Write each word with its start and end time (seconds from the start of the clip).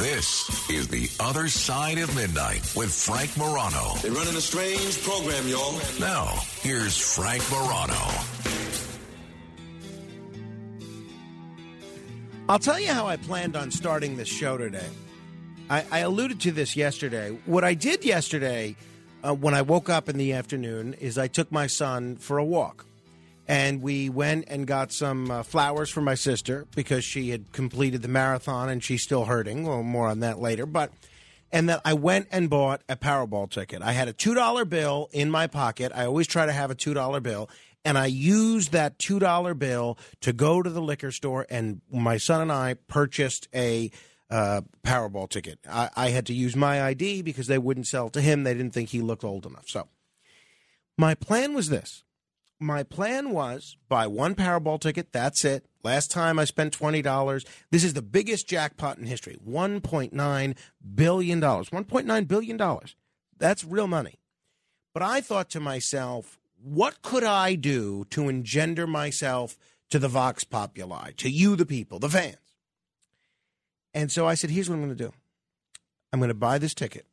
This 0.00 0.70
is 0.70 0.88
The 0.88 1.10
Other 1.22 1.46
Side 1.48 1.98
of 1.98 2.16
Midnight 2.16 2.72
with 2.74 2.90
Frank 2.90 3.36
Morano. 3.36 3.96
They're 4.00 4.10
running 4.10 4.34
a 4.34 4.40
strange 4.40 4.98
program, 5.02 5.46
y'all. 5.46 5.78
Now, 6.00 6.38
here's 6.62 6.96
Frank 6.96 7.42
Morano. 7.50 7.92
I'll 12.48 12.58
tell 12.58 12.80
you 12.80 12.88
how 12.88 13.08
I 13.08 13.18
planned 13.18 13.56
on 13.56 13.70
starting 13.70 14.16
this 14.16 14.26
show 14.26 14.56
today. 14.56 14.88
I, 15.68 15.84
I 15.90 15.98
alluded 15.98 16.40
to 16.40 16.50
this 16.50 16.76
yesterday. 16.76 17.36
What 17.44 17.62
I 17.62 17.74
did 17.74 18.02
yesterday 18.02 18.76
uh, 19.22 19.34
when 19.34 19.52
I 19.52 19.60
woke 19.60 19.90
up 19.90 20.08
in 20.08 20.16
the 20.16 20.32
afternoon 20.32 20.94
is 20.94 21.18
I 21.18 21.28
took 21.28 21.52
my 21.52 21.66
son 21.66 22.16
for 22.16 22.38
a 22.38 22.44
walk. 22.44 22.86
And 23.50 23.82
we 23.82 24.08
went 24.08 24.44
and 24.46 24.64
got 24.64 24.92
some 24.92 25.28
uh, 25.28 25.42
flowers 25.42 25.90
for 25.90 26.00
my 26.00 26.14
sister 26.14 26.68
because 26.76 27.02
she 27.02 27.30
had 27.30 27.50
completed 27.50 28.00
the 28.00 28.06
marathon 28.06 28.68
and 28.68 28.80
she's 28.80 29.02
still 29.02 29.24
hurting. 29.24 29.66
Well, 29.66 29.82
more 29.82 30.06
on 30.06 30.20
that 30.20 30.38
later. 30.38 30.66
But 30.66 30.92
and 31.50 31.68
that 31.68 31.80
I 31.84 31.94
went 31.94 32.28
and 32.30 32.48
bought 32.48 32.82
a 32.88 32.94
Powerball 32.94 33.50
ticket. 33.50 33.82
I 33.82 33.90
had 33.90 34.06
a 34.06 34.12
two 34.12 34.34
dollar 34.34 34.64
bill 34.64 35.08
in 35.10 35.32
my 35.32 35.48
pocket. 35.48 35.90
I 35.92 36.06
always 36.06 36.28
try 36.28 36.46
to 36.46 36.52
have 36.52 36.70
a 36.70 36.76
two 36.76 36.94
dollar 36.94 37.18
bill, 37.18 37.50
and 37.84 37.98
I 37.98 38.06
used 38.06 38.70
that 38.70 39.00
two 39.00 39.18
dollar 39.18 39.54
bill 39.54 39.98
to 40.20 40.32
go 40.32 40.62
to 40.62 40.70
the 40.70 40.80
liquor 40.80 41.10
store. 41.10 41.44
And 41.50 41.80
my 41.90 42.18
son 42.18 42.40
and 42.42 42.52
I 42.52 42.74
purchased 42.86 43.48
a 43.52 43.90
uh, 44.30 44.60
Powerball 44.84 45.28
ticket. 45.28 45.58
I, 45.68 45.90
I 45.96 46.10
had 46.10 46.26
to 46.26 46.34
use 46.34 46.54
my 46.54 46.84
ID 46.84 47.22
because 47.22 47.48
they 47.48 47.58
wouldn't 47.58 47.88
sell 47.88 48.10
to 48.10 48.20
him. 48.20 48.44
They 48.44 48.54
didn't 48.54 48.74
think 48.74 48.90
he 48.90 49.00
looked 49.00 49.24
old 49.24 49.44
enough. 49.44 49.68
So 49.68 49.88
my 50.96 51.16
plan 51.16 51.52
was 51.52 51.68
this 51.68 52.04
my 52.60 52.82
plan 52.82 53.30
was 53.30 53.76
buy 53.88 54.06
one 54.06 54.34
Powerball 54.34 54.78
ticket. 54.78 55.12
That's 55.12 55.44
it. 55.44 55.64
Last 55.82 56.10
time 56.10 56.38
I 56.38 56.44
spent 56.44 56.74
twenty 56.74 57.02
dollars. 57.02 57.44
This 57.70 57.82
is 57.82 57.94
the 57.94 58.02
biggest 58.02 58.46
jackpot 58.46 58.98
in 58.98 59.06
history. 59.06 59.38
One 59.42 59.80
point 59.80 60.12
nine 60.12 60.54
billion 60.94 61.40
dollars. 61.40 61.72
One 61.72 61.84
point 61.84 62.06
nine 62.06 62.24
billion 62.24 62.56
dollars. 62.56 62.94
That's 63.38 63.64
real 63.64 63.86
money. 63.86 64.20
But 64.92 65.02
I 65.02 65.20
thought 65.22 65.48
to 65.50 65.60
myself, 65.60 66.38
what 66.62 67.00
could 67.00 67.24
I 67.24 67.54
do 67.54 68.04
to 68.10 68.28
engender 68.28 68.86
myself 68.86 69.56
to 69.88 69.98
the 69.98 70.08
Vox 70.08 70.44
Populi, 70.44 71.12
to 71.16 71.30
you, 71.30 71.56
the 71.56 71.64
people, 71.64 71.98
the 71.98 72.10
fans? 72.10 72.36
And 73.94 74.12
so 74.12 74.26
I 74.26 74.34
said, 74.34 74.50
here's 74.50 74.68
what 74.68 74.76
I'm 74.76 74.82
going 74.82 74.96
to 74.96 75.04
do. 75.04 75.12
I'm 76.12 76.20
going 76.20 76.28
to 76.28 76.34
buy 76.34 76.58
this 76.58 76.74
ticket, 76.74 77.06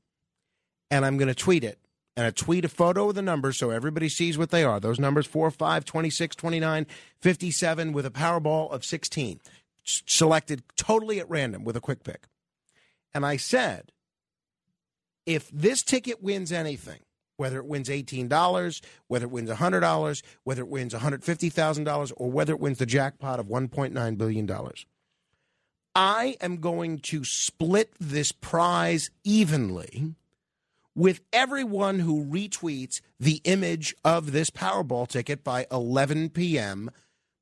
and 0.92 1.06
I'm 1.06 1.17
going 1.17 1.28
to 1.28 1.36
tweet 1.36 1.64
it 1.64 1.80
and 2.18 2.26
I 2.26 2.32
tweet 2.32 2.66
a 2.66 2.70
photo 2.70 3.10
of 3.10 3.16
the 3.16 3.22
numbers 3.22 3.58
so 3.58 3.70
everybody 3.70 4.10
sees 4.10 4.40
what 4.40 4.50
they 4.50 4.64
are. 4.64 4.80
Those 4.80 5.00
numbers 5.00 5.28
4, 5.28 5.52
5, 5.52 5.86
26, 5.86 6.36
29, 6.36 6.88
57 7.22 7.94
with 7.94 8.08
a 8.08 8.10
Powerball 8.10 8.72
of 8.72 8.84
16, 8.84 9.40
selected 9.84 10.64
totally 10.76 11.20
at 11.20 11.30
random 11.30 11.64
with 11.64 11.78
a 11.78 11.80
quick 11.80 12.04
pick. 12.04 12.23
And 13.14 13.23
I 13.23 13.38
said, 13.38 13.92
if 15.28 15.48
this 15.54 15.83
ticket 15.83 16.23
wins 16.23 16.52
anything, 16.52 17.02
whether 17.38 17.60
it 17.60 17.67
wins 17.67 17.88
$18, 17.88 18.82
whether 19.08 19.26
it 19.26 19.32
wins 19.32 19.52
$100, 19.52 20.23
whether 20.44 20.61
it 20.64 20.67
wins 20.67 20.95
$150,000, 20.95 22.14
or 22.17 22.32
whether 22.32 22.54
it 22.54 22.60
wins 22.60 22.80
the 22.80 22.88
jackpot 22.88 23.39
of 23.39 23.45
$1.9 23.45 24.17
billion, 24.17 24.50
I 25.94 26.36
am 26.42 26.58
going 26.58 26.98
to 27.00 27.23
split 27.23 27.94
this 28.00 28.32
prize 28.32 29.11
evenly 29.23 30.16
with 30.97 31.21
everyone 31.31 31.99
who 31.99 32.25
retweets 32.25 33.02
the 33.19 33.39
image 33.43 33.95
of 34.03 34.31
this 34.31 34.49
Powerball 34.49 35.08
ticket 35.08 35.43
by 35.43 35.67
11 35.71 36.31
p.m. 36.31 36.89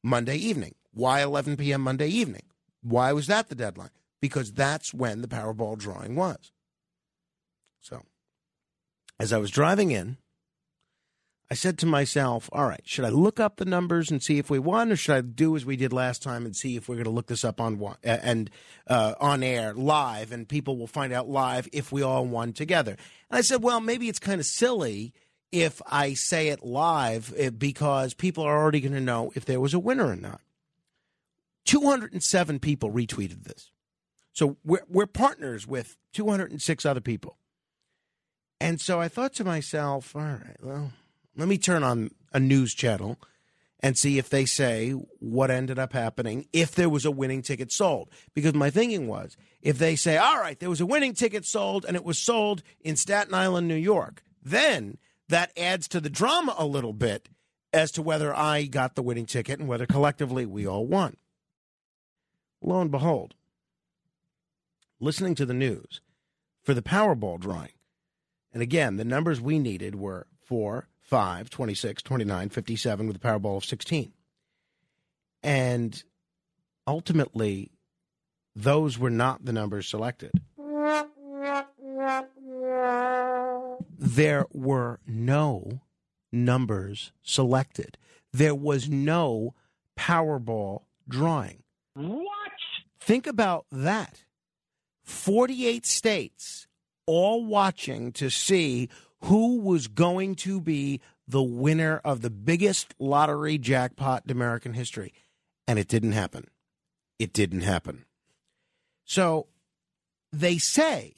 Monday 0.04 0.36
evening. 0.36 0.76
Why 0.94 1.24
11 1.24 1.56
p.m. 1.56 1.82
Monday 1.82 2.10
evening? 2.10 2.44
Why 2.84 3.14
was 3.14 3.28
that 3.28 3.48
the 3.48 3.56
deadline? 3.56 3.92
Because 4.22 4.52
that's 4.52 4.94
when 4.94 5.22
the 5.22 5.30
Powerball 5.30 5.78
drawing 5.78 6.18
was. 6.18 6.52
So, 7.80 8.04
as 9.20 9.32
I 9.32 9.38
was 9.38 9.52
driving 9.52 9.92
in, 9.92 10.18
I 11.50 11.54
said 11.54 11.78
to 11.80 11.86
myself, 11.86 12.50
all 12.52 12.66
right, 12.66 12.82
should 12.86 13.06
I 13.06 13.10
look 13.10 13.40
up 13.40 13.58
the 13.58 13.66
numbers 13.66 14.10
and 14.10 14.22
see 14.22 14.40
if 14.40 14.50
we 14.50 14.58
won, 14.58 14.92
or 14.92 14.96
should 14.96 15.16
I 15.16 15.22
do 15.22 15.56
as 15.56 15.64
we 15.64 15.76
did 15.76 15.94
last 15.94 16.24
time 16.24 16.44
and 16.44 16.56
see 16.56 16.76
if 16.76 16.90
we're 16.90 16.96
going 16.96 17.06
to 17.06 17.12
look 17.12 17.28
this 17.28 17.46
up 17.46 17.62
on 17.62 17.82
uh, 17.84 17.96
and 18.04 18.50
uh, 18.88 19.14
on 19.20 19.44
air 19.44 19.74
live, 19.74 20.32
and 20.32 20.48
people 20.48 20.76
will 20.76 20.88
find 20.88 21.14
out 21.14 21.30
live 21.30 21.70
if 21.72 21.92
we 21.92 22.02
all 22.02 22.26
won 22.26 22.52
together? 22.52 22.98
And 23.30 23.38
I 23.38 23.42
said, 23.42 23.62
well, 23.62 23.80
maybe 23.80 24.10
it's 24.10 24.18
kind 24.18 24.40
of 24.40 24.48
silly 24.48 25.14
if 25.52 25.84
I 25.90 26.16
say 26.16 26.48
it 26.48 26.66
live 26.66 27.32
eh, 27.38 27.52
because 27.52 28.16
people 28.16 28.44
are 28.44 28.58
already 28.58 28.82
going 28.82 28.94
to 28.94 29.00
know 29.00 29.32
if 29.36 29.46
there 29.46 29.62
was 29.62 29.76
a 29.76 29.80
winner 29.80 30.08
or 30.08 30.16
not. 30.16 30.42
207 31.66 32.60
people 32.60 32.92
retweeted 32.92 33.44
this. 33.44 33.70
So 34.34 34.58
we're, 34.66 34.84
we're 34.90 35.06
partners 35.06 35.68
with 35.68 35.96
206 36.14 36.86
other 36.86 37.02
people. 37.02 37.38
And 38.60 38.82
so 38.82 39.00
I 39.00 39.08
thought 39.08 39.34
to 39.36 39.44
myself, 39.44 40.16
all 40.16 40.22
right, 40.22 40.58
well, 40.62 40.92
let 41.36 41.48
me 41.48 41.58
turn 41.58 41.84
on 41.84 42.12
a 42.34 42.40
news 42.40 42.74
channel 42.74 43.18
and 43.82 43.98
see 43.98 44.18
if 44.18 44.30
they 44.30 44.46
say 44.46 44.92
what 45.20 45.52
ended 45.52 45.78
up 45.78 45.94
happening 45.94 46.48
if 46.54 46.74
there 46.74 46.90
was 46.90 47.06
a 47.06 47.12
winning 47.12 47.42
ticket 47.42 47.72
sold. 47.72 48.10
Because 48.34 48.54
my 48.54 48.70
thinking 48.70 49.08
was 49.08 49.38
if 49.62 49.78
they 49.78 49.96
say, 49.96 50.18
all 50.18 50.40
right, 50.40 50.60
there 50.60 50.70
was 50.70 50.82
a 50.82 50.86
winning 50.86 51.14
ticket 51.14 51.46
sold 51.46 51.86
and 51.86 51.96
it 51.96 52.04
was 52.04 52.18
sold 52.18 52.64
in 52.82 52.96
Staten 52.96 53.34
Island, 53.34 53.68
New 53.68 53.76
York, 53.76 54.24
then 54.42 54.98
that 55.30 55.52
adds 55.58 55.88
to 55.90 56.00
the 56.00 56.10
drama 56.10 56.56
a 56.58 56.66
little 56.66 56.94
bit 56.94 57.30
as 57.74 57.92
to 57.92 58.02
whether 58.02 58.34
I 58.34 58.64
got 58.64 58.96
the 58.96 59.04
winning 59.04 59.26
ticket 59.26 59.60
and 59.60 59.68
whether 59.68 59.86
collectively 59.86 60.46
we 60.46 60.66
all 60.66 60.86
won. 60.88 61.18
Lo 62.62 62.80
and 62.80 62.90
behold, 62.90 63.36
listening 65.00 65.36
to 65.36 65.46
the 65.46 65.54
news 65.54 66.02
for 66.64 66.74
the 66.74 66.82
Powerball 66.82 67.40
drawing, 67.40 67.74
and 68.54 68.64
again, 68.64 68.96
the 68.96 69.06
numbers 69.06 69.42
we 69.42 69.60
needed 69.60 69.96
were 69.96 70.26
four, 70.42 70.88
5, 71.06 71.52
26, 71.52 72.02
29, 72.02 72.50
57 72.50 73.08
with 73.08 73.16
a 73.16 73.20
Powerball 73.20 73.58
of 73.58 73.66
16. 73.66 74.12
And 75.44 76.04
ultimately, 76.88 77.70
those 78.56 78.98
were 78.98 79.12
not 79.12 79.46
the 79.46 79.54
numbers 79.54 79.88
selected. 79.88 80.32
There 84.00 84.48
were 84.52 85.00
no 85.06 85.82
numbers 86.32 87.12
selected. 87.22 88.00
There 88.34 88.56
was 88.56 88.90
no 88.90 89.54
Powerball 89.96 90.86
drawing. 91.08 91.62
What? 91.94 92.32
Think 93.00 93.28
about 93.28 93.68
that. 93.72 94.24
48 95.04 95.86
states 95.86 96.66
all 97.06 97.46
watching 97.46 98.12
to 98.14 98.32
see 98.32 98.90
who 99.26 99.60
was 99.60 99.88
going 99.88 100.36
to 100.36 100.62
be 100.62 101.02
the 101.28 101.42
winner 101.42 102.00
of 102.04 102.22
the 102.22 102.30
biggest 102.30 102.94
lottery 103.00 103.58
jackpot 103.58 104.24
in 104.26 104.32
American 104.32 104.74
history. 104.74 105.14
And 105.68 105.80
it 105.80 105.88
didn't 105.88 106.12
happen. 106.12 106.48
It 107.18 107.34
didn't 107.34 107.62
happen. 107.62 108.06
So 109.04 109.48
they 110.32 110.58
say, 110.58 111.16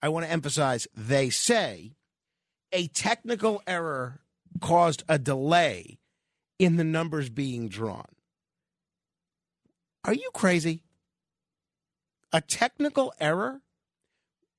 I 0.00 0.10
want 0.10 0.26
to 0.26 0.32
emphasize, 0.32 0.86
they 0.96 1.30
say 1.30 1.96
a 2.72 2.86
technical 2.88 3.62
error 3.66 4.20
caused 4.60 5.02
a 5.08 5.18
delay 5.18 5.98
in 6.58 6.76
the 6.76 6.84
numbers 6.84 7.30
being 7.30 7.68
drawn. 7.68 8.06
Are 10.04 10.14
you 10.14 10.30
crazy? 10.32 10.84
A 12.32 12.40
technical 12.40 13.12
error? 13.20 13.60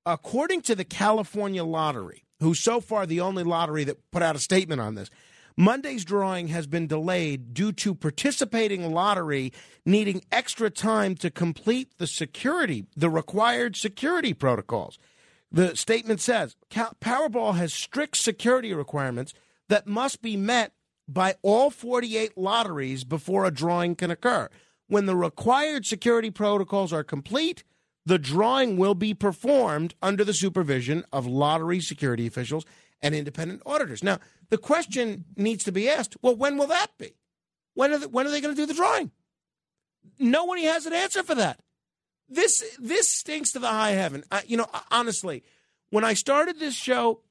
According 0.06 0.64
to 0.64 0.76
the 0.76 0.84
California 0.84 1.64
Lottery, 1.64 2.26
who's 2.44 2.60
so 2.60 2.80
far 2.80 3.06
the 3.06 3.22
only 3.22 3.44
lottery 3.44 3.84
that 3.84 4.12
put 4.12 4.22
out 4.22 4.36
a 4.36 4.40
statement 4.40 4.82
on 4.82 4.96
this. 4.96 5.10
Monday's 5.56 6.04
drawing 6.04 6.48
has 6.48 6.66
been 6.66 6.88
delayed 6.88 7.54
due 7.54 7.72
to 7.72 7.94
participating 7.94 8.92
lottery 8.92 9.54
needing 9.86 10.24
extra 10.32 10.70
time 10.70 11.16
to 11.16 11.30
complete 11.30 11.98
the 11.98 12.08
security, 12.08 12.86
the 12.96 13.10
required 13.10 13.76
security 13.76 14.34
protocols. 14.34 14.98
The 15.52 15.76
statement 15.76 16.22
says 16.22 16.56
Powerball 16.72 17.56
has 17.56 17.74
strict 17.74 18.18
security 18.18 18.74
requirements 18.74 19.34
that 19.70 19.86
must 19.86 20.22
be 20.22 20.36
met 20.36 20.74
by 21.08 21.36
all 21.44 21.70
48 21.70 22.38
lotteries 22.38 23.04
before 23.04 23.46
a 23.46 23.52
drawing 23.52 23.96
can 23.96 24.10
occur. 24.10 24.50
When 24.88 25.06
the 25.06 25.16
required 25.16 25.86
security 25.86 26.32
protocols 26.32 26.92
are 26.92 27.04
complete, 27.04 27.64
the 28.06 28.20
drawing 28.20 28.78
will 28.78 28.96
be 28.96 29.14
performed 29.14 29.96
under 30.02 30.24
the 30.24 30.34
supervision 30.34 31.06
of 31.12 31.26
lottery 31.26 31.80
security 31.80 32.28
officials 32.28 32.66
and 33.02 33.16
independent 33.16 33.62
auditors. 33.66 34.04
Now, 34.04 34.20
the 34.50 34.58
question 34.58 35.26
needs 35.36 35.64
to 35.66 35.72
be 35.72 35.90
asked 35.90 36.18
well, 36.22 36.36
when 36.36 36.58
will 36.58 36.68
that 36.68 36.88
be? 36.98 37.14
When 37.76 37.92
are, 37.94 38.00
the, 38.00 38.10
when 38.10 38.28
are 38.28 38.32
they 38.32 38.42
going 38.42 38.56
to 38.56 38.62
do 38.62 38.66
the 38.66 38.74
drawing? 38.74 39.12
Nobody 40.20 40.64
has 40.64 40.86
an 40.86 40.94
answer 40.94 41.24
for 41.24 41.36
that. 41.36 41.60
This 42.30 42.64
this 42.80 43.10
stinks 43.10 43.52
to 43.52 43.60
the 43.60 43.68
high 43.68 43.92
heaven. 43.92 44.24
I, 44.32 44.44
you 44.48 44.58
know, 44.58 44.68
honestly, 44.92 45.44
when 45.90 46.04
I 46.04 46.14
started 46.14 46.60
this 46.60 46.76
show, 46.76 47.22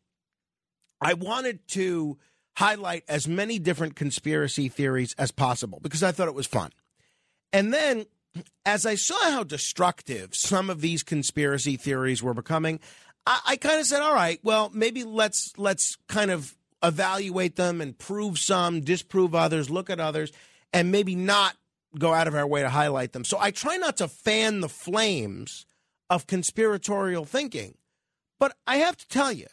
I 1.01 1.15
wanted 1.15 1.67
to 1.69 2.19
highlight 2.57 3.05
as 3.09 3.27
many 3.27 3.59
different 3.59 3.97
conspiracy 3.97 4.69
theories 4.69 5.15
as 5.19 5.31
possible 5.31 5.81
because 5.83 6.03
I 6.03 6.13
thought 6.13 6.29
it 6.29 6.35
was 6.35 6.47
fun. 6.47 6.71
And 7.53 7.73
then 7.73 8.07
as 8.65 8.87
I 8.87 8.95
saw 8.95 9.31
how 9.31 9.45
destructive 9.45 10.35
some 10.35 10.71
of 10.71 10.81
these 10.81 11.03
conspiracy 11.03 11.77
theories 11.77 12.23
were 12.23 12.35
becoming, 12.35 12.81
I, 13.27 13.41
I 13.47 13.57
kind 13.57 13.81
of 13.81 13.87
said, 13.87 14.03
all 14.03 14.15
right, 14.15 14.41
well, 14.43 14.71
maybe 14.73 15.05
let's 15.05 15.53
let's 15.57 15.97
kind 16.09 16.31
of 16.31 16.57
evaluate 16.83 17.57
them 17.57 17.81
and 17.81 17.97
prove 17.97 18.39
some, 18.39 18.81
disprove 18.81 19.35
others, 19.35 19.71
look 19.71 19.91
at 19.91 20.01
others, 20.01 20.33
and 20.73 20.91
maybe 20.91 21.15
not 21.15 21.57
go 21.99 22.13
out 22.13 22.27
of 22.27 22.35
our 22.35 22.47
way 22.47 22.63
to 22.63 22.69
highlight 22.71 23.13
them. 23.13 23.25
So 23.25 23.39
I 23.39 23.51
try 23.51 23.77
not 23.77 23.99
to 23.99 24.09
fan 24.09 24.61
the 24.61 24.69
flames 24.69 25.67
of 26.11 26.27
conspiratorial 26.27 27.25
thinking. 27.25 27.77
But 28.39 28.57
I 28.67 28.77
have 28.79 28.97
to 28.97 29.09
tell 29.09 29.33
you, 29.33 29.47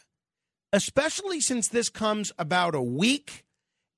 especially 0.72 1.40
since 1.40 1.68
this 1.68 1.88
comes 1.88 2.32
about 2.38 2.74
a 2.74 2.82
week 2.82 3.44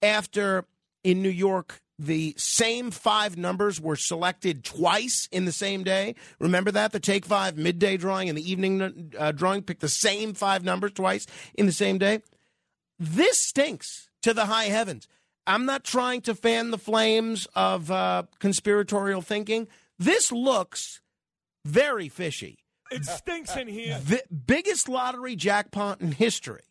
after 0.02 0.66
in 1.02 1.22
New 1.22 1.30
York 1.30 1.80
the 2.02 2.34
same 2.36 2.90
five 2.90 3.36
numbers 3.36 3.80
were 3.80 3.96
selected 3.96 4.64
twice 4.64 5.28
in 5.30 5.44
the 5.44 5.52
same 5.52 5.84
day. 5.84 6.16
Remember 6.40 6.72
that? 6.72 6.92
The 6.92 7.00
Take 7.00 7.24
Five 7.24 7.56
midday 7.56 7.96
drawing 7.96 8.28
and 8.28 8.36
the 8.36 8.50
evening 8.50 9.12
uh, 9.16 9.32
drawing 9.32 9.62
picked 9.62 9.80
the 9.80 9.88
same 9.88 10.34
five 10.34 10.64
numbers 10.64 10.92
twice 10.92 11.26
in 11.54 11.66
the 11.66 11.72
same 11.72 11.98
day. 11.98 12.20
This 12.98 13.40
stinks 13.40 14.10
to 14.22 14.34
the 14.34 14.46
high 14.46 14.64
heavens. 14.64 15.06
I'm 15.46 15.64
not 15.64 15.84
trying 15.84 16.20
to 16.22 16.34
fan 16.34 16.70
the 16.70 16.78
flames 16.78 17.46
of 17.54 17.90
uh, 17.90 18.24
conspiratorial 18.38 19.22
thinking. 19.22 19.68
This 19.98 20.32
looks 20.32 21.00
very 21.64 22.08
fishy. 22.08 22.58
It 22.90 23.04
stinks 23.04 23.56
in 23.56 23.68
here. 23.68 23.98
The 24.04 24.22
biggest 24.46 24.88
lottery 24.88 25.36
jackpot 25.36 26.00
in 26.00 26.12
history. 26.12 26.62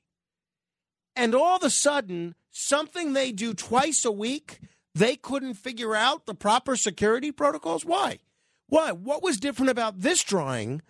And 1.15 1.35
all 1.35 1.57
of 1.57 1.63
a 1.63 1.69
sudden, 1.69 2.35
something 2.51 3.13
they 3.13 3.31
do 3.31 3.53
twice 3.53 4.05
a 4.05 4.11
week 4.11 4.59
they 4.93 5.15
couldn't 5.15 5.55
figure 5.55 5.95
out 5.95 6.25
the 6.25 6.35
proper 6.35 6.75
security 6.75 7.31
protocols? 7.31 7.85
Why? 7.85 8.19
Why? 8.67 8.91
What 8.91 9.23
was 9.23 9.39
different 9.39 9.69
about 9.69 9.99
this 9.99 10.23
drawing 10.23 10.81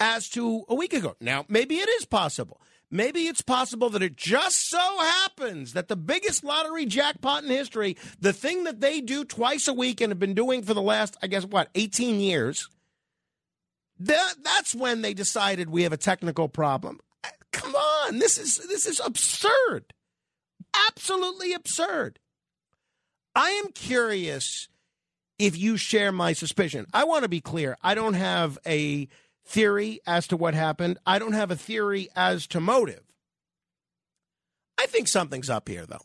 as 0.00 0.28
to 0.30 0.64
a 0.68 0.74
week 0.74 0.92
ago? 0.92 1.16
Now, 1.20 1.44
maybe 1.48 1.76
it 1.76 1.88
is 1.88 2.04
possible. 2.04 2.60
Maybe 2.90 3.26
it's 3.26 3.42
possible 3.42 3.90
that 3.90 4.02
it 4.02 4.16
just 4.16 4.70
so 4.70 4.78
happens 4.78 5.74
that 5.74 5.88
the 5.88 5.96
biggest 5.96 6.42
lottery 6.42 6.86
jackpot 6.86 7.44
in 7.44 7.50
history, 7.50 7.96
the 8.18 8.32
thing 8.32 8.64
that 8.64 8.80
they 8.80 9.00
do 9.02 9.24
twice 9.24 9.68
a 9.68 9.74
week 9.74 10.00
and 10.00 10.10
have 10.10 10.18
been 10.18 10.34
doing 10.34 10.62
for 10.62 10.72
the 10.72 10.80
last, 10.80 11.16
I 11.22 11.26
guess, 11.26 11.44
what, 11.44 11.68
18 11.74 12.18
years, 12.18 12.68
that, 13.98 14.34
that's 14.42 14.74
when 14.74 15.02
they 15.02 15.12
decided 15.12 15.68
we 15.68 15.82
have 15.82 15.92
a 15.92 15.98
technical 15.98 16.48
problem. 16.48 17.00
Come 17.52 17.74
on, 17.74 18.18
this 18.18 18.38
is 18.38 18.58
this 18.68 18.86
is 18.86 19.00
absurd. 19.04 19.92
Absolutely 20.88 21.52
absurd. 21.52 22.18
I 23.38 23.50
am 23.50 23.70
curious 23.70 24.68
if 25.38 25.56
you 25.56 25.76
share 25.76 26.10
my 26.10 26.32
suspicion. 26.32 26.86
I 26.92 27.04
want 27.04 27.22
to 27.22 27.28
be 27.28 27.40
clear. 27.40 27.76
I 27.80 27.94
don't 27.94 28.14
have 28.14 28.58
a 28.66 29.06
theory 29.46 30.00
as 30.08 30.26
to 30.26 30.36
what 30.36 30.54
happened. 30.54 30.98
I 31.06 31.20
don't 31.20 31.34
have 31.34 31.52
a 31.52 31.56
theory 31.56 32.08
as 32.16 32.48
to 32.48 32.58
motive. 32.58 33.04
I 34.76 34.86
think 34.86 35.06
something's 35.06 35.48
up 35.48 35.68
here, 35.68 35.86
though. 35.86 36.02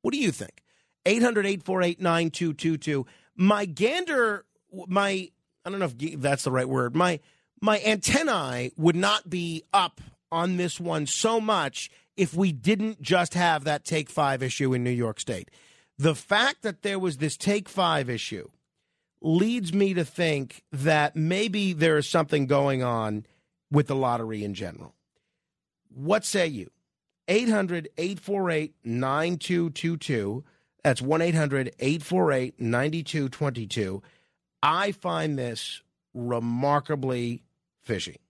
What 0.00 0.12
do 0.12 0.18
you 0.18 0.32
think? 0.32 0.62
800 1.04 1.44
848 1.44 2.00
9222. 2.00 3.04
My 3.36 3.66
gander, 3.66 4.46
my, 4.88 5.30
I 5.62 5.70
don't 5.70 5.78
know 5.78 5.92
if 5.98 6.20
that's 6.22 6.44
the 6.44 6.50
right 6.50 6.68
word, 6.68 6.96
my, 6.96 7.20
my 7.60 7.82
antennae 7.84 8.72
would 8.78 8.96
not 8.96 9.28
be 9.28 9.62
up 9.74 10.00
on 10.32 10.56
this 10.56 10.80
one 10.80 11.06
so 11.06 11.38
much 11.38 11.90
if 12.16 12.32
we 12.32 12.50
didn't 12.50 13.02
just 13.02 13.34
have 13.34 13.64
that 13.64 13.84
take 13.84 14.08
five 14.08 14.42
issue 14.42 14.72
in 14.72 14.82
New 14.82 14.90
York 14.90 15.20
State. 15.20 15.50
The 15.98 16.14
fact 16.14 16.62
that 16.62 16.82
there 16.82 16.98
was 16.98 17.16
this 17.16 17.36
take 17.36 17.68
five 17.68 18.10
issue 18.10 18.48
leads 19.22 19.72
me 19.72 19.94
to 19.94 20.04
think 20.04 20.62
that 20.70 21.16
maybe 21.16 21.72
there 21.72 21.96
is 21.96 22.08
something 22.08 22.46
going 22.46 22.82
on 22.82 23.26
with 23.70 23.86
the 23.86 23.96
lottery 23.96 24.44
in 24.44 24.54
general. 24.54 24.94
What 25.88 26.24
say 26.24 26.46
you? 26.46 26.70
800 27.28 27.88
848 27.96 28.74
9222. 28.84 30.44
That's 30.84 31.02
1 31.02 31.22
800 31.22 31.74
848 31.78 32.60
9222. 32.60 34.02
I 34.62 34.92
find 34.92 35.38
this 35.38 35.82
remarkably 36.14 37.42
fishy. 37.82 38.20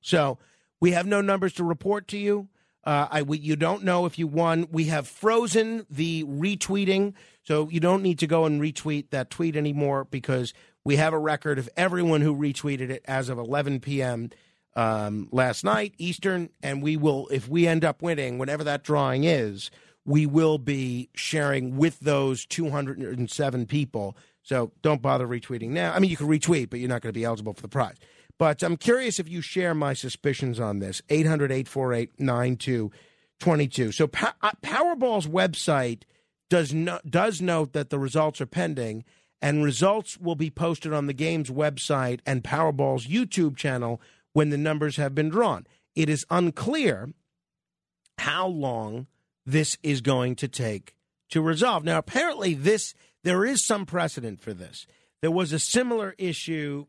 So 0.00 0.38
we 0.80 0.92
have 0.92 1.06
no 1.06 1.20
numbers 1.20 1.54
to 1.54 1.64
report 1.64 2.08
to 2.08 2.18
you. 2.18 2.48
Uh, 2.88 3.06
I, 3.10 3.20
we, 3.20 3.36
you 3.38 3.54
don't 3.54 3.84
know 3.84 4.06
if 4.06 4.18
you 4.18 4.26
won. 4.26 4.66
We 4.72 4.84
have 4.84 5.06
frozen 5.06 5.84
the 5.90 6.24
retweeting, 6.24 7.12
so 7.44 7.68
you 7.68 7.80
don't 7.80 8.02
need 8.02 8.18
to 8.20 8.26
go 8.26 8.46
and 8.46 8.62
retweet 8.62 9.10
that 9.10 9.28
tweet 9.28 9.56
anymore 9.56 10.06
because 10.06 10.54
we 10.86 10.96
have 10.96 11.12
a 11.12 11.18
record 11.18 11.58
of 11.58 11.68
everyone 11.76 12.22
who 12.22 12.34
retweeted 12.34 12.88
it 12.88 13.04
as 13.04 13.28
of 13.28 13.36
11 13.36 13.80
p.m. 13.80 14.30
Um, 14.74 15.28
last 15.30 15.64
night 15.64 15.96
Eastern, 15.98 16.48
and 16.62 16.82
we 16.82 16.96
will, 16.96 17.28
if 17.30 17.46
we 17.46 17.66
end 17.66 17.84
up 17.84 18.00
winning, 18.00 18.38
whenever 18.38 18.64
that 18.64 18.84
drawing 18.84 19.24
is, 19.24 19.70
we 20.06 20.24
will 20.24 20.56
be 20.56 21.10
sharing 21.14 21.76
with 21.76 22.00
those 22.00 22.46
207 22.46 23.66
people. 23.66 24.16
So 24.42 24.72
don't 24.80 25.02
bother 25.02 25.28
retweeting 25.28 25.70
now. 25.72 25.92
I 25.92 25.98
mean, 25.98 26.10
you 26.10 26.16
can 26.16 26.26
retweet, 26.26 26.70
but 26.70 26.80
you're 26.80 26.88
not 26.88 27.02
going 27.02 27.12
to 27.12 27.20
be 27.20 27.24
eligible 27.24 27.52
for 27.52 27.60
the 27.60 27.68
prize. 27.68 27.96
But 28.38 28.62
I'm 28.62 28.76
curious 28.76 29.18
if 29.18 29.28
you 29.28 29.40
share 29.40 29.74
my 29.74 29.94
suspicions 29.94 30.60
on 30.60 30.78
this. 30.78 31.02
800 31.08 31.50
848 31.50 32.20
9222. 32.20 33.92
So 33.92 34.04
uh, 34.04 34.52
Powerball's 34.62 35.26
website 35.26 36.02
does, 36.48 36.72
no, 36.72 37.00
does 37.08 37.42
note 37.42 37.72
that 37.72 37.90
the 37.90 37.98
results 37.98 38.40
are 38.40 38.46
pending, 38.46 39.04
and 39.42 39.64
results 39.64 40.18
will 40.18 40.36
be 40.36 40.50
posted 40.50 40.92
on 40.92 41.06
the 41.06 41.12
game's 41.12 41.50
website 41.50 42.20
and 42.24 42.44
Powerball's 42.44 43.06
YouTube 43.06 43.56
channel 43.56 44.00
when 44.32 44.50
the 44.50 44.58
numbers 44.58 44.96
have 44.96 45.14
been 45.14 45.28
drawn. 45.28 45.66
It 45.94 46.08
is 46.08 46.24
unclear 46.30 47.12
how 48.18 48.46
long 48.46 49.06
this 49.44 49.78
is 49.82 50.00
going 50.00 50.36
to 50.36 50.48
take 50.48 50.94
to 51.30 51.40
resolve. 51.40 51.84
Now, 51.84 51.98
apparently, 51.98 52.54
this 52.54 52.94
there 53.24 53.44
is 53.44 53.66
some 53.66 53.84
precedent 53.84 54.40
for 54.40 54.52
this. 54.52 54.86
There 55.20 55.30
was 55.30 55.52
a 55.52 55.58
similar 55.58 56.14
issue 56.18 56.86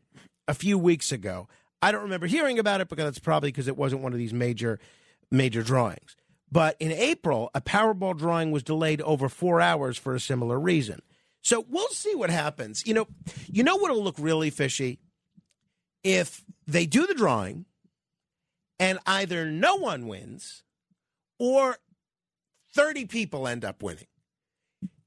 a 0.50 0.54
few 0.54 0.76
weeks 0.76 1.12
ago. 1.12 1.48
I 1.80 1.92
don't 1.92 2.02
remember 2.02 2.26
hearing 2.26 2.58
about 2.58 2.80
it 2.80 2.88
because 2.88 3.04
that's 3.04 3.20
probably 3.20 3.52
because 3.52 3.68
it 3.68 3.76
wasn't 3.76 4.02
one 4.02 4.12
of 4.12 4.18
these 4.18 4.34
major 4.34 4.80
major 5.30 5.62
drawings. 5.62 6.16
But 6.50 6.76
in 6.80 6.90
April, 6.90 7.50
a 7.54 7.60
Powerball 7.60 8.18
drawing 8.18 8.50
was 8.50 8.64
delayed 8.64 9.00
over 9.02 9.28
four 9.28 9.60
hours 9.60 9.96
for 9.96 10.12
a 10.12 10.20
similar 10.20 10.58
reason. 10.58 11.02
So 11.40 11.64
we'll 11.68 11.88
see 11.90 12.16
what 12.16 12.30
happens. 12.30 12.84
You 12.84 12.94
know, 12.94 13.06
you 13.46 13.62
know 13.62 13.76
what'll 13.76 14.02
look 14.02 14.16
really 14.18 14.50
fishy 14.50 14.98
if 16.02 16.42
they 16.66 16.84
do 16.84 17.06
the 17.06 17.14
drawing 17.14 17.66
and 18.80 18.98
either 19.06 19.46
no 19.46 19.76
one 19.76 20.08
wins 20.08 20.64
or 21.38 21.76
30 22.74 23.04
people 23.04 23.46
end 23.46 23.64
up 23.64 23.84
winning. 23.84 24.08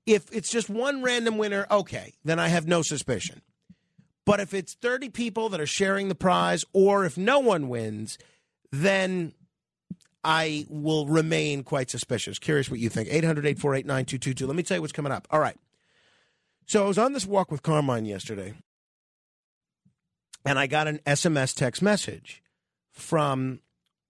If 0.06 0.32
it's 0.32 0.50
just 0.50 0.70
one 0.70 1.04
random 1.04 1.38
winner, 1.38 1.68
okay, 1.70 2.14
then 2.24 2.40
I 2.40 2.48
have 2.48 2.66
no 2.66 2.82
suspicion. 2.82 3.42
But 4.26 4.40
if 4.40 4.54
it's 4.54 4.74
30 4.76 5.10
people 5.10 5.50
that 5.50 5.60
are 5.60 5.68
sharing 5.68 6.08
the 6.08 6.16
prize, 6.16 6.64
or 6.72 7.06
if 7.06 7.18
no 7.18 7.40
one 7.40 7.68
wins, 7.68 8.18
then 8.72 9.34
I 10.24 10.66
will 10.70 11.08
remain 11.08 11.64
quite 11.64 11.90
suspicious. 11.90 12.40
Curious 12.40 12.70
what 12.70 12.80
you 12.80 12.90
think. 12.90 13.10
800 13.10 13.46
848 13.46 13.86
9222. 13.86 14.48
Let 14.48 14.56
me 14.56 14.64
tell 14.64 14.78
you 14.78 14.82
what's 14.82 14.94
coming 14.94 15.12
up. 15.12 15.28
All 15.30 15.40
right. 15.40 15.58
So 16.66 16.86
I 16.86 16.88
was 16.88 16.98
on 16.98 17.12
this 17.12 17.26
walk 17.26 17.52
with 17.52 17.62
Carmine 17.62 18.06
yesterday, 18.06 18.54
and 20.46 20.58
I 20.58 20.68
got 20.68 20.88
an 20.88 21.00
SMS 21.06 21.54
text 21.54 21.82
message 21.82 22.42
from 22.90 23.60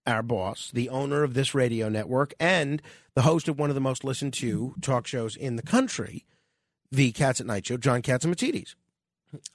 our 0.05 0.22
boss, 0.22 0.70
the 0.72 0.89
owner 0.89 1.24
of 1.24 1.34
this 1.34 1.55
radio 1.55 1.89
network, 1.89 2.34
and 2.39 2.82
the 3.15 3.24
host 3.24 3.48
of 3.48 3.58
one 3.58 3.70
of 3.70 3.75
the 3.75 3.82
most 3.82 4.03
listened 4.03 4.34
to 4.34 4.75
talk 4.82 5.08
shows 5.08 5.36
in 5.36 5.55
the 5.55 5.63
country, 5.63 6.25
the 6.91 7.12
Cats 7.12 7.41
at 7.41 7.48
Night 7.48 7.65
show, 7.65 7.77
John 7.77 8.03
Catsimatidis. 8.03 8.75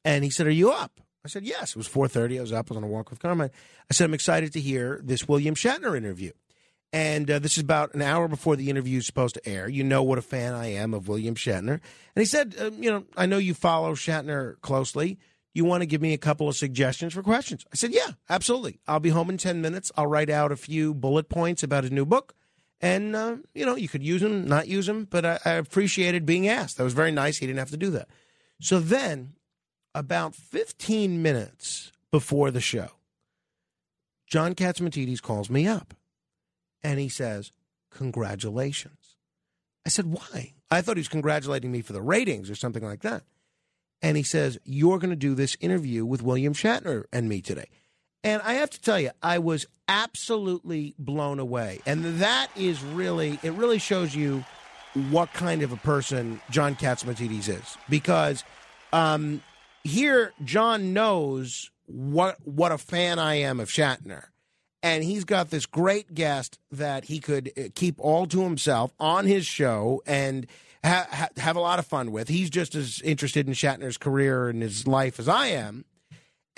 And 0.04 0.25
he 0.25 0.30
said, 0.30 0.47
"Are 0.47 0.50
you 0.50 0.70
up?" 0.70 1.00
I 1.25 1.28
said, 1.28 1.44
"Yes." 1.44 1.70
It 1.70 1.76
was 1.76 1.87
four 1.87 2.08
thirty. 2.08 2.38
I 2.38 2.42
was 2.42 2.52
up. 2.52 2.70
I 2.70 2.75
was 2.75 2.76
on 2.76 2.85
a 2.85 2.88
walk 2.88 3.11
with 3.11 3.20
Carmine. 3.20 3.50
I 3.90 3.94
said, 3.94 4.04
"I'm 4.04 4.14
excited 4.14 4.52
to 4.52 4.61
hear 4.61 5.00
this 5.02 5.28
William 5.28 5.54
Shatner 5.54 5.97
interview." 5.97 6.32
And 6.92 7.30
uh, 7.30 7.38
this 7.38 7.52
is 7.52 7.62
about 7.62 7.94
an 7.94 8.02
hour 8.02 8.28
before 8.28 8.56
the 8.56 8.70
interview 8.70 8.99
is 8.99 9.06
supposed 9.06 9.35
to 9.35 9.47
air. 9.47 9.68
You 9.68 9.85
know 9.85 10.02
what 10.02 10.18
a 10.18 10.23
fan 10.23 10.54
I 10.54 10.73
am 10.73 10.94
of 10.94 11.06
William 11.06 11.35
Shatner. 11.35 11.73
And 11.75 11.80
he 12.16 12.25
said, 12.25 12.54
uh, 12.58 12.70
You 12.70 12.90
know, 12.90 13.04
I 13.16 13.26
know 13.26 13.38
you 13.38 13.54
follow 13.54 13.94
Shatner 13.94 14.61
closely. 14.62 15.18
You 15.52 15.64
want 15.64 15.82
to 15.82 15.87
give 15.87 16.00
me 16.00 16.14
a 16.14 16.18
couple 16.18 16.49
of 16.49 16.56
suggestions 16.56 17.12
for 17.12 17.23
questions? 17.23 17.66
I 17.73 17.76
said, 17.76 17.92
Yeah, 17.92 18.12
absolutely. 18.30 18.80
I'll 18.88 19.00
be 19.00 19.11
home 19.11 19.28
in 19.28 19.37
10 19.37 19.61
minutes. 19.61 19.92
I'll 19.97 20.06
write 20.06 20.30
out 20.30 20.50
a 20.50 20.56
few 20.56 20.94
bullet 20.94 21.28
points 21.28 21.62
about 21.62 21.85
his 21.85 21.92
new 21.92 22.06
book. 22.06 22.35
And, 22.80 23.14
uh, 23.14 23.37
you 23.54 23.66
know, 23.66 23.76
you 23.76 23.88
could 23.88 24.04
use 24.04 24.23
them, 24.23 24.47
not 24.47 24.68
use 24.68 24.87
them, 24.87 25.08
but 25.11 25.26
I, 25.26 25.38
I 25.44 25.50
appreciated 25.52 26.25
being 26.25 26.49
asked. 26.49 26.78
That 26.78 26.85
was 26.85 26.94
very 26.94 27.11
nice. 27.11 27.38
He 27.38 27.47
didn't 27.47 27.58
have 27.58 27.70
to 27.70 27.76
do 27.76 27.90
that. 27.90 28.08
So 28.61 28.78
then, 28.78 29.35
about 29.95 30.35
15 30.35 31.23
minutes 31.23 31.92
before 32.11 32.50
the 32.50 32.61
show, 32.61 32.88
John 34.26 34.54
Catsimatidis 34.54 35.23
calls 35.23 35.49
me 35.50 35.66
up 35.66 35.95
and 36.83 36.99
he 36.99 37.09
says, 37.09 37.52
Congratulations. 37.90 39.16
I 39.87 39.88
said, 39.88 40.07
Why? 40.07 40.52
I 40.71 40.83
thought 40.83 40.97
he 40.97 41.00
was 41.00 41.09
congratulating 41.09 41.73
me 41.73 41.80
for 41.80 41.92
the 41.92 42.02
ratings 42.02 42.50
or 42.50 42.54
something 42.54 42.85
like 42.85 43.02
that. 43.02 43.23
And 44.02 44.16
he 44.16 44.23
says, 44.23 44.59
You're 44.64 44.99
going 44.99 45.11
to 45.11 45.16
do 45.16 45.35
this 45.35 45.57
interview 45.61 46.04
with 46.04 46.23
William 46.23 46.52
Shatner 46.52 47.04
and 47.12 47.28
me 47.28 47.40
today. 47.40 47.68
And 48.25 48.42
I 48.42 48.54
have 48.54 48.71
to 48.71 48.80
tell 48.80 49.00
you, 49.00 49.11
I 49.23 49.38
was 49.38 49.66
absolutely 49.88 50.95
blown 50.99 51.38
away. 51.38 51.80
And 51.87 52.21
that 52.21 52.49
is 52.57 52.83
really, 52.83 53.38
it 53.42 53.52
really 53.52 53.78
shows 53.78 54.14
you 54.14 54.45
what 55.11 55.33
kind 55.33 55.62
of 55.62 55.73
a 55.73 55.76
person 55.76 56.40
John 56.50 56.75
Catsimatidis 56.75 57.49
is. 57.49 57.76
Because 57.88 58.45
um, 58.92 59.42
here, 59.88 60.33
John 60.45 60.92
knows 60.92 61.71
what 61.87 62.37
what 62.45 62.73
a 62.73 62.78
fan 62.78 63.18
I 63.18 63.37
am 63.37 63.61
of 63.61 63.68
Shatner. 63.68 64.26
And 64.83 65.02
he's 65.02 65.25
got 65.25 65.50
this 65.50 65.66
great 65.66 66.14
guest 66.14 66.59
that 66.71 67.07
he 67.07 67.18
could 67.18 67.50
uh, 67.59 67.62
keep 67.75 67.97
all 67.99 68.26
to 68.26 68.42
himself 68.42 68.92
on 69.00 69.26
his 69.26 69.45
show 69.45 70.02
and 70.07 70.47
ha- 70.85 71.09
ha- 71.11 71.28
have 71.37 71.57
a 71.57 71.61
lot 71.61 71.80
of 71.80 71.87
fun 71.87 72.12
with. 72.12 72.28
He's 72.28 72.49
just 72.49 72.76
as 72.76 73.02
interested 73.02 73.49
in 73.49 73.54
Shatner's 73.54 73.99
career 73.99 74.49
and 74.49 74.62
his 74.62 74.87
life 74.87 75.18
as 75.18 75.28
I 75.28 75.49
am 75.49 75.85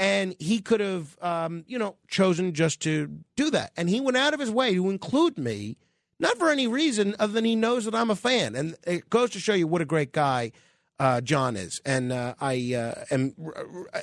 and 0.01 0.35
he 0.39 0.61
could 0.61 0.81
have, 0.81 1.19
um, 1.21 1.63
you 1.69 1.79
know, 1.79 1.95
chosen 2.09 2.55
just 2.55 2.81
to 2.81 3.19
do 3.37 3.51
that. 3.51 3.71
And 3.77 3.91
he 3.91 4.01
went 4.01 4.17
out 4.17 4.33
of 4.33 4.41
his 4.41 4.51
way 4.51 4.75
to 4.75 4.89
include 4.89 5.37
me, 5.37 5.77
not 6.19 6.39
for 6.39 6.49
any 6.49 6.67
reason 6.67 7.15
other 7.19 7.35
than 7.35 7.45
he 7.45 7.55
knows 7.55 7.85
that 7.85 7.95
I'm 7.95 8.09
a 8.09 8.17
fan. 8.17 8.57
And 8.57 8.77
it 8.87 9.11
goes 9.11 9.29
to 9.33 9.39
show 9.39 9.53
you 9.53 9.67
what 9.67 9.83
a 9.83 9.85
great 9.85 10.13
guy 10.13 10.53
uh, 11.01 11.21
John 11.23 11.57
is. 11.57 11.81
And 11.85 12.13
uh, 12.13 12.35
I 12.41 12.75
uh, 12.75 13.05
am, 13.11 13.35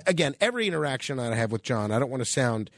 again, 0.07 0.35
every 0.41 0.67
interaction 0.67 1.19
I 1.19 1.35
have 1.35 1.51
with 1.51 1.61
John, 1.61 1.91
I 1.91 1.99
don't 1.99 2.09
want 2.09 2.21
to 2.21 2.29
sound 2.29 2.71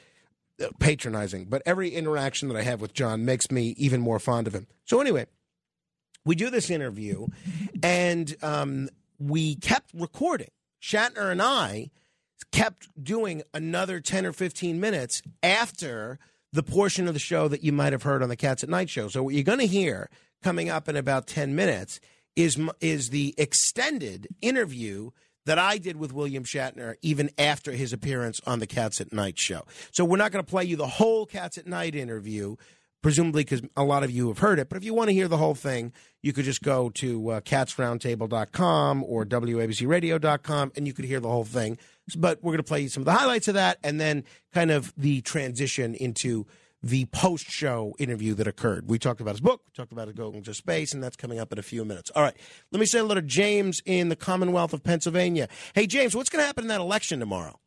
uh, 0.61 0.67
patronizing, 0.77 1.45
but 1.45 1.63
every 1.65 1.89
interaction 1.89 2.49
that 2.49 2.57
I 2.57 2.63
have 2.63 2.81
with 2.81 2.93
John 2.93 3.23
makes 3.23 3.49
me 3.49 3.73
even 3.77 4.01
more 4.01 4.19
fond 4.19 4.45
of 4.45 4.53
him. 4.53 4.67
So, 4.83 4.99
anyway, 4.99 5.25
we 6.25 6.35
do 6.35 6.49
this 6.49 6.69
interview, 6.69 7.27
and 7.81 8.35
um, 8.43 8.89
we 9.17 9.55
kept 9.55 9.91
recording. 9.93 10.49
Shatner 10.81 11.31
and 11.31 11.41
I 11.41 11.89
kept 12.51 12.89
doing 13.01 13.43
another 13.53 14.01
10 14.01 14.25
or 14.25 14.33
15 14.33 14.81
minutes 14.81 15.21
after 15.41 16.19
the 16.51 16.63
portion 16.63 17.07
of 17.07 17.13
the 17.13 17.19
show 17.19 17.47
that 17.47 17.63
you 17.63 17.71
might 17.71 17.93
have 17.93 18.03
heard 18.03 18.21
on 18.21 18.27
the 18.27 18.35
Cats 18.35 18.63
at 18.63 18.69
Night 18.69 18.89
show. 18.89 19.07
So 19.07 19.23
what 19.23 19.33
you're 19.33 19.43
going 19.43 19.59
to 19.59 19.67
hear 19.67 20.09
coming 20.43 20.69
up 20.69 20.89
in 20.89 20.95
about 20.95 21.27
10 21.27 21.55
minutes 21.55 21.99
is 22.39 22.57
is 22.79 23.09
the 23.09 23.35
extended 23.37 24.27
interview 24.41 25.11
that 25.45 25.59
I 25.59 25.77
did 25.77 25.97
with 25.97 26.13
William 26.13 26.43
Shatner 26.43 26.95
even 27.01 27.29
after 27.37 27.73
his 27.73 27.91
appearance 27.91 28.39
on 28.45 28.59
the 28.59 28.67
Cats 28.67 29.01
at 29.01 29.11
Night 29.11 29.37
show. 29.37 29.63
So 29.91 30.05
we're 30.05 30.17
not 30.17 30.31
going 30.31 30.43
to 30.43 30.49
play 30.49 30.63
you 30.63 30.75
the 30.75 30.87
whole 30.87 31.25
Cats 31.25 31.57
at 31.57 31.67
Night 31.67 31.95
interview 31.95 32.55
presumably 33.01 33.43
because 33.43 33.61
a 33.77 33.83
lot 33.83 34.03
of 34.03 34.11
you 34.11 34.27
have 34.27 34.39
heard 34.39 34.59
it. 34.59 34.69
But 34.69 34.77
if 34.77 34.83
you 34.83 34.93
want 34.93 35.09
to 35.09 35.13
hear 35.13 35.27
the 35.27 35.37
whole 35.37 35.55
thing, 35.55 35.93
you 36.21 36.33
could 36.33 36.45
just 36.45 36.61
go 36.61 36.89
to 36.91 37.29
uh, 37.29 37.41
catsroundtable.com 37.41 39.03
or 39.05 39.25
wabcradio.com 39.25 40.71
and 40.75 40.87
you 40.87 40.93
could 40.93 41.05
hear 41.05 41.19
the 41.19 41.29
whole 41.29 41.45
thing. 41.45 41.77
But 42.17 42.43
we're 42.43 42.51
going 42.51 42.57
to 42.57 42.63
play 42.63 42.81
you 42.81 42.89
some 42.89 43.01
of 43.01 43.05
the 43.05 43.13
highlights 43.13 43.47
of 43.47 43.53
that 43.53 43.79
and 43.83 43.99
then 43.99 44.23
kind 44.53 44.71
of 44.71 44.93
the 44.97 45.21
transition 45.21 45.95
into 45.95 46.45
the 46.81 47.05
post 47.05 47.49
show 47.49 47.95
interview 47.99 48.33
that 48.35 48.47
occurred. 48.47 48.89
We 48.89 48.99
talked 48.99 49.21
about 49.21 49.31
his 49.31 49.41
book, 49.41 49.61
we 49.65 49.71
talked 49.73 49.91
about 49.91 50.07
it 50.07 50.15
going 50.15 50.43
to 50.43 50.53
space, 50.53 50.93
and 50.93 51.03
that's 51.03 51.15
coming 51.15 51.39
up 51.39 51.51
in 51.51 51.59
a 51.59 51.63
few 51.63 51.83
minutes. 51.85 52.11
All 52.15 52.23
right, 52.23 52.35
let 52.71 52.79
me 52.79 52.85
say 52.85 52.99
hello 52.99 53.15
to 53.15 53.21
James 53.21 53.81
in 53.85 54.09
the 54.09 54.15
Commonwealth 54.15 54.73
of 54.73 54.83
Pennsylvania. 54.83 55.47
Hey, 55.73 55.87
James, 55.87 56.15
what's 56.15 56.29
going 56.29 56.41
to 56.41 56.45
happen 56.45 56.65
in 56.65 56.67
that 56.69 56.81
election 56.81 57.19
tomorrow? 57.19 57.59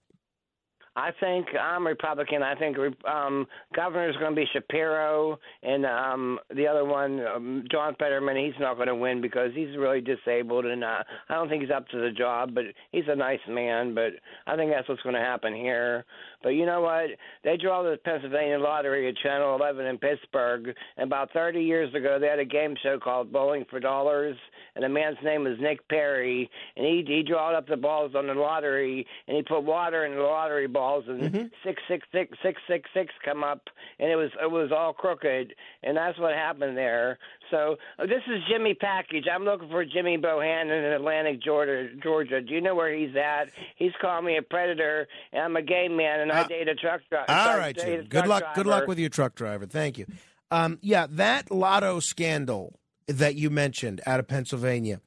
I 0.94 1.10
think 1.20 1.46
I'm 1.58 1.86
Republican. 1.86 2.42
I 2.42 2.54
think 2.54 2.76
um, 3.08 3.46
governor 3.74 4.10
is 4.10 4.16
going 4.16 4.34
to 4.34 4.36
be 4.36 4.46
Shapiro, 4.52 5.38
and 5.62 5.86
um, 5.86 6.38
the 6.54 6.66
other 6.66 6.84
one, 6.84 7.24
um, 7.26 7.64
John 7.70 7.94
Fetterman. 7.98 8.36
He's 8.36 8.60
not 8.60 8.76
going 8.76 8.88
to 8.88 8.94
win 8.94 9.22
because 9.22 9.52
he's 9.54 9.74
really 9.78 10.02
disabled, 10.02 10.66
and 10.66 10.84
uh, 10.84 11.02
I 11.30 11.34
don't 11.34 11.48
think 11.48 11.62
he's 11.62 11.70
up 11.70 11.88
to 11.88 11.98
the 11.98 12.10
job. 12.10 12.54
But 12.54 12.64
he's 12.90 13.04
a 13.08 13.16
nice 13.16 13.40
man. 13.48 13.94
But 13.94 14.12
I 14.46 14.54
think 14.56 14.70
that's 14.70 14.88
what's 14.88 15.02
going 15.02 15.14
to 15.14 15.20
happen 15.20 15.54
here. 15.54 16.04
But 16.42 16.50
you 16.50 16.66
know 16.66 16.82
what? 16.82 17.06
They 17.44 17.56
draw 17.56 17.82
the 17.82 17.96
Pennsylvania 18.04 18.58
lottery 18.58 19.08
at 19.08 19.16
Channel 19.16 19.54
11 19.56 19.86
in 19.86 19.98
Pittsburgh. 19.98 20.74
And 20.96 21.06
about 21.06 21.32
30 21.32 21.62
years 21.62 21.94
ago, 21.94 22.18
they 22.20 22.26
had 22.26 22.38
a 22.38 22.44
game 22.44 22.74
show 22.82 22.98
called 22.98 23.32
Bowling 23.32 23.64
for 23.70 23.80
Dollars, 23.80 24.36
and 24.74 24.84
the 24.84 24.88
man's 24.88 25.18
name 25.24 25.44
was 25.44 25.56
Nick 25.60 25.86
Perry, 25.88 26.50
and 26.76 26.84
he 26.84 27.04
he 27.06 27.22
drawed 27.22 27.54
up 27.54 27.66
the 27.66 27.76
balls 27.76 28.12
on 28.14 28.26
the 28.26 28.34
lottery, 28.34 29.06
and 29.28 29.36
he 29.36 29.42
put 29.42 29.62
water 29.62 30.04
in 30.04 30.16
the 30.16 30.22
lottery 30.22 30.66
balls, 30.82 31.04
and 31.06 31.20
mm-hmm. 31.20 31.46
six 31.64 31.80
six 31.88 32.06
six 32.12 32.36
six 32.42 32.60
six 32.68 32.90
six 32.92 33.14
come 33.24 33.44
up, 33.44 33.62
and 34.00 34.10
it 34.10 34.16
was 34.16 34.30
it 34.42 34.50
was 34.50 34.72
all 34.72 34.92
crooked, 34.92 35.54
and 35.82 35.96
that's 35.96 36.18
what 36.18 36.34
happened 36.34 36.76
there. 36.76 37.18
So 37.50 37.76
uh, 37.98 38.06
this 38.06 38.22
is 38.26 38.42
Jimmy 38.50 38.74
Package. 38.74 39.26
I'm 39.32 39.44
looking 39.44 39.68
for 39.68 39.84
Jimmy 39.84 40.18
Bohannon 40.18 40.86
in 40.86 40.92
Atlantic, 40.92 41.40
Georgia. 41.42 41.88
Georgia. 42.02 42.40
Do 42.40 42.52
you 42.52 42.60
know 42.60 42.74
where 42.74 42.94
he's 42.94 43.14
at? 43.16 43.50
He's 43.76 43.92
calling 44.00 44.24
me 44.24 44.36
a 44.36 44.42
predator, 44.42 45.06
and 45.32 45.44
I'm 45.44 45.56
a 45.56 45.62
gay 45.62 45.86
man, 45.88 46.20
and 46.20 46.32
uh, 46.32 46.34
I 46.34 46.44
date 46.48 46.68
a 46.68 46.74
truck 46.74 47.02
driver. 47.08 47.30
All 47.30 47.56
right, 47.56 47.76
Jim. 47.76 48.06
Good 48.08 48.26
luck. 48.26 48.42
Driver. 48.42 48.54
Good 48.56 48.66
luck 48.66 48.86
with 48.88 48.98
your 48.98 49.10
truck 49.10 49.34
driver. 49.34 49.66
Thank 49.66 49.98
you. 49.98 50.06
Um, 50.50 50.78
yeah, 50.82 51.06
that 51.10 51.50
lotto 51.50 52.00
scandal 52.00 52.78
that 53.06 53.36
you 53.36 53.50
mentioned 53.50 54.00
out 54.06 54.20
of 54.20 54.26
Pennsylvania 54.28 55.00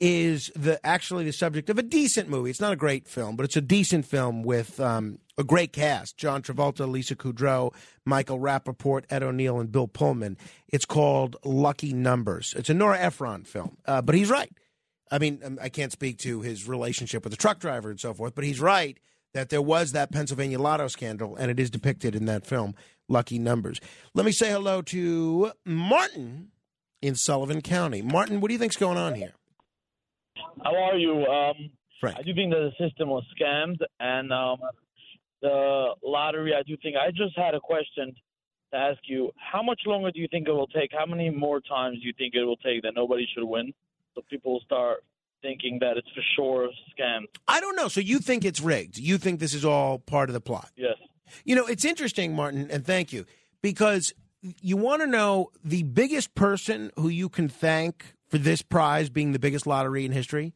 is 0.00 0.50
the 0.54 0.84
actually 0.84 1.24
the 1.24 1.32
subject 1.32 1.70
of 1.70 1.78
a 1.78 1.82
decent 1.82 2.28
movie. 2.28 2.50
It's 2.50 2.60
not 2.60 2.72
a 2.72 2.76
great 2.76 3.06
film, 3.06 3.36
but 3.36 3.44
it's 3.44 3.56
a 3.56 3.60
decent 3.60 4.04
film 4.04 4.42
with 4.42 4.80
um, 4.80 5.18
a 5.38 5.44
great 5.44 5.72
cast: 5.72 6.16
John 6.16 6.42
Travolta, 6.42 6.88
Lisa 6.88 7.16
Kudrow, 7.16 7.72
Michael 8.04 8.38
Rapaport, 8.38 9.04
Ed 9.10 9.22
O'Neill, 9.22 9.60
and 9.60 9.70
Bill 9.70 9.88
Pullman. 9.88 10.36
It's 10.68 10.84
called 10.84 11.36
Lucky 11.44 11.92
Numbers. 11.92 12.54
It's 12.56 12.68
a 12.68 12.74
Nora 12.74 12.98
Ephron 12.98 13.44
film, 13.44 13.76
uh, 13.86 14.02
but 14.02 14.14
he's 14.14 14.30
right. 14.30 14.52
I 15.10 15.18
mean, 15.18 15.40
um, 15.44 15.58
I 15.62 15.68
can't 15.68 15.92
speak 15.92 16.18
to 16.18 16.40
his 16.40 16.66
relationship 16.66 17.24
with 17.24 17.32
the 17.32 17.36
truck 17.36 17.60
driver 17.60 17.90
and 17.90 18.00
so 18.00 18.14
forth, 18.14 18.34
but 18.34 18.44
he's 18.44 18.60
right 18.60 18.98
that 19.32 19.50
there 19.50 19.62
was 19.62 19.92
that 19.92 20.12
Pennsylvania 20.12 20.58
lotto 20.58 20.88
scandal, 20.88 21.36
and 21.36 21.50
it 21.50 21.60
is 21.60 21.70
depicted 21.70 22.14
in 22.14 22.24
that 22.26 22.46
film, 22.46 22.74
Lucky 23.08 23.38
Numbers. 23.38 23.80
Let 24.14 24.24
me 24.24 24.32
say 24.32 24.50
hello 24.50 24.80
to 24.82 25.52
Martin 25.64 26.52
in 27.02 27.16
Sullivan 27.16 27.60
County. 27.60 28.00
Martin, 28.00 28.40
what 28.40 28.48
do 28.48 28.54
you 28.54 28.58
think's 28.58 28.76
going 28.76 28.96
on 28.96 29.14
here? 29.14 29.34
How 30.62 30.76
are 30.76 30.96
you? 30.96 31.24
Um, 31.26 31.70
Frank. 32.00 32.16
I 32.18 32.22
do 32.22 32.34
think 32.34 32.52
that 32.52 32.70
the 32.78 32.88
system 32.88 33.08
was 33.08 33.24
scammed, 33.38 33.78
and 34.00 34.32
um, 34.32 34.58
the 35.42 35.94
lottery. 36.02 36.54
I 36.54 36.62
do 36.62 36.76
think. 36.82 36.96
I 36.96 37.10
just 37.10 37.36
had 37.36 37.54
a 37.54 37.60
question 37.60 38.14
to 38.72 38.78
ask 38.78 38.98
you. 39.06 39.30
How 39.36 39.62
much 39.62 39.80
longer 39.86 40.10
do 40.10 40.20
you 40.20 40.28
think 40.30 40.48
it 40.48 40.52
will 40.52 40.66
take? 40.66 40.90
How 40.92 41.06
many 41.06 41.30
more 41.30 41.60
times 41.60 42.00
do 42.00 42.06
you 42.06 42.12
think 42.16 42.34
it 42.34 42.44
will 42.44 42.56
take 42.56 42.82
that 42.82 42.92
nobody 42.94 43.26
should 43.34 43.44
win, 43.44 43.72
so 44.14 44.22
people 44.28 44.54
will 44.54 44.60
start 44.60 45.04
thinking 45.42 45.78
that 45.80 45.96
it's 45.96 46.08
for 46.14 46.22
sure 46.36 46.64
a 46.64 46.68
scam? 47.00 47.22
I 47.46 47.60
don't 47.60 47.76
know. 47.76 47.88
So 47.88 48.00
you 48.00 48.18
think 48.18 48.44
it's 48.44 48.60
rigged? 48.60 48.98
You 48.98 49.18
think 49.18 49.40
this 49.40 49.54
is 49.54 49.64
all 49.64 49.98
part 49.98 50.28
of 50.28 50.34
the 50.34 50.40
plot? 50.40 50.70
Yes. 50.76 50.96
You 51.44 51.56
know, 51.56 51.66
it's 51.66 51.84
interesting, 51.84 52.34
Martin, 52.34 52.70
and 52.70 52.84
thank 52.84 53.12
you 53.12 53.26
because 53.62 54.12
you 54.60 54.76
want 54.76 55.00
to 55.02 55.06
know 55.06 55.50
the 55.64 55.82
biggest 55.82 56.34
person 56.34 56.90
who 56.96 57.08
you 57.08 57.28
can 57.28 57.48
thank 57.48 58.13
for 58.28 58.38
this 58.38 58.62
prize 58.62 59.10
being 59.10 59.32
the 59.32 59.38
biggest 59.38 59.66
lottery 59.66 60.04
in 60.04 60.12
history? 60.12 60.54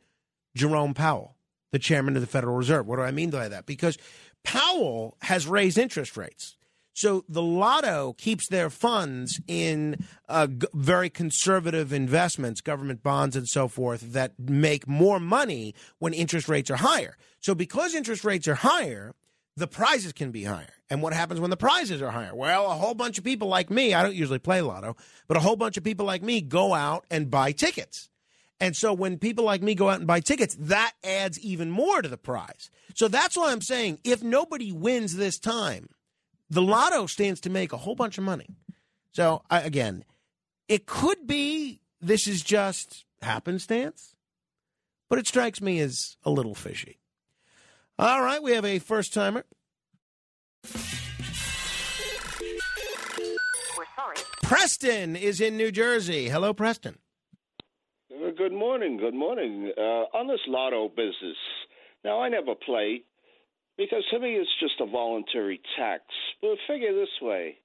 Jerome 0.54 0.94
Powell, 0.94 1.36
the 1.72 1.78
chairman 1.78 2.16
of 2.16 2.22
the 2.22 2.26
Federal 2.26 2.56
Reserve. 2.56 2.86
What 2.86 2.96
do 2.96 3.02
I 3.02 3.10
mean 3.10 3.30
by 3.30 3.48
that? 3.48 3.66
Because 3.66 3.98
Powell 4.44 5.16
has 5.22 5.46
raised 5.46 5.78
interest 5.78 6.16
rates. 6.16 6.56
So 6.94 7.24
the 7.28 7.42
lotto 7.42 8.14
keeps 8.14 8.48
their 8.48 8.70
funds 8.70 9.40
in 9.46 10.04
uh, 10.28 10.48
g- 10.48 10.66
very 10.74 11.08
conservative 11.08 11.92
investments, 11.92 12.60
government 12.60 13.04
bonds 13.04 13.36
and 13.36 13.46
so 13.48 13.68
forth, 13.68 14.14
that 14.14 14.32
make 14.36 14.88
more 14.88 15.20
money 15.20 15.76
when 16.00 16.12
interest 16.12 16.48
rates 16.48 16.72
are 16.72 16.76
higher. 16.76 17.16
So 17.38 17.54
because 17.54 17.94
interest 17.94 18.24
rates 18.24 18.48
are 18.48 18.56
higher, 18.56 19.14
the 19.58 19.66
prizes 19.66 20.12
can 20.12 20.30
be 20.30 20.44
higher. 20.44 20.72
And 20.90 21.02
what 21.02 21.12
happens 21.12 21.40
when 21.40 21.50
the 21.50 21.56
prizes 21.56 22.00
are 22.00 22.10
higher? 22.10 22.34
Well, 22.34 22.66
a 22.70 22.74
whole 22.74 22.94
bunch 22.94 23.18
of 23.18 23.24
people 23.24 23.48
like 23.48 23.70
me, 23.70 23.92
I 23.92 24.02
don't 24.02 24.14
usually 24.14 24.38
play 24.38 24.60
lotto, 24.60 24.96
but 25.26 25.36
a 25.36 25.40
whole 25.40 25.56
bunch 25.56 25.76
of 25.76 25.84
people 25.84 26.06
like 26.06 26.22
me 26.22 26.40
go 26.40 26.74
out 26.74 27.04
and 27.10 27.30
buy 27.30 27.52
tickets. 27.52 28.08
And 28.60 28.76
so 28.76 28.92
when 28.92 29.18
people 29.18 29.44
like 29.44 29.62
me 29.62 29.74
go 29.74 29.88
out 29.88 29.98
and 29.98 30.06
buy 30.06 30.20
tickets, 30.20 30.56
that 30.58 30.92
adds 31.04 31.38
even 31.40 31.70
more 31.70 32.02
to 32.02 32.08
the 32.08 32.16
prize. 32.16 32.70
So 32.94 33.06
that's 33.06 33.36
why 33.36 33.52
I'm 33.52 33.60
saying 33.60 33.98
if 34.02 34.22
nobody 34.22 34.72
wins 34.72 35.16
this 35.16 35.38
time, 35.38 35.90
the 36.50 36.62
lotto 36.62 37.06
stands 37.06 37.40
to 37.42 37.50
make 37.50 37.72
a 37.72 37.76
whole 37.76 37.94
bunch 37.94 38.18
of 38.18 38.24
money. 38.24 38.48
So 39.12 39.42
I, 39.50 39.60
again, 39.60 40.04
it 40.68 40.86
could 40.86 41.26
be 41.26 41.80
this 42.00 42.26
is 42.26 42.42
just 42.42 43.04
happenstance, 43.22 44.14
but 45.08 45.18
it 45.18 45.26
strikes 45.26 45.60
me 45.60 45.80
as 45.80 46.16
a 46.24 46.30
little 46.30 46.54
fishy. 46.54 46.98
All 48.00 48.22
right, 48.22 48.40
we 48.40 48.52
have 48.52 48.64
a 48.64 48.78
first 48.78 49.12
timer. 49.12 49.44
We're 50.62 50.70
sorry. 53.96 54.16
Preston 54.40 55.16
is 55.16 55.40
in 55.40 55.56
New 55.56 55.72
Jersey. 55.72 56.28
Hello, 56.28 56.54
Preston. 56.54 56.96
Uh, 58.12 58.30
Good 58.36 58.52
morning. 58.52 58.98
Good 58.98 59.14
morning. 59.14 59.72
Uh, 59.76 60.04
on 60.16 60.28
this 60.28 60.38
lotto 60.46 60.88
business, 60.88 61.36
now 62.04 62.20
I 62.22 62.28
never 62.28 62.54
play 62.54 63.02
because 63.76 64.04
to 64.12 64.20
me 64.20 64.34
it's 64.34 64.48
just 64.60 64.80
a 64.80 64.86
voluntary 64.86 65.60
tax. 65.76 66.04
But 66.40 66.56
figure 66.68 66.94
this 66.94 67.08
way: 67.20 67.56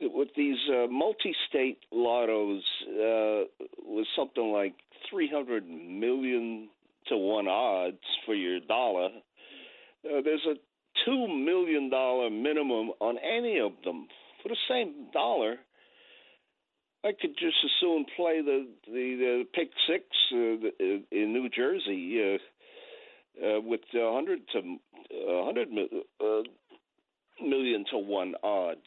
with 0.00 0.28
these 0.36 0.58
uh, 0.72 0.86
multi-state 0.88 1.78
lottos, 1.92 2.60
uh, 2.88 3.46
with 3.84 4.06
something 4.14 4.52
like 4.52 4.74
three 5.10 5.28
hundred 5.28 5.66
million 5.66 6.68
to 7.08 7.16
one 7.16 7.48
odds 7.48 7.98
for 8.24 8.36
your 8.36 8.60
dollar, 8.60 9.08
uh, 10.10 10.20
there's 10.24 10.46
a 10.46 10.54
two 11.04 11.28
million 11.28 11.90
dollar 11.90 12.30
minimum 12.30 12.90
on 13.00 13.16
any 13.18 13.58
of 13.60 13.72
them 13.84 14.06
for 14.42 14.48
the 14.48 14.56
same 14.68 15.08
dollar. 15.12 15.56
I 17.04 17.12
could 17.20 17.36
just 17.38 17.56
as 17.64 17.70
soon 17.80 18.04
play 18.16 18.40
the 18.42 18.66
the, 18.86 18.92
the 18.92 19.44
pick 19.54 19.70
six 19.88 20.04
uh, 20.32 20.36
the- 20.78 21.02
in 21.12 21.32
New 21.32 21.48
Jersey 21.48 22.20
uh, 22.34 23.46
uh, 23.46 23.60
with 23.60 23.80
a 23.94 24.12
hundred 24.12 24.40
to 24.52 24.58
a 25.14 25.44
hundred 25.44 25.68
uh, 26.20 26.42
million 27.42 27.84
to 27.90 27.98
one 27.98 28.34
odds. 28.42 28.80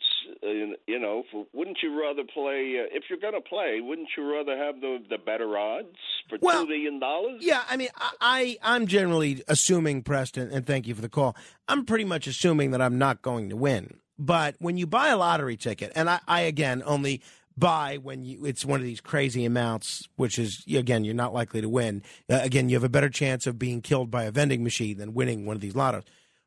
Uh, 0.43 0.75
you 0.87 0.99
know, 0.99 1.23
for, 1.31 1.45
wouldn't 1.53 1.77
you 1.81 1.99
rather 1.99 2.23
play 2.23 2.77
uh, 2.79 2.95
if 2.95 3.03
you're 3.09 3.19
going 3.19 3.33
to 3.33 3.41
play? 3.41 3.79
Wouldn't 3.81 4.09
you 4.17 4.31
rather 4.31 4.57
have 4.57 4.81
the 4.81 4.99
the 5.09 5.17
better 5.17 5.57
odds 5.57 5.97
for 6.29 6.37
Well, 6.41 6.63
two 6.63 6.69
million 6.69 6.99
dollars? 6.99 7.41
Yeah, 7.41 7.63
I 7.69 7.77
mean, 7.77 7.89
I, 7.95 8.11
I 8.21 8.57
I'm 8.61 8.87
generally 8.87 9.43
assuming 9.47 10.03
Preston, 10.03 10.51
and 10.51 10.65
thank 10.65 10.87
you 10.87 10.95
for 10.95 11.01
the 11.01 11.09
call. 11.09 11.35
I'm 11.67 11.85
pretty 11.85 12.05
much 12.05 12.27
assuming 12.27 12.71
that 12.71 12.81
I'm 12.81 12.97
not 12.97 13.21
going 13.21 13.49
to 13.49 13.55
win. 13.55 13.97
But 14.17 14.55
when 14.59 14.77
you 14.77 14.85
buy 14.85 15.07
a 15.07 15.17
lottery 15.17 15.57
ticket, 15.57 15.91
and 15.95 16.09
I, 16.09 16.19
I 16.27 16.41
again 16.41 16.83
only 16.85 17.21
buy 17.57 17.97
when 18.01 18.23
you 18.23 18.45
it's 18.45 18.65
one 18.65 18.79
of 18.79 18.85
these 18.85 19.01
crazy 19.01 19.45
amounts, 19.45 20.07
which 20.15 20.37
is 20.37 20.63
again 20.71 21.03
you're 21.03 21.15
not 21.15 21.33
likely 21.33 21.61
to 21.61 21.69
win. 21.69 22.03
Uh, 22.29 22.39
again, 22.43 22.69
you 22.69 22.75
have 22.75 22.83
a 22.83 22.89
better 22.89 23.09
chance 23.09 23.47
of 23.47 23.57
being 23.57 23.81
killed 23.81 24.11
by 24.11 24.23
a 24.23 24.31
vending 24.31 24.63
machine 24.63 24.97
than 24.97 25.13
winning 25.13 25.45
one 25.45 25.55
of 25.55 25.61
these 25.61 25.73
lottos. 25.73 26.03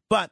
But 0.09 0.31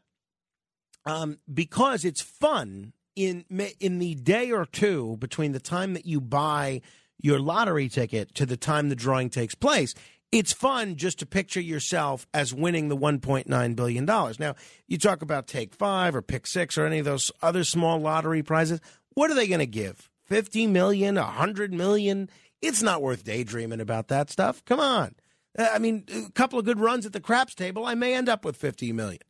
um, 1.05 1.39
because 1.53 2.05
it's 2.05 2.21
fun 2.21 2.93
in 3.15 3.45
in 3.81 3.99
the 3.99 4.15
day 4.15 4.51
or 4.51 4.65
two 4.65 5.17
between 5.19 5.53
the 5.53 5.61
time 5.61 5.95
that 5.95 6.07
you 6.07 6.21
buy 6.21 6.81
your 7.21 7.39
lottery 7.39 7.89
ticket 7.89 8.35
to 8.35 8.47
the 8.47 8.57
time 8.57 8.89
the 8.89 8.97
drawing 8.97 9.31
takes 9.31 9.55
place. 9.55 9.95
It's 10.33 10.53
fun 10.53 10.97
just 10.97 11.19
to 11.19 11.27
picture 11.27 11.61
yourself 11.61 12.27
as 12.33 12.55
winning 12.55 12.89
the 12.89 12.97
$1.9 12.97 13.77
billion. 13.77 14.05
Now, 14.07 14.55
you 14.89 14.97
talk 14.97 15.21
about 15.21 15.47
Take 15.47 15.75
Five 15.75 16.17
or 16.17 16.23
Pick 16.23 16.47
Six 16.47 16.79
or 16.79 16.87
any 16.87 17.01
of 17.01 17.05
those 17.05 17.31
other 17.43 17.65
small 17.65 18.01
lottery 18.01 18.43
prizes. 18.43 18.81
What 19.11 19.31
are 19.31 19.35
they 19.35 19.47
going 19.47 19.59
to 19.59 19.67
give? 19.67 20.09
50 20.25 20.69
million, 20.69 21.17
100 21.17 21.75
million? 21.75 22.31
It's 22.63 22.81
not 22.81 23.03
worth 23.03 23.25
daydreaming 23.25 23.81
about 23.81 24.09
that 24.09 24.31
stuff. 24.31 24.65
Come 24.65 24.81
on. 24.81 25.15
Uh, 25.59 25.69
I 25.71 25.79
mean, 25.79 26.07
a 26.11 26.33
couple 26.33 26.59
of 26.59 26.65
good 26.65 26.81
runs 26.81 27.05
at 27.05 27.13
the 27.13 27.21
craps 27.21 27.55
table, 27.55 27.85
I 27.85 27.95
may 27.95 28.15
end 28.15 28.31
up 28.31 28.43
with 28.43 28.57
50 28.57 28.91
million. 28.95 29.21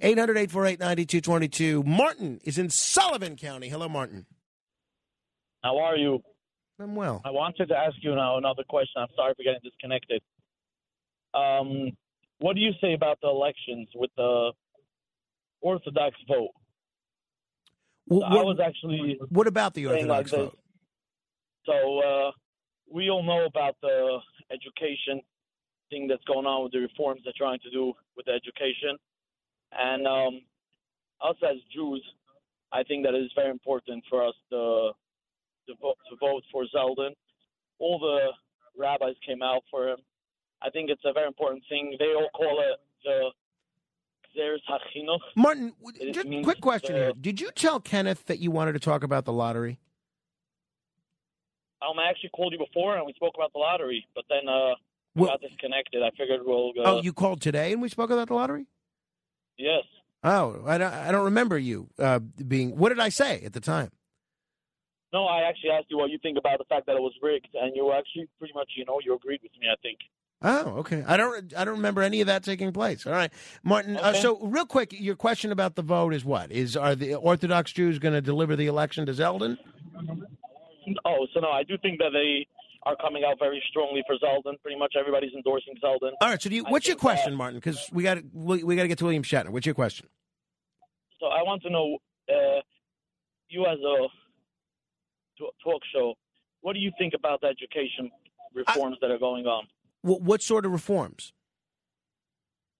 800 0.00 0.36
848 0.36 0.80
9222. 0.80 1.82
Martin 1.82 2.40
is 2.44 2.58
in 2.58 2.70
Sullivan 2.70 3.36
County. 3.36 3.68
Hello, 3.68 3.88
Martin. 3.88 4.26
How 5.62 5.78
are 5.78 5.96
you? 5.96 6.22
I'm 6.78 6.94
well. 6.94 7.20
I 7.24 7.30
wanted 7.30 7.68
to 7.68 7.76
ask 7.76 7.96
you 8.00 8.14
now 8.14 8.38
another 8.38 8.62
question. 8.68 9.02
I'm 9.02 9.08
sorry 9.14 9.34
for 9.36 9.42
getting 9.42 9.60
disconnected. 9.62 10.22
Um, 11.34 11.92
what 12.38 12.54
do 12.54 12.60
you 12.60 12.72
say 12.80 12.94
about 12.94 13.18
the 13.20 13.28
elections 13.28 13.88
with 13.94 14.10
the 14.16 14.52
Orthodox 15.60 16.16
vote? 16.26 16.50
Wh- 18.08 18.24
I 18.24 18.34
what, 18.34 18.46
was 18.46 18.58
actually 18.64 19.18
what 19.28 19.46
about 19.46 19.74
the 19.74 19.84
saying 19.84 20.08
like 20.08 20.24
Orthodox 20.24 20.30
vote? 20.30 20.58
So 21.66 21.98
uh, 22.00 22.30
we 22.90 23.10
all 23.10 23.22
know 23.22 23.44
about 23.44 23.76
the 23.82 24.18
education 24.50 25.20
thing 25.90 26.08
that's 26.08 26.24
going 26.24 26.46
on 26.46 26.64
with 26.64 26.72
the 26.72 26.78
reforms 26.78 27.20
they're 27.24 27.34
trying 27.36 27.58
to 27.60 27.70
do 27.70 27.92
with 28.16 28.26
the 28.26 28.32
education, 28.32 28.96
and 29.72 30.06
um, 30.06 30.40
us 31.22 31.36
as 31.42 31.56
Jews, 31.74 32.02
I 32.72 32.82
think 32.84 33.04
that 33.04 33.14
it 33.14 33.22
is 33.22 33.30
very 33.34 33.50
important 33.50 34.04
for 34.08 34.26
us 34.26 34.34
to 34.50 34.90
to 35.68 35.74
vote, 35.80 35.96
to 36.10 36.16
vote 36.18 36.42
for 36.50 36.64
Zeldin. 36.74 37.10
All 37.78 37.98
the 37.98 38.30
rabbis 38.80 39.14
came 39.26 39.42
out 39.42 39.62
for 39.70 39.88
him. 39.88 39.98
I 40.62 40.70
think 40.70 40.90
it's 40.90 41.02
a 41.04 41.12
very 41.12 41.26
important 41.26 41.62
thing. 41.68 41.96
They 41.98 42.06
all 42.14 42.28
call 42.34 42.60
it 42.60 42.78
the 43.04 43.30
Xeris 44.38 44.58
Hachinuch. 44.68 45.18
Martin, 45.36 45.72
It 45.98 46.12
just 46.12 46.28
quick 46.44 46.60
question 46.60 46.94
uh, 46.94 46.98
here. 46.98 47.12
Did 47.20 47.40
you 47.40 47.50
tell 47.54 47.80
Kenneth 47.80 48.26
that 48.26 48.38
you 48.38 48.50
wanted 48.50 48.72
to 48.72 48.78
talk 48.80 49.02
about 49.02 49.24
the 49.24 49.32
lottery? 49.32 49.78
Um, 51.82 51.98
I 51.98 52.10
actually 52.10 52.30
called 52.30 52.52
you 52.52 52.58
before 52.58 52.96
and 52.96 53.06
we 53.06 53.12
spoke 53.14 53.34
about 53.36 53.52
the 53.52 53.58
lottery, 53.58 54.06
but 54.14 54.24
then 54.28 54.48
uh, 54.48 54.74
we 55.14 55.22
Well- 55.22 55.30
got 55.30 55.40
disconnected. 55.40 56.02
I 56.02 56.10
figured 56.10 56.40
we'll 56.44 56.72
go. 56.74 56.82
oh, 56.84 57.00
you 57.02 57.12
called 57.12 57.40
today 57.40 57.72
and 57.72 57.80
we 57.80 57.88
spoke 57.88 58.10
about 58.10 58.28
the 58.28 58.34
lottery? 58.34 58.66
Yes. 59.60 59.84
Oh, 60.24 60.62
I 60.66 60.78
don't, 60.78 60.92
I 60.92 61.12
don't 61.12 61.24
remember 61.24 61.58
you 61.58 61.88
uh, 61.98 62.18
being. 62.18 62.76
What 62.76 62.88
did 62.90 62.98
I 62.98 63.10
say 63.10 63.42
at 63.44 63.52
the 63.52 63.60
time? 63.60 63.90
No, 65.12 65.26
I 65.26 65.48
actually 65.48 65.70
asked 65.70 65.86
you 65.90 65.98
what 65.98 66.10
you 66.10 66.18
think 66.22 66.38
about 66.38 66.58
the 66.58 66.64
fact 66.64 66.86
that 66.86 66.96
it 66.96 67.02
was 67.02 67.12
rigged, 67.22 67.48
and 67.54 67.74
you 67.74 67.92
actually 67.92 68.28
pretty 68.38 68.54
much, 68.54 68.70
you 68.76 68.84
know, 68.84 69.00
you 69.04 69.14
agreed 69.14 69.40
with 69.42 69.52
me. 69.60 69.66
I 69.70 69.76
think. 69.82 69.98
Oh, 70.42 70.78
okay. 70.78 71.04
I 71.06 71.16
don't. 71.16 71.52
I 71.54 71.64
don't 71.64 71.76
remember 71.76 72.02
any 72.02 72.20
of 72.20 72.26
that 72.28 72.42
taking 72.42 72.72
place. 72.72 73.06
All 73.06 73.12
right, 73.12 73.30
Martin. 73.62 73.96
Uh, 73.96 74.14
so, 74.14 74.38
real 74.40 74.66
quick, 74.66 74.92
your 74.92 75.16
question 75.16 75.52
about 75.52 75.74
the 75.74 75.82
vote 75.82 76.14
is 76.14 76.24
what? 76.24 76.50
Is 76.50 76.76
are 76.76 76.94
the 76.94 77.14
Orthodox 77.14 77.72
Jews 77.72 77.98
going 77.98 78.14
to 78.14 78.22
deliver 78.22 78.56
the 78.56 78.66
election 78.66 79.04
to 79.06 79.12
Zeldin? 79.12 79.58
Oh, 81.04 81.26
so 81.34 81.40
no, 81.40 81.50
I 81.50 81.62
do 81.62 81.76
think 81.78 81.98
that 81.98 82.10
they 82.12 82.46
are 82.84 82.96
coming 82.96 83.24
out 83.24 83.38
very 83.38 83.62
strongly 83.70 84.02
for 84.06 84.16
Zeldin. 84.16 84.60
Pretty 84.62 84.78
much 84.78 84.94
everybody's 84.98 85.32
endorsing 85.34 85.74
Zeldin. 85.82 86.12
All 86.20 86.28
right. 86.28 86.40
So, 86.40 86.48
do 86.48 86.56
you, 86.56 86.64
what's 86.64 86.86
your 86.86 86.94
think 86.94 87.02
that- 87.02 87.06
question, 87.06 87.34
Martin? 87.34 87.58
Because 87.58 87.88
we 87.92 88.02
got 88.02 88.18
we, 88.32 88.62
we 88.64 88.76
got 88.76 88.82
to 88.82 88.88
get 88.88 88.98
to 88.98 89.04
William 89.04 89.22
Shatner. 89.22 89.50
What's 89.50 89.66
your 89.66 89.74
question? 89.74 90.08
So 91.20 91.26
I 91.26 91.42
want 91.42 91.62
to 91.62 91.70
know, 91.70 91.98
uh, 92.30 92.60
you 93.48 93.66
as 93.66 93.78
a 93.78 94.06
talk 95.62 95.82
show, 95.92 96.14
what 96.62 96.72
do 96.72 96.78
you 96.78 96.90
think 96.98 97.12
about 97.14 97.42
the 97.42 97.48
education 97.48 98.10
reforms 98.54 98.96
that 99.02 99.10
are 99.10 99.18
going 99.18 99.46
on? 99.46 99.66
What, 100.02 100.22
what 100.22 100.42
sort 100.42 100.64
of 100.64 100.72
reforms? 100.72 101.32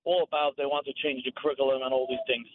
All 0.05 0.23
about 0.23 0.57
they 0.57 0.65
want 0.65 0.87
to 0.87 0.93
change 1.03 1.23
the 1.25 1.33
curriculum 1.37 1.83
and 1.83 1.93
all 1.93 2.07
these 2.09 2.19
things. 2.27 2.47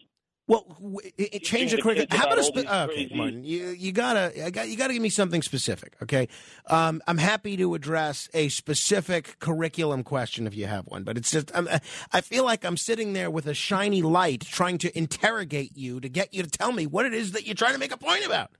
Well, 0.47 0.65
w- 0.79 0.99
it, 1.17 1.35
it 1.35 1.43
change 1.43 1.71
the 1.71 1.77
the 1.77 1.81
curriculum. 1.83 2.07
How 2.11 2.25
about 2.27 2.37
a 2.37 2.41
about 2.41 2.45
spe- 2.45 2.69
all 2.69 2.87
these 2.87 3.05
okay, 3.07 3.15
Martin? 3.15 3.43
You 3.43 3.69
you 3.69 3.91
gotta 3.91 4.45
I 4.45 4.51
got 4.51 4.69
you 4.69 4.77
gotta 4.77 4.93
give 4.93 5.01
me 5.01 5.09
something 5.09 5.41
specific. 5.41 5.95
Okay, 6.03 6.27
um, 6.67 7.01
I'm 7.07 7.17
happy 7.17 7.57
to 7.57 7.73
address 7.73 8.29
a 8.33 8.49
specific 8.49 9.39
curriculum 9.39 10.03
question 10.03 10.45
if 10.45 10.55
you 10.55 10.67
have 10.67 10.85
one, 10.85 11.03
but 11.03 11.17
it's 11.17 11.31
just 11.31 11.51
I'm, 11.55 11.67
I 12.13 12.21
feel 12.21 12.43
like 12.43 12.63
I'm 12.63 12.77
sitting 12.77 13.13
there 13.13 13.31
with 13.31 13.47
a 13.47 13.55
shiny 13.55 14.03
light 14.03 14.41
trying 14.41 14.77
to 14.79 14.95
interrogate 14.95 15.75
you 15.75 15.99
to 15.99 16.09
get 16.09 16.31
you 16.31 16.43
to 16.43 16.49
tell 16.49 16.71
me 16.71 16.85
what 16.85 17.07
it 17.07 17.13
is 17.15 17.31
that 17.31 17.47
you're 17.47 17.55
trying 17.55 17.73
to 17.73 17.79
make 17.79 17.93
a 17.93 17.97
point 17.97 18.25
about. 18.25 18.51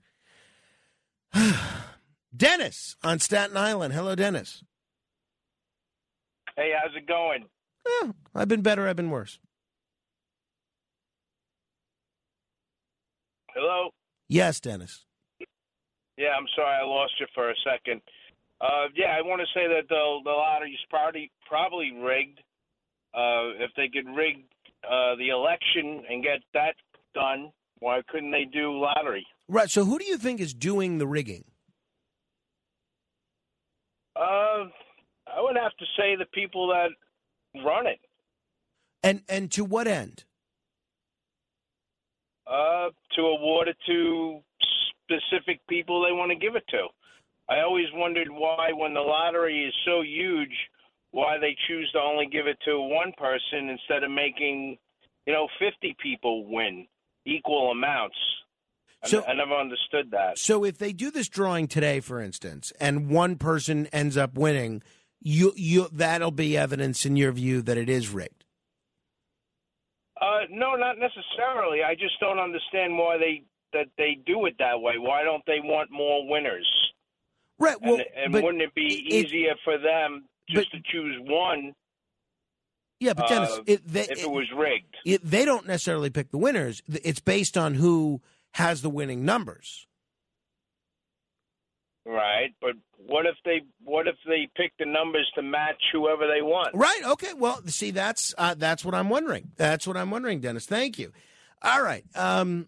Dennis 2.36 2.96
on 3.04 3.20
Staten 3.20 3.56
Island. 3.58 3.94
Hello, 3.94 4.16
Dennis. 4.16 4.64
Hey, 6.56 6.72
how's 6.82 6.96
it 6.96 7.08
going? 7.08 7.46
Eh, 7.88 8.12
I've 8.34 8.48
been 8.48 8.62
better. 8.62 8.88
I've 8.88 8.96
been 8.96 9.10
worse. 9.12 9.40
Hello? 13.56 13.90
Yes, 14.28 14.60
Dennis. 14.60 15.06
Yeah, 16.18 16.30
I'm 16.38 16.48
sorry 16.56 16.76
I 16.82 16.86
lost 16.86 17.14
you 17.20 17.28
for 17.34 17.50
a 17.50 17.56
second. 17.64 18.02
Uh, 18.60 18.88
yeah, 18.96 19.16
I 19.18 19.22
want 19.22 19.42
to 19.42 19.48
say 19.54 19.68
that 19.68 19.88
the 19.90 20.20
the 20.24 20.30
lottery's 20.30 20.80
probably 20.90 21.32
probably 21.48 21.92
rigged. 21.94 22.40
Uh, 23.14 23.56
if 23.64 23.72
they 23.78 23.88
could 23.88 24.08
rig 24.14 24.44
uh, 24.84 25.16
the 25.16 25.30
election 25.30 26.04
and 26.10 26.22
get 26.24 26.40
that 26.54 26.76
done, 27.14 27.52
why 27.80 28.02
couldn't 28.10 28.32
they 28.32 28.46
do 28.46 28.74
lottery? 28.74 29.26
Right. 29.48 29.70
So, 29.70 29.86
who 29.86 30.00
do 30.00 30.06
you 30.06 30.18
think 30.18 30.40
is 30.40 30.54
doing 30.54 30.98
the 30.98 31.08
rigging? 31.08 31.46
Uh, 34.16 34.68
I 35.28 35.40
would 35.40 35.58
have 35.58 35.76
to 35.78 35.86
say 35.98 36.16
the 36.16 36.26
people 36.34 36.68
that 36.68 36.90
run 37.64 37.88
it. 37.88 38.00
And 39.04 39.22
and 39.30 39.52
to 39.52 39.64
what 39.64 39.88
end? 39.88 40.24
Uh, 42.48 42.90
to 43.16 43.22
award 43.22 43.68
it 43.68 43.78
to 43.88 44.40
specific 45.04 45.60
people 45.68 46.04
they 46.06 46.12
want 46.12 46.30
to 46.32 46.36
give 46.36 46.56
it 46.56 46.64
to. 46.70 46.88
I 47.50 47.62
always 47.62 47.88
wondered 47.94 48.28
why, 48.30 48.72
when 48.74 48.94
the 48.94 49.02
lottery 49.02 49.66
is 49.66 49.74
so 49.86 50.02
huge, 50.02 50.54
why 51.12 51.38
they 51.40 51.56
choose 51.68 51.90
to 51.94 52.00
only 52.00 52.28
give 52.28 52.48
it 52.48 52.58
to 52.66 52.80
one 52.80 53.14
person 53.18 53.70
instead 53.70 54.04
of 54.04 54.12
making, 54.12 54.78
you 55.26 55.34
know, 55.34 55.48
50 55.60 55.96
people 56.02 56.46
win 56.52 56.88
equal 57.26 57.72
amounts. 57.72 58.18
I- 59.04 59.08
So- 59.08 59.26
I, 59.26 59.34
never 59.34 59.56
understood 59.56 60.12
that. 60.12 60.38
So 60.38 60.64
if 60.64 60.78
they 60.78 60.94
do 60.94 61.12
this 61.12 61.28
drawing 61.28 61.68
today, 61.68 62.00
for 62.00 62.22
instance, 62.22 62.72
and 62.80 63.10
one 63.10 63.38
person 63.38 63.88
ends 63.88 64.18
up 64.18 64.36
winning, 64.38 64.82
you 65.20 65.54
you 65.56 65.88
that'll 65.92 66.32
be 66.32 66.58
evidence 66.58 67.06
in 67.06 67.16
your 67.16 67.32
view 67.32 67.62
that 67.64 67.78
it 67.78 67.90
is 67.90 68.10
rigged. 68.10 68.45
Uh, 70.22 70.42
no, 70.50 70.76
not 70.76 70.98
necessarily. 70.98 71.84
I 71.84 71.94
just 71.96 72.20
don't 72.20 72.40
understand 72.40 72.98
why 72.98 73.18
they 73.18 73.44
that 73.74 73.88
they 73.98 74.18
do 74.26 74.46
it 74.46 74.56
that 74.60 74.80
way. 74.80 74.94
Why 74.98 75.24
don't 75.24 75.44
they 75.46 75.60
want 75.62 75.92
more 75.92 76.28
winners? 76.30 76.68
Right. 77.60 77.82
Well, 77.82 77.96
and 77.96 78.34
and 78.34 78.44
wouldn't 78.44 78.62
it 78.62 78.74
be 78.74 79.06
it- 79.08 79.28
easier 79.28 79.56
for 79.64 79.78
them 79.78 80.26
just 80.50 80.72
to 80.72 80.80
choose 80.92 81.18
one 81.22 81.74
yeah, 83.00 83.14
but 83.14 83.28
Dennis, 83.28 83.52
uh, 83.52 83.64
it, 83.68 83.88
they, 83.88 84.04
if 84.04 84.24
it 84.24 84.30
was 84.30 84.48
rigged? 84.56 84.96
they 85.24 85.46
don't 85.46 85.68
necessarily 85.68 86.10
pick 86.10 86.32
the 86.32 86.38
winners. 86.38 86.82
It's 86.88 87.20
based 87.20 87.58
on 87.58 87.76
who 87.76 88.22
has 88.54 88.82
the 88.82 88.90
winning 88.90 89.26
numbers. 89.26 89.88
Right, 92.08 92.54
but 92.62 92.74
what 92.98 93.26
if 93.26 93.36
they 93.46 93.62
what 93.84 94.08
if 94.08 94.16
they 94.28 94.48
pick 94.56 94.74
the 94.78 94.86
numbers 94.86 95.30
to 95.36 95.42
match 95.42 95.82
whoever 95.92 96.28
they 96.28 96.44
want? 96.44 96.76
Right. 96.76 97.02
Okay. 97.04 97.34
Well, 97.34 97.62
see, 97.66 97.90
that's 97.90 98.34
uh, 98.38 98.54
that's 98.54 98.86
what 98.86 98.94
I'm 98.94 99.10
wondering. 99.10 99.52
That's 99.56 99.88
what 99.88 99.98
I'm 99.98 100.12
wondering, 100.12 100.40
Dennis. 100.40 100.68
Thank 100.68 101.00
you. 101.00 101.12
All 101.64 101.82
right. 101.82 102.06
Um, 102.16 102.68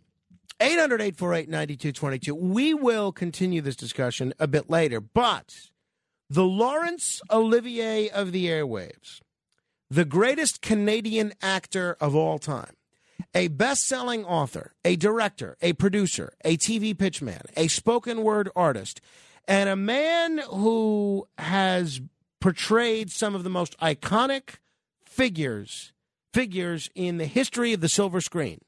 800 0.59 1.01
848 1.01 1.49
9222. 1.49 2.33
We 2.33 2.73
will 2.73 3.11
continue 3.11 3.61
this 3.61 3.75
discussion 3.75 4.33
a 4.39 4.47
bit 4.47 4.71
later, 4.71 4.99
but 4.99 5.53
the 6.29 6.43
Laurence 6.43 7.21
Olivier 7.31 8.09
of 8.09 8.31
the 8.31 8.47
airwaves, 8.47 9.21
the 9.89 10.05
greatest 10.05 10.63
Canadian 10.63 11.33
actor 11.43 11.95
of 12.01 12.15
all 12.15 12.39
time, 12.39 12.73
a 13.35 13.49
best 13.49 13.83
selling 13.83 14.25
author, 14.25 14.73
a 14.83 14.95
director, 14.95 15.57
a 15.61 15.73
producer, 15.73 16.33
a 16.43 16.57
TV 16.57 16.95
pitchman, 16.95 17.45
a 17.55 17.67
spoken 17.67 18.23
word 18.23 18.49
artist, 18.55 18.99
and 19.47 19.69
a 19.69 19.75
man 19.75 20.39
who 20.39 21.27
has 21.37 22.01
portrayed 22.41 23.11
some 23.11 23.35
of 23.35 23.43
the 23.43 23.49
most 23.49 23.77
iconic 23.79 24.55
figures 25.05 25.93
figures 26.33 26.89
in 26.93 27.17
the 27.17 27.25
history 27.25 27.73
of 27.73 27.81
the 27.81 27.89
silver 27.89 28.21
screen. 28.21 28.59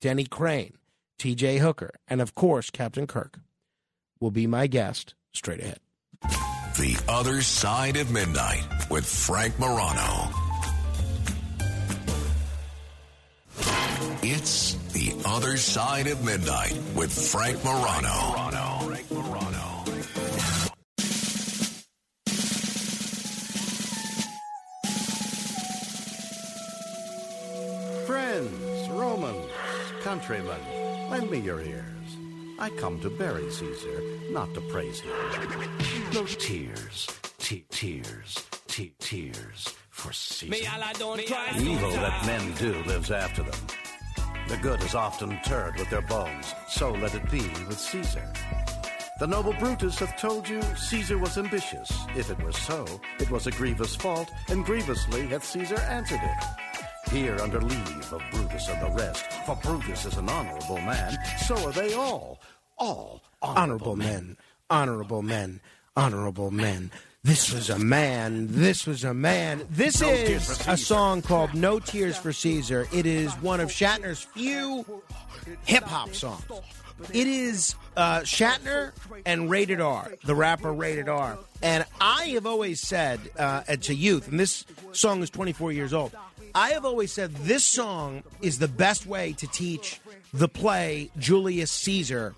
Denny 0.00 0.24
Crane, 0.24 0.74
TJ 1.18 1.58
Hooker, 1.58 1.90
and 2.06 2.20
of 2.20 2.34
course 2.34 2.70
Captain 2.70 3.06
Kirk 3.06 3.40
will 4.20 4.30
be 4.30 4.46
my 4.46 4.66
guest 4.68 5.14
straight 5.32 5.60
ahead. 5.60 5.80
The 6.22 7.02
Other 7.08 7.42
Side 7.42 7.96
of 7.96 8.12
Midnight 8.12 8.64
with 8.88 9.04
Frank 9.04 9.58
Morano. 9.58 10.30
It's 14.22 14.74
The 14.92 15.12
Other 15.24 15.56
Side 15.56 16.06
of 16.06 16.24
Midnight 16.24 16.78
with 16.94 17.12
Frank 17.12 17.64
Morano. 17.64 18.86
Frank 18.86 19.10
Morano. 19.10 19.67
Friends, 28.08 28.88
Romans, 28.88 29.50
countrymen, 30.02 30.58
lend 31.10 31.30
me 31.30 31.40
your 31.40 31.60
ears. 31.60 32.16
I 32.58 32.70
come 32.70 32.98
to 33.00 33.10
bury 33.10 33.50
Caesar, 33.50 34.02
not 34.30 34.54
to 34.54 34.62
praise 34.62 35.00
him. 35.00 35.12
No 36.14 36.24
tears, 36.24 37.06
te- 37.36 37.66
tears, 37.68 38.46
te- 38.66 38.94
tears 38.98 39.74
for 39.90 40.10
Caesar. 40.14 40.50
The 40.50 41.60
evil 41.60 41.90
that 41.90 42.24
men 42.24 42.54
do 42.54 42.82
lives 42.84 43.10
after 43.10 43.42
them. 43.42 43.60
The 44.48 44.56
good 44.56 44.82
is 44.82 44.94
often 44.94 45.32
interred 45.32 45.76
with 45.76 45.90
their 45.90 46.00
bones, 46.00 46.54
so 46.66 46.92
let 46.92 47.14
it 47.14 47.30
be 47.30 47.46
with 47.68 47.78
Caesar. 47.78 48.32
The 49.20 49.26
noble 49.26 49.52
Brutus 49.52 49.98
hath 49.98 50.16
told 50.16 50.48
you 50.48 50.62
Caesar 50.62 51.18
was 51.18 51.36
ambitious. 51.36 51.92
If 52.16 52.30
it 52.30 52.42
were 52.42 52.52
so, 52.52 52.86
it 53.20 53.30
was 53.30 53.46
a 53.46 53.50
grievous 53.50 53.94
fault, 53.94 54.30
and 54.48 54.64
grievously 54.64 55.26
hath 55.26 55.44
Caesar 55.44 55.76
answered 55.80 56.20
it. 56.22 56.67
Here 57.10 57.36
under 57.40 57.60
leave 57.60 58.12
of 58.12 58.22
Brutus 58.30 58.68
and 58.68 58.82
the 58.82 58.90
rest, 58.96 59.24
for 59.46 59.56
Brutus 59.56 60.04
is 60.04 60.16
an 60.16 60.28
honorable 60.28 60.76
man, 60.76 61.16
so 61.46 61.56
are 61.66 61.72
they 61.72 61.94
all, 61.94 62.38
all 62.76 63.22
Honorable 63.40 63.96
men, 63.96 64.36
honorable 64.68 65.22
men, 65.22 65.60
honorable 65.96 66.50
men. 66.50 66.90
This 67.22 67.52
was 67.52 67.70
a 67.70 67.78
man. 67.78 68.48
This 68.50 68.86
was 68.86 69.04
a 69.04 69.14
man. 69.14 69.66
This 69.70 70.00
No 70.00 70.08
is 70.08 70.66
a 70.66 70.76
song 70.76 71.22
called 71.22 71.54
No 71.54 71.78
Tears 71.78 72.16
for 72.16 72.32
Caesar. 72.32 72.86
It 72.92 73.06
is 73.06 73.32
one 73.34 73.60
of 73.60 73.68
Shatner's 73.68 74.22
few 74.22 74.84
hip 75.64 75.84
hop 75.84 76.14
songs. 76.14 76.42
It 77.12 77.26
is 77.28 77.76
uh, 77.96 78.20
Shatner 78.20 78.92
and 79.24 79.48
Rated 79.48 79.80
R, 79.80 80.12
the 80.24 80.34
rapper 80.34 80.72
Rated 80.72 81.08
R. 81.08 81.38
And 81.62 81.84
I 82.00 82.26
have 82.28 82.46
always 82.46 82.80
said 82.80 83.20
uh, 83.38 83.62
to 83.62 83.94
youth, 83.94 84.28
and 84.28 84.38
this 84.38 84.64
song 84.92 85.22
is 85.22 85.30
24 85.30 85.72
years 85.72 85.92
old, 85.92 86.12
I 86.54 86.70
have 86.70 86.84
always 86.84 87.12
said 87.12 87.34
this 87.36 87.64
song 87.64 88.22
is 88.40 88.58
the 88.58 88.68
best 88.68 89.06
way 89.06 89.32
to 89.34 89.46
teach 89.46 90.00
the 90.32 90.48
play 90.48 91.10
Julius 91.18 91.70
Caesar 91.70 92.34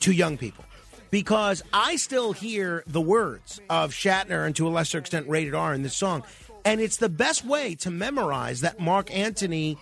to 0.00 0.12
young 0.12 0.36
people 0.36 0.64
because 1.10 1.62
I 1.72 1.96
still 1.96 2.32
hear 2.32 2.82
the 2.86 3.00
words 3.00 3.60
of 3.70 3.92
Shatner 3.92 4.46
and 4.46 4.56
to 4.56 4.66
a 4.66 4.70
lesser 4.70 4.98
extent 4.98 5.28
Rated 5.28 5.54
R 5.54 5.74
in 5.74 5.82
this 5.82 5.96
song. 5.96 6.24
And 6.64 6.80
it's 6.80 6.96
the 6.96 7.08
best 7.08 7.44
way 7.44 7.74
to 7.76 7.90
memorize 7.90 8.60
that 8.60 8.80
Mark 8.80 9.14
Antony 9.14 9.78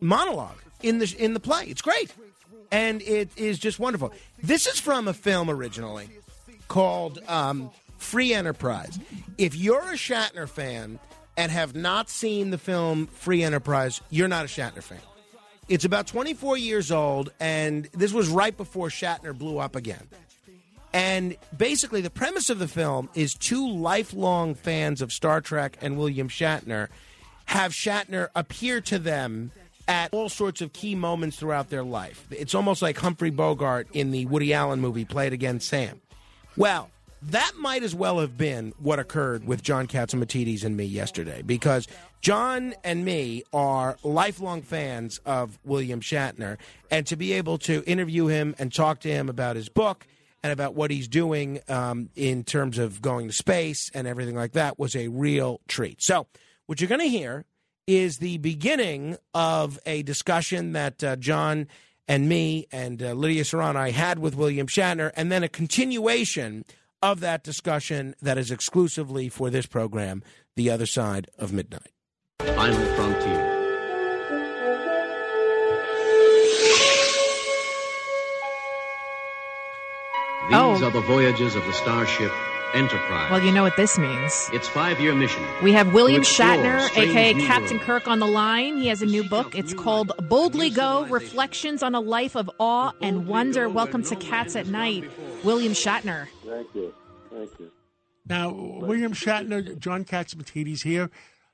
monologue 0.00 0.58
in 0.82 0.98
the 0.98 1.14
in 1.18 1.34
the 1.34 1.40
play. 1.40 1.64
It's 1.64 1.82
great. 1.82 2.12
And 2.70 3.00
it 3.02 3.30
is 3.36 3.58
just 3.58 3.78
wonderful. 3.78 4.12
This 4.42 4.66
is 4.66 4.78
from 4.78 5.08
a 5.08 5.14
film 5.14 5.48
originally 5.48 6.10
called 6.68 7.20
um, 7.26 7.70
Free 7.96 8.34
Enterprise. 8.34 8.98
If 9.38 9.56
you're 9.56 9.90
a 9.90 9.96
Shatner 9.96 10.48
fan 10.48 10.98
and 11.38 11.52
have 11.52 11.76
not 11.76 12.10
seen 12.10 12.50
the 12.50 12.58
film 12.58 13.06
Free 13.06 13.44
Enterprise, 13.44 14.00
you're 14.10 14.26
not 14.26 14.44
a 14.44 14.48
Shatner 14.48 14.82
fan. 14.82 14.98
It's 15.68 15.84
about 15.84 16.08
24 16.08 16.58
years 16.58 16.90
old, 16.90 17.30
and 17.38 17.84
this 17.92 18.12
was 18.12 18.28
right 18.28 18.56
before 18.56 18.88
Shatner 18.88 19.38
blew 19.38 19.58
up 19.58 19.76
again. 19.76 20.08
And 20.92 21.36
basically, 21.56 22.00
the 22.00 22.10
premise 22.10 22.50
of 22.50 22.58
the 22.58 22.66
film 22.66 23.08
is 23.14 23.34
two 23.34 23.70
lifelong 23.70 24.56
fans 24.56 25.00
of 25.00 25.12
Star 25.12 25.40
Trek 25.40 25.78
and 25.80 25.96
William 25.96 26.28
Shatner 26.28 26.88
have 27.44 27.70
Shatner 27.70 28.28
appear 28.34 28.80
to 28.80 28.98
them 28.98 29.52
at 29.86 30.12
all 30.12 30.28
sorts 30.28 30.60
of 30.60 30.72
key 30.72 30.96
moments 30.96 31.36
throughout 31.36 31.70
their 31.70 31.84
life. 31.84 32.26
It's 32.30 32.54
almost 32.54 32.82
like 32.82 32.98
Humphrey 32.98 33.30
Bogart 33.30 33.86
in 33.92 34.10
the 34.10 34.26
Woody 34.26 34.52
Allen 34.52 34.80
movie, 34.80 35.04
Play 35.04 35.28
It 35.28 35.32
Again, 35.32 35.60
Sam. 35.60 36.00
Well, 36.56 36.90
that 37.22 37.52
might 37.58 37.82
as 37.82 37.94
well 37.94 38.20
have 38.20 38.36
been 38.36 38.72
what 38.78 38.98
occurred 38.98 39.46
with 39.46 39.62
John 39.62 39.86
Catsimatidis 39.86 40.64
and 40.64 40.76
me 40.76 40.84
yesterday 40.84 41.42
because 41.42 41.88
John 42.20 42.74
and 42.84 43.04
me 43.04 43.44
are 43.52 43.96
lifelong 44.02 44.62
fans 44.62 45.20
of 45.26 45.58
William 45.64 46.00
Shatner, 46.00 46.58
and 46.90 47.06
to 47.06 47.16
be 47.16 47.32
able 47.34 47.58
to 47.58 47.82
interview 47.86 48.26
him 48.26 48.54
and 48.58 48.72
talk 48.72 49.00
to 49.00 49.08
him 49.08 49.28
about 49.28 49.56
his 49.56 49.68
book 49.68 50.06
and 50.42 50.52
about 50.52 50.74
what 50.74 50.90
he's 50.90 51.08
doing 51.08 51.60
um, 51.68 52.10
in 52.14 52.44
terms 52.44 52.78
of 52.78 53.02
going 53.02 53.28
to 53.28 53.32
space 53.32 53.90
and 53.94 54.06
everything 54.06 54.36
like 54.36 54.52
that 54.52 54.78
was 54.78 54.94
a 54.94 55.08
real 55.08 55.60
treat. 55.68 56.02
So, 56.02 56.26
what 56.66 56.80
you're 56.80 56.88
going 56.88 57.00
to 57.00 57.08
hear 57.08 57.44
is 57.86 58.18
the 58.18 58.38
beginning 58.38 59.16
of 59.32 59.78
a 59.86 60.02
discussion 60.02 60.72
that 60.72 61.02
uh, 61.02 61.16
John 61.16 61.66
and 62.06 62.28
me 62.28 62.66
and 62.70 63.02
uh, 63.02 63.12
Lydia 63.12 63.44
Serrano 63.44 63.78
I 63.78 63.90
had 63.90 64.18
with 64.18 64.36
William 64.36 64.66
Shatner, 64.66 65.10
and 65.16 65.32
then 65.32 65.42
a 65.42 65.48
continuation 65.48 66.64
of 67.02 67.20
that 67.20 67.42
discussion 67.44 68.14
that 68.20 68.38
is 68.38 68.50
exclusively 68.50 69.28
for 69.28 69.50
this 69.50 69.66
program, 69.66 70.22
The 70.56 70.70
Other 70.70 70.86
Side 70.86 71.28
of 71.38 71.52
Midnight. 71.52 71.92
Final 72.40 72.86
frontier. 72.96 73.54
These 80.48 80.56
Oh. 80.56 80.82
are 80.82 80.90
the 80.90 81.02
voyages 81.02 81.54
of 81.54 81.64
the 81.66 81.72
starship 81.74 82.32
Enterprise. 82.74 83.30
Well, 83.30 83.42
you 83.42 83.50
know 83.50 83.62
what 83.62 83.76
this 83.76 83.98
means. 83.98 84.50
its 84.52 84.68
five-year 84.68 85.14
mission. 85.14 85.42
We 85.62 85.72
have 85.72 85.94
William 85.94 86.22
Shatner, 86.22 86.86
aka 86.96 87.32
Captain 87.34 87.78
worlds. 87.78 87.84
Kirk, 87.84 88.08
on 88.08 88.18
the 88.18 88.26
line. 88.26 88.76
He 88.76 88.88
has 88.88 89.00
a 89.00 89.06
new 89.06 89.24
book. 89.24 89.54
It's 89.54 89.72
called 89.72 90.12
Boldly 90.28 90.68
Go 90.68 91.06
Reflections 91.06 91.82
on 91.82 91.94
a 91.94 92.00
Life 92.00 92.36
of 92.36 92.50
Awe 92.60 92.92
and 93.00 93.26
Wonder. 93.26 93.68
Welcome 93.68 94.02
to 94.04 94.16
Cats 94.16 94.54
at 94.54 94.66
Night, 94.66 95.04
William 95.44 95.72
Shatner. 95.72 96.28
Thank 96.44 96.74
you. 96.74 96.94
Thank 97.30 97.58
you. 97.58 97.70
Now, 98.26 98.50
William 98.50 99.14
Shatner, 99.14 99.78
John 99.78 100.04
Catsimatidis 100.04 100.82
here. 100.82 101.10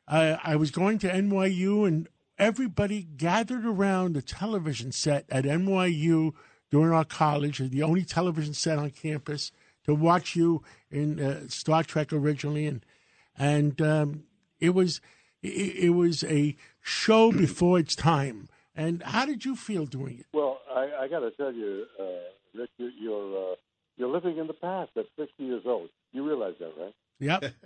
Uh, 0.08 0.36
I 0.42 0.56
was 0.56 0.72
going 0.72 0.98
to 0.98 1.08
NYU, 1.08 1.86
and 1.86 2.08
everybody 2.38 3.04
gathered 3.16 3.64
around 3.64 4.14
the 4.14 4.22
television 4.22 4.90
set 4.90 5.24
at 5.30 5.44
NYU 5.44 6.32
during 6.70 6.92
our 6.92 7.04
college, 7.04 7.58
the 7.58 7.84
only 7.84 8.04
television 8.04 8.52
set 8.52 8.78
on 8.78 8.90
campus, 8.90 9.52
to 9.84 9.94
watch 9.94 10.34
you 10.34 10.62
in 10.90 11.20
uh, 11.20 11.48
Star 11.48 11.82
Trek 11.82 12.12
originally, 12.12 12.66
and 12.66 12.84
and 13.36 13.80
um, 13.80 14.24
it 14.60 14.70
was 14.70 15.00
it, 15.42 15.76
it 15.86 15.90
was 15.90 16.24
a 16.24 16.56
show 16.80 17.32
before 17.32 17.78
its 17.78 17.94
time. 17.94 18.48
And 18.76 19.02
how 19.02 19.24
did 19.24 19.44
you 19.44 19.54
feel 19.54 19.86
doing 19.86 20.18
it? 20.18 20.26
Well, 20.32 20.60
I, 20.68 20.90
I 21.02 21.08
got 21.08 21.20
to 21.20 21.30
tell 21.30 21.52
you, 21.52 21.86
uh, 22.00 22.58
Rick, 22.58 22.70
you, 22.76 22.90
you're 22.98 23.52
uh, 23.52 23.54
you're 23.96 24.08
living 24.08 24.38
in 24.38 24.46
the 24.46 24.54
past 24.54 24.90
at 24.96 25.06
60 25.16 25.44
years 25.44 25.62
old. 25.64 25.90
You 26.12 26.26
realize 26.26 26.54
that, 26.58 26.72
right? 26.78 26.94
Yep. 27.20 27.52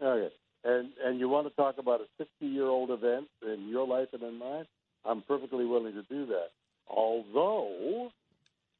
Okay. 0.00 0.32
And 0.62 0.90
and 1.04 1.18
you 1.18 1.28
want 1.28 1.48
to 1.48 1.54
talk 1.54 1.78
about 1.78 2.00
a 2.00 2.04
60 2.18 2.46
year 2.46 2.66
old 2.66 2.90
event 2.90 3.26
in 3.42 3.68
your 3.68 3.84
life 3.84 4.08
and 4.12 4.22
in 4.22 4.38
mine? 4.38 4.64
I'm 5.04 5.22
perfectly 5.22 5.64
willing 5.64 5.94
to 5.94 6.02
do 6.02 6.26
that. 6.26 6.50
Although 6.88 8.10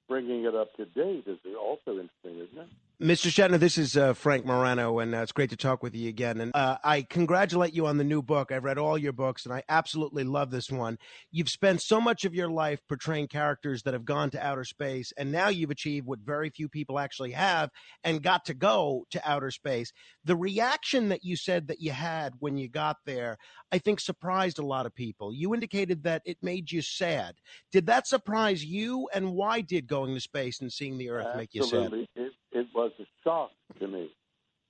bringing 0.09 0.44
it 0.44 0.55
up 0.55 0.75
to 0.77 0.85
date 0.87 1.25
is 1.27 1.38
also 1.59 1.92
interesting, 1.92 2.38
isn't 2.49 2.59
it? 2.59 2.68
Mr. 3.00 3.30
Shatner, 3.30 3.61
this 3.61 3.78
is 3.78 3.96
uh, 3.96 4.12
Frank 4.12 4.44
Morano, 4.44 4.98
and 4.98 5.14
uh, 5.14 5.18
it's 5.18 5.30
great 5.30 5.50
to 5.50 5.56
talk 5.56 5.84
with 5.84 5.94
you 5.94 6.08
again. 6.08 6.40
And 6.40 6.50
uh, 6.52 6.78
I 6.82 7.02
congratulate 7.02 7.72
you 7.72 7.87
on 7.87 7.96
the 7.96 8.02
new 8.02 8.22
book. 8.22 8.50
I've 8.50 8.64
read 8.64 8.76
all 8.76 8.98
your 8.98 9.12
books, 9.12 9.44
and 9.44 9.54
I 9.54 9.62
absolutely 9.68 10.24
love 10.24 10.50
this 10.50 10.68
one. 10.68 10.98
You've 11.30 11.48
spent 11.48 11.80
so 11.80 12.00
much 12.00 12.24
of 12.24 12.34
your 12.34 12.50
life 12.50 12.80
portraying 12.88 13.28
characters 13.28 13.84
that 13.84 13.94
have 13.94 14.04
gone 14.04 14.30
to 14.30 14.44
outer 14.44 14.64
space, 14.64 15.12
and 15.16 15.30
now 15.30 15.46
you've 15.46 15.70
achieved 15.70 16.08
what 16.08 16.18
very 16.24 16.50
few 16.50 16.68
people 16.68 16.98
actually 16.98 17.30
have 17.30 17.70
and 18.02 18.20
got 18.20 18.44
to 18.46 18.54
go 18.54 19.04
to 19.12 19.22
outer 19.24 19.52
space. 19.52 19.92
The 20.24 20.34
reaction 20.34 21.11
that 21.11 21.22
you 21.22 21.37
said 21.37 21.68
that 21.68 21.80
you 21.80 21.92
had 21.92 22.32
when 22.40 22.56
you 22.56 22.68
got 22.68 22.96
there, 23.06 23.37
I 23.70 23.78
think 23.78 24.00
surprised 24.00 24.58
a 24.58 24.66
lot 24.66 24.87
of 24.87 24.94
people. 24.94 25.32
You 25.32 25.54
indicated 25.54 26.02
that 26.02 26.22
it 26.24 26.38
made 26.42 26.72
you 26.72 26.82
sad. 26.82 27.37
Did 27.70 27.87
that 27.87 28.08
surprise 28.08 28.64
you, 28.64 29.08
and 29.14 29.34
why 29.34 29.61
did 29.61 29.87
going 29.87 30.14
to 30.14 30.20
space 30.20 30.61
and 30.61 30.72
seeing 30.72 30.98
the 30.98 31.11
Earth 31.11 31.37
make 31.37 31.54
you 31.54 31.62
sad? 31.62 31.92
It, 32.16 32.32
it 32.52 32.66
was 32.74 32.92
a 32.98 33.04
shock 33.24 33.50
to 33.80 33.88
me. 33.88 34.11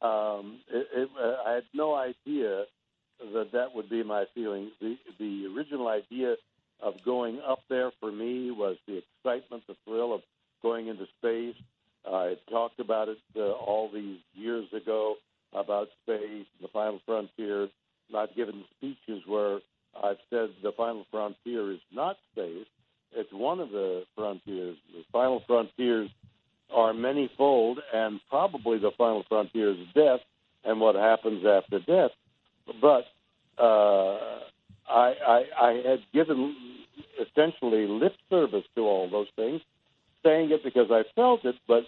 Um, 0.00 0.60
it, 0.72 0.86
it, 0.94 1.08
uh, 1.20 1.48
I 1.48 1.54
had 1.54 1.64
no 1.74 1.94
idea 1.94 2.64
that 3.32 3.52
that 3.52 3.74
would 3.74 3.90
be 3.90 4.02
my 4.02 4.24
feeling. 4.34 4.70
The, 4.80 4.96
the 5.18 5.46
original 5.54 5.88
idea 5.88 6.36
of 6.80 6.94
going 7.04 7.40
up 7.46 7.60
there 7.68 7.90
for 7.98 8.12
me 8.12 8.50
was 8.50 8.76
the 8.86 8.98
excitement, 8.98 9.64
the 9.66 9.76
thrill 9.84 10.14
of 10.14 10.20
going 10.62 10.86
into 10.86 11.06
space. 11.18 11.56
I 12.06 12.36
talked 12.50 12.80
about 12.80 13.08
it 13.08 13.18
uh, 13.36 13.50
all 13.50 13.90
these 13.92 14.18
years 14.34 14.66
ago 14.72 15.16
about 15.52 15.88
space, 16.04 16.46
the 16.60 16.68
final 16.72 17.00
frontier. 17.04 17.68
I've 18.16 18.34
given 18.34 18.64
speeches 18.76 19.22
where 19.26 19.58
I've 20.02 20.16
said 20.30 20.50
the 20.62 20.72
final 20.76 21.04
frontier 21.10 21.72
is 21.72 21.80
not 21.92 22.16
space. 22.32 22.66
It's 23.12 23.32
one 23.32 23.60
of 23.60 23.70
the 23.70 24.04
frontiers. 24.14 24.76
The 24.92 25.02
final 25.12 25.42
frontiers 25.46 26.10
are 26.72 26.92
manyfold, 26.92 27.76
and 28.08 28.20
probably 28.30 28.78
the 28.78 28.90
final 28.96 29.22
frontier 29.28 29.70
is 29.70 29.86
death 29.94 30.20
and 30.64 30.80
what 30.80 30.94
happens 30.94 31.44
after 31.44 31.78
death. 31.78 32.10
But 32.80 33.04
uh, 33.58 34.40
I, 34.88 35.14
I, 35.26 35.44
I 35.60 35.82
had 35.86 36.00
given 36.12 36.56
essentially 37.20 37.86
lip 37.86 38.16
service 38.30 38.64
to 38.74 38.82
all 38.82 39.10
those 39.10 39.28
things, 39.36 39.60
saying 40.22 40.50
it 40.50 40.64
because 40.64 40.90
I 40.90 41.04
felt 41.14 41.44
it, 41.44 41.56
but 41.66 41.84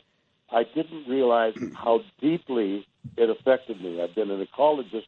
I 0.53 0.65
didn't 0.65 1.09
realize 1.09 1.55
how 1.75 2.03
deeply 2.21 2.87
it 3.17 3.31
affected 3.31 3.81
me. 3.81 4.03
I've 4.03 4.15
been 4.15 4.31
an 4.31 4.47
ecologist 4.47 5.07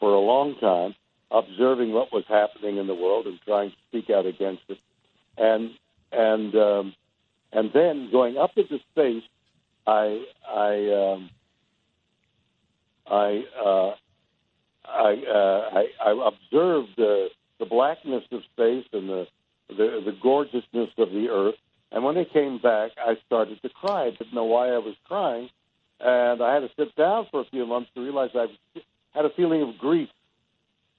for 0.00 0.14
a 0.14 0.20
long 0.20 0.56
time, 0.58 0.94
observing 1.30 1.92
what 1.92 2.12
was 2.12 2.24
happening 2.28 2.78
in 2.78 2.86
the 2.86 2.94
world 2.94 3.26
and 3.26 3.38
trying 3.44 3.70
to 3.70 3.76
speak 3.88 4.08
out 4.10 4.24
against 4.24 4.62
it. 4.68 4.78
And 5.36 5.72
and 6.12 6.54
um, 6.54 6.94
and 7.52 7.72
then 7.74 8.10
going 8.10 8.38
up 8.38 8.52
into 8.56 8.78
space, 8.92 9.24
I 9.86 10.24
I 10.56 11.12
um, 11.12 11.30
I, 13.06 13.44
uh, 13.62 13.94
I, 14.84 15.22
uh, 15.30 15.70
I 15.72 15.86
I 16.04 16.28
observed 16.28 16.90
the 16.96 17.28
the 17.58 17.66
blackness 17.66 18.24
of 18.32 18.40
space 18.52 18.86
and 18.92 19.08
the, 19.08 19.26
the 19.68 20.02
the 20.04 20.16
gorgeousness 20.22 20.90
of 20.98 21.10
the 21.10 21.28
Earth. 21.30 21.56
And 21.92 22.04
when 22.04 22.16
I 22.16 22.24
came 22.24 22.58
back, 22.58 22.92
I 22.98 23.16
started 23.26 23.62
to 23.62 23.68
cry. 23.68 24.06
I 24.06 24.10
didn't 24.10 24.34
know 24.34 24.44
why 24.44 24.70
I 24.70 24.78
was 24.78 24.96
crying, 25.04 25.50
and 26.00 26.42
I 26.42 26.54
had 26.54 26.60
to 26.60 26.70
sit 26.76 26.96
down 26.96 27.26
for 27.30 27.40
a 27.40 27.44
few 27.44 27.64
months 27.66 27.90
to 27.94 28.02
realize 28.02 28.30
I 28.34 28.46
had 29.14 29.24
a 29.24 29.30
feeling 29.30 29.62
of 29.62 29.78
grief, 29.78 30.08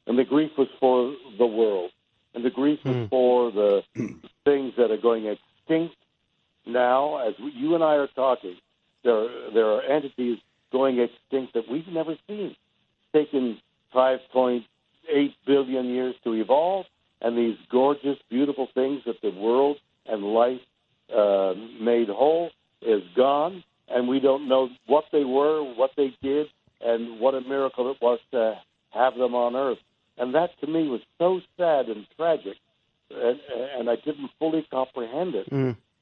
and 0.05 0.17
the 0.17 0.23
grief 0.23 0.51
was 0.57 0.69
for 0.79 1.15
the 1.37 1.45
world, 1.45 1.91
and 2.33 2.45
the 2.45 2.49
grief 2.49 2.79
was 2.85 3.07
for 3.09 3.51
the 3.51 3.83
things 4.45 4.73
that 4.77 4.91
are 4.91 4.97
going 4.97 5.25
extinct 5.25 5.95
now, 6.65 7.27
as 7.27 7.33
you 7.39 7.75
and 7.75 7.83
I 7.83 7.95
are 7.95 8.07
talking, 8.07 8.55
there 9.03 9.27
there 9.53 9.65
are 9.65 9.81
entities 9.81 10.39
going 10.71 10.99
extinct 10.99 11.53
that 11.53 11.69
we've 11.69 11.88
never 11.88 12.15
seen. 12.27 12.55
It's 13.13 13.31
taken 13.31 13.57
5.8 13.93 14.63
billion 15.45 15.86
years 15.86 16.15
to 16.23 16.33
evolve, 16.33 16.86
and 17.21 17.38
these 17.38 17.57
gorgeous, 17.69 18.17
beautiful 18.29 18.67
things 18.73 19.01
that 19.05 19.21
the 19.21 19.31
world 19.31 19.77
and 20.05 20.23
life 20.23 20.62
uh, 21.15 21.53
made 21.79 22.10
whole 22.10 22.51
is 22.81 23.01
gone, 23.15 23.63
and 23.88 24.07
we 24.07 24.19
don't 24.19 24.47
know 24.47 24.69
what 24.88 25.05
they 25.12 25.23
were, 25.23 25.63
what 25.63 25.91
they 25.95 26.13
did, 26.21 26.47
and 26.81 27.19
what 27.19 27.33
a 27.33 27.41
miracle 27.41 27.89
it 27.91 27.97
was 28.01 28.19
to 28.31 28.60
have 28.91 29.15
them 29.15 29.33
on 29.33 29.55
Earth. 29.55 29.79
And 30.17 30.36
that 30.36 30.49
to 30.62 30.67
me 30.67 30.89
was 30.89 31.01
so 31.17 31.41
sad 31.57 31.88
and 31.88 32.05
tragic, 32.15 32.57
and, 33.10 33.39
and 33.77 33.89
I 33.89 33.95
didn't 33.95 34.31
fully 34.39 34.67
comprehend 34.69 35.36
it 35.36 35.47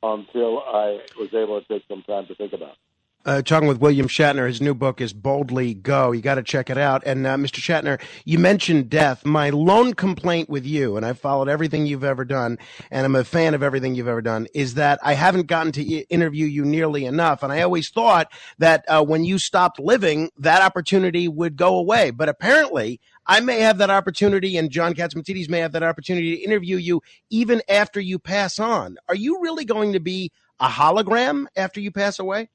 until 0.01 0.60
I 0.60 0.99
was 1.19 1.34
able 1.34 1.62
to 1.62 1.67
take 1.67 1.84
some 1.88 2.03
time 2.03 2.27
to 2.27 2.36
think 2.36 2.53
about 2.53 2.71
it. 2.71 2.77
Uh, 3.25 3.41
talking 3.41 3.67
with 3.67 3.79
William 3.79 4.07
Shatner. 4.07 4.45
His 4.45 4.61
new 4.61 4.75
book 4.75 5.01
is 5.01 5.11
Boldly 5.11 5.73
Go. 5.73 6.11
You 6.11 6.21
got 6.21 6.35
to 6.35 6.43
check 6.43 6.69
it 6.69 6.77
out. 6.77 7.01
And 7.07 7.25
uh, 7.25 7.35
Mr. 7.38 7.59
Shatner, 7.59 7.99
you 8.23 8.38
mentioned 8.38 8.88
death. 8.88 9.25
My 9.25 9.49
lone 9.49 9.95
complaint 9.95 10.47
with 10.47 10.63
you, 10.63 10.95
and 10.95 11.03
I've 11.03 11.17
followed 11.17 11.49
everything 11.49 11.88
you've 11.88 12.03
ever 12.03 12.23
done, 12.23 12.59
and 12.91 13.03
I'm 13.03 13.15
a 13.15 13.23
fan 13.23 13.55
of 13.55 13.63
everything 13.63 13.95
you've 13.95 14.07
ever 14.07 14.21
done, 14.21 14.45
is 14.53 14.75
that 14.75 14.99
I 15.01 15.13
haven't 15.13 15.47
gotten 15.47 15.71
to 15.71 15.81
interview 15.83 16.45
you 16.45 16.65
nearly 16.65 17.03
enough. 17.03 17.41
And 17.41 17.51
I 17.51 17.63
always 17.63 17.89
thought 17.89 18.31
that 18.59 18.85
uh, 18.88 19.03
when 19.03 19.25
you 19.25 19.39
stopped 19.39 19.79
living, 19.79 20.29
that 20.38 20.61
opportunity 20.61 21.27
would 21.27 21.55
go 21.55 21.79
away. 21.79 22.11
But 22.11 22.29
apparently, 22.29 22.99
I 23.25 23.39
may 23.39 23.59
have 23.61 23.79
that 23.79 23.89
opportunity, 23.89 24.55
and 24.55 24.69
John 24.69 24.93
Catsimatidis 24.93 25.49
may 25.49 25.61
have 25.61 25.71
that 25.71 25.81
opportunity 25.81 26.38
to 26.38 26.43
interview 26.43 26.77
you 26.77 27.01
even 27.31 27.63
after 27.69 27.99
you 27.99 28.19
pass 28.19 28.59
on. 28.59 28.97
Are 29.09 29.15
you 29.15 29.41
really 29.41 29.65
going 29.65 29.93
to 29.93 29.99
be 29.99 30.31
a 30.59 30.67
hologram 30.67 31.47
after 31.55 31.79
you 31.79 31.89
pass 31.89 32.19
away? 32.19 32.49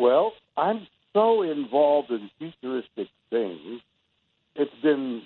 Well, 0.00 0.32
I'm 0.56 0.86
so 1.12 1.42
involved 1.42 2.10
in 2.10 2.30
futuristic 2.38 3.08
things. 3.28 3.82
It's 4.56 4.70
been 4.82 5.22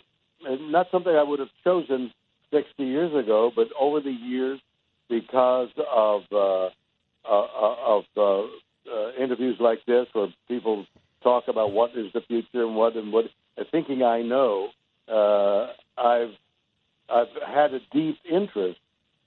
uh, 0.49 0.57
not 0.61 0.89
something 0.91 1.15
I 1.15 1.23
would 1.23 1.39
have 1.39 1.49
chosen 1.63 2.13
60 2.53 2.83
years 2.83 3.15
ago, 3.15 3.53
but 3.55 3.69
over 3.79 4.01
the 4.01 4.11
years, 4.11 4.59
because 5.09 5.69
of 5.93 6.23
uh, 6.33 6.67
uh, 6.67 7.75
of 7.87 8.05
uh, 8.17 8.41
uh, 8.41 9.13
interviews 9.19 9.57
like 9.61 9.79
this, 9.87 10.07
where 10.13 10.29
people 10.49 10.87
talk 11.23 11.45
about 11.47 11.71
what 11.71 11.93
is 11.97 12.13
the 12.13 12.21
future 12.23 12.65
and 12.65 12.75
what 12.75 12.97
and 12.97 13.13
what, 13.13 13.27
uh, 13.57 13.65
thinking 13.71 14.03
I 14.03 14.23
know, 14.23 14.71
uh, 15.09 15.69
I've 15.97 16.35
I've 17.09 17.29
had 17.47 17.75
a 17.75 17.81
deep 17.93 18.19
interest 18.31 18.81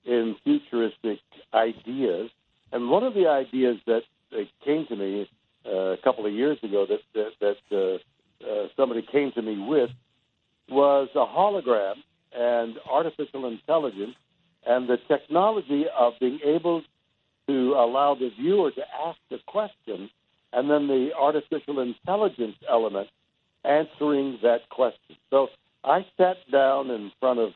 in 0.04 0.36
futuristic 0.44 1.20
ideas, 1.54 2.30
and 2.70 2.90
one 2.90 3.02
of 3.02 3.14
the 3.14 3.28
ideas 3.28 3.78
that, 3.86 4.02
that 4.30 4.46
came 4.64 4.86
to 4.88 4.96
me 4.96 5.28
uh, 5.68 5.92
a 5.92 5.96
couple 5.98 6.26
of 6.26 6.32
years 6.32 6.58
ago 6.62 6.86
that 6.86 7.00
that, 7.14 7.32
that 7.40 7.56
uh, 7.72 8.48
uh, 8.48 8.68
somebody 8.76 9.02
came 9.02 9.32
to 9.32 9.42
me 9.42 9.58
with 9.58 9.90
was 10.68 11.08
a 11.14 11.26
hologram 11.26 11.94
and 12.32 12.76
artificial 12.90 13.46
intelligence 13.46 14.14
and 14.66 14.88
the 14.88 14.98
technology 15.08 15.86
of 15.96 16.14
being 16.20 16.40
able 16.44 16.82
to 17.46 17.72
allow 17.74 18.14
the 18.14 18.30
viewer 18.38 18.70
to 18.70 18.82
ask 19.06 19.18
a 19.30 19.38
question 19.46 20.10
and 20.52 20.70
then 20.70 20.86
the 20.86 21.10
artificial 21.18 21.80
intelligence 21.80 22.56
element 22.68 23.08
answering 23.64 24.38
that 24.42 24.68
question. 24.68 25.16
So 25.30 25.48
I 25.84 26.06
sat 26.16 26.36
down 26.50 26.90
in 26.90 27.12
front 27.20 27.38
of, 27.38 27.52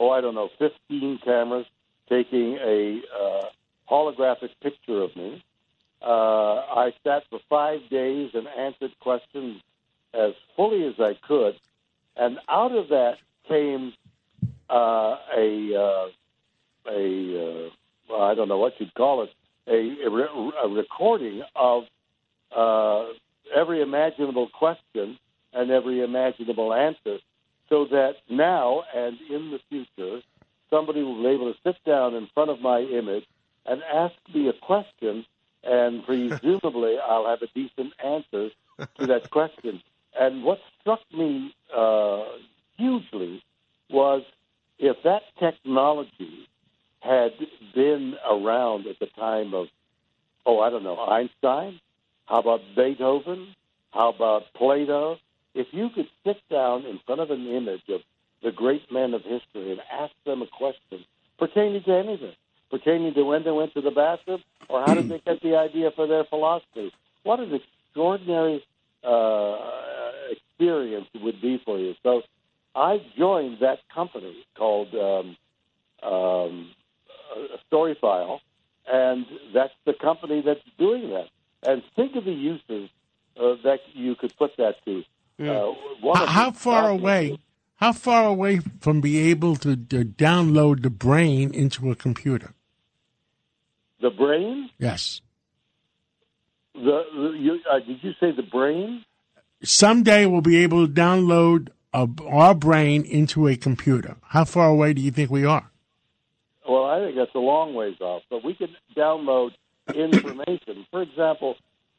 oh, 0.00 0.10
I 0.10 0.20
don't 0.20 0.34
know, 0.34 0.50
15 0.58 1.20
cameras 1.24 1.66
taking 2.08 2.58
a 2.60 3.00
uh, 3.20 3.46
holographic 3.90 4.50
picture 4.62 5.02
of 5.02 5.14
me. 5.16 5.42
Uh, 6.04 6.54
I 6.84 6.92
sat 7.04 7.22
for 7.30 7.38
five 7.48 7.80
days 7.90 8.30
and 8.34 8.46
answered 8.48 8.92
questions 9.00 9.62
as 10.12 10.32
fully 10.56 10.84
as 10.84 10.94
I 10.98 11.16
could. 11.26 11.54
And 12.16 12.38
out 12.48 12.72
of 12.72 12.88
that 12.88 13.16
came 13.48 13.92
uh, 14.68 15.16
a, 15.36 15.74
uh, 15.74 16.90
a 16.90 17.66
uh, 17.66 17.70
well, 18.08 18.22
I 18.22 18.34
don't 18.34 18.48
know 18.48 18.58
what 18.58 18.74
you'd 18.78 18.94
call 18.94 19.22
it, 19.22 19.30
a, 19.66 20.06
a, 20.06 20.10
re- 20.10 20.52
a 20.64 20.68
recording 20.68 21.42
of 21.54 21.84
uh, 22.54 23.12
every 23.54 23.80
imaginable 23.80 24.48
question 24.48 25.18
and 25.52 25.70
every 25.70 26.02
imaginable 26.02 26.72
answer, 26.72 27.18
so 27.68 27.86
that 27.86 28.14
now 28.28 28.82
and 28.94 29.18
in 29.30 29.50
the 29.50 29.60
future, 29.68 30.20
somebody 30.70 31.02
will 31.02 31.22
be 31.22 31.28
able 31.28 31.52
to 31.52 31.58
sit 31.62 31.76
down 31.84 32.14
in 32.14 32.28
front 32.34 32.50
of 32.50 32.60
my 32.60 32.80
image 32.80 33.24
and 33.66 33.82
ask 33.82 34.14
me 34.34 34.48
a 34.48 34.52
question, 34.52 35.24
and 35.64 36.04
presumably 36.04 36.96
I'll 37.08 37.26
have 37.26 37.42
a 37.42 37.48
decent 37.48 37.92
answer 38.04 38.50
to 38.98 39.06
that 39.06 39.30
question. 39.30 39.82
And 40.18 40.44
what 40.44 40.58
struck 40.80 41.00
me 41.12 41.54
uh, 41.74 42.24
hugely 42.76 43.42
was 43.90 44.22
if 44.78 44.96
that 45.04 45.22
technology 45.38 46.48
had 47.00 47.32
been 47.74 48.14
around 48.28 48.86
at 48.86 48.98
the 48.98 49.06
time 49.06 49.54
of, 49.54 49.68
oh, 50.46 50.60
I 50.60 50.70
don't 50.70 50.84
know, 50.84 50.98
Einstein? 50.98 51.80
How 52.26 52.40
about 52.40 52.60
Beethoven? 52.76 53.54
How 53.90 54.10
about 54.10 54.44
Plato? 54.54 55.18
If 55.54 55.68
you 55.72 55.90
could 55.90 56.08
sit 56.24 56.38
down 56.50 56.86
in 56.86 57.00
front 57.04 57.20
of 57.20 57.30
an 57.30 57.46
image 57.46 57.82
of 57.88 58.00
the 58.42 58.52
great 58.52 58.90
men 58.90 59.14
of 59.14 59.22
history 59.22 59.70
and 59.72 59.80
ask 59.92 60.12
them 60.24 60.42
a 60.42 60.46
question 60.46 61.04
pertaining 61.38 61.82
to 61.84 61.92
anything, 61.92 62.34
pertaining 62.72 63.12
to 63.14 63.22
when 63.22 63.44
they 63.44 63.50
went 63.50 63.74
to 63.74 63.82
the 63.82 63.90
bathroom 63.90 64.42
or 64.68 64.82
how 64.84 64.94
did 64.94 65.08
they 65.08 65.20
get 65.24 65.40
the 65.42 65.54
idea 65.56 65.90
for 65.94 66.06
their 66.06 66.24
philosophy, 66.24 66.90
what 67.22 67.38
an 67.38 67.52
extraordinary 67.54 68.64
uh, 69.04 69.58
experience 70.30 71.06
it 71.12 71.22
would 71.22 71.40
be 71.40 71.60
for 71.64 71.78
you. 71.78 71.94
So 72.02 72.22
I 72.74 73.04
joined 73.16 73.58
that 73.60 73.80
company 73.94 74.44
called 74.56 74.94
um, 74.94 75.36
um, 76.02 76.70
Storyfile, 77.70 78.40
and 78.90 79.26
that's 79.54 79.74
the 79.84 79.92
company 79.92 80.42
that's 80.44 80.60
doing 80.78 81.10
that. 81.10 81.28
And 81.62 81.82
think 81.94 82.16
of 82.16 82.24
the 82.24 82.32
uses 82.32 82.88
uh, 83.36 83.56
that 83.64 83.80
you 83.92 84.14
could 84.14 84.34
put 84.36 84.56
that 84.56 84.76
to. 84.86 85.04
Uh, 85.38 85.74
How, 86.14 86.26
how 86.26 86.50
far 86.52 86.88
away? 86.88 87.38
How 87.76 87.92
far 87.92 88.26
away 88.26 88.60
from 88.80 89.00
being 89.00 89.26
able 89.26 89.56
to, 89.56 89.74
to 89.76 90.04
download 90.04 90.82
the 90.82 90.90
brain 90.90 91.52
into 91.52 91.90
a 91.90 91.96
computer? 91.96 92.54
The 94.02 94.10
brain? 94.10 94.68
Yes. 94.78 95.22
The, 96.74 97.04
the 97.14 97.34
you, 97.38 97.60
uh, 97.70 97.78
did 97.78 98.02
you 98.02 98.12
say 98.18 98.32
the 98.32 98.42
brain? 98.42 99.04
Someday 99.62 100.26
we'll 100.26 100.40
be 100.40 100.56
able 100.58 100.86
to 100.86 100.92
download 100.92 101.68
a, 101.92 102.08
our 102.26 102.54
brain 102.54 103.04
into 103.04 103.46
a 103.46 103.56
computer. 103.56 104.16
How 104.22 104.44
far 104.44 104.66
away 104.68 104.92
do 104.92 105.00
you 105.00 105.12
think 105.12 105.30
we 105.30 105.44
are? 105.44 105.70
Well, 106.68 106.84
I 106.84 106.98
think 106.98 107.16
that's 107.16 107.34
a 107.36 107.38
long 107.38 107.74
ways 107.74 108.00
off, 108.00 108.22
but 108.28 108.44
we 108.44 108.54
can 108.54 108.70
download 108.96 109.50
information. 109.94 110.84
For 110.90 111.02
example, 111.02 111.54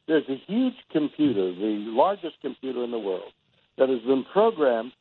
there's 0.06 0.28
a 0.28 0.36
huge 0.46 0.74
computer, 0.92 1.54
the 1.54 1.84
largest 1.88 2.38
computer 2.42 2.84
in 2.84 2.90
the 2.90 2.98
world, 2.98 3.32
that 3.78 3.88
has 3.88 4.00
been 4.00 4.24
programmed 4.30 4.92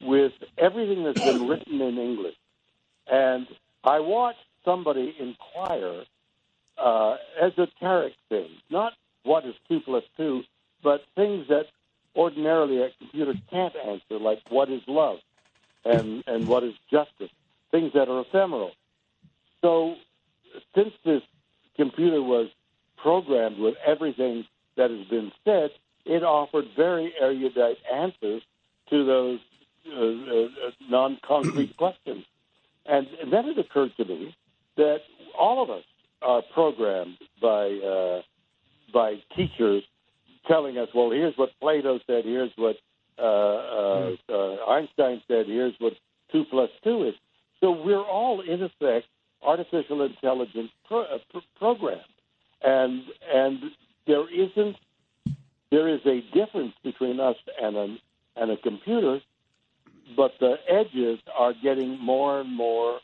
with 0.00 0.32
everything 0.56 1.02
that's 1.02 1.20
been 1.20 1.48
written 1.48 1.80
in 1.80 1.98
English. 1.98 2.36
And 3.10 3.48
I 3.82 3.98
watched 3.98 4.38
somebody 4.64 5.16
inquire 5.18 6.04
uh, 6.78 7.16
esoteric 7.40 8.14
things, 8.28 8.50
not 8.70 8.92
what 9.22 9.44
is 9.44 9.54
two 9.68 9.80
plus 9.80 10.04
two, 10.16 10.42
but 10.82 11.02
things 11.14 11.46
that 11.48 11.66
ordinarily 12.16 12.82
a 12.82 12.90
computer 12.98 13.34
can't 13.50 13.74
answer, 13.76 14.18
like 14.18 14.40
what 14.48 14.70
is 14.70 14.82
love 14.86 15.18
and, 15.84 16.22
and 16.26 16.46
what 16.46 16.62
is 16.62 16.74
justice, 16.90 17.30
things 17.70 17.92
that 17.94 18.08
are 18.08 18.20
ephemeral. 18.20 18.72
So, 19.60 19.96
since 20.74 20.92
this 21.04 21.22
computer 21.76 22.22
was 22.22 22.48
programmed 22.96 23.58
with 23.58 23.74
everything 23.84 24.46
that 24.76 24.90
has 24.90 25.06
been 25.06 25.32
said, 25.44 25.70
it 26.04 26.22
offered 26.22 26.66
very 26.76 27.12
erudite 27.18 27.78
answers 27.92 28.42
to 28.90 29.04
those 29.04 29.40
uh, 29.90 30.00
uh, 30.00 30.70
non 30.88 31.18
concrete 31.26 31.76
questions. 31.76 32.24
And, 32.86 33.06
and 33.20 33.32
then 33.32 33.46
it 33.46 33.58
occurred 33.58 33.96
to 33.96 34.04
me 34.04 34.36
that 34.76 35.00
all 35.38 35.62
of 35.62 35.70
us 35.70 35.84
are 36.24 36.42
programmed 36.52 37.18
by, 37.40 37.66
uh, 37.66 38.22
by 38.92 39.16
teachers 39.36 39.82
telling 40.46 40.78
us, 40.78 40.88
well, 40.94 41.10
here's 41.10 41.36
what 41.36 41.50
Plato 41.60 41.98
said, 42.06 42.24
here's 42.24 42.52
what 42.56 42.76
uh, 43.18 43.22
uh, 43.22 44.10
uh, 44.28 44.56
Einstein 44.68 45.22
said, 45.28 45.46
here's 45.46 45.74
what 45.78 45.92
two 46.32 46.44
plus 46.50 46.70
two 46.82 47.04
is. 47.04 47.14
So 47.60 47.70
we're 47.70 48.04
all, 48.04 48.40
in 48.40 48.62
effect, 48.62 49.06
artificial 49.42 50.02
intelligence 50.02 50.70
pro- 50.86 51.02
uh, 51.02 51.18
pr- 51.30 51.38
programmed, 51.58 52.02
and 52.62 53.02
and 53.32 53.60
there 54.06 54.28
isn't 54.28 54.76
there 55.70 55.88
is 55.88 56.00
a 56.06 56.20
difference 56.34 56.74
between 56.82 57.20
us 57.20 57.36
and 57.60 57.76
an 57.76 57.98
and 58.36 58.50
a 58.50 58.56
computer, 58.56 59.20
but 60.16 60.32
the 60.40 60.56
edges 60.68 61.20
are 61.38 61.54
getting 61.62 61.98
more 62.00 62.40
and 62.40 62.54
more 62.54 62.98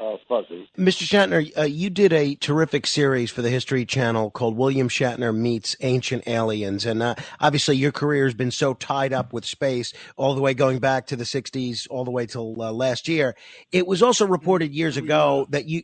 uh, 0.00 0.16
fuzzy. 0.28 0.68
Mr. 0.76 1.04
Shatner, 1.04 1.50
uh, 1.56 1.62
you 1.62 1.90
did 1.90 2.12
a 2.12 2.34
terrific 2.36 2.86
series 2.86 3.30
for 3.30 3.42
the 3.42 3.50
History 3.50 3.84
Channel 3.84 4.30
called 4.30 4.56
William 4.56 4.88
Shatner 4.88 5.34
Meets 5.34 5.76
Ancient 5.80 6.26
Aliens. 6.26 6.84
And 6.84 7.02
uh, 7.02 7.14
obviously, 7.40 7.76
your 7.76 7.92
career 7.92 8.24
has 8.24 8.34
been 8.34 8.50
so 8.50 8.74
tied 8.74 9.12
up 9.12 9.32
with 9.32 9.44
space, 9.44 9.92
all 10.16 10.34
the 10.34 10.42
way 10.42 10.54
going 10.54 10.78
back 10.78 11.06
to 11.08 11.16
the 11.16 11.24
60s, 11.24 11.86
all 11.90 12.04
the 12.04 12.10
way 12.10 12.26
till 12.26 12.60
uh, 12.60 12.72
last 12.72 13.08
year. 13.08 13.36
It 13.72 13.86
was 13.86 14.02
also 14.02 14.26
reported 14.26 14.74
years 14.74 14.96
ago 14.96 15.46
that 15.50 15.66
you, 15.66 15.82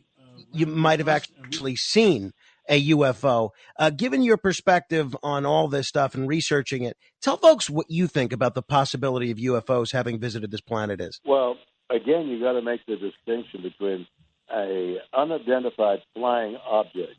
you 0.51 0.65
might 0.65 0.99
have 0.99 1.09
actually 1.09 1.75
seen 1.75 2.33
a 2.69 2.89
UFO. 2.91 3.49
Uh, 3.77 3.89
given 3.89 4.21
your 4.21 4.37
perspective 4.37 5.15
on 5.21 5.45
all 5.45 5.67
this 5.67 5.87
stuff 5.87 6.15
and 6.15 6.27
researching 6.27 6.83
it, 6.83 6.95
tell 7.21 7.37
folks 7.37 7.69
what 7.69 7.87
you 7.89 8.07
think 8.07 8.31
about 8.31 8.55
the 8.55 8.61
possibility 8.61 9.31
of 9.31 9.37
UFOs 9.37 9.91
having 9.91 10.19
visited 10.19 10.51
this 10.51 10.61
planet 10.61 11.01
is. 11.01 11.19
Well, 11.25 11.57
again, 11.89 12.27
you 12.27 12.39
got 12.39 12.53
to 12.53 12.61
make 12.61 12.85
the 12.85 12.95
distinction 12.95 13.61
between 13.61 14.07
a 14.53 14.97
unidentified 15.13 15.99
flying 16.15 16.57
object, 16.69 17.15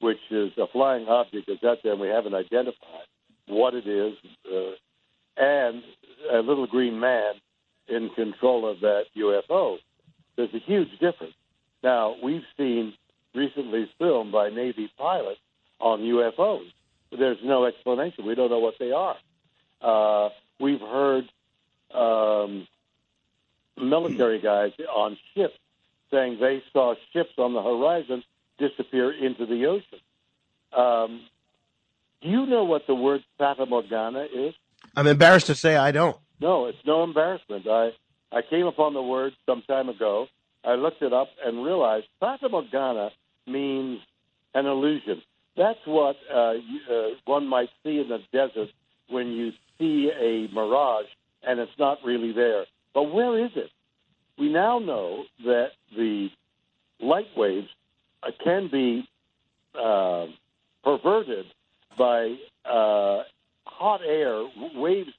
which 0.00 0.18
is 0.30 0.52
a 0.58 0.66
flying 0.72 1.06
object 1.08 1.48
that's 1.48 1.64
out 1.64 1.78
there 1.82 1.92
and 1.92 2.00
we 2.00 2.08
haven't 2.08 2.34
identified 2.34 3.06
what 3.46 3.74
it 3.74 3.86
is, 3.86 4.14
uh, 4.50 4.72
and 5.36 5.82
a 6.32 6.38
little 6.38 6.66
green 6.66 7.00
man 7.00 7.34
in 7.88 8.10
control 8.10 8.70
of 8.70 8.80
that 8.80 9.04
UFO. 9.16 9.78
There's 10.36 10.54
a 10.54 10.58
huge 10.58 10.90
difference. 10.92 11.34
Now, 11.82 12.14
we've 12.22 12.44
seen 12.56 12.94
recently 13.34 13.90
filmed 13.98 14.32
by 14.32 14.50
Navy 14.50 14.90
pilots 14.96 15.40
on 15.80 16.00
UFOs. 16.00 16.70
There's 17.16 17.38
no 17.42 17.64
explanation. 17.64 18.24
We 18.24 18.34
don't 18.34 18.50
know 18.50 18.60
what 18.60 18.74
they 18.78 18.92
are. 18.92 19.16
Uh, 19.80 20.30
we've 20.60 20.80
heard 20.80 21.24
um, 21.92 22.66
military 23.78 24.40
guys 24.42 24.72
on 24.94 25.16
ships 25.34 25.54
saying 26.10 26.38
they 26.40 26.62
saw 26.72 26.94
ships 27.12 27.32
on 27.38 27.54
the 27.54 27.62
horizon 27.62 28.22
disappear 28.58 29.12
into 29.12 29.46
the 29.46 29.66
ocean. 29.66 29.98
Um, 30.76 31.22
do 32.20 32.28
you 32.28 32.46
know 32.46 32.64
what 32.64 32.86
the 32.86 32.94
word 32.94 33.24
Fata 33.38 33.66
Morgana 33.66 34.26
is? 34.32 34.54
I'm 34.94 35.06
embarrassed 35.06 35.46
to 35.46 35.54
say 35.54 35.76
I 35.76 35.90
don't. 35.90 36.16
No, 36.40 36.66
it's 36.66 36.78
no 36.86 37.02
embarrassment. 37.02 37.66
I, 37.66 37.90
I 38.30 38.42
came 38.42 38.66
upon 38.66 38.94
the 38.94 39.02
word 39.02 39.32
some 39.46 39.62
time 39.62 39.88
ago. 39.88 40.26
I 40.64 40.74
looked 40.74 41.02
it 41.02 41.12
up 41.12 41.28
and 41.44 41.64
realized 41.64 42.06
Fata 42.20 42.48
Morgana 42.48 43.10
means 43.46 44.00
an 44.54 44.66
illusion. 44.66 45.22
That's 45.56 45.78
what 45.84 46.16
uh, 46.32 46.52
you, 46.52 46.80
uh, 46.90 47.08
one 47.24 47.46
might 47.46 47.70
see 47.82 47.98
in 47.98 48.08
the 48.08 48.18
desert 48.32 48.68
when 49.08 49.28
you 49.28 49.52
see 49.78 50.10
a 50.10 50.52
mirage 50.52 51.06
and 51.42 51.58
it's 51.58 51.78
not 51.78 51.98
really 52.04 52.32
there. 52.32 52.64
But 52.94 53.04
where 53.04 53.44
is 53.44 53.52
it? 53.56 53.70
We 54.38 54.52
now 54.52 54.78
know 54.78 55.24
that 55.44 55.72
the 55.96 56.30
light 57.00 57.28
waves 57.36 57.68
uh, 58.22 58.30
can 58.42 58.68
be 58.68 59.08
uh, 59.74 60.26
perverted 60.84 61.46
by 61.98 62.36
uh, 62.64 63.22
hot 63.66 64.00
air, 64.06 64.44
waves, 64.74 65.12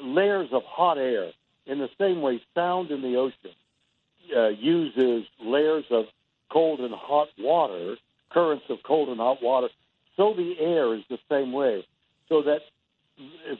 layers 0.00 0.48
of 0.52 0.62
hot 0.64 0.98
air, 0.98 1.32
in 1.66 1.78
the 1.78 1.88
same 1.98 2.22
way 2.22 2.42
sound 2.54 2.90
in 2.90 3.02
the 3.02 3.16
ocean 3.16 3.52
uh, 4.36 4.48
uses 4.48 5.26
layers 5.40 5.84
of 5.90 6.06
cold 6.50 6.80
and 6.80 6.94
hot 6.94 7.28
water, 7.38 7.96
currents 8.30 8.64
of 8.68 8.78
cold 8.82 9.08
and 9.08 9.18
hot 9.18 9.42
water. 9.42 9.68
So 10.16 10.34
the 10.34 10.58
air 10.58 10.94
is 10.94 11.02
the 11.08 11.18
same 11.30 11.52
way. 11.52 11.86
So 12.28 12.42
that 12.42 12.62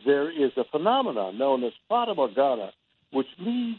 there 0.05 0.31
is 0.31 0.53
a 0.57 0.65
phenomenon 0.65 1.39
known 1.39 1.63
as 1.65 1.73
fata 1.89 2.15
morgana, 2.15 2.73
which 3.13 3.29
means 3.39 3.77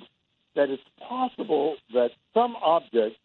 that 0.55 0.69
it's 0.69 0.83
possible 1.07 1.75
that 1.93 2.11
some 2.33 2.55
object, 2.55 3.17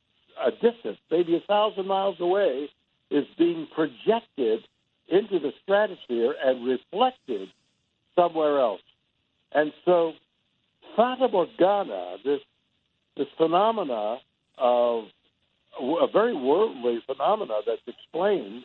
a 0.44 0.50
distance, 0.50 0.98
maybe 1.10 1.36
a 1.36 1.40
thousand 1.40 1.86
miles 1.86 2.16
away, 2.20 2.68
is 3.10 3.24
being 3.38 3.66
projected 3.74 4.60
into 5.08 5.38
the 5.38 5.52
stratosphere 5.62 6.34
and 6.44 6.66
reflected 6.66 7.48
somewhere 8.14 8.58
else. 8.58 8.82
And 9.52 9.72
so, 9.84 10.12
fata 10.96 11.28
morgana, 11.28 12.16
this 12.24 12.40
this 13.16 13.28
phenomena 13.36 14.18
of 14.58 15.04
a 15.80 16.06
very 16.12 16.34
worldly 16.34 17.02
phenomena 17.06 17.60
that's 17.66 17.82
explained, 17.86 18.64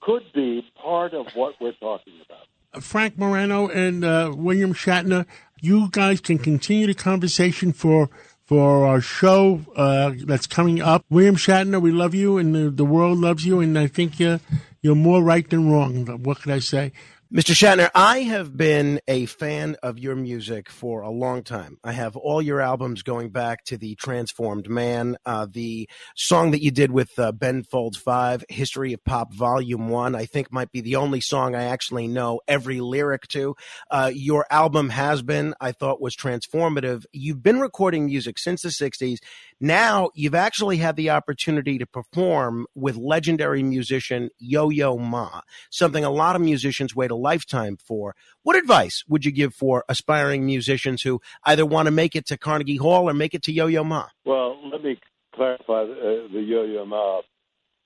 could 0.00 0.24
be 0.34 0.64
part 0.80 1.14
of 1.14 1.26
what 1.34 1.54
we're 1.60 1.72
talking 1.72 2.14
about. 2.24 2.82
Frank 2.82 3.16
Morano 3.16 3.68
and 3.68 4.04
uh, 4.04 4.32
William 4.34 4.74
Shatner, 4.74 5.26
you 5.64 5.88
guys 5.90 6.20
can 6.20 6.38
continue 6.38 6.86
the 6.86 6.94
conversation 6.94 7.72
for 7.72 8.10
for 8.44 8.86
our 8.86 9.00
show 9.00 9.64
uh, 9.74 10.12
that's 10.26 10.46
coming 10.46 10.82
up. 10.82 11.02
William 11.08 11.36
Shatner, 11.36 11.80
we 11.80 11.90
love 11.90 12.14
you, 12.14 12.36
and 12.36 12.54
the, 12.54 12.70
the 12.70 12.84
world 12.84 13.18
loves 13.18 13.46
you, 13.46 13.60
and 13.60 13.78
I 13.78 13.86
think 13.86 14.20
you're, 14.20 14.38
you're 14.82 14.94
more 14.94 15.22
right 15.22 15.48
than 15.48 15.70
wrong. 15.70 16.04
What 16.22 16.42
could 16.42 16.52
I 16.52 16.58
say? 16.58 16.92
Mr. 17.34 17.52
Shatner, 17.52 17.90
I 17.96 18.20
have 18.20 18.56
been 18.56 19.00
a 19.08 19.26
fan 19.26 19.74
of 19.82 19.98
your 19.98 20.14
music 20.14 20.70
for 20.70 21.00
a 21.00 21.10
long 21.10 21.42
time. 21.42 21.78
I 21.82 21.90
have 21.90 22.16
all 22.16 22.40
your 22.40 22.60
albums 22.60 23.02
going 23.02 23.30
back 23.30 23.64
to 23.64 23.76
the 23.76 23.96
Transformed 23.96 24.70
Man, 24.70 25.16
uh, 25.26 25.48
the 25.50 25.88
song 26.14 26.52
that 26.52 26.62
you 26.62 26.70
did 26.70 26.92
with 26.92 27.18
uh, 27.18 27.32
Ben 27.32 27.64
Folds 27.64 27.98
Five, 27.98 28.44
History 28.48 28.92
of 28.92 29.02
Pop 29.02 29.34
Volume 29.34 29.88
One. 29.88 30.14
I 30.14 30.26
think 30.26 30.52
might 30.52 30.70
be 30.70 30.80
the 30.80 30.94
only 30.94 31.20
song 31.20 31.56
I 31.56 31.64
actually 31.64 32.06
know 32.06 32.40
every 32.46 32.80
lyric 32.80 33.26
to. 33.30 33.56
Uh, 33.90 34.12
your 34.14 34.46
album 34.48 34.90
has 34.90 35.20
been, 35.20 35.54
I 35.60 35.72
thought, 35.72 36.00
was 36.00 36.14
transformative. 36.14 37.04
You've 37.10 37.42
been 37.42 37.58
recording 37.58 38.06
music 38.06 38.38
since 38.38 38.62
the 38.62 38.68
'60s. 38.68 39.16
Now 39.60 40.10
you've 40.14 40.34
actually 40.34 40.78
had 40.78 40.96
the 40.96 41.10
opportunity 41.10 41.78
to 41.78 41.86
perform 41.86 42.66
with 42.74 42.96
legendary 42.96 43.62
musician 43.62 44.30
Yo 44.38 44.70
Yo 44.70 44.98
Ma, 44.98 45.40
something 45.70 46.04
a 46.04 46.10
lot 46.10 46.36
of 46.36 46.42
musicians 46.42 46.94
wait 46.94 47.10
a 47.10 47.16
lifetime 47.16 47.76
for. 47.76 48.14
What 48.42 48.56
advice 48.56 49.04
would 49.08 49.24
you 49.24 49.32
give 49.32 49.54
for 49.54 49.84
aspiring 49.88 50.44
musicians 50.44 51.02
who 51.02 51.20
either 51.44 51.64
want 51.64 51.86
to 51.86 51.92
make 51.92 52.14
it 52.16 52.26
to 52.26 52.38
Carnegie 52.38 52.76
Hall 52.76 53.08
or 53.08 53.14
make 53.14 53.34
it 53.34 53.42
to 53.44 53.52
Yo 53.52 53.66
Yo 53.66 53.84
Ma? 53.84 54.08
Well, 54.24 54.58
let 54.70 54.82
me 54.82 54.98
clarify 55.34 55.82
uh, 55.82 56.28
the 56.32 56.44
Yo 56.46 56.64
Yo 56.64 56.84
Ma. 56.84 57.20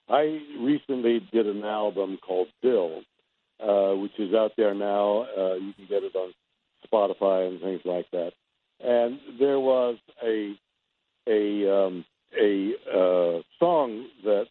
I 0.08 0.40
recently 0.58 1.20
did 1.32 1.46
an 1.46 1.64
album 1.64 2.18
called 2.26 2.48
Bill, 2.62 3.02
uh, 3.60 3.94
which 3.94 4.18
is 4.18 4.34
out 4.34 4.52
there 4.56 4.74
now. 4.74 5.26
Uh, 5.36 5.54
you 5.54 5.74
can 5.74 5.86
get 5.88 6.02
it 6.02 6.14
on 6.14 6.32
Spotify 6.90 7.48
and 7.48 7.60
things 7.60 7.82
like 7.84 8.06
that. 8.12 8.32
And 8.80 9.18
there 9.38 9.60
was 9.60 9.96
a 10.24 10.54
a 11.28 11.70
um, 11.70 12.04
a 12.38 12.72
uh, 12.90 13.42
song 13.58 14.06
that 14.24 14.46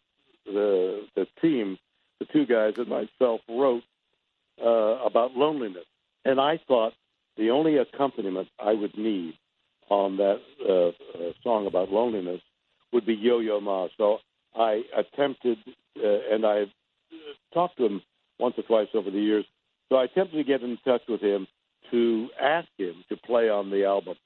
the 0.46 1.02
the 1.14 1.26
team, 1.40 1.78
the 2.20 2.26
two 2.26 2.46
guys 2.46 2.74
and 2.76 2.88
myself 2.88 3.40
wrote 3.48 3.82
uh, 4.62 5.04
about 5.04 5.36
loneliness, 5.36 5.86
and 6.24 6.40
I 6.40 6.60
thought 6.66 6.92
the 7.36 7.50
only 7.50 7.76
accompaniment 7.76 8.48
I 8.58 8.72
would 8.72 8.96
need 8.96 9.34
on 9.88 10.16
that 10.18 10.40
uh, 10.68 10.88
uh, 10.88 11.32
song 11.42 11.66
about 11.66 11.90
loneliness 11.90 12.40
would 12.92 13.06
be 13.06 13.14
Yo 13.14 13.38
Yo 13.38 13.60
Ma. 13.60 13.88
So 13.96 14.18
I 14.54 14.82
attempted, 14.96 15.58
uh, 16.02 16.18
and 16.30 16.44
I 16.44 16.64
talked 17.54 17.78
to 17.78 17.86
him 17.86 18.02
once 18.38 18.54
or 18.58 18.62
twice 18.64 18.88
over 18.94 19.10
the 19.10 19.20
years. 19.20 19.44
So 19.88 19.96
I 19.96 20.04
attempted 20.04 20.36
to 20.36 20.44
get 20.44 20.62
in 20.62 20.78
touch 20.84 21.02
with 21.08 21.20
him 21.20 21.46
to 21.90 22.28
ask 22.40 22.68
him 22.76 23.04
to 23.08 23.16
play 23.16 23.48
on 23.48 23.70
the 23.70 23.84
album 23.84 24.16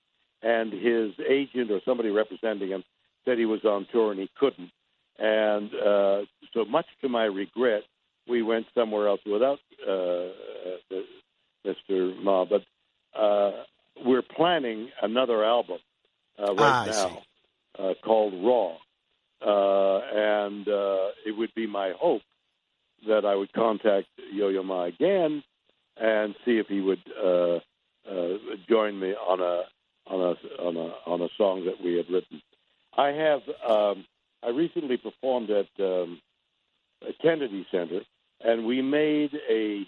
and 0.43 0.73
his 0.73 1.13
agent 1.29 1.71
or 1.71 1.81
somebody 1.85 2.11
representing 2.11 2.69
him 2.69 2.85
said 3.25 3.39
he 3.39 3.47
was 3.47 3.65
on 3.65 3.87
tour 3.93 4.11
and 4.11 4.21
he 4.21 4.29
couldn't. 4.39 4.71
And 5.19 5.71
uh, 5.75 6.23
so, 6.53 6.65
much 6.65 6.87
to 7.03 7.09
my 7.09 7.25
regret, 7.25 7.83
we 8.29 8.43
went 8.43 8.67
somewhere 8.75 9.09
else 9.09 9.21
without 9.25 9.59
uh, 9.87 9.93
uh 9.93 11.03
Mr. 11.67 12.21
Ma. 12.23 12.45
But 12.45 12.63
uh, 13.19 13.63
we're 14.05 14.23
planning 14.23 14.89
another 15.01 15.45
album 15.45 15.79
uh, 16.39 16.55
right 16.55 16.59
Ah, 16.59 16.85
now 16.87 17.23
uh, 17.79 17.95
called 18.03 18.35
Raw, 18.35 18.77
uh, 19.47 20.01
and 20.15 20.67
uh, 20.67 21.09
it 21.27 21.37
would 21.37 21.55
be 21.55 21.67
my 21.67 21.93
hope 21.99 22.23
that 23.07 23.25
I 23.25 23.35
would 23.35 23.53
contact 23.53 24.09
Yo-Yo 24.33 24.63
Ma 24.63 24.85
again 24.85 25.43
and 25.97 26.35
see 26.45 26.59
if 26.59 26.67
he 26.69 26.81
would 26.81 27.03
uh, 27.23 27.59
uh, 28.11 28.39
join 28.69 28.99
me 28.99 29.13
on 29.13 29.41
a 29.41 29.63
on 30.07 30.21
a 30.21 30.63
on 30.63 30.77
a 30.77 31.11
on 31.11 31.23
a 31.23 31.29
song 31.37 31.65
that 31.67 31.83
we 31.83 31.97
had 31.97 32.11
written. 32.11 32.43
I 32.97 33.09
have 33.09 33.43
um, 33.67 34.05
I 34.43 34.51
recently 34.51 34.97
performed 34.97 35.51
at 35.51 35.69
um, 35.79 36.21
Kennedy 37.21 37.67
Center, 37.71 38.01
and 38.41 38.67
we 38.67 38.83
made 38.83 39.33
a 39.49 39.87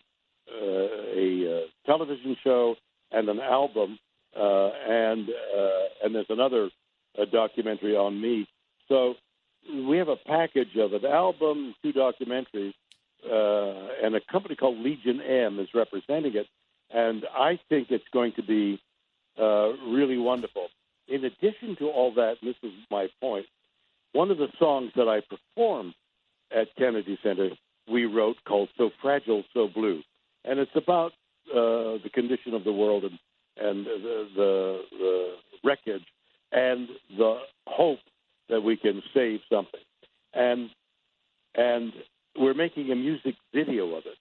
uh, 0.50 0.88
a 1.16 1.56
uh, 1.56 1.60
television 1.86 2.36
show 2.42 2.76
and 3.10 3.28
an 3.28 3.40
album, 3.40 3.98
uh, 4.36 4.70
and 4.88 5.28
uh, 5.28 6.04
and 6.04 6.14
there's 6.14 6.26
another 6.28 6.70
uh, 7.18 7.24
documentary 7.24 7.96
on 7.96 8.20
me. 8.20 8.46
So 8.88 9.14
we 9.72 9.98
have 9.98 10.08
a 10.08 10.16
package 10.16 10.76
of 10.76 10.92
an 10.92 11.04
album, 11.06 11.74
two 11.82 11.92
documentaries, 11.92 12.74
uh, 13.24 14.04
and 14.04 14.14
a 14.14 14.20
company 14.30 14.56
called 14.56 14.78
Legion 14.78 15.20
M 15.20 15.58
is 15.58 15.68
representing 15.74 16.34
it. 16.36 16.46
And 16.90 17.24
I 17.34 17.58
think 17.68 17.90
it's 17.90 18.04
going 18.12 18.32
to 18.32 18.42
be 18.42 18.80
uh, 19.40 19.72
really 19.88 20.18
wonderful. 20.18 20.68
In 21.08 21.24
addition 21.24 21.76
to 21.78 21.88
all 21.88 22.14
that, 22.14 22.36
this 22.42 22.56
is 22.62 22.72
my 22.90 23.08
point, 23.20 23.46
one 24.12 24.30
of 24.30 24.38
the 24.38 24.48
songs 24.58 24.92
that 24.96 25.08
I 25.08 25.20
performed 25.20 25.94
at 26.50 26.68
Kennedy 26.76 27.18
Center 27.22 27.50
we 27.90 28.06
wrote 28.06 28.36
called 28.46 28.68
"So 28.78 28.90
Fragile, 29.02 29.44
So 29.52 29.68
Blue," 29.68 30.02
and 30.44 30.58
it's 30.58 30.74
about 30.74 31.12
uh, 31.50 32.00
the 32.02 32.10
condition 32.12 32.54
of 32.54 32.64
the 32.64 32.72
world 32.72 33.04
and 33.04 33.18
and 33.56 33.86
the, 33.86 34.28
the 34.34 34.82
the 34.98 35.34
wreckage 35.62 36.04
and 36.52 36.88
the 37.16 37.40
hope 37.66 38.00
that 38.48 38.60
we 38.60 38.76
can 38.76 39.02
save 39.12 39.40
something. 39.50 39.80
And 40.32 40.70
and 41.54 41.92
we're 42.36 42.54
making 42.54 42.90
a 42.90 42.96
music 42.96 43.34
video 43.52 43.94
of 43.94 44.04
it. 44.06 44.18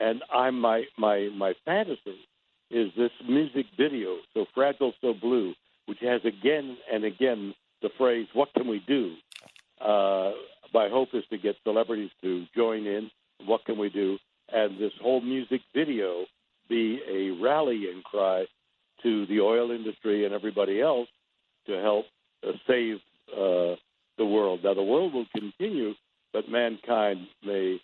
And 0.00 0.22
I'm 0.32 0.60
my 0.60 0.84
my 0.98 1.30
my 1.36 1.54
fantasy 1.64 2.26
is 2.74 2.90
this 2.96 3.12
music 3.26 3.66
video, 3.76 4.16
so 4.34 4.46
fragile, 4.52 4.92
so 5.00 5.14
blue, 5.14 5.54
which 5.86 6.00
has 6.00 6.20
again 6.24 6.76
and 6.92 7.04
again 7.04 7.54
the 7.82 7.90
phrase 7.96 8.26
"What 8.32 8.52
can 8.52 8.66
we 8.66 8.82
do?" 8.86 9.14
Uh, 9.80 10.32
my 10.72 10.88
hope 10.88 11.10
is 11.14 11.24
to 11.30 11.38
get 11.38 11.54
celebrities 11.62 12.10
to 12.22 12.46
join 12.54 12.86
in. 12.86 13.10
What 13.46 13.64
can 13.64 13.78
we 13.78 13.90
do? 13.90 14.18
And 14.52 14.78
this 14.78 14.92
whole 15.00 15.20
music 15.20 15.60
video 15.72 16.26
be 16.68 17.00
a 17.08 17.30
rallying 17.40 18.02
cry 18.02 18.46
to 19.02 19.26
the 19.26 19.40
oil 19.40 19.70
industry 19.70 20.24
and 20.24 20.34
everybody 20.34 20.80
else 20.80 21.08
to 21.66 21.80
help 21.80 22.06
uh, 22.46 22.52
save 22.66 22.96
uh, 23.32 23.76
the 24.18 24.26
world. 24.26 24.60
Now, 24.64 24.74
the 24.74 24.82
world 24.82 25.14
will 25.14 25.26
continue, 25.36 25.94
but 26.32 26.48
mankind 26.48 27.28
may, 27.44 27.80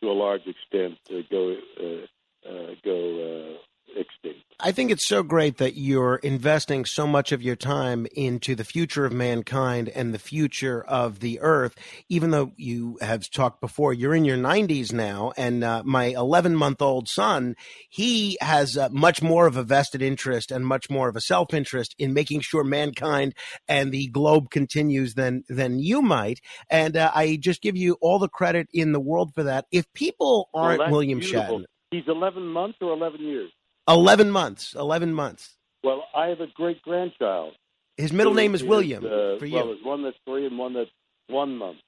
to 0.00 0.10
a 0.10 0.12
large 0.12 0.46
extent, 0.46 0.98
uh, 1.10 1.22
go 1.30 1.56
uh, 1.80 2.48
uh, 2.48 2.74
go 2.84 3.54
uh, 3.54 3.58
extinct. 3.88 4.40
I 4.64 4.70
think 4.70 4.92
it's 4.92 5.08
so 5.08 5.24
great 5.24 5.56
that 5.58 5.76
you're 5.76 6.16
investing 6.16 6.84
so 6.84 7.04
much 7.04 7.32
of 7.32 7.42
your 7.42 7.56
time 7.56 8.06
into 8.14 8.54
the 8.54 8.62
future 8.62 9.04
of 9.04 9.12
mankind 9.12 9.88
and 9.88 10.14
the 10.14 10.20
future 10.20 10.84
of 10.84 11.18
the 11.18 11.40
earth, 11.40 11.74
even 12.08 12.30
though 12.30 12.52
you 12.56 12.96
have 13.00 13.28
talked 13.28 13.60
before, 13.60 13.92
you're 13.92 14.14
in 14.14 14.24
your 14.24 14.36
90s 14.36 14.92
now. 14.92 15.32
And 15.36 15.64
uh, 15.64 15.82
my 15.84 16.06
11 16.06 16.54
month 16.54 16.80
old 16.80 17.08
son, 17.08 17.56
he 17.90 18.38
has 18.40 18.76
uh, 18.76 18.88
much 18.92 19.20
more 19.20 19.48
of 19.48 19.56
a 19.56 19.64
vested 19.64 20.00
interest 20.00 20.52
and 20.52 20.64
much 20.64 20.88
more 20.88 21.08
of 21.08 21.16
a 21.16 21.20
self 21.20 21.52
interest 21.52 21.96
in 21.98 22.14
making 22.14 22.42
sure 22.42 22.62
mankind 22.62 23.34
and 23.66 23.90
the 23.90 24.06
globe 24.08 24.50
continues 24.50 25.14
than, 25.14 25.42
than 25.48 25.80
you 25.80 26.02
might. 26.02 26.38
And 26.70 26.96
uh, 26.96 27.10
I 27.12 27.36
just 27.40 27.62
give 27.62 27.76
you 27.76 27.96
all 28.00 28.20
the 28.20 28.28
credit 28.28 28.68
in 28.72 28.92
the 28.92 29.00
world 29.00 29.34
for 29.34 29.42
that. 29.42 29.64
If 29.72 29.92
people 29.92 30.48
aren't 30.54 30.78
that's 30.78 30.92
William 30.92 31.18
beautiful. 31.18 31.60
Shatner, 31.60 31.64
He's 31.92 32.04
11 32.08 32.46
months 32.46 32.78
or 32.80 32.94
11 32.94 33.20
years. 33.20 33.50
11 33.88 34.30
months, 34.30 34.74
11 34.74 35.14
months. 35.14 35.56
Well, 35.82 36.04
I 36.14 36.26
have 36.26 36.40
a 36.40 36.46
great 36.46 36.82
grandchild. 36.82 37.54
His 37.96 38.12
middle 38.12 38.34
name 38.34 38.54
is 38.54 38.62
William 38.62 39.04
uh, 39.04 39.38
for 39.38 39.46
you. 39.46 39.56
Well, 39.56 39.66
there's 39.66 39.84
one 39.84 40.02
that's 40.02 40.16
three 40.24 40.46
and 40.46 40.58
one 40.58 40.74
that's 40.74 40.90
one 41.28 41.56
month. 41.56 41.78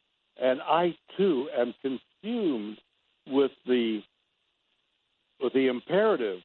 And 0.40 0.60
I 0.60 0.96
too 1.16 1.48
am 1.56 1.74
consumed 1.80 2.78
with 3.26 3.52
the 3.66 4.02
with 5.40 5.52
the 5.52 5.68
imperative 5.68 6.40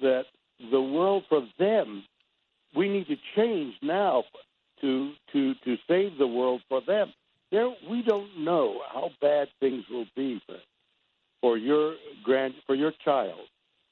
that 0.00 0.24
the 0.70 0.80
world 0.80 1.24
for 1.28 1.46
them 1.58 2.04
we 2.74 2.88
need 2.88 3.06
to 3.08 3.16
change 3.36 3.74
now 3.82 4.24
to 4.80 5.12
to 5.32 5.54
to 5.64 5.76
save 5.88 6.18
the 6.18 6.26
world 6.26 6.62
for 6.68 6.80
them. 6.80 7.12
There, 7.50 7.68
we 7.88 8.02
don't 8.02 8.44
know 8.44 8.80
how 8.92 9.10
bad 9.20 9.48
things 9.58 9.84
will 9.90 10.06
be 10.16 10.40
for, 10.46 10.56
for 11.40 11.58
your 11.58 11.96
grand 12.22 12.54
for 12.66 12.74
your 12.74 12.92
child 13.04 13.40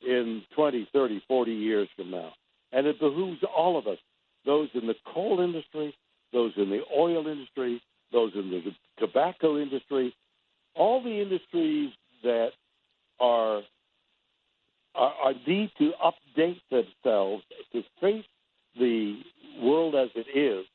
in 0.06 0.42
20, 0.54 0.88
30, 0.92 1.22
40 1.26 1.52
years 1.52 1.88
from 1.96 2.10
now. 2.10 2.32
And 2.72 2.86
it 2.86 2.98
behooves 2.98 3.40
all 3.56 3.78
of 3.78 3.86
us, 3.86 3.98
those 4.44 4.68
in 4.74 4.86
the 4.86 4.94
coal 5.12 5.40
industry, 5.40 5.94
those 6.32 6.52
in 6.56 6.70
the 6.70 6.82
oil 6.96 7.26
industry, 7.26 7.82
those 8.12 8.32
in 8.34 8.50
the 8.50 8.62
tobacco 8.98 9.58
industry, 9.58 10.14
all 10.74 11.02
the 11.02 11.20
industries 11.20 11.90
that 12.22 12.50
are 13.20 13.62
are, 14.94 15.12
are 15.22 15.34
need 15.46 15.70
to 15.78 15.92
update 16.04 16.60
themselves 16.70 17.44
to 17.72 17.82
face 18.00 18.24
the 18.78 19.20
world 19.60 19.94
as 19.94 20.08
it 20.14 20.26
is, 20.36 20.66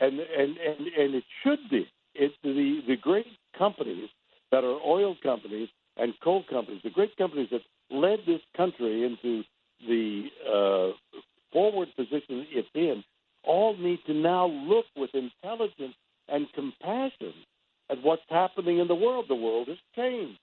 and 0.00 0.18
and 0.20 0.56
and, 0.56 0.86
and 0.86 1.14
it 1.14 1.24
should 1.42 1.60
be. 1.70 1.86
It's 2.14 2.34
the 2.42 2.80
the 2.86 2.96
great 2.96 3.26
companies 3.56 4.08
that 4.50 4.64
are 4.64 4.80
oil 4.84 5.16
companies 5.22 5.68
and 5.96 6.14
coal 6.22 6.44
companies, 6.48 6.80
the 6.82 6.90
great 6.90 7.16
companies 7.16 7.48
that 7.50 7.60
led 7.94 8.20
this 8.26 8.40
country 8.56 9.04
into 9.04 9.44
the 9.86 10.28
uh, 10.46 11.16
forward 11.52 11.88
position 11.96 12.46
it's 12.50 12.68
in, 12.74 13.04
all 13.44 13.76
need 13.76 14.00
to 14.06 14.14
now 14.14 14.46
look 14.46 14.86
with 14.96 15.10
intelligence 15.14 15.94
and 16.28 16.46
compassion 16.52 17.34
at 17.90 18.02
what's 18.02 18.22
happening 18.28 18.78
in 18.78 18.88
the 18.88 18.94
world. 18.94 19.26
The 19.28 19.34
world 19.34 19.68
has 19.68 19.78
changed. 19.94 20.38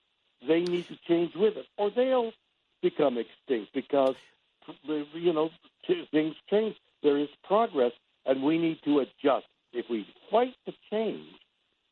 They 0.46 0.60
need 0.60 0.86
to 0.88 0.98
change 1.08 1.32
with 1.34 1.56
it, 1.56 1.66
or 1.76 1.90
they'll 1.90 2.32
become 2.82 3.18
extinct 3.18 3.72
because 3.74 4.16
you 4.84 5.32
know 5.32 5.50
things 5.86 6.34
change. 6.50 6.76
There 7.02 7.18
is 7.18 7.28
progress, 7.44 7.92
and 8.26 8.42
we 8.42 8.58
need 8.58 8.78
to 8.84 9.00
adjust. 9.00 9.46
If 9.72 9.86
we 9.88 10.06
fight 10.30 10.54
the 10.66 10.72
change, 10.90 11.26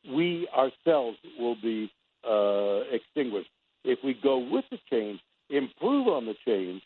we 0.09 0.47
ourselves 0.55 1.17
will 1.39 1.55
be 1.55 1.91
uh, 2.27 2.81
extinguished. 2.91 3.49
If 3.83 3.99
we 4.03 4.13
go 4.13 4.37
with 4.37 4.65
the 4.69 4.79
change, 4.89 5.19
improve 5.51 6.07
on 6.07 6.25
the 6.25 6.35
change, 6.45 6.81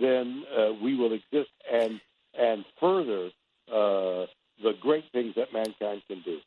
then 0.00 0.44
uh, 0.56 0.72
we 0.82 0.96
will 0.96 1.12
exist 1.12 1.50
and 1.72 2.00
and 2.38 2.64
further 2.80 3.30
uh, 3.68 4.26
the 4.62 4.72
great 4.80 5.04
things 5.12 5.34
that 5.36 5.52
mankind 5.52 6.02
can 6.08 6.22
do. 6.24 6.38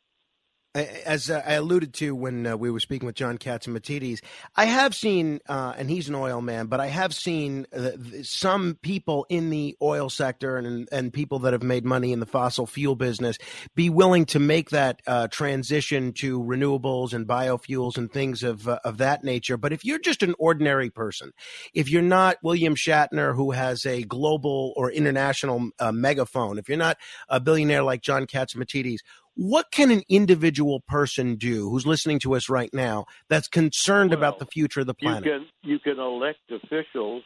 As 0.74 1.28
uh, 1.28 1.42
I 1.44 1.52
alluded 1.54 1.92
to 1.94 2.14
when 2.14 2.46
uh, 2.46 2.56
we 2.56 2.70
were 2.70 2.80
speaking 2.80 3.04
with 3.04 3.14
John 3.14 3.36
Catsimatidis, 3.36 4.20
I 4.56 4.64
have 4.64 4.94
seen, 4.94 5.40
uh, 5.46 5.74
and 5.76 5.90
he's 5.90 6.08
an 6.08 6.14
oil 6.14 6.40
man, 6.40 6.66
but 6.66 6.80
I 6.80 6.86
have 6.86 7.14
seen 7.14 7.66
uh, 7.76 7.90
some 8.22 8.78
people 8.80 9.26
in 9.28 9.50
the 9.50 9.76
oil 9.82 10.08
sector 10.08 10.56
and 10.56 10.88
and 10.90 11.12
people 11.12 11.40
that 11.40 11.52
have 11.52 11.62
made 11.62 11.84
money 11.84 12.10
in 12.10 12.20
the 12.20 12.26
fossil 12.26 12.66
fuel 12.66 12.96
business 12.96 13.36
be 13.74 13.90
willing 13.90 14.24
to 14.26 14.38
make 14.38 14.70
that 14.70 15.02
uh, 15.06 15.28
transition 15.28 16.14
to 16.14 16.42
renewables 16.42 17.12
and 17.12 17.26
biofuels 17.26 17.98
and 17.98 18.10
things 18.10 18.42
of 18.42 18.66
uh, 18.66 18.78
of 18.82 18.96
that 18.96 19.24
nature. 19.24 19.58
But 19.58 19.74
if 19.74 19.84
you're 19.84 19.98
just 19.98 20.22
an 20.22 20.34
ordinary 20.38 20.88
person, 20.88 21.32
if 21.74 21.90
you're 21.90 22.00
not 22.00 22.38
William 22.42 22.76
Shatner, 22.76 23.36
who 23.36 23.50
has 23.50 23.84
a 23.84 24.04
global 24.04 24.72
or 24.74 24.90
international 24.90 25.68
megaphone, 25.92 26.56
if 26.56 26.70
you're 26.70 26.78
not 26.78 26.96
a 27.28 27.40
billionaire 27.40 27.82
like 27.82 28.00
John 28.00 28.26
Catsimatidis, 28.26 29.00
what 29.34 29.70
can 29.70 29.90
an 29.90 30.02
individual 30.08 30.80
person 30.80 31.36
do 31.36 31.70
who's 31.70 31.86
listening 31.86 32.18
to 32.20 32.34
us 32.34 32.48
right 32.48 32.70
now 32.72 33.06
that's 33.28 33.48
concerned 33.48 34.10
well, 34.10 34.18
about 34.18 34.38
the 34.38 34.46
future 34.46 34.80
of 34.80 34.86
the 34.86 34.94
planet? 34.94 35.24
You 35.24 35.30
can 35.30 35.46
you 35.62 35.78
can 35.78 35.98
elect 35.98 36.40
officials 36.50 37.22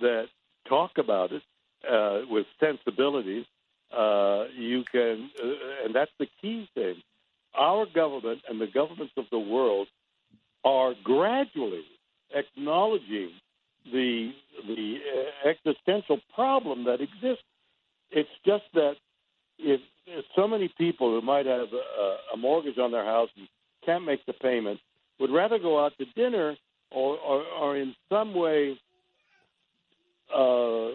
that 0.00 0.26
talk 0.68 0.92
about 0.98 1.30
it 1.32 1.42
uh, 1.88 2.20
with 2.28 2.46
sensibilities. 2.60 3.44
Uh, 3.96 4.44
you 4.56 4.84
can, 4.90 5.30
uh, 5.42 5.84
and 5.84 5.94
that's 5.94 6.10
the 6.18 6.26
key 6.40 6.68
thing. 6.74 6.94
Our 7.58 7.84
government 7.84 8.40
and 8.48 8.58
the 8.58 8.66
governments 8.66 9.12
of 9.18 9.24
the 9.30 9.38
world 9.38 9.88
are 10.64 10.94
gradually 11.04 11.84
acknowledging 12.34 13.32
the 13.84 14.30
the 14.66 14.96
uh, 14.96 15.48
existential 15.48 16.20
problem 16.34 16.84
that 16.84 17.00
exists. 17.00 17.44
It's 18.10 18.30
just 18.46 18.64
that 18.74 18.94
if 19.62 19.80
so 20.36 20.48
many 20.48 20.68
people 20.76 21.10
who 21.10 21.24
might 21.24 21.46
have 21.46 21.68
a, 21.72 22.34
a 22.34 22.36
mortgage 22.36 22.78
on 22.78 22.90
their 22.90 23.04
house 23.04 23.28
and 23.36 23.48
can't 23.84 24.04
make 24.04 24.24
the 24.26 24.32
payment 24.32 24.80
would 25.20 25.30
rather 25.30 25.58
go 25.58 25.84
out 25.84 25.92
to 25.98 26.04
dinner 26.16 26.56
or, 26.90 27.16
or, 27.18 27.42
or 27.44 27.76
in 27.76 27.94
some 28.08 28.34
way 28.34 28.78
uh, 30.34 30.88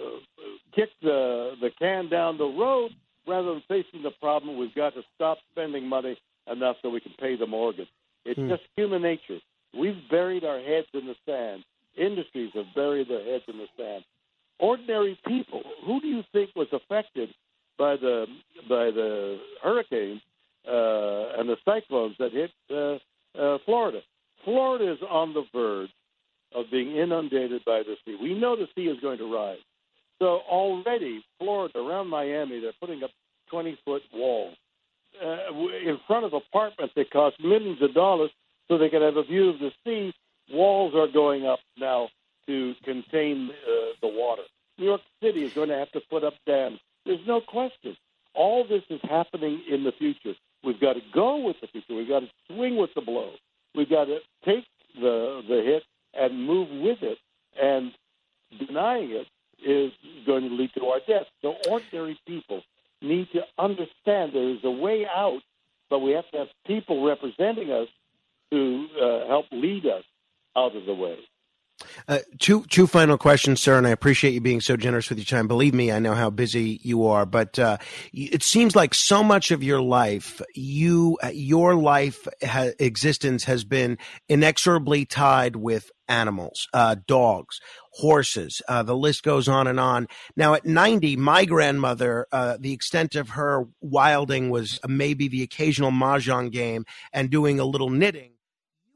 kick 0.75 0.89
the 1.01 1.53
the 1.61 1.69
can 1.79 2.09
down 2.09 2.37
the 2.37 2.45
road 2.45 2.91
rather 3.27 3.53
than 3.53 3.63
facing 3.67 4.03
the 4.03 4.11
problem. 4.21 4.57
We've 4.57 4.73
got 4.73 4.93
to 4.95 5.01
stop 5.15 5.37
spending 5.51 5.87
money 5.87 6.17
enough 6.51 6.77
so 6.81 6.89
we 6.89 7.01
can 7.01 7.13
pay 7.19 7.35
the 7.35 7.45
mortgage. 7.47 7.89
It's 8.25 8.39
Hmm. 8.39 8.49
just 8.49 8.63
human 8.75 9.01
nature. 9.01 9.39
We've 9.73 10.09
buried 10.09 10.43
our 10.43 10.59
heads 10.59 10.87
in 10.93 11.07
the 11.07 11.15
sand. 11.25 11.63
Industries 11.95 12.51
have 12.53 12.73
buried 12.73 13.09
their 13.09 13.23
heads 13.23 13.43
in 13.47 13.57
the 13.57 13.67
sand. 13.77 14.03
Ordinary 14.59 15.19
people, 15.27 15.63
who 15.85 15.99
do 15.99 16.07
you 16.07 16.23
think 16.31 16.51
was 16.55 16.71
affected 16.71 17.33
by 17.77 17.95
the 17.95 18.25
by 18.67 18.91
the 18.91 19.39
hurricanes 19.63 20.21
uh, 20.67 21.39
and 21.39 21.49
the 21.49 21.57
cyclones 21.63 22.15
that 22.19 22.31
hit 22.31 22.51
uh, 22.71 22.97
uh, 23.39 23.57
Florida. 23.65 24.01
Florida 24.43 24.91
is 24.91 24.99
on 25.09 25.33
the 25.33 25.43
verge 25.53 25.89
of 26.55 26.65
being 26.71 26.95
inundated 26.95 27.63
by 27.65 27.83
the 27.83 27.95
sea. 28.05 28.17
We 28.21 28.33
know 28.33 28.55
the 28.55 28.67
sea 28.75 28.87
is 28.87 28.99
going 28.99 29.17
to 29.19 29.33
rise. 29.33 29.59
So 30.19 30.41
already, 30.49 31.23
Florida 31.37 31.77
around 31.79 32.07
Miami, 32.07 32.59
they're 32.59 32.71
putting 32.79 33.03
up 33.03 33.11
20 33.51 33.77
foot 33.85 34.01
walls 34.13 34.55
uh, 35.23 35.51
in 35.85 35.99
front 36.07 36.25
of 36.25 36.33
apartments 36.33 36.93
that 36.95 37.11
cost 37.11 37.35
millions 37.41 37.81
of 37.81 37.93
dollars 37.93 38.31
so 38.67 38.77
they 38.77 38.89
can 38.89 39.01
have 39.01 39.17
a 39.17 39.23
view 39.23 39.49
of 39.49 39.59
the 39.59 39.71
sea. 39.85 40.13
Walls 40.51 40.93
are 40.95 41.07
going 41.07 41.45
up 41.45 41.59
now 41.77 42.09
to 42.47 42.73
contain 42.83 43.49
uh, 43.51 43.93
the 44.01 44.07
water. 44.07 44.43
New 44.77 44.85
York 44.85 45.01
City 45.21 45.43
is 45.43 45.53
going 45.53 45.69
to 45.69 45.77
have 45.77 45.91
to 45.91 46.01
put 46.09 46.23
up 46.23 46.33
dams. 46.45 46.79
There's 47.07 47.25
no 47.25 47.41
question. 47.41 47.95
All 48.35 48.67
this 48.67 48.83
is 48.89 48.99
happening 49.09 49.63
in 49.69 49.83
the 49.83 49.93
future. 49.97 50.33
We've 50.63 50.79
got 50.79 50.93
to 50.93 51.01
go 51.13 51.37
with 51.37 51.55
the 51.61 51.67
future. 51.67 51.95
We've 51.95 52.07
got 52.07 52.19
to 52.19 52.29
swing 52.47 52.77
with 52.77 52.89
the 52.95 53.01
blow. 53.01 53.31
We've 53.73 53.89
got 53.89 54.05
to 54.05 54.19
take 54.45 54.65
the 54.93 55.41
the 55.47 55.61
hit 55.63 55.83
and 56.13 56.45
move 56.45 56.69
with 56.69 56.99
it. 57.01 57.17
And 57.59 57.93
denying 58.59 59.11
it 59.11 59.27
is 59.65 59.91
going 60.25 60.49
to 60.49 60.53
lead 60.53 60.71
to 60.75 60.85
our 60.85 60.99
death. 61.07 61.27
So 61.41 61.55
ordinary 61.69 62.19
people 62.27 62.61
need 63.01 63.29
to 63.31 63.41
understand 63.57 64.33
there 64.33 64.49
is 64.49 64.63
a 64.63 64.71
way 64.71 65.05
out, 65.05 65.41
but 65.89 65.99
we 65.99 66.11
have 66.11 66.29
to 66.31 66.39
have 66.39 66.47
people 66.65 67.05
representing 67.05 67.71
us 67.71 67.87
to 68.51 68.87
uh, 69.01 69.27
help 69.27 69.45
lead 69.51 69.85
us 69.85 70.03
out 70.55 70.75
of 70.75 70.85
the 70.85 70.93
way. 70.93 71.17
Uh, 72.07 72.19
two 72.39 72.63
two 72.69 72.87
final 72.87 73.17
questions, 73.17 73.61
sir, 73.61 73.77
and 73.77 73.85
I 73.85 73.91
appreciate 73.91 74.33
you 74.33 74.41
being 74.41 74.61
so 74.61 74.77
generous 74.77 75.09
with 75.09 75.19
your 75.19 75.25
time. 75.25 75.47
Believe 75.47 75.73
me, 75.73 75.91
I 75.91 75.99
know 75.99 76.15
how 76.15 76.29
busy 76.29 76.79
you 76.83 77.05
are, 77.05 77.25
but 77.25 77.59
uh, 77.59 77.77
it 78.13 78.43
seems 78.43 78.75
like 78.75 78.93
so 78.95 79.23
much 79.23 79.51
of 79.51 79.61
your 79.61 79.81
life, 79.81 80.41
you 80.55 81.17
your 81.33 81.75
life 81.75 82.27
ha- 82.43 82.71
existence 82.79 83.43
has 83.43 83.63
been 83.63 83.97
inexorably 84.27 85.05
tied 85.05 85.55
with 85.55 85.91
animals, 86.07 86.67
uh, 86.73 86.95
dogs, 87.05 87.59
horses. 87.91 88.61
Uh, 88.67 88.81
the 88.83 88.95
list 88.95 89.23
goes 89.23 89.47
on 89.47 89.67
and 89.67 89.79
on. 89.79 90.07
Now, 90.35 90.53
at 90.53 90.65
90, 90.65 91.17
my 91.17 91.45
grandmother, 91.45 92.27
uh, 92.31 92.57
the 92.59 92.73
extent 92.73 93.15
of 93.15 93.29
her 93.29 93.67
wilding 93.81 94.49
was 94.49 94.79
maybe 94.87 95.27
the 95.27 95.43
occasional 95.43 95.91
mahjong 95.91 96.51
game 96.51 96.85
and 97.11 97.29
doing 97.29 97.59
a 97.59 97.65
little 97.65 97.89
knitting 97.89 98.31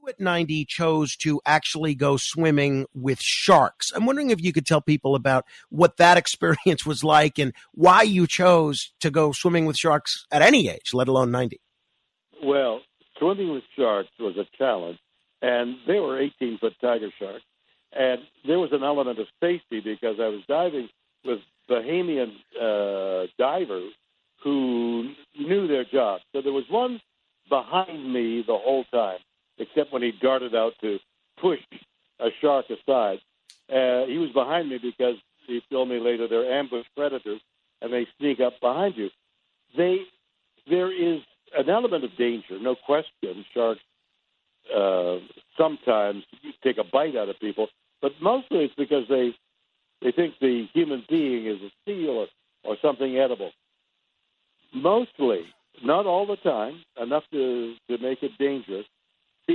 at 0.08 0.20
90 0.20 0.66
chose 0.66 1.16
to 1.18 1.41
actually 1.45 1.95
go 1.95 2.18
swimming 2.18 2.86
with 2.93 3.22
sharks. 3.22 3.91
I'm 3.93 4.06
wondering 4.06 4.30
if 4.30 4.41
you 4.41 4.54
could 4.54 4.66
tell 4.66 4.82
people 4.82 5.16
about 5.16 5.45
what 5.70 5.97
that 5.97 6.18
experience 6.24 6.86
was 6.86 7.04
like 7.04 7.39
and 7.39 7.54
why 7.74 8.04
you 8.04 8.28
chose 8.28 8.91
to 8.99 9.12
go 9.12 9.32
swimming 9.32 9.66
with 9.66 9.78
sharks 9.78 10.26
at 10.32 10.41
any 10.41 10.70
age, 10.70 10.93
let 10.93 11.08
alone 11.08 11.32
90. 11.32 11.60
Well, 12.43 12.82
swimming 13.18 13.52
with 13.52 13.64
sharks 13.78 14.10
was 14.20 14.36
a 14.38 14.45
challenge, 14.58 14.97
and 15.41 15.76
they 15.88 15.99
were 15.99 16.20
18 16.20 16.58
foot 16.60 16.74
tiger 16.82 17.10
sharks. 17.20 17.43
And 17.93 18.22
there 18.47 18.60
was 18.60 18.72
an 18.72 18.84
element 18.84 19.20
of 19.20 19.28
safety 19.41 19.82
because 19.82 20.16
I 20.20 20.28
was 20.28 20.41
diving 20.47 20.89
with 21.26 21.39
Bahamian 21.70 22.32
uh, 22.60 23.28
divers 23.38 23.91
who 24.43 25.12
knew 25.38 25.68
their 25.68 25.86
job. 25.86 26.22
So 26.32 26.41
there 26.41 26.54
was 26.54 26.64
one 26.70 27.02
behind 27.49 28.14
me 28.14 28.43
the 28.45 28.58
whole 28.58 28.86
time, 28.86 29.20
except 29.62 29.93
when 29.93 30.01
he 30.01 30.12
darted 30.12 30.55
out 30.55 30.74
to 30.82 30.99
push 31.39 31.59
a 32.20 32.30
shark 32.41 32.66
aside. 32.70 33.20
Uh, 33.70 34.05
he 34.05 34.18
was 34.18 34.32
behind 34.34 34.70
me 34.70 34.80
because 34.82 35.16
he 35.47 35.62
told 35.72 35.88
me 35.88 35.99
later 35.99 36.28
they're 36.28 36.51
ambush 36.51 36.86
predators 36.95 37.41
and 37.82 37.93
they 37.93 38.07
sneak 38.20 38.39
up 38.39 38.59
behind 38.59 38.95
you. 38.97 39.09
They 39.78 40.01
there 40.70 40.91
is 40.91 41.22
an 41.57 41.70
element 41.70 42.03
of 42.03 42.16
danger, 42.18 42.59
no 42.59 42.76
question. 42.76 43.45
Sharks 43.53 43.82
uh, 44.76 45.18
sometimes 45.57 46.24
take 46.64 46.78
a 46.78 46.84
bite 46.84 47.16
out 47.16 47.30
of 47.30 47.39
people, 47.39 47.68
but 48.01 48.12
mostly 48.22 48.66
it's 48.66 48.76
because 48.76 49.05
they 49.09 49.36
they 50.01 50.12
think 50.12 50.36
the 50.39 50.68
human 50.74 51.03
being 51.09 51.45
is 51.45 51.62
a 51.62 51.72
seal 51.86 52.09
or, 52.09 52.28
or 52.64 52.78
something 52.82 53.18
edible. 53.18 53.51
Mostly, 54.74 55.41
not 55.84 56.05
all 56.05 56.26
the 56.26 56.38
time, 56.38 56.84
enough 57.01 57.24
to 57.32 57.76
to 57.89 57.97
make 57.97 58.24
it 58.24 58.32
dangerous. 58.38 58.86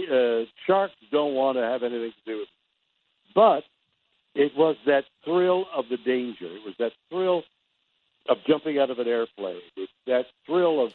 Uh, 0.04 0.46
sharks 0.66 0.94
don't 1.10 1.34
want 1.34 1.56
to 1.56 1.62
have 1.62 1.82
anything 1.82 2.12
to 2.12 2.32
do 2.32 2.38
with 2.38 2.48
it, 2.48 3.34
but 3.34 3.64
it 4.34 4.52
was 4.56 4.76
that 4.86 5.04
thrill 5.24 5.66
of 5.74 5.86
the 5.88 5.96
danger. 5.96 6.46
It 6.46 6.64
was 6.64 6.74
that 6.78 6.92
thrill 7.08 7.42
of 8.28 8.38
jumping 8.46 8.78
out 8.78 8.90
of 8.90 8.98
an 8.98 9.08
airplane. 9.08 9.60
It's 9.76 9.92
that 10.06 10.26
thrill 10.44 10.84
of 10.84 10.92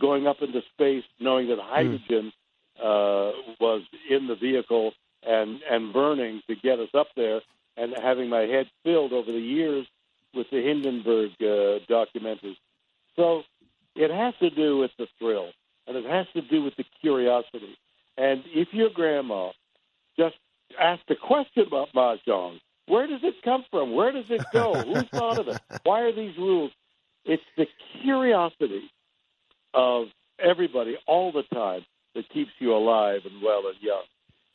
going 0.00 0.26
up 0.26 0.42
into 0.42 0.60
space, 0.74 1.04
knowing 1.20 1.48
that 1.48 1.58
hydrogen 1.60 2.32
uh, 2.78 3.32
was 3.60 3.82
in 4.10 4.26
the 4.26 4.36
vehicle 4.36 4.92
and 5.26 5.60
and 5.70 5.92
burning 5.92 6.42
to 6.48 6.54
get 6.54 6.78
us 6.78 6.90
up 6.94 7.08
there, 7.16 7.40
and 7.76 7.94
having 8.00 8.28
my 8.28 8.42
head 8.42 8.66
filled 8.82 9.12
over 9.12 9.30
the 9.32 9.38
years 9.38 9.86
with 10.34 10.48
the 10.50 10.60
Hindenburg 10.60 11.30
uh, 11.40 11.78
documentaries. 11.88 12.56
So 13.16 13.42
it 13.94 14.10
has 14.10 14.34
to 14.40 14.50
do 14.50 14.78
with 14.78 14.90
the 14.98 15.06
thrill, 15.18 15.50
and 15.86 15.96
it 15.96 16.04
has 16.04 16.26
to 16.34 16.42
do 16.42 16.62
with 16.62 16.76
the 16.76 16.84
curiosity. 17.00 17.76
And 18.16 18.44
if 18.46 18.68
your 18.72 18.90
grandma 18.90 19.50
just 20.18 20.36
asked 20.80 21.10
a 21.10 21.16
question 21.16 21.64
about 21.66 21.92
mahjong, 21.94 22.60
where 22.86 23.06
does 23.06 23.20
it 23.22 23.34
come 23.44 23.64
from? 23.70 23.94
Where 23.94 24.12
does 24.12 24.26
it 24.30 24.42
go? 24.52 24.84
Who 24.86 25.06
thought 25.14 25.38
of 25.38 25.48
it? 25.48 25.58
Why 25.84 26.00
are 26.02 26.12
these 26.14 26.36
rules? 26.36 26.72
It's 27.24 27.42
the 27.56 27.66
curiosity 28.02 28.90
of 29.72 30.08
everybody 30.38 30.96
all 31.06 31.32
the 31.32 31.42
time 31.54 31.84
that 32.14 32.28
keeps 32.30 32.50
you 32.58 32.74
alive 32.74 33.22
and 33.24 33.42
well 33.42 33.62
and 33.66 33.76
young. 33.82 34.04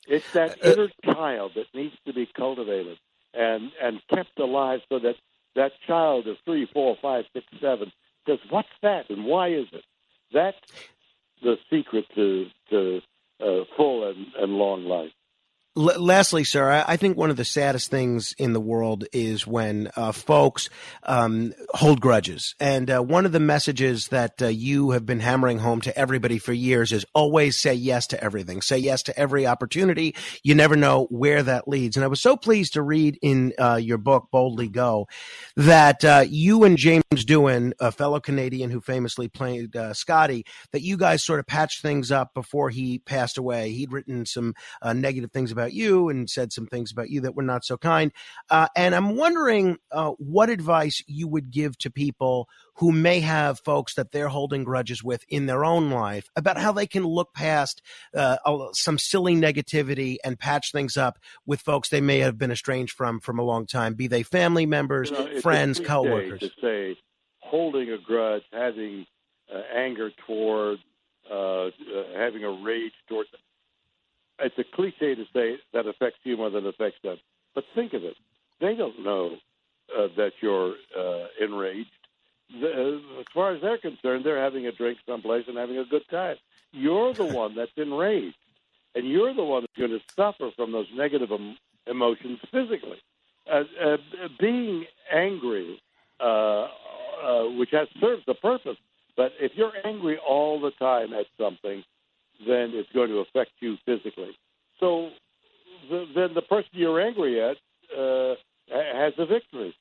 It's 0.07 0.25
that 0.33 0.53
uh, 0.63 0.67
uh, 0.67 0.71
inner 0.71 0.89
child 1.03 1.53
that 1.55 1.67
needs 1.73 1.95
to 2.05 2.13
be 2.13 2.27
cultivated. 2.35 2.97
and 3.33 3.71
and 3.81 4.01
kept 4.13 4.39
alive 4.39 4.81
so 4.89 4.99
that 4.99 5.15
that 5.55 5.71
child 5.87 6.27
of 6.27 6.37
three, 6.45 6.67
four, 6.73 6.97
five, 7.01 7.25
six, 7.33 7.45
seven 7.61 7.91
says, 8.27 8.39
"What's 8.49 8.69
that? 8.81 9.09
And 9.09 9.25
why 9.25 9.49
is 9.49 9.67
it?" 9.73 9.83
That's 10.33 10.57
the 11.41 11.57
secret 11.69 12.05
to 12.15 12.47
to 12.69 13.01
uh, 13.41 13.65
full 13.77 14.09
and, 14.09 14.27
and 14.39 14.53
long 14.53 14.85
life. 14.85 15.11
L- 15.77 16.01
lastly, 16.01 16.43
sir, 16.43 16.69
I-, 16.69 16.93
I 16.93 16.97
think 16.97 17.15
one 17.15 17.29
of 17.29 17.37
the 17.37 17.45
saddest 17.45 17.91
things 17.91 18.33
in 18.37 18.53
the 18.53 18.59
world 18.59 19.05
is 19.13 19.45
when 19.45 19.89
uh, 19.95 20.11
folks 20.11 20.69
um, 21.03 21.53
hold 21.69 22.01
grudges. 22.01 22.55
And 22.59 22.89
uh, 22.89 23.01
one 23.01 23.25
of 23.25 23.31
the 23.31 23.39
messages 23.39 24.07
that 24.07 24.41
uh, 24.41 24.47
you 24.47 24.91
have 24.91 25.05
been 25.05 25.19
hammering 25.19 25.59
home 25.59 25.81
to 25.81 25.97
everybody 25.97 26.39
for 26.39 26.53
years 26.53 26.91
is 26.91 27.05
always 27.13 27.59
say 27.59 27.73
yes 27.73 28.07
to 28.07 28.23
everything. 28.23 28.61
Say 28.61 28.79
yes 28.79 29.03
to 29.03 29.17
every 29.17 29.45
opportunity. 29.45 30.15
You 30.43 30.55
never 30.55 30.75
know 30.75 31.05
where 31.09 31.43
that 31.43 31.67
leads. 31.67 31.97
And 31.97 32.03
I 32.03 32.07
was 32.07 32.21
so 32.21 32.35
pleased 32.35 32.73
to 32.73 32.81
read 32.81 33.19
in 33.21 33.53
uh, 33.59 33.75
your 33.75 33.97
book, 33.97 34.29
Boldly 34.31 34.69
Go, 34.69 35.07
that 35.55 36.03
uh, 36.03 36.25
you 36.27 36.63
and 36.63 36.77
James 36.77 37.03
Doohan, 37.13 37.73
a 37.79 37.91
fellow 37.91 38.19
Canadian 38.19 38.71
who 38.71 38.81
famously 38.81 39.27
played 39.27 39.75
uh, 39.75 39.93
Scotty, 39.93 40.45
that 40.71 40.81
you 40.81 40.97
guys 40.97 41.23
sort 41.23 41.39
of 41.39 41.45
patched 41.45 41.81
things 41.81 42.11
up 42.11 42.33
before 42.33 42.69
he 42.69 42.99
passed 42.99 43.37
away. 43.37 43.71
He'd 43.71 43.93
written 43.93 44.25
some 44.25 44.55
negative 44.83 45.31
things 45.31 45.51
about 45.51 45.68
you 45.73 46.09
and 46.09 46.29
said 46.29 46.51
some 46.51 46.67
things 46.67 46.91
about 46.91 47.09
you 47.09 47.21
that 47.21 47.35
were 47.35 47.43
not 47.43 47.63
so 47.63 47.77
kind. 47.77 48.11
Uh, 48.49 48.67
and 48.75 48.95
I'm 48.95 49.15
wondering 49.15 49.77
uh, 49.91 50.11
what 50.17 50.49
advice 50.49 51.03
you 51.07 51.27
would 51.27 51.51
give 51.51 51.77
to 51.79 51.89
people 51.89 52.47
who 52.75 52.91
may 52.91 53.19
have 53.19 53.59
folks 53.59 53.95
that 53.95 54.11
they're 54.11 54.29
holding 54.29 54.63
grudges 54.63 55.03
with 55.03 55.23
in 55.27 55.45
their 55.45 55.65
own 55.65 55.89
life 55.89 56.29
about 56.35 56.57
how 56.57 56.71
they 56.71 56.87
can 56.87 57.03
look 57.03 57.33
past 57.33 57.81
uh, 58.15 58.37
some 58.73 58.97
silly 58.97 59.35
negativity 59.35 60.17
and 60.23 60.39
patch 60.39 60.71
things 60.71 60.97
up 60.97 61.19
with 61.45 61.61
folks 61.61 61.89
they 61.89 62.01
may 62.01 62.19
have 62.19 62.37
been 62.37 62.51
estranged 62.51 62.93
from 62.93 63.19
from 63.19 63.39
a 63.39 63.43
long 63.43 63.65
time, 63.65 63.93
be 63.93 64.07
they 64.07 64.23
family 64.23 64.65
members, 64.65 65.09
You 65.09 65.17
know, 65.17 65.41
friends, 65.41 65.79
coworkers. 65.79 66.39
To 66.39 66.49
say 66.61 66.97
holding 67.39 67.89
a 67.91 67.97
grudge, 67.97 68.43
having 68.51 69.05
uh, 69.53 69.61
anger 69.75 70.11
toward, 70.25 70.79
uh, 71.29 71.65
uh, 71.65 71.69
having 72.15 72.43
a 72.43 72.51
rage 72.51 72.93
toward. 73.07 73.27
It's 74.41 74.57
a 74.57 74.63
cliche 74.63 75.15
to 75.15 75.25
say 75.33 75.57
that 75.73 75.87
affects 75.87 76.19
you 76.23 76.37
more 76.37 76.49
than 76.49 76.65
affects 76.65 76.99
them. 77.03 77.17
But 77.55 77.65
think 77.75 77.93
of 77.93 78.03
it. 78.03 78.15
They 78.59 78.75
don't 78.75 79.03
know 79.03 79.37
uh, 79.97 80.07
that 80.17 80.33
you're 80.41 80.75
uh, 80.97 81.27
enraged. 81.41 81.89
The, 82.61 83.01
as 83.19 83.25
far 83.33 83.53
as 83.53 83.61
they're 83.61 83.77
concerned, 83.77 84.25
they're 84.25 84.41
having 84.41 84.65
a 84.67 84.71
drink 84.71 84.99
someplace 85.07 85.45
and 85.47 85.57
having 85.57 85.77
a 85.77 85.85
good 85.85 86.07
time. 86.09 86.37
You're 86.71 87.13
the 87.13 87.25
one 87.25 87.55
that's 87.55 87.71
enraged, 87.77 88.35
and 88.95 89.07
you're 89.07 89.33
the 89.33 89.43
one 89.43 89.63
that's 89.63 89.77
going 89.77 89.99
to 89.99 90.05
suffer 90.15 90.51
from 90.55 90.71
those 90.71 90.87
negative 90.95 91.31
em- 91.31 91.57
emotions 91.87 92.39
physically. 92.51 92.97
Uh, 93.51 93.63
uh, 93.83 93.97
being 94.39 94.85
angry, 95.11 95.81
uh, 96.19 96.67
uh, 97.23 97.43
which 97.57 97.71
has 97.71 97.87
serves 97.99 98.23
the 98.27 98.35
purpose, 98.35 98.77
but 99.17 99.31
if 99.39 99.51
you're 99.55 99.73
angry 99.83 100.17
all 100.17 100.59
the 100.59 100.71
time 100.71 101.13
at 101.13 101.25
something, 101.37 101.83
then 102.45 102.71
it's 102.73 102.91
going 102.93 103.09
to 103.09 103.19
affect 103.19 103.51
you 103.59 103.77
physically. 103.85 104.37
So 104.79 105.09
the, 105.89 106.05
then 106.15 106.33
the 106.33 106.41
person 106.41 106.69
you're 106.73 107.01
angry 107.01 107.41
at 107.41 107.57
uh, 107.95 108.35
has 108.71 109.13
a 109.17 109.25
victory. 109.25 109.75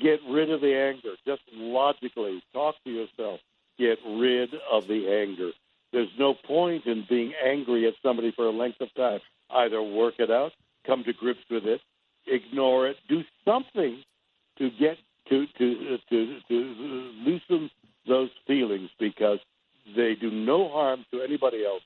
Get 0.00 0.20
rid 0.28 0.50
of 0.50 0.60
the 0.60 0.74
anger. 0.74 1.14
Just 1.26 1.42
logically 1.52 2.42
talk 2.52 2.76
to 2.84 2.90
yourself. 2.90 3.40
Get 3.78 3.98
rid 4.06 4.50
of 4.70 4.86
the 4.86 5.08
anger. 5.08 5.50
There's 5.92 6.12
no 6.18 6.34
point 6.34 6.86
in 6.86 7.06
being 7.08 7.32
angry 7.42 7.86
at 7.86 7.94
somebody 8.02 8.32
for 8.32 8.46
a 8.46 8.50
length 8.50 8.80
of 8.80 8.92
time. 8.94 9.20
Either 9.50 9.82
work 9.82 10.14
it 10.18 10.30
out, 10.30 10.52
come 10.86 11.04
to 11.04 11.12
grips 11.12 11.40
with 11.50 11.64
it, 11.64 11.80
ignore 12.26 12.88
it, 12.88 12.96
do 13.08 13.22
something 13.44 14.02
to 14.58 14.70
get 14.70 14.98
to 15.28 15.46
to 15.58 15.98
to, 16.10 16.38
to 16.48 16.54
loosen 16.54 17.70
those 18.06 18.30
feelings 18.46 18.90
because 18.98 19.38
they 19.94 20.14
do 20.20 20.30
no 20.30 20.68
harm 20.68 21.04
to 21.12 21.22
anybody 21.22 21.64
else 21.64 21.82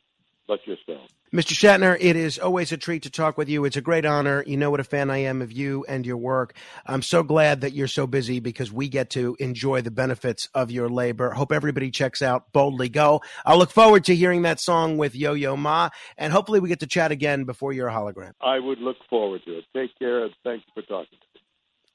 but 0.51 0.67
yourself. 0.67 1.09
Mr. 1.33 1.53
Shatner, 1.53 1.97
it 2.01 2.17
is 2.17 2.41
always 2.41 2.73
a 2.73 2.77
treat 2.77 3.05
to 3.05 3.11
talk 3.11 3.39
with 3.39 3.49
you. 3.49 3.65
It's 3.65 3.77
a 3.77 3.81
great 3.81 4.05
honor. 4.05 4.43
You 4.49 4.57
know 4.57 4.69
what 4.69 4.81
a 4.81 4.85
fan 4.85 5.09
I 5.11 5.19
am 5.19 5.43
of 5.43 5.53
you 5.53 5.85
and 5.89 6.05
your 6.05 6.17
work. 6.17 6.57
I'm 6.85 7.03
so 7.03 7.23
glad 7.23 7.61
that 7.61 7.73
you're 7.73 7.87
so 7.87 8.09
busy 8.09 8.41
because 8.41 8.73
we 8.73 8.89
get 8.89 9.11
to 9.11 9.37
enjoy 9.39 9.81
the 9.81 9.93
benefits 9.93 10.49
of 10.53 10.73
your 10.73 10.89
labor. 10.89 11.31
Hope 11.31 11.53
everybody 11.53 11.93
checks 11.93 12.21
out 12.21 12.51
Boldly 12.53 12.89
Go. 12.89 13.21
I'll 13.47 13.59
look 13.59 13.71
forward 13.71 14.03
to 14.07 14.17
hearing 14.17 14.43
that 14.43 14.59
song 14.59 14.99
with 14.99 15.15
Yo 15.15 15.35
Yo 15.35 15.57
Ma, 15.57 15.91
and 16.19 16.33
hopefully 16.33 16.59
we 16.59 16.69
get 16.69 16.81
to 16.81 16.89
chat 16.89 17.13
again 17.13 17.45
before 17.45 17.73
you're 17.73 17.87
a 17.87 17.93
hologram. 17.93 18.33
I 18.41 18.59
would 18.59 18.79
look 18.81 18.97
forward 19.09 19.43
to 19.45 19.59
it. 19.59 19.65
Take 19.73 19.97
care 20.01 20.25
and 20.25 20.35
thank 20.43 20.65
you 20.67 20.83
for 20.83 20.83
talking. 20.83 21.19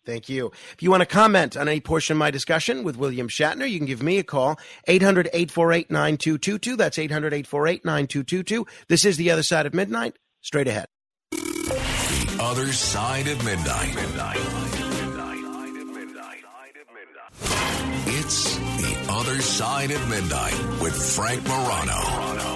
Thank 0.05 0.29
you. 0.29 0.51
If 0.73 0.83
you 0.83 0.91
want 0.91 1.01
to 1.01 1.07
comment 1.07 1.57
on 1.57 1.67
any 1.67 1.79
portion 1.79 2.13
of 2.13 2.19
my 2.19 2.31
discussion 2.31 2.83
with 2.83 2.97
William 2.97 3.27
Shatner, 3.27 3.69
you 3.69 3.79
can 3.79 3.87
give 3.87 4.03
me 4.03 4.19
a 4.19 4.23
call, 4.23 4.59
800 4.87 5.27
848 5.33 5.89
9222. 5.89 6.75
That's 6.75 6.99
800 6.99 7.33
848 7.33 7.85
9222. 7.85 8.67
This 8.87 9.05
is 9.05 9.17
The 9.17 9.31
Other 9.31 9.43
Side 9.43 9.65
of 9.65 9.73
Midnight. 9.73 10.17
Straight 10.41 10.67
ahead. 10.67 10.87
The 11.31 12.37
other 12.39 12.71
side 12.71 13.27
of 13.27 13.43
midnight. 13.43 13.95
Midnight. 13.95 14.37
It's 18.07 18.55
the 18.55 19.05
other 19.09 19.41
side 19.41 19.91
of 19.91 20.09
midnight 20.09 20.81
with 20.81 20.95
Frank 21.15 21.43
Morano. 21.47 22.54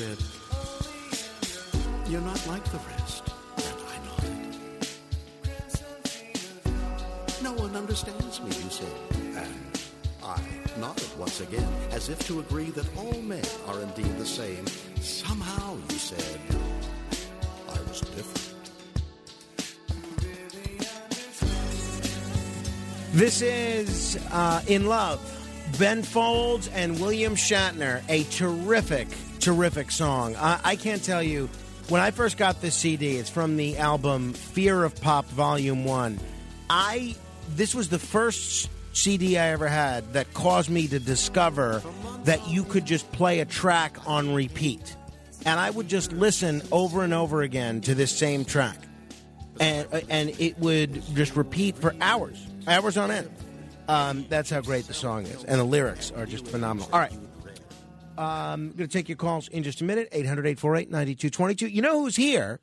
Said, 0.00 0.16
You're 2.08 2.22
not 2.22 2.46
like 2.46 2.64
the 2.72 2.78
rest. 2.88 3.22
And 3.58 3.76
I 3.92 3.96
nodded. 4.06 4.56
No 7.42 7.52
one 7.52 7.76
understands 7.76 8.40
me, 8.40 8.46
you 8.46 8.70
said. 8.70 8.96
And 9.36 9.78
I 10.24 10.40
nodded 10.78 11.10
once 11.18 11.42
again, 11.42 11.68
as 11.90 12.08
if 12.08 12.18
to 12.28 12.40
agree 12.40 12.70
that 12.70 12.86
all 12.96 13.20
men 13.20 13.44
are 13.66 13.78
indeed 13.82 14.16
the 14.16 14.24
same. 14.24 14.66
Somehow, 15.02 15.76
you 15.90 15.98
said, 15.98 16.40
I 17.68 17.78
was 17.82 18.00
different. 18.00 18.54
This 23.12 23.42
is 23.42 24.18
uh, 24.32 24.62
In 24.66 24.86
Love. 24.86 25.20
Ben 25.78 26.02
Folds 26.02 26.68
and 26.68 26.98
William 26.98 27.34
Shatner, 27.34 28.02
a 28.08 28.24
terrific, 28.24 29.08
terrific 29.40 29.90
song. 29.90 30.36
I, 30.36 30.60
I 30.62 30.76
can't 30.76 31.02
tell 31.02 31.22
you, 31.22 31.48
when 31.88 32.00
I 32.00 32.10
first 32.12 32.36
got 32.36 32.60
this 32.60 32.74
CD, 32.74 33.16
it's 33.16 33.30
from 33.30 33.56
the 33.56 33.78
album 33.78 34.32
Fear 34.32 34.84
of 34.84 35.00
Pop 35.00 35.26
Volume 35.26 35.84
1. 35.84 36.20
I 36.68 37.16
this 37.56 37.74
was 37.74 37.88
the 37.88 37.98
first 37.98 38.70
CD 38.92 39.38
I 39.38 39.48
ever 39.48 39.66
had 39.66 40.12
that 40.12 40.32
caused 40.34 40.70
me 40.70 40.86
to 40.88 41.00
discover 41.00 41.82
that 42.24 42.48
you 42.48 42.64
could 42.64 42.84
just 42.84 43.10
play 43.12 43.40
a 43.40 43.44
track 43.44 43.96
on 44.06 44.34
repeat. 44.34 44.96
And 45.46 45.58
I 45.58 45.70
would 45.70 45.88
just 45.88 46.12
listen 46.12 46.62
over 46.70 47.02
and 47.02 47.14
over 47.14 47.42
again 47.42 47.80
to 47.82 47.94
this 47.94 48.16
same 48.16 48.44
track. 48.44 48.76
And 49.58 49.88
and 50.08 50.30
it 50.40 50.58
would 50.58 51.02
just 51.14 51.34
repeat 51.36 51.76
for 51.76 51.94
hours, 52.00 52.46
hours 52.66 52.96
on 52.96 53.10
end. 53.10 53.30
Um, 53.88 54.26
that's 54.28 54.50
how 54.50 54.60
great 54.60 54.86
the 54.86 54.94
song 54.94 55.26
is. 55.26 55.42
And 55.44 55.58
the 55.58 55.64
lyrics 55.64 56.12
are 56.12 56.24
just 56.24 56.46
phenomenal. 56.46 56.88
All 56.92 57.00
right. 57.00 57.12
I'm 58.20 58.72
going 58.72 58.88
to 58.88 58.88
take 58.88 59.08
your 59.08 59.16
calls 59.16 59.48
in 59.48 59.62
just 59.62 59.80
a 59.80 59.84
minute 59.84 60.08
800 60.12 60.46
848 60.46 60.90
9222. 60.90 61.68
You 61.68 61.82
know 61.82 62.02
who's 62.02 62.16
here? 62.16 62.60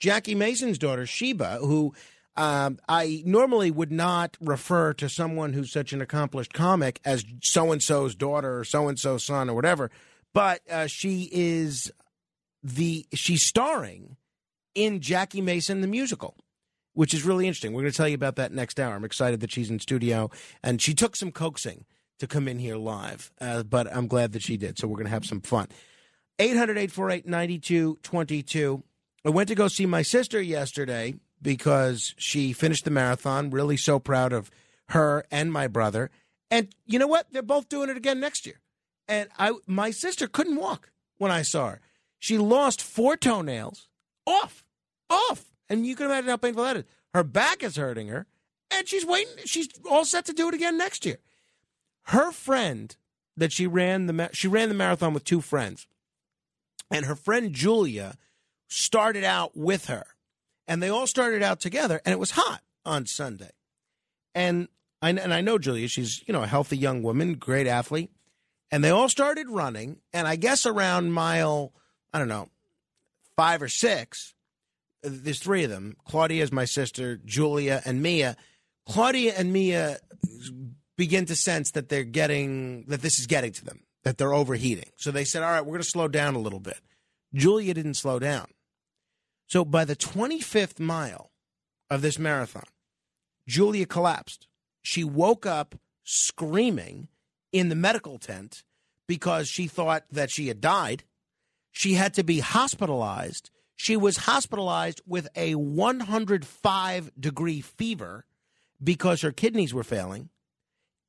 Jackie 0.00 0.34
Mason's 0.34 0.78
daughter, 0.78 1.06
Sheba, 1.06 1.58
who 1.60 1.94
um, 2.36 2.78
I 2.88 3.22
normally 3.24 3.70
would 3.70 3.90
not 3.90 4.36
refer 4.40 4.92
to 4.94 5.08
someone 5.08 5.54
who's 5.54 5.72
such 5.72 5.92
an 5.92 6.00
accomplished 6.00 6.52
comic 6.52 7.00
as 7.04 7.24
so 7.42 7.72
and 7.72 7.82
so's 7.82 8.14
daughter 8.14 8.58
or 8.58 8.64
so 8.64 8.86
and 8.86 8.98
so's 8.98 9.24
son 9.24 9.48
or 9.48 9.54
whatever. 9.54 9.90
But 10.34 10.60
uh, 10.70 10.86
she 10.86 11.28
is 11.32 11.90
the 12.62 13.06
she's 13.14 13.44
starring 13.44 14.16
in 14.74 15.00
Jackie 15.00 15.40
Mason 15.40 15.80
the 15.80 15.86
musical, 15.88 16.36
which 16.92 17.14
is 17.14 17.24
really 17.24 17.46
interesting. 17.46 17.72
We're 17.72 17.82
going 17.82 17.92
to 17.92 17.96
tell 17.96 18.08
you 18.08 18.14
about 18.14 18.36
that 18.36 18.52
next 18.52 18.78
hour. 18.78 18.94
I'm 18.94 19.04
excited 19.04 19.40
that 19.40 19.50
she's 19.50 19.70
in 19.70 19.80
studio 19.80 20.30
and 20.62 20.80
she 20.82 20.94
took 20.94 21.16
some 21.16 21.32
coaxing 21.32 21.86
to 22.18 22.26
come 22.26 22.48
in 22.48 22.58
here 22.58 22.76
live, 22.76 23.32
uh, 23.40 23.62
but 23.62 23.94
I'm 23.94 24.06
glad 24.06 24.32
that 24.32 24.42
she 24.42 24.56
did. 24.56 24.78
So 24.78 24.88
we're 24.88 24.96
going 24.96 25.06
to 25.06 25.12
have 25.12 25.24
some 25.26 25.40
fun. 25.40 25.68
800 26.38 26.78
848 26.78 27.26
9222. 27.26 28.82
I 29.24 29.30
went 29.30 29.48
to 29.48 29.54
go 29.54 29.68
see 29.68 29.86
my 29.86 30.02
sister 30.02 30.40
yesterday 30.40 31.14
because 31.42 32.14
she 32.16 32.52
finished 32.52 32.84
the 32.84 32.90
marathon. 32.90 33.50
Really 33.50 33.76
so 33.76 33.98
proud 33.98 34.32
of 34.32 34.50
her 34.90 35.24
and 35.30 35.52
my 35.52 35.66
brother. 35.66 36.10
And 36.50 36.68
you 36.86 36.98
know 36.98 37.06
what? 37.06 37.26
They're 37.32 37.42
both 37.42 37.68
doing 37.68 37.90
it 37.90 37.96
again 37.96 38.20
next 38.20 38.46
year. 38.46 38.60
And 39.06 39.28
I, 39.38 39.52
my 39.66 39.90
sister 39.90 40.26
couldn't 40.26 40.56
walk 40.56 40.90
when 41.18 41.30
I 41.30 41.42
saw 41.42 41.70
her. 41.70 41.80
She 42.18 42.38
lost 42.38 42.82
four 42.82 43.16
toenails 43.16 43.88
off, 44.26 44.64
off. 45.10 45.46
And 45.68 45.86
you 45.86 45.96
can 45.96 46.06
imagine 46.06 46.30
how 46.30 46.36
painful 46.36 46.64
that 46.64 46.76
is. 46.78 46.84
Her 47.14 47.24
back 47.24 47.62
is 47.62 47.76
hurting 47.76 48.08
her, 48.08 48.26
and 48.70 48.86
she's 48.88 49.04
waiting. 49.04 49.32
She's 49.44 49.68
all 49.88 50.04
set 50.04 50.26
to 50.26 50.32
do 50.32 50.48
it 50.48 50.54
again 50.54 50.76
next 50.76 51.06
year. 51.06 51.18
Her 52.08 52.32
friend 52.32 52.96
that 53.36 53.52
she 53.52 53.66
ran 53.66 54.06
the 54.06 54.30
she 54.32 54.48
ran 54.48 54.70
the 54.70 54.74
marathon 54.74 55.12
with 55.12 55.24
two 55.24 55.42
friends, 55.42 55.86
and 56.90 57.04
her 57.04 57.14
friend 57.14 57.52
Julia 57.52 58.16
started 58.66 59.24
out 59.24 59.54
with 59.54 59.86
her, 59.86 60.04
and 60.66 60.82
they 60.82 60.88
all 60.88 61.06
started 61.06 61.42
out 61.42 61.60
together, 61.60 62.00
and 62.06 62.14
it 62.14 62.18
was 62.18 62.30
hot 62.30 62.62
on 62.86 63.04
Sunday, 63.04 63.50
and 64.34 64.68
I 65.02 65.10
and 65.10 65.34
I 65.34 65.42
know 65.42 65.58
Julia. 65.58 65.86
She's 65.86 66.24
you 66.26 66.32
know 66.32 66.42
a 66.42 66.46
healthy 66.46 66.78
young 66.78 67.02
woman, 67.02 67.34
great 67.34 67.66
athlete, 67.66 68.10
and 68.70 68.82
they 68.82 68.90
all 68.90 69.10
started 69.10 69.50
running, 69.50 69.98
and 70.14 70.26
I 70.26 70.36
guess 70.36 70.64
around 70.64 71.12
mile 71.12 71.74
I 72.12 72.18
don't 72.18 72.28
know 72.28 72.48
five 73.36 73.60
or 73.60 73.68
six. 73.68 74.34
There's 75.02 75.40
three 75.40 75.62
of 75.62 75.70
them. 75.70 75.94
Claudia 76.06 76.42
is 76.42 76.52
my 76.52 76.64
sister, 76.64 77.18
Julia 77.18 77.82
and 77.84 78.02
Mia. 78.02 78.38
Claudia 78.88 79.34
and 79.36 79.52
Mia 79.52 79.98
begin 80.98 81.24
to 81.24 81.36
sense 81.36 81.70
that 81.70 81.88
they're 81.88 82.04
getting 82.04 82.84
that 82.88 83.00
this 83.00 83.18
is 83.18 83.26
getting 83.26 83.52
to 83.52 83.64
them, 83.64 83.84
that 84.04 84.18
they're 84.18 84.34
overheating. 84.34 84.90
So 84.96 85.10
they 85.10 85.24
said, 85.24 85.42
"All 85.42 85.50
right, 85.50 85.64
we're 85.64 85.72
going 85.72 85.82
to 85.82 85.88
slow 85.88 86.08
down 86.08 86.34
a 86.34 86.40
little 86.40 86.60
bit." 86.60 86.80
Julia 87.32 87.72
didn't 87.72 87.94
slow 87.94 88.18
down. 88.18 88.48
So 89.46 89.64
by 89.64 89.86
the 89.86 89.96
25th 89.96 90.78
mile 90.78 91.30
of 91.88 92.02
this 92.02 92.18
marathon, 92.18 92.64
Julia 93.46 93.86
collapsed. 93.86 94.46
She 94.82 95.04
woke 95.04 95.46
up 95.46 95.76
screaming 96.04 97.08
in 97.52 97.70
the 97.70 97.74
medical 97.74 98.18
tent 98.18 98.64
because 99.06 99.48
she 99.48 99.66
thought 99.66 100.04
that 100.10 100.30
she 100.30 100.48
had 100.48 100.60
died. 100.60 101.04
She 101.70 101.94
had 101.94 102.12
to 102.14 102.24
be 102.24 102.40
hospitalized. 102.40 103.50
She 103.76 103.96
was 103.96 104.18
hospitalized 104.18 105.00
with 105.06 105.28
a 105.36 105.54
105 105.54 107.10
degree 107.18 107.60
fever 107.60 108.26
because 108.82 109.22
her 109.22 109.32
kidneys 109.32 109.72
were 109.72 109.84
failing. 109.84 110.30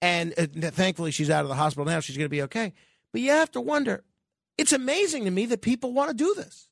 And 0.02 0.34
uh, 0.38 0.72
thankfully, 0.72 1.12
she's 1.12 1.30
out 1.30 1.44
of 1.44 1.50
the 1.50 1.56
hospital 1.56 1.86
now. 1.86 2.00
She's 2.00 2.18
going 2.18 2.26
to 2.26 2.30
be 2.30 2.44
okay. 2.44 2.74
But 3.12 3.22
you 3.22 3.32
have 3.32 3.52
to 3.52 3.62
wonder 3.62 4.04
it's 4.58 4.74
amazing 4.74 5.26
to 5.26 5.32
me 5.32 5.46
that 5.48 5.62
people 5.62 5.94
want 5.94 6.10
to 6.10 6.16
do 6.16 6.34
this. 6.36 6.68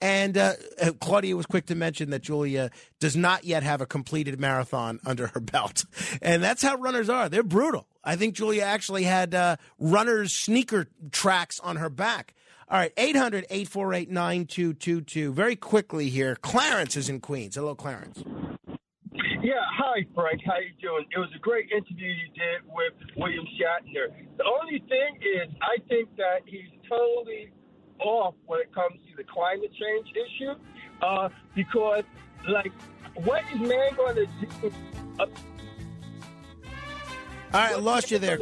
And 0.00 0.36
uh, 0.36 0.54
uh, 0.80 0.90
Claudia 1.00 1.36
was 1.36 1.46
quick 1.46 1.66
to 1.66 1.76
mention 1.76 2.10
that 2.10 2.22
Julia 2.22 2.70
does 2.98 3.16
not 3.16 3.44
yet 3.44 3.62
have 3.62 3.80
a 3.80 3.86
completed 3.86 4.40
marathon 4.40 4.98
under 5.06 5.28
her 5.28 5.40
belt. 5.40 5.84
And 6.20 6.42
that's 6.42 6.62
how 6.62 6.76
runners 6.76 7.08
are. 7.08 7.28
They're 7.28 7.42
brutal. 7.42 7.86
I 8.04 8.16
think 8.16 8.34
Julia 8.34 8.62
actually 8.62 9.04
had 9.04 9.34
uh, 9.34 9.56
runners' 9.78 10.34
sneaker 10.34 10.86
tracks 11.10 11.58
on 11.60 11.76
her 11.76 11.88
back. 11.88 12.34
All 12.68 12.78
right, 12.78 12.92
800 12.96 13.46
848 13.50 14.10
9222. 14.10 15.32
Very 15.32 15.56
quickly 15.56 16.08
here, 16.08 16.36
Clarence 16.36 16.96
is 16.96 17.08
in 17.08 17.20
Queens. 17.20 17.54
Hello, 17.54 17.74
Clarence. 17.74 18.22
Hi 19.92 20.06
Frank. 20.14 20.40
How 20.46 20.56
you 20.56 20.72
doing? 20.80 21.04
It 21.14 21.18
was 21.18 21.28
a 21.36 21.38
great 21.38 21.70
interview 21.70 22.08
you 22.08 22.28
did 22.32 22.62
with 22.64 22.94
William 23.14 23.44
Shatner. 23.60 24.08
The 24.38 24.44
only 24.44 24.78
thing 24.88 25.18
is, 25.20 25.54
I 25.60 25.76
think 25.86 26.08
that 26.16 26.40
he's 26.46 26.70
totally 26.88 27.50
off 27.98 28.34
when 28.46 28.60
it 28.60 28.74
comes 28.74 28.98
to 29.10 29.16
the 29.18 29.24
climate 29.24 29.70
change 29.78 30.08
issue, 30.16 30.54
uh, 31.02 31.28
because 31.54 32.04
like, 32.48 32.72
what 33.16 33.42
is 33.52 33.60
man 33.60 33.94
going 33.94 34.14
to 34.16 34.26
do? 34.26 34.72
Uh, 35.20 35.24
All 35.24 35.28
right, 37.52 37.72
I 37.72 37.76
lost 37.76 38.10
you 38.10 38.18
there. 38.18 38.38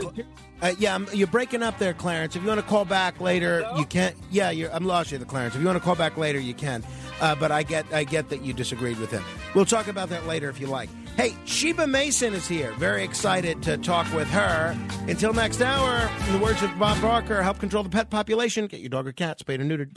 Uh, 0.62 0.74
yeah, 0.78 0.94
I'm, 0.94 1.09
you're 1.12 1.26
breaking 1.26 1.64
up 1.64 1.80
there, 1.80 1.94
Clarence. 1.94 2.36
If 2.36 2.42
you 2.42 2.48
want 2.48 2.61
to 2.61 2.66
call 2.66 2.84
back 2.84 3.20
later, 3.20 3.68
you 3.76 3.86
can. 3.86 4.14
Yeah, 4.30 4.51
you're, 4.51 4.72
I'm 4.72 4.84
lost 4.84 5.11
you, 5.11 5.18
there, 5.18 5.26
Clarence. 5.26 5.57
If 5.57 5.62
you 5.62 5.66
want 5.66 5.78
to 5.78 5.84
call 5.84 5.96
back 5.96 6.16
later, 6.16 6.38
you 6.38 6.55
can. 6.55 6.84
Uh, 7.20 7.34
but 7.34 7.51
I 7.51 7.64
get, 7.64 7.92
I 7.92 8.05
get 8.05 8.28
that 8.28 8.42
you 8.42 8.53
disagreed 8.53 8.98
with 8.98 9.11
him. 9.11 9.24
We'll 9.53 9.64
talk 9.64 9.88
about 9.88 10.11
that 10.11 10.26
later 10.28 10.48
if 10.48 10.61
you 10.61 10.68
like. 10.68 10.88
Hey, 11.16 11.34
Sheba 11.44 11.86
Mason 11.86 12.32
is 12.34 12.48
here. 12.48 12.72
Very 12.72 13.04
excited 13.04 13.62
to 13.64 13.76
talk 13.76 14.11
with 14.14 14.28
her. 14.28 14.76
Until 15.06 15.34
next 15.34 15.61
hour, 15.61 16.11
in 16.26 16.32
the 16.32 16.38
words 16.38 16.62
of 16.62 16.78
Bob 16.78 17.00
Barker, 17.02 17.42
help 17.42 17.58
control 17.58 17.82
the 17.82 17.90
pet 17.90 18.08
population. 18.11 18.66
Get 18.66 18.80
your 18.80 18.88
dog 18.88 19.06
or 19.06 19.12
cat 19.12 19.38
spayed 19.38 19.61
or 19.61 19.64
neutered. 19.64 19.90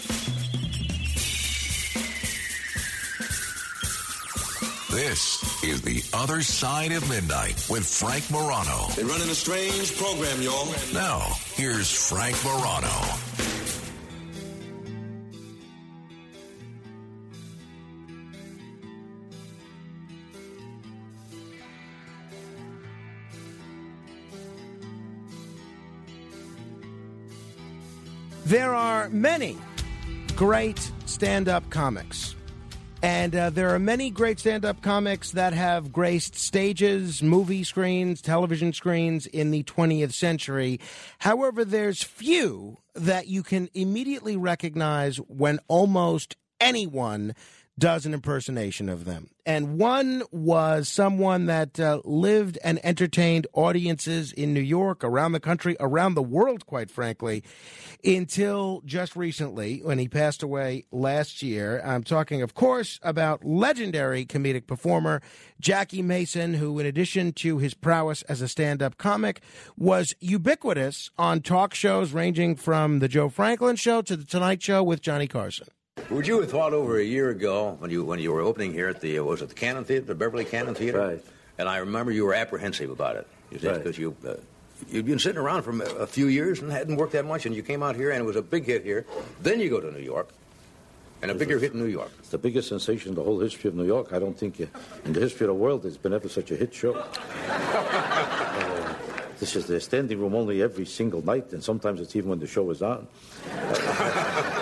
This 4.93 5.64
is 5.64 5.82
The 5.82 6.03
Other 6.16 6.43
Side 6.43 6.91
of 6.91 7.09
Midnight 7.09 7.66
with 7.68 7.84
Frank 7.84 8.30
Morano. 8.30 8.89
They're 8.95 9.05
running 9.05 9.30
a 9.30 9.34
strange 9.34 9.97
program, 9.97 10.39
y'all. 10.41 10.68
Now, 10.93 11.20
here's 11.55 11.91
Frank 12.09 12.36
Morano. 12.45 12.91
There 28.46 28.76
are 28.76 29.08
many 29.08 29.58
great 30.36 30.91
stand 31.06 31.48
up 31.48 31.70
comics. 31.70 32.36
And 33.02 33.34
uh, 33.36 33.50
there 33.52 33.70
are 33.70 33.80
many 33.80 34.10
great 34.10 34.38
stand 34.38 34.66
up 34.66 34.82
comics 34.82 35.32
that 35.32 35.54
have 35.54 35.94
graced 35.94 36.36
stages, 36.36 37.24
movie 37.24 37.64
screens, 37.64 38.22
television 38.22 38.74
screens 38.74 39.28
in 39.28 39.52
the 39.52 39.64
20th 39.64 40.12
century. 40.12 40.82
However, 41.20 41.64
there's 41.64 42.04
few 42.04 42.80
that 42.96 43.28
you 43.28 43.44
can 43.44 43.70
immediately 43.74 44.36
recognize 44.36 45.18
when 45.18 45.60
almost 45.70 46.36
anyone 46.60 47.36
does 47.78 48.05
an 48.05 48.13
impersonation 48.13 48.88
of 48.88 49.05
them. 49.05 49.30
And 49.45 49.78
one 49.78 50.24
was 50.32 50.88
someone 50.88 51.47
that 51.47 51.78
uh, 51.80 52.01
lived 52.05 52.57
and 52.63 52.80
entertained 52.86 53.47
audiences 53.51 54.32
in 54.32 54.53
New 54.53 54.61
York, 54.61 55.03
around 55.03 55.34
the 55.34 55.39
country, 55.39 55.76
around 55.80 56.13
the 56.13 56.24
world, 56.24 56.65
quite 56.65 56.89
frankly, 56.89 57.43
until 58.05 58.82
just 58.86 59.15
recently 59.15 59.80
when 59.80 59.97
he 59.97 60.07
passed 60.07 60.43
away 60.43 60.86
last 60.91 61.41
year. 61.41 61.82
I'm 61.84 62.03
talking, 62.03 62.41
of 62.41 62.53
course, 62.53 62.99
about 63.01 63.43
legendary 63.43 64.26
comedic 64.26 64.67
performer 64.67 65.21
Jackie 65.59 66.01
Mason, 66.01 66.53
who, 66.53 66.80
in 66.80 66.86
addition 66.86 67.34
to 67.34 67.57
his 67.57 67.74
prowess 67.74 68.21
as 68.24 68.41
a 68.41 68.47
stand 68.47 68.82
up 68.82 68.97
comic, 68.97 69.41
was 69.76 70.13
ubiquitous 70.19 71.09
on 71.17 71.41
talk 71.41 71.74
shows 71.74 72.13
ranging 72.13 72.55
from 72.55 72.99
The 72.99 73.07
Joe 73.07 73.30
Franklin 73.30 73.76
Show 73.76 74.03
to 74.03 74.15
The 74.15 74.26
Tonight 74.26 74.61
Show 74.61 74.84
with 74.84 75.01
Johnny 75.01 75.28
Carson. 75.28 75.67
Would 76.10 76.28
you 76.28 76.41
have 76.41 76.50
thought 76.50 76.74
over 76.74 76.98
a 76.98 77.04
year 77.04 77.30
ago 77.30 77.76
when 77.80 77.91
you 77.91 78.04
when 78.04 78.20
you 78.20 78.32
were 78.32 78.41
opening 78.41 78.74
here 78.74 78.88
at 78.88 79.00
the 79.00 79.20
uh, 79.20 79.24
was 79.24 79.41
it 79.41 79.50
the 79.50 79.56
Cannon 79.56 79.84
Theater, 79.86 80.06
the 80.06 80.16
Beverly 80.16 80.44
Cannon 80.44 80.74
Theater? 80.76 81.00
Right. 81.00 81.26
And 81.58 81.70
I 81.70 81.78
remember 81.78 82.12
you 82.12 82.26
were 82.26 82.34
apprehensive 82.34 82.89
about 82.89 83.16
it. 83.16 83.28
You 83.52 83.60
Right. 83.70 83.78
because 83.78 83.98
you 83.98 84.16
uh, 84.28 84.34
you'd 84.89 85.06
been 85.06 85.20
sitting 85.20 85.39
around 85.39 85.62
for 85.64 85.72
a 86.02 86.08
few 86.08 86.28
years 86.28 86.62
and 86.62 86.72
hadn't 86.72 86.96
worked 86.98 87.14
that 87.14 87.26
much, 87.26 87.46
and 87.46 87.56
you 87.56 87.62
came 87.62 87.84
out 87.84 87.96
here 87.96 88.10
and 88.10 88.20
it 88.20 88.26
was 88.26 88.36
a 88.36 88.41
big 88.41 88.66
hit 88.66 88.84
here. 88.84 89.06
Then 89.41 89.60
you 89.60 89.70
go 89.70 89.80
to 89.80 89.91
New 89.91 90.04
York, 90.04 90.30
and 91.22 91.30
a 91.30 91.36
bigger 91.36 91.60
hit 91.60 91.74
in 91.74 91.80
New 91.80 91.86
York. 91.88 92.12
It's 92.20 92.30
the 92.30 92.38
biggest 92.39 92.70
sensation 92.70 93.10
in 93.10 93.16
the 93.16 93.24
whole 93.24 93.39
history 93.39 93.68
of 93.70 93.76
New 93.76 93.86
York. 93.86 94.14
I 94.14 94.20
don't 94.20 94.38
think 94.38 94.60
in 94.60 94.70
the 95.14 95.20
history 95.20 95.46
of 95.46 95.50
the 95.50 95.54
world 95.62 95.84
there's 95.84 95.98
been 95.98 96.14
ever 96.14 96.28
such 96.28 96.50
a 96.52 96.56
hit 96.56 96.74
show. 96.74 96.94
Uh, 97.50 98.96
this 99.39 99.56
is 99.58 99.66
the 99.66 99.80
standing 99.82 100.20
room 100.20 100.36
only 100.36 100.62
every 100.62 100.86
single 100.86 101.22
night, 101.26 101.52
and 101.52 101.62
sometimes 101.62 102.00
it's 102.00 102.16
even 102.16 102.30
when 102.30 102.39
the 102.39 102.48
show 102.48 102.70
is 102.70 102.82
on. 102.82 103.08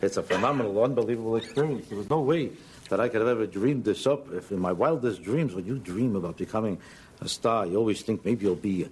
it's 0.00 0.16
a 0.16 0.22
phenomenal, 0.22 0.82
unbelievable 0.82 1.36
experience. 1.36 1.88
There 1.88 1.98
was 1.98 2.08
no 2.08 2.20
way 2.20 2.52
that 2.88 3.00
I 3.00 3.08
could 3.08 3.20
have 3.20 3.28
ever 3.28 3.46
dreamed 3.46 3.84
this 3.84 4.06
up. 4.06 4.32
If 4.32 4.52
in 4.52 4.58
my 4.58 4.72
wildest 4.72 5.22
dreams, 5.22 5.54
when 5.54 5.66
you 5.66 5.78
dream 5.78 6.16
about 6.16 6.36
becoming 6.36 6.78
a 7.20 7.28
star, 7.28 7.66
you 7.66 7.76
always 7.76 8.02
think 8.02 8.24
maybe 8.24 8.46
you'll 8.46 8.54
be. 8.54 8.88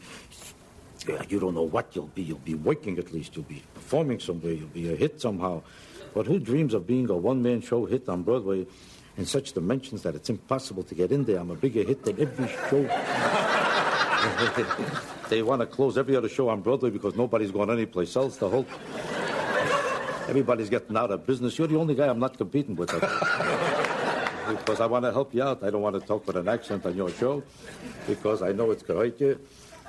You 1.28 1.38
don't 1.38 1.54
know 1.54 1.62
what 1.62 1.94
you'll 1.94 2.08
be. 2.08 2.22
You'll 2.22 2.38
be 2.38 2.54
working 2.54 2.98
at 2.98 3.12
least. 3.12 3.36
You'll 3.36 3.44
be 3.44 3.62
performing 3.74 4.18
somewhere. 4.18 4.52
You'll 4.52 4.68
be 4.68 4.92
a 4.92 4.96
hit 4.96 5.20
somehow. 5.20 5.62
But 6.14 6.26
who 6.26 6.40
dreams 6.40 6.74
of 6.74 6.86
being 6.86 7.08
a 7.10 7.16
one-man 7.16 7.60
show 7.60 7.84
hit 7.84 8.08
on 8.08 8.22
Broadway 8.22 8.66
in 9.16 9.26
such 9.26 9.52
dimensions 9.52 10.02
that 10.02 10.16
it's 10.16 10.30
impossible 10.30 10.82
to 10.84 10.94
get 10.94 11.12
in 11.12 11.24
there? 11.24 11.38
I'm 11.38 11.50
a 11.50 11.54
bigger 11.54 11.84
hit 11.84 12.04
than 12.04 12.20
every 12.20 12.48
show. 12.48 12.82
they 15.28 15.42
want 15.42 15.60
to 15.60 15.66
close 15.66 15.96
every 15.96 16.16
other 16.16 16.28
show 16.28 16.48
on 16.48 16.62
Broadway 16.62 16.90
because 16.90 17.14
nobody's 17.14 17.52
going 17.52 17.70
anyplace 17.70 18.16
else. 18.16 18.38
The 18.38 18.48
whole 18.48 18.66
everybody's 20.28 20.70
getting 20.70 20.96
out 20.96 21.10
of 21.10 21.26
business. 21.26 21.58
You're 21.58 21.68
the 21.68 21.76
only 21.76 21.94
guy 21.94 22.08
I'm 22.08 22.18
not 22.18 22.36
competing 22.36 22.76
with. 22.76 22.90
because 24.48 24.80
I 24.80 24.86
want 24.86 25.04
to 25.04 25.12
help 25.12 25.34
you 25.34 25.42
out. 25.42 25.62
I 25.62 25.70
don't 25.70 25.82
want 25.82 26.00
to 26.00 26.06
talk 26.06 26.26
with 26.26 26.36
an 26.36 26.48
accent 26.48 26.86
on 26.86 26.96
your 26.96 27.10
show 27.10 27.42
because 28.06 28.42
I 28.42 28.52
know 28.52 28.70
it's 28.70 28.82
to. 28.82 29.38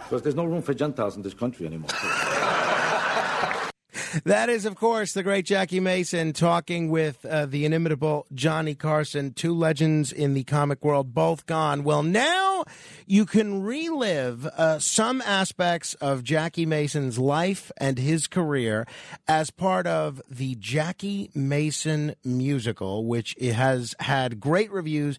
Because 0.04 0.22
there's 0.22 0.36
no 0.36 0.46
room 0.46 0.62
for 0.62 0.74
Gentiles 0.74 1.16
in 1.16 1.22
this 1.22 1.34
country 1.34 1.66
anymore. 1.66 1.90
That 4.24 4.50
is, 4.50 4.66
of 4.66 4.76
course, 4.76 5.14
the 5.14 5.24
great 5.24 5.46
Jackie 5.46 5.80
Mason 5.80 6.34
talking 6.34 6.90
with 6.90 7.26
uh, 7.26 7.46
the 7.46 7.66
inimitable 7.66 8.26
Johnny 8.34 8.76
Carson, 8.76 9.34
two 9.34 9.54
legends 9.54 10.12
in 10.12 10.34
the 10.34 10.44
comic 10.44 10.84
world, 10.84 11.14
both 11.14 11.46
gone. 11.46 11.84
Well, 11.84 12.04
now 12.04 12.66
you 13.06 13.26
can 13.26 13.64
relive 13.64 14.46
uh, 14.46 14.80
some 14.80 15.22
aspects 15.22 15.94
of 15.96 16.24
Jackie 16.24 16.66
Mason's 16.66 17.18
life 17.18 17.72
and 17.78 17.98
his 17.98 18.28
career 18.28 18.86
as 19.28 19.50
part 19.50 19.88
of 19.88 20.22
the 20.30 20.56
Jackie 20.56 21.30
Mason 21.34 22.16
musical, 22.24 23.06
which 23.06 23.36
has 23.42 23.96
had 24.00 24.40
great 24.40 24.72
reviews 24.72 25.18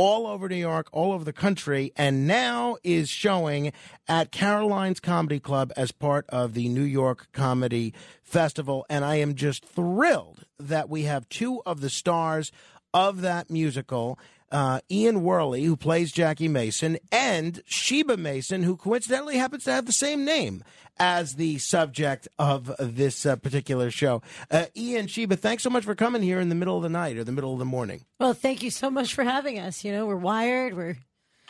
all 0.00 0.26
over 0.26 0.48
New 0.48 0.56
York, 0.56 0.88
all 0.92 1.12
over 1.12 1.24
the 1.24 1.32
country, 1.32 1.92
and 1.94 2.26
now 2.26 2.78
is 2.82 3.10
showing 3.10 3.70
at 4.08 4.32
Caroline's 4.32 4.98
Comedy 4.98 5.38
Club 5.38 5.70
as 5.76 5.92
part 5.92 6.24
of 6.30 6.54
the 6.54 6.70
New 6.70 6.84
York 6.84 7.28
Comedy 7.32 7.92
Festival. 8.22 8.86
And 8.88 9.04
I 9.04 9.16
am 9.16 9.34
just 9.34 9.62
thrilled 9.62 10.46
that 10.58 10.88
we 10.88 11.02
have 11.02 11.28
two 11.28 11.60
of 11.66 11.82
the 11.82 11.90
stars 11.90 12.50
of 12.94 13.20
that 13.20 13.50
musical. 13.50 14.18
Uh, 14.50 14.80
Ian 14.90 15.20
Wehrle, 15.20 15.62
who 15.62 15.76
plays 15.76 16.12
Jackie 16.12 16.48
Mason, 16.48 16.96
and 17.12 17.60
Sheba 17.66 18.16
Mason, 18.16 18.62
who 18.62 18.78
coincidentally 18.78 19.36
happens 19.36 19.64
to 19.64 19.72
have 19.72 19.84
the 19.84 19.92
same 19.92 20.24
name 20.24 20.64
as 21.00 21.36
the 21.36 21.58
subject 21.58 22.28
of 22.38 22.72
this 22.78 23.24
uh, 23.24 23.34
particular 23.36 23.90
show. 23.90 24.22
Uh, 24.50 24.66
Ian, 24.76 25.06
Sheba, 25.06 25.36
thanks 25.36 25.62
so 25.62 25.70
much 25.70 25.84
for 25.84 25.94
coming 25.94 26.22
here 26.22 26.38
in 26.38 26.50
the 26.50 26.54
middle 26.54 26.76
of 26.76 26.82
the 26.82 26.90
night 26.90 27.16
or 27.16 27.24
the 27.24 27.32
middle 27.32 27.54
of 27.54 27.58
the 27.58 27.64
morning. 27.64 28.04
Well, 28.20 28.34
thank 28.34 28.62
you 28.62 28.70
so 28.70 28.90
much 28.90 29.14
for 29.14 29.24
having 29.24 29.58
us. 29.58 29.82
You 29.82 29.92
know, 29.92 30.06
we're 30.06 30.16
wired. 30.16 30.76
We're 30.76 30.98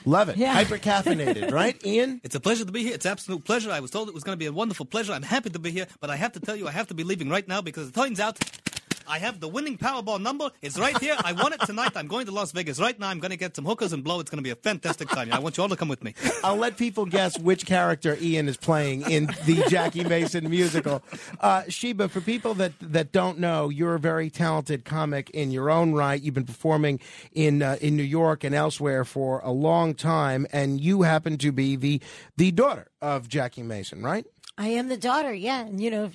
Love 0.06 0.30
it. 0.30 0.36
Yeah. 0.38 0.54
Hyper 0.54 0.78
caffeinated, 0.78 1.50
right, 1.52 1.84
Ian? 1.84 2.20
It's 2.24 2.34
a 2.34 2.40
pleasure 2.40 2.64
to 2.64 2.72
be 2.72 2.84
here. 2.84 2.94
It's 2.94 3.04
absolute 3.04 3.44
pleasure. 3.44 3.70
I 3.70 3.80
was 3.80 3.90
told 3.90 4.08
it 4.08 4.14
was 4.14 4.24
going 4.24 4.32
to 4.34 4.38
be 4.38 4.46
a 4.46 4.52
wonderful 4.52 4.86
pleasure. 4.86 5.12
I'm 5.12 5.22
happy 5.22 5.50
to 5.50 5.58
be 5.58 5.70
here, 5.70 5.86
but 6.00 6.08
I 6.08 6.16
have 6.16 6.32
to 6.32 6.40
tell 6.40 6.56
you, 6.56 6.66
I 6.68 6.70
have 6.70 6.86
to 6.88 6.94
be 6.94 7.04
leaving 7.04 7.28
right 7.28 7.46
now 7.46 7.60
because 7.60 7.88
it 7.88 7.94
turns 7.94 8.18
out 8.18 8.38
I 9.06 9.18
have 9.18 9.40
the 9.40 9.48
winning 9.48 9.78
Powerball 9.78 10.20
number. 10.20 10.50
It's 10.62 10.78
right 10.78 10.96
here. 10.98 11.16
I 11.24 11.32
won 11.32 11.52
it 11.52 11.60
tonight. 11.60 11.92
I'm 11.96 12.06
going 12.06 12.26
to 12.26 12.32
Las 12.32 12.52
Vegas 12.52 12.80
right 12.80 12.98
now. 12.98 13.08
I'm 13.08 13.18
going 13.18 13.30
to 13.30 13.36
get 13.36 13.56
some 13.56 13.64
hookers 13.64 13.92
and 13.92 14.04
blow. 14.04 14.20
It's 14.20 14.30
going 14.30 14.38
to 14.38 14.42
be 14.42 14.50
a 14.50 14.56
fantastic 14.56 15.08
time. 15.08 15.32
I 15.32 15.38
want 15.38 15.56
you 15.56 15.62
all 15.62 15.68
to 15.68 15.76
come 15.76 15.88
with 15.88 16.02
me. 16.02 16.14
I'll 16.44 16.56
let 16.56 16.76
people 16.76 17.06
guess 17.06 17.38
which 17.38 17.66
character 17.66 18.16
Ian 18.20 18.48
is 18.48 18.56
playing 18.56 19.10
in 19.10 19.26
the 19.46 19.64
Jackie 19.68 20.04
Mason 20.04 20.48
musical. 20.48 21.02
Uh, 21.40 21.64
Sheba, 21.68 22.08
for 22.08 22.20
people 22.20 22.54
that, 22.54 22.72
that 22.80 23.12
don't 23.12 23.38
know, 23.38 23.68
you're 23.68 23.94
a 23.94 24.00
very 24.00 24.30
talented 24.30 24.84
comic 24.84 25.30
in 25.30 25.50
your 25.50 25.70
own 25.70 25.92
right. 25.92 26.20
You've 26.20 26.34
been 26.34 26.44
performing 26.44 27.00
in 27.32 27.62
uh, 27.62 27.76
in 27.80 27.96
New 27.96 28.02
York 28.02 28.44
and 28.44 28.54
elsewhere 28.54 29.04
for 29.04 29.40
a 29.40 29.50
long 29.50 29.94
time, 29.94 30.46
and 30.52 30.80
you 30.80 31.02
happen 31.02 31.38
to 31.38 31.52
be 31.52 31.76
the 31.76 32.00
the 32.36 32.50
daughter 32.50 32.88
of 33.00 33.28
Jackie 33.28 33.62
Mason, 33.62 34.02
right? 34.02 34.26
I 34.58 34.68
am 34.68 34.88
the 34.88 34.96
daughter, 34.96 35.32
yeah. 35.32 35.60
And 35.60 35.80
you 35.80 35.90
know, 35.90 36.10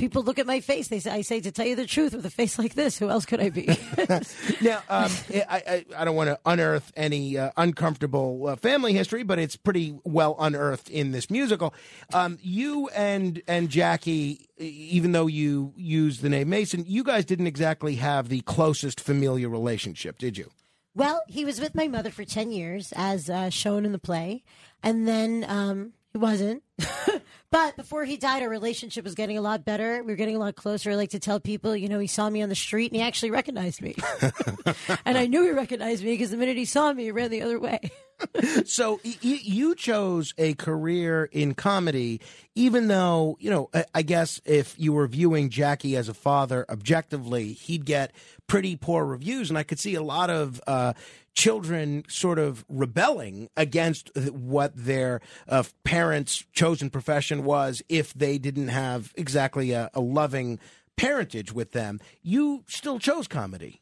people 0.00 0.22
look 0.24 0.38
at 0.40 0.46
my 0.46 0.60
face. 0.60 0.88
They 0.88 0.98
say, 0.98 1.10
I 1.10 1.20
say 1.20 1.40
to 1.40 1.52
tell 1.52 1.66
you 1.66 1.76
the 1.76 1.86
truth, 1.86 2.14
with 2.14 2.26
a 2.26 2.30
face 2.30 2.58
like 2.58 2.74
this, 2.74 2.98
who 2.98 3.08
else 3.08 3.24
could 3.24 3.40
I 3.40 3.50
be? 3.50 3.66
now, 4.60 4.82
um, 4.88 5.12
I, 5.32 5.44
I, 5.50 5.84
I 5.98 6.04
don't 6.04 6.16
want 6.16 6.28
to 6.28 6.40
unearth 6.44 6.90
any 6.96 7.38
uh, 7.38 7.50
uncomfortable 7.56 8.48
uh, 8.48 8.56
family 8.56 8.94
history, 8.94 9.22
but 9.22 9.38
it's 9.38 9.54
pretty 9.54 9.96
well 10.02 10.34
unearthed 10.40 10.88
in 10.88 11.12
this 11.12 11.30
musical. 11.30 11.72
Um, 12.12 12.38
you 12.42 12.88
and 12.88 13.42
and 13.46 13.68
Jackie, 13.68 14.48
even 14.58 15.12
though 15.12 15.28
you 15.28 15.72
use 15.76 16.20
the 16.20 16.28
name 16.28 16.48
Mason, 16.48 16.84
you 16.86 17.04
guys 17.04 17.24
didn't 17.24 17.46
exactly 17.46 17.96
have 17.96 18.28
the 18.28 18.40
closest 18.40 19.00
familial 19.00 19.50
relationship, 19.50 20.18
did 20.18 20.36
you? 20.36 20.50
well, 20.94 21.22
he 21.28 21.44
was 21.44 21.60
with 21.60 21.74
my 21.74 21.88
mother 21.88 22.10
for 22.10 22.24
10 22.24 22.50
years, 22.50 22.92
as 22.96 23.30
uh, 23.30 23.48
shown 23.48 23.84
in 23.84 23.92
the 23.92 23.98
play. 23.98 24.42
And 24.82 25.06
then 25.06 25.44
um, 25.48 25.92
he 26.12 26.18
wasn't. 26.18 26.62
but 27.50 27.76
before 27.76 28.04
he 28.04 28.16
died, 28.16 28.42
our 28.42 28.48
relationship 28.48 29.04
was 29.04 29.14
getting 29.14 29.38
a 29.38 29.40
lot 29.40 29.64
better. 29.64 30.02
We 30.02 30.12
were 30.12 30.16
getting 30.16 30.36
a 30.36 30.40
lot 30.40 30.56
closer. 30.56 30.90
I 30.90 30.94
like 30.96 31.10
to 31.10 31.18
tell 31.20 31.38
people, 31.40 31.76
you 31.76 31.88
know, 31.88 31.98
he 31.98 32.06
saw 32.06 32.28
me 32.30 32.42
on 32.42 32.48
the 32.48 32.54
street 32.54 32.90
and 32.90 33.00
he 33.00 33.06
actually 33.06 33.30
recognized 33.30 33.80
me. 33.82 33.94
and 35.04 35.16
I 35.18 35.26
knew 35.26 35.44
he 35.44 35.50
recognized 35.50 36.02
me 36.04 36.12
because 36.12 36.30
the 36.30 36.36
minute 36.36 36.56
he 36.56 36.64
saw 36.64 36.92
me, 36.92 37.04
he 37.04 37.10
ran 37.12 37.30
the 37.30 37.42
other 37.42 37.58
way. 37.60 37.90
so 38.64 39.00
y- 39.04 39.14
y- 39.24 39.38
you 39.42 39.74
chose 39.74 40.34
a 40.36 40.54
career 40.54 41.28
in 41.32 41.54
comedy, 41.54 42.20
even 42.54 42.88
though 42.88 43.36
you 43.40 43.50
know. 43.50 43.70
I- 43.72 43.84
I 43.94 44.02
guess 44.02 44.40
if 44.44 44.78
you 44.78 44.92
were 44.92 45.06
viewing 45.06 45.48
Jackie 45.50 45.96
as 45.96 46.08
a 46.08 46.14
father 46.14 46.64
objectively, 46.68 47.52
he'd 47.54 47.84
get 47.86 48.12
pretty 48.46 48.76
poor 48.76 49.04
reviews, 49.04 49.48
and 49.50 49.58
I 49.58 49.62
could 49.62 49.78
see 49.78 49.94
a 49.94 50.02
lot 50.02 50.28
of. 50.30 50.60
Uh, 50.66 50.92
Children 51.40 52.04
sort 52.06 52.38
of 52.38 52.66
rebelling 52.68 53.48
against 53.56 54.10
what 54.30 54.72
their 54.76 55.22
uh, 55.48 55.62
parents' 55.84 56.44
chosen 56.52 56.90
profession 56.90 57.44
was 57.44 57.82
if 57.88 58.12
they 58.12 58.36
didn't 58.36 58.68
have 58.68 59.12
exactly 59.16 59.72
a, 59.72 59.88
a 59.94 60.00
loving 60.00 60.58
parentage 60.96 61.50
with 61.50 61.72
them. 61.72 61.98
You 62.22 62.64
still 62.68 62.98
chose 62.98 63.26
comedy. 63.26 63.80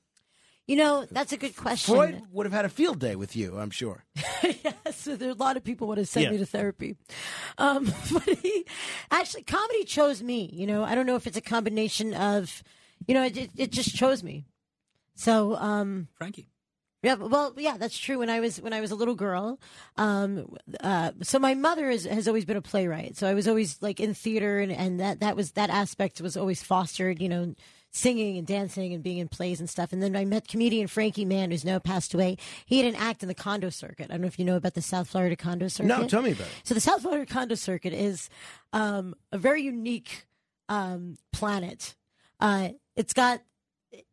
You 0.68 0.76
know, 0.76 1.06
that's 1.10 1.32
a 1.32 1.36
good 1.36 1.56
question. 1.56 1.94
Freud 1.96 2.22
would 2.30 2.46
have 2.46 2.52
had 2.52 2.64
a 2.64 2.68
field 2.68 3.00
day 3.00 3.16
with 3.16 3.34
you, 3.34 3.58
I'm 3.58 3.70
sure. 3.70 4.04
yes, 4.44 5.04
there 5.04 5.28
are 5.28 5.32
a 5.32 5.34
lot 5.34 5.56
of 5.56 5.64
people 5.64 5.88
would 5.88 5.98
have 5.98 6.06
sent 6.08 6.24
Yeah. 6.26 6.30
me 6.30 6.38
to 6.38 6.46
therapy. 6.46 6.94
Um, 7.56 7.86
but 8.12 8.22
he, 8.38 8.66
actually, 9.10 9.42
comedy 9.42 9.82
chose 9.84 10.22
me. 10.22 10.48
You 10.52 10.66
know, 10.68 10.84
I 10.84 10.94
don't 10.94 11.06
know 11.06 11.16
if 11.16 11.26
it's 11.26 11.36
a 11.38 11.40
combination 11.40 12.14
of, 12.14 12.62
you 13.08 13.14
know, 13.14 13.24
it, 13.24 13.36
it, 13.36 13.50
it 13.56 13.72
just 13.72 13.96
chose 13.96 14.22
me. 14.22 14.44
So, 15.16 15.56
um, 15.56 16.06
Frankie. 16.14 16.46
Yeah, 17.02 17.14
well, 17.14 17.54
yeah, 17.56 17.76
that's 17.76 17.96
true. 17.96 18.18
When 18.18 18.28
I 18.28 18.40
was 18.40 18.60
when 18.60 18.72
I 18.72 18.80
was 18.80 18.90
a 18.90 18.96
little 18.96 19.14
girl, 19.14 19.60
um, 19.96 20.56
uh, 20.80 21.12
so 21.22 21.38
my 21.38 21.54
mother 21.54 21.88
is, 21.88 22.04
has 22.06 22.26
always 22.26 22.44
been 22.44 22.56
a 22.56 22.62
playwright. 22.62 23.16
So 23.16 23.28
I 23.28 23.34
was 23.34 23.46
always 23.46 23.80
like 23.80 24.00
in 24.00 24.14
theater, 24.14 24.58
and, 24.58 24.72
and 24.72 24.98
that 24.98 25.20
that 25.20 25.36
was 25.36 25.52
that 25.52 25.70
aspect 25.70 26.20
was 26.20 26.36
always 26.36 26.60
fostered. 26.60 27.22
You 27.22 27.28
know, 27.28 27.54
singing 27.90 28.36
and 28.36 28.46
dancing 28.46 28.92
and 28.92 29.02
being 29.02 29.18
in 29.18 29.28
plays 29.28 29.60
and 29.60 29.68
stuff. 29.68 29.92
And 29.92 30.02
then 30.02 30.16
I 30.16 30.24
met 30.24 30.48
comedian 30.48 30.88
Frankie 30.88 31.24
Mann, 31.24 31.50
who's 31.50 31.64
now 31.64 31.78
passed 31.78 32.14
away. 32.14 32.36
He 32.66 32.78
had 32.78 32.86
an 32.86 33.00
act 33.00 33.22
in 33.22 33.28
the 33.28 33.34
condo 33.34 33.70
circuit. 33.70 34.06
I 34.10 34.14
don't 34.14 34.22
know 34.22 34.26
if 34.26 34.38
you 34.38 34.44
know 34.44 34.56
about 34.56 34.74
the 34.74 34.82
South 34.82 35.08
Florida 35.08 35.36
condo 35.36 35.68
circuit. 35.68 35.88
No, 35.88 36.06
tell 36.06 36.22
me 36.22 36.32
about 36.32 36.46
it. 36.48 36.52
So 36.64 36.74
the 36.74 36.80
South 36.80 37.02
Florida 37.02 37.26
condo 37.26 37.54
circuit 37.54 37.92
is 37.92 38.28
um, 38.72 39.14
a 39.32 39.38
very 39.38 39.62
unique 39.62 40.26
um, 40.68 41.16
planet. 41.32 41.96
Uh, 42.40 42.70
it's 42.96 43.12
got 43.12 43.40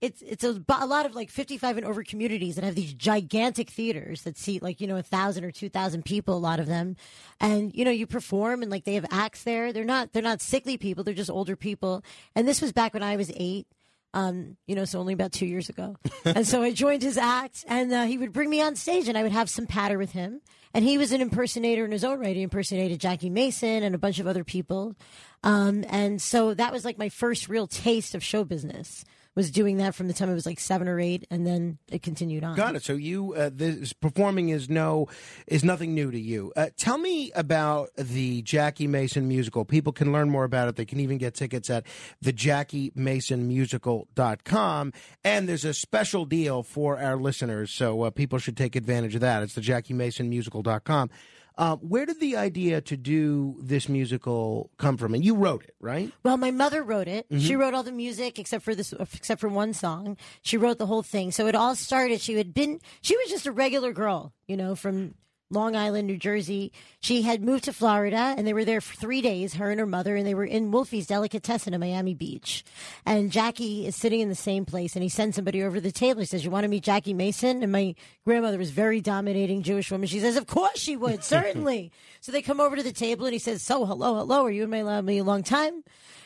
it's 0.02 0.22
it's 0.22 0.44
a, 0.44 0.64
a 0.70 0.86
lot 0.86 1.06
of 1.06 1.16
like 1.16 1.30
55 1.30 1.78
and 1.78 1.86
over 1.86 2.04
communities 2.04 2.56
that 2.56 2.64
have 2.64 2.76
these 2.76 2.94
gigantic 2.94 3.70
theaters 3.70 4.22
that 4.22 4.38
seat 4.38 4.64
like 4.64 4.80
you 4.80 4.88
know 4.88 4.96
a 4.96 5.04
thousand 5.04 5.44
or 5.44 5.52
two 5.52 5.68
thousand 5.68 6.06
people 6.06 6.38
a 6.38 6.40
lot 6.40 6.60
of 6.60 6.66
them 6.66 6.96
and 7.42 7.76
you 7.76 7.84
know 7.84 7.92
you 7.92 8.08
perform 8.08 8.62
and 8.62 8.72
like 8.72 8.86
they 8.86 8.94
have 8.94 9.06
acts 9.12 9.44
there 9.44 9.74
they're 9.74 9.84
not 9.84 10.14
they're 10.14 10.24
not 10.24 10.42
sickly 10.42 10.78
people 10.78 11.04
they're 11.04 11.14
just 11.14 11.30
older 11.30 11.58
people 11.58 12.04
and 12.36 12.48
this 12.48 12.62
was 12.62 12.72
back 12.72 12.94
when 12.94 13.04
i 13.04 13.18
was 13.18 13.32
eight 13.36 13.68
um, 14.16 14.56
you 14.66 14.76
know, 14.76 14.86
so 14.86 15.00
only 15.00 15.12
about 15.14 15.34
two 15.34 15.46
years 15.46 15.68
ago. 15.68 15.98
and 16.26 16.48
so 16.48 16.64
I 16.64 16.72
joined 16.72 17.04
his 17.04 17.18
act, 17.18 17.66
and 17.68 17.92
uh, 17.92 18.06
he 18.06 18.18
would 18.18 18.32
bring 18.32 18.50
me 18.50 18.62
on 18.62 18.78
stage, 18.78 19.10
and 19.10 19.18
I 19.18 19.24
would 19.24 19.34
have 19.34 19.50
some 19.50 19.68
patter 19.68 19.98
with 19.98 20.14
him. 20.14 20.40
And 20.74 20.84
he 20.86 20.98
was 20.98 21.12
an 21.12 21.22
impersonator 21.22 21.86
in 21.86 21.92
his 21.92 22.04
own 22.04 22.20
right. 22.20 22.36
He 22.36 22.42
impersonated 22.42 23.00
Jackie 23.00 23.30
Mason 23.30 23.84
and 23.84 23.94
a 23.94 23.98
bunch 23.98 24.20
of 24.20 24.28
other 24.28 24.44
people. 24.44 24.96
Um, 25.44 25.86
and 25.90 26.22
so 26.22 26.54
that 26.54 26.74
was 26.74 26.84
like 26.84 26.98
my 26.98 27.10
first 27.10 27.48
real 27.48 27.68
taste 27.68 28.16
of 28.16 28.24
show 28.24 28.44
business. 28.44 29.06
Was 29.36 29.52
doing 29.52 29.78
that 29.78 29.96
from 29.96 30.08
the 30.08 30.14
time 30.14 30.30
I 30.30 30.34
was 30.34 30.46
like 30.46 30.62
seven 30.62 30.88
or 30.88 30.98
eight, 30.98 31.28
and 31.30 31.46
then 31.46 31.78
it 31.92 32.02
continued 32.02 32.46
on. 32.46 32.56
Got 32.56 32.76
it. 32.76 32.84
So 32.84 32.94
you, 32.94 33.34
uh, 33.34 33.50
this 33.54 33.92
performing 33.92 34.48
is 34.48 34.70
no, 34.70 35.10
is 35.46 35.62
nothing 35.64 35.94
new 35.94 36.10
to 36.10 36.20
you. 36.20 36.54
Uh, 36.56 36.68
tell 36.78 36.98
me 36.98 37.34
about 37.34 37.90
the 37.98 38.42
Jackie 38.44 38.88
Mason 38.88 39.28
musical. 39.28 39.66
People 39.66 39.92
can 39.92 40.14
learn 40.14 40.30
more 40.30 40.46
about 40.46 40.70
it. 40.70 40.78
They 40.78 40.86
can 40.86 41.02
even 41.02 41.18
get 41.18 41.34
tickets 41.34 41.70
at 41.70 41.86
the 42.22 42.32
JackieMasonMusical.com. 42.32 44.94
And 45.24 45.50
there's 45.50 45.66
a 45.66 45.74
special 45.74 46.24
deal 46.24 46.64
for 46.64 46.98
our 46.98 47.18
listeners, 47.18 47.72
so 47.72 48.04
uh, 48.04 48.12
people 48.12 48.40
should 48.40 48.56
take 48.56 48.78
advantage 48.78 49.16
of 49.16 49.22
that. 49.22 49.44
It's 49.44 49.56
the 49.56 49.62
JackieMasonMusical.com. 49.62 51.10
Uh, 51.58 51.78
where 51.78 52.06
did 52.06 52.20
the 52.20 52.36
idea 52.36 52.82
to 52.82 52.98
do 52.98 53.56
this 53.62 53.88
musical 53.88 54.70
come 54.78 54.98
from? 54.98 55.14
And 55.14 55.24
you 55.24 55.36
wrote 55.36 55.64
it, 55.64 55.76
right? 55.80 56.12
Well, 56.24 56.38
my 56.38 56.52
mother 56.52 56.84
wrote 56.84 57.08
it. 57.08 57.26
She 57.32 57.54
Mhm. 57.54 57.60
wrote 57.60 57.74
all 57.74 57.84
the 57.84 57.92
music 57.92 58.38
except 58.40 58.64
for 58.64 58.76
this, 58.76 58.94
except 59.14 59.40
for 59.40 59.48
one 59.50 59.74
song. 59.74 60.18
She 60.42 60.58
wrote 60.58 60.78
the 60.80 60.86
whole 60.88 61.04
thing. 61.04 61.32
So 61.32 61.48
it 61.48 61.56
all 61.56 61.76
started. 61.76 62.20
She 62.22 62.34
had 62.36 62.54
been, 62.54 62.80
she 63.02 63.16
was 63.18 63.30
just 63.30 63.46
a 63.46 63.52
regular 63.52 63.94
girl, 63.94 64.34
you 64.48 64.58
know, 64.58 64.76
from 64.76 65.16
Long 65.52 65.76
Island, 65.76 66.08
New 66.08 66.18
Jersey. 66.18 66.72
She 67.00 67.22
had 67.22 67.44
moved 67.44 67.66
to 67.66 67.74
Florida 67.74 68.34
and 68.36 68.48
they 68.48 68.54
were 68.54 68.66
there 68.66 68.82
for 68.82 68.96
three 68.96 69.22
days, 69.22 69.54
her 69.56 69.70
and 69.70 69.80
her 69.80 69.86
mother, 69.86 70.16
and 70.16 70.26
they 70.26 70.34
were 70.34 70.46
in 70.46 70.72
Wolfie's 70.72 71.06
Delicatessen 71.06 71.74
in 71.74 71.80
Miami 71.80 72.16
Beach. 72.16 72.64
And 73.06 73.32
Jackie 73.32 73.86
is 73.86 73.96
sitting 73.96 74.22
in 74.22 74.30
the 74.30 74.36
same 74.36 74.66
place 74.66 74.96
and 74.96 75.04
he 75.04 75.10
sends 75.10 75.36
somebody 75.36 75.62
over 75.62 75.76
to 75.76 75.82
the 75.82 75.92
table. 75.92 76.22
He 76.22 76.26
says, 76.26 76.44
You 76.44 76.50
want 76.50 76.64
to 76.64 76.68
meet 76.68 76.84
Jackie 76.84 77.14
Mason? 77.14 77.62
And 77.62 77.72
my 77.72 77.94
grandmother 78.26 78.58
was 78.58 78.72
very 78.72 79.02
dominating 79.02 79.62
Jewish 79.62 79.92
woman. 79.92 80.08
She 80.08 80.20
says, 80.20 80.36
Of 80.36 80.48
course 80.48 80.80
she 80.80 80.98
would, 80.98 81.24
certainly. 81.24 81.92
so 82.22 82.32
they 82.32 82.42
come 82.42 82.60
over 82.60 82.76
to 82.76 82.84
the 82.84 82.92
table 82.92 83.26
and 83.26 83.34
he 83.34 83.40
says, 83.40 83.62
So, 83.62 83.86
hello, 83.86 84.16
hello. 84.16 84.46
Are 84.46 84.52
you 84.52 84.64
in 84.64 84.70
my 84.72 84.82
lab 84.82 85.08
a 85.08 85.22
long 85.22 85.44
time? 85.44 85.84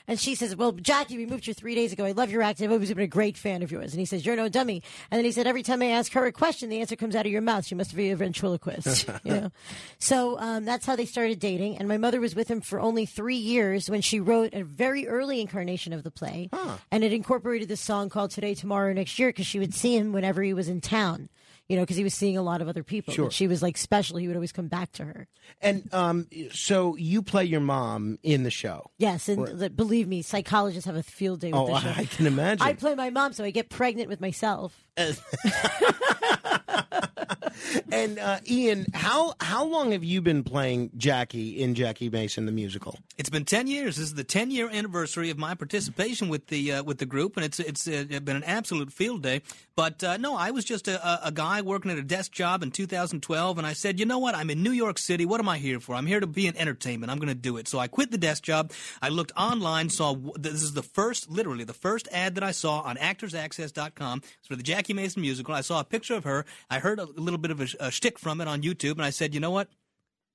And 0.09 0.19
she 0.19 0.33
says, 0.33 0.55
"Well, 0.55 0.71
Jackie, 0.71 1.17
we 1.17 1.27
moved 1.27 1.45
here 1.45 1.53
three 1.53 1.75
days 1.75 1.93
ago. 1.93 2.03
I 2.03 2.13
love 2.13 2.31
your 2.31 2.41
acting. 2.41 2.65
I've 2.65 2.71
always 2.71 2.89
been 2.89 3.03
a 3.03 3.07
great 3.07 3.37
fan 3.37 3.61
of 3.61 3.71
yours." 3.71 3.93
And 3.93 3.99
he 3.99 4.05
says, 4.05 4.25
"You're 4.25 4.35
no 4.35 4.49
dummy." 4.49 4.81
And 5.11 5.19
then 5.19 5.23
he 5.23 5.31
said, 5.31 5.45
"Every 5.45 5.61
time 5.61 5.83
I 5.83 5.91
ask 5.91 6.11
her 6.13 6.25
a 6.25 6.31
question, 6.31 6.67
the 6.69 6.81
answer 6.81 6.95
comes 6.95 7.15
out 7.15 7.27
of 7.27 7.31
your 7.31 7.41
mouth. 7.41 7.63
She 7.67 7.75
must 7.75 7.95
be 7.95 8.09
a 8.09 8.15
ventriloquist." 8.15 9.07
you 9.23 9.31
know. 9.31 9.51
So 9.99 10.39
um, 10.39 10.65
that's 10.65 10.87
how 10.87 10.95
they 10.95 11.05
started 11.05 11.39
dating. 11.39 11.77
And 11.77 11.87
my 11.87 11.97
mother 11.97 12.19
was 12.19 12.33
with 12.33 12.49
him 12.49 12.59
for 12.59 12.79
only 12.79 13.05
three 13.05 13.35
years 13.35 13.87
when 13.87 14.01
she 14.01 14.19
wrote 14.19 14.55
a 14.55 14.63
very 14.63 15.07
early 15.07 15.41
incarnation 15.41 15.93
of 15.93 16.03
the 16.03 16.11
play, 16.11 16.49
and 16.91 17.03
it 17.03 17.13
incorporated 17.13 17.67
this 17.67 17.79
song 17.79 18.09
called 18.09 18.31
"Today, 18.31 18.55
Tomorrow, 18.55 18.93
Next 18.93 19.19
Year" 19.19 19.29
because 19.29 19.45
she 19.45 19.59
would 19.59 19.75
see 19.75 19.95
him 19.95 20.11
whenever 20.11 20.41
he 20.41 20.55
was 20.55 20.67
in 20.67 20.81
town. 20.81 21.29
You 21.69 21.75
know, 21.77 21.83
because 21.83 21.97
he 21.97 22.03
was 22.03 22.15
seeing 22.15 22.35
a 22.35 22.41
lot 22.41 22.61
of 22.61 22.67
other 22.67 22.83
people. 22.83 23.13
Sure. 23.13 23.25
But 23.25 23.33
she 23.33 23.47
was 23.47 23.61
like 23.61 23.77
special. 23.77 24.17
He 24.17 24.27
would 24.27 24.35
always 24.35 24.51
come 24.51 24.67
back 24.67 24.91
to 24.93 25.05
her. 25.05 25.27
And 25.61 25.87
um, 25.93 26.27
so 26.51 26.95
you 26.95 27.21
play 27.21 27.45
your 27.45 27.61
mom 27.61 28.17
in 28.23 28.41
the 28.41 28.49
show. 28.49 28.89
Yes, 28.97 29.29
and 29.29 29.61
Right. 29.61 29.75
believe 29.75 30.07
me, 30.07 30.23
psychologists 30.23 30.87
have 30.87 30.95
a 30.95 31.03
field 31.03 31.41
day 31.41 31.51
with 31.51 31.61
Oh, 31.61 31.67
the 31.67 31.79
show. 31.79 31.89
I 31.95 32.05
can 32.05 32.25
imagine. 32.25 32.65
I 32.67 32.73
play 32.73 32.95
my 32.95 33.11
mom, 33.11 33.33
so 33.33 33.43
I 33.43 33.51
get 33.51 33.69
pregnant 33.69 34.09
with 34.09 34.19
myself. 34.19 34.83
And 37.91 38.19
uh, 38.19 38.39
Ian, 38.49 38.85
how 38.93 39.33
how 39.41 39.65
long 39.65 39.91
have 39.91 40.03
you 40.03 40.21
been 40.21 40.43
playing 40.43 40.91
Jackie 40.97 41.61
in 41.61 41.75
Jackie 41.75 42.09
Mason 42.09 42.45
the 42.45 42.51
musical? 42.51 42.97
It's 43.17 43.29
been 43.29 43.45
ten 43.45 43.67
years. 43.67 43.97
This 43.97 44.05
is 44.05 44.13
the 44.15 44.23
ten 44.23 44.51
year 44.51 44.69
anniversary 44.69 45.29
of 45.29 45.37
my 45.37 45.55
participation 45.55 46.29
with 46.29 46.47
the 46.47 46.73
uh, 46.73 46.83
with 46.83 46.97
the 46.99 47.05
group, 47.05 47.35
and 47.37 47.45
it's 47.45 47.59
it's 47.59 47.87
uh, 47.87 48.05
been 48.23 48.35
an 48.35 48.43
absolute 48.43 48.91
field 48.91 49.23
day. 49.23 49.41
But 49.75 50.03
uh, 50.03 50.17
no, 50.17 50.35
I 50.35 50.51
was 50.51 50.65
just 50.65 50.87
a, 50.87 51.27
a- 51.27 51.31
guy 51.31 51.61
working 51.61 51.89
at 51.89 51.97
a 51.97 52.01
desk 52.03 52.33
job 52.33 52.63
in 52.63 52.71
2012, 52.71 53.57
and 53.57 53.65
I 53.65 53.71
said, 53.71 53.97
you 53.97 54.05
know 54.05 54.19
what? 54.19 54.35
I'm 54.35 54.49
in 54.49 54.61
New 54.61 54.71
York 54.71 54.97
City. 54.97 55.25
What 55.25 55.39
am 55.39 55.47
I 55.47 55.57
here 55.57 55.79
for? 55.79 55.95
I'm 55.95 56.05
here 56.05 56.19
to 56.19 56.27
be 56.27 56.47
in 56.47 56.57
entertainment. 56.57 57.09
I'm 57.09 57.17
going 57.17 57.29
to 57.29 57.33
do 57.35 57.55
it. 57.55 57.67
So 57.69 57.79
I 57.79 57.87
quit 57.87 58.11
the 58.11 58.17
desk 58.17 58.43
job. 58.43 58.73
I 59.01 59.07
looked 59.07 59.31
online, 59.37 59.89
saw 59.89 60.15
this 60.35 60.63
is 60.63 60.73
the 60.73 60.83
first, 60.83 61.29
literally 61.29 61.63
the 61.63 61.73
first 61.73 62.09
ad 62.11 62.35
that 62.35 62.43
I 62.43 62.51
saw 62.51 62.81
on 62.81 62.97
ActorsAccess.com. 62.97 64.21
For 64.47 64.55
the 64.55 64.63
Jackie 64.63 64.93
Mason 64.93 65.21
musical. 65.21 65.53
I 65.53 65.61
saw 65.61 65.79
a 65.79 65.83
picture 65.83 66.15
of 66.15 66.23
her. 66.23 66.45
I 66.69 66.79
heard 66.79 66.99
a 66.99 67.05
little 67.05 67.37
bit 67.37 67.48
of 67.51 67.61
a, 67.61 67.67
a 67.79 67.91
shtick 67.91 68.19
from 68.19 68.41
it 68.41 68.47
on 68.47 68.61
YouTube, 68.61 68.93
and 68.93 69.03
I 69.03 69.09
said, 69.09 69.33
you 69.33 69.39
know 69.39 69.51
what? 69.51 69.69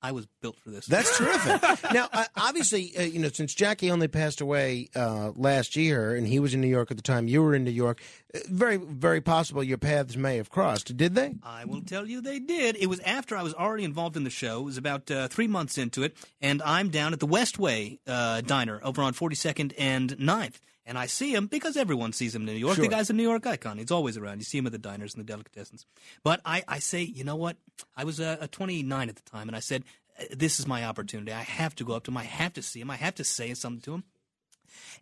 I 0.05 0.13
was 0.13 0.27
built 0.43 0.59
for 0.59 0.69
this. 0.69 0.85
That's 0.85 1.17
terrific. 1.17 1.63
now, 1.95 2.11
uh, 2.13 2.25
obviously, 2.37 2.95
uh, 2.95 3.03
you 3.05 3.19
know, 3.21 3.31
since 3.31 3.55
Jackie 3.55 3.91
only 3.91 4.07
passed 4.07 4.43
away 4.43 4.91
uh, 4.95 5.33
last 5.35 5.77
year, 5.77 6.15
and 6.15 6.27
he 6.27 6.41
was 6.41 6.53
in 6.53 6.61
New 6.61 6.69
York 6.69 6.91
at 6.91 6.99
the 6.99 7.03
time 7.03 7.27
you 7.27 7.43
were 7.43 7.55
in 7.55 7.65
New 7.65 7.71
York, 7.71 8.03
uh, 8.35 8.41
very, 8.51 8.77
very 8.77 9.23
possible 9.23 9.65
your 9.65 9.79
paths 9.79 10.15
may 10.15 10.37
have 10.37 10.51
crossed. 10.51 10.95
Did 10.95 11.15
they? 11.15 11.37
I 11.43 11.65
will 11.65 11.81
tell 11.81 12.07
you 12.07 12.21
they 12.21 12.39
did. 12.39 12.77
It 12.77 12.89
was 12.89 13.01
after 13.01 13.35
I 13.35 13.43
was 13.43 13.55
already 13.55 13.85
involved 13.85 14.19
in 14.19 14.25
the 14.25 14.31
show. 14.31 14.61
It 14.61 14.65
was 14.65 14.77
about 14.77 15.11
uh, 15.11 15.29
three 15.29 15.47
months 15.47 15.79
into 15.79 16.03
it, 16.03 16.15
and 16.43 16.61
I'm 16.61 16.91
down 16.91 17.15
at 17.15 17.21
the 17.21 17.27
Westway 17.27 17.99
uh, 18.07 18.43
Diner 18.43 18.81
over 18.83 19.01
on 19.01 19.15
42nd 19.15 19.73
and 19.79 20.19
9th. 20.19 20.61
And 20.87 20.99
I 20.99 21.07
see 21.07 21.35
him 21.35 21.47
because 21.47 21.77
everyone 21.77 22.13
sees 22.13 22.35
him 22.35 22.43
in 22.43 22.47
New 22.47 22.53
York. 22.53 22.77
Sure. 22.77 22.85
The 22.85 22.91
guy's 22.91 23.09
a 23.09 23.15
New 23.15 23.23
York 23.23 23.47
icon. 23.47 23.79
He's 23.79 23.91
always 23.91 24.19
around. 24.19 24.39
You 24.39 24.45
see 24.45 24.59
him 24.59 24.67
at 24.67 24.73
the 24.73 24.79
diners 24.79 25.15
and 25.15 25.27
the 25.27 25.33
delicatessens. 25.33 25.87
But 26.23 26.41
I, 26.45 26.63
I 26.69 26.79
say, 26.79 27.03
you 27.03 27.25
know 27.25 27.37
what? 27.37 27.57
I 27.97 28.05
was 28.05 28.21
uh, 28.21 28.37
a 28.41 28.49
29 28.49 29.09
at 29.09 29.17
the 29.17 29.23
time, 29.23 29.49
and 29.49 29.57
I 29.57 29.61
said, 29.61 29.85
"Uh, 30.21 30.25
this 30.31 30.61
is 30.61 30.67
my 30.67 30.85
opportunity. 30.85 31.33
I 31.33 31.43
have 31.43 31.75
to 31.77 31.85
go 31.85 31.95
up 31.95 32.05
to 32.05 32.11
him. 32.11 32.19
I 32.19 32.25
have 32.25 32.53
to 32.55 32.63
see 32.63 32.81
him. 32.81 32.91
I 32.91 32.97
have 32.97 33.15
to 33.15 33.25
say 33.25 33.55
something 33.55 33.81
to 33.83 33.95
him. 33.95 34.05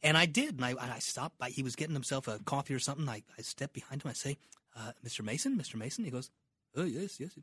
And 0.04 0.16
I 0.16 0.26
did. 0.26 0.54
And 0.56 0.64
I, 0.64 0.70
and 0.70 0.92
I 0.92 1.00
stopped. 1.00 1.38
By, 1.38 1.50
he 1.50 1.62
was 1.64 1.74
getting 1.74 1.94
himself 1.94 2.28
a 2.28 2.38
coffee 2.44 2.74
or 2.74 2.78
something. 2.78 3.08
I, 3.08 3.22
I 3.36 3.42
stepped 3.42 3.74
behind 3.74 4.02
him. 4.02 4.10
I 4.10 4.14
say, 4.14 4.38
uh, 4.76 4.92
Mr. 5.04 5.22
Mason, 5.24 5.58
Mr. 5.58 5.74
Mason. 5.74 6.04
He 6.04 6.10
goes, 6.10 6.30
Oh, 6.76 6.84
yes, 6.84 7.20
yes. 7.20 7.36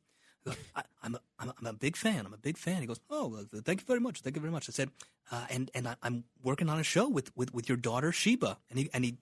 I, 0.76 0.84
I'm, 1.04 1.16
a, 1.16 1.20
I'm, 1.40 1.50
a, 1.50 1.56
I'm 1.60 1.66
a 1.68 1.74
big 1.74 1.96
fan. 1.96 2.26
I'm 2.26 2.34
a 2.34 2.38
big 2.38 2.58
fan. 2.58 2.82
He 2.82 2.88
goes, 2.88 3.00
Oh, 3.10 3.46
thank 3.64 3.82
you 3.82 3.86
very 3.86 4.00
much. 4.00 4.22
Thank 4.22 4.36
you 4.36 4.42
very 4.42 4.52
much. 4.52 4.70
I 4.70 4.72
said, 4.72 4.90
uh, 5.32 5.46
and, 5.50 5.72
and 5.74 5.88
I, 5.88 5.96
I'm 6.04 6.26
working 6.44 6.70
on 6.70 6.80
a 6.80 6.84
show 6.84 7.08
with, 7.08 7.36
with, 7.36 7.54
with 7.54 7.70
your 7.70 7.78
daughter, 7.78 8.12
Sheba. 8.12 8.58
And 8.70 8.80
he, 8.80 8.90
and 8.94 9.06
he, 9.06 9.18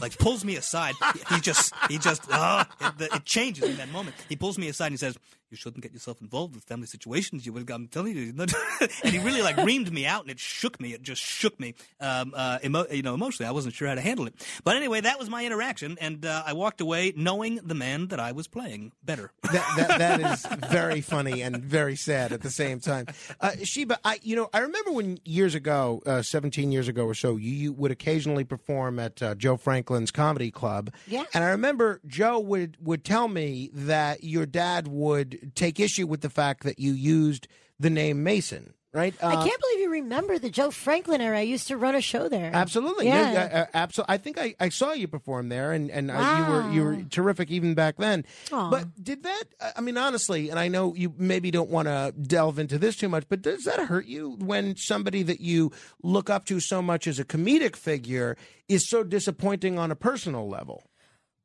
like 0.00 0.18
pulls 0.18 0.44
me 0.44 0.56
aside. 0.56 0.94
He, 1.30 1.40
just, 1.40 1.72
he 1.88 1.98
just, 1.98 2.22
ah, 2.30 2.68
it, 3.00 3.12
it 3.14 3.24
changes 3.24 3.64
in 3.64 3.76
that 3.78 3.90
moment. 3.90 4.14
He 4.28 4.36
pulls 4.36 4.58
me 4.58 4.68
aside 4.68 4.86
and 4.88 4.92
he 4.92 4.98
says, 4.98 5.18
"You 5.50 5.56
shouldn't 5.56 5.82
get 5.82 5.92
yourself 5.92 6.20
involved 6.20 6.54
with 6.54 6.64
family 6.64 6.86
situations. 6.86 7.46
You 7.46 7.52
would, 7.52 7.70
I'm 7.70 7.88
telling 7.88 8.16
you." 8.16 8.34
and 8.38 9.12
he 9.12 9.18
really 9.18 9.42
like 9.42 9.56
reamed 9.56 9.90
me 9.90 10.06
out, 10.06 10.22
and 10.22 10.30
it 10.30 10.40
shook 10.40 10.80
me. 10.80 10.92
It 10.92 11.02
just 11.02 11.22
shook 11.22 11.58
me, 11.60 11.74
um, 12.00 12.32
uh, 12.36 12.58
emo- 12.64 12.86
you 12.90 13.02
know, 13.02 13.14
emotionally. 13.14 13.48
I 13.48 13.52
wasn't 13.52 13.74
sure 13.74 13.88
how 13.88 13.94
to 13.94 14.00
handle 14.00 14.26
it. 14.26 14.34
But 14.64 14.76
anyway, 14.76 15.00
that 15.00 15.18
was 15.18 15.30
my 15.30 15.44
interaction, 15.44 15.96
and 16.00 16.24
uh, 16.24 16.42
I 16.46 16.52
walked 16.52 16.80
away 16.80 17.12
knowing 17.16 17.56
the 17.62 17.74
man 17.74 18.08
that 18.08 18.20
I 18.20 18.32
was 18.32 18.48
playing 18.48 18.92
better. 19.04 19.32
that, 19.42 19.74
that, 19.76 19.98
that 19.98 20.32
is 20.32 20.46
very 20.70 21.00
funny 21.00 21.42
and 21.42 21.62
very 21.62 21.96
sad 21.96 22.32
at 22.32 22.42
the 22.42 22.50
same 22.50 22.80
time. 22.80 23.06
Uh, 23.40 23.52
Sheba, 23.62 23.98
I 24.04 24.18
you 24.22 24.36
know 24.36 24.48
I 24.52 24.60
remember 24.60 24.92
when 24.92 25.18
years 25.24 25.54
ago, 25.54 26.02
uh, 26.06 26.22
seventeen 26.22 26.72
years 26.72 26.88
ago 26.88 27.04
or 27.04 27.14
so, 27.14 27.36
you, 27.36 27.50
you 27.52 27.72
would 27.72 27.90
occasionally 27.90 28.44
perform 28.44 28.98
at 28.98 29.22
uh, 29.22 29.34
Joe 29.34 29.56
Franklin's 29.56 30.10
comedy 30.10 30.50
club. 30.50 30.92
Yeah. 31.06 31.24
and 31.34 31.44
I 31.44 31.50
remember 31.50 32.00
Joe 32.06 32.38
would 32.40 32.76
would 32.80 33.04
tell 33.04 33.28
me 33.28 33.70
that 33.72 34.24
your 34.24 34.46
dad 34.46 34.88
would 34.88 35.35
take 35.54 35.80
issue 35.80 36.06
with 36.06 36.20
the 36.20 36.30
fact 36.30 36.64
that 36.64 36.78
you 36.78 36.92
used 36.92 37.48
the 37.78 37.90
name 37.90 38.22
Mason. 38.22 38.72
Right? 38.92 39.14
I 39.22 39.34
Uh, 39.34 39.44
can't 39.44 39.60
believe 39.60 39.80
you 39.80 39.90
remember 39.90 40.38
the 40.38 40.48
Joe 40.48 40.70
Franklin 40.70 41.20
era. 41.20 41.36
I 41.36 41.42
used 41.42 41.68
to 41.68 41.76
run 41.76 41.94
a 41.94 42.00
show 42.00 42.30
there. 42.30 42.50
Absolutely, 42.54 43.04
Yeah. 43.04 43.30
yeah, 43.30 43.32
yeah, 43.32 43.60
uh, 43.60 43.66
absolutely. 43.74 44.14
I 44.14 44.16
think 44.16 44.38
I, 44.38 44.54
I 44.58 44.70
saw 44.70 44.92
you 44.94 45.06
perform 45.06 45.50
there, 45.50 45.72
and 45.72 45.90
and 45.90 46.10
uh, 46.10 46.14
you 46.38 46.50
were 46.50 46.70
you 46.72 46.82
were 46.82 47.02
terrific 47.10 47.50
even 47.50 47.74
back 47.74 47.98
then. 47.98 48.24
Aw. 48.52 48.70
But 48.70 49.04
did 49.04 49.24
that? 49.24 49.44
I 49.76 49.82
mean, 49.82 49.98
honestly, 49.98 50.48
and 50.48 50.58
I 50.58 50.68
know 50.68 50.94
you 50.94 51.12
maybe 51.18 51.50
don't 51.50 51.68
want 51.68 51.88
to 51.88 52.14
delve 52.18 52.58
into 52.58 52.78
this 52.78 52.96
too 52.96 53.10
much, 53.10 53.24
but 53.28 53.42
does 53.42 53.64
that 53.64 53.80
hurt 53.80 54.06
you 54.06 54.30
when 54.38 54.76
somebody 54.76 55.22
that 55.24 55.40
you 55.42 55.72
look 56.02 56.30
up 56.30 56.46
to 56.46 56.58
so 56.58 56.80
much 56.80 57.06
as 57.06 57.18
a 57.18 57.24
comedic 57.24 57.76
figure 57.76 58.38
is 58.66 58.88
so 58.88 59.04
disappointing 59.04 59.78
on 59.78 59.90
a 59.90 59.96
personal 59.96 60.48
level? 60.48 60.88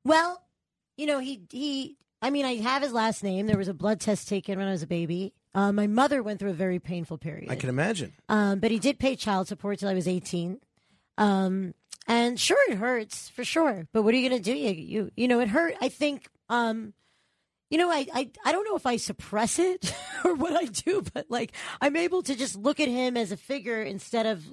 Well, 0.06 0.42
you 0.96 1.06
know, 1.06 1.20
he 1.20 1.42
he. 1.52 1.98
I 2.22 2.30
mean, 2.30 2.46
I 2.46 2.56
have 2.58 2.84
his 2.84 2.94
last 2.94 3.24
name. 3.24 3.48
There 3.48 3.58
was 3.58 3.68
a 3.68 3.74
blood 3.74 4.00
test 4.00 4.28
taken 4.28 4.60
when 4.60 4.68
I 4.68 4.72
was 4.72 4.84
a 4.84 4.88
baby. 4.88 5.34
Uh, 5.54 5.72
my 5.72 5.88
mother 5.88 6.22
went 6.22 6.40
through 6.40 6.52
a 6.52 6.54
very 6.54 6.80
painful 6.80 7.18
period. 7.18 7.52
I 7.52 7.56
can 7.56 7.70
imagine. 7.70 8.14
Um, 8.30 8.60
but 8.60 8.72
he 8.72 8.80
did 8.80 9.00
pay 9.00 9.16
child 9.16 9.48
support 9.48 9.80
till 9.80 9.90
I 9.90 9.94
was 9.94 10.08
18. 10.08 10.60
Um, 11.18 11.74
and 12.08 12.40
sure, 12.40 12.58
it 12.70 12.78
hurts 12.78 13.30
for 13.30 13.44
sure. 13.44 13.88
But 13.92 14.04
what 14.04 14.14
are 14.14 14.18
you 14.18 14.30
going 14.30 14.42
to 14.42 14.52
do? 14.52 14.58
You, 14.58 14.72
you, 14.72 15.12
you 15.16 15.28
know, 15.28 15.40
it 15.40 15.50
hurt. 15.50 15.76
I 15.82 15.90
think, 15.90 16.30
um, 16.50 16.94
you 17.70 17.78
know, 17.78 17.90
I, 17.90 18.06
I, 18.14 18.30
I 18.46 18.52
don't 18.52 18.66
know 18.66 18.76
if 18.76 18.86
I 18.86 18.98
suppress 18.98 19.58
it 19.60 19.94
or 20.24 20.36
what 20.36 20.54
I 20.56 20.66
do, 20.66 21.04
but 21.14 21.26
like 21.30 21.54
I'm 21.82 21.96
able 21.96 22.22
to 22.24 22.36
just 22.36 22.56
look 22.56 22.80
at 22.80 22.88
him 22.88 23.18
as 23.18 23.32
a 23.32 23.38
figure 23.38 23.82
instead 23.82 24.26
of 24.26 24.44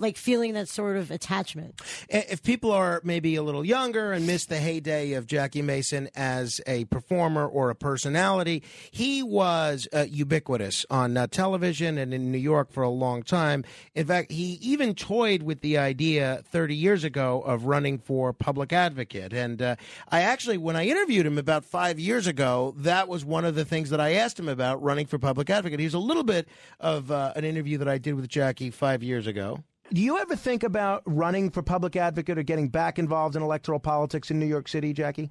like 0.00 0.16
feeling 0.16 0.54
that 0.54 0.68
sort 0.68 0.96
of 0.96 1.10
attachment. 1.10 1.80
If 2.08 2.42
people 2.42 2.72
are 2.72 3.00
maybe 3.04 3.36
a 3.36 3.42
little 3.42 3.64
younger 3.64 4.12
and 4.12 4.26
miss 4.26 4.46
the 4.46 4.58
heyday 4.58 5.12
of 5.12 5.26
Jackie 5.26 5.62
Mason 5.62 6.08
as 6.14 6.60
a 6.66 6.84
performer 6.86 7.46
or 7.46 7.70
a 7.70 7.74
personality, 7.74 8.62
he 8.90 9.22
was 9.22 9.88
uh, 9.92 10.06
ubiquitous 10.08 10.86
on 10.90 11.16
uh, 11.16 11.26
television 11.26 11.98
and 11.98 12.12
in 12.12 12.32
New 12.32 12.38
York 12.38 12.72
for 12.72 12.82
a 12.82 12.90
long 12.90 13.22
time. 13.22 13.64
In 13.94 14.06
fact, 14.06 14.30
he 14.30 14.58
even 14.62 14.94
toyed 14.94 15.42
with 15.42 15.60
the 15.60 15.78
idea 15.78 16.42
30 16.50 16.74
years 16.74 17.04
ago 17.04 17.42
of 17.42 17.64
running 17.64 17.98
for 17.98 18.32
public 18.32 18.72
advocate. 18.72 19.32
And 19.32 19.60
uh, 19.62 19.76
I 20.10 20.22
actually, 20.22 20.58
when 20.58 20.76
I 20.76 20.86
interviewed 20.86 21.26
him 21.26 21.38
about 21.38 21.64
five 21.64 21.98
years 21.98 22.26
ago, 22.26 22.74
that 22.78 23.08
was 23.08 23.24
one 23.24 23.44
of 23.44 23.54
the 23.54 23.64
things 23.64 23.90
that 23.90 24.00
I 24.00 24.12
asked 24.14 24.38
him 24.38 24.48
about 24.48 24.82
running 24.82 25.06
for 25.06 25.18
public 25.18 25.50
advocate. 25.50 25.80
He 25.80 25.86
was 25.86 25.94
a 25.94 25.98
little 25.98 26.24
bit 26.24 26.48
of 26.80 27.10
uh, 27.10 27.32
an 27.36 27.44
interview 27.44 27.78
that 27.78 27.88
I 27.88 27.98
did 27.98 28.14
with 28.14 28.28
Jackie 28.28 28.70
five 28.70 29.02
years 29.02 29.26
ago. 29.26 29.62
Do 29.92 30.02
you 30.02 30.18
ever 30.18 30.34
think 30.34 30.64
about 30.64 31.02
running 31.06 31.48
for 31.48 31.62
public 31.62 31.94
advocate 31.94 32.38
or 32.38 32.42
getting 32.42 32.68
back 32.68 32.98
involved 32.98 33.36
in 33.36 33.42
electoral 33.42 33.78
politics 33.78 34.32
in 34.32 34.40
New 34.40 34.46
York 34.46 34.66
City, 34.66 34.92
Jackie? 34.92 35.30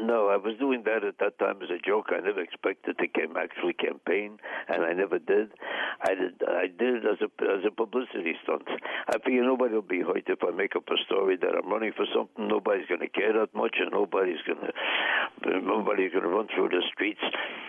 No, 0.00 0.28
I 0.28 0.36
was 0.36 0.56
doing 0.58 0.84
that 0.84 1.04
at 1.04 1.18
that 1.20 1.38
time 1.38 1.60
as 1.62 1.68
a 1.68 1.76
joke. 1.76 2.06
I 2.08 2.20
never 2.24 2.40
expected 2.40 2.96
to 2.96 3.06
cam- 3.08 3.36
actually 3.36 3.74
campaign, 3.74 4.38
and 4.68 4.82
I 4.82 4.92
never 4.92 5.18
did. 5.18 5.52
I 6.00 6.14
did. 6.14 6.40
I 6.48 6.66
did 6.72 7.04
it 7.04 7.04
as 7.04 7.20
a 7.20 7.28
as 7.44 7.64
a 7.68 7.70
publicity 7.70 8.32
stunt. 8.42 8.64
I 9.12 9.18
figure 9.20 9.44
nobody 9.44 9.74
will 9.74 9.82
be 9.82 10.00
hurt 10.00 10.24
if 10.26 10.40
I 10.42 10.52
make 10.56 10.74
up 10.74 10.88
a 10.88 10.96
story 11.04 11.36
that 11.36 11.52
I'm 11.52 11.68
running 11.70 11.92
for 11.92 12.06
something. 12.16 12.48
Nobody's 12.48 12.88
going 12.88 13.04
to 13.04 13.08
care 13.12 13.32
that 13.36 13.54
much, 13.54 13.76
and 13.78 13.92
nobody's 13.92 14.40
going 14.48 14.64
to 14.64 14.72
nobody's 15.60 16.12
going 16.12 16.24
to 16.24 16.32
run 16.32 16.48
through 16.48 16.70
the 16.70 16.82
streets 16.92 17.20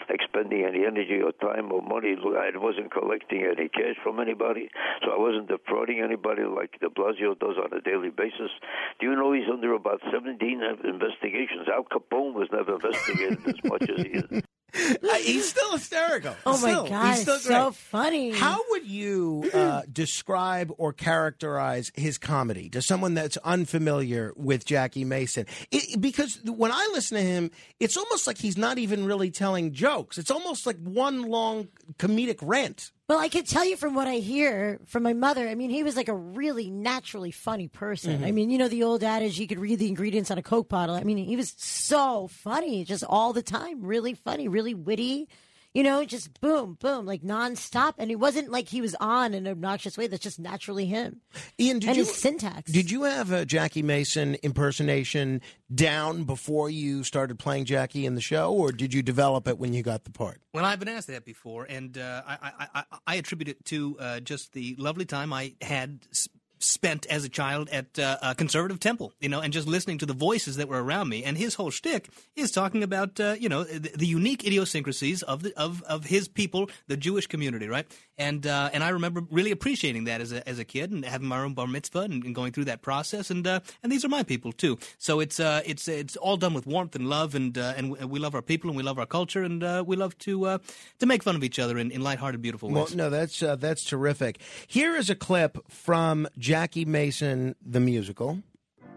expending 0.09 0.63
any 0.63 0.85
energy 0.85 1.19
or 1.19 1.31
time 1.43 1.71
or 1.71 1.81
money. 1.81 2.15
I 2.15 2.51
wasn't 2.55 2.91
collecting 2.91 3.43
any 3.43 3.67
cash 3.69 3.95
from 4.03 4.19
anybody, 4.19 4.69
so 5.03 5.11
I 5.11 5.19
wasn't 5.19 5.47
defrauding 5.47 5.99
anybody 5.99 6.43
like 6.43 6.79
De 6.79 6.89
Blasio 6.89 7.37
does 7.39 7.55
on 7.57 7.75
a 7.75 7.81
daily 7.81 8.09
basis. 8.09 8.51
Do 8.99 9.07
you 9.07 9.15
know 9.15 9.33
he's 9.33 9.49
under 9.51 9.73
about 9.73 10.01
17 10.11 10.39
investigations? 10.83 11.67
Al 11.71 11.83
Capone 11.83 12.20
was 12.29 12.47
never 12.51 12.75
investigated 12.75 13.39
as 13.47 13.55
much 13.63 13.89
as 13.89 14.03
he 14.03 14.11
is. 14.11 14.43
Uh, 14.73 15.15
he's 15.15 15.49
still 15.49 15.73
hysterical. 15.73 16.33
Oh 16.45 16.53
my 16.53 16.71
Still, 16.71 16.87
God, 16.87 17.07
he's 17.07 17.21
still 17.23 17.35
it's 17.35 17.43
so 17.43 17.71
funny. 17.71 18.31
How 18.31 18.57
would 18.69 18.87
you 18.87 19.49
uh, 19.53 19.81
describe 19.91 20.71
or 20.77 20.93
characterize 20.93 21.91
his 21.93 22.17
comedy 22.17 22.69
to 22.69 22.81
someone 22.81 23.13
that's 23.13 23.35
unfamiliar 23.37 24.31
with 24.37 24.63
Jackie 24.63 25.03
Mason? 25.03 25.45
It, 25.71 25.99
because 25.99 26.39
when 26.45 26.71
I 26.71 26.89
listen 26.93 27.17
to 27.17 27.23
him, 27.23 27.51
it's 27.81 27.97
almost 27.97 28.27
like 28.27 28.37
he's 28.37 28.57
not 28.57 28.77
even 28.77 29.05
really 29.05 29.29
telling 29.29 29.73
jokes. 29.73 30.17
It's 30.17 30.31
almost 30.31 30.65
like 30.65 30.77
one 30.77 31.23
long 31.23 31.67
comedic 31.97 32.39
rant. 32.41 32.91
Well, 33.11 33.19
I 33.19 33.27
can 33.27 33.43
tell 33.43 33.65
you 33.65 33.75
from 33.75 33.93
what 33.93 34.07
I 34.07 34.19
hear 34.19 34.79
from 34.85 35.03
my 35.03 35.11
mother. 35.11 35.49
I 35.49 35.53
mean, 35.53 35.69
he 35.69 35.83
was 35.83 35.97
like 35.97 36.07
a 36.07 36.15
really 36.15 36.69
naturally 36.69 37.31
funny 37.31 37.67
person. 37.67 38.21
Mhm. 38.21 38.25
I 38.25 38.31
mean, 38.31 38.49
you 38.49 38.57
know 38.57 38.69
the 38.69 38.83
old 38.83 39.03
adage, 39.03 39.37
you 39.37 39.47
could 39.47 39.59
read 39.59 39.79
the 39.79 39.89
ingredients 39.89 40.31
on 40.31 40.37
a 40.37 40.41
Coke 40.41 40.69
bottle. 40.69 40.95
I 40.95 41.03
mean, 41.03 41.17
he 41.17 41.35
was 41.35 41.53
so 41.57 42.27
funny, 42.27 42.85
just 42.85 43.03
all 43.03 43.33
the 43.33 43.41
time, 43.41 43.81
really 43.81 44.13
funny, 44.13 44.47
really 44.47 44.73
witty. 44.73 45.27
You 45.73 45.83
know, 45.83 46.03
just 46.03 46.41
boom, 46.41 46.77
boom, 46.81 47.05
like 47.05 47.21
nonstop. 47.21 47.93
And 47.97 48.11
it 48.11 48.15
wasn't 48.15 48.51
like 48.51 48.67
he 48.67 48.81
was 48.81 48.93
on 48.99 49.33
in 49.33 49.45
an 49.45 49.51
obnoxious 49.51 49.97
way. 49.97 50.07
That's 50.07 50.21
just 50.21 50.39
naturally 50.39 50.85
him. 50.85 51.21
Ian, 51.59 51.79
did 51.79 51.89
and 51.89 51.97
you 51.97 52.03
his 52.03 52.13
syntax? 52.15 52.69
Did 52.71 52.91
you 52.91 53.03
have 53.03 53.31
a 53.31 53.45
Jackie 53.45 53.81
Mason 53.81 54.35
impersonation 54.43 55.41
down 55.73 56.25
before 56.25 56.69
you 56.69 57.03
started 57.03 57.39
playing 57.39 57.65
Jackie 57.65 58.05
in 58.05 58.15
the 58.15 58.21
show, 58.21 58.51
or 58.51 58.71
did 58.73 58.93
you 58.93 59.01
develop 59.01 59.47
it 59.47 59.57
when 59.57 59.73
you 59.73 59.81
got 59.83 60.03
the 60.03 60.11
part? 60.11 60.41
Well, 60.53 60.65
I've 60.65 60.79
been 60.79 60.89
asked 60.89 61.07
that 61.07 61.23
before, 61.23 61.63
and 61.63 61.97
uh, 61.97 62.21
I, 62.27 62.37
I, 62.41 62.67
I, 62.75 62.83
I 63.07 63.15
attribute 63.15 63.47
it 63.47 63.63
to 63.65 63.97
uh, 63.99 64.19
just 64.19 64.51
the 64.51 64.75
lovely 64.77 65.05
time 65.05 65.31
I 65.31 65.55
had 65.61 65.99
s- 66.11 66.27
spent 66.63 67.05
as 67.07 67.25
a 67.25 67.29
child 67.29 67.69
at 67.69 67.97
uh, 67.99 68.17
a 68.21 68.35
conservative 68.35 68.79
temple, 68.79 69.13
you 69.19 69.29
know, 69.29 69.39
and 69.39 69.53
just 69.53 69.67
listening 69.67 69.97
to 69.99 70.05
the 70.05 70.13
voices 70.13 70.57
that 70.57 70.67
were 70.67 70.83
around 70.83 71.09
me. 71.09 71.23
And 71.23 71.37
his 71.37 71.55
whole 71.55 71.71
shtick 71.71 72.09
is 72.35 72.51
talking 72.51 72.83
about, 72.83 73.19
uh, 73.19 73.35
you 73.39 73.49
know, 73.49 73.63
the, 73.63 73.91
the 73.95 74.05
unique 74.05 74.45
idiosyncrasies 74.45 75.23
of 75.23 75.43
the 75.43 75.53
of, 75.57 75.81
of 75.83 76.05
his 76.05 76.27
people, 76.27 76.69
the 76.87 76.97
Jewish 76.97 77.27
community, 77.27 77.67
right? 77.67 77.85
And 78.17 78.45
uh, 78.45 78.69
and 78.73 78.83
I 78.83 78.89
remember 78.89 79.23
really 79.31 79.51
appreciating 79.51 80.05
that 80.05 80.21
as 80.21 80.31
a 80.31 80.47
as 80.47 80.59
a 80.59 80.65
kid 80.65 80.91
and 80.91 81.03
having 81.05 81.27
my 81.27 81.39
own 81.41 81.53
bar 81.53 81.67
mitzvah 81.67 82.01
and, 82.01 82.23
and 82.23 82.35
going 82.35 82.51
through 82.51 82.65
that 82.65 82.81
process. 82.81 83.29
And 83.31 83.45
uh, 83.47 83.61
and 83.83 83.91
these 83.91 84.05
are 84.05 84.09
my 84.09 84.23
people 84.23 84.51
too. 84.51 84.77
So 84.97 85.19
it's 85.19 85.39
uh, 85.39 85.61
it's 85.65 85.87
it's 85.87 86.15
all 86.15 86.37
done 86.37 86.53
with 86.53 86.67
warmth 86.67 86.95
and 86.95 87.09
love, 87.09 87.35
and 87.35 87.57
uh, 87.57 87.73
and 87.75 87.91
we 88.09 88.19
love 88.19 88.35
our 88.35 88.41
people 88.41 88.69
and 88.69 88.77
we 88.77 88.83
love 88.83 88.99
our 88.99 89.05
culture, 89.05 89.43
and 89.43 89.63
uh, 89.63 89.83
we 89.85 89.95
love 89.95 90.17
to 90.19 90.45
uh, 90.45 90.57
to 90.99 91.05
make 91.05 91.23
fun 91.23 91.35
of 91.35 91.43
each 91.43 91.59
other 91.59 91.77
in, 91.77 91.91
in 91.91 92.01
lighthearted, 92.01 92.41
beautiful 92.41 92.69
ways. 92.69 92.89
Well, 92.89 92.97
no, 92.97 93.09
that's 93.09 93.41
uh, 93.41 93.55
that's 93.55 93.83
terrific. 93.83 94.39
Here 94.67 94.95
is 94.95 95.09
a 95.09 95.15
clip 95.15 95.57
from 95.69 96.27
Jackie 96.51 96.83
Mason 96.83 97.55
the 97.65 97.79
musical. 97.79 98.37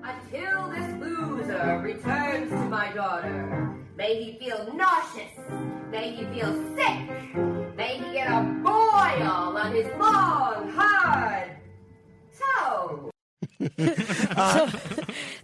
Until 0.03 0.71
this 0.71 0.93
loser 1.01 1.79
returns 1.85 2.51
to 2.51 2.57
my 2.69 2.93
daughter, 2.93 3.73
may 3.97 4.25
he 4.25 4.39
feel 4.41 4.75
nauseous, 4.75 5.31
may 5.89 6.11
he 6.17 6.25
feel 6.35 6.53
sick, 6.75 7.37
may 7.77 7.99
he 7.99 8.13
get 8.13 8.27
a 8.27 8.43
boil 8.61 9.57
on 9.57 9.73
his 9.73 9.87
long, 10.01 10.69
hard 10.71 11.53
toe. 12.37 13.11
so 13.61 14.69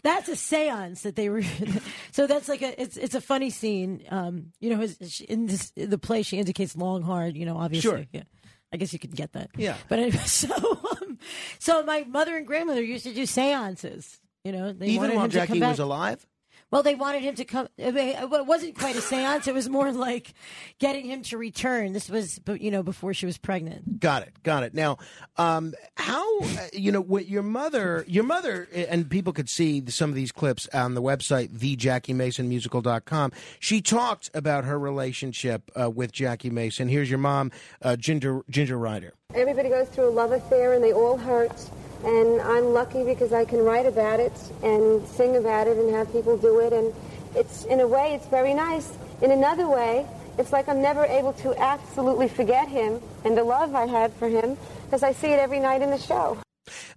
that's 0.03 0.29
a 0.29 0.35
séance 0.35 1.03
that 1.03 1.15
they 1.15 1.29
were. 1.29 1.45
so 2.11 2.27
that's 2.27 2.49
like 2.49 2.63
a 2.63 2.83
it's 2.83 2.97
it's 2.97 3.15
a 3.15 3.21
funny 3.21 3.51
scene. 3.51 4.03
Um, 4.11 4.47
you 4.59 4.71
know, 4.71 4.81
his, 4.81 5.21
in 5.21 5.47
this 5.47 5.73
in 5.77 5.91
the 5.91 5.99
play 5.99 6.23
she 6.25 6.39
indicates 6.39 6.75
long 6.75 7.03
hard. 7.03 7.37
You 7.37 7.47
know, 7.47 7.57
obviously. 7.57 7.89
Sure. 7.89 8.05
Yeah. 8.11 8.25
I 8.73 8.77
guess 8.77 8.93
you 8.93 8.99
can 8.99 9.11
get 9.11 9.33
that. 9.33 9.51
Yeah. 9.57 9.77
But 9.89 9.99
anyway, 9.99 10.19
so 10.25 10.55
um, 10.55 11.10
so 11.59 11.83
my 11.85 12.05
mother 12.05 12.37
and 12.37 12.47
grandmother 12.47 12.83
used 12.83 13.05
to 13.05 13.15
do 13.15 13.23
séances. 13.23 14.19
You 14.45 14.53
know, 14.53 14.73
they 14.73 14.87
Even 14.87 15.01
wanted 15.03 15.17
while 15.17 15.25
him 15.25 15.31
to 15.31 15.39
come 15.39 15.47
Jackie 15.59 15.61
was 15.61 15.79
alive. 15.79 16.27
Well, 16.71 16.85
they 16.85 16.95
wanted 16.95 17.23
him 17.23 17.35
to 17.35 17.45
come. 17.45 17.69
It 17.77 18.47
wasn't 18.47 18.79
quite 18.79 18.95
a 18.95 19.01
séance. 19.01 19.49
It 19.49 19.55
was 19.55 19.69
more 19.69 19.91
like 19.91 20.35
getting 20.79 21.05
him 21.05 21.23
to 21.25 21.37
return. 21.37 21.93
This 21.93 22.09
was, 22.09 22.39
but 22.39 22.61
you 22.61 22.71
know, 22.71 22.83
before 22.83 23.13
she 23.13 23.27
was 23.27 23.39
pregnant. 23.39 23.99
Got 23.99 24.23
it. 24.23 24.43
Got 24.45 24.63
it. 24.63 24.75
Now, 24.75 24.99
um, 25.37 25.75
how 25.97 26.41
uh, 26.41 26.69
you 26.73 26.93
know 26.93 27.01
what 27.01 27.29
your 27.29 27.43
mother, 27.43 28.05
your 28.07 28.25
mother, 28.25 28.69
and 28.73 29.11
people 29.11 29.33
could 29.33 29.49
see 29.49 29.83
some 29.89 30.11
of 30.11 30.17
these 30.17 30.31
clips 30.31 30.69
on 30.73 30.95
the 30.95 31.03
website 31.03 31.51
thejackiemason.musical.com. 31.59 33.33
She 33.59 33.83
talked 33.83 34.31
about 34.33 34.65
her 34.65 34.79
relationship 34.79 35.71
uh, 35.79 35.91
with 35.91 36.13
Jackie 36.13 36.51
Mason. 36.51 36.89
Here's 36.89 37.11
your 37.11 37.19
mom, 37.19 37.51
uh, 37.83 37.97
Ginger 37.97 38.43
Ginger 38.49 38.79
Ryder. 38.79 39.15
Everybody 39.35 39.69
goes 39.71 39.89
through 39.89 40.09
a 40.09 40.11
love 40.11 40.33
affair 40.33 40.73
and 40.75 40.85
they 40.85 40.93
all 40.93 41.17
hurt. 41.17 41.53
And 42.05 42.41
I'm 42.41 42.73
lucky 42.73 43.05
because 43.05 43.33
I 43.33 43.45
can 43.45 43.61
write 43.61 43.87
about 43.87 44.21
it 44.21 44.33
and 44.63 45.07
sing 45.09 45.37
about 45.37 45.67
it 45.67 45.77
and 45.77 45.95
have 45.95 46.11
people 46.13 46.37
do 46.37 46.61
it. 46.61 46.73
And 46.73 46.95
it's, 47.35 47.65
in 47.65 47.81
a 47.81 47.87
way, 47.87 48.15
it's 48.15 48.27
very 48.27 48.55
nice. 48.55 48.91
In 49.21 49.31
another 49.31 49.69
way, 49.69 50.07
it's 50.39 50.53
like 50.53 50.69
I'm 50.69 50.81
never 50.81 51.05
able 51.05 51.35
to 51.35 51.55
absolutely 51.61 52.29
forget 52.29 52.69
him 52.69 53.01
and 53.25 53.37
the 53.37 53.45
love 53.45 53.75
I 53.75 53.87
had 53.87 54.13
for 54.15 54.29
him 54.29 54.57
because 54.85 55.03
I 55.03 55.13
see 55.13 55.29
it 55.29 55.39
every 55.39 55.61
night 55.61 55.83
in 55.83 55.91
the 55.91 55.99
show. 55.99 56.39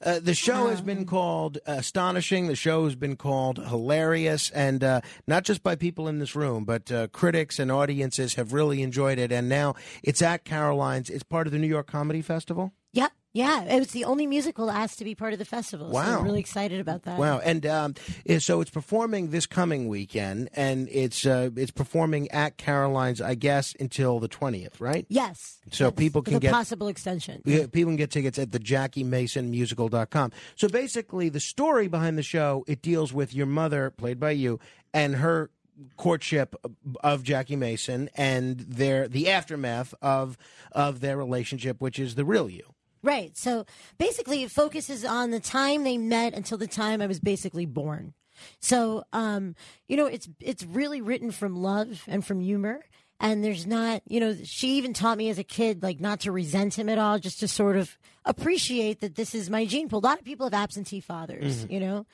Uh, 0.01 0.19
the 0.19 0.33
show 0.33 0.67
has 0.67 0.81
been 0.81 1.05
called 1.05 1.57
astonishing. 1.65 2.47
The 2.47 2.55
show 2.55 2.85
has 2.85 2.95
been 2.95 3.15
called 3.15 3.57
hilarious, 3.57 4.49
and 4.51 4.83
uh, 4.83 5.01
not 5.27 5.43
just 5.43 5.63
by 5.63 5.75
people 5.75 6.07
in 6.07 6.19
this 6.19 6.35
room, 6.35 6.65
but 6.65 6.91
uh, 6.91 7.07
critics 7.07 7.59
and 7.59 7.71
audiences 7.71 8.35
have 8.35 8.53
really 8.53 8.81
enjoyed 8.81 9.17
it. 9.17 9.31
And 9.31 9.49
now 9.49 9.75
it's 10.03 10.21
at 10.21 10.45
Caroline's. 10.45 11.09
It's 11.09 11.23
part 11.23 11.47
of 11.47 11.53
the 11.53 11.59
New 11.59 11.67
York 11.67 11.87
Comedy 11.87 12.21
Festival. 12.21 12.73
Yep. 12.93 13.11
Yeah, 13.33 13.63
it 13.63 13.79
was 13.79 13.91
the 13.91 14.05
only 14.05 14.27
musical 14.27 14.69
asked 14.69 14.99
to 14.99 15.03
be 15.03 15.15
part 15.15 15.33
of 15.33 15.39
the 15.39 15.45
festival. 15.45 15.87
So 15.87 15.93
Wow. 15.93 16.19
I'm 16.19 16.23
really 16.23 16.39
excited 16.39 16.79
about 16.79 17.03
that. 17.03 17.17
Wow! 17.17 17.39
And 17.39 17.65
um, 17.65 17.95
so 18.37 18.61
it's 18.61 18.69
performing 18.69 19.31
this 19.31 19.47
coming 19.47 19.87
weekend, 19.87 20.49
and 20.53 20.87
it's 20.91 21.25
uh, 21.25 21.49
it's 21.55 21.71
performing 21.71 22.29
at 22.29 22.57
Caroline's, 22.57 23.21
I 23.21 23.33
guess, 23.33 23.75
until 23.79 24.19
the 24.19 24.27
twentieth, 24.27 24.79
right? 24.79 25.07
Yes. 25.09 25.59
So 25.71 25.89
people 25.89 26.21
With 26.21 26.27
can 26.27 26.35
a 26.35 26.39
get 26.41 26.51
possible 26.51 26.87
extension. 26.87 27.41
Yeah, 27.43 27.65
people 27.65 27.89
can 27.89 27.95
get 27.97 28.11
tickets 28.11 28.37
at 28.37 28.51
the 28.51 28.59
Jackie 28.59 29.03
Mason 29.03 29.51
JackieMasonMusical.com. 29.51 30.31
So 30.55 30.67
basically, 30.67 31.29
the 31.29 31.39
story 31.39 31.87
behind 31.87 32.17
the 32.17 32.23
show 32.23 32.63
it 32.67 32.81
deals 32.81 33.13
with 33.13 33.33
your 33.33 33.47
mother, 33.47 33.89
played 33.89 34.19
by 34.19 34.31
you, 34.31 34.59
and 34.93 35.15
her 35.15 35.49
courtship 35.97 36.55
of 37.03 37.23
Jackie 37.23 37.55
Mason 37.55 38.09
and 38.15 38.59
their 38.59 39.07
the 39.07 39.29
aftermath 39.29 39.93
of 40.01 40.37
of 40.71 40.99
their 40.99 41.17
relationship, 41.17 41.81
which 41.81 41.97
is 41.97 42.15
the 42.15 42.25
real 42.25 42.49
you. 42.49 42.73
Right. 43.03 43.37
So 43.37 43.65
basically, 43.97 44.43
it 44.43 44.51
focuses 44.51 45.03
on 45.05 45.31
the 45.31 45.39
time 45.41 45.83
they 45.83 45.97
met 45.97 46.33
until 46.33 46.57
the 46.57 46.67
time 46.67 47.01
I 47.01 47.07
was 47.07 47.19
basically 47.19 47.65
born. 47.65 48.13
So, 48.59 49.03
um, 49.13 49.55
you 49.87 49.97
know, 49.97 50.05
it's 50.07 50.27
it's 50.39 50.63
really 50.65 51.01
written 51.01 51.31
from 51.31 51.55
love 51.57 52.03
and 52.07 52.25
from 52.25 52.39
humor. 52.39 52.83
And 53.19 53.43
there's 53.43 53.65
not, 53.67 54.01
you 54.07 54.19
know, 54.19 54.35
she 54.43 54.71
even 54.77 54.93
taught 54.93 55.17
me 55.17 55.29
as 55.29 55.37
a 55.39 55.43
kid, 55.45 55.81
like, 55.83 56.01
not 56.01 56.21
to 56.21 56.31
resent 56.31 56.73
him 56.77 56.89
at 56.89 56.97
all, 56.97 57.19
just 57.19 57.39
to 57.41 57.47
sort 57.47 57.77
of 57.77 57.97
appreciate 58.25 58.99
that 59.01 59.15
this 59.15 59.33
is 59.35 59.49
my 59.49 59.65
gene 59.65 59.87
pool. 59.87 59.99
A 59.99 60.01
lot 60.01 60.19
of 60.19 60.25
people 60.25 60.45
have 60.45 60.53
absentee 60.53 60.99
fathers, 60.99 61.63
Mhm. 61.65 61.71
you 61.71 61.79
know. 61.79 62.05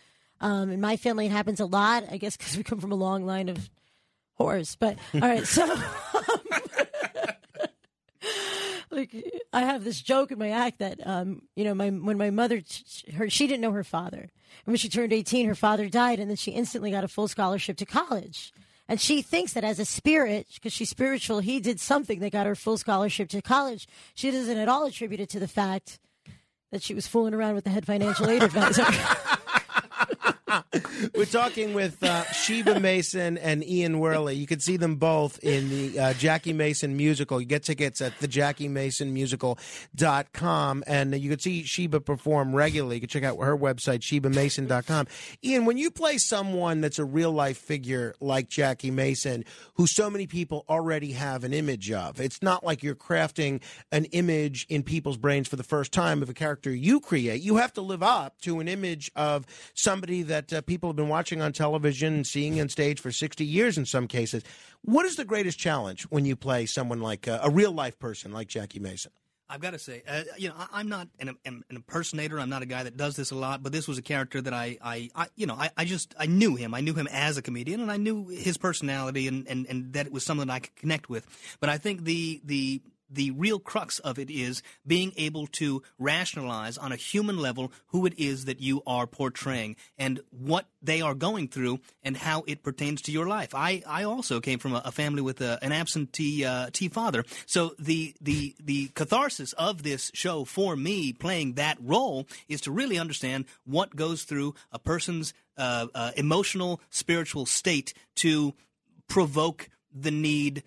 Um, 0.42 0.70
in 0.72 0.80
my 0.82 0.98
family, 0.98 1.26
it 1.26 1.32
happens 1.32 1.60
a 1.60 1.66
lot, 1.66 2.04
I 2.12 2.18
guess, 2.18 2.38
because 2.38 2.56
we 2.58 2.64
come 2.64 2.80
from 2.80 2.92
a 2.92 2.96
long 2.96 3.26
line 3.26 3.50
of 3.50 3.70
whores. 4.40 4.76
But, 4.80 4.98
all 5.16 5.22
right, 5.22 5.48
so. 5.48 5.66
like 9.00 9.44
I 9.54 9.62
have 9.62 9.84
this 9.84 10.02
joke 10.02 10.32
in 10.32 10.40
my 10.40 10.50
act 10.50 10.80
that 10.80 11.06
um, 11.06 11.44
you 11.56 11.64
know 11.64 11.74
my 11.74 11.90
when 11.90 12.18
my 12.18 12.30
mother 12.30 12.62
her 13.16 13.30
she 13.30 13.48
didn't 13.48 13.62
know 13.62 13.72
her 13.72 13.84
father. 13.84 14.20
And 14.20 14.66
when 14.66 14.78
she 14.78 14.90
turned 14.90 15.14
18 15.14 15.48
her 15.48 15.56
father 15.56 15.90
died 15.90 16.20
and 16.20 16.30
then 16.30 16.38
she 16.38 16.52
instantly 16.52 16.92
got 16.92 17.04
a 17.04 17.08
full 17.08 17.28
scholarship 17.28 17.78
to 17.78 17.86
college. 17.86 18.52
And 18.88 19.00
she 19.00 19.22
thinks 19.22 19.54
that 19.54 19.64
as 19.64 19.78
a 19.78 19.86
spirit 19.86 20.48
because 20.56 20.74
she's 20.74 20.90
spiritual 20.90 21.40
he 21.40 21.60
did 21.60 21.80
something 21.80 22.20
that 22.20 22.32
got 22.32 22.48
her 22.48 22.56
full 22.56 22.78
scholarship 22.78 23.30
to 23.30 23.42
college. 23.42 23.88
She 24.16 24.32
doesn't 24.32 24.58
at 24.58 24.68
all 24.68 24.86
attribute 24.86 25.22
it 25.22 25.30
to 25.30 25.40
the 25.40 25.48
fact 25.48 26.00
that 26.72 26.84
she 26.84 26.94
was 26.94 27.08
fooling 27.08 27.34
around 27.34 27.56
with 27.56 27.64
the 27.64 27.70
head 27.70 27.86
financial 27.86 28.30
aid 28.30 28.44
advisor 28.44 28.86
We're 31.16 31.26
talking 31.26 31.74
with 31.74 32.04
uh, 32.04 32.24
Sheba 32.32 32.80
Mason 32.80 33.38
and 33.38 33.64
Ian 33.64 33.96
Wehrle. 33.96 34.36
You 34.36 34.48
can 34.48 34.60
see 34.60 34.78
them 34.78 34.96
both 34.96 35.38
in 35.44 35.70
the 35.70 36.00
uh, 36.00 36.14
Jackie 36.14 36.54
Mason 36.54 36.98
musical. 36.98 37.40
You 37.40 37.46
get 37.46 37.62
tickets 37.64 38.02
at 38.02 38.18
thejackiemason.musical.com. 38.20 40.84
And 40.88 41.16
you 41.20 41.30
can 41.30 41.38
see 41.40 41.64
Sheba 41.64 42.02
perform 42.02 42.56
regularly. 42.56 42.96
You 42.98 43.02
can 43.02 43.10
check 43.10 43.24
out 43.24 43.40
her 43.40 43.58
website, 43.58 44.00
shebamason.com. 44.00 45.08
Ian, 45.44 45.66
when 45.66 45.78
you 45.78 45.92
play 45.92 46.18
someone 46.18 46.82
that's 46.82 46.98
a 47.00 47.06
real 47.06 47.32
life 47.32 47.58
figure 47.58 48.16
like 48.20 48.50
Jackie 48.50 48.92
Mason, 48.92 49.46
who 49.76 49.88
so 49.88 50.10
many 50.10 50.28
people 50.28 50.66
already 50.68 51.12
have 51.12 51.44
an 51.44 51.54
image 51.54 51.92
of, 51.92 52.20
it's 52.20 52.42
not 52.42 52.64
like 52.64 52.82
you're 52.84 52.96
crafting 52.96 53.62
an 53.92 54.06
image 54.06 54.66
in 54.70 54.82
people's 54.84 55.18
brains 55.18 55.48
for 55.48 55.58
the 55.58 55.64
first 55.64 55.92
time 55.92 56.24
of 56.24 56.30
a 56.30 56.34
character 56.34 56.74
you 56.74 57.00
create. 57.00 57.42
You 57.42 57.58
have 57.58 57.74
to 57.74 57.82
live 57.82 58.02
up 58.02 58.40
to 58.42 58.60
an 58.60 58.68
image 58.68 59.12
of 59.16 59.46
somebody 59.74 60.24
that 60.24 60.39
uh, 60.54 60.62
people 60.62 60.90
have 60.90 60.96
been 60.96 61.10
watching 61.10 61.42
on 61.42 61.54
television 61.54 62.14
and 62.16 62.28
seeing 62.28 62.60
on 62.60 62.70
stage 62.70 63.00
for 63.00 63.12
60 63.12 63.46
years 63.46 63.78
in 63.78 63.86
some 63.86 64.08
cases. 64.08 64.44
What 64.84 65.06
is 65.06 65.16
the 65.16 65.26
greatest 65.26 65.60
challenge 65.60 66.04
when 66.04 66.26
you 66.26 66.36
play 66.36 66.66
someone 66.66 67.02
like 67.02 67.28
uh, 67.28 67.40
a 67.44 67.50
real 67.50 67.72
life 67.72 68.00
person 68.00 68.32
like 68.32 68.48
Jackie 68.48 68.80
Mason? 68.80 69.12
I've 69.52 69.62
got 69.62 69.72
to 69.72 69.80
say, 69.80 70.04
uh, 70.08 70.24
you 70.38 70.50
know, 70.50 70.56
I, 70.58 70.68
I'm 70.74 70.90
not 70.90 71.08
an, 71.20 71.36
an, 71.44 71.64
impersonator. 71.72 72.40
I'm 72.40 72.50
not 72.50 72.62
a 72.62 72.68
guy 72.68 72.84
that 72.84 72.98
does 72.98 73.16
this 73.16 73.32
a 73.32 73.36
lot. 73.36 73.64
But 73.64 73.72
this 73.72 73.88
was 73.88 73.98
a 73.98 74.02
character 74.04 74.40
that 74.42 74.54
I, 74.54 74.78
I, 74.82 75.10
I 75.16 75.28
you 75.36 75.48
know, 75.48 75.56
I, 75.56 75.72
I 75.76 75.86
just 75.86 76.14
I 76.20 76.28
knew 76.28 76.56
him. 76.56 76.76
I 76.76 76.82
knew 76.82 76.94
him 76.94 77.08
as 77.12 77.38
a 77.38 77.42
comedian, 77.42 77.82
and 77.82 77.92
I 77.92 77.98
knew 77.98 78.28
his 78.28 78.58
personality, 78.58 79.28
and, 79.28 79.48
and, 79.48 79.66
and 79.68 79.94
that 79.94 80.06
it 80.06 80.12
was 80.14 80.24
something 80.24 80.50
I 80.50 80.60
could 80.60 80.76
connect 80.76 81.10
with. 81.10 81.26
But 81.60 81.70
I 81.70 81.80
think 81.80 82.04
the 82.04 82.42
the 82.44 82.82
the 83.10 83.32
real 83.32 83.60
crux 83.60 84.00
of 84.00 84.20
it 84.20 84.30
is 84.30 84.62
being 84.86 85.14
able 85.18 85.48
to 85.48 85.82
rationalize 85.98 86.78
on 86.78 86.92
a 86.92 86.96
human 86.96 87.38
level 87.38 87.72
who 87.88 88.06
it 88.06 88.14
is 88.18 88.46
that 88.46 88.62
you 88.62 88.82
are 88.86 89.08
portraying 89.08 89.76
and 89.98 90.20
what 90.30 90.68
they 90.82 91.02
are 91.02 91.16
going 91.16 91.48
through 91.48 91.80
and 92.04 92.18
how 92.18 92.44
it 92.48 92.64
pertains 92.64 93.02
to 93.02 93.12
your 93.12 93.28
life. 93.28 93.54
I, 93.54 93.84
I 93.88 94.04
also 94.04 94.40
came 94.40 94.60
from 94.60 94.74
a, 94.74 94.82
a 94.86 94.92
family 94.92 95.22
with 95.22 95.42
a, 95.42 95.60
an 95.62 95.72
absentee 95.72 96.46
uh, 96.46 96.70
father, 96.92 97.26
so 97.46 97.76
the 97.78 98.16
the 98.22 98.56
the 98.60 98.88
catharsis 98.90 99.54
of 99.54 99.84
this 99.84 100.12
show 100.14 100.46
for 100.46 100.76
me 100.76 101.14
playing 101.14 101.54
that 101.54 101.78
role 101.82 102.28
is 102.48 102.62
to 102.62 102.72
really 102.72 102.98
understand 102.98 103.46
what 103.66 103.96
goes 103.96 104.24
through 104.24 104.56
a 104.72 104.80
person's 104.80 105.34
uh, 105.58 105.88
uh, 105.94 106.12
emotional, 106.16 106.80
spiritual 106.90 107.46
state 107.46 107.94
to 108.16 108.54
provoke 109.08 109.70
the 109.94 110.12
need 110.12 110.64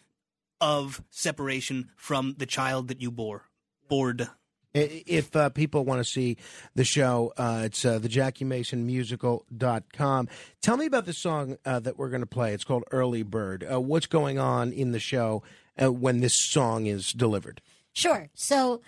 of 0.63 1.03
separation 1.11 1.91
from 1.97 2.37
the 2.39 2.47
child 2.47 2.89
that 2.89 3.03
you 3.03 3.11
bore. 3.11 3.45
Bored. 3.89 4.29
If 4.73 5.37
uh, 5.37 5.51
people 5.51 5.85
want 5.85 5.99
to 5.99 6.05
see 6.05 6.39
the 6.75 6.85
show, 6.85 7.35
uh, 7.37 7.65
it's 7.67 7.85
uh, 7.85 7.99
the 7.99 8.09
JackieMasonMusical.com. 8.09 10.29
Tell 10.63 10.79
me 10.79 10.87
about 10.87 11.05
the 11.05 11.13
song 11.13 11.59
uh, 11.67 11.81
that 11.81 11.99
we're 11.99 12.09
going 12.09 12.23
to 12.23 12.27
play. 12.27 12.55
It's 12.55 12.65
called 12.65 12.85
Early 12.91 13.23
Bird. 13.23 13.67
Uh, 13.71 13.83
what's 13.83 14.07
going 14.07 14.39
on 14.39 14.73
in 14.73 14.93
the 14.93 14.99
show 14.99 15.43
uh, 15.83 15.93
when 15.93 16.21
this 16.21 16.35
song 16.35 16.87
is 16.87 17.13
delivered? 17.13 17.61
Sure. 17.93 18.31
So 18.33 18.81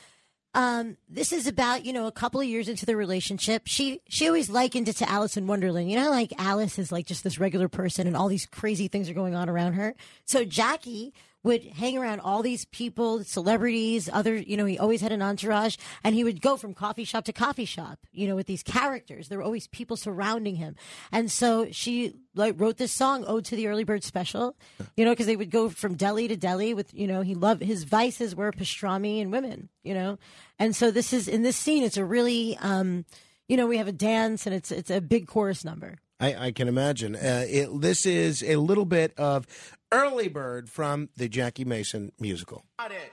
um, 0.55 0.97
this 1.09 1.33
is 1.33 1.47
about 1.47 1.85
you 1.85 1.93
know 1.93 2.07
a 2.07 2.13
couple 2.13 2.41
of 2.41 2.47
years 2.47 2.69
into 2.69 2.87
the 2.87 2.97
relationship. 2.97 3.65
She 3.67 4.01
she 4.09 4.27
always 4.27 4.49
likened 4.49 4.89
it 4.89 4.97
to 4.97 5.11
Alice 5.11 5.37
in 5.37 5.47
Wonderland. 5.47 5.91
You 5.91 5.99
know, 5.99 6.09
like 6.09 6.33
Alice 6.39 6.79
is 6.79 6.91
like 6.93 7.07
just 7.07 7.25
this 7.25 7.39
regular 7.39 7.69
person, 7.69 8.07
and 8.07 8.17
all 8.17 8.29
these 8.29 8.47
crazy 8.47 8.89
things 8.89 9.11
are 9.11 9.15
going 9.15 9.35
on 9.35 9.51
around 9.51 9.75
her. 9.75 9.95
So 10.25 10.45
Jackie 10.45 11.13
would 11.45 11.63
hang 11.63 11.97
around 11.97 12.21
all 12.21 12.43
these 12.43 12.65
people, 12.65 13.23
celebrities, 13.23 14.09
other, 14.13 14.35
you 14.35 14.57
know, 14.57 14.65
he 14.65 14.79
always 14.79 15.03
had 15.03 15.13
an 15.13 15.23
entourage 15.23 15.77
and 16.03 16.15
he 16.15 16.25
would 16.25 16.41
go 16.41 16.57
from 16.57 16.75
coffee 16.75 17.05
shop 17.05 17.27
to 17.27 17.33
coffee 17.33 17.67
shop, 17.67 17.99
you 18.13 18.27
know, 18.27 18.35
with 18.35 18.47
these 18.47 18.63
characters. 18.63 19.29
There 19.29 19.39
were 19.39 19.45
always 19.45 19.67
people 19.69 19.97
surrounding 19.97 20.57
him. 20.57 20.75
And 21.13 21.31
so 21.31 21.69
she 21.71 22.15
like 22.35 22.55
wrote 22.59 22.79
this 22.79 22.93
song, 22.93 23.25
Ode 23.27 23.45
to 23.45 23.57
the 23.57 23.69
Early 23.69 23.85
Bird 23.85 24.03
Special, 24.03 24.57
you 24.97 25.05
know, 25.05 25.13
because 25.13 25.27
they 25.27 25.37
would 25.37 25.51
go 25.51 25.69
from 25.69 25.95
deli 25.95 26.29
to 26.29 26.37
deli 26.37 26.73
with, 26.73 26.93
you 26.95 27.07
know, 27.07 27.21
he 27.21 27.35
loved 27.35 27.63
his 27.63 27.85
vices 27.85 28.35
were 28.35 28.51
pastrami 28.51 29.21
and 29.21 29.31
women, 29.31 29.69
you 29.83 29.93
know. 29.93 30.19
And 30.59 30.75
so 30.75 30.91
this 30.91 31.13
is 31.13 31.29
in 31.29 31.43
this 31.43 31.57
scene, 31.57 31.85
it's 31.85 31.99
a 31.99 32.05
really, 32.05 32.57
um, 32.59 33.05
you 33.49 33.59
know, 33.59 33.67
we 33.67 33.77
have 33.77 33.89
a 33.89 33.93
dance 33.93 34.47
and 34.47 34.55
it's 34.55 34.73
it's 34.73 34.91
a 34.91 35.03
big 35.03 35.27
chorus 35.27 35.63
number. 35.63 35.99
I, 36.21 36.47
I 36.47 36.53
can 36.53 36.69
imagine. 36.69 37.17
Uh, 37.17 37.45
it, 37.49 37.81
this 37.81 38.07
is 38.07 38.43
a 38.43 38.57
little 38.57 38.85
bit 38.85 39.13
of 39.19 39.47
Early 39.95 40.27
Bird 40.27 40.69
from 40.69 41.09
the 41.17 41.29
Jackie 41.29 41.65
Mason 41.65 42.11
musical. 42.19 42.65
Got 42.81 42.91
it. 42.91 43.13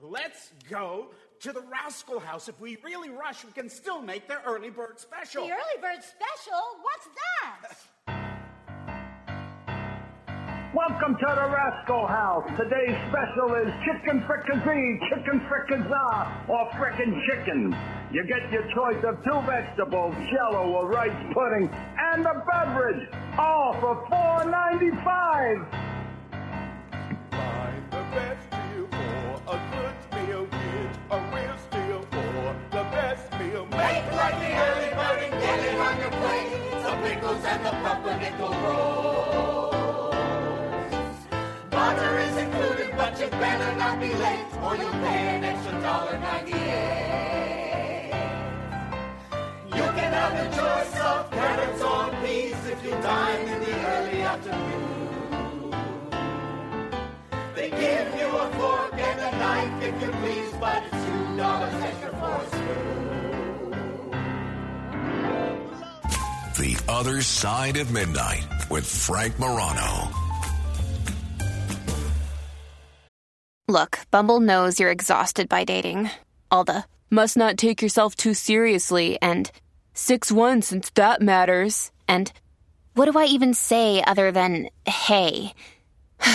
Let's 0.00 0.52
go 0.70 1.08
to 1.40 1.52
the 1.52 1.62
Rascal 1.62 2.20
House. 2.20 2.48
If 2.48 2.60
we 2.60 2.78
really 2.84 3.10
rush, 3.10 3.44
we 3.44 3.50
can 3.50 3.68
still 3.68 4.00
make 4.00 4.28
their 4.28 4.40
early 4.46 4.70
bird 4.70 5.00
special. 5.00 5.48
The 5.48 5.54
early 5.54 5.80
bird 5.80 5.98
special? 6.00 6.62
What's 6.80 7.08
that? 7.18 7.74
Welcome 10.72 11.16
to 11.16 11.26
the 11.26 11.50
Rascal 11.50 12.06
House. 12.06 12.48
Today's 12.56 12.96
special 13.10 13.56
is 13.56 13.74
chicken 13.84 14.22
fricassee, 14.24 15.00
chicken 15.10 15.40
fricassee, 15.48 16.48
or 16.48 16.70
frickin' 16.78 17.18
chicken. 17.26 17.74
You 18.12 18.22
get 18.28 18.48
your 18.52 18.62
choice 18.72 19.02
of 19.02 19.18
two 19.24 19.40
vegetables, 19.44 20.14
jello 20.30 20.70
or 20.70 20.88
rice 20.88 21.34
pudding, 21.34 21.68
and 21.98 22.24
a 22.24 22.44
beverage, 22.48 23.08
all 23.36 23.72
for 23.80 24.06
$4.95. 24.06 25.82
your 36.02 36.10
plate. 36.10 36.50
The 36.82 36.92
pickles 37.02 37.44
and 37.44 37.64
the 37.64 37.70
pumpernickel 37.84 38.54
rolls. 38.64 40.14
Butter 41.70 42.18
is 42.18 42.36
included, 42.36 42.90
but 42.96 43.20
you 43.20 43.28
better 43.28 43.70
not 43.76 44.00
be 44.00 44.12
late, 44.14 44.46
or 44.64 44.76
you'll 44.76 44.98
pay 45.06 45.20
an 45.36 45.44
extra 45.44 45.80
dollar 45.80 46.18
ninety-eight. 46.18 48.10
You 49.76 49.86
can 49.96 50.12
have 50.20 50.34
the 50.40 50.48
choice 50.58 50.94
of 51.10 51.30
carrots 51.30 51.82
or 51.82 52.10
peas 52.22 52.60
if 52.66 52.82
you 52.84 52.94
dine 53.08 53.46
in 53.48 53.60
the 53.60 53.74
early 53.94 54.22
afternoon. 54.22 55.70
They 57.54 57.70
give 57.70 58.08
you 58.20 58.28
a 58.44 58.50
fork 58.58 58.94
and 58.94 59.20
a 59.20 59.30
knife 59.38 59.74
if 59.88 59.94
you 60.02 60.10
please, 60.20 60.52
but 60.58 60.82
it's 60.82 61.04
two 61.06 61.36
dollars 61.36 61.74
extra 61.88 62.10
The 66.82 66.92
Other 66.92 67.22
Side 67.22 67.76
of 67.76 67.92
Midnight 67.92 68.46
with 68.70 68.86
Frank 68.86 69.38
Morano. 69.38 70.08
Look, 73.68 73.98
Bumble 74.10 74.40
knows 74.40 74.80
you're 74.80 74.90
exhausted 74.90 75.48
by 75.48 75.64
dating. 75.64 76.10
All 76.50 76.64
the 76.64 76.84
must 77.10 77.36
not 77.36 77.56
take 77.56 77.82
yourself 77.82 78.16
too 78.16 78.34
seriously 78.34 79.18
and 79.20 79.50
6 79.94 80.32
1 80.32 80.62
since 80.62 80.90
that 80.90 81.20
matters. 81.20 81.90
And 82.08 82.32
what 82.94 83.10
do 83.10 83.18
I 83.18 83.24
even 83.26 83.54
say 83.54 84.02
other 84.02 84.32
than 84.32 84.68
hey? 84.86 85.52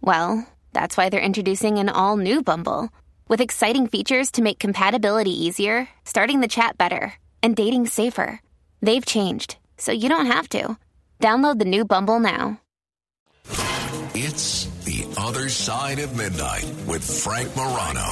well, 0.00 0.46
that's 0.72 0.96
why 0.96 1.08
they're 1.08 1.20
introducing 1.20 1.78
an 1.78 1.88
all 1.88 2.16
new 2.16 2.42
Bumble 2.42 2.90
with 3.28 3.40
exciting 3.40 3.86
features 3.86 4.30
to 4.32 4.42
make 4.42 4.58
compatibility 4.58 5.32
easier, 5.32 5.88
starting 6.04 6.40
the 6.40 6.48
chat 6.48 6.76
better, 6.76 7.14
and 7.42 7.56
dating 7.56 7.86
safer. 7.86 8.40
They've 8.84 9.06
changed, 9.06 9.56
so 9.78 9.92
you 9.92 10.08
don't 10.08 10.26
have 10.26 10.48
to. 10.50 10.76
Download 11.20 11.58
the 11.58 11.64
new 11.64 11.84
Bumble 11.84 12.18
now. 12.18 12.60
It's 14.14 14.66
The 14.84 15.06
Other 15.16 15.48
Side 15.48 16.00
of 16.00 16.16
Midnight 16.16 16.66
with 16.86 17.02
Frank 17.22 17.54
Morano. 17.56 18.02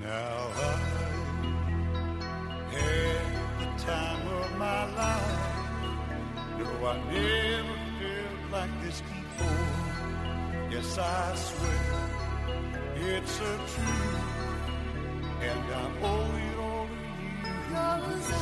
Now 0.00 0.50
I 0.56 0.74
had 2.72 3.24
the 3.60 3.66
time 3.84 4.26
of 4.26 4.56
my 4.58 4.84
life. 4.96 5.38
No, 6.58 6.66
I 6.86 6.96
never 7.12 7.78
felt 8.00 8.50
like 8.52 8.74
this 8.82 9.00
before. 9.00 10.70
Yes, 10.70 10.98
I 10.98 11.34
swear 11.36 12.08
it's 12.96 13.38
a 13.38 13.56
truth, 13.56 14.27
and 15.42 15.72
I 15.72 15.90
owe 16.02 16.36
it 16.36 16.58
all 16.58 16.86
to 16.88 16.94
you. 16.94 17.74
Cause 17.74 18.32
I 18.32 18.34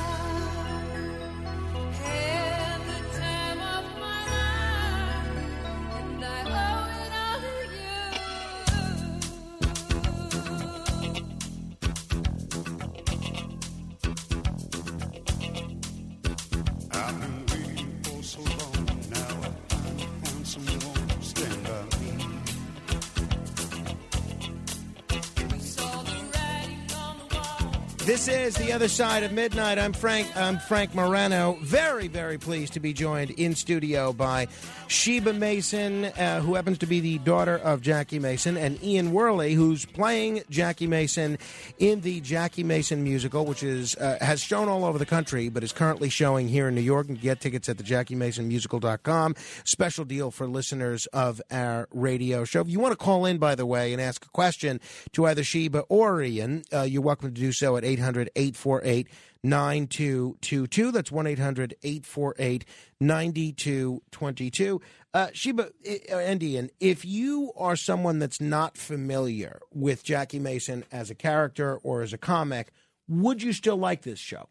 This 28.07 28.29
is 28.29 28.55
the 28.55 28.71
other 28.71 28.87
side 28.87 29.25
of 29.25 29.33
midnight. 29.33 29.81
I'm 29.81 29.93
Frank. 29.93 30.29
I'm 30.37 30.61
Frank 30.61 30.95
Morano. 30.95 31.59
Very, 31.61 32.07
very 32.07 32.39
pleased 32.39 32.75
to 32.75 32.81
be 32.81 32.93
joined 32.93 33.31
in 33.31 33.57
studio 33.57 34.13
by 34.13 34.47
Sheba 34.87 35.33
Mason, 35.33 36.05
uh, 36.05 36.41
who 36.41 36.55
happens 36.55 36.79
to 36.79 36.87
be 36.87 37.01
the 37.01 37.19
daughter 37.19 37.57
of 37.59 37.81
Jackie 37.83 38.21
Mason, 38.21 38.57
and 38.57 38.81
Ian 38.81 39.11
Wehrle, 39.11 39.53
who's 39.53 39.85
playing 39.85 40.45
Jackie 40.49 40.87
Mason 40.87 41.37
in 41.81 42.01
the 42.03 42.21
Jackie 42.21 42.63
Mason 42.63 43.03
musical, 43.03 43.45
which 43.45 43.65
is 43.65 43.97
uh, 43.97 44.19
has 44.21 44.41
shown 44.41 44.69
all 44.69 44.85
over 44.85 44.99
the 44.99 45.07
country, 45.07 45.49
but 45.49 45.65
is 45.65 45.73
currently 45.73 46.09
showing 46.09 46.47
here 46.47 46.69
in 46.69 46.77
New 46.77 46.83
York. 46.83 47.09
And 47.09 47.21
get 47.21 47.41
tickets 47.41 47.69
at 47.69 47.77
the 47.77 47.83
JackieMasonMusical.com. 47.83 49.35
Special 49.65 50.05
deal 50.05 50.31
for 50.31 50.47
listeners 50.47 51.07
of 51.07 51.43
our 51.51 51.89
radio 51.91 52.45
show. 52.45 52.61
If 52.61 52.69
you 52.69 52.79
want 52.79 52.93
to 52.93 53.05
call 53.05 53.27
in, 53.27 53.39
by 53.39 53.57
the 53.57 53.67
way, 53.67 53.93
and 53.93 54.01
ask 54.01 54.25
a 54.25 54.29
question 54.29 54.81
to 55.15 55.27
either 55.27 55.43
Sheba 55.43 55.81
or 55.89 56.23
Ian, 56.23 56.63
uh, 56.73 56.83
you're 56.83 57.03
welcome 57.03 57.35
to 57.35 57.41
do 57.41 57.51
so 57.51 57.77
at 57.77 57.96
800 57.97 58.31
848 58.37 59.09
9222. 59.43 60.93
That's 60.93 61.13
1 61.13 61.27
800 61.27 61.75
848 61.83 62.65
9222. 63.01 64.81
Uh, 65.15 65.29
Sheba 65.33 65.71
uh, 65.89 66.17
and 66.17 66.43
Ian, 66.43 66.71
if 66.79 67.05
you 67.05 67.53
are 67.57 67.77
someone 67.77 68.19
that's 68.19 68.41
not 68.41 68.77
familiar 68.77 69.61
with 69.73 70.05
Jackie 70.05 70.39
Mason 70.39 70.85
as 70.93 71.11
a 71.11 71.15
character 71.15 71.77
or 71.83 72.03
as 72.03 72.13
a 72.13 72.19
comic, 72.19 72.71
would 73.09 73.43
you 73.43 73.53
still 73.53 73.77
like 73.77 74.03
this 74.03 74.19
show? 74.19 74.49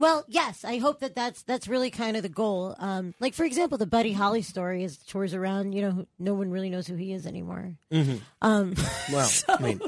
Well, 0.00 0.24
yes, 0.28 0.64
I 0.64 0.78
hope 0.78 1.00
that 1.00 1.14
that's 1.16 1.42
that's 1.42 1.66
really 1.66 1.90
kind 1.90 2.16
of 2.16 2.22
the 2.22 2.28
goal. 2.28 2.76
Um, 2.78 3.14
like 3.18 3.34
for 3.34 3.44
example, 3.44 3.78
the 3.78 3.86
Buddy 3.86 4.12
Holly 4.12 4.42
story 4.42 4.84
is 4.84 4.96
tours 4.98 5.34
around. 5.34 5.72
You 5.72 5.82
know, 5.82 6.06
no 6.20 6.34
one 6.34 6.50
really 6.50 6.70
knows 6.70 6.86
who 6.86 6.94
he 6.94 7.12
is 7.12 7.26
anymore. 7.26 7.74
Mhm. 7.92 8.20
Um, 8.40 8.74
Well, 9.12 9.24
so- 9.26 9.54
I 9.58 9.60
mean, 9.62 9.80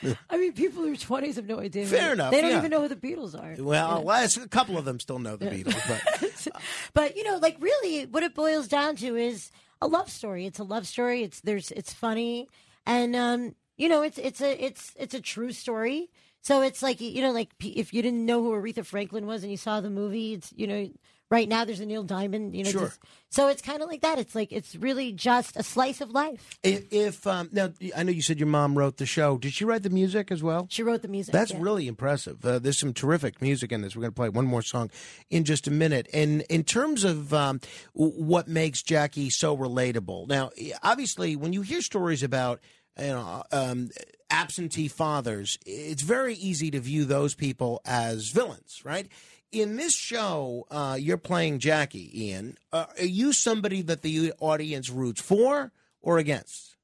I 0.30 0.36
mean, 0.38 0.52
people 0.52 0.82
who 0.84 0.92
are 0.92 0.96
twenties 0.96 1.34
have 1.36 1.46
no 1.46 1.58
idea. 1.58 1.86
Fair 1.86 2.12
enough, 2.12 2.30
They 2.30 2.40
don't 2.42 2.50
yeah. 2.52 2.58
even 2.58 2.70
know 2.70 2.80
who 2.82 2.88
the 2.88 2.94
Beatles 2.96 3.34
are. 3.34 3.60
well, 3.62 4.02
well, 4.04 4.16
it's- 4.24 4.36
a 4.36 4.48
couple 4.48 4.78
of 4.78 4.84
them 4.84 5.00
still 5.00 5.18
know 5.18 5.34
the 5.36 5.46
Beatles, 5.46 5.82
but 5.88 6.52
But 6.94 7.16
you 7.16 7.24
know, 7.24 7.38
like 7.38 7.56
really, 7.60 8.06
what 8.06 8.22
it 8.22 8.34
boils 8.34 8.68
down 8.68 8.94
to 8.96 9.16
is 9.16 9.50
a 9.82 9.88
love 9.88 10.08
story. 10.10 10.46
It's 10.46 10.58
a 10.60 10.64
love 10.64 10.86
story. 10.86 11.22
It's 11.24 11.40
there's 11.40 11.72
it's 11.72 11.92
funny, 11.92 12.48
and 12.86 13.16
um, 13.16 13.54
you 13.76 13.88
know, 13.88 14.02
it's 14.02 14.16
it's 14.18 14.40
a 14.40 14.64
it's 14.64 14.92
it's 14.96 15.14
a 15.14 15.20
true 15.20 15.50
story. 15.52 16.08
So 16.46 16.62
it's 16.62 16.80
like 16.80 17.00
you 17.00 17.22
know, 17.22 17.32
like 17.32 17.50
if 17.58 17.92
you 17.92 18.02
didn't 18.02 18.24
know 18.24 18.40
who 18.40 18.52
Aretha 18.52 18.86
Franklin 18.86 19.26
was 19.26 19.42
and 19.42 19.50
you 19.50 19.56
saw 19.58 19.80
the 19.80 19.90
movie, 19.90 20.34
it's 20.34 20.52
you 20.54 20.68
know, 20.68 20.88
right 21.28 21.48
now 21.48 21.64
there's 21.64 21.80
a 21.80 21.86
Neil 21.86 22.04
Diamond. 22.04 22.54
You 22.54 22.62
know, 22.62 22.70
Sure. 22.70 22.82
just- 22.82 23.00
so 23.30 23.48
it's 23.48 23.60
kind 23.60 23.82
of 23.82 23.88
like 23.88 24.02
that. 24.02 24.20
It's 24.20 24.32
like 24.36 24.52
it's 24.52 24.76
really 24.76 25.10
just 25.10 25.56
a 25.56 25.64
slice 25.64 26.00
of 26.00 26.10
life. 26.10 26.56
if, 26.62 26.84
if 26.92 27.26
um, 27.26 27.48
now 27.50 27.72
I 27.96 28.04
know 28.04 28.12
you 28.12 28.22
said 28.22 28.38
your 28.38 28.46
mom 28.46 28.78
wrote 28.78 28.98
the 28.98 29.06
show. 29.06 29.38
Did 29.38 29.54
she 29.54 29.64
write 29.64 29.82
the 29.82 29.90
music 29.90 30.30
as 30.30 30.40
well? 30.40 30.68
She 30.70 30.84
wrote 30.84 31.02
the 31.02 31.08
music. 31.08 31.32
That's 31.32 31.50
yeah. 31.50 31.58
really 31.58 31.88
impressive. 31.88 32.44
Uh, 32.44 32.60
there's 32.60 32.78
some 32.78 32.92
terrific 32.94 33.42
music 33.42 33.72
in 33.72 33.80
this. 33.80 33.96
We're 33.96 34.02
going 34.02 34.12
to 34.12 34.16
play 34.16 34.28
one 34.28 34.46
more 34.46 34.62
song 34.62 34.92
in 35.30 35.42
just 35.42 35.66
a 35.66 35.72
minute. 35.72 36.08
And 36.12 36.42
in 36.42 36.62
terms 36.62 37.02
of 37.02 37.34
um, 37.34 37.60
what 37.92 38.46
makes 38.46 38.84
Jackie 38.84 39.30
so 39.30 39.56
relatable, 39.56 40.28
now 40.28 40.50
obviously 40.84 41.34
when 41.34 41.52
you 41.52 41.62
hear 41.62 41.80
stories 41.80 42.22
about 42.22 42.60
you 42.96 43.08
know 43.08 43.42
um, 43.50 43.90
absentee 44.30 44.88
fathers, 44.88 45.58
it's 45.66 46.02
very 46.02 46.34
easy 46.34 46.70
to 46.70 46.80
view 46.80 47.04
those 47.04 47.34
people 47.34 47.80
as 47.84 48.30
villains, 48.30 48.82
right? 48.84 49.08
In 49.52 49.76
this 49.76 49.94
show, 49.94 50.66
uh, 50.70 50.96
you're 51.00 51.16
playing 51.16 51.60
Jackie, 51.60 52.26
Ian. 52.26 52.58
Uh, 52.72 52.86
are 52.98 53.04
you 53.04 53.32
somebody 53.32 53.82
that 53.82 54.02
the 54.02 54.32
audience 54.40 54.90
roots 54.90 55.20
for 55.20 55.72
or 56.00 56.18
against? 56.18 56.76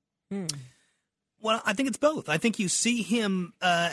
Well, 1.43 1.61
I 1.67 1.73
think 1.73 1.89
it's 1.89 1.99
both. 1.99 2.29
I 2.29 2.39
think 2.39 2.61
you 2.61 2.69
see 2.69 3.03
him 3.03 3.53
uh, 3.61 3.91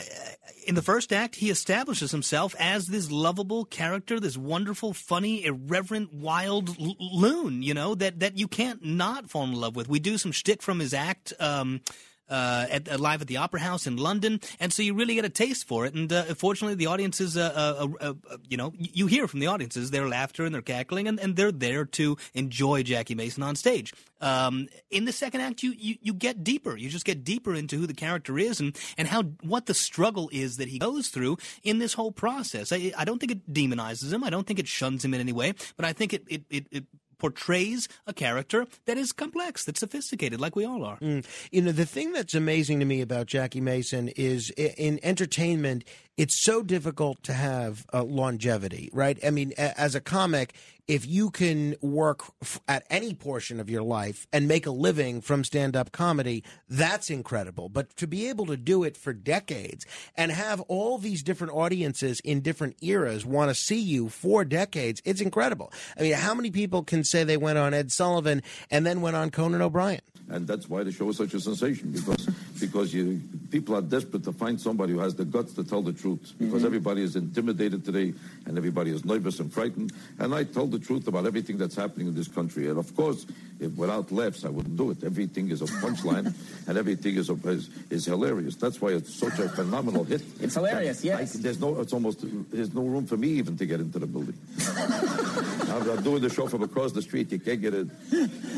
in 0.68 0.76
the 0.76 0.84
first 0.84 1.12
act. 1.12 1.36
He 1.36 1.50
establishes 1.50 2.12
himself 2.12 2.56
as 2.60 2.86
this 2.88 3.10
lovable 3.10 3.66
character, 3.66 4.20
this 4.20 4.38
wonderful, 4.38 4.94
funny, 4.94 5.44
irreverent, 5.44 6.14
wild 6.14 6.70
l- 6.80 6.96
loon. 7.00 7.64
You 7.64 7.74
know 7.74 7.96
that 7.96 8.20
that 8.20 8.38
you 8.38 8.48
can't 8.48 8.86
not 8.86 9.32
fall 9.32 9.46
in 9.46 9.54
love 9.54 9.76
with. 9.76 9.90
We 9.90 10.00
do 10.00 10.20
some 10.20 10.32
shtick 10.32 10.62
from 10.62 10.80
his 10.80 10.94
act. 10.94 11.34
Um, 11.40 11.82
uh, 12.30 12.66
at, 12.70 12.90
uh, 12.90 12.98
live 12.98 13.22
at 13.22 13.28
the 13.28 13.38
Opera 13.38 13.60
House 13.60 13.88
in 13.88 13.98
London, 13.98 14.40
and 14.60 14.72
so 14.72 14.82
you 14.82 14.94
really 14.94 15.16
get 15.16 15.26
a 15.26 15.30
taste 15.30 15.68
for 15.68 15.86
it. 15.86 15.94
And 15.94 16.12
uh, 16.12 16.24
fortunately, 16.36 16.76
the 16.76 16.88
audiences, 16.88 17.38
uh, 17.38 17.88
uh, 18.00 18.14
you 18.48 18.58
know, 18.58 18.74
you 18.78 19.08
hear 19.08 19.28
from 19.28 19.40
the 19.40 19.48
audiences 19.48 19.92
their 19.92 20.08
laughter 20.08 20.46
and 20.46 20.54
their 20.54 20.62
cackling, 20.62 21.08
and, 21.08 21.20
and 21.20 21.36
they're 21.36 21.52
there 21.52 21.86
to 21.86 22.18
enjoy 22.34 22.84
Jackie 22.84 23.16
Mason 23.16 23.44
on 23.44 23.56
stage. 23.56 23.94
Um, 24.22 24.68
in 24.90 25.06
the 25.06 25.12
second 25.12 25.42
act, 25.42 25.64
you, 25.64 25.74
you 25.78 25.96
you 26.02 26.14
get 26.14 26.44
deeper. 26.44 26.76
You 26.76 26.90
just 26.90 27.06
get 27.06 27.24
deeper 27.24 27.54
into 27.56 27.78
who 27.78 27.88
the 27.88 27.94
character 27.94 28.38
is 28.38 28.60
and 28.60 28.78
and 28.98 29.08
how 29.08 29.24
what 29.44 29.66
the 29.66 29.74
struggle 29.74 30.30
is 30.34 30.58
that 30.58 30.68
he 30.68 30.80
goes 30.80 31.08
through 31.08 31.38
in 31.64 31.80
this 31.80 31.94
whole 31.94 32.12
process. 32.12 32.74
I, 32.74 32.92
I 32.98 33.06
don't 33.06 33.20
think 33.20 33.32
it 33.32 33.54
demonizes 33.54 34.12
him. 34.12 34.24
I 34.24 34.30
don't 34.30 34.46
think 34.46 34.60
it 34.60 34.68
shuns 34.68 35.06
him 35.06 35.14
in 35.14 35.22
any 35.22 35.32
way. 35.32 35.54
But 35.78 35.86
I 35.86 35.94
think 35.94 36.14
it 36.14 36.24
it, 36.28 36.44
it, 36.50 36.66
it 36.72 36.84
portrays 37.20 37.88
a 38.08 38.14
character 38.14 38.66
that 38.86 38.98
is 38.98 39.12
complex, 39.12 39.66
that's 39.66 39.80
sophisticated, 39.80 40.42
like 40.42 40.56
we 40.56 40.66
all 40.66 40.84
are. 40.84 40.98
Mm. 40.98 41.26
You 41.52 41.62
know, 41.62 41.72
the 41.72 41.86
thing 41.86 42.14
that's 42.14 42.34
amazing 42.34 42.80
to 42.80 42.86
me 42.86 43.02
about 43.02 43.28
Jackie 43.28 43.62
Mason 43.62 44.08
is 44.10 44.50
in 44.52 45.00
entertainment, 45.04 45.84
it's 46.20 46.36
so 46.44 46.62
difficult 46.62 47.24
to 47.24 47.32
have 47.34 47.86
uh, 47.94 48.04
longevity, 48.04 48.90
right? 48.92 49.18
I 49.26 49.30
mean, 49.30 49.54
a- 49.58 49.80
as 49.80 49.96
a 49.96 50.02
comic, 50.02 50.54
if 50.86 51.06
you 51.08 51.30
can 51.30 51.76
work 51.82 52.24
f- 52.42 52.60
at 52.68 52.84
any 52.90 53.14
portion 53.14 53.58
of 53.62 53.70
your 53.70 53.84
life 53.84 54.28
and 54.34 54.46
make 54.46 54.66
a 54.66 54.72
living 54.72 55.22
from 55.22 55.46
stand 55.46 55.78
up 55.78 55.94
comedy, 55.94 56.44
that's 56.68 57.10
incredible. 57.10 57.70
But 57.70 57.96
to 57.96 58.06
be 58.06 58.28
able 58.28 58.48
to 58.48 58.58
do 58.58 58.84
it 58.84 58.98
for 58.98 59.14
decades 59.14 59.86
and 60.18 60.30
have 60.34 60.60
all 60.62 60.98
these 60.98 61.24
different 61.24 61.54
audiences 61.54 62.20
in 62.20 62.42
different 62.42 62.76
eras 62.82 63.26
want 63.26 63.50
to 63.50 63.56
see 63.56 63.80
you 63.80 64.10
for 64.10 64.44
decades, 64.44 65.02
it's 65.06 65.22
incredible. 65.22 65.72
I 65.98 66.02
mean, 66.02 66.14
how 66.16 66.34
many 66.34 66.52
people 66.52 66.84
can 66.84 67.06
say 67.06 67.24
they 67.24 67.38
went 67.38 67.58
on 67.60 67.74
Ed 67.74 67.94
Sullivan 67.94 68.44
and 68.70 68.86
then 68.86 69.00
went 69.00 69.16
on 69.16 69.30
Conan 69.32 69.62
O'Brien? 69.62 70.02
And 70.32 70.48
that's 70.48 70.70
why 70.70 70.84
the 70.84 70.92
show 70.92 71.10
is 71.10 71.18
such 71.18 71.34
a 71.34 71.40
sensation 71.40 71.92
because 71.92 72.26
because 72.60 72.94
you 72.94 73.22
people 73.52 73.76
are 73.76 73.82
desperate 73.82 74.24
to 74.24 74.32
find 74.34 74.60
somebody 74.60 74.94
who 74.94 75.00
has 75.00 75.16
the 75.16 75.26
guts 75.26 75.54
to 75.54 75.64
tell 75.64 75.82
the 75.82 75.94
truth. 75.94 76.34
Because 76.38 76.62
Mhm. 76.64 76.66
everybody 76.66 77.02
is 77.04 77.16
intimidated 77.16 77.84
today 77.86 78.14
and 78.46 78.58
everybody 78.58 78.92
is 78.92 79.04
nervous 79.06 79.40
and 79.40 79.52
frightened. 79.52 79.92
And 80.20 80.36
I 80.36 80.44
tell 80.44 80.68
the 80.68 80.78
truth 80.80 81.08
about 81.08 81.26
everything 81.26 81.58
that's 81.58 81.76
happening 81.76 82.08
in 82.08 82.16
this 82.16 82.28
country. 82.28 82.68
And 82.70 82.78
of 82.78 82.96
course 82.96 83.26
if 83.60 83.72
without 83.76 84.12
laughs 84.12 84.46
I 84.46 84.50
wouldn't 84.50 84.78
do 84.78 84.92
it. 84.92 85.04
Everything 85.04 85.50
is 85.52 85.62
a 85.62 85.66
punchline 85.66 86.34
and 86.68 86.78
everything 86.78 87.16
is, 87.16 87.30
a, 87.30 87.34
is 87.48 87.70
is 87.90 88.06
hilarious. 88.06 88.56
That's 88.56 88.80
why 88.82 88.90
it's 88.90 89.14
such 89.14 89.40
a 89.40 89.50
phenomenal 89.50 90.04
hit. 90.04 90.22
It's 90.40 90.56
hilarious, 90.56 91.04
I- 91.06 91.26
there's 91.26 91.60
no 91.60 91.80
it's 91.80 91.94
almost 91.94 92.20
there's 92.52 92.74
no 92.74 92.84
room 92.84 93.06
for 93.08 93.18
me 93.18 93.30
even 93.30 93.58
to 93.58 93.66
get 93.66 93.80
into 93.80 94.00
the 94.00 94.06
building 94.08 94.36
I'm, 95.70 96.04
doing 96.04 96.22
the 96.22 96.30
show 96.30 96.48
from 96.48 96.64
across 96.64 96.92
the 96.92 97.02
street 97.02 97.32
you 97.32 97.40
can't 97.40 97.62
get 97.62 97.74
in 97.74 97.88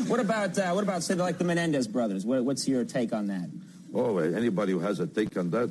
What 0.08 0.20
about 0.20 0.58
uh, 0.58 0.70
what 0.72 0.84
about 0.84 1.02
say 1.02 1.14
like 1.14 1.38
the 1.38 1.44
Menendez 1.44 1.86
brothers? 1.86 2.24
What, 2.24 2.44
what's 2.44 2.66
your 2.66 2.84
take 2.84 3.12
on 3.12 3.26
that? 3.28 3.48
Oh, 3.94 4.18
anybody 4.18 4.72
who 4.72 4.78
has 4.80 5.00
a 5.00 5.06
take 5.06 5.36
on 5.36 5.50
that, 5.50 5.70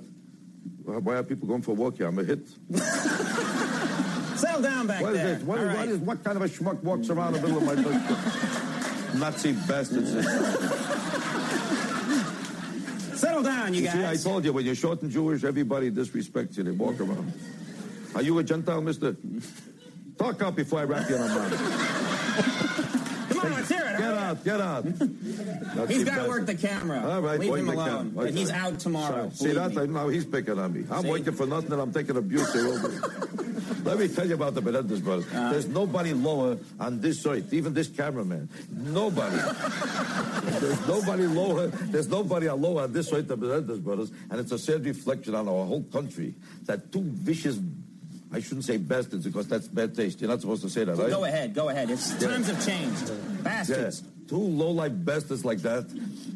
why 0.84 1.16
are 1.16 1.24
people 1.24 1.48
going 1.48 1.62
for 1.64 1.72
a 1.72 1.74
walk 1.76 1.98
here? 1.98 2.08
I'm 2.08 2.20
a 2.20 2.24
hit. 2.24 2.48
Settle 4.38 4.62
down 4.62 4.88
back 4.88 5.02
What 5.02 5.14
is 5.14 5.22
there. 5.22 5.40
What, 5.40 5.60
All 5.60 5.66
what 5.66 5.76
right. 5.76 5.90
is- 5.90 5.98
what 6.00 6.24
kind 6.24 6.38
of 6.38 6.44
a 6.44 6.48
schmuck 6.48 6.82
walks 6.84 7.10
around 7.10 7.34
the 7.34 7.42
middle 7.42 7.58
of 7.58 7.64
my 7.64 7.76
business? 7.84 9.14
Nazi 9.16 9.52
bastards. 9.54 10.12
Settle 13.20 13.44
down, 13.44 13.74
you 13.74 13.84
guys. 13.84 13.94
See, 13.94 14.06
I 14.06 14.16
told 14.16 14.46
you, 14.46 14.54
when 14.54 14.66
you're 14.66 14.74
short 14.76 15.02
and 15.04 15.12
Jewish, 15.12 15.44
everybody 15.44 15.92
disrespects 15.92 16.58
you. 16.58 16.64
They 16.64 16.72
walk 16.72 17.00
around. 17.00 17.34
Are 18.16 18.22
you 18.22 18.38
a 18.40 18.44
Gentile, 18.44 18.82
mister? 18.82 19.16
Talk 20.22 20.42
up 20.44 20.56
before 20.56 20.80
I 20.80 20.84
wrap 20.84 21.10
you 21.10 21.16
in 21.16 21.22
a 21.22 21.28
mouth. 21.28 21.58
Come 23.30 23.40
on, 23.40 23.52
let's 23.54 23.70
hear 23.70 23.82
it. 23.82 23.98
Get 23.98 24.14
out, 24.14 24.44
get 24.44 24.62
out. 24.62 24.86
He's 25.90 26.04
got 26.04 26.24
to 26.24 26.30
work 26.30 26.46
the 26.46 26.54
camera. 26.54 27.10
All 27.10 27.22
right, 27.22 27.40
Leave 27.40 27.56
him 27.56 27.70
alone. 27.70 28.12
But 28.12 28.32
he's 28.32 28.52
out 28.52 28.80
tomorrow. 28.80 29.32
See 29.34 29.52
that? 29.52 29.74
me. 29.74 29.88
Now 29.88 30.10
he's 30.10 30.26
picking 30.26 30.60
on 30.60 30.74
me. 30.74 30.86
I'm 30.92 31.02
See? 31.02 31.10
working 31.10 31.34
for 31.34 31.48
nothing 31.48 31.72
and 31.72 31.82
I'm 31.82 31.92
taking 31.92 32.18
abuse 32.18 32.56
over. 32.56 32.90
Let 33.84 33.98
me 33.98 34.08
tell 34.08 34.28
you 34.28 34.36
about 34.36 34.54
the 34.54 34.62
Menendez 34.62 35.00
brothers. 35.00 35.26
Uh-huh. 35.26 35.52
There's 35.52 35.68
nobody 35.68 36.14
lower 36.14 36.58
on 36.80 37.02
this 37.02 37.26
earth, 37.26 37.52
even 37.52 37.74
this 37.74 37.88
cameraman. 37.88 38.48
Nobody. 38.70 39.38
There's 40.60 40.88
nobody 40.88 41.26
lower. 41.26 41.68
There's 41.68 42.08
nobody 42.08 42.48
lower 42.50 42.84
on 42.84 42.94
this 42.94 43.12
earth 43.12 43.28
than 43.28 43.40
the 43.40 43.48
Menendez 43.48 43.80
brothers, 43.80 44.12
and 44.30 44.40
it's 44.40 44.52
a 44.52 44.60
sad 44.60 44.86
reflection 44.86 45.34
on 45.34 45.48
our 45.48 45.66
whole 45.66 45.84
country 45.84 46.36
that 46.66 46.92
two 46.92 47.02
vicious. 47.02 47.58
I 48.34 48.40
shouldn't 48.40 48.64
say 48.66 48.78
bastards 48.78 49.26
because 49.26 49.48
that's 49.48 49.68
bad 49.68 49.94
taste. 49.96 50.22
You're 50.22 50.30
not 50.30 50.40
supposed 50.42 50.62
to 50.64 50.70
say 50.70 50.84
that, 50.86 50.96
right? 50.96 51.10
Go 51.10 51.26
ahead, 51.26 51.54
go 51.54 51.70
ahead. 51.70 51.90
It's 51.90 52.14
Yeah. 52.14 52.30
times 52.30 52.48
have 52.48 52.66
changed. 52.66 53.44
Bastards. 53.44 54.02
Yeah. 54.02 54.08
Two 54.30 54.38
low-life 54.38 54.94
bastards 54.96 55.44
like 55.44 55.60
that 55.64 55.86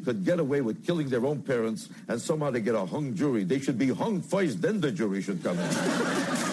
could 0.03 0.25
get 0.25 0.39
away 0.41 0.59
with 0.59 0.85
killing 0.85 1.07
their 1.07 1.25
own 1.25 1.41
parents, 1.41 1.87
and 2.09 2.19
somehow 2.19 2.51
they 2.51 2.59
get 2.59 2.75
a 2.75 2.85
hung 2.85 3.15
jury. 3.15 3.45
They 3.45 3.59
should 3.59 3.77
be 3.77 3.89
hung 3.89 4.21
first, 4.21 4.61
then 4.61 4.81
the 4.81 4.91
jury 4.91 5.21
should 5.21 5.41
come 5.43 5.57
in. 5.57 5.69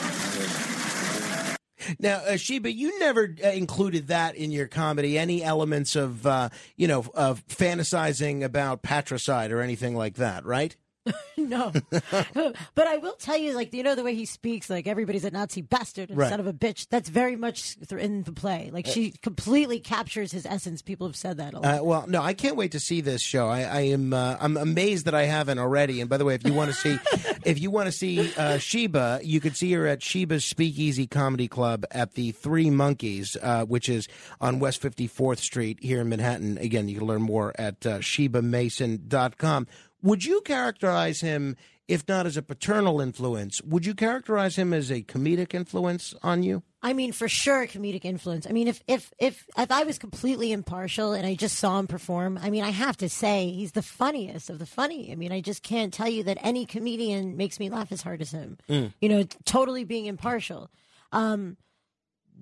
Now, 1.98 2.18
uh, 2.28 2.36
Sheba, 2.36 2.72
you 2.72 2.96
never 3.00 3.34
uh, 3.44 3.48
included 3.48 4.06
that 4.06 4.36
in 4.36 4.52
your 4.52 4.68
comedy. 4.68 5.18
Any 5.18 5.42
elements 5.42 5.96
of, 5.96 6.24
uh, 6.24 6.48
you 6.76 6.86
know, 6.86 7.04
of 7.12 7.44
fantasizing 7.48 8.44
about 8.44 8.82
patricide 8.82 9.50
or 9.50 9.60
anything 9.60 9.96
like 9.96 10.14
that, 10.14 10.44
right? 10.44 10.76
no, 11.36 11.72
but 11.90 12.86
I 12.86 12.98
will 12.98 13.14
tell 13.14 13.36
you, 13.36 13.54
like 13.54 13.74
you 13.74 13.82
know, 13.82 13.94
the 13.94 14.04
way 14.04 14.14
he 14.14 14.24
speaks, 14.24 14.70
like 14.70 14.86
everybody's 14.86 15.24
a 15.24 15.30
Nazi 15.30 15.60
bastard 15.62 16.10
and 16.10 16.18
Right. 16.18 16.30
son 16.30 16.38
of 16.40 16.46
a 16.46 16.52
bitch. 16.52 16.86
That's 16.90 17.08
very 17.08 17.34
much 17.34 17.76
in 17.90 18.22
the 18.22 18.32
play. 18.32 18.70
Like 18.72 18.86
she 18.86 19.12
completely 19.22 19.80
captures 19.80 20.30
his 20.30 20.46
essence. 20.46 20.82
People 20.82 21.06
have 21.08 21.16
said 21.16 21.38
that 21.38 21.54
a 21.54 21.60
lot. 21.60 21.80
Uh, 21.80 21.82
well, 21.84 22.04
no, 22.06 22.22
I 22.22 22.34
can't 22.34 22.54
wait 22.56 22.72
to 22.72 22.80
see 22.80 23.00
this 23.00 23.20
show. 23.20 23.48
I, 23.48 23.62
I 23.62 23.80
am 23.80 24.12
uh, 24.12 24.36
I'm 24.40 24.56
amazed 24.56 25.06
that 25.06 25.14
I 25.14 25.24
haven't 25.24 25.58
already. 25.58 26.00
And 26.00 26.08
by 26.08 26.18
the 26.18 26.24
way, 26.24 26.34
if 26.34 26.46
you 26.46 26.52
want 26.52 26.70
to 26.70 26.76
see 26.76 26.98
if 27.44 27.60
you 27.60 27.70
want 27.70 27.86
to 27.86 27.92
see 27.92 28.32
uh, 28.36 28.58
Sheba, 28.58 29.20
you 29.24 29.40
could 29.40 29.56
see 29.56 29.72
her 29.72 29.86
at 29.86 30.00
Sheba's 30.02 30.44
Speakeasy 30.44 31.06
Comedy 31.08 31.48
Club 31.48 31.84
at 31.90 32.14
the 32.14 32.30
Three 32.32 32.70
Monkeys, 32.70 33.36
uh, 33.42 33.64
which 33.64 33.88
is 33.88 34.06
on 34.40 34.60
West 34.60 34.80
54th 34.82 35.38
Street 35.38 35.78
here 35.82 36.00
in 36.00 36.08
Manhattan. 36.08 36.58
Again, 36.58 36.88
you 36.88 36.98
can 36.98 37.06
learn 37.08 37.22
more 37.22 37.52
at 37.58 37.84
uh, 37.86 37.98
ShebaMason.com. 37.98 39.66
Would 40.02 40.24
you 40.24 40.40
characterize 40.42 41.20
him, 41.20 41.56
if 41.88 42.06
not 42.08 42.26
as 42.26 42.36
a 42.36 42.42
paternal 42.42 43.00
influence, 43.00 43.62
would 43.62 43.86
you 43.86 43.94
characterize 43.94 44.56
him 44.56 44.72
as 44.72 44.90
a 44.90 45.02
comedic 45.02 45.54
influence 45.54 46.14
on 46.22 46.42
you? 46.42 46.62
I 46.82 46.92
mean, 46.94 47.12
for 47.12 47.28
sure, 47.28 47.66
comedic 47.66 48.04
influence. 48.04 48.46
I 48.46 48.50
mean, 48.50 48.66
if 48.66 48.82
if 48.88 49.12
if 49.18 49.46
if 49.56 49.70
I 49.70 49.84
was 49.84 49.98
completely 49.98 50.50
impartial 50.50 51.12
and 51.12 51.24
I 51.24 51.36
just 51.36 51.58
saw 51.58 51.78
him 51.78 51.86
perform, 51.86 52.38
I 52.42 52.50
mean, 52.50 52.64
I 52.64 52.70
have 52.70 52.96
to 52.98 53.08
say 53.08 53.50
he's 53.50 53.72
the 53.72 53.82
funniest 53.82 54.50
of 54.50 54.58
the 54.58 54.66
funny. 54.66 55.12
I 55.12 55.14
mean, 55.14 55.30
I 55.30 55.40
just 55.40 55.62
can't 55.62 55.94
tell 55.94 56.08
you 56.08 56.24
that 56.24 56.38
any 56.40 56.66
comedian 56.66 57.36
makes 57.36 57.60
me 57.60 57.70
laugh 57.70 57.92
as 57.92 58.02
hard 58.02 58.20
as 58.20 58.32
him. 58.32 58.58
Mm. 58.68 58.92
You 59.00 59.08
know, 59.08 59.24
totally 59.44 59.84
being 59.84 60.06
impartial. 60.06 60.70
Um, 61.12 61.56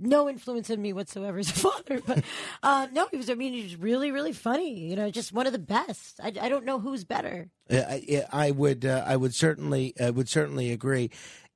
no 0.01 0.29
influence 0.29 0.71
on 0.71 0.81
me 0.81 0.93
whatsoever 0.93 1.39
as 1.39 1.51
a 1.51 1.55
father, 1.55 2.01
but 2.07 2.25
uh, 2.63 2.89
no, 2.93 3.09
he 3.11 3.17
was. 3.17 3.31
I 3.31 3.35
mean, 3.35 3.53
he 3.53 3.63
was 3.63 3.77
really, 3.77 4.11
really 4.11 4.33
funny. 4.33 4.89
You 4.89 4.97
know, 4.97 5.11
just 5.11 5.33
one 5.33 5.47
of 5.47 5.53
the 5.53 5.59
best. 5.59 6.21
I, 6.23 6.33
I 6.41 6.49
don't 6.49 6.65
know 6.65 6.79
who's 6.79 7.05
better. 7.05 7.49
Yeah, 7.69 7.87
I, 7.89 8.25
I 8.33 8.51
would 8.51 8.85
uh, 8.85 9.05
I 9.07 9.17
would 9.17 9.35
certainly 9.35 9.95
I 10.01 10.11
would 10.11 10.29
certainly 10.29 10.73
agree. 10.73 11.11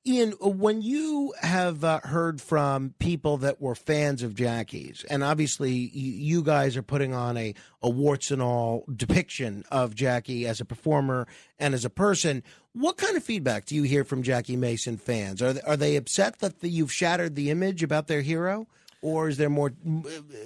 Ian, 0.07 0.33
when 0.39 0.83
you 0.83 1.33
have 1.41 1.83
uh, 1.83 1.99
heard 2.03 2.39
from 2.39 2.93
people 2.99 3.37
that 3.37 3.59
were 3.59 3.73
fans 3.73 4.21
of 4.21 4.35
Jackie's, 4.35 5.03
and 5.09 5.23
obviously 5.23 5.71
you, 5.73 6.43
guys 6.43 6.77
are 6.77 6.83
putting 6.83 7.15
on 7.15 7.37
a, 7.37 7.55
a 7.81 7.89
warts 7.89 8.29
and 8.29 8.39
all 8.39 8.85
depiction 8.95 9.63
of 9.71 9.95
Jackie 9.95 10.45
as 10.45 10.61
a 10.61 10.65
performer 10.65 11.27
and 11.57 11.73
as 11.73 11.85
a 11.85 11.89
person, 11.89 12.43
what 12.73 12.97
kind 12.97 13.17
of 13.17 13.23
feedback 13.23 13.65
do 13.65 13.73
you 13.73 13.81
hear 13.81 14.03
from 14.03 14.21
Jackie 14.21 14.57
Mason 14.57 14.97
fans? 14.97 15.41
Are 15.41 15.53
they, 15.53 15.61
are 15.61 15.77
they 15.77 15.95
upset 15.95 16.37
that 16.37 16.59
the, 16.59 16.69
you've 16.69 16.93
shattered 16.93 17.33
the 17.33 17.49
image 17.49 17.81
about 17.81 18.05
their 18.05 18.21
hero? 18.21 18.67
Or 19.05 19.29
is 19.29 19.37
there 19.37 19.51
more, 19.51 19.71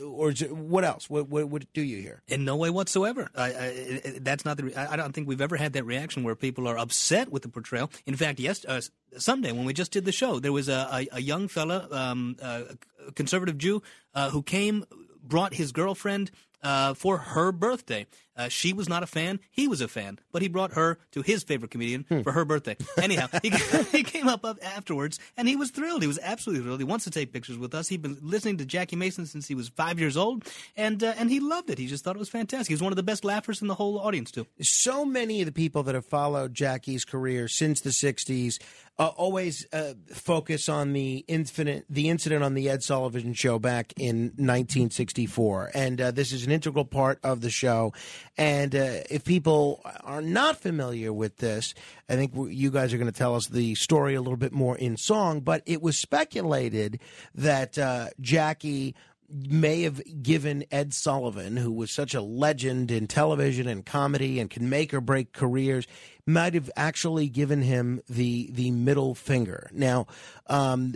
or 0.03 0.31
it, 0.31 0.51
what 0.51 0.83
else? 0.83 1.09
What, 1.09 1.29
what, 1.29 1.47
what 1.47 1.73
do 1.73 1.81
you 1.81 2.01
hear? 2.01 2.21
In 2.27 2.43
no 2.43 2.57
way 2.57 2.69
whatsoever. 2.69 3.29
I, 3.33 3.45
I, 3.45 4.19
that's 4.19 4.43
not 4.43 4.57
the. 4.57 4.73
I 4.75 4.93
I 4.93 4.95
don't 4.97 5.13
think 5.13 5.29
we've 5.29 5.39
ever 5.39 5.55
had 5.55 5.71
that 5.73 5.85
reaction 5.85 6.23
where 6.25 6.35
people 6.35 6.67
are 6.67 6.77
upset 6.77 7.31
with 7.31 7.43
the 7.43 7.47
portrayal. 7.47 7.89
In 8.05 8.17
fact, 8.17 8.37
yes, 8.37 8.65
uh, 8.65 8.81
Sunday 9.17 9.53
when 9.53 9.63
we 9.63 9.71
just 9.71 9.93
did 9.93 10.03
the 10.03 10.11
show, 10.11 10.41
there 10.41 10.51
was 10.51 10.67
a, 10.67 10.89
a, 10.91 11.07
a 11.13 11.21
young 11.21 11.47
fella, 11.47 11.87
um, 11.89 12.35
a 12.41 12.75
conservative 13.15 13.57
Jew, 13.57 13.81
uh, 14.13 14.29
who 14.31 14.43
came, 14.43 14.83
brought 15.23 15.53
his 15.53 15.71
girlfriend 15.71 16.29
uh, 16.61 16.93
for 16.95 17.17
her 17.17 17.53
birthday. 17.53 18.07
Uh, 18.39 18.47
she 18.47 18.71
was 18.71 18.87
not 18.87 19.03
a 19.03 19.07
fan. 19.07 19.37
He 19.51 19.67
was 19.67 19.81
a 19.81 19.87
fan, 19.89 20.17
but 20.31 20.41
he 20.41 20.47
brought 20.47 20.71
her 20.73 20.97
to 21.11 21.21
his 21.21 21.43
favorite 21.43 21.71
comedian 21.71 22.05
for 22.23 22.31
her 22.31 22.45
birthday. 22.45 22.77
Anyhow, 22.97 23.27
he, 23.43 23.49
he 23.91 24.03
came 24.03 24.29
up 24.29 24.45
afterwards, 24.63 25.19
and 25.35 25.45
he 25.45 25.57
was 25.57 25.71
thrilled. 25.71 26.01
He 26.01 26.07
was 26.07 26.19
absolutely 26.23 26.63
thrilled. 26.63 26.79
He 26.79 26.85
wants 26.85 27.03
to 27.03 27.11
take 27.11 27.33
pictures 27.33 27.57
with 27.57 27.75
us. 27.75 27.89
He'd 27.89 28.01
been 28.01 28.17
listening 28.21 28.57
to 28.59 28.65
Jackie 28.65 28.95
Mason 28.95 29.25
since 29.25 29.45
he 29.45 29.55
was 29.55 29.67
five 29.67 29.99
years 29.99 30.15
old, 30.15 30.45
and 30.77 31.03
uh, 31.03 31.15
and 31.17 31.29
he 31.29 31.41
loved 31.41 31.69
it. 31.69 31.77
He 31.77 31.87
just 31.87 32.05
thought 32.05 32.15
it 32.15 32.19
was 32.19 32.29
fantastic. 32.29 32.69
He 32.69 32.73
was 32.73 32.81
one 32.81 32.93
of 32.93 32.95
the 32.97 33.03
best 33.03 33.25
laughers 33.25 33.61
in 33.61 33.67
the 33.67 33.75
whole 33.75 33.99
audience 33.99 34.31
too. 34.31 34.47
so 34.61 35.03
many 35.03 35.41
of 35.41 35.45
the 35.45 35.51
people 35.51 35.83
that 35.83 35.95
have 35.95 36.05
followed 36.05 36.53
Jackie's 36.53 37.03
career 37.03 37.49
since 37.49 37.81
the 37.81 37.89
'60s 37.89 38.59
uh, 38.99 39.07
always 39.15 39.65
uh, 39.71 39.93
focus 40.13 40.67
on 40.67 40.91
the 40.91 41.23
infinite, 41.27 41.85
the 41.89 42.09
incident 42.09 42.43
on 42.43 42.53
the 42.53 42.69
Ed 42.69 42.83
Sullivan 42.83 43.33
Show 43.33 43.57
back 43.57 43.93
in 43.97 44.33
1964, 44.35 45.71
and 45.73 46.01
uh, 46.01 46.11
this 46.11 46.33
is 46.33 46.45
an 46.45 46.51
integral 46.51 46.83
part 46.83 47.19
of 47.23 47.39
the 47.39 47.49
show. 47.49 47.93
And 48.39 48.73
uh, 48.73 49.01
if 49.09 49.25
people 49.25 49.81
are 50.05 50.21
not 50.21 50.61
familiar 50.61 51.11
with 51.11 51.39
this, 51.39 51.73
I 52.07 52.15
think 52.15 52.31
you 52.47 52.71
guys 52.71 52.93
are 52.93 52.97
going 52.97 53.11
to 53.11 53.17
tell 53.17 53.35
us 53.35 53.47
the 53.47 53.75
story 53.75 54.15
a 54.15 54.21
little 54.21 54.37
bit 54.37 54.53
more 54.53 54.77
in 54.77 54.95
song. 54.95 55.41
But 55.41 55.61
it 55.65 55.81
was 55.81 55.99
speculated 55.99 57.01
that 57.35 57.77
uh, 57.77 58.07
Jackie 58.21 58.95
may 59.29 59.81
have 59.81 60.01
given 60.23 60.63
Ed 60.71 60.93
Sullivan, 60.93 61.57
who 61.57 61.73
was 61.73 61.91
such 61.91 62.13
a 62.13 62.21
legend 62.21 62.91
in 62.91 63.07
television 63.07 63.67
and 63.67 63.85
comedy 63.85 64.39
and 64.39 64.49
can 64.49 64.69
make 64.69 64.93
or 64.93 65.01
break 65.01 65.33
careers, 65.33 65.85
might 66.29 66.53
have 66.53 66.69
actually 66.75 67.27
given 67.27 67.61
him 67.61 68.01
the 68.07 68.49
the 68.51 68.71
middle 68.71 69.15
finger. 69.15 69.69
Now, 69.73 70.07
um, 70.47 70.95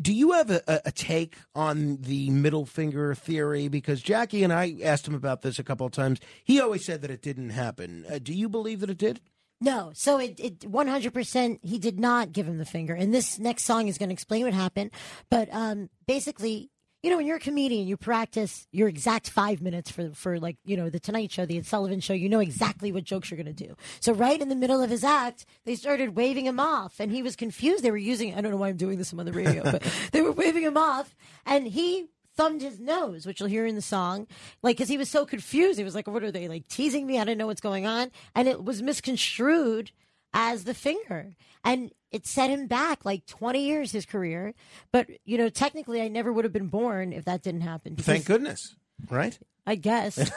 do 0.00 0.12
you 0.12 0.32
have 0.32 0.50
a, 0.50 0.62
a- 0.84 0.92
take 0.92 1.36
on 1.54 1.98
the 2.00 2.30
middle 2.30 2.66
finger 2.66 3.14
theory? 3.14 3.68
Because 3.68 4.02
Jackie 4.02 4.44
and 4.44 4.52
I 4.52 4.76
asked 4.82 5.06
him 5.08 5.14
about 5.14 5.42
this 5.42 5.58
a 5.58 5.64
couple 5.64 5.86
of 5.86 5.92
times. 5.92 6.20
He 6.44 6.60
always 6.60 6.84
said 6.84 7.02
that 7.02 7.10
it 7.10 7.22
didn't 7.22 7.50
happen. 7.50 8.04
Uh, 8.10 8.18
do 8.18 8.32
you 8.32 8.48
believe 8.48 8.80
that 8.80 8.90
it 8.90 8.98
did? 8.98 9.20
No, 9.60 9.90
so 9.92 10.18
it, 10.18 10.38
it 10.38 10.60
100% 10.60 11.58
he 11.62 11.78
did 11.78 11.98
not 11.98 12.32
give 12.32 12.46
him 12.46 12.58
the 12.58 12.64
finger. 12.64 12.94
And 12.94 13.12
this 13.12 13.38
next 13.40 13.64
song 13.64 13.88
is 13.88 13.98
going 13.98 14.08
to 14.08 14.12
explain 14.12 14.44
what 14.44 14.54
happened. 14.54 14.92
But 15.30 15.48
um, 15.52 15.90
basically, 16.06 16.70
you 17.02 17.10
know, 17.10 17.16
when 17.16 17.26
you're 17.26 17.36
a 17.36 17.40
comedian, 17.40 17.86
you 17.86 17.96
practice 17.96 18.66
your 18.72 18.88
exact 18.88 19.30
five 19.30 19.62
minutes 19.62 19.90
for, 19.90 20.10
for 20.14 20.40
like, 20.40 20.56
you 20.64 20.76
know, 20.76 20.90
the 20.90 20.98
Tonight 20.98 21.30
Show, 21.30 21.46
the 21.46 21.56
Ed 21.56 21.66
Sullivan 21.66 22.00
Show. 22.00 22.12
You 22.12 22.28
know 22.28 22.40
exactly 22.40 22.90
what 22.90 23.04
jokes 23.04 23.30
you're 23.30 23.42
going 23.42 23.54
to 23.54 23.66
do. 23.66 23.76
So 24.00 24.12
right 24.12 24.40
in 24.40 24.48
the 24.48 24.56
middle 24.56 24.82
of 24.82 24.90
his 24.90 25.04
act, 25.04 25.46
they 25.64 25.76
started 25.76 26.16
waving 26.16 26.46
him 26.46 26.58
off. 26.58 26.98
And 26.98 27.12
he 27.12 27.22
was 27.22 27.36
confused. 27.36 27.84
They 27.84 27.92
were 27.92 27.96
using, 27.96 28.34
I 28.34 28.40
don't 28.40 28.50
know 28.50 28.56
why 28.56 28.68
I'm 28.68 28.76
doing 28.76 28.98
this, 28.98 29.12
I'm 29.12 29.20
on 29.20 29.26
the 29.26 29.32
radio, 29.32 29.62
but 29.62 29.82
they 30.12 30.22
were 30.22 30.32
waving 30.32 30.64
him 30.64 30.76
off. 30.76 31.14
And 31.46 31.68
he 31.68 32.08
thumbed 32.36 32.62
his 32.62 32.80
nose, 32.80 33.26
which 33.26 33.40
you'll 33.40 33.48
hear 33.48 33.66
in 33.66 33.74
the 33.74 33.82
song, 33.82 34.26
like 34.62 34.76
because 34.76 34.88
he 34.88 34.98
was 34.98 35.10
so 35.10 35.26
confused. 35.26 35.76
He 35.76 35.84
was 35.84 35.96
like, 35.96 36.06
"What 36.06 36.22
are 36.22 36.30
they 36.30 36.46
like 36.46 36.68
teasing 36.68 37.04
me? 37.04 37.18
I 37.18 37.24
don't 37.24 37.36
know 37.36 37.48
what's 37.48 37.60
going 37.60 37.84
on," 37.84 38.12
and 38.32 38.46
it 38.46 38.62
was 38.62 38.80
misconstrued 38.80 39.90
as 40.32 40.62
the 40.62 40.74
finger, 40.74 41.34
and 41.64 41.92
it 42.10 42.26
set 42.26 42.50
him 42.50 42.66
back 42.66 43.04
like 43.04 43.26
twenty 43.26 43.66
years 43.66 43.92
his 43.92 44.06
career. 44.06 44.54
But 44.92 45.08
you 45.24 45.38
know, 45.38 45.48
technically, 45.48 46.00
I 46.00 46.08
never 46.08 46.32
would 46.32 46.44
have 46.44 46.52
been 46.52 46.68
born 46.68 47.12
if 47.12 47.24
that 47.24 47.42
didn't 47.42 47.62
happen. 47.62 47.96
Thank 47.96 48.24
goodness. 48.26 48.74
Right? 49.10 49.38
I 49.66 49.74
guess. 49.74 50.18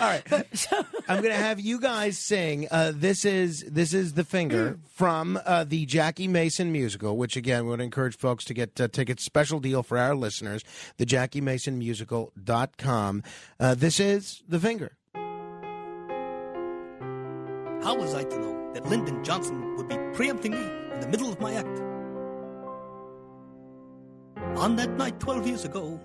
All 0.00 0.10
right. 0.10 0.22
I'm 1.08 1.22
going 1.22 1.34
to 1.34 1.42
have 1.42 1.60
you 1.60 1.80
guys 1.80 2.18
sing. 2.18 2.68
Uh, 2.70 2.92
this 2.94 3.24
is 3.24 3.64
this 3.64 3.92
is 3.92 4.14
the 4.14 4.24
finger 4.24 4.78
from 4.94 5.38
uh, 5.44 5.64
the 5.64 5.86
Jackie 5.86 6.28
Mason 6.28 6.70
musical, 6.72 7.16
which 7.16 7.36
again 7.36 7.64
we 7.64 7.70
would 7.70 7.80
encourage 7.80 8.16
folks 8.16 8.44
to 8.44 8.54
get 8.54 8.80
uh, 8.80 8.88
tickets. 8.88 9.24
Special 9.24 9.60
deal 9.60 9.82
for 9.82 9.98
our 9.98 10.14
listeners. 10.14 10.62
The 10.96 11.06
Jackie 11.06 11.40
Mason 11.40 11.78
Musical.com. 11.78 13.22
Uh, 13.58 13.74
this 13.74 13.98
is 13.98 14.42
the 14.48 14.60
finger. 14.60 14.96
How 17.84 17.94
was 17.94 18.14
I 18.14 18.24
to 18.24 18.38
know 18.38 18.72
that 18.72 18.86
Lyndon 18.86 19.22
Johnson 19.22 19.76
would 19.76 19.88
be 19.88 19.98
preempting 20.14 20.52
me 20.52 20.94
in 20.94 21.00
the 21.00 21.06
middle 21.06 21.30
of 21.30 21.38
my 21.38 21.52
act? 21.52 21.82
On 24.56 24.74
that 24.76 24.96
night 24.96 25.20
12 25.20 25.46
years 25.46 25.66
ago, 25.66 26.00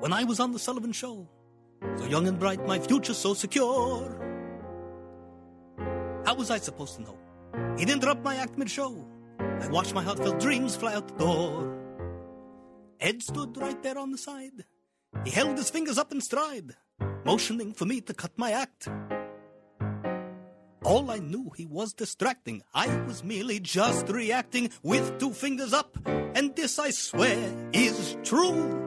when 0.00 0.12
I 0.12 0.24
was 0.24 0.40
on 0.40 0.50
the 0.50 0.58
Sullivan 0.58 0.90
Show, 0.90 1.28
so 1.96 2.06
young 2.06 2.26
and 2.26 2.40
bright, 2.40 2.66
my 2.66 2.80
future 2.80 3.14
so 3.14 3.34
secure. 3.34 4.18
How 6.26 6.34
was 6.34 6.50
I 6.50 6.58
supposed 6.58 6.96
to 6.96 7.02
know? 7.02 7.18
He'd 7.78 7.88
interrupt 7.88 8.24
my 8.24 8.34
act 8.34 8.58
mid-show. 8.58 9.06
I 9.38 9.68
watched 9.68 9.94
my 9.94 10.02
heartfelt 10.02 10.40
dreams 10.40 10.74
fly 10.74 10.94
out 10.94 11.06
the 11.06 11.24
door. 11.24 11.78
Ed 12.98 13.22
stood 13.22 13.56
right 13.56 13.80
there 13.84 13.96
on 13.96 14.10
the 14.10 14.18
side. 14.18 14.64
He 15.24 15.30
held 15.30 15.56
his 15.56 15.70
fingers 15.70 15.98
up 15.98 16.10
in 16.10 16.20
stride, 16.20 16.74
motioning 17.24 17.74
for 17.74 17.84
me 17.84 18.00
to 18.00 18.12
cut 18.12 18.32
my 18.36 18.50
act. 18.50 18.88
All 20.84 21.10
I 21.10 21.18
knew 21.18 21.50
he 21.56 21.66
was 21.66 21.92
distracting. 21.92 22.62
I 22.72 22.86
was 23.06 23.22
merely 23.22 23.60
just 23.60 24.08
reacting 24.08 24.70
with 24.82 25.18
two 25.18 25.30
fingers 25.30 25.74
up. 25.74 25.98
And 26.06 26.56
this, 26.56 26.78
I 26.78 26.90
swear, 26.90 27.38
is 27.72 28.16
true. 28.24 28.78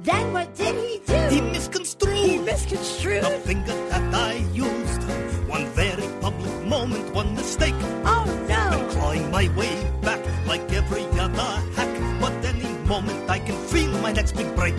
Then 0.00 0.34
what 0.34 0.54
did 0.54 0.74
he 0.76 1.00
do? 1.06 1.34
He 1.34 1.40
misconstrued. 1.40 2.16
He 2.16 2.38
misconstrued. 2.38 3.24
The 3.24 3.30
finger 3.40 3.72
that 3.88 4.14
I 4.14 4.34
used. 4.52 5.02
One 5.48 5.66
very 5.68 6.06
public 6.20 6.66
moment, 6.66 7.14
one 7.14 7.34
mistake. 7.34 7.74
Oh 8.04 8.26
no! 8.46 8.54
I'm 8.54 8.90
clawing 8.90 9.30
my 9.30 9.48
way 9.56 9.90
back 10.02 10.20
like 10.46 10.70
every 10.72 11.04
other 11.18 11.42
hack. 11.74 12.20
But 12.20 12.32
any 12.44 12.68
moment 12.86 13.30
I 13.30 13.38
can 13.38 13.56
feel 13.68 13.90
my 14.02 14.12
next 14.12 14.32
big 14.32 14.54
break. 14.54 14.74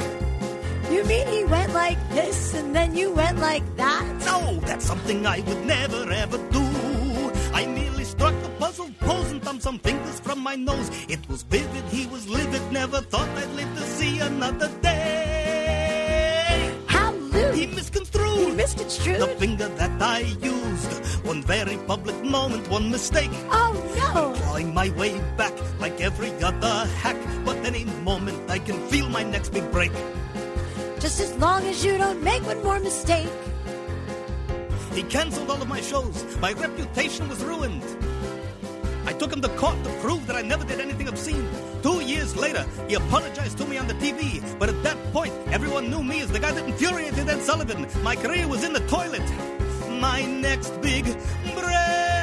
You 0.92 1.04
mean 1.06 1.28
he 1.28 1.44
went 1.46 1.74
like 1.74 1.98
this 2.10 2.54
and 2.54 2.76
then 2.76 2.96
you 2.96 3.12
went 3.12 3.40
like 3.40 3.64
that? 3.78 4.04
No, 4.26 4.60
that's 4.62 4.86
something 4.86 5.26
I 5.26 5.40
would 5.42 5.66
never 5.66 6.12
ever 6.12 6.38
do. 6.50 6.64
I 7.54 7.66
merely 7.66 8.04
struck 8.04 8.34
a 8.44 8.50
puzzled 8.60 8.98
pose 9.00 9.32
and 9.32 9.42
thumbed 9.42 9.64
some 9.64 9.80
fingers 9.80 10.20
from 10.20 10.40
my 10.40 10.56
nose. 10.56 10.90
It 11.10 11.28
was 11.28 11.44
vivid, 11.44 11.84
he 11.86 12.06
was 12.08 12.28
livid, 12.28 12.62
never 12.72 13.02
thought 13.02 13.30
I'd 13.30 13.50
live 13.56 13.76
to 13.76 13.82
see 13.82 14.20
another 14.20 14.70
day. 14.82 16.72
How 16.88 17.12
loose! 17.14 17.56
He 17.56 17.68
misconstrued. 17.68 18.38
He 18.38 18.52
misconstrued. 18.52 19.22
The 19.22 19.28
finger 19.28 19.68
that 19.70 20.02
I 20.02 20.20
used. 20.20 20.92
One 21.26 21.42
very 21.42 21.78
public 21.88 22.22
moment, 22.24 22.70
one 22.70 22.92
mistake. 22.92 23.32
Oh 23.50 23.74
no! 23.98 24.34
Clawing 24.42 24.74
my 24.74 24.90
way 24.92 25.20
back 25.38 25.54
like 25.80 26.00
every 26.00 26.32
other 26.44 26.86
hack. 27.02 27.18
But 27.44 27.58
any 27.66 27.86
moment 28.04 28.38
I 28.50 28.60
can 28.60 28.78
feel 28.90 29.10
my 29.10 29.24
next 29.24 29.50
big 29.50 29.72
break. 29.72 29.92
Just 31.06 31.22
as 31.22 31.38
long 31.38 31.64
as 31.68 31.86
you 31.86 32.00
don't 32.00 32.24
make 32.24 32.42
one 32.48 32.64
more 32.64 32.80
mistake. 32.80 33.30
He 34.92 35.04
cancelled 35.04 35.52
all 35.52 35.62
of 35.62 35.68
my 35.68 35.80
shows. 35.80 36.36
My 36.38 36.54
reputation 36.54 37.30
was 37.30 37.44
ruined. 37.44 37.84
I 39.06 39.14
took 39.14 39.32
him 39.32 39.40
to 39.42 39.50
court 39.50 39.78
to 39.84 39.92
prove 40.02 40.26
that 40.26 40.36
I 40.36 40.42
never 40.42 40.64
did 40.64 40.80
anything 40.80 41.08
obscene. 41.08 41.48
Two 41.84 42.02
years 42.02 42.36
later, 42.36 42.66
he 42.88 42.96
apologized 42.96 43.60
to 43.60 43.68
me 43.68 43.78
on 43.78 43.86
the 43.86 43.94
TV. 43.94 44.42
But 44.58 44.70
at 44.70 44.82
that 44.82 44.98
point, 45.14 45.32
everyone 45.52 45.92
knew 45.92 46.02
me 46.02 46.22
as 46.22 46.32
the 46.32 46.40
guy 46.40 46.52
that 46.54 46.66
infuriated 46.66 47.30
Ed 47.30 47.42
Sullivan. 47.44 47.86
My 48.02 48.16
career 48.16 48.48
was 48.48 48.64
in 48.64 48.74
the 48.74 48.84
toilet. 48.88 49.30
My 50.02 50.26
next 50.26 50.82
big 50.82 51.06
break. 51.54 52.15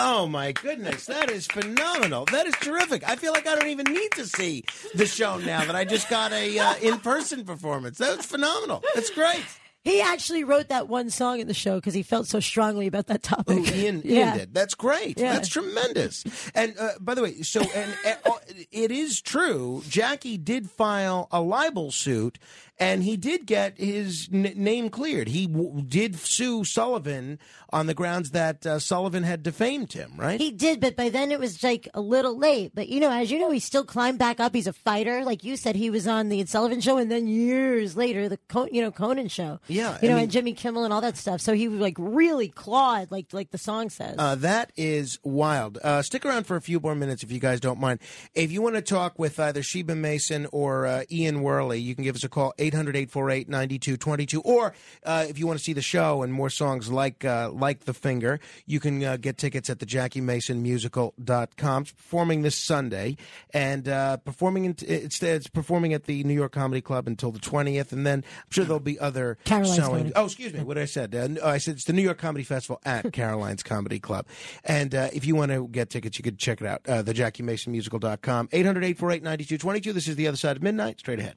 Oh 0.00 0.28
my 0.28 0.52
goodness, 0.52 1.06
that 1.06 1.28
is 1.28 1.48
phenomenal. 1.48 2.24
That 2.26 2.46
is 2.46 2.54
terrific. 2.60 3.08
I 3.08 3.16
feel 3.16 3.32
like 3.32 3.48
I 3.48 3.56
don't 3.56 3.66
even 3.68 3.92
need 3.92 4.12
to 4.12 4.26
see 4.26 4.64
the 4.94 5.06
show 5.06 5.38
now 5.38 5.64
that 5.64 5.74
I 5.74 5.84
just 5.84 6.08
got 6.08 6.32
a 6.32 6.56
uh, 6.56 6.74
in-person 6.80 7.44
performance. 7.44 7.98
That 7.98 8.16
was 8.16 8.26
phenomenal. 8.26 8.84
That's 8.94 9.10
great. 9.10 9.42
He 9.82 10.00
actually 10.00 10.44
wrote 10.44 10.68
that 10.68 10.88
one 10.88 11.10
song 11.10 11.40
in 11.40 11.48
the 11.48 11.54
show 11.54 11.76
because 11.76 11.94
he 11.94 12.02
felt 12.02 12.26
so 12.26 12.38
strongly 12.40 12.86
about 12.86 13.06
that 13.06 13.22
topic. 13.22 13.58
Oh, 13.58 13.74
Ian, 13.74 14.02
yeah. 14.04 14.26
Ian 14.26 14.38
did. 14.38 14.54
That's 14.54 14.74
great. 14.74 15.18
Yeah. 15.18 15.32
That's 15.32 15.48
tremendous. 15.48 16.24
And 16.54 16.74
uh, 16.78 16.90
by 17.00 17.14
the 17.14 17.22
way, 17.22 17.42
so 17.42 17.62
and, 17.74 17.94
uh, 18.04 18.32
it 18.70 18.90
is 18.90 19.20
true. 19.20 19.82
Jackie 19.88 20.36
did 20.36 20.70
file 20.70 21.26
a 21.32 21.40
libel 21.40 21.90
suit, 21.90 22.38
and 22.80 23.02
he 23.02 23.16
did 23.16 23.46
get 23.46 23.78
his 23.78 24.28
n- 24.32 24.52
name 24.56 24.88
cleared. 24.90 25.28
He 25.28 25.46
w- 25.46 25.82
did 25.82 26.16
sue 26.16 26.64
Sullivan 26.64 27.38
on 27.70 27.86
the 27.86 27.94
grounds 27.94 28.30
that 28.30 28.64
uh, 28.66 28.78
Sullivan 28.78 29.22
had 29.24 29.42
defamed 29.42 29.92
him. 29.92 30.12
Right? 30.16 30.40
He 30.40 30.50
did, 30.50 30.80
but 30.80 30.96
by 30.96 31.08
then 31.10 31.30
it 31.32 31.38
was 31.40 31.62
like 31.62 31.88
a 31.94 32.00
little 32.00 32.36
late. 32.38 32.72
But 32.74 32.88
you 32.88 33.00
know, 33.00 33.10
as 33.10 33.30
you 33.30 33.38
know, 33.38 33.50
he 33.50 33.58
still 33.60 33.84
climbed 33.84 34.18
back 34.18 34.40
up. 34.40 34.54
He's 34.54 34.66
a 34.66 34.72
fighter, 34.72 35.24
like 35.24 35.44
you 35.44 35.56
said. 35.56 35.76
He 35.76 35.90
was 35.90 36.06
on 36.06 36.28
the 36.28 36.40
Ed 36.40 36.48
Sullivan 36.48 36.80
Show, 36.80 36.96
and 36.98 37.10
then 37.10 37.26
years 37.26 37.96
later, 37.96 38.28
the 38.28 38.38
Con- 38.48 38.68
you 38.72 38.80
know 38.82 38.90
Conan 38.90 39.28
Show. 39.28 39.60
Yeah, 39.68 39.98
you 40.00 40.08
I 40.08 40.10
know, 40.10 40.14
mean- 40.16 40.22
and 40.24 40.32
Jimmy 40.32 40.52
Kimmel 40.54 40.84
and 40.84 40.92
all 40.92 41.00
that 41.02 41.16
stuff. 41.16 41.40
So 41.40 41.52
he 41.54 41.68
was 41.68 41.80
like 41.80 41.96
really 41.98 42.48
clawed, 42.48 43.10
like 43.10 43.26
like 43.32 43.50
the 43.50 43.58
song 43.58 43.90
says. 43.90 44.16
Uh, 44.18 44.34
that 44.36 44.72
is 44.76 45.18
wild. 45.22 45.78
Uh, 45.82 46.00
stick 46.02 46.24
around 46.24 46.44
for 46.46 46.56
a 46.56 46.60
few 46.60 46.80
more 46.80 46.94
minutes 46.94 47.22
if 47.22 47.30
you 47.32 47.38
guys 47.40 47.60
don't 47.60 47.78
mind. 47.80 48.00
If 48.34 48.50
you 48.52 48.62
want 48.62 48.76
to 48.76 48.82
talk 48.82 49.18
with 49.18 49.38
either 49.38 49.62
Sheba 49.62 49.94
Mason 49.94 50.46
or 50.52 50.86
uh, 50.86 51.02
Ian 51.10 51.42
Wehrle, 51.42 51.80
you 51.80 51.94
can 51.94 52.04
give 52.04 52.14
us 52.16 52.24
a 52.24 52.28
call, 52.28 52.54
800 52.68 52.96
848 52.96 53.48
9222. 53.48 54.40
Or 54.42 54.74
uh, 55.04 55.26
if 55.28 55.38
you 55.38 55.46
want 55.46 55.58
to 55.58 55.64
see 55.64 55.72
the 55.72 55.82
show 55.82 56.22
and 56.22 56.32
more 56.32 56.50
songs 56.50 56.90
like 56.90 57.24
uh, 57.24 57.50
like 57.50 57.80
The 57.80 57.94
Finger, 57.94 58.40
you 58.66 58.80
can 58.80 59.02
uh, 59.02 59.16
get 59.16 59.38
tickets 59.38 59.70
at 59.70 59.78
the 59.78 59.86
JackieMasonMusical.com. 59.86 61.82
It's 61.82 61.92
performing 61.92 62.42
this 62.42 62.56
Sunday 62.56 63.16
and 63.52 63.88
uh, 63.88 64.18
performing 64.18 64.66
in, 64.66 64.76
it's, 64.86 65.22
it's 65.22 65.48
performing 65.48 65.94
at 65.94 66.04
the 66.04 66.22
New 66.24 66.34
York 66.34 66.52
Comedy 66.52 66.80
Club 66.80 67.06
until 67.06 67.32
the 67.32 67.38
20th. 67.38 67.92
And 67.92 68.06
then 68.06 68.24
I'm 68.24 68.50
sure 68.50 68.64
there'll 68.64 68.80
be 68.80 68.98
other 68.98 69.38
Caroline's 69.44 69.76
showings. 69.76 69.90
Comedy. 69.90 70.12
Oh, 70.16 70.24
excuse 70.26 70.52
me. 70.52 70.62
What 70.62 70.74
did 70.74 70.82
I 70.82 70.86
said? 70.86 71.14
Uh, 71.14 71.46
I 71.46 71.58
said 71.58 71.74
it's 71.74 71.84
the 71.84 71.92
New 71.92 72.02
York 72.02 72.18
Comedy 72.18 72.44
Festival 72.44 72.80
at 72.84 73.12
Caroline's 73.12 73.62
Comedy 73.62 73.98
Club. 73.98 74.26
And 74.64 74.94
uh, 74.94 75.08
if 75.12 75.26
you 75.26 75.34
want 75.34 75.52
to 75.52 75.66
get 75.68 75.90
tickets, 75.90 76.18
you 76.18 76.22
could 76.22 76.38
check 76.38 76.60
it 76.60 76.66
out. 76.66 76.82
Uh, 76.86 77.02
the 77.02 77.14
JackieMasonMusical.com. 77.14 78.50
800 78.52 78.84
848 78.84 79.22
9222. 79.22 79.92
This 79.92 80.08
is 80.08 80.16
The 80.16 80.28
Other 80.28 80.36
Side 80.36 80.56
of 80.56 80.62
Midnight. 80.62 80.98
Straight 81.00 81.20
ahead. 81.20 81.36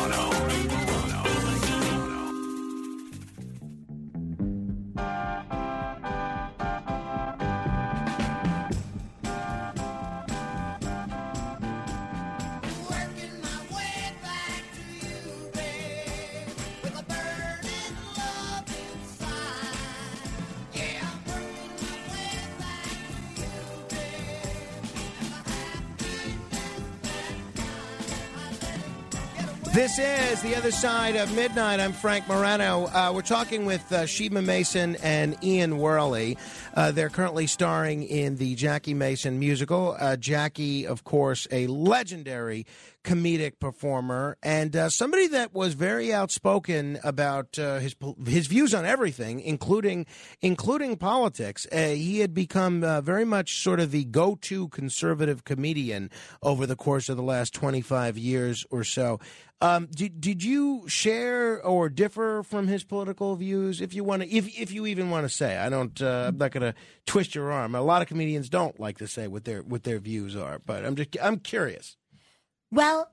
This 29.73 29.99
is 29.99 30.41
The 30.41 30.53
Other 30.57 30.69
Side 30.69 31.15
of 31.15 31.33
Midnight. 31.33 31.79
I'm 31.79 31.93
Frank 31.93 32.27
Morano. 32.27 32.87
Uh, 32.87 33.13
we're 33.15 33.21
talking 33.21 33.63
with 33.63 33.89
uh, 33.93 34.05
Sheba 34.05 34.41
Mason 34.41 34.97
and 34.97 35.41
Ian 35.41 35.79
Wehrle. 35.79 36.35
Uh, 36.73 36.91
they're 36.91 37.09
currently 37.09 37.47
starring 37.47 38.03
in 38.03 38.37
the 38.37 38.55
Jackie 38.55 38.93
Mason 38.93 39.39
musical. 39.39 39.95
Uh, 39.99 40.15
Jackie, 40.15 40.87
of 40.87 41.03
course, 41.03 41.47
a 41.51 41.67
legendary 41.67 42.65
comedic 43.03 43.59
performer 43.59 44.37
and 44.43 44.75
uh, 44.75 44.89
somebody 44.89 45.27
that 45.27 45.53
was 45.53 45.73
very 45.73 46.13
outspoken 46.13 46.99
about 47.03 47.57
uh, 47.57 47.79
his 47.79 47.95
his 48.27 48.47
views 48.47 48.73
on 48.73 48.85
everything, 48.85 49.39
including 49.39 50.05
including 50.41 50.95
politics. 50.95 51.67
Uh, 51.71 51.87
he 51.87 52.19
had 52.19 52.33
become 52.33 52.81
very 53.03 53.25
much 53.25 53.61
sort 53.61 53.79
of 53.79 53.91
the 53.91 54.05
go-to 54.05 54.67
conservative 54.69 55.43
comedian 55.43 56.09
over 56.43 56.65
the 56.65 56.75
course 56.75 57.09
of 57.09 57.17
the 57.17 57.23
last 57.23 57.53
25 57.53 58.17
years 58.17 58.65
or 58.69 58.83
so. 58.83 59.19
Um, 59.63 59.87
did 59.93 60.19
did 60.19 60.43
you 60.43 60.87
share 60.87 61.63
or 61.63 61.87
differ 61.87 62.41
from 62.43 62.67
his 62.67 62.83
political 62.83 63.35
views? 63.35 63.79
If 63.79 63.93
you 63.93 64.03
want 64.03 64.23
to, 64.23 64.29
if 64.29 64.47
if 64.59 64.71
you 64.71 64.87
even 64.87 65.11
want 65.11 65.25
to 65.25 65.29
say, 65.29 65.57
I 65.57 65.69
don't. 65.69 65.99
I'm 66.01 66.37
not 66.37 66.51
going 66.51 66.60
to 66.61 66.73
twist 67.05 67.35
your 67.35 67.51
arm. 67.51 67.75
A 67.75 67.81
lot 67.81 68.01
of 68.01 68.07
comedians 68.07 68.49
don't 68.49 68.79
like 68.79 68.97
to 68.99 69.07
say 69.07 69.27
what 69.27 69.43
their 69.45 69.61
what 69.61 69.83
their 69.83 69.99
views 69.99 70.35
are, 70.35 70.59
but 70.65 70.85
I'm 70.85 70.95
just 70.95 71.17
I'm 71.21 71.37
curious. 71.39 71.97
Well, 72.71 73.11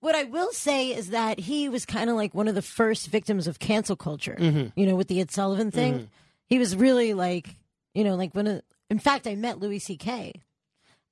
what 0.00 0.14
I 0.14 0.24
will 0.24 0.50
say 0.52 0.88
is 0.88 1.10
that 1.10 1.38
he 1.38 1.68
was 1.68 1.84
kind 1.86 2.10
of 2.10 2.16
like 2.16 2.34
one 2.34 2.48
of 2.48 2.54
the 2.54 2.62
first 2.62 3.08
victims 3.08 3.46
of 3.46 3.58
cancel 3.58 3.96
culture. 3.96 4.36
Mhm. 4.38 4.72
You 4.74 4.86
know, 4.86 4.96
with 4.96 5.08
the 5.08 5.20
Ed 5.20 5.30
Sullivan 5.30 5.70
thing, 5.70 5.94
Mhm. 5.94 6.08
he 6.48 6.58
was 6.58 6.74
really 6.74 7.14
like, 7.14 7.54
you 7.94 8.02
know, 8.04 8.14
like 8.16 8.34
when. 8.34 8.62
In 8.90 8.98
fact, 8.98 9.26
I 9.26 9.34
met 9.36 9.58
Louis 9.58 9.78
C.K. 9.78 10.32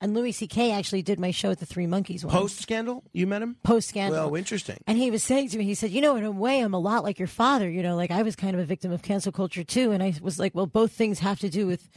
And 0.03 0.15
Louis 0.15 0.33
C.K. 0.33 0.73
actually 0.73 1.03
did 1.03 1.21
my 1.21 1.31
show 1.31 1.51
at 1.51 1.59
the 1.61 1.67
Three 1.67 1.87
Monkeys 1.87 2.25
once. 2.25 2.35
Post 2.35 2.63
scandal, 2.63 3.05
you 3.13 3.27
met 3.27 3.43
him. 3.43 3.57
Post 3.63 3.89
scandal. 3.91 4.19
Well, 4.31 4.35
interesting. 4.35 4.79
And 4.87 4.97
he 4.97 5.11
was 5.11 5.23
saying 5.23 5.51
to 5.51 5.59
me, 5.59 5.65
he 5.65 5.75
said, 5.75 5.91
you 5.91 6.01
know, 6.01 6.17
in 6.17 6.25
a 6.25 6.31
way, 6.31 6.61
I'm 6.61 6.73
a 6.73 6.79
lot 6.79 7.05
like 7.05 7.19
your 7.19 7.29
father. 7.29 7.69
You 7.69 7.83
know, 7.83 7.97
like 7.97 8.11
I 8.11 8.23
was 8.23 8.35
kind 8.35 8.55
of 8.55 8.61
a 8.61 8.65
victim 8.65 8.93
of 8.93 9.03
cancel 9.03 9.31
culture 9.31 9.63
too. 9.63 9.93
And 9.93 10.03
I 10.03 10.15
was 10.23 10.39
like, 10.39 10.55
well, 10.55 10.67
both 10.67 10.93
things 10.93 11.19
have 11.19 11.39
to 11.41 11.51
do 11.51 11.67
with 11.67 11.89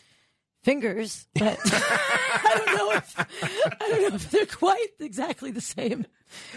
fingers, 0.63 1.27
but 1.35 1.59
I 1.65 2.53
don't 2.65 2.77
know 2.77 2.91
if 2.91 3.19
I 3.81 3.87
don't 3.89 4.01
know 4.09 4.15
if 4.15 4.31
they're 4.31 4.45
quite 4.45 4.87
exactly 4.99 5.51
the 5.51 5.61
same. 5.61 6.05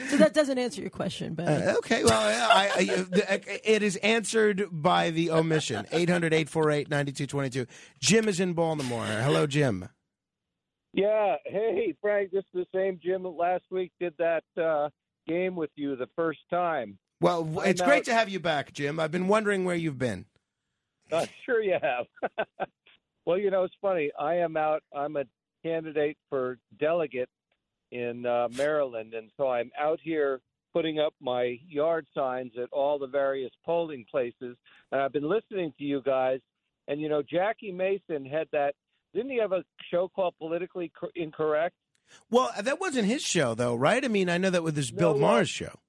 So 0.09 0.16
that 0.16 0.32
doesn't 0.32 0.59
answer 0.59 0.81
your 0.81 0.90
question, 0.90 1.35
but 1.35 1.47
Uh, 1.48 1.74
okay, 1.78 2.02
well, 2.02 2.20
I, 2.20 2.68
I, 2.74 3.32
I- 3.35 3.60
it 3.64 3.82
is 3.82 3.97
answered 3.97 4.64
by 4.73 5.10
the 5.10 5.31
omission. 5.32 5.86
800 5.93 6.32
848 6.32 6.89
9222. 6.89 7.66
Jim 8.01 8.28
is 8.28 8.40
in 8.40 8.52
Baltimore. 8.55 9.05
Hello, 9.05 9.47
Jim. 9.47 9.89
Yeah. 10.97 11.36
Hey, 11.44 11.94
Frank, 12.01 12.31
this 12.31 12.44
is 12.55 12.64
the 12.64 12.66
same 12.74 12.98
Jim 13.05 13.23
that 13.24 13.28
last 13.28 13.64
week 13.70 13.93
did 14.01 14.14
that 14.18 14.44
uh, 14.60 14.89
game 15.28 15.55
with 15.55 15.68
you 15.77 15.94
the 15.94 16.09
first 16.16 16.39
time. 16.48 16.98
Well, 17.20 17.43
I'm 17.60 17.68
it's 17.68 17.82
great 17.82 17.98
out- 17.98 18.05
to 18.06 18.14
have 18.14 18.31
you 18.31 18.40
back, 18.40 18.73
Jim. 18.73 18.98
I've 18.98 19.12
been 19.12 19.28
wondering 19.28 19.66
where 19.66 19.77
you've 19.77 19.98
been. 19.98 20.24
Uh, 21.12 21.27
sure, 21.44 21.62
you 21.62 21.77
have. 21.81 22.06
well, 23.27 23.36
you 23.36 23.51
know, 23.51 23.64
it's 23.64 23.74
funny. 23.82 24.10
I 24.18 24.36
am 24.36 24.56
out. 24.56 24.82
I'm 24.94 25.16
a 25.16 25.24
candidate 25.62 26.16
for 26.31 26.59
delegate 26.81 27.28
in 27.93 28.24
uh, 28.24 28.48
Maryland, 28.56 29.12
and 29.12 29.31
so 29.36 29.48
I'm 29.48 29.70
out 29.78 30.01
here 30.02 30.40
putting 30.73 30.98
up 30.98 31.12
my 31.20 31.59
yard 31.68 32.06
signs 32.14 32.52
at 32.60 32.70
all 32.73 32.98
the 32.98 33.06
various 33.06 33.52
polling 33.66 34.06
places. 34.10 34.56
And 34.93 35.01
I've 35.01 35.12
been 35.12 35.28
listening 35.28 35.74
to 35.78 35.85
you 35.85 36.01
guys, 36.01 36.40
and 36.89 37.02
you 37.02 37.10
know, 37.10 37.23
Jackie 37.23 37.73
Mason 37.73 38.24
had 38.24 38.48
that. 38.52 38.74
Didn't 39.16 39.30
he 39.30 39.38
have 39.38 39.52
a 39.52 39.64
show 39.90 40.09
called 40.09 40.34
Politically 40.38 40.93
Incorrect? 41.14 41.74
Well, 42.30 42.51
uh, 42.55 42.60
that 42.60 42.78
wasn't 42.78 43.06
his 43.06 43.22
show, 43.22 43.55
though, 43.55 43.74
right? 43.74 44.05
I 44.05 44.09
mean, 44.09 44.28
I 44.28 44.36
know 44.36 44.51
that 44.51 44.62
with 44.62 44.74
this 44.74 44.90
Bill 44.90 45.14
No, 45.14 45.20
Maher's 45.20 45.48
show. 45.48 45.80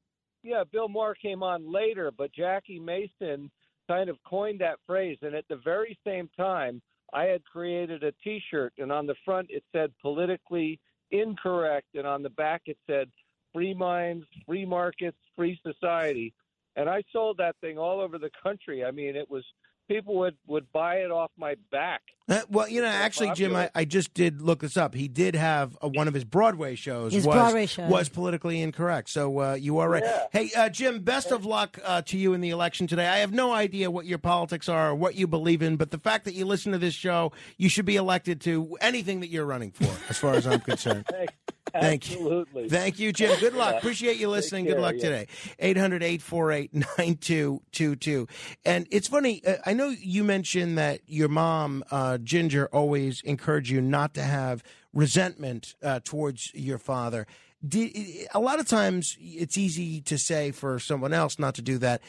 Yeah, 0.43 0.63
Bill 0.71 0.87
Maher 0.87 1.13
came 1.13 1.43
on 1.43 1.69
later, 1.69 2.09
but 2.17 2.31
Jackie 2.31 2.79
Mason 2.79 3.51
kind 3.89 4.09
of 4.09 4.17
coined 4.25 4.61
that 4.61 4.79
phrase. 4.87 5.17
And 5.21 5.35
at 5.35 5.43
the 5.49 5.57
very 5.57 5.99
same 6.07 6.29
time, 6.37 6.81
I 7.13 7.25
had 7.25 7.43
created 7.43 8.01
a 8.03 8.13
T-shirt, 8.23 8.73
and 8.77 8.93
on 8.93 9.07
the 9.07 9.15
front 9.25 9.47
it 9.49 9.63
said 9.73 9.91
"politically 10.01 10.79
incorrect," 11.11 11.87
and 11.95 12.07
on 12.07 12.23
the 12.23 12.29
back 12.29 12.61
it 12.67 12.77
said 12.87 13.11
"free 13.53 13.73
minds, 13.73 14.25
free 14.45 14.65
markets, 14.65 15.17
free 15.35 15.59
society." 15.63 16.33
And 16.77 16.89
I 16.89 17.03
sold 17.11 17.37
that 17.39 17.57
thing 17.59 17.77
all 17.77 17.99
over 17.99 18.17
the 18.17 18.31
country. 18.41 18.85
I 18.85 18.91
mean, 18.91 19.17
it 19.17 19.29
was 19.29 19.43
people 19.87 20.15
would 20.17 20.35
would 20.47 20.71
buy 20.71 20.95
it 20.97 21.11
off 21.11 21.31
my 21.37 21.55
back. 21.71 22.01
Uh, 22.29 22.41
well, 22.49 22.67
you 22.67 22.81
know, 22.81 22.87
actually, 22.87 23.31
Jim, 23.35 23.55
I, 23.55 23.69
I 23.73 23.85
just 23.85 24.13
did 24.13 24.41
look 24.41 24.59
this 24.59 24.75
up. 24.75 24.93
He 24.93 25.07
did 25.07 25.33
have 25.35 25.77
uh 25.81 25.87
one 25.87 26.07
of 26.07 26.13
his 26.13 26.25
Broadway 26.25 26.75
shows. 26.75 27.13
His 27.13 27.25
was, 27.25 27.35
Broadway 27.35 27.65
show. 27.65 27.87
was 27.87 28.09
politically 28.09 28.61
incorrect. 28.61 29.09
So 29.09 29.39
uh, 29.39 29.53
you 29.53 29.77
are 29.79 29.89
right. 29.89 30.03
Hey, 30.31 30.51
uh, 30.55 30.69
Jim, 30.69 30.99
best 30.99 31.31
of 31.31 31.45
luck 31.45 31.79
uh, 31.83 32.01
to 32.03 32.17
you 32.17 32.33
in 32.33 32.41
the 32.41 32.49
election 32.49 32.87
today. 32.87 33.07
I 33.07 33.17
have 33.19 33.31
no 33.31 33.53
idea 33.53 33.89
what 33.89 34.05
your 34.05 34.17
politics 34.17 34.67
are 34.67 34.89
or 34.89 34.95
what 34.95 35.15
you 35.15 35.27
believe 35.27 35.61
in, 35.61 35.77
but 35.77 35.91
the 35.91 35.99
fact 35.99 36.25
that 36.25 36.33
you 36.33 36.45
listen 36.45 36.71
to 36.73 36.77
this 36.77 36.93
show, 36.93 37.31
you 37.57 37.69
should 37.69 37.85
be 37.85 37.95
elected 37.95 38.41
to 38.41 38.75
anything 38.81 39.21
that 39.21 39.29
you're 39.29 39.45
running 39.45 39.71
for, 39.71 39.89
as 40.09 40.17
far 40.17 40.33
as 40.33 40.45
I'm 40.45 40.59
concerned. 40.59 41.05
Thank 41.73 42.09
you. 42.09 42.17
Absolutely. 42.17 42.69
Thank 42.69 42.99
you, 42.99 43.11
Jim. 43.11 43.37
Good 43.39 43.53
luck. 43.53 43.73
Yeah. 43.73 43.77
Appreciate 43.77 44.17
you 44.17 44.29
listening. 44.29 44.65
Take 44.65 44.75
Good 44.75 44.81
luck 44.81 44.95
yeah. 44.97 45.03
today. 45.03 45.27
800 45.59 46.03
848 46.03 46.73
9222. 46.73 48.27
And 48.65 48.87
it's 48.91 49.07
funny, 49.07 49.43
uh, 49.45 49.55
I 49.65 49.73
know 49.73 49.89
you 49.89 50.23
mentioned 50.23 50.77
that 50.77 51.01
your 51.07 51.29
mom, 51.29 51.83
uh, 51.91 52.17
Ginger, 52.17 52.67
always 52.71 53.21
encouraged 53.21 53.69
you 53.69 53.81
not 53.81 54.13
to 54.15 54.23
have 54.23 54.63
resentment 54.93 55.75
uh, 55.83 55.99
towards 56.03 56.53
your 56.53 56.77
father. 56.77 57.27
Did, 57.67 58.27
a 58.33 58.39
lot 58.39 58.59
of 58.59 58.67
times 58.67 59.17
it's 59.19 59.57
easy 59.57 60.01
to 60.01 60.17
say 60.17 60.51
for 60.51 60.79
someone 60.79 61.13
else 61.13 61.39
not 61.39 61.55
to 61.55 61.61
do 61.61 61.77
that. 61.79 62.01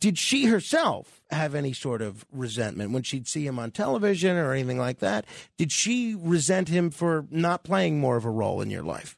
Did 0.00 0.18
she 0.18 0.46
herself 0.46 1.22
have 1.30 1.54
any 1.54 1.72
sort 1.72 2.02
of 2.02 2.24
resentment 2.32 2.92
when 2.92 3.02
she'd 3.02 3.26
see 3.26 3.46
him 3.46 3.58
on 3.58 3.70
television 3.70 4.36
or 4.36 4.52
anything 4.52 4.78
like 4.78 4.98
that? 5.00 5.24
Did 5.56 5.72
she 5.72 6.14
resent 6.14 6.68
him 6.68 6.90
for 6.90 7.26
not 7.30 7.64
playing 7.64 8.00
more 8.00 8.16
of 8.16 8.24
a 8.24 8.30
role 8.30 8.60
in 8.60 8.70
your 8.70 8.82
life? 8.82 9.16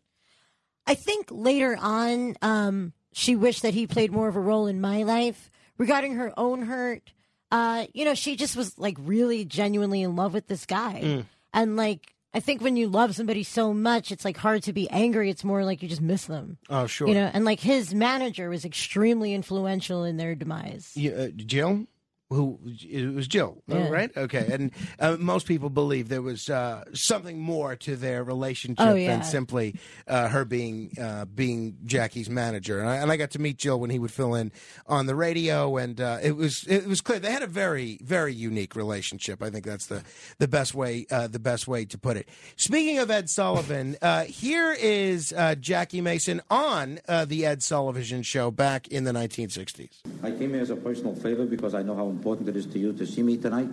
I 0.86 0.94
think 0.94 1.28
later 1.30 1.76
on, 1.78 2.36
um, 2.40 2.92
she 3.12 3.36
wished 3.36 3.62
that 3.62 3.74
he 3.74 3.86
played 3.86 4.10
more 4.10 4.28
of 4.28 4.36
a 4.36 4.40
role 4.40 4.66
in 4.66 4.80
my 4.80 5.02
life. 5.02 5.50
Regarding 5.76 6.14
her 6.14 6.32
own 6.36 6.62
hurt, 6.62 7.12
uh, 7.52 7.86
you 7.92 8.04
know, 8.04 8.14
she 8.14 8.36
just 8.36 8.56
was 8.56 8.78
like 8.78 8.96
really 8.98 9.44
genuinely 9.44 10.02
in 10.02 10.16
love 10.16 10.34
with 10.34 10.48
this 10.48 10.66
guy. 10.66 11.00
Mm. 11.04 11.24
And 11.52 11.76
like, 11.76 12.14
I 12.34 12.40
think 12.40 12.60
when 12.60 12.76
you 12.76 12.88
love 12.88 13.14
somebody 13.14 13.42
so 13.42 13.72
much, 13.72 14.12
it's 14.12 14.24
like 14.24 14.36
hard 14.36 14.62
to 14.64 14.72
be 14.72 14.88
angry. 14.90 15.30
It's 15.30 15.44
more 15.44 15.64
like 15.64 15.82
you 15.82 15.88
just 15.88 16.02
miss 16.02 16.26
them. 16.26 16.58
Oh, 16.68 16.86
sure. 16.86 17.08
You 17.08 17.14
know, 17.14 17.30
and 17.32 17.44
like 17.44 17.60
his 17.60 17.94
manager 17.94 18.50
was 18.50 18.64
extremely 18.64 19.32
influential 19.32 20.04
in 20.04 20.18
their 20.18 20.34
demise. 20.34 20.92
Yeah, 20.94 21.12
uh, 21.12 21.28
Jill, 21.28 21.86
who 22.30 22.58
it 22.82 23.14
was 23.14 23.26
Jill, 23.26 23.62
Yeah. 23.66 23.88
right? 23.88 24.14
Okay, 24.16 24.46
and 24.52 24.70
uh, 25.00 25.16
most 25.18 25.46
people 25.46 25.70
believe 25.70 26.08
there 26.10 26.20
was 26.22 26.50
uh, 26.50 26.84
something 26.92 27.38
more 27.38 27.74
to 27.76 27.96
their 27.96 28.22
relationship 28.22 28.86
Oh, 28.86 28.94
yeah. 28.94 29.08
than 29.16 29.22
simply 29.24 29.74
uh, 30.06 30.28
her 30.28 30.44
being 30.44 30.92
uh, 31.00 31.24
being 31.24 31.78
Jackie's 31.86 32.28
manager. 32.28 32.80
And 32.80 32.88
I, 32.88 32.96
and 32.96 33.10
I 33.10 33.16
got 33.16 33.30
to 33.32 33.38
meet 33.38 33.56
Jill 33.56 33.80
when 33.80 33.88
he 33.90 33.98
would 33.98 34.10
fill 34.10 34.34
in 34.34 34.52
on 34.86 35.06
the 35.06 35.14
radio, 35.14 35.76
and 35.78 36.00
uh, 36.00 36.18
it 36.22 36.36
was 36.36 36.64
it 36.64 36.86
was 36.86 37.00
clear 37.00 37.18
they 37.18 37.32
had 37.32 37.42
a 37.42 37.46
very 37.46 37.98
very 38.02 38.34
unique 38.34 38.76
relationship. 38.76 39.42
I 39.42 39.48
think 39.50 39.64
that's 39.64 39.86
the 39.86 40.02
the 40.38 40.48
best 40.48 40.74
way 40.74 41.06
uh, 41.10 41.28
the 41.28 41.38
best 41.38 41.66
way 41.66 41.86
to 41.86 41.96
put 41.96 42.16
it. 42.18 42.28
Speaking 42.56 42.98
of 42.98 43.10
Ed 43.10 43.30
Sullivan, 43.30 43.96
uh, 44.02 44.24
here 44.24 44.76
is 44.78 45.32
uh, 45.32 45.54
Jackie 45.54 46.02
Mason 46.02 46.42
on 46.50 47.00
uh, 47.08 47.24
the 47.24 47.46
Ed 47.46 47.62
Sullivan 47.62 48.22
Show 48.22 48.50
back 48.50 48.86
in 48.88 49.04
the 49.04 49.12
1960s. 49.12 49.88
I 50.22 50.30
came 50.32 50.50
here 50.52 50.60
as 50.60 50.70
a 50.70 50.76
personal 50.76 51.14
favor 51.14 51.46
because 51.46 51.74
I 51.74 51.82
know 51.82 51.94
how 51.94 52.17
important 52.18 52.48
it 52.48 52.56
is 52.56 52.66
to 52.66 52.78
you 52.78 52.92
to 52.92 53.06
see 53.06 53.22
me 53.22 53.36
tonight. 53.36 53.70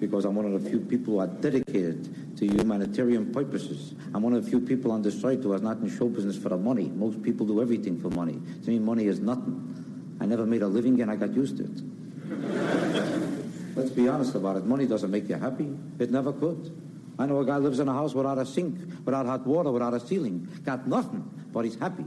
Because 0.00 0.24
I'm 0.24 0.34
one 0.34 0.46
of 0.46 0.62
the 0.62 0.68
few 0.68 0.80
people 0.80 1.14
who 1.14 1.20
are 1.20 1.28
dedicated 1.28 2.36
to 2.36 2.46
humanitarian 2.46 3.32
purposes. 3.32 3.94
I'm 4.12 4.22
one 4.22 4.34
of 4.34 4.44
the 4.44 4.50
few 4.50 4.60
people 4.60 4.90
on 4.90 5.02
this 5.02 5.20
site 5.20 5.42
who 5.42 5.52
is 5.54 5.62
not 5.62 5.78
in 5.78 5.88
show 5.88 6.08
business 6.08 6.36
for 6.36 6.48
the 6.48 6.56
money. 6.56 6.88
Most 6.88 7.22
people 7.22 7.46
do 7.46 7.62
everything 7.62 8.00
for 8.00 8.10
money. 8.10 8.40
To 8.64 8.70
me, 8.70 8.80
money 8.80 9.06
is 9.06 9.20
nothing. 9.20 10.16
I 10.20 10.26
never 10.26 10.44
made 10.44 10.62
a 10.62 10.66
living 10.66 11.00
and 11.00 11.10
I 11.10 11.16
got 11.16 11.32
used 11.32 11.58
to 11.58 11.64
it. 11.64 13.76
Let's 13.76 13.90
be 13.90 14.08
honest 14.08 14.34
about 14.34 14.56
it. 14.56 14.66
Money 14.66 14.86
doesn't 14.86 15.10
make 15.10 15.28
you 15.28 15.36
happy. 15.36 15.68
It 15.98 16.10
never 16.10 16.32
could. 16.32 16.72
I 17.18 17.26
know 17.26 17.38
a 17.38 17.46
guy 17.46 17.58
lives 17.58 17.78
in 17.78 17.88
a 17.88 17.92
house 17.92 18.14
without 18.14 18.38
a 18.38 18.46
sink, 18.46 18.76
without 19.04 19.26
hot 19.26 19.46
water, 19.46 19.70
without 19.70 19.94
a 19.94 20.00
ceiling. 20.00 20.48
Got 20.64 20.88
nothing, 20.88 21.22
but 21.52 21.64
he's 21.64 21.76
happy. 21.76 22.04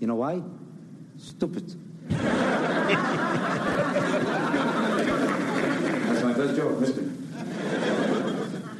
You 0.00 0.08
know 0.08 0.16
why? 0.16 0.42
Stupid. 1.16 1.76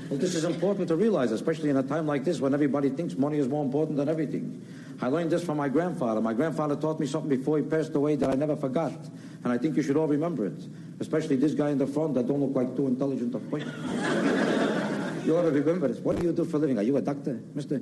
Well, 0.08 0.18
this 0.18 0.34
is 0.34 0.44
important 0.44 0.88
to 0.88 0.96
realize, 0.96 1.32
especially 1.32 1.70
in 1.70 1.76
a 1.76 1.82
time 1.82 2.06
like 2.06 2.24
this 2.24 2.40
when 2.40 2.54
everybody 2.54 2.88
thinks 2.88 3.16
money 3.16 3.38
is 3.38 3.48
more 3.48 3.64
important 3.64 3.98
than 3.98 4.08
everything. 4.08 4.64
I 5.00 5.08
learned 5.08 5.30
this 5.30 5.44
from 5.44 5.58
my 5.58 5.68
grandfather. 5.68 6.20
My 6.20 6.32
grandfather 6.32 6.76
taught 6.76 6.98
me 6.98 7.06
something 7.06 7.28
before 7.28 7.58
he 7.58 7.64
passed 7.64 7.94
away 7.94 8.16
that 8.16 8.30
I 8.30 8.34
never 8.34 8.56
forgot. 8.56 8.92
And 9.44 9.52
I 9.52 9.58
think 9.58 9.76
you 9.76 9.82
should 9.82 9.96
all 9.96 10.06
remember 10.06 10.46
it. 10.46 10.60
Especially 11.00 11.36
this 11.36 11.54
guy 11.54 11.70
in 11.70 11.78
the 11.78 11.86
front 11.86 12.14
that 12.14 12.26
don't 12.26 12.40
look 12.40 12.54
like 12.54 12.74
too 12.74 12.86
intelligent 12.86 13.32
to 13.32 13.38
point. 13.38 13.64
you 15.24 15.36
ought 15.36 15.42
to 15.42 15.50
remember 15.50 15.88
this. 15.88 15.98
What 15.98 16.16
do 16.16 16.24
you 16.24 16.32
do 16.32 16.44
for 16.44 16.56
a 16.56 16.60
living? 16.60 16.78
Are 16.78 16.82
you 16.82 16.96
a 16.96 17.02
doctor, 17.02 17.40
mister? 17.54 17.80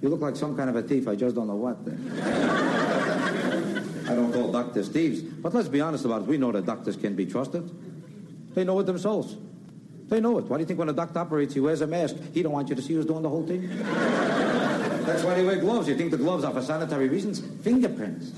You 0.00 0.08
look 0.08 0.20
like 0.20 0.36
some 0.36 0.56
kind 0.56 0.70
of 0.70 0.76
a 0.76 0.82
thief. 0.82 1.08
I 1.08 1.14
just 1.14 1.34
don't 1.34 1.46
know 1.46 1.56
what. 1.56 1.76
I 4.10 4.14
don't 4.14 4.32
call 4.32 4.50
doctors 4.50 4.88
thieves. 4.88 5.20
But 5.20 5.52
let's 5.52 5.68
be 5.68 5.80
honest 5.80 6.04
about 6.04 6.22
it. 6.22 6.28
We 6.28 6.38
know 6.38 6.52
that 6.52 6.64
doctors 6.64 6.96
can 6.96 7.14
be 7.14 7.26
trusted. 7.26 7.70
They 8.58 8.64
know 8.64 8.80
it 8.80 8.86
themselves. 8.86 9.36
They 10.08 10.20
know 10.20 10.36
it. 10.38 10.46
Why 10.46 10.56
do 10.56 10.62
you 10.62 10.66
think 10.66 10.80
when 10.80 10.88
a 10.88 10.92
doctor 10.92 11.20
operates, 11.20 11.54
he 11.54 11.60
wears 11.60 11.80
a 11.80 11.86
mask? 11.86 12.16
He 12.34 12.42
don't 12.42 12.50
want 12.50 12.68
you 12.68 12.74
to 12.74 12.82
see 12.82 12.94
who's 12.94 13.06
doing 13.06 13.22
the 13.22 13.28
whole 13.28 13.46
thing. 13.46 13.68
That's 15.06 15.22
why 15.22 15.34
they 15.34 15.44
wear 15.44 15.60
gloves. 15.60 15.86
You 15.86 15.94
think 15.94 16.10
the 16.10 16.16
gloves 16.16 16.42
are 16.42 16.52
for 16.52 16.60
sanitary 16.60 17.08
reasons? 17.08 17.38
Fingerprints. 17.62 18.32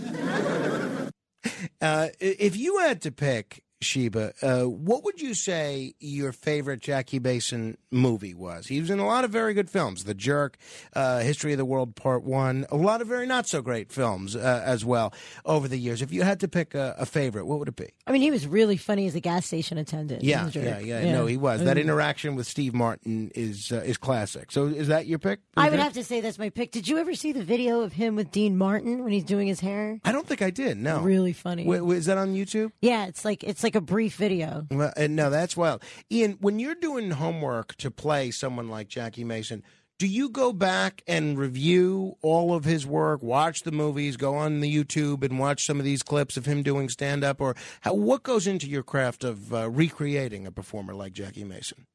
Uh, 1.80 2.08
if 2.20 2.54
you 2.58 2.80
had 2.80 3.00
to 3.00 3.10
pick 3.10 3.64
Sheba, 3.90 4.32
uh, 4.42 4.64
what 4.64 5.04
would 5.04 5.22
you 5.22 5.32
say 5.32 5.94
your 6.00 6.32
favorite 6.32 6.80
Jackie 6.80 7.18
Mason 7.18 7.78
movie 7.90 8.34
was? 8.34 8.66
He 8.66 8.78
was 8.78 8.90
in 8.90 8.98
a 8.98 9.06
lot 9.06 9.24
of 9.24 9.30
very 9.30 9.54
good 9.54 9.70
films, 9.70 10.04
The 10.04 10.12
Jerk, 10.12 10.58
uh, 10.94 11.20
History 11.20 11.52
of 11.52 11.58
the 11.58 11.64
World 11.64 11.96
Part 11.96 12.22
One, 12.22 12.66
a 12.70 12.76
lot 12.76 13.00
of 13.00 13.08
very 13.08 13.26
not 13.26 13.48
so 13.48 13.62
great 13.62 13.90
films 13.90 14.36
uh, 14.36 14.62
as 14.66 14.84
well 14.84 15.14
over 15.46 15.66
the 15.66 15.78
years. 15.78 16.02
If 16.02 16.12
you 16.12 16.22
had 16.24 16.40
to 16.40 16.48
pick 16.48 16.74
a, 16.74 16.94
a 16.98 17.06
favorite, 17.06 17.46
what 17.46 17.58
would 17.58 17.68
it 17.68 17.76
be? 17.76 17.88
I 18.06 18.12
mean, 18.12 18.20
he 18.20 18.30
was 18.30 18.46
really 18.46 18.76
funny 18.76 19.06
as 19.06 19.14
a 19.14 19.20
gas 19.20 19.46
station 19.46 19.78
attendant. 19.78 20.24
Yeah, 20.24 20.46
a 20.48 20.50
yeah, 20.50 20.78
yeah, 20.78 21.12
No, 21.12 21.24
he 21.26 21.38
was. 21.38 21.64
That 21.64 21.78
Mm. 21.78 21.82
interaction 21.82 22.34
with 22.36 22.46
Steve 22.46 22.74
Martin 22.74 23.30
is 23.34 23.72
uh, 23.72 23.76
is 23.76 23.96
classic. 23.96 24.52
So, 24.52 24.66
is 24.66 24.88
that 24.88 25.06
your 25.06 25.18
pick? 25.18 25.40
I 25.56 25.70
would 25.70 25.78
have 25.78 25.94
to 25.94 26.04
say 26.04 26.20
that's 26.20 26.38
my 26.38 26.50
pick. 26.50 26.70
Did 26.72 26.86
you 26.88 26.98
ever 26.98 27.14
see 27.14 27.32
the 27.32 27.42
video 27.44 27.80
of 27.80 27.92
him 27.94 28.16
with 28.16 28.30
Dean 28.30 28.58
Martin 28.58 29.02
when 29.02 29.12
he's 29.12 29.24
doing 29.24 29.46
his 29.48 29.60
hair? 29.60 29.98
I 30.04 30.12
don't 30.12 30.26
think 30.26 30.42
I 30.42 30.50
did. 30.50 30.76
No, 30.76 31.00
Really 31.00 31.32
funny. 31.32 31.66
Is 31.66 32.06
that 32.06 32.18
on 32.18 32.34
YouTube? 32.34 32.72
Yeah, 32.82 33.06
it's 33.06 33.24
like 33.24 33.42
it's 33.44 33.62
like 33.62 33.69
a 33.74 33.80
brief 33.80 34.16
video. 34.16 34.66
Well, 34.70 34.92
no, 34.96 35.30
that's 35.30 35.56
wild. 35.56 35.82
Ian, 36.10 36.38
when 36.40 36.58
you're 36.58 36.74
doing 36.74 37.12
homework 37.12 37.76
to 37.76 37.90
play 37.90 38.30
someone 38.30 38.68
like 38.68 38.88
Jackie 38.88 39.24
Mason, 39.24 39.62
do 39.98 40.06
you 40.06 40.30
go 40.30 40.54
back 40.54 41.02
and 41.06 41.38
review 41.38 42.16
all 42.22 42.54
of 42.54 42.64
his 42.64 42.86
work, 42.86 43.22
watch 43.22 43.64
the 43.64 43.70
movies, 43.70 44.16
go 44.16 44.34
on 44.34 44.60
the 44.60 44.74
YouTube 44.74 45.22
and 45.22 45.38
watch 45.38 45.66
some 45.66 45.78
of 45.78 45.84
these 45.84 46.02
clips 46.02 46.38
of 46.38 46.46
him 46.46 46.62
doing 46.62 46.88
stand 46.88 47.22
up, 47.22 47.38
or 47.38 47.54
how, 47.82 47.92
what 47.92 48.22
goes 48.22 48.46
into 48.46 48.66
your 48.66 48.82
craft 48.82 49.24
of 49.24 49.52
uh, 49.52 49.68
recreating 49.68 50.46
a 50.46 50.50
performer 50.50 50.94
like 50.94 51.12
Jackie 51.12 51.44
Mason? 51.44 51.86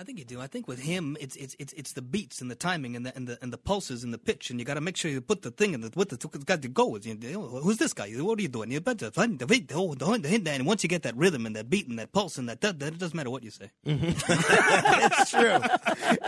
I 0.00 0.04
think 0.04 0.20
you 0.20 0.24
do. 0.24 0.40
I 0.40 0.46
think 0.46 0.68
with 0.68 0.78
him, 0.78 1.16
it's 1.20 1.34
it's 1.34 1.56
it's 1.58 1.72
it's 1.72 1.92
the 1.94 2.02
beats 2.02 2.40
and 2.40 2.48
the 2.48 2.54
timing 2.54 2.94
and 2.94 3.04
the 3.04 3.16
and 3.16 3.26
the 3.26 3.36
and 3.42 3.52
the 3.52 3.58
pulses 3.58 4.04
and 4.04 4.14
the 4.14 4.18
pitch, 4.18 4.48
and 4.48 4.60
you 4.60 4.64
got 4.64 4.74
to 4.74 4.80
make 4.80 4.96
sure 4.96 5.10
you 5.10 5.20
put 5.20 5.42
the 5.42 5.50
thing 5.50 5.74
in 5.74 5.80
the 5.80 5.90
with 5.96 6.10
the 6.10 6.38
got 6.44 6.62
to 6.62 6.68
go 6.68 6.86
with. 6.86 7.04
You 7.04 7.16
know, 7.16 7.42
who's 7.42 7.78
this 7.78 7.92
guy? 7.92 8.08
What 8.10 8.38
are 8.38 8.42
you 8.42 8.46
doing? 8.46 8.70
You 8.70 8.80
better 8.80 9.10
find 9.10 9.40
the 9.40 9.46
beat, 9.46 9.66
the 9.66 9.74
the 9.74 10.18
the 10.18 10.28
hit, 10.28 10.46
and 10.46 10.66
once 10.66 10.84
you 10.84 10.88
get 10.88 11.02
that 11.02 11.16
rhythm 11.16 11.46
and 11.46 11.56
that 11.56 11.68
beat 11.68 11.88
and 11.88 11.98
that 11.98 12.12
pulse 12.12 12.38
and 12.38 12.48
that, 12.48 12.60
that, 12.60 12.78
that 12.78 12.94
it 12.94 12.98
doesn't 12.98 13.16
matter 13.16 13.28
what 13.30 13.42
you 13.42 13.50
say. 13.50 13.72
it's 13.84 15.30
true. 15.32 15.58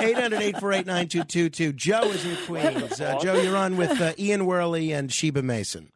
800-848-9222. 0.01 1.77
Joe 1.77 2.11
is 2.11 2.25
in 2.25 2.37
Queens. 2.47 3.01
Uh, 3.01 3.21
Joe, 3.21 3.35
you're 3.41 3.57
on 3.57 3.77
with 3.77 4.01
uh, 4.01 4.15
Ian 4.19 4.47
Wehrle 4.47 4.93
and 4.93 5.13
Sheba 5.13 5.43
Mason. 5.43 5.93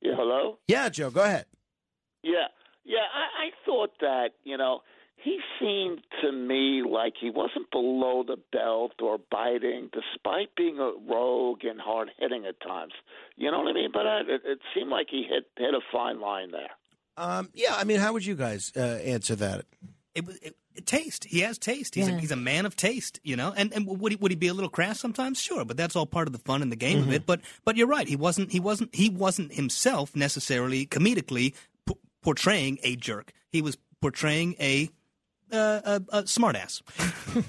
Yeah, 0.00 0.14
hello? 0.14 0.58
Yeah, 0.68 0.88
Joe, 0.90 1.10
go 1.10 1.22
ahead. 1.22 1.46
Yeah, 2.22 2.46
yeah. 2.84 2.98
I, 3.12 3.46
I 3.46 3.50
thought 3.66 3.90
that 4.00 4.30
you 4.44 4.56
know 4.56 4.82
he 5.22 5.38
seemed 5.60 6.00
to 6.22 6.32
me 6.32 6.82
like 6.88 7.14
he 7.20 7.30
wasn't 7.30 7.70
below 7.70 8.24
the 8.26 8.38
belt 8.50 8.92
or 9.00 9.18
biting, 9.30 9.90
despite 9.92 10.54
being 10.56 10.78
a 10.78 10.92
rogue 11.10 11.64
and 11.64 11.80
hard 11.80 12.10
hitting 12.18 12.44
at 12.46 12.60
times. 12.60 12.92
You 13.36 13.50
know 13.50 13.58
what 13.60 13.68
I 13.68 13.72
mean? 13.72 13.90
But 13.92 14.06
I, 14.06 14.20
it, 14.20 14.42
it 14.44 14.58
seemed 14.74 14.90
like 14.90 15.06
he 15.10 15.22
hit 15.28 15.44
hit 15.56 15.74
a 15.74 15.80
fine 15.92 16.20
line 16.20 16.50
there. 16.50 16.70
Um, 17.16 17.50
yeah, 17.54 17.74
I 17.76 17.84
mean, 17.84 18.00
how 18.00 18.12
would 18.14 18.24
you 18.24 18.34
guys 18.34 18.72
uh, 18.76 18.80
answer 18.80 19.36
that? 19.36 19.64
It 20.14 20.26
was 20.26 20.36
it, 20.38 20.56
taste. 20.86 21.24
He 21.24 21.40
has 21.40 21.58
taste. 21.58 21.94
He's 21.94 22.08
a, 22.08 22.18
he's 22.18 22.30
a 22.32 22.36
man 22.36 22.66
of 22.66 22.74
taste, 22.76 23.20
you 23.22 23.36
know. 23.36 23.52
And 23.56 23.72
and 23.72 23.86
would 23.86 24.12
he 24.12 24.16
would 24.16 24.30
he 24.32 24.36
be 24.36 24.48
a 24.48 24.54
little 24.54 24.70
crass 24.70 24.98
sometimes? 24.98 25.40
Sure, 25.40 25.64
but 25.64 25.76
that's 25.76 25.94
all 25.94 26.06
part 26.06 26.26
of 26.26 26.32
the 26.32 26.38
fun 26.38 26.62
and 26.62 26.72
the 26.72 26.76
game 26.76 26.98
of 26.98 27.04
Mm-hmm. 27.04 27.12
it. 27.14 27.26
But 27.26 27.40
but 27.64 27.76
you're 27.76 27.86
right. 27.86 28.08
He 28.08 28.16
wasn't 28.16 28.50
he 28.52 28.60
wasn't 28.60 28.94
he 28.94 29.08
wasn't 29.08 29.52
himself 29.54 30.16
necessarily 30.16 30.86
comedically 30.86 31.54
p- 31.86 31.94
portraying 32.22 32.78
a 32.82 32.96
jerk. 32.96 33.32
He 33.50 33.62
was 33.62 33.76
portraying 34.00 34.56
a 34.58 34.88
a, 35.52 36.02
a 36.08 36.22
smartass. 36.24 36.82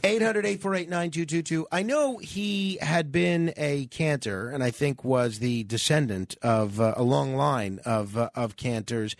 800-848-9222. 0.03 1.65
I 1.71 1.83
know 1.83 2.17
he 2.17 2.77
had 2.81 3.11
been 3.11 3.53
a 3.57 3.85
cantor, 3.87 4.49
and 4.49 4.63
I 4.63 4.71
think 4.71 5.03
was 5.03 5.39
the 5.39 5.63
descendant 5.63 6.35
of 6.41 6.79
uh, 6.79 6.93
a 6.95 7.03
long 7.03 7.35
line 7.35 7.79
of 7.85 8.17
uh, 8.17 8.29
of 8.35 8.55
cantors. 8.55 9.15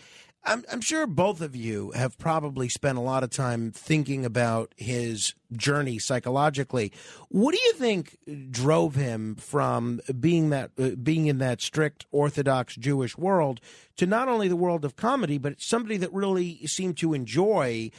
I'm, 0.45 0.65
I'm 0.69 0.81
sure 0.81 1.07
both 1.07 1.39
of 1.39 1.55
you 1.55 1.91
have 1.91 2.17
probably 2.17 2.67
spent 2.67 2.97
a 2.97 3.01
lot 3.01 3.23
of 3.23 3.29
time 3.29 3.71
thinking 3.71 4.25
about 4.25 4.73
his 4.75 5.35
journey 5.53 5.99
psychologically. 5.99 6.91
What 7.29 7.55
do 7.55 7.61
you 7.61 7.73
think 7.73 8.17
drove 8.51 8.95
him 8.95 9.35
from 9.35 10.01
being 10.19 10.49
that 10.49 10.71
uh, 10.77 10.89
being 11.01 11.27
in 11.27 11.37
that 11.37 11.61
strict 11.61 12.05
Orthodox 12.11 12.75
Jewish 12.75 13.17
world 13.17 13.61
to 13.95 14.05
not 14.05 14.27
only 14.27 14.49
the 14.49 14.57
world 14.57 14.83
of 14.83 14.97
comedy, 14.97 15.37
but 15.37 15.61
somebody 15.61 15.95
that 15.97 16.11
really 16.11 16.65
seemed 16.67 16.97
to 16.97 17.13
enjoy 17.13 17.89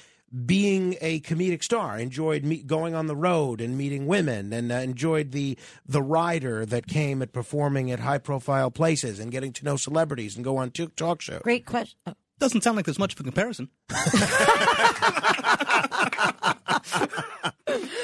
being 0.47 0.97
a 1.01 1.21
comedic 1.21 1.63
star, 1.63 1.99
enjoyed 1.99 2.45
me- 2.45 2.63
going 2.63 2.95
on 2.95 3.07
the 3.07 3.17
road 3.17 3.61
and 3.61 3.79
meeting 3.79 4.07
women, 4.07 4.53
and 4.53 4.73
uh, 4.73 4.77
enjoyed 4.77 5.33
the 5.33 5.57
the 5.87 6.03
rider 6.03 6.67
that 6.67 6.87
came 6.87 7.23
at 7.23 7.33
performing 7.33 7.91
at 7.91 8.01
high 8.01 8.19
profile 8.19 8.71
places 8.71 9.21
and 9.21 9.31
getting 9.31 9.53
to 9.53 9.65
know 9.65 9.77
celebrities 9.77 10.37
and 10.37 10.45
go 10.45 10.57
on 10.57 10.71
t- 10.71 10.89
talk 10.97 11.21
shows. 11.21 11.43
Great 11.43 11.67
question. 11.67 11.99
Doesn't 12.39 12.63
sound 12.63 12.77
like 12.77 12.85
there's 12.85 12.99
much 12.99 13.15
of 13.15 13.21
a 13.21 13.23
comparison. 13.23 13.69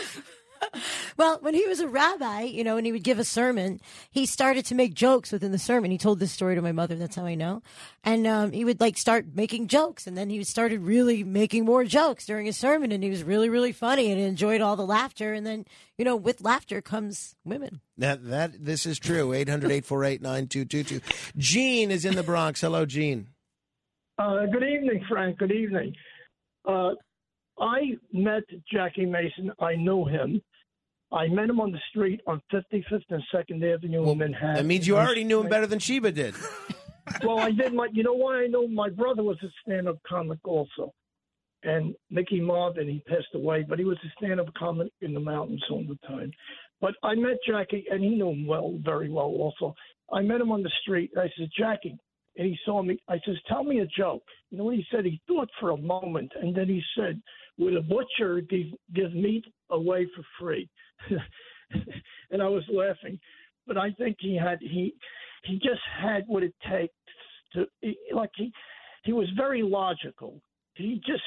Well, 1.21 1.37
when 1.43 1.53
he 1.53 1.67
was 1.67 1.81
a 1.81 1.87
rabbi, 1.87 2.45
you 2.45 2.65
know, 2.65 2.79
and 2.79 2.87
he 2.87 2.93
would 2.93 3.05
give 3.05 3.19
a 3.19 3.25
sermon, 3.25 3.79
he 4.11 4.25
started 4.25 4.65
to 4.65 4.75
make 4.75 4.95
jokes 4.95 5.31
within 5.31 5.53
the 5.53 5.59
sermon. 5.59 5.91
He 5.91 5.99
told 5.99 6.19
this 6.19 6.33
story 6.33 6.55
to 6.55 6.63
my 6.63 6.73
mother. 6.73 6.95
That's 6.95 7.15
how 7.15 7.27
I 7.27 7.35
know. 7.35 7.61
And 8.03 8.27
um, 8.27 8.53
he 8.53 8.65
would 8.65 8.81
like 8.81 8.97
start 8.97 9.27
making 9.35 9.67
jokes, 9.67 10.07
and 10.07 10.17
then 10.17 10.31
he 10.31 10.43
started 10.45 10.81
really 10.81 11.23
making 11.23 11.67
more 11.67 11.85
jokes 11.85 12.25
during 12.25 12.47
his 12.47 12.57
sermon, 12.57 12.91
and 12.91 13.05
he 13.05 13.11
was 13.11 13.23
really, 13.23 13.51
really 13.51 13.73
funny, 13.73 14.11
and 14.11 14.19
he 14.19 14.25
enjoyed 14.25 14.63
all 14.63 14.77
the 14.77 14.87
laughter. 14.87 15.35
And 15.35 15.47
then, 15.47 15.67
you 15.99 16.07
know, 16.07 16.17
with 16.17 16.41
laughter 16.41 16.81
comes 16.81 17.37
women. 17.45 17.83
That 17.99 18.25
that 18.31 18.65
this 18.65 18.87
is 18.87 18.99
true. 18.99 19.29
800-848-9222. 19.33 21.03
Gene 21.37 21.91
is 21.91 22.07
in 22.07 22.17
the 22.17 22.23
Bronx. 22.23 22.63
Hello, 22.63 22.87
Gene. 22.87 23.29
Uh, 24.19 24.47
good 24.47 24.65
evening, 24.65 25.05
Frank. 25.07 25.37
Good 25.37 25.53
evening. 25.53 25.95
Uh, 26.67 26.93
I 27.59 27.99
met 28.11 28.45
Jackie 28.73 29.05
Mason. 29.05 29.53
I 29.61 29.75
knew 29.75 30.07
him. 30.07 30.41
I 31.13 31.27
met 31.29 31.51
him 31.51 31.61
on 31.61 31.73
the 31.73 31.81
street 31.91 32.21
on 32.27 32.41
55th 32.53 33.03
and 33.11 33.23
2nd 33.35 33.75
Avenue 33.75 34.11
in 34.11 34.19
Manhattan. 34.19 34.55
That 34.55 34.67
means 34.67 34.87
you 34.87 34.97
already 34.97 35.25
knew 35.25 35.41
him 35.41 35.49
better 35.49 35.67
than 35.67 35.81
Sheba 35.81 36.13
did. 36.13 36.35
well, 37.25 37.39
I 37.39 37.51
did. 37.51 37.75
My, 37.75 37.89
you 37.93 38.05
know 38.05 38.13
why 38.13 38.43
I 38.43 38.47
know? 38.47 38.69
My 38.69 38.89
brother 38.89 39.23
was 39.23 39.37
a 39.43 39.49
stand-up 39.63 39.99
comic 40.09 40.39
also, 40.45 40.93
and 41.65 41.95
Mickey 42.11 42.41
Marvin. 42.41 42.89
He 42.89 43.03
passed 43.09 43.35
away, 43.35 43.65
but 43.69 43.79
he 43.79 43.85
was 43.85 43.99
a 44.05 44.13
stand-up 44.19 44.55
comic 44.55 44.93
in 45.01 45.13
the 45.13 45.21
mountains 45.21 45.65
all 45.71 45.85
the 45.89 45.99
time. 46.07 46.31
But 46.81 46.95
I 47.03 47.15
met 47.17 47.39
Jackie, 47.47 47.85
and 47.91 48.03
he 48.03 48.11
knew 48.11 48.31
him 48.31 48.47
well, 48.47 48.79
very 48.85 49.11
well 49.11 49.27
also. 49.27 49.75
I 50.13 50.23
met 50.23 50.41
him 50.41 50.53
on 50.53 50.63
the 50.63 50.71
street. 50.83 51.11
I 51.17 51.29
said, 51.37 51.49
Jackie, 51.59 51.99
and 52.37 52.47
he 52.47 52.57
saw 52.65 52.83
me. 52.83 52.99
I 53.09 53.19
says, 53.27 53.37
"Tell 53.49 53.65
me 53.65 53.81
a 53.81 53.87
joke." 53.87 54.23
You 54.51 54.59
know 54.59 54.65
what 54.65 54.77
he 54.77 54.87
said? 54.93 55.05
He 55.05 55.21
thought 55.27 55.49
for 55.59 55.71
a 55.71 55.77
moment, 55.77 56.31
and 56.41 56.55
then 56.55 56.69
he 56.69 56.83
said, 56.97 57.21
"Would 57.59 57.77
a 57.77 57.83
butcher 57.83 58.41
give, 58.43 58.67
give 58.95 59.13
meat 59.13 59.45
away 59.71 60.07
for 60.15 60.23
free?" 60.39 60.69
and 62.31 62.43
I 62.43 62.49
was 62.49 62.65
laughing, 62.73 63.19
but 63.67 63.77
I 63.77 63.93
think 63.93 64.17
he 64.21 64.37
had 64.37 64.59
he 64.61 64.95
he 65.45 65.55
just 65.55 65.81
had 66.01 66.25
what 66.27 66.43
it 66.43 66.55
takes 66.71 66.95
to 67.55 67.67
like 68.15 68.31
he 68.37 68.53
he 69.05 69.13
was 69.13 69.29
very 69.37 69.63
logical. 69.63 70.41
He 70.75 71.01
just 71.07 71.23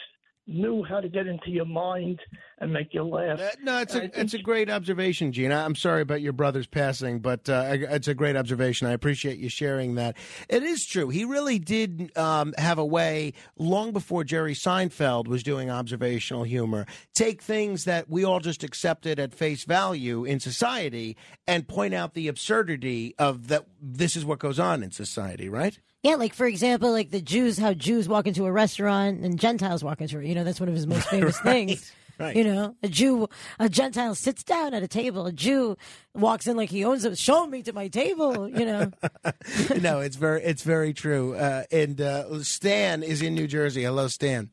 knew 0.45 0.83
how 0.83 0.99
to 0.99 1.07
get 1.07 1.25
into 1.25 1.49
your 1.49 1.65
mind 1.65 2.19
and 2.59 2.71
make 2.71 2.93
you 2.93 3.03
laugh. 3.03 3.39
Uh, 3.39 3.49
No, 3.61 3.79
it's 3.79 3.95
a 3.95 4.19
it's 4.19 4.33
a 4.33 4.39
great 4.39 4.69
observation, 4.69 5.31
Gene. 5.31 5.51
I'm 5.51 5.75
sorry 5.75 6.01
about 6.01 6.21
your 6.21 6.33
brother's 6.33 6.67
passing, 6.67 7.19
but 7.19 7.47
uh, 7.49 7.63
it's 7.69 8.07
a 8.07 8.13
great 8.13 8.35
observation. 8.35 8.87
I 8.87 8.91
appreciate 8.91 9.37
you 9.37 9.49
sharing 9.49 9.95
that. 9.95 10.17
It 10.49 10.63
is 10.63 10.85
true. 10.85 11.09
He 11.09 11.23
really 11.25 11.59
did 11.59 12.15
um, 12.17 12.53
have 12.57 12.77
a 12.77 12.85
way, 12.85 13.33
long 13.57 13.91
before 13.93 14.23
Jerry 14.23 14.53
Seinfeld 14.53 15.27
was 15.27 15.43
doing 15.43 15.69
observational 15.69 16.43
humor, 16.43 16.85
take 17.13 17.41
things 17.41 17.85
that 17.85 18.09
we 18.09 18.23
all 18.23 18.39
just 18.39 18.63
accepted 18.63 19.19
at 19.19 19.33
face 19.33 19.63
value 19.63 20.25
in 20.25 20.39
society 20.39 21.15
and 21.47 21.67
point 21.67 21.93
out 21.93 22.13
the 22.13 22.27
absurdity 22.27 23.15
of 23.17 23.47
that. 23.47 23.65
This 23.81 24.15
is 24.15 24.25
what 24.25 24.39
goes 24.39 24.59
on 24.59 24.83
in 24.83 24.91
society, 24.91 25.47
right? 25.49 25.79
Yeah, 26.03 26.15
like 26.15 26.33
for 26.33 26.45
example, 26.45 26.91
like 26.91 27.11
the 27.11 27.21
Jews, 27.21 27.57
how 27.57 27.73
Jews 27.73 28.09
walk 28.09 28.27
into 28.27 28.45
a 28.45 28.51
restaurant 28.51 29.21
and 29.23 29.39
Gentiles 29.39 29.83
walk 29.83 30.01
into 30.01 30.19
it. 30.19 30.25
You 30.25 30.35
know, 30.35 30.43
that's 30.43 30.59
one 30.59 30.67
of 30.69 30.75
his 30.75 30.85
most 30.85 31.07
famous 31.07 31.37
Right, 31.45 31.67
things. 31.67 31.93
right. 32.19 32.35
You 32.35 32.43
know, 32.43 32.75
a 32.83 32.89
Jew, 32.89 33.29
a 33.57 33.69
Gentile 33.69 34.13
sits 34.13 34.43
down 34.43 34.73
at 34.73 34.83
a 34.83 34.87
table. 34.87 35.25
A 35.25 35.31
Jew 35.31 35.77
walks 36.13 36.45
in 36.45 36.57
like 36.57 36.69
he 36.69 36.83
owns 36.83 37.05
it. 37.05 37.17
Show 37.17 37.47
me 37.47 37.63
to 37.63 37.71
my 37.71 37.87
table. 37.87 38.49
You 38.49 38.65
know, 38.65 38.91
no, 39.79 40.01
it's 40.01 40.17
very 40.17 40.43
it's 40.43 40.63
very 40.63 40.93
true. 40.93 41.35
Uh, 41.35 41.63
and 41.71 42.01
uh, 42.01 42.43
Stan 42.43 43.01
is 43.01 43.21
in 43.21 43.33
New 43.33 43.47
Jersey. 43.47 43.83
Hello, 43.83 44.09
Stan. 44.09 44.49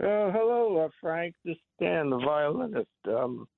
Uh, 0.00 0.30
hello, 0.30 0.84
uh, 0.84 0.88
Frank. 1.00 1.34
This 1.44 1.56
is 1.56 1.60
Dan, 1.80 2.10
the 2.10 2.18
violinist. 2.18 2.88
Um, 3.08 3.48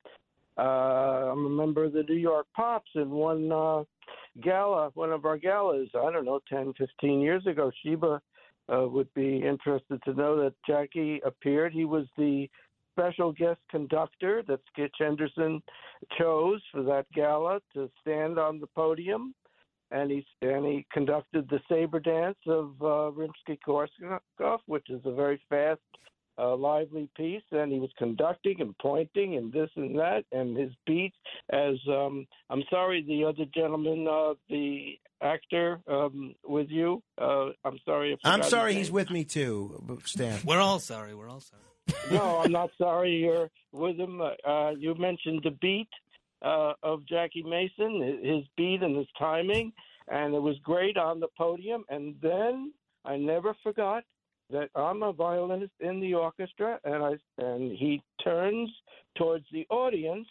uh, 0.56 0.62
I'm 0.62 1.44
a 1.44 1.50
member 1.50 1.84
of 1.84 1.92
the 1.92 2.02
New 2.08 2.16
York 2.16 2.46
Pops, 2.56 2.90
and 2.94 3.10
one 3.10 3.52
uh, 3.52 3.84
gala, 4.42 4.90
one 4.94 5.12
of 5.12 5.24
our 5.24 5.38
galas, 5.38 5.88
I 5.94 6.10
don't 6.10 6.24
know, 6.24 6.40
10, 6.48 6.74
15 6.76 7.20
years 7.20 7.46
ago, 7.46 7.70
Sheba 7.82 8.20
uh, 8.72 8.88
would 8.88 9.12
be 9.14 9.42
interested 9.42 10.02
to 10.04 10.14
know 10.14 10.42
that 10.42 10.54
Jackie 10.66 11.20
appeared. 11.24 11.72
He 11.72 11.84
was 11.84 12.06
the 12.16 12.48
special 12.92 13.32
guest 13.32 13.60
conductor 13.70 14.42
that 14.46 14.60
Skitch 14.76 14.94
Henderson 14.98 15.62
chose 16.18 16.60
for 16.72 16.82
that 16.84 17.06
gala 17.12 17.60
to 17.74 17.90
stand 18.00 18.38
on 18.38 18.60
the 18.60 18.68
podium. 18.68 19.34
And 19.90 20.10
he 20.10 20.26
and 20.40 20.64
he 20.64 20.86
conducted 20.92 21.48
the 21.48 21.60
saber 21.68 22.00
dance 22.00 22.38
of 22.46 22.72
uh, 22.80 23.12
Rimsky-Korsakov, 23.12 24.58
which 24.66 24.88
is 24.88 25.00
a 25.04 25.12
very 25.12 25.40
fast 25.48 25.80
a 26.38 26.46
lively 26.46 27.08
piece, 27.16 27.42
and 27.52 27.72
he 27.72 27.78
was 27.78 27.90
conducting 27.98 28.60
and 28.60 28.76
pointing 28.78 29.36
and 29.36 29.52
this 29.52 29.70
and 29.76 29.98
that, 29.98 30.24
and 30.32 30.56
his 30.56 30.72
beat 30.86 31.12
as 31.50 31.76
um, 31.88 32.26
I'm 32.50 32.62
sorry, 32.70 33.04
the 33.06 33.24
other 33.24 33.44
gentleman, 33.54 34.06
uh, 34.08 34.34
the 34.48 34.98
actor 35.22 35.80
um, 35.88 36.34
with 36.44 36.68
you. 36.70 37.02
Uh, 37.20 37.50
I'm 37.64 37.78
sorry. 37.84 38.18
I 38.24 38.30
I'm 38.32 38.42
sorry, 38.42 38.74
he's 38.74 38.90
with 38.90 39.10
me 39.10 39.24
too, 39.24 40.00
Stan. 40.04 40.40
We're 40.44 40.60
all 40.60 40.78
sorry. 40.78 41.14
We're 41.14 41.28
all 41.28 41.40
sorry. 41.40 41.62
no, 42.10 42.38
I'm 42.38 42.52
not 42.52 42.70
sorry 42.78 43.12
you're 43.12 43.50
with 43.72 43.96
him. 43.96 44.20
Uh, 44.20 44.70
you 44.70 44.94
mentioned 44.94 45.40
the 45.44 45.50
beat 45.60 45.88
uh, 46.42 46.72
of 46.82 47.06
Jackie 47.06 47.42
Mason, 47.42 48.20
his 48.22 48.44
beat 48.56 48.82
and 48.82 48.96
his 48.96 49.06
timing, 49.18 49.72
and 50.08 50.34
it 50.34 50.40
was 50.40 50.56
great 50.62 50.96
on 50.96 51.20
the 51.20 51.28
podium. 51.36 51.84
And 51.88 52.16
then 52.22 52.72
I 53.04 53.16
never 53.16 53.54
forgot 53.62 54.04
that 54.50 54.70
I'm 54.74 55.02
a 55.02 55.12
violinist 55.12 55.72
in 55.80 56.00
the 56.00 56.14
orchestra, 56.14 56.78
and 56.84 57.02
I 57.02 57.12
and 57.38 57.76
he 57.76 58.02
turns 58.22 58.70
towards 59.16 59.44
the 59.52 59.66
audience 59.70 60.26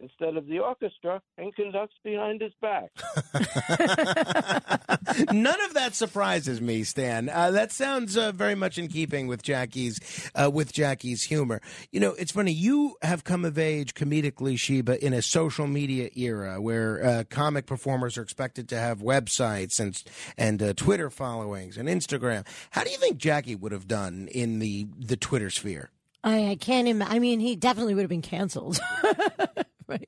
instead 0.00 0.36
of 0.36 0.46
the 0.46 0.58
orchestra 0.58 1.20
and 1.38 1.54
conducts 1.54 1.94
behind 2.02 2.40
his 2.40 2.52
back. 2.60 2.90
None 5.32 5.60
of 5.62 5.74
that 5.74 5.94
surprises 5.94 6.60
me, 6.60 6.84
Stan. 6.84 7.28
Uh, 7.28 7.50
that 7.50 7.72
sounds 7.72 8.16
uh, 8.16 8.32
very 8.32 8.54
much 8.54 8.78
in 8.78 8.88
keeping 8.88 9.26
with 9.26 9.42
Jackie's 9.42 10.30
uh, 10.34 10.50
with 10.52 10.72
Jackie's 10.72 11.24
humor. 11.24 11.60
You 11.92 12.00
know, 12.00 12.12
it's 12.12 12.32
funny. 12.32 12.52
You 12.52 12.96
have 13.02 13.24
come 13.24 13.44
of 13.44 13.58
age 13.58 13.94
comedically, 13.94 14.58
Sheba, 14.58 15.04
in 15.04 15.12
a 15.12 15.22
social 15.22 15.66
media 15.66 16.10
era 16.16 16.60
where 16.60 17.04
uh, 17.04 17.24
comic 17.28 17.66
performers 17.66 18.16
are 18.18 18.22
expected 18.22 18.68
to 18.70 18.78
have 18.78 19.00
websites 19.00 19.80
and 19.80 20.00
and 20.36 20.62
uh, 20.62 20.72
Twitter 20.74 21.10
followings 21.10 21.76
and 21.76 21.88
Instagram. 21.88 22.46
How 22.70 22.84
do 22.84 22.90
you 22.90 22.98
think 22.98 23.18
Jackie 23.18 23.56
would 23.56 23.72
have 23.72 23.88
done 23.88 24.28
in 24.32 24.58
the 24.58 24.86
the 24.98 25.16
Twitter 25.16 25.50
sphere? 25.50 25.90
I, 26.22 26.50
I 26.50 26.54
can't. 26.56 26.86
Im- 26.86 27.02
I 27.02 27.18
mean, 27.18 27.40
he 27.40 27.56
definitely 27.56 27.94
would 27.94 28.02
have 28.02 28.10
been 28.10 28.22
canceled. 28.22 28.78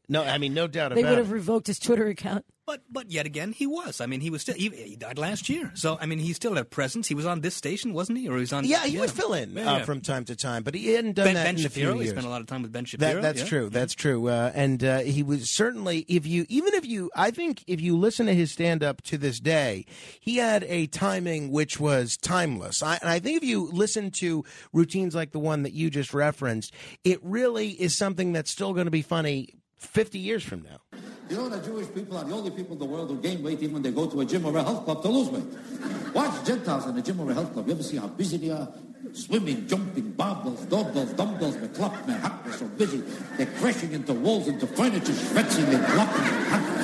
No, 0.09 0.23
I 0.25 0.39
mean, 0.39 0.55
no 0.55 0.67
doubt 0.67 0.93
about. 0.93 0.95
they 0.97 1.01
about 1.03 1.11
would 1.11 1.19
it. 1.19 1.23
have 1.25 1.33
revoked 1.33 1.67
his 1.67 1.79
Twitter 1.79 2.07
account. 2.07 2.45
But 2.65 2.83
but 2.89 3.11
yet 3.11 3.27
again, 3.27 3.51
he 3.51 3.67
was. 3.67 4.01
I 4.01 4.07
mean, 4.07 4.21
he 4.21 4.31
was 4.31 4.43
still. 4.43 4.55
He, 4.55 4.69
he 4.69 4.95
died 4.95 5.19
last 5.19 5.49
year, 5.49 5.73
so 5.75 5.99
I 6.01 6.07
mean, 6.07 6.21
he 6.21 6.33
still 6.33 6.55
had 6.55 6.71
presence. 6.71 7.09
He 7.09 7.15
was 7.15 7.27
on 7.27 7.41
this 7.41 7.57
station, 7.57 7.93
wasn't 7.93 8.19
he? 8.19 8.29
Or 8.29 8.35
he 8.37 8.41
was 8.43 8.53
on? 8.53 8.65
Yeah, 8.65 8.85
he 8.87 8.99
would 9.01 9.11
fill 9.11 9.35
in 9.35 9.53
Yeah, 9.55 9.63
uh, 9.73 9.79
yeah. 9.79 9.85
from 9.85 10.01
time 10.01 10.25
to 10.27 10.37
time, 10.37 10.63
but 10.63 10.77
he 10.77 10.93
hadn't 10.93 11.15
done 11.17 11.25
Ben, 11.27 11.35
that 11.35 11.45
ben 11.45 11.55
in 11.57 11.61
a 11.61 11.63
Shapiro. 11.65 11.91
few 11.95 11.99
He 11.99 12.05
years. 12.05 12.11
spent 12.15 12.25
a 12.27 12.31
lot 12.31 12.41
of 12.41 12.47
time 12.47 12.63
with 12.63 12.71
Ben 12.71 12.85
Shapiro. 12.85 13.15
That, 13.15 13.23
that's 13.23 13.41
yeah. 13.41 13.47
true. 13.47 13.69
That's 13.69 13.95
true. 13.95 14.29
Uh, 14.29 14.53
and 14.55 14.85
uh, 14.85 15.01
he 15.01 15.25
was 15.25 15.51
certainly, 15.51 16.05
if 16.09 16.25
you, 16.25 16.47
even 16.49 16.73
if 16.75 16.87
you, 16.87 17.11
I 17.17 17.33
think 17.33 17.65
if 17.67 17.81
you 17.81 17.97
listen 17.99 18.27
to 18.27 18.35
his 18.35 18.53
stand 18.53 18.85
up 18.85 19.03
to 19.03 19.19
this 19.19 19.41
day, 19.41 19.85
he 20.21 20.37
had 20.37 20.63
a 20.69 20.87
timing 20.87 21.51
which 21.51 21.81
was 21.81 22.17
timeless. 22.17 22.81
I, 22.81 22.97
and 23.03 23.11
I 23.11 23.19
think 23.19 23.39
if 23.43 23.45
you 23.49 23.71
listen 23.73 24.13
to 24.21 24.45
routines 24.73 25.17
like 25.17 25.33
the 25.33 25.41
one 25.41 25.65
that 25.65 25.73
you 25.73 25.91
just 25.91 26.15
referenced, 26.15 26.73
it 27.03 27.19
really 27.25 27.71
is 27.71 27.97
something 27.97 28.33
that's 28.33 28.53
still 28.53 28.73
going 28.73 28.85
to 28.87 28.93
be 28.93 29.03
funny 29.03 29.49
50 29.87 30.19
years 30.19 30.43
from 30.43 30.63
now. 30.63 30.99
You 31.29 31.37
know 31.37 31.49
the 31.49 31.61
Jewish 31.61 31.87
people 31.95 32.17
are 32.17 32.25
the 32.25 32.35
only 32.35 32.51
people 32.51 32.75
in 32.75 32.79
the 32.79 32.85
world 32.85 33.11
who 33.11 33.17
gain 33.17 33.43
weight 33.43 33.63
even 33.63 33.75
when 33.75 33.83
they 33.83 33.91
go 33.91 34.07
to 34.07 34.21
a 34.21 34.25
gym 34.25 34.45
or 34.45 34.57
a 34.57 34.63
health 34.63 34.85
club 34.85 35.03
to 35.03 35.09
lose 35.09 35.29
weight. 35.29 35.45
Watch 36.15 36.45
Gentiles 36.45 36.87
in 36.87 36.97
a 36.97 37.03
gym 37.03 37.21
or 37.21 37.31
a 37.31 37.35
health 37.35 37.53
club. 37.53 37.67
You 37.67 37.75
ever 37.75 37.83
see 37.83 37.97
how 37.97 38.09
busy 38.09 38.37
they 38.37 38.51
are? 38.51 38.69
Swimming, 39.13 39.67
jumping, 39.67 40.13
barbells, 40.13 40.69
doorbells, 40.69 41.13
dumbbells, 41.13 41.57
man, 41.57 42.21
hot, 42.21 42.45
they're 42.45 42.53
so 42.55 42.67
busy. 42.67 43.03
They're 43.37 43.47
crashing 43.59 43.93
into 43.93 44.15
walls, 44.15 44.49
into 44.49 44.67
furniture, 44.67 45.13
and 45.13 45.85
clupping 45.87 46.25
and. 46.25 46.83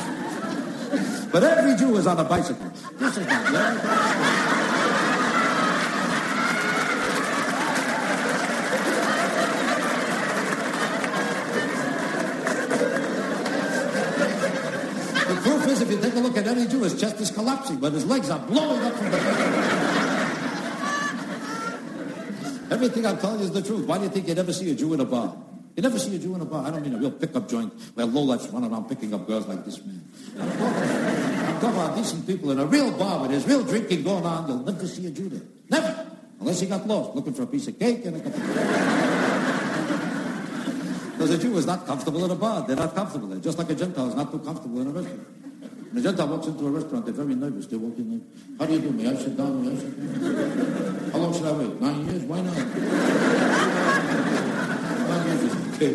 But 1.31 1.43
every 1.43 1.77
Jew 1.77 1.97
is 1.97 2.07
on 2.07 2.19
a 2.19 2.25
bicycle. 2.25 2.71
This 2.99 3.19
is 3.19 3.27
not 3.27 3.53
the 3.53 3.59
only 3.59 3.81
The 15.29 15.35
proof 15.43 15.67
is, 15.67 15.83
if 15.83 15.91
you 15.91 15.97
take 15.97 16.07
a 16.19 16.23
look 16.23 16.37
at 16.37 16.47
any 16.47 16.67
Jew, 16.67 16.83
his 16.83 17.01
chest 17.01 17.21
is 17.21 17.31
collapsing, 17.31 17.79
but 17.79 17.93
his 17.93 18.05
legs 18.05 18.31
are 18.31 18.39
blowing 18.41 18.83
up 18.83 18.95
from 18.95 19.11
the 19.11 19.19
Everything 22.71 23.07
I'm 23.07 23.19
telling 23.19 23.41
you 23.41 23.47
is 23.47 23.53
the 23.53 23.63
truth. 23.63 23.87
Why 23.87 23.97
do 23.97 24.05
you 24.05 24.11
think 24.11 24.29
you 24.29 24.35
never 24.35 24.53
see 24.53 24.71
a 24.71 24.75
Jew 24.75 24.93
in 24.93 25.01
a 25.01 25.05
bar? 25.05 25.35
You 25.75 25.83
never 25.83 25.99
see 25.99 26.15
a 26.17 26.19
Jew 26.19 26.35
in 26.35 26.41
a 26.41 26.45
bar. 26.45 26.67
I 26.67 26.71
don't 26.71 26.83
mean 26.83 26.95
a 26.95 26.99
real 26.99 27.11
pickup 27.11 27.49
joint 27.49 27.73
where 27.95 28.07
lowlifes 28.07 28.53
run 28.53 28.65
around 28.65 28.89
picking 28.89 29.15
up 29.15 29.27
girls 29.27 29.47
like 29.47 29.65
this 29.65 29.83
man. 29.85 30.03
I'm 30.39 31.61
talking 31.61 31.79
about 31.79 31.97
decent 31.97 32.27
people 32.27 32.51
in 32.51 32.59
a 32.59 32.67
real 32.67 32.91
bar 32.93 33.21
where 33.21 33.29
there's 33.29 33.47
real 33.47 33.63
drinking 33.63 34.03
going 34.03 34.27
on. 34.27 34.49
You'll 34.49 34.65
never 34.65 34.87
see 34.87 35.07
a 35.07 35.11
Jew 35.11 35.29
there. 35.31 35.43
Never. 35.71 36.07
Unless 36.41 36.61
he 36.61 36.67
got 36.67 36.87
lost 36.87 37.15
looking 37.17 37.33
for 37.33 37.45
a 37.45 37.47
piece 37.47 37.69
of 37.69 37.79
cake 37.79 38.05
and 38.05 38.17
a 38.17 38.21
cup 38.21 38.35
of 38.35 38.43
Because 41.13 41.31
a 41.31 41.39
Jew 41.39 41.57
is 41.57 41.67
not 41.67 41.87
comfortable 41.87 42.25
in 42.25 42.31
a 42.31 42.37
bar. 42.37 42.67
They're 42.67 42.77
not 42.77 42.95
comfortable 42.95 43.29
there. 43.29 43.41
Just 43.41 43.57
like 43.59 43.71
a 43.71 43.75
Gentile 43.75 44.09
is 44.09 44.15
not 44.15 44.31
too 44.31 44.41
comfortable 44.41 44.81
in 44.81 44.89
a 44.89 44.91
restaurant. 44.91 45.48
A 45.97 46.01
Gentile 46.01 46.29
walks 46.29 46.47
into 46.47 46.67
a 46.67 46.71
restaurant, 46.71 47.07
they're 47.07 47.15
very 47.15 47.35
nervous. 47.35 47.67
They 47.67 47.77
walk 47.77 47.97
in. 47.97 48.25
How 48.59 48.67
do 48.67 48.75
you 48.75 48.81
do? 48.81 48.91
May 48.91 49.09
I 49.09 49.15
sit 49.17 49.37
down? 49.37 49.65
May 49.65 49.73
I 49.73 49.77
sit 49.79 50.23
down? 50.23 51.11
How 51.13 51.19
long 51.19 51.33
should 51.35 51.47
I 51.47 51.53
wait? 51.53 51.81
Nine 51.81 52.07
years? 52.07 52.23
Why 52.25 52.41
not? 52.43 52.57
Nine 55.09 55.27
years 55.27 55.57
okay. 55.75 55.95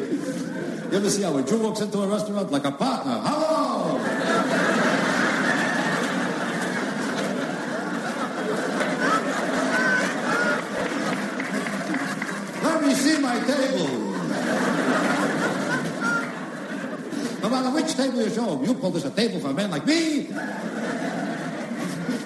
You 0.92 0.98
ever 0.98 1.10
see 1.10 1.22
how 1.22 1.38
a 1.38 1.44
Jew 1.44 1.60
walks 1.60 1.82
into 1.82 2.02
a 2.02 2.08
restaurant 2.08 2.52
like 2.52 2.66
a 2.66 2.72
partner? 2.72 3.22
Hello! 3.24 4.00
Let 12.64 12.84
me 12.84 12.94
see 12.96 13.18
my 13.20 13.40
table. 13.40 14.03
No 17.64 17.72
matter 17.72 17.86
which 17.86 17.96
table 17.96 18.22
you 18.22 18.30
show 18.30 18.58
him, 18.58 18.66
you 18.66 18.74
pull 18.74 18.92
this 18.92 19.06
a 19.06 19.10
table 19.10 19.40
for 19.40 19.52
a 19.52 19.54
man 19.54 19.72
like 19.72 19.86
me. 19.86 20.28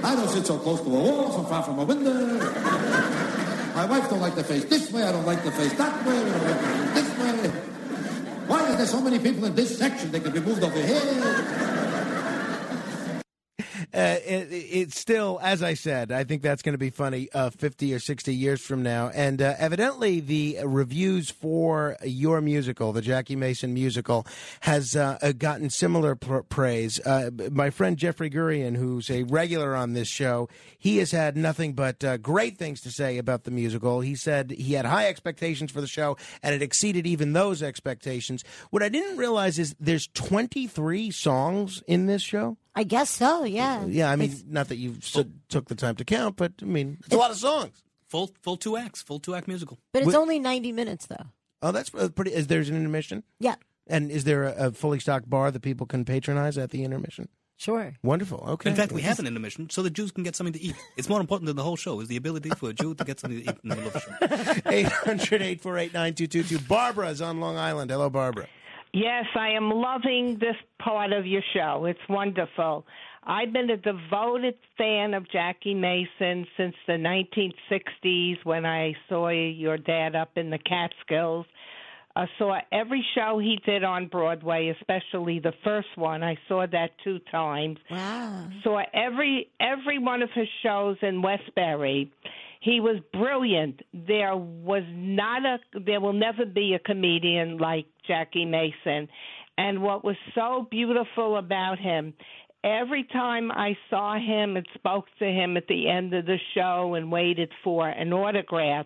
I 0.03 0.15
don't 0.15 0.27
sit 0.29 0.47
so 0.47 0.57
close 0.57 0.81
to 0.81 0.87
a 0.87 0.89
wall, 0.89 1.31
so 1.31 1.43
far 1.43 1.61
from 1.61 1.77
a 1.77 1.83
window. 1.83 2.39
My 3.75 3.85
wife 3.85 4.09
don't 4.09 4.19
like 4.19 4.33
the 4.33 4.43
face 4.43 4.65
this 4.65 4.91
way. 4.91 5.03
I 5.03 5.11
don't 5.11 5.27
like 5.27 5.43
the 5.43 5.51
face 5.51 5.73
that 5.73 6.03
way. 6.07 6.23
We 6.23 6.31
don't 6.31 6.43
like 6.43 6.59
the 6.59 6.65
face 6.65 6.93
this 6.95 7.19
way. 7.19 7.49
Why 8.47 8.67
is 8.67 8.77
there 8.77 8.87
so 8.87 8.99
many 8.99 9.19
people 9.19 9.45
in 9.45 9.53
this 9.53 9.77
section? 9.77 10.09
They 10.11 10.21
can 10.21 10.31
be 10.31 10.39
moved 10.39 10.63
over 10.63 10.81
here. 10.81 11.86
Uh, 13.93 14.17
it, 14.25 14.47
it's 14.51 14.99
still, 14.99 15.39
as 15.41 15.63
I 15.63 15.73
said, 15.73 16.11
I 16.11 16.25
think 16.25 16.41
that's 16.41 16.61
going 16.61 16.73
to 16.73 16.79
be 16.79 16.89
funny 16.89 17.29
uh, 17.33 17.49
50 17.49 17.93
or 17.93 17.99
60 17.99 18.35
years 18.35 18.61
from 18.61 18.83
now. 18.83 19.09
And 19.13 19.41
uh, 19.41 19.55
evidently, 19.57 20.19
the 20.19 20.59
reviews 20.65 21.31
for 21.31 21.95
your 22.03 22.41
musical, 22.41 22.91
the 22.91 23.01
Jackie 23.01 23.37
Mason 23.37 23.73
musical, 23.73 24.27
has 24.61 24.95
uh, 24.95 25.17
uh, 25.21 25.31
gotten 25.31 25.69
similar 25.69 26.15
pr- 26.15 26.39
praise. 26.39 26.99
Uh, 27.05 27.29
my 27.51 27.69
friend 27.69 27.95
Jeffrey 27.97 28.29
Gurian, 28.29 28.75
who's 28.75 29.09
a 29.09 29.23
regular 29.23 29.73
on 29.73 29.93
this 29.93 30.09
show, 30.09 30.49
he 30.77 30.97
has 30.97 31.11
had 31.11 31.37
nothing 31.37 31.73
but 31.73 32.03
great 32.21 32.57
things 32.57 32.81
to 32.81 32.91
say 32.91 33.17
about 33.17 33.45
the 33.45 33.51
musical. 33.51 34.01
He 34.01 34.15
said 34.15 34.51
he 34.51 34.73
had 34.73 34.85
high 34.85 35.07
expectations 35.07 35.71
for 35.71 35.79
the 35.79 35.87
show, 35.87 36.17
and 36.43 36.53
it 36.53 36.61
exceeded 36.61 37.07
even 37.07 37.31
those 37.31 37.63
expectations. 37.63 38.43
What 38.69 38.83
I 38.83 38.89
didn't 38.89 39.17
realize 39.17 39.57
is 39.57 39.75
there's 39.79 40.07
23 40.13 41.09
songs 41.11 41.81
in 41.87 42.07
this 42.07 42.21
show. 42.21 42.57
I 42.77 42.83
guess 42.83 43.09
so. 43.09 43.43
Yeah. 43.43 43.85
Yeah, 43.87 44.11
I 44.11 44.15
mean, 44.15 44.31
not 44.47 44.67
that 44.69 44.75
you 44.77 44.95
s- 45.01 45.17
took 45.49 45.67
the 45.67 45.73
time 45.75 45.95
to 45.95 46.05
count, 46.05 46.35
but 46.35 46.53
I 46.61 46.65
mean, 46.65 46.97
it's 47.03 47.13
a 47.13 47.17
lot 47.17 47.31
of 47.31 47.37
songs. 47.37 47.81
Full 48.07 48.29
full 48.43 48.55
two 48.55 48.77
acts, 48.77 49.01
full 49.01 49.19
two 49.19 49.33
act 49.33 49.47
musical. 49.47 49.79
But 49.93 50.03
it's 50.03 50.13
Wh- 50.13 50.17
only 50.17 50.37
90 50.37 50.71
minutes, 50.71 51.07
though. 51.07 51.25
Oh, 51.63 51.71
that's 51.71 51.91
uh, 51.95 52.09
pretty. 52.09 52.33
Is 52.33 52.45
there's 52.47 52.69
an 52.69 52.75
intermission? 52.75 53.23
Yeah. 53.39 53.55
And 53.87 54.11
is 54.11 54.25
there 54.25 54.43
a, 54.43 54.67
a 54.67 54.71
fully 54.71 54.99
stocked 54.99 55.27
bar 55.27 55.49
that 55.49 55.61
people 55.61 55.87
can 55.87 56.05
patronize 56.05 56.55
at 56.57 56.69
the 56.69 56.83
intermission? 56.83 57.29
Sure. 57.59 57.93
Wonderful. 58.03 58.43
Okay. 58.49 58.69
In 58.69 58.75
fact, 58.75 58.91
we 58.91 59.01
have 59.01 59.17
an 59.17 59.25
intermission 59.25 59.71
so 59.71 59.81
the 59.81 59.89
Jews 59.89 60.11
can 60.11 60.23
get 60.23 60.35
something 60.35 60.53
to 60.53 60.61
eat. 60.61 60.75
It's 60.97 61.09
more 61.09 61.19
important 61.19 61.47
than 61.47 61.55
the 61.55 61.63
whole 61.63 61.75
show 61.77 61.99
is 62.01 62.07
the 62.07 62.15
ability 62.15 62.51
for 62.51 62.69
a 62.69 62.73
Jew 62.73 62.93
to 62.93 63.03
get 63.03 63.19
something 63.19 63.39
to 63.43 63.49
eat 63.49 63.57
in 63.63 63.69
the 63.69 63.75
middle 63.75 63.87
of 63.87 63.93
the 63.93 63.99
show. 64.01 64.61
800 64.69 65.41
848 65.41 65.93
9222. 65.93 66.59
Barbara's 66.67 67.19
on 67.19 67.39
Long 67.39 67.57
Island. 67.57 67.89
Hello, 67.89 68.11
Barbara. 68.11 68.45
Yes, 68.93 69.25
I 69.35 69.49
am 69.49 69.69
loving 69.69 70.37
this 70.39 70.55
part 70.79 71.11
of 71.11 71.25
your 71.25 71.43
show. 71.53 71.85
It's 71.85 71.99
wonderful. 72.09 72.85
I've 73.23 73.51
been 73.51 73.69
a 73.69 73.77
devoted 73.77 74.55
fan 74.77 75.13
of 75.13 75.29
Jackie 75.29 75.73
Mason 75.73 76.47
since 76.55 76.75
the 76.87 76.93
1960s 76.93 78.37
when 78.45 78.65
I 78.65 78.93
saw 79.09 79.29
your 79.29 79.77
dad 79.77 80.15
up 80.15 80.31
in 80.37 80.49
the 80.49 80.57
Catskills. 80.57 81.45
I 82.15 82.25
saw 82.39 82.57
every 82.71 83.05
show 83.13 83.37
he 83.37 83.59
did 83.63 83.83
on 83.83 84.07
Broadway, 84.07 84.73
especially 84.79 85.39
the 85.39 85.53
first 85.63 85.89
one. 85.95 86.23
I 86.23 86.35
saw 86.47 86.65
that 86.65 86.91
two 87.03 87.19
times. 87.29 87.77
Wow. 87.91 88.49
Saw 88.63 88.81
every 88.91 89.49
every 89.59 89.99
one 89.99 90.23
of 90.23 90.29
his 90.33 90.47
shows 90.63 90.97
in 91.03 91.21
Westbury. 91.21 92.11
He 92.67 92.81
was 92.81 92.97
brilliant. 93.13 93.79
There 93.93 94.35
was 94.35 94.83
not 94.89 95.45
a 95.45 95.79
there 95.85 96.01
will 96.01 96.11
never 96.11 96.45
be 96.45 96.73
a 96.73 96.79
comedian 96.79 97.59
like 97.59 97.85
Jackie 98.05 98.43
Mason. 98.43 99.07
And 99.57 99.81
what 99.81 100.03
was 100.03 100.17
so 100.35 100.67
beautiful 100.69 101.37
about 101.37 101.79
him, 101.79 102.13
every 102.65 103.05
time 103.05 103.53
I 103.53 103.77
saw 103.89 104.15
him 104.19 104.57
and 104.57 104.67
spoke 104.73 105.05
to 105.19 105.25
him 105.25 105.55
at 105.55 105.67
the 105.67 105.87
end 105.87 106.13
of 106.13 106.25
the 106.25 106.39
show 106.55 106.95
and 106.95 107.09
waited 107.09 107.53
for 107.63 107.87
an 107.87 108.11
autograph, 108.11 108.85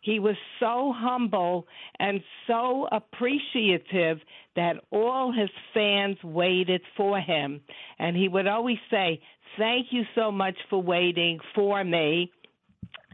he 0.00 0.20
was 0.20 0.36
so 0.58 0.94
humble 0.96 1.66
and 1.98 2.22
so 2.46 2.88
appreciative 2.90 4.20
that 4.56 4.76
all 4.90 5.32
his 5.32 5.50
fans 5.74 6.16
waited 6.24 6.80
for 6.96 7.20
him. 7.20 7.60
And 7.98 8.16
he 8.16 8.26
would 8.26 8.46
always 8.46 8.78
say, 8.90 9.20
Thank 9.58 9.88
you 9.90 10.04
so 10.14 10.32
much 10.32 10.56
for 10.70 10.80
waiting 10.80 11.40
for 11.54 11.84
me. 11.84 12.32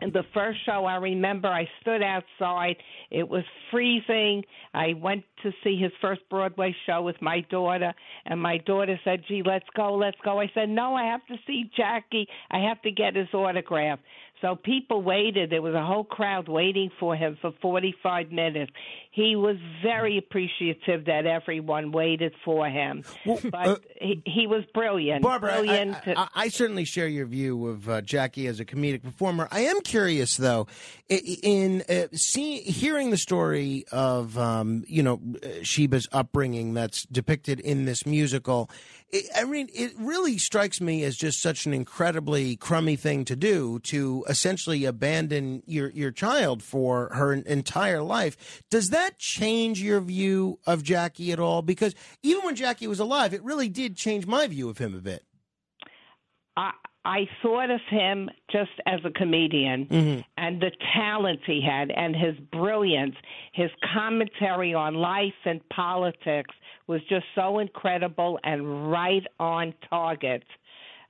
And 0.00 0.12
the 0.12 0.24
first 0.34 0.58
show 0.66 0.84
I 0.86 0.96
remember, 0.96 1.48
I 1.48 1.68
stood 1.80 2.02
outside. 2.02 2.76
It 3.10 3.28
was 3.28 3.44
freezing. 3.70 4.42
I 4.72 4.94
went 4.94 5.22
to 5.44 5.52
see 5.62 5.78
his 5.80 5.92
first 6.00 6.22
Broadway 6.28 6.74
show 6.84 7.02
with 7.02 7.20
my 7.22 7.42
daughter, 7.48 7.94
and 8.26 8.40
my 8.40 8.58
daughter 8.58 8.98
said, 9.04 9.22
Gee, 9.28 9.42
let's 9.44 9.68
go, 9.76 9.94
let's 9.94 10.18
go. 10.24 10.40
I 10.40 10.50
said, 10.52 10.68
No, 10.68 10.94
I 10.94 11.04
have 11.04 11.24
to 11.28 11.36
see 11.46 11.70
Jackie. 11.76 12.26
I 12.50 12.58
have 12.58 12.82
to 12.82 12.90
get 12.90 13.14
his 13.14 13.32
autograph. 13.32 14.00
So 14.40 14.56
people 14.56 15.00
waited. 15.02 15.50
There 15.50 15.62
was 15.62 15.74
a 15.74 15.82
whole 15.84 16.04
crowd 16.04 16.48
waiting 16.48 16.90
for 17.00 17.16
him 17.16 17.38
for 17.40 17.52
45 17.62 18.30
minutes. 18.30 18.72
He 19.10 19.36
was 19.36 19.56
very 19.82 20.18
appreciative 20.18 21.06
that 21.06 21.24
everyone 21.24 21.92
waited 21.92 22.34
for 22.44 22.68
him. 22.68 23.04
but 23.50 23.82
he, 24.00 24.22
he 24.26 24.46
was 24.46 24.64
brilliant. 24.74 25.24
uh, 25.24 25.28
Barbara, 25.28 25.52
I- 25.54 25.60
brilliant. 25.60 25.96
I, 26.08 26.12
I, 26.14 26.28
I 26.34 26.48
certainly 26.48 26.84
share 26.84 27.06
your 27.08 27.24
view 27.26 27.68
of 27.68 27.88
uh, 27.88 28.00
Jackie 28.02 28.46
as 28.46 28.60
a 28.60 28.64
comedic 28.66 29.02
performer. 29.02 29.48
I 29.50 29.60
am 29.60 29.80
curious, 29.80 30.36
though, 30.36 30.66
in 31.08 31.82
uh, 31.88 32.08
see, 32.12 32.60
hearing 32.60 33.10
the 33.10 33.16
story 33.16 33.84
of 33.92 34.36
um, 34.36 34.84
you 34.88 35.02
know 35.02 35.18
Sheba's 35.62 36.08
upbringing 36.12 36.74
that's 36.74 37.04
depicted 37.04 37.60
in 37.60 37.84
this 37.84 38.04
musical. 38.04 38.68
It, 39.10 39.26
I 39.36 39.44
mean, 39.44 39.68
it 39.72 39.92
really 39.98 40.38
strikes 40.38 40.80
me 40.80 41.04
as 41.04 41.16
just 41.16 41.40
such 41.40 41.66
an 41.66 41.74
incredibly 41.74 42.56
crummy 42.56 42.96
thing 42.96 43.24
to 43.26 43.36
do 43.36 43.78
to 43.80 44.24
essentially 44.28 44.84
abandon 44.84 45.62
your 45.66 45.90
your 45.90 46.10
child 46.10 46.62
for 46.62 47.10
her 47.14 47.32
entire 47.32 48.02
life. 48.02 48.62
Does 48.70 48.90
that 48.90 49.18
change 49.18 49.80
your 49.80 50.00
view 50.00 50.58
of 50.66 50.82
Jackie 50.82 51.32
at 51.32 51.38
all? 51.38 51.62
Because 51.62 51.94
even 52.22 52.44
when 52.44 52.56
Jackie 52.56 52.86
was 52.86 52.98
alive, 53.00 53.32
it 53.34 53.44
really 53.44 53.68
did 53.68 53.96
change 53.96 54.26
my 54.26 54.46
view 54.46 54.68
of 54.68 54.78
him 54.78 54.94
a 54.94 55.00
bit. 55.00 55.24
I 56.56 56.70
I 57.04 57.28
thought 57.42 57.70
of 57.70 57.82
him 57.90 58.30
just 58.50 58.70
as 58.86 59.00
a 59.04 59.10
comedian 59.10 59.86
Mm-hmm. 59.86 60.20
and 60.38 60.60
the 60.60 60.70
talent 60.94 61.40
he 61.46 61.60
had 61.60 61.90
and 61.90 62.16
his 62.16 62.34
brilliance, 62.50 63.14
his 63.52 63.70
commentary 63.92 64.72
on 64.72 64.94
life 64.94 65.34
and 65.44 65.60
politics 65.68 66.54
was 66.86 67.00
just 67.08 67.26
so 67.34 67.58
incredible 67.58 68.38
and 68.44 68.90
right 68.90 69.24
on 69.38 69.74
target. 69.88 70.42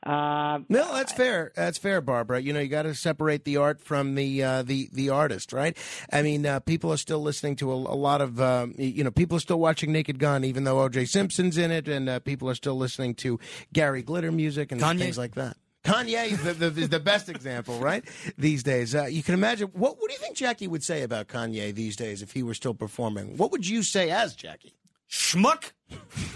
Uh, 0.05 0.59
No, 0.69 0.93
that's 0.93 1.13
fair. 1.15 1.51
That's 1.57 1.79
fair, 1.79 2.03
Barbara. 2.03 2.39
You 2.41 2.53
know, 2.53 2.61
you 2.61 2.69
got 2.69 2.83
to 2.83 2.95
separate 2.95 3.45
the 3.45 3.57
art 3.57 3.81
from 3.81 4.15
the 4.17 4.43
uh, 4.43 4.63
the 4.63 4.91
the 4.93 5.09
artist, 5.09 5.51
right? 5.53 5.77
I 6.13 6.21
mean, 6.21 6.45
uh, 6.45 6.61
people 6.61 6.93
are 6.93 6.99
still 6.99 7.23
listening 7.23 7.57
to 7.57 7.73
a, 7.73 7.75
a 7.75 7.97
lot 7.97 8.21
of, 8.21 8.39
um, 8.39 8.75
you 8.77 9.03
know, 9.03 9.11
people 9.11 9.39
are 9.39 9.41
still 9.41 9.59
watching 9.59 9.93
Naked 9.93 10.19
Gun, 10.19 10.45
even 10.45 10.65
though 10.65 10.81
O.J. 10.83 11.07
Simpson's 11.07 11.57
in 11.57 11.71
it, 11.71 11.89
and 11.89 12.09
uh, 12.11 12.19
people 12.21 12.51
are 12.51 12.55
still 12.55 12.77
listening 12.77 13.15
to 13.17 13.41
Gary 13.73 14.03
Glitter 14.03 14.31
music 14.31 14.73
and 14.73 14.81
Kanye. 14.81 14.99
things 14.99 15.17
like 15.17 15.37
that. 15.37 15.57
Kanye 15.85 16.33
is 16.33 16.43
the, 16.43 16.53
the, 16.53 16.81
is 16.83 16.89
the 16.91 17.01
best 17.01 17.29
example, 17.31 17.79
right? 17.79 18.05
These 18.39 18.63
days, 18.63 18.95
uh, 18.95 19.05
you 19.05 19.23
can 19.23 19.33
imagine. 19.35 19.69
What 19.73 19.99
What 19.99 20.09
do 20.09 20.13
you 20.13 20.19
think 20.21 20.37
Jackie 20.37 20.69
would 20.69 20.83
say 20.85 21.03
about 21.03 21.29
Kanye 21.29 21.75
these 21.75 21.97
days 21.97 22.21
if 22.21 22.33
he 22.33 22.43
were 22.43 22.55
still 22.55 22.75
performing? 22.75 23.39
What 23.39 23.53
would 23.53 23.67
you 23.67 23.83
say 23.83 24.11
as 24.11 24.35
Jackie? 24.35 24.75
Schmuck. 25.15 25.70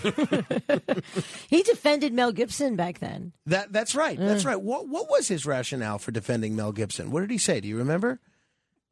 He 1.49 1.63
defended 1.63 2.13
Mel 2.13 2.31
Gibson 2.33 2.77
back 2.77 3.01
then. 3.01 3.33
That 3.47 3.73
That's 3.73 3.95
right. 3.95 4.19
That's 4.19 4.45
Mm. 4.45 4.47
right. 4.47 4.61
What 4.61 4.89
What 4.89 5.11
was 5.11 5.27
his 5.29 5.45
rationale 5.47 5.99
for 5.99 6.13
defending 6.13 6.55
Mel 6.55 6.71
Gibson? 6.73 7.11
What 7.11 7.21
did 7.21 7.31
he 7.31 7.39
say? 7.39 7.61
Do 7.61 7.67
you 7.69 7.77
remember? 7.77 8.21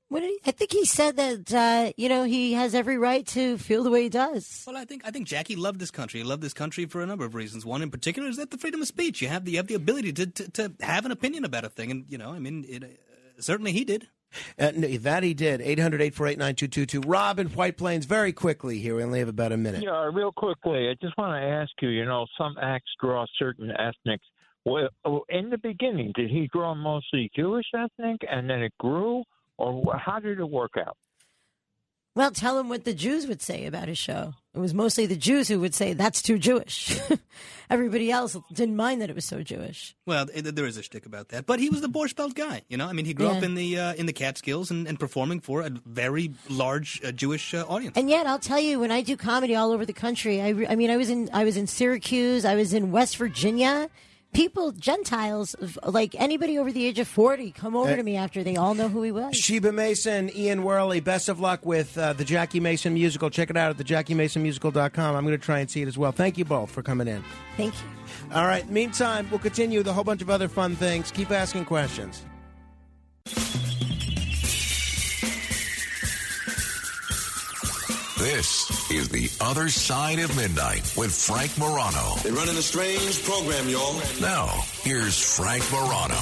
What 0.08 0.20
did 0.20 0.30
he, 0.30 0.38
I 0.46 0.52
think 0.52 0.72
he 0.72 0.84
said 0.84 1.16
that 1.16 1.52
uh, 1.52 1.92
you 1.96 2.08
know 2.08 2.24
he 2.24 2.52
has 2.54 2.74
every 2.74 2.96
right 2.98 3.26
to 3.28 3.58
feel 3.58 3.82
the 3.84 3.90
way 3.90 4.04
he 4.04 4.08
does. 4.08 4.64
Well, 4.66 4.76
I 4.76 4.84
think 4.84 5.02
I 5.04 5.10
think 5.10 5.26
Jackie 5.28 5.56
loved 5.56 5.78
this 5.80 5.90
country. 5.90 6.20
He 6.20 6.24
loved 6.24 6.42
this 6.42 6.54
country 6.54 6.86
for 6.86 7.00
a 7.02 7.06
number 7.06 7.24
of 7.24 7.34
reasons. 7.34 7.64
One 7.64 7.82
in 7.82 7.90
particular 7.90 8.28
is 8.28 8.36
that 8.36 8.50
the 8.50 8.58
freedom 8.58 8.80
of 8.82 8.88
speech. 8.88 9.20
You 9.22 9.28
have 9.28 9.44
the 9.44 9.52
you 9.52 9.56
have 9.58 9.66
the 9.68 9.74
ability 9.74 10.12
to 10.14 10.26
to, 10.26 10.48
to 10.50 10.72
have 10.80 11.04
an 11.06 11.12
opinion 11.12 11.44
about 11.44 11.64
a 11.64 11.68
thing, 11.68 11.90
and 11.92 12.04
you 12.08 12.18
know, 12.18 12.32
I 12.32 12.38
mean, 12.40 12.64
it, 12.68 12.82
uh, 12.84 12.86
certainly 13.40 13.72
he 13.72 13.84
did. 13.84 14.08
Uh, 14.58 14.72
no, 14.74 14.88
that 14.88 15.22
he 15.22 15.34
did. 15.34 15.60
800 15.60 16.02
848 16.02 16.38
9222. 16.38 17.08
Rob 17.08 17.38
in 17.38 17.48
White 17.48 17.76
Plains, 17.76 18.04
very 18.04 18.32
quickly 18.32 18.78
here. 18.78 18.96
We 18.96 19.02
only 19.02 19.18
have 19.18 19.28
about 19.28 19.52
a 19.52 19.56
minute. 19.56 19.82
Yeah, 19.82 20.10
real 20.12 20.32
quickly, 20.32 20.88
I 20.88 20.94
just 21.00 21.16
want 21.16 21.40
to 21.40 21.46
ask 21.46 21.70
you. 21.80 21.88
You 21.88 22.04
know, 22.04 22.26
some 22.36 22.56
acts 22.60 22.90
draw 23.00 23.24
certain 23.38 23.70
ethnics. 23.70 24.24
Well, 24.64 24.88
oh, 25.04 25.24
in 25.28 25.50
the 25.50 25.58
beginning, 25.58 26.12
did 26.16 26.28
he 26.28 26.48
draw 26.52 26.74
mostly 26.74 27.30
Jewish 27.36 27.66
ethnic, 27.74 28.20
and 28.28 28.50
then 28.50 28.62
it 28.62 28.72
grew, 28.80 29.22
or 29.58 29.96
how 29.96 30.18
did 30.18 30.40
it 30.40 30.50
work 30.50 30.72
out? 30.76 30.96
Well, 32.16 32.30
tell 32.30 32.58
him 32.58 32.70
what 32.70 32.84
the 32.84 32.94
Jews 32.94 33.26
would 33.26 33.42
say 33.42 33.66
about 33.66 33.88
his 33.88 33.98
show. 33.98 34.32
It 34.54 34.58
was 34.58 34.72
mostly 34.72 35.04
the 35.04 35.16
Jews 35.16 35.48
who 35.48 35.60
would 35.60 35.74
say 35.74 35.92
that's 35.92 36.22
too 36.22 36.38
Jewish. 36.38 36.98
Everybody 37.70 38.10
else 38.10 38.34
didn't 38.50 38.74
mind 38.74 39.02
that 39.02 39.10
it 39.10 39.14
was 39.14 39.26
so 39.26 39.42
Jewish. 39.42 39.94
Well, 40.06 40.26
it, 40.32 40.56
there 40.56 40.64
is 40.64 40.78
a 40.78 40.82
shtick 40.82 41.04
about 41.04 41.28
that, 41.28 41.44
but 41.44 41.60
he 41.60 41.68
was 41.68 41.82
the 41.82 41.90
Borscht 41.90 42.16
Belt 42.16 42.34
guy. 42.34 42.62
You 42.70 42.78
know, 42.78 42.86
I 42.86 42.94
mean, 42.94 43.04
he 43.04 43.12
grew 43.12 43.28
up 43.28 43.42
in 43.42 43.54
the 43.54 43.78
uh, 43.78 43.94
in 43.94 44.06
the 44.06 44.14
Catskills 44.14 44.70
and, 44.70 44.88
and 44.88 44.98
performing 44.98 45.40
for 45.40 45.60
a 45.60 45.68
very 45.84 46.32
large 46.48 47.04
uh, 47.04 47.12
Jewish 47.12 47.52
uh, 47.52 47.66
audience. 47.68 47.98
And 47.98 48.08
yet, 48.08 48.26
I'll 48.26 48.38
tell 48.38 48.60
you, 48.60 48.80
when 48.80 48.90
I 48.90 49.02
do 49.02 49.14
comedy 49.18 49.54
all 49.54 49.72
over 49.72 49.84
the 49.84 49.92
country, 49.92 50.40
I, 50.40 50.48
re- 50.48 50.66
I 50.68 50.74
mean, 50.74 50.90
I 50.90 50.96
was 50.96 51.10
in 51.10 51.28
I 51.34 51.44
was 51.44 51.58
in 51.58 51.66
Syracuse, 51.66 52.46
I 52.46 52.54
was 52.54 52.72
in 52.72 52.92
West 52.92 53.18
Virginia. 53.18 53.90
People, 54.32 54.72
Gentiles, 54.72 55.56
like 55.82 56.14
anybody 56.18 56.58
over 56.58 56.70
the 56.70 56.84
age 56.86 56.98
of 56.98 57.08
forty, 57.08 57.52
come 57.52 57.74
over 57.74 57.92
Uh, 57.92 57.96
to 57.96 58.02
me 58.02 58.16
after 58.16 58.44
they 58.44 58.56
all 58.56 58.74
know 58.74 58.88
who 58.90 59.02
he 59.02 59.10
was. 59.10 59.34
Sheba 59.34 59.72
Mason, 59.72 60.30
Ian 60.36 60.62
Wehrle, 60.62 61.02
best 61.02 61.30
of 61.30 61.40
luck 61.40 61.64
with 61.64 61.96
uh, 61.96 62.12
the 62.12 62.24
Jackie 62.24 62.60
Mason 62.60 62.92
musical. 62.92 63.30
Check 63.30 63.48
it 63.48 63.56
out 63.56 63.70
at 63.70 63.78
thejackiemasonmusical.com. 63.86 65.16
I'm 65.16 65.24
going 65.24 65.38
to 65.38 65.42
try 65.42 65.60
and 65.60 65.70
see 65.70 65.80
it 65.80 65.88
as 65.88 65.96
well. 65.96 66.12
Thank 66.12 66.36
you 66.36 66.44
both 66.44 66.70
for 66.70 66.82
coming 66.82 67.08
in. 67.08 67.24
Thank 67.56 67.72
you. 67.74 68.34
All 68.34 68.46
right. 68.46 68.68
Meantime, 68.68 69.26
we'll 69.30 69.38
continue 69.38 69.78
with 69.78 69.88
a 69.88 69.92
whole 69.94 70.04
bunch 70.04 70.20
of 70.20 70.28
other 70.28 70.48
fun 70.48 70.76
things. 70.76 71.10
Keep 71.10 71.30
asking 71.30 71.64
questions. 71.64 72.22
This 78.26 78.90
is 78.90 79.08
The 79.08 79.30
Other 79.40 79.68
Side 79.68 80.18
of 80.18 80.36
Midnight 80.36 80.92
with 80.96 81.14
Frank 81.14 81.56
Morano. 81.58 82.16
They're 82.24 82.32
running 82.32 82.56
a 82.56 82.60
strange 82.60 83.22
program, 83.22 83.68
y'all. 83.68 83.94
Now, 84.20 84.48
here's 84.82 85.16
Frank 85.16 85.62
Morano. 85.70 86.16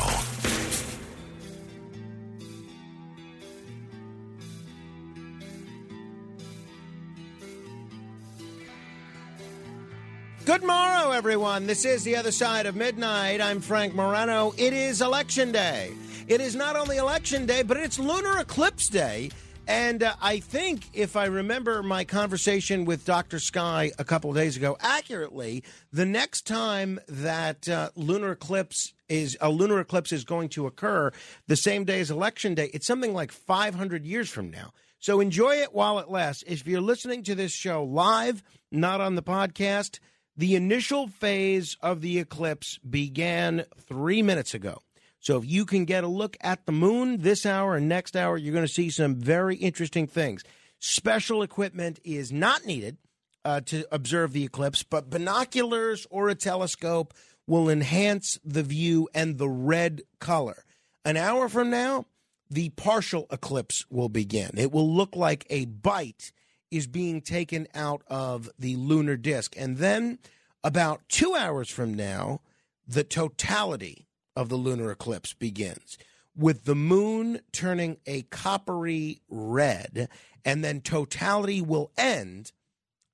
Good 10.44 10.62
morrow, 10.62 11.12
everyone. 11.12 11.66
This 11.66 11.86
is 11.86 12.04
The 12.04 12.16
Other 12.16 12.32
Side 12.32 12.66
of 12.66 12.76
Midnight. 12.76 13.40
I'm 13.40 13.62
Frank 13.62 13.94
Morano. 13.94 14.52
It 14.58 14.74
is 14.74 15.00
Election 15.00 15.52
Day. 15.52 15.94
It 16.28 16.42
is 16.42 16.54
not 16.54 16.76
only 16.76 16.98
Election 16.98 17.46
Day, 17.46 17.62
but 17.62 17.78
it's 17.78 17.98
Lunar 17.98 18.40
Eclipse 18.40 18.90
Day. 18.90 19.30
And 19.66 20.02
uh, 20.02 20.14
I 20.20 20.40
think, 20.40 20.90
if 20.92 21.16
I 21.16 21.24
remember 21.24 21.82
my 21.82 22.04
conversation 22.04 22.84
with 22.84 23.06
Dr. 23.06 23.38
Sky 23.38 23.92
a 23.98 24.04
couple 24.04 24.28
of 24.28 24.36
days 24.36 24.58
ago 24.58 24.76
accurately, 24.80 25.64
the 25.90 26.04
next 26.04 26.46
time 26.46 27.00
that 27.08 27.66
uh, 27.68 27.88
lunar 27.96 28.32
eclipse 28.32 28.92
is 29.08 29.38
a 29.40 29.48
lunar 29.50 29.80
eclipse 29.80 30.12
is 30.12 30.24
going 30.24 30.50
to 30.50 30.66
occur 30.66 31.12
the 31.46 31.56
same 31.56 31.84
day 31.84 32.00
as 32.00 32.10
Election 32.10 32.54
Day, 32.54 32.70
it's 32.74 32.86
something 32.86 33.14
like 33.14 33.32
500 33.32 34.04
years 34.04 34.28
from 34.28 34.50
now. 34.50 34.72
So 34.98 35.20
enjoy 35.20 35.56
it 35.56 35.74
while 35.74 35.98
it 35.98 36.10
lasts. 36.10 36.44
If 36.46 36.66
you're 36.66 36.80
listening 36.80 37.22
to 37.24 37.34
this 37.34 37.52
show 37.52 37.84
live, 37.84 38.42
not 38.70 39.00
on 39.00 39.14
the 39.14 39.22
podcast, 39.22 39.98
the 40.36 40.56
initial 40.56 41.08
phase 41.08 41.76
of 41.80 42.00
the 42.00 42.18
eclipse 42.18 42.78
began 42.78 43.64
three 43.78 44.20
minutes 44.20 44.52
ago. 44.52 44.83
So 45.24 45.38
if 45.38 45.46
you 45.46 45.64
can 45.64 45.86
get 45.86 46.04
a 46.04 46.08
look 46.08 46.36
at 46.42 46.66
the 46.66 46.72
moon 46.72 47.22
this 47.22 47.46
hour 47.46 47.76
and 47.76 47.88
next 47.88 48.14
hour, 48.14 48.36
you're 48.36 48.52
going 48.52 48.66
to 48.66 48.72
see 48.72 48.90
some 48.90 49.14
very 49.16 49.56
interesting 49.56 50.06
things. 50.06 50.44
Special 50.80 51.42
equipment 51.42 51.98
is 52.04 52.30
not 52.30 52.66
needed 52.66 52.98
uh, 53.42 53.62
to 53.62 53.86
observe 53.90 54.34
the 54.34 54.44
eclipse, 54.44 54.82
but 54.82 55.08
binoculars 55.08 56.06
or 56.10 56.28
a 56.28 56.34
telescope 56.34 57.14
will 57.46 57.70
enhance 57.70 58.38
the 58.44 58.62
view 58.62 59.08
and 59.14 59.38
the 59.38 59.48
red 59.48 60.02
color. 60.20 60.62
An 61.06 61.16
hour 61.16 61.48
from 61.48 61.70
now, 61.70 62.04
the 62.50 62.68
partial 62.70 63.26
eclipse 63.30 63.86
will 63.88 64.10
begin. 64.10 64.50
It 64.58 64.72
will 64.72 64.94
look 64.94 65.16
like 65.16 65.46
a 65.48 65.64
bite 65.64 66.32
is 66.70 66.86
being 66.86 67.22
taken 67.22 67.66
out 67.74 68.02
of 68.08 68.50
the 68.58 68.76
lunar 68.76 69.16
disk. 69.16 69.54
And 69.56 69.78
then, 69.78 70.18
about 70.62 71.00
two 71.08 71.34
hours 71.34 71.70
from 71.70 71.94
now, 71.94 72.42
the 72.86 73.04
totality 73.04 74.06
of 74.36 74.48
the 74.48 74.56
lunar 74.56 74.90
eclipse 74.90 75.32
begins. 75.32 75.98
With 76.36 76.64
the 76.64 76.74
moon 76.74 77.40
turning 77.52 77.98
a 78.06 78.22
coppery 78.22 79.20
red 79.28 80.08
and 80.44 80.64
then 80.64 80.80
totality 80.80 81.62
will 81.62 81.92
end 81.96 82.52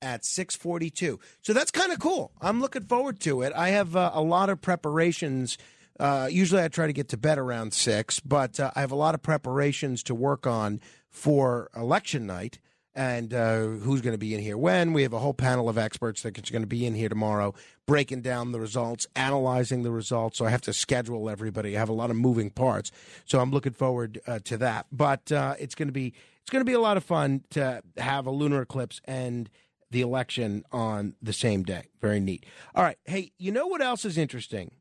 at 0.02 0.24
642 0.24 1.20
so 1.42 1.52
that's 1.52 1.70
kind 1.70 1.92
of 1.92 1.98
cool. 1.98 2.32
I'm 2.40 2.60
looking 2.60 2.84
forward 2.84 3.20
to 3.20 3.42
it. 3.42 3.52
I 3.55 3.70
have 3.70 3.94
uh, 3.94 4.10
a 4.14 4.22
lot 4.22 4.48
of 4.48 4.62
preparations. 4.62 5.59
Uh, 5.98 6.28
usually 6.30 6.62
i 6.62 6.68
try 6.68 6.86
to 6.86 6.94
get 6.94 7.09
to 7.10 7.18
bed 7.18 7.36
around 7.36 7.74
6 7.74 8.20
but 8.20 8.59
uh, 8.59 8.70
i 8.74 8.80
have 8.80 8.90
a 8.90 8.97
lot 8.97 9.14
of 9.14 9.20
preparations 9.20 10.02
to 10.05 10.14
work 10.14 10.47
on 10.47 10.80
for 11.10 11.68
election 11.76 12.26
night 12.26 12.59
and 12.95 13.33
uh, 13.33 13.59
who's 13.61 14.01
going 14.01 14.15
to 14.15 14.19
be 14.19 14.35
in 14.35 14.41
here 14.41 14.59
when. 14.59 14.93
We 14.93 15.03
have 15.03 15.12
a 15.12 15.19
whole 15.19 15.35
panel 15.35 15.69
of 15.69 15.79
experts 15.79 16.23
that's 16.23 16.51
going 16.51 16.62
to 16.62 16.69
be 16.69 16.87
in 16.87 16.95
here 16.95 17.09
tomorrow, 17.09 17.55
breaking 17.87 18.23
down 18.23 18.53
the 18.53 18.61
results, 18.61 19.07
analyzing 19.15 19.83
the 19.83 19.91
results. 19.91 20.39
So 20.39 20.45
I 20.45 20.51
have 20.51 20.62
to 20.62 20.73
schedule 20.73 21.31
everybody. 21.31 21.77
I 21.77 21.81
have 21.81 21.89
a 21.89 21.95
lot 21.95 22.11
of 22.11 22.17
moving 22.17 22.51
parts, 22.51 22.91
so 23.25 23.41
I'm 23.41 23.51
looking 23.51 23.73
forward 23.73 24.21
uh, 24.27 24.41
to 24.45 24.57
that. 24.59 24.87
But 24.93 25.31
uh, 25.31 25.55
it's 25.59 25.75
going 25.75 25.89
to 25.89 25.93
be 25.93 26.15
it's 26.43 26.51
going 26.51 26.65
to 26.65 26.71
be 26.71 26.75
a 26.75 26.81
lot 26.81 26.97
of 26.97 27.05
fun 27.05 27.45
to 27.51 27.83
have 27.97 28.27
a 28.27 28.31
lunar 28.31 28.62
eclipse 28.62 29.01
and 29.05 29.49
the 29.91 30.01
election 30.01 30.65
on 30.73 31.15
the 31.21 31.33
same 31.33 31.62
day. 31.62 31.89
Very 32.01 32.21
neat. 32.21 32.47
All 32.75 32.83
right, 32.83 32.99
hey, 33.05 33.33
you 33.39 33.53
know 33.53 33.67
what 33.67 33.83
else 33.83 34.05
is 34.05 34.17
interesting? 34.17 34.73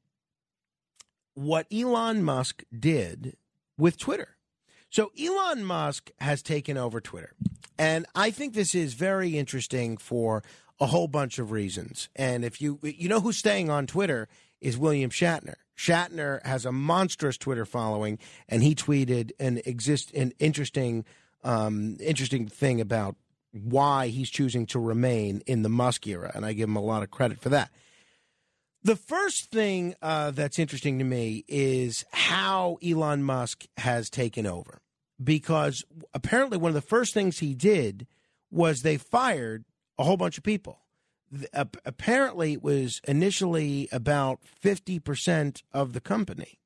What 1.34 1.68
Elon 1.72 2.24
Musk 2.24 2.64
did 2.78 3.38
with 3.78 3.98
Twitter. 3.98 4.36
So 4.90 5.12
Elon 5.20 5.64
Musk 5.64 6.12
has 6.20 6.42
taken 6.42 6.78
over 6.78 7.00
Twitter. 7.00 7.34
And 7.80 8.06
I 8.14 8.30
think 8.30 8.54
this 8.54 8.76
is 8.76 8.94
very 8.94 9.38
interesting 9.38 9.96
for 9.96 10.44
a 10.82 10.86
whole 10.86 11.08
bunch 11.08 11.40
of 11.40 11.52
reasons. 11.52 12.10
And 12.14 12.44
if 12.44 12.62
you 12.62 12.78
you 12.84 13.08
know 13.08 13.22
who's 13.22 13.38
staying 13.38 13.70
on 13.70 13.88
Twitter 13.88 14.28
is 14.62 14.78
William 14.78 15.10
Shatner. 15.10 15.56
Shatner 15.78 16.46
has 16.46 16.66
a 16.66 16.74
monstrous 16.74 17.38
Twitter 17.38 17.66
following, 17.66 18.20
and 18.50 18.62
he 18.62 18.76
tweeted 18.76 19.32
an 19.40 19.62
exist 19.66 20.14
an 20.14 20.34
interesting 20.40 21.06
um, 21.44 21.96
interesting 22.02 22.50
thing 22.50 22.82
about 22.82 23.16
why 23.52 24.08
he's 24.08 24.30
choosing 24.30 24.66
to 24.68 24.80
remain 24.80 25.42
in 25.48 25.64
the 25.64 25.70
Musk 25.70 26.06
era, 26.06 26.32
and 26.36 26.46
I 26.46 26.52
give 26.52 26.68
him 26.68 26.76
a 26.76 26.82
lot 26.82 27.02
of 27.02 27.10
credit 27.10 27.40
for 27.40 27.50
that. 27.50 27.72
The 28.84 28.98
first 28.98 29.52
thing 29.52 29.96
uh, 30.02 30.32
that's 30.32 30.60
interesting 30.60 31.00
to 31.00 31.06
me 31.06 31.46
is 31.48 32.06
how 32.12 32.78
Elon 32.86 33.24
Musk 33.24 33.66
has 33.78 34.10
taken 34.10 34.46
over. 34.46 34.82
Because 35.22 35.84
apparently, 36.14 36.58
one 36.58 36.70
of 36.70 36.76
the 36.76 36.82
first 36.82 37.14
things 37.14 37.40
he 37.40 37.54
did 37.54 38.08
was 38.52 38.82
they 38.82 38.98
fired 38.98 39.66
a 39.98 40.04
whole 40.04 40.18
bunch 40.18 40.38
of 40.38 40.44
people. 40.44 40.80
Ap- 41.54 41.78
Apparently, 41.86 42.54
it 42.54 42.64
was 42.64 43.02
initially 43.08 43.90
about 43.92 44.40
50% 44.64 45.62
of 45.74 45.94
the 45.94 46.02
company. 46.02 46.60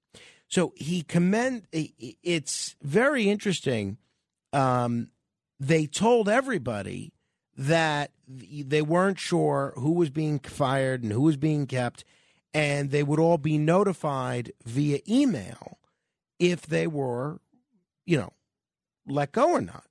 So 0.47 0.73
he 0.75 1.01
commend. 1.01 1.67
It's 1.71 2.75
very 2.81 3.27
interesting. 3.29 3.97
Um, 4.53 5.09
they 5.59 5.87
told 5.87 6.29
everybody 6.29 7.11
that 7.57 8.11
they 8.27 8.81
weren't 8.81 9.19
sure 9.19 9.73
who 9.77 9.93
was 9.93 10.09
being 10.11 10.39
fired 10.39 11.01
and 11.01 11.11
who 11.11 11.21
was 11.21 11.37
being 11.37 11.65
kept, 11.65 12.03
and 12.53 12.91
they 12.91 13.01
would 13.03 13.19
all 13.19 13.39
be 13.39 13.57
notified 13.57 14.51
via 14.63 14.99
email 15.09 15.79
if 16.39 16.61
they 16.67 16.85
were, 16.85 17.39
you 18.05 18.17
know, 18.17 18.33
let 19.07 19.31
go 19.31 19.51
or 19.51 19.61
not. 19.61 19.85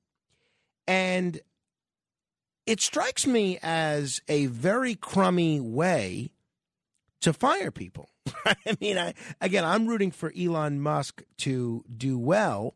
And 0.86 1.40
it 2.66 2.80
strikes 2.80 3.26
me 3.26 3.58
as 3.62 4.20
a 4.28 4.46
very 4.46 4.94
crummy 4.94 5.60
way 5.60 6.32
to 7.20 7.32
fire 7.32 7.70
people. 7.70 8.08
I 8.44 8.76
mean, 8.80 8.98
I, 8.98 9.14
again, 9.40 9.64
I'm 9.64 9.86
rooting 9.86 10.10
for 10.10 10.32
Elon 10.38 10.80
Musk 10.80 11.22
to 11.38 11.84
do 11.94 12.18
well, 12.18 12.74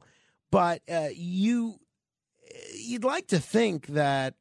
but 0.51 0.83
uh, 0.91 1.09
you 1.15 1.79
you'd 2.75 3.05
like 3.05 3.27
to 3.29 3.39
think 3.39 3.89
that 3.89 4.35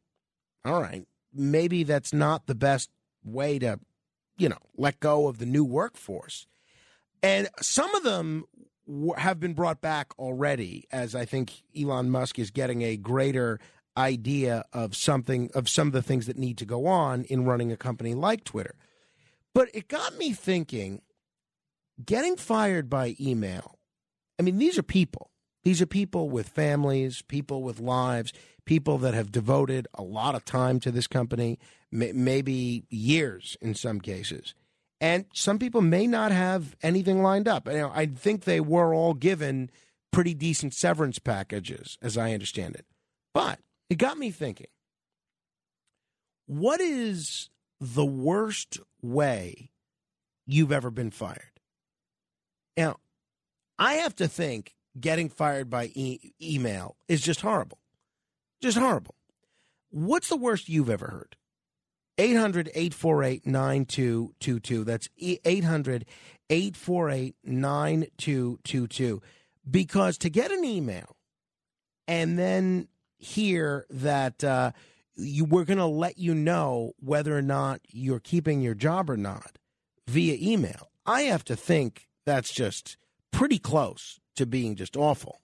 all 0.65 0.81
right, 0.81 1.05
maybe 1.33 1.83
that's 1.83 2.11
not 2.11 2.47
the 2.47 2.55
best 2.55 2.89
way 3.23 3.59
to, 3.59 3.79
you 4.37 4.49
know, 4.49 4.57
let 4.75 4.99
go 4.99 5.27
of 5.27 5.37
the 5.37 5.45
new 5.45 5.63
workforce. 5.63 6.47
And 7.21 7.47
some 7.61 7.93
of 7.95 8.03
them 8.03 8.45
have 9.17 9.39
been 9.39 9.53
brought 9.53 9.81
back 9.81 10.17
already, 10.19 10.85
as 10.91 11.15
I 11.15 11.25
think 11.25 11.63
Elon 11.77 12.09
Musk 12.09 12.39
is 12.39 12.51
getting 12.51 12.81
a 12.81 12.97
greater 12.97 13.59
idea 13.97 14.65
of 14.73 14.95
something, 14.95 15.49
of 15.53 15.69
some 15.69 15.87
of 15.87 15.93
the 15.93 16.01
things 16.01 16.27
that 16.27 16.37
need 16.37 16.57
to 16.57 16.65
go 16.65 16.85
on 16.85 17.23
in 17.25 17.45
running 17.45 17.71
a 17.71 17.77
company 17.77 18.13
like 18.13 18.43
Twitter. 18.43 18.75
But 19.53 19.69
it 19.73 19.87
got 19.87 20.17
me 20.17 20.33
thinking 20.33 21.01
getting 22.03 22.35
fired 22.35 22.89
by 22.89 23.15
email. 23.19 23.79
I 24.37 24.43
mean, 24.43 24.57
these 24.57 24.77
are 24.77 24.83
people. 24.83 25.31
These 25.63 25.81
are 25.81 25.87
people 25.87 26.29
with 26.29 26.49
families, 26.49 27.21
people 27.21 27.63
with 27.63 27.79
lives, 27.79 28.33
people 28.65 28.97
that 28.99 29.13
have 29.13 29.31
devoted 29.31 29.87
a 29.93 30.03
lot 30.03 30.35
of 30.35 30.45
time 30.45 30.79
to 30.81 30.91
this 30.91 31.07
company, 31.07 31.57
may, 31.91 32.11
maybe 32.11 32.83
years 32.89 33.57
in 33.61 33.73
some 33.73 33.99
cases. 33.99 34.53
And 35.05 35.25
some 35.35 35.59
people 35.59 35.81
may 35.81 36.07
not 36.07 36.31
have 36.31 36.75
anything 36.81 37.21
lined 37.21 37.47
up. 37.47 37.67
You 37.67 37.77
know, 37.77 37.91
I 37.93 38.07
think 38.07 38.43
they 38.43 38.59
were 38.59 38.91
all 38.91 39.13
given 39.13 39.69
pretty 40.11 40.33
decent 40.33 40.73
severance 40.73 41.19
packages, 41.19 41.99
as 42.01 42.17
I 42.17 42.33
understand 42.33 42.73
it. 42.73 42.87
But 43.31 43.59
it 43.87 43.99
got 43.99 44.17
me 44.17 44.31
thinking. 44.31 44.65
What 46.47 46.81
is 46.81 47.51
the 47.79 48.03
worst 48.03 48.79
way 49.03 49.69
you've 50.47 50.71
ever 50.71 50.89
been 50.89 51.11
fired? 51.11 51.59
Now, 52.75 52.95
I 53.77 53.93
have 53.95 54.15
to 54.15 54.27
think 54.27 54.73
getting 54.99 55.29
fired 55.29 55.69
by 55.69 55.91
e- 55.93 56.33
email 56.41 56.95
is 57.07 57.21
just 57.21 57.41
horrible. 57.41 57.77
Just 58.59 58.79
horrible. 58.79 59.13
What's 59.91 60.29
the 60.29 60.35
worst 60.35 60.67
you've 60.67 60.89
ever 60.89 61.09
heard? 61.09 61.35
800 62.17 62.69
848 62.73 63.45
9222. 63.45 64.83
That's 64.83 65.09
800 65.19 66.05
848 66.49 67.35
9222. 67.43 69.21
Because 69.69 70.17
to 70.19 70.29
get 70.29 70.51
an 70.51 70.63
email 70.63 71.15
and 72.07 72.37
then 72.37 72.87
hear 73.17 73.85
that 73.89 74.43
uh, 74.43 74.71
you 75.15 75.45
we're 75.45 75.65
going 75.65 75.77
to 75.77 75.85
let 75.85 76.17
you 76.17 76.35
know 76.35 76.93
whether 76.99 77.35
or 77.35 77.41
not 77.41 77.81
you're 77.89 78.19
keeping 78.19 78.61
your 78.61 78.75
job 78.75 79.09
or 79.09 79.17
not 79.17 79.57
via 80.07 80.37
email, 80.39 80.91
I 81.05 81.23
have 81.23 81.43
to 81.45 81.55
think 81.55 82.07
that's 82.25 82.53
just 82.53 82.97
pretty 83.31 83.59
close 83.59 84.19
to 84.35 84.45
being 84.45 84.75
just 84.75 84.95
awful. 84.95 85.41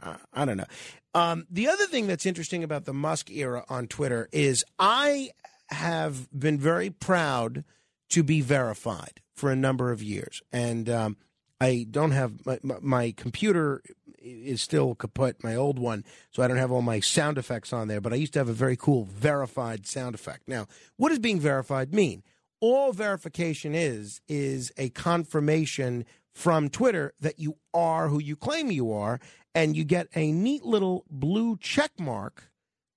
Uh, 0.00 0.16
I 0.32 0.44
don't 0.44 0.58
know. 0.58 0.66
Um, 1.14 1.46
the 1.50 1.68
other 1.68 1.86
thing 1.86 2.06
that's 2.06 2.26
interesting 2.26 2.62
about 2.62 2.84
the 2.84 2.92
Musk 2.92 3.30
era 3.30 3.64
on 3.68 3.86
Twitter 3.86 4.28
is 4.32 4.64
I 4.78 5.30
have 5.70 6.28
been 6.38 6.58
very 6.58 6.90
proud 6.90 7.64
to 8.10 8.22
be 8.22 8.40
verified 8.40 9.20
for 9.34 9.50
a 9.50 9.56
number 9.56 9.90
of 9.90 10.02
years, 10.02 10.42
and 10.52 10.88
um, 10.88 11.16
I 11.60 11.86
don't 11.90 12.12
have 12.12 12.44
my, 12.46 12.58
my, 12.80 13.14
computer 13.16 13.82
is 14.20 14.62
still 14.62 14.94
kaput, 14.94 15.42
my 15.42 15.54
old 15.54 15.78
one, 15.78 16.04
so 16.30 16.42
I 16.42 16.48
don't 16.48 16.56
have 16.56 16.72
all 16.72 16.82
my 16.82 17.00
sound 17.00 17.38
effects 17.38 17.72
on 17.72 17.88
there. 17.88 18.00
But 18.00 18.12
I 18.12 18.16
used 18.16 18.32
to 18.34 18.38
have 18.38 18.48
a 18.48 18.54
very 18.54 18.76
cool 18.76 19.04
verified 19.04 19.86
sound 19.86 20.14
effect. 20.14 20.48
Now, 20.48 20.66
what 20.96 21.10
does 21.10 21.18
being 21.18 21.40
verified 21.40 21.94
mean? 21.94 22.22
All 22.60 22.92
verification 22.92 23.74
is 23.74 24.20
is 24.28 24.72
a 24.76 24.88
confirmation 24.90 26.04
from 26.34 26.68
Twitter 26.68 27.14
that 27.20 27.38
you 27.38 27.56
are 27.72 28.08
who 28.08 28.20
you 28.20 28.36
claim 28.36 28.70
you 28.70 28.92
are, 28.92 29.18
and 29.54 29.76
you 29.76 29.84
get 29.84 30.08
a 30.14 30.32
neat 30.32 30.64
little 30.64 31.04
blue 31.10 31.56
check 31.56 31.92
mark 31.98 32.50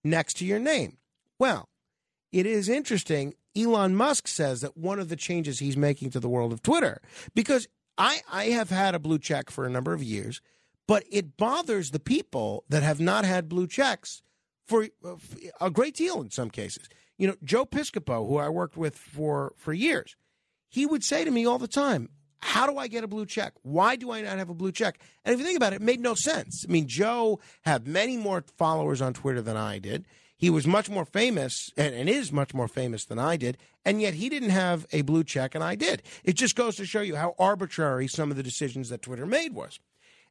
next 0.03 0.35
to 0.37 0.45
your 0.45 0.59
name. 0.59 0.97
Well, 1.37 1.69
it 2.31 2.45
is 2.45 2.69
interesting. 2.69 3.33
Elon 3.55 3.95
Musk 3.95 4.27
says 4.27 4.61
that 4.61 4.77
one 4.77 4.99
of 4.99 5.09
the 5.09 5.15
changes 5.15 5.59
he's 5.59 5.77
making 5.77 6.11
to 6.11 6.19
the 6.19 6.29
world 6.29 6.53
of 6.53 6.61
Twitter, 6.61 7.01
because 7.33 7.67
I, 7.97 8.21
I 8.31 8.45
have 8.45 8.69
had 8.69 8.95
a 8.95 8.99
blue 8.99 9.19
check 9.19 9.49
for 9.49 9.65
a 9.65 9.69
number 9.69 9.93
of 9.93 10.03
years, 10.03 10.41
but 10.87 11.03
it 11.11 11.37
bothers 11.37 11.91
the 11.91 11.99
people 11.99 12.63
that 12.69 12.83
have 12.83 12.99
not 12.99 13.25
had 13.25 13.49
blue 13.49 13.67
checks 13.67 14.21
for 14.65 14.87
uh, 15.03 15.15
a 15.59 15.69
great 15.69 15.95
deal 15.95 16.21
in 16.21 16.31
some 16.31 16.49
cases. 16.49 16.87
You 17.17 17.27
know, 17.27 17.35
Joe 17.43 17.65
Piscopo, 17.65 18.27
who 18.27 18.37
I 18.37 18.49
worked 18.49 18.77
with 18.77 18.95
for, 18.95 19.53
for 19.57 19.73
years, 19.73 20.15
he 20.69 20.85
would 20.85 21.03
say 21.03 21.25
to 21.25 21.31
me 21.31 21.45
all 21.45 21.57
the 21.57 21.67
time, 21.67 22.09
how 22.41 22.65
do 22.65 22.77
I 22.77 22.87
get 22.87 23.03
a 23.03 23.07
blue 23.07 23.25
check? 23.25 23.53
Why 23.63 23.97
do 23.97 24.11
I 24.11 24.21
not 24.21 24.37
have 24.37 24.49
a 24.49 24.53
blue 24.53 24.71
check? 24.71 24.99
And 25.25 25.33
if 25.33 25.39
you 25.39 25.45
think 25.45 25.57
about 25.57 25.73
it, 25.73 25.77
it 25.77 25.81
made 25.81 25.99
no 25.99 26.13
sense. 26.13 26.63
I 26.67 26.71
mean, 26.71 26.87
Joe 26.87 27.39
had 27.63 27.85
many 27.85 28.15
more 28.15 28.45
followers 28.57 29.01
on 29.01 29.13
Twitter 29.13 29.41
than 29.41 29.57
I 29.57 29.79
did. 29.79 30.05
He 30.39 30.49
was 30.49 30.65
much 30.65 30.89
more 30.89 31.03
famous 31.03 31.69
and, 31.75 31.93
and, 31.93 32.09
is 32.09 32.31
much 32.31 32.53
more 32.53 32.69
famous 32.69 33.03
than 33.03 33.19
I 33.19 33.35
did, 33.35 33.57
and 33.83 34.01
yet 34.01 34.13
he 34.13 34.29
didn't 34.29 34.51
have 34.51 34.87
a 34.93 35.01
blue 35.01 35.25
check 35.25 35.53
and 35.53 35.61
I 35.61 35.75
did. 35.75 36.01
It 36.23 36.37
just 36.37 36.55
goes 36.55 36.77
to 36.77 36.85
show 36.85 37.01
you 37.01 37.17
how 37.17 37.35
arbitrary 37.37 38.07
some 38.07 38.31
of 38.31 38.37
the 38.37 38.43
decisions 38.43 38.87
that 38.87 39.01
Twitter 39.01 39.25
made 39.25 39.53
was. 39.53 39.79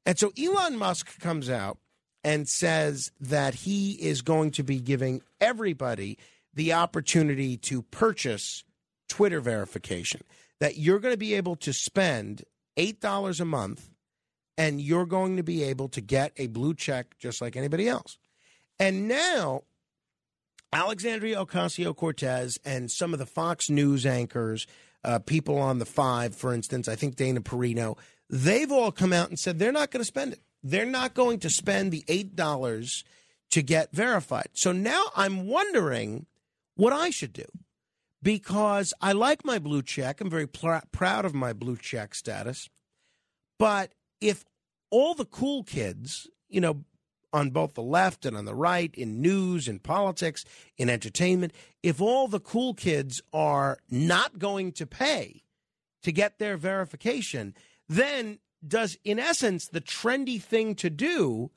And 0.07 0.19
so 0.19 0.33
Elon 0.43 0.79
Musk 0.79 1.21
comes 1.21 1.51
out 1.51 1.77
and 2.25 2.49
says 2.49 3.13
that 3.21 3.55
he 3.55 3.93
is 3.93 4.23
going 4.23 4.51
to 4.53 4.63
be 4.63 4.81
giving 4.81 5.21
everybody 5.43 6.17
the 6.55 6.73
opportunity 6.73 7.59
to 7.59 7.83
purchase 7.83 8.65
Twitter 9.11 9.41
verification. 9.43 10.23
That 10.59 10.79
you're 10.79 11.01
going 11.01 11.13
to 11.13 11.19
be 11.19 11.35
able 11.35 11.57
to 11.57 11.73
spend 11.75 12.45
$8 12.79 13.41
a 13.41 13.45
month 13.45 13.91
and 14.57 14.81
you're 14.81 15.07
going 15.07 15.37
to 15.37 15.43
be 15.43 15.63
able 15.65 15.89
to 15.91 16.01
get 16.01 16.33
a 16.39 16.47
blue 16.47 16.75
check 16.75 17.19
just 17.19 17.43
like 17.43 17.57
anybody 17.57 17.89
else. 17.89 18.17
And 18.79 19.07
now 19.07 19.65
Alexandria 20.73 21.45
Ocasio 21.45 21.97
Cortez 21.97 22.59
and 22.65 22.90
some 22.90 23.12
of 23.12 23.19
the 23.19 23.27
Fox 23.27 23.70
News 23.70 24.05
anchors, 24.05 24.66
uh, 25.05 25.19
people 25.19 25.59
on 25.59 25.78
the 25.78 25.86
five, 25.86 26.35
for 26.35 26.53
instance, 26.53 26.89
I 26.89 26.97
think 26.97 27.16
Dana 27.16 27.40
Perino, 27.40 27.97
they've 28.28 28.70
all 28.70 28.93
come 28.93 29.12
out 29.12 29.28
and 29.31 29.39
said 29.39 29.59
they're 29.59 29.73
not 29.73 29.90
going 29.90 30.03
to 30.03 30.07
spend 30.07 30.35
it. 30.35 30.40
They're 30.62 30.85
not 30.85 31.15
going 31.15 31.39
to 31.40 31.51
spend 31.51 31.93
the 31.93 32.03
$8 32.09 33.05
to 33.51 33.62
get 33.62 33.93
verified. 33.93 34.49
So 34.53 34.73
now 34.73 35.05
I'm 35.16 35.47
wondering 35.47 36.27
what 36.74 36.93
I 36.93 37.11
should 37.11 37.32
do 37.32 37.47
because 38.23 38.93
I 39.01 39.12
like 39.12 39.45
my 39.45 39.59
blue 39.59 39.82
check. 39.82 40.20
I'm 40.20 40.28
very 40.31 40.47
pr- 40.47 40.85
proud 40.93 41.24
of 41.24 41.35
my 41.35 41.53
blue 41.53 41.77
check 41.77 42.15
status. 42.15 42.69
But 43.59 43.93
if 44.20 44.45
all 44.90 45.15
the 45.15 45.24
cool 45.24 45.62
kids, 45.62 46.28
you 46.49 46.61
know, 46.61 46.85
on 47.39 47.51
both 47.51 47.74
the 47.74 47.82
left 47.82 48.27
and 48.27 48.36
on 48.36 48.44
the 48.44 48.55
right, 48.55 48.94
in 48.94 49.23
news, 49.23 49.69
in 49.69 49.78
politics, 49.78 50.44
in 50.77 50.90
entertainment, 50.90 51.52
if 51.82 52.01
all 52.01 52.28
the 52.28 52.40
cool 52.40 52.74
kids 52.74 53.23
are 53.32 53.78
not 53.89 54.39
going 54.39 54.73
to 54.73 54.86
pay 54.86 55.43
to 56.02 56.12
get 56.12 56.39
their 56.39 56.56
verification, 56.56 57.55
then 57.89 58.39
does, 58.66 58.98
in 59.05 59.19
essence, 59.19 59.69
the 59.69 59.81
trendy 59.81 60.43
thing 60.43 60.74
to 60.74 60.90
do 60.90 61.51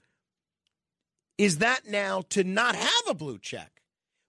is 1.38 1.58
that 1.58 1.88
now 1.88 2.22
to 2.30 2.44
not 2.44 2.76
have 2.76 3.04
a 3.10 3.16
blue 3.16 3.40
check? 3.40 3.82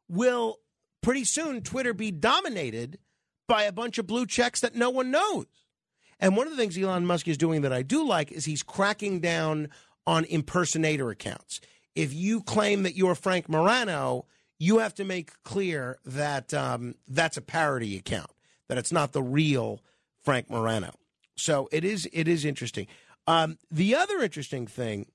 Will 0.08 0.58
pretty 1.02 1.24
soon 1.24 1.60
Twitter 1.60 1.92
be 1.92 2.10
dominated 2.10 2.98
by 3.46 3.64
a 3.64 3.72
bunch 3.72 3.98
of 3.98 4.06
blue 4.06 4.24
checks 4.24 4.60
that 4.60 4.74
no 4.74 4.88
one 4.88 5.10
knows? 5.10 5.46
And 6.18 6.36
one 6.36 6.46
of 6.46 6.52
the 6.52 6.56
things 6.56 6.78
Elon 6.78 7.04
Musk 7.04 7.28
is 7.28 7.36
doing 7.36 7.62
that 7.62 7.72
I 7.72 7.82
do 7.82 8.06
like 8.06 8.32
is 8.32 8.44
he's 8.44 8.62
cracking 8.62 9.20
down 9.20 9.68
on 10.06 10.24
impersonator 10.24 11.10
accounts. 11.10 11.60
If 11.94 12.14
you 12.14 12.42
claim 12.42 12.82
that 12.84 12.96
you're 12.96 13.14
Frank 13.14 13.48
Morano, 13.48 14.26
you 14.58 14.78
have 14.78 14.94
to 14.94 15.04
make 15.04 15.42
clear 15.42 15.98
that 16.04 16.54
um, 16.54 16.94
that's 17.08 17.36
a 17.36 17.42
parody 17.42 17.96
account, 17.96 18.30
that 18.68 18.78
it's 18.78 18.92
not 18.92 19.12
the 19.12 19.22
real 19.22 19.80
Frank 20.22 20.48
Morano. 20.48 20.94
So 21.36 21.68
it 21.72 21.84
is 21.84 22.08
it 22.12 22.28
is 22.28 22.44
interesting. 22.44 22.86
Um, 23.26 23.58
the 23.70 23.94
other 23.94 24.20
interesting 24.20 24.66
thing 24.66 25.06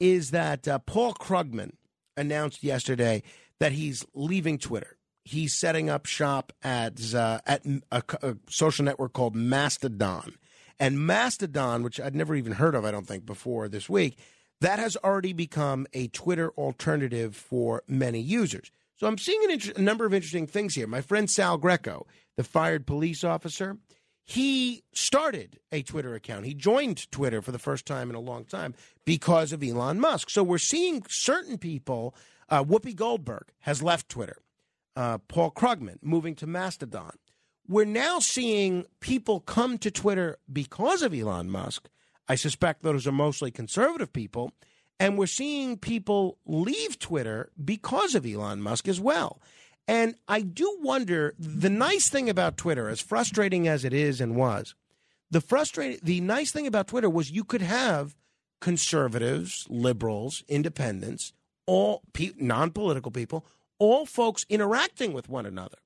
is 0.00 0.30
that 0.30 0.68
uh, 0.68 0.78
Paul 0.80 1.14
Krugman 1.14 1.72
announced 2.16 2.62
yesterday 2.62 3.22
that 3.60 3.72
he's 3.72 4.04
leaving 4.14 4.58
Twitter. 4.58 4.98
He's 5.24 5.54
setting 5.54 5.90
up 5.90 6.06
shop 6.06 6.52
at 6.62 7.14
uh, 7.14 7.40
at 7.46 7.64
a, 7.90 8.02
a 8.22 8.36
social 8.48 8.84
network 8.84 9.12
called 9.12 9.34
Mastodon. 9.34 10.36
And 10.78 11.06
Mastodon, 11.06 11.82
which 11.82 12.00
I'd 12.00 12.14
never 12.14 12.34
even 12.34 12.52
heard 12.52 12.74
of, 12.74 12.84
I 12.84 12.90
don't 12.90 13.06
think, 13.06 13.24
before 13.24 13.68
this 13.68 13.88
week, 13.88 14.18
that 14.60 14.78
has 14.78 14.96
already 15.02 15.32
become 15.32 15.86
a 15.92 16.08
Twitter 16.08 16.50
alternative 16.50 17.36
for 17.36 17.82
many 17.86 18.20
users. 18.20 18.70
So 18.96 19.06
I'm 19.06 19.18
seeing 19.18 19.42
inter- 19.50 19.72
a 19.76 19.82
number 19.82 20.06
of 20.06 20.14
interesting 20.14 20.46
things 20.46 20.74
here. 20.74 20.86
My 20.86 21.00
friend 21.00 21.30
Sal 21.30 21.58
Greco, 21.58 22.06
the 22.36 22.44
fired 22.44 22.86
police 22.86 23.24
officer, 23.24 23.78
he 24.24 24.82
started 24.92 25.60
a 25.70 25.82
Twitter 25.82 26.14
account. 26.14 26.46
He 26.46 26.54
joined 26.54 27.10
Twitter 27.12 27.40
for 27.40 27.52
the 27.52 27.58
first 27.58 27.86
time 27.86 28.10
in 28.10 28.16
a 28.16 28.20
long 28.20 28.44
time 28.44 28.74
because 29.04 29.52
of 29.52 29.62
Elon 29.62 30.00
Musk. 30.00 30.30
So 30.30 30.42
we're 30.42 30.58
seeing 30.58 31.04
certain 31.08 31.58
people. 31.58 32.14
Uh, 32.48 32.64
Whoopi 32.64 32.94
Goldberg 32.94 33.52
has 33.60 33.82
left 33.82 34.08
Twitter. 34.08 34.38
Uh, 34.96 35.18
Paul 35.18 35.50
Krugman 35.50 35.98
moving 36.02 36.34
to 36.36 36.46
Mastodon 36.46 37.12
we're 37.68 37.84
now 37.84 38.18
seeing 38.18 38.86
people 39.00 39.40
come 39.40 39.78
to 39.78 39.90
Twitter 39.90 40.38
because 40.52 41.02
of 41.02 41.14
Elon 41.14 41.50
Musk. 41.50 41.88
I 42.28 42.34
suspect 42.34 42.82
those 42.82 43.06
are 43.06 43.12
mostly 43.12 43.50
conservative 43.50 44.12
people. 44.12 44.52
And 44.98 45.18
we're 45.18 45.26
seeing 45.26 45.76
people 45.76 46.38
leave 46.46 46.98
Twitter 46.98 47.50
because 47.62 48.14
of 48.14 48.24
Elon 48.24 48.62
Musk 48.62 48.88
as 48.88 49.00
well. 49.00 49.40
And 49.86 50.16
I 50.26 50.40
do 50.40 50.78
wonder 50.80 51.34
the 51.38 51.70
nice 51.70 52.08
thing 52.08 52.28
about 52.28 52.56
Twitter, 52.56 52.88
as 52.88 53.00
frustrating 53.00 53.68
as 53.68 53.84
it 53.84 53.92
is 53.92 54.20
and 54.20 54.34
was, 54.34 54.74
the 55.30 55.40
frustrating 55.40 56.00
the 56.02 56.20
nice 56.20 56.50
thing 56.50 56.66
about 56.66 56.88
Twitter 56.88 57.10
was 57.10 57.30
you 57.30 57.44
could 57.44 57.62
have 57.62 58.16
conservatives, 58.60 59.66
liberals, 59.68 60.42
independents, 60.48 61.32
all 61.66 62.02
non-political 62.38 63.10
people, 63.10 63.44
all 63.78 64.06
folks 64.06 64.46
interacting 64.48 65.12
with 65.12 65.28
one 65.28 65.46
another 65.46 65.78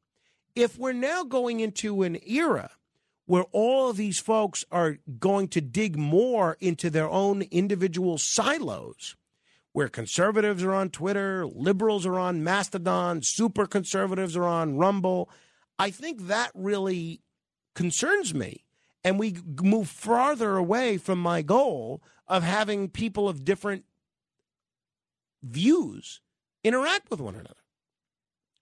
if 0.54 0.78
we're 0.78 0.92
now 0.92 1.24
going 1.24 1.60
into 1.60 2.02
an 2.02 2.18
era 2.26 2.70
where 3.26 3.44
all 3.52 3.90
of 3.90 3.96
these 3.96 4.18
folks 4.18 4.64
are 4.72 4.98
going 5.20 5.46
to 5.48 5.60
dig 5.60 5.96
more 5.96 6.56
into 6.58 6.90
their 6.90 7.08
own 7.08 7.42
individual 7.42 8.18
silos, 8.18 9.14
where 9.72 9.88
conservatives 9.88 10.64
are 10.64 10.74
on 10.74 10.90
Twitter, 10.90 11.46
liberals 11.46 12.04
are 12.04 12.18
on 12.18 12.42
Mastodon, 12.42 13.22
super 13.22 13.66
conservatives 13.66 14.36
are 14.36 14.46
on 14.46 14.76
Rumble, 14.76 15.30
I 15.78 15.90
think 15.90 16.26
that 16.26 16.50
really 16.54 17.20
concerns 17.74 18.34
me. 18.34 18.64
And 19.04 19.18
we 19.18 19.36
move 19.62 19.88
farther 19.88 20.56
away 20.56 20.98
from 20.98 21.20
my 21.20 21.40
goal 21.40 22.02
of 22.26 22.42
having 22.42 22.88
people 22.88 23.28
of 23.28 23.44
different 23.44 23.84
views 25.42 26.20
interact 26.64 27.10
with 27.10 27.20
one 27.20 27.34
another. 27.34 27.54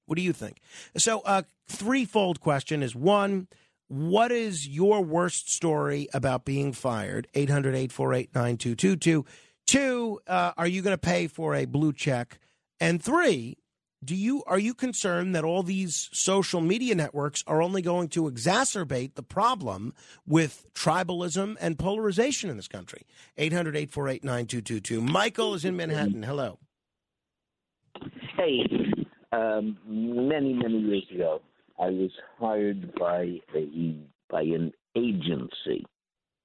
What 0.09 0.17
do 0.17 0.23
you 0.23 0.33
think? 0.33 0.61
So, 0.97 1.21
uh, 1.21 1.43
threefold 1.69 2.41
question 2.41 2.83
is 2.83 2.97
one, 2.97 3.47
what 3.89 4.33
is 4.33 4.67
your 4.67 5.03
worst 5.03 5.51
story 5.51 6.09
about 6.15 6.47
being 6.47 6.73
fired? 6.73 7.29
800 7.35 7.75
848 7.75 8.35
9222. 8.35 9.27
Two, 9.67 10.21
uh, 10.27 10.53
are 10.57 10.67
you 10.67 10.81
going 10.81 10.95
to 10.95 10.99
pay 10.99 11.27
for 11.27 11.55
a 11.55 11.67
blue 11.67 11.93
check? 11.93 12.39
And 12.81 13.03
three, 13.03 13.59
do 14.03 14.15
you 14.15 14.45
are 14.47 14.59
you 14.59 14.73
concerned 14.73 15.35
that 15.35 15.45
all 15.45 15.63
these 15.63 16.09
social 16.13 16.63
media 16.63 16.95
networks 16.95 17.45
are 17.47 17.61
only 17.61 17.83
going 17.83 18.09
to 18.09 18.31
exacerbate 18.31 19.15
the 19.15 19.23
problem 19.23 19.93
with 20.27 20.67
tribalism 20.73 21.57
and 21.61 21.79
polarization 21.79 22.49
in 22.49 22.57
this 22.57 22.69
country? 22.69 23.03
800 23.37 23.77
848 23.77 24.25
9222. 24.25 25.03
Michael 25.03 25.53
is 25.53 25.67
in 25.67 25.77
Manhattan. 25.77 26.23
Hello. 26.23 26.59
Hey, 28.37 28.65
um, 29.33 29.79
many 29.87 30.53
many 30.53 30.79
years 30.79 31.07
ago, 31.15 31.41
I 31.79 31.87
was 31.91 32.11
hired 32.39 32.95
by 32.95 33.41
a 33.55 33.97
by 34.31 34.43
an 34.43 34.73
agency. 34.97 35.85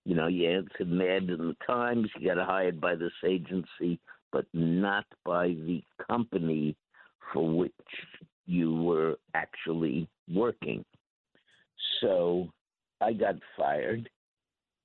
You 0.06 0.16
know, 0.16 0.28
you 0.28 0.50
answered 0.50 0.88
an 0.88 1.02
ad 1.02 1.30
in 1.30 1.38
the 1.38 1.56
Times. 1.66 2.10
You 2.20 2.34
got 2.34 2.46
hired 2.46 2.82
by 2.82 2.96
this 2.96 3.14
agency, 3.26 4.00
but 4.32 4.46
not 4.54 5.06
by 5.26 5.48
the 5.48 5.82
company 6.08 6.76
for 7.34 7.50
which 7.50 7.72
you 8.46 8.76
were 8.76 9.18
actually 9.34 10.08
working. 10.34 10.84
So 12.02 12.50
I 13.02 13.14
got 13.14 13.36
fired, 13.58 14.10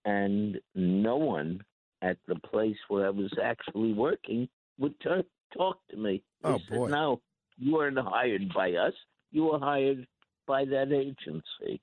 and 0.05 0.59
no 0.75 1.16
one 1.16 1.62
at 2.03 2.16
the 2.29 2.37
place 2.37 2.77
where 2.89 3.07
I 3.07 3.11
was 3.11 3.33
actually 3.43 3.93
working 3.93 4.49
would 4.79 4.99
t- 5.01 5.25
talk 5.57 5.79
to 5.91 5.97
me. 5.97 6.23
They 6.43 6.51
Oh, 6.51 6.59
said, 6.69 6.79
boy. 6.79 6.89
No, 6.89 7.20
you 7.59 7.74
weren't 7.74 7.98
hired 7.98 8.52
by 8.55 8.72
us. 8.72 8.94
You 9.30 9.44
were 9.44 9.59
hired 9.59 10.06
by 10.47 10.64
that 10.64 10.93
agency. 10.93 11.80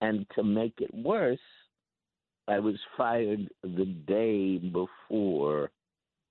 And 0.00 0.26
to 0.34 0.42
make 0.42 0.74
it 0.80 0.92
worse, 0.94 1.38
I 2.48 2.58
was 2.58 2.76
fired 2.96 3.48
the 3.62 3.84
day 3.84 4.58
before 4.58 5.70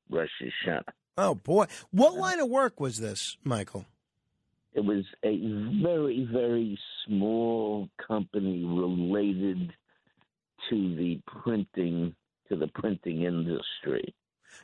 Rosh 0.09 0.29
Hashanah. 0.41 0.83
Oh, 1.17 1.35
boy. 1.35 1.65
What 1.91 2.15
line 2.15 2.39
of 2.39 2.49
work 2.49 2.79
was 2.79 2.97
this, 2.97 3.37
Michael? 3.43 3.85
It 4.73 4.81
was 4.81 5.03
a 5.23 5.37
very, 5.83 6.27
very 6.31 6.77
small 7.05 7.89
company 8.07 8.63
related 8.63 9.71
to 10.69 10.95
the 10.95 11.19
printing 11.25 12.15
to 12.49 12.55
the 12.55 12.67
printing 12.67 13.23
industry. 13.23 14.13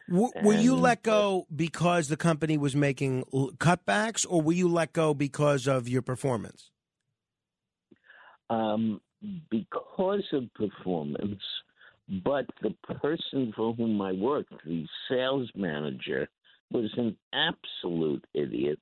W- 0.09 0.31
were 0.41 0.53
you 0.53 0.75
let 0.75 1.03
go 1.03 1.47
because 1.55 2.07
the 2.07 2.17
company 2.17 2.57
was 2.57 2.75
making 2.75 3.23
l- 3.33 3.51
cutbacks, 3.57 4.25
or 4.29 4.41
were 4.41 4.53
you 4.53 4.69
let 4.69 4.93
go 4.93 5.13
because 5.13 5.67
of 5.67 5.87
your 5.87 6.01
performance? 6.01 6.71
Um, 8.49 9.01
because 9.49 10.23
of 10.33 10.53
performance, 10.53 11.41
but 12.23 12.45
the 12.61 12.75
person 12.93 13.51
for 13.55 13.73
whom 13.73 14.01
I 14.01 14.11
worked, 14.11 14.53
the 14.65 14.85
sales 15.09 15.49
manager, 15.55 16.27
was 16.71 16.91
an 16.97 17.17
absolute 17.33 18.23
idiot, 18.33 18.79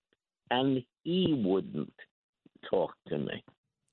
and 0.52 0.84
he 1.04 1.42
wouldn't 1.46 1.94
talk 2.70 2.94
to 3.08 3.18
me. 3.18 3.44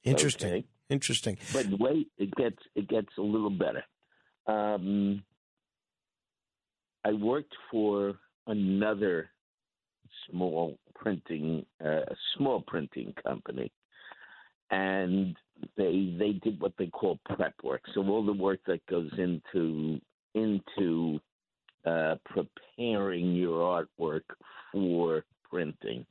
Interesting. 0.03 0.49
Okay? 0.49 0.65
Interesting. 0.89 1.39
But 1.53 1.67
wait, 1.79 2.09
it 2.19 2.35
gets 2.35 2.59
it 2.75 2.89
gets 2.89 3.09
a 3.19 3.23
little 3.23 3.51
better. 3.51 3.85
Um, 4.47 5.23
I 7.05 7.13
worked 7.13 7.55
for 7.71 8.15
another 8.47 9.31
small 10.31 10.79
printing 10.95 11.65
uh, 11.85 12.01
small 12.37 12.63
printing 12.67 13.15
company, 13.23 13.73
and 14.71 15.37
they 15.77 16.15
they 16.19 16.33
did 16.43 16.61
what 16.61 16.73
they 16.79 16.89
call 16.89 17.19
prep 17.25 17.55
work. 17.63 17.83
So 17.95 18.07
all 18.07 18.25
the 18.25 18.33
work 18.33 18.61
that 18.67 18.85
goes 18.87 19.11
into 19.19 20.01
into 20.35 21.21
uh, 21.87 22.17
preparing 22.27 23.35
your 23.35 23.87
artwork 23.99 24.25
for 24.73 25.25
printing, 25.49 26.05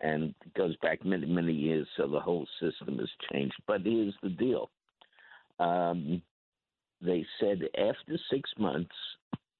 and 0.00 0.34
goes 0.56 0.76
back 0.76 1.04
many 1.04 1.26
many 1.26 1.52
years. 1.52 1.86
So 1.96 2.06
the 2.06 2.20
whole 2.20 2.46
system 2.60 2.98
has 2.98 3.10
changed. 3.32 3.56
But 3.66 3.82
here's 3.82 4.14
the 4.22 4.30
deal: 4.30 4.70
um, 5.58 6.22
they 7.02 7.26
said 7.40 7.62
after 7.76 8.18
six 8.30 8.50
months 8.56 8.94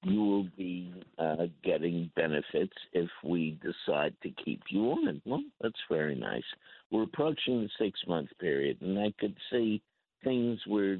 you 0.03 0.23
will 0.23 0.47
be 0.57 0.93
uh, 1.17 1.47
getting 1.63 2.09
benefits 2.15 2.73
if 2.93 3.09
we 3.23 3.59
decide 3.61 4.13
to 4.23 4.29
keep 4.43 4.61
you 4.69 4.91
on. 4.91 5.21
Well, 5.25 5.43
that's 5.61 5.79
very 5.89 6.15
nice. 6.15 6.43
We're 6.91 7.03
approaching 7.03 7.61
the 7.61 7.69
six 7.77 7.99
month 8.07 8.29
period, 8.39 8.77
and 8.81 8.97
I 8.97 9.13
could 9.19 9.35
see 9.51 9.81
things 10.23 10.59
were 10.67 10.97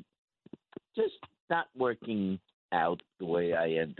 just 0.95 1.13
not 1.49 1.67
working 1.77 2.39
out 2.71 3.01
the 3.19 3.25
way 3.25 3.53
I 3.53 3.69
had 3.69 3.95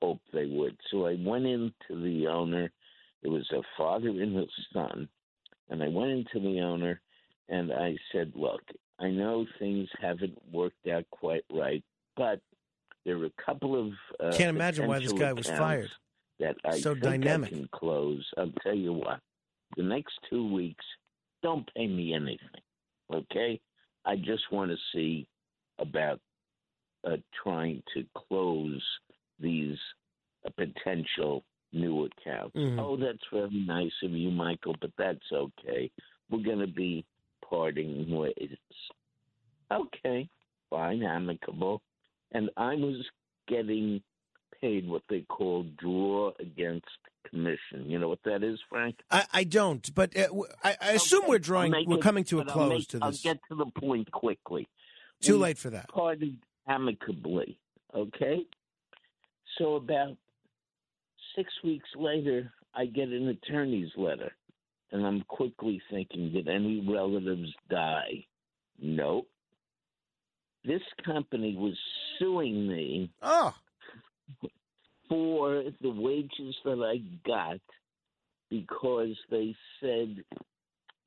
hoped 0.00 0.32
they 0.32 0.46
would. 0.46 0.76
So 0.90 1.06
I 1.06 1.16
went 1.18 1.46
into 1.46 1.72
the 1.90 2.26
owner. 2.26 2.70
It 3.22 3.28
was 3.28 3.48
a 3.52 3.62
father 3.76 4.08
and 4.08 4.36
a 4.36 4.46
son. 4.72 5.08
And 5.70 5.82
I 5.82 5.88
went 5.88 6.10
into 6.10 6.40
the 6.40 6.60
owner 6.60 7.00
and 7.48 7.72
I 7.72 7.96
said, 8.12 8.32
Look, 8.34 8.62
I 8.98 9.08
know 9.08 9.46
things 9.58 9.88
haven't 10.00 10.36
worked 10.52 10.86
out 10.88 11.04
quite 11.10 11.44
right, 11.50 11.82
but 12.16 12.40
there 13.04 13.16
are 13.18 13.26
a 13.26 13.42
couple 13.44 13.78
of 13.78 13.92
uh, 14.20 14.36
Can't 14.36 14.54
imagine 14.56 14.86
why 14.86 14.98
this 15.00 15.12
guy 15.12 15.32
was 15.32 15.48
fired. 15.48 15.90
That 16.38 16.56
I 16.64 16.78
So 16.78 16.94
dynamic. 16.94 17.52
I 17.52 17.56
can 17.56 17.68
close. 17.72 18.26
I'll 18.36 18.52
tell 18.62 18.74
you 18.74 18.92
what. 18.92 19.20
The 19.76 19.82
next 19.82 20.14
two 20.28 20.52
weeks, 20.52 20.84
don't 21.42 21.68
pay 21.74 21.86
me 21.86 22.14
anything. 22.14 22.48
Okay? 23.12 23.60
I 24.04 24.16
just 24.16 24.50
want 24.50 24.70
to 24.70 24.76
see 24.92 25.26
about 25.78 26.20
uh, 27.06 27.16
trying 27.42 27.82
to 27.94 28.04
close 28.14 28.82
these 29.40 29.76
uh, 30.46 30.50
potential 30.56 31.44
new 31.72 32.04
accounts. 32.06 32.56
Mhm. 32.56 32.78
Oh, 32.78 32.96
that's 32.96 33.22
very 33.32 33.64
nice 33.66 33.92
of 34.02 34.10
you, 34.10 34.30
Michael, 34.30 34.76
but 34.80 34.90
that's 34.98 35.32
okay. 35.32 35.90
We're 36.30 36.42
going 36.42 36.58
to 36.60 36.66
be 36.66 37.04
parting 37.48 38.10
ways. 38.10 38.56
Okay, 39.70 40.28
fine, 40.70 41.02
amicable. 41.02 41.80
And 42.32 42.50
I 42.56 42.74
was 42.74 43.04
getting 43.48 44.02
paid 44.60 44.88
what 44.88 45.02
they 45.08 45.20
call 45.28 45.64
draw 45.78 46.32
against 46.40 46.86
commission. 47.28 47.84
You 47.86 47.98
know 47.98 48.08
what 48.08 48.20
that 48.24 48.42
is, 48.42 48.58
Frank? 48.68 48.96
I, 49.10 49.24
I 49.32 49.44
don't, 49.44 49.94
but 49.94 50.16
uh, 50.16 50.28
I, 50.64 50.76
I 50.80 50.90
assume 50.92 51.24
we're 51.28 51.38
drawing. 51.38 51.72
We're 51.86 51.96
it- 51.96 52.02
coming 52.02 52.24
to 52.24 52.40
a 52.40 52.44
close 52.44 52.70
make- 52.70 52.88
to 52.88 52.98
I'll 53.02 53.10
this. 53.10 53.22
get 53.22 53.38
to 53.50 53.54
the 53.56 53.66
point 53.78 54.10
quickly. 54.12 54.68
Too 55.20 55.34
We 55.34 55.38
late 55.44 55.58
for 55.58 55.70
that. 55.70 55.88
Parted 55.88 56.36
amicably, 56.66 57.58
okay? 57.94 58.44
So 59.58 59.74
about 59.76 60.16
six 61.36 61.52
weeks 61.62 61.88
later, 61.96 62.52
I 62.74 62.86
get 62.86 63.08
an 63.08 63.28
attorney's 63.28 63.90
letter, 63.96 64.32
and 64.90 65.06
I'm 65.06 65.22
quickly 65.28 65.80
thinking, 65.90 66.32
did 66.32 66.48
any 66.48 66.84
relatives 66.88 67.50
die? 67.70 68.26
Nope. 68.80 69.28
This 70.64 70.82
company 71.04 71.56
was 71.56 71.76
suing 72.18 72.68
me 72.68 73.10
oh. 73.22 73.52
for 75.08 75.64
the 75.80 75.90
wages 75.90 76.54
that 76.64 76.80
I 76.80 76.98
got 77.26 77.60
because 78.48 79.16
they 79.30 79.54
said 79.80 80.22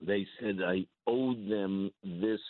they 0.06 0.27
said 0.40 0.57
I 0.65 0.86
owed 1.07 1.49
them 1.49 1.91
this 2.03 2.41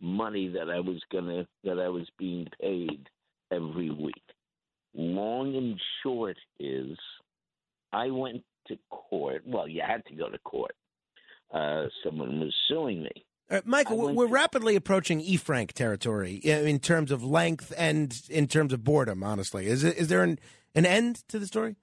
money 0.00 0.48
that 0.48 0.70
I 0.70 0.80
was 0.80 1.00
gonna 1.10 1.46
that 1.64 1.78
I 1.78 1.88
was 1.88 2.06
being 2.18 2.46
paid 2.60 3.08
every 3.50 3.90
week. 3.90 4.22
Long 4.94 5.56
and 5.56 5.80
short 6.02 6.36
is 6.60 6.96
I 7.92 8.10
went 8.10 8.42
to 8.68 8.78
court. 8.90 9.42
Well, 9.46 9.66
you 9.66 9.82
had 9.86 10.04
to 10.06 10.14
go 10.14 10.28
to 10.28 10.38
court. 10.38 10.74
Uh, 11.52 11.86
someone 12.04 12.40
was 12.40 12.54
suing 12.68 13.02
me. 13.02 13.24
Uh, 13.50 13.60
Michael, 13.64 13.98
we're, 13.98 14.12
we're 14.12 14.26
rapidly 14.26 14.74
approaching 14.74 15.20
E 15.20 15.36
Frank 15.36 15.74
territory 15.74 16.36
in 16.36 16.78
terms 16.78 17.10
of 17.10 17.22
length 17.22 17.72
and 17.76 18.22
in 18.30 18.46
terms 18.46 18.72
of 18.72 18.82
boredom. 18.82 19.22
Honestly, 19.22 19.66
is 19.66 19.84
it, 19.84 19.96
is 19.98 20.08
there 20.08 20.22
an 20.22 20.38
an 20.74 20.86
end 20.86 21.22
to 21.28 21.38
the 21.38 21.46
story? 21.46 21.76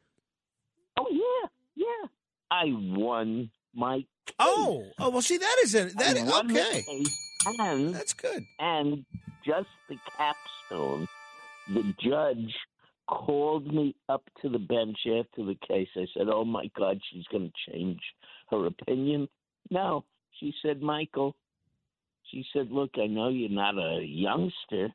Oh 0.99 1.05
yeah, 1.11 1.49
yeah. 1.75 2.07
I 2.49 2.63
won 2.65 3.51
my. 3.75 4.05
Oh, 4.39 4.85
oh 4.97 5.09
well. 5.11 5.21
See, 5.21 5.37
that 5.37 5.57
is 5.63 5.75
it. 5.75 5.97
That 5.97 6.17
I 6.17 6.23
won 6.23 6.49
okay. 6.51 6.83
and 7.59 7.93
that's 7.93 8.13
good. 8.13 8.43
And 8.59 9.05
just 9.45 9.69
the 9.87 9.97
capstone, 10.17 11.07
the 11.71 11.93
judge 12.03 12.55
called 13.07 13.71
me 13.71 13.95
up 14.09 14.23
to 14.41 14.49
the 14.49 14.59
bench 14.59 14.97
after 15.05 15.45
the 15.45 15.57
case. 15.67 15.89
I 15.95 16.07
said, 16.17 16.27
"Oh 16.27 16.43
my 16.43 16.71
God, 16.75 16.99
she's 17.11 17.25
going 17.31 17.51
to 17.51 17.71
change 17.71 17.99
her 18.49 18.65
opinion." 18.65 19.27
No, 19.69 20.05
she 20.39 20.55
said, 20.63 20.81
"Michael." 20.81 21.35
She 22.31 22.45
said, 22.53 22.71
"Look, 22.71 22.91
I 22.97 23.07
know 23.07 23.29
you're 23.29 23.49
not 23.49 23.77
a 23.77 24.01
youngster, 24.03 24.93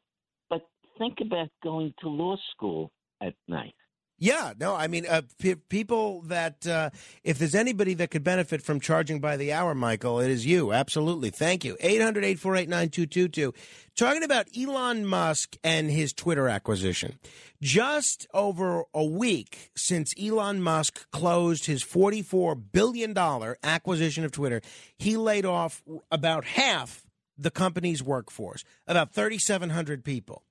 but 0.48 0.66
think 0.98 1.20
about 1.20 1.48
going 1.62 1.94
to 2.00 2.08
law 2.08 2.36
school 2.52 2.90
at 3.20 3.34
night." 3.46 3.74
Yeah, 4.18 4.54
no, 4.58 4.74
I 4.74 4.86
mean, 4.86 5.04
uh, 5.06 5.22
pe 5.38 5.56
people 5.56 6.22
that, 6.22 6.66
uh, 6.66 6.88
if 7.22 7.38
there's 7.38 7.54
anybody 7.54 7.92
that 7.94 8.10
could 8.10 8.24
benefit 8.24 8.62
from 8.62 8.80
charging 8.80 9.20
by 9.20 9.36
the 9.36 9.52
hour, 9.52 9.74
Michael, 9.74 10.20
it 10.20 10.30
is 10.30 10.46
you. 10.46 10.72
Absolutely. 10.72 11.28
Thank 11.28 11.66
you. 11.66 11.76
800 11.80 12.24
848 12.24 12.68
9222. 12.70 13.52
Talking 13.94 14.22
about 14.22 14.46
Elon 14.58 15.04
Musk 15.04 15.56
and 15.62 15.90
his 15.90 16.14
Twitter 16.14 16.48
acquisition. 16.48 17.18
Just 17.60 18.26
over 18.32 18.84
a 18.94 19.04
week 19.04 19.70
since 19.76 20.14
Elon 20.18 20.62
Musk 20.62 21.10
closed 21.10 21.66
his 21.66 21.84
$44 21.84 22.58
billion 22.72 23.14
acquisition 23.62 24.24
of 24.24 24.32
Twitter, 24.32 24.62
he 24.98 25.18
laid 25.18 25.44
off 25.44 25.82
about 26.10 26.44
half 26.46 27.05
the 27.38 27.50
company's 27.50 28.02
workforce, 28.02 28.64
about 28.86 29.12
3,700 29.12 30.04
people. 30.04 30.42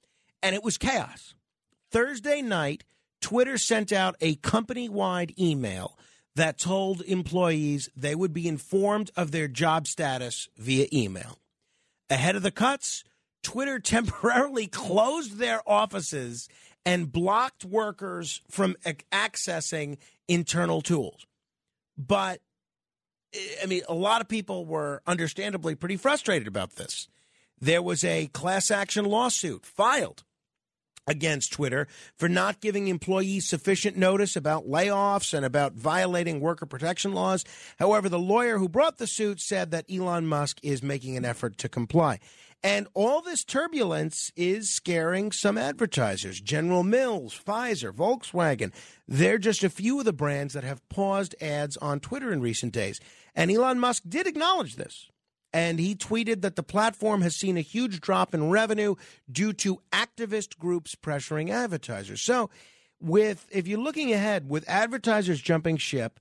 And 0.41 0.55
it 0.55 0.63
was 0.63 0.77
chaos. 0.77 1.33
Thursday 1.91 2.41
night, 2.41 2.83
Twitter 3.21 3.57
sent 3.57 3.91
out 3.91 4.15
a 4.21 4.35
company 4.35 4.89
wide 4.89 5.33
email 5.39 5.97
that 6.35 6.59
told 6.59 7.01
employees 7.01 7.89
they 7.95 8.13
would 8.13 8.33
be 8.33 8.47
informed 8.47 9.09
of 9.15 9.31
their 9.31 9.47
job 9.47 9.87
status 9.87 10.49
via 10.57 10.87
email. 10.93 11.39
Ahead 12.09 12.35
of 12.35 12.43
the 12.43 12.51
cuts, 12.51 13.03
Twitter 13.41 13.79
temporarily 13.83 14.67
closed 14.67 15.37
their 15.37 15.61
offices 15.67 16.49
and 16.85 17.11
blocked 17.11 17.65
workers 17.65 18.41
from 18.49 18.75
accessing 19.11 19.97
internal 20.27 20.81
tools. 20.81 21.25
But, 21.97 22.41
I 23.61 23.65
mean, 23.65 23.81
a 23.87 23.93
lot 23.93 24.21
of 24.21 24.27
people 24.27 24.65
were 24.65 25.01
understandably 25.05 25.75
pretty 25.75 25.97
frustrated 25.97 26.47
about 26.47 26.75
this. 26.75 27.07
There 27.59 27.81
was 27.81 28.03
a 28.03 28.27
class 28.27 28.69
action 28.71 29.05
lawsuit 29.05 29.65
filed 29.65 30.23
against 31.07 31.53
Twitter 31.53 31.87
for 32.17 32.27
not 32.27 32.61
giving 32.61 32.87
employees 32.87 33.47
sufficient 33.47 33.95
notice 33.95 34.35
about 34.35 34.67
layoffs 34.67 35.33
and 35.33 35.45
about 35.45 35.73
violating 35.73 36.39
worker 36.39 36.65
protection 36.65 37.13
laws. 37.13 37.45
However, 37.77 38.09
the 38.09 38.19
lawyer 38.19 38.57
who 38.57 38.67
brought 38.67 38.97
the 38.97 39.07
suit 39.07 39.39
said 39.39 39.71
that 39.71 39.85
Elon 39.91 40.27
Musk 40.27 40.59
is 40.63 40.81
making 40.81 41.15
an 41.15 41.25
effort 41.25 41.57
to 41.59 41.69
comply. 41.69 42.19
And 42.63 42.87
all 42.95 43.21
this 43.21 43.43
turbulence 43.43 44.31
is 44.35 44.71
scaring 44.71 45.31
some 45.31 45.57
advertisers. 45.57 46.41
General 46.41 46.83
Mills, 46.83 47.39
Pfizer, 47.39 47.91
Volkswagen, 47.91 48.73
they're 49.07 49.37
just 49.37 49.63
a 49.63 49.69
few 49.69 49.99
of 49.99 50.05
the 50.05 50.13
brands 50.13 50.53
that 50.53 50.63
have 50.63 50.87
paused 50.89 51.35
ads 51.39 51.77
on 51.77 51.99
Twitter 51.99 52.33
in 52.33 52.41
recent 52.41 52.73
days. 52.73 52.99
And 53.35 53.51
Elon 53.51 53.79
Musk 53.79 54.03
did 54.07 54.25
acknowledge 54.25 54.77
this 54.77 55.09
and 55.55 55.79
he 55.79 55.95
tweeted 55.95 56.41
that 56.41 56.57
the 56.57 56.63
platform 56.63 57.21
has 57.21 57.33
seen 57.33 57.55
a 57.55 57.61
huge 57.61 58.01
drop 58.01 58.33
in 58.33 58.49
revenue 58.49 58.95
due 59.31 59.53
to 59.53 59.79
activist 59.93 60.57
groups 60.57 60.95
pressuring 60.95 61.49
advertisers. 61.49 62.21
So, 62.21 62.49
with 62.99 63.47
if 63.51 63.65
you're 63.65 63.79
looking 63.79 64.11
ahead 64.11 64.49
with 64.49 64.67
advertisers 64.67 65.39
jumping 65.39 65.77
ship, 65.77 66.19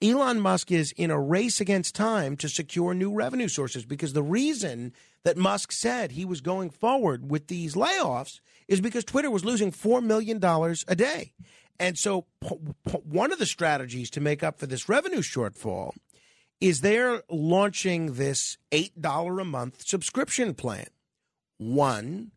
Elon 0.00 0.40
Musk 0.40 0.72
is 0.72 0.92
in 0.92 1.10
a 1.10 1.20
race 1.20 1.60
against 1.60 1.94
time 1.94 2.38
to 2.38 2.48
secure 2.48 2.94
new 2.94 3.12
revenue 3.12 3.48
sources 3.48 3.84
because 3.84 4.14
the 4.14 4.22
reason 4.22 4.94
that 5.24 5.36
Musk 5.36 5.72
said 5.72 6.12
he 6.12 6.24
was 6.24 6.40
going 6.40 6.70
forward 6.70 7.30
with 7.30 7.48
these 7.48 7.74
layoffs 7.74 8.40
is 8.68 8.80
because 8.80 9.04
Twitter 9.04 9.30
was 9.30 9.44
losing 9.44 9.72
$4 9.72 10.02
million 10.02 10.42
a 10.42 10.96
day. 10.96 11.32
And 11.78 11.98
so, 11.98 12.26
p- 12.42 12.56
p- 12.86 12.98
one 13.04 13.32
of 13.32 13.38
the 13.38 13.46
strategies 13.46 14.10
to 14.10 14.20
make 14.20 14.42
up 14.42 14.58
for 14.58 14.66
this 14.66 14.88
revenue 14.88 15.22
shortfall 15.22 15.92
is 16.60 16.80
they're 16.80 17.22
launching 17.30 18.14
this 18.14 18.58
$8 18.70 19.40
a 19.40 19.44
month 19.44 19.86
subscription 19.86 20.54
plan. 20.54 20.88
One, 21.56 22.32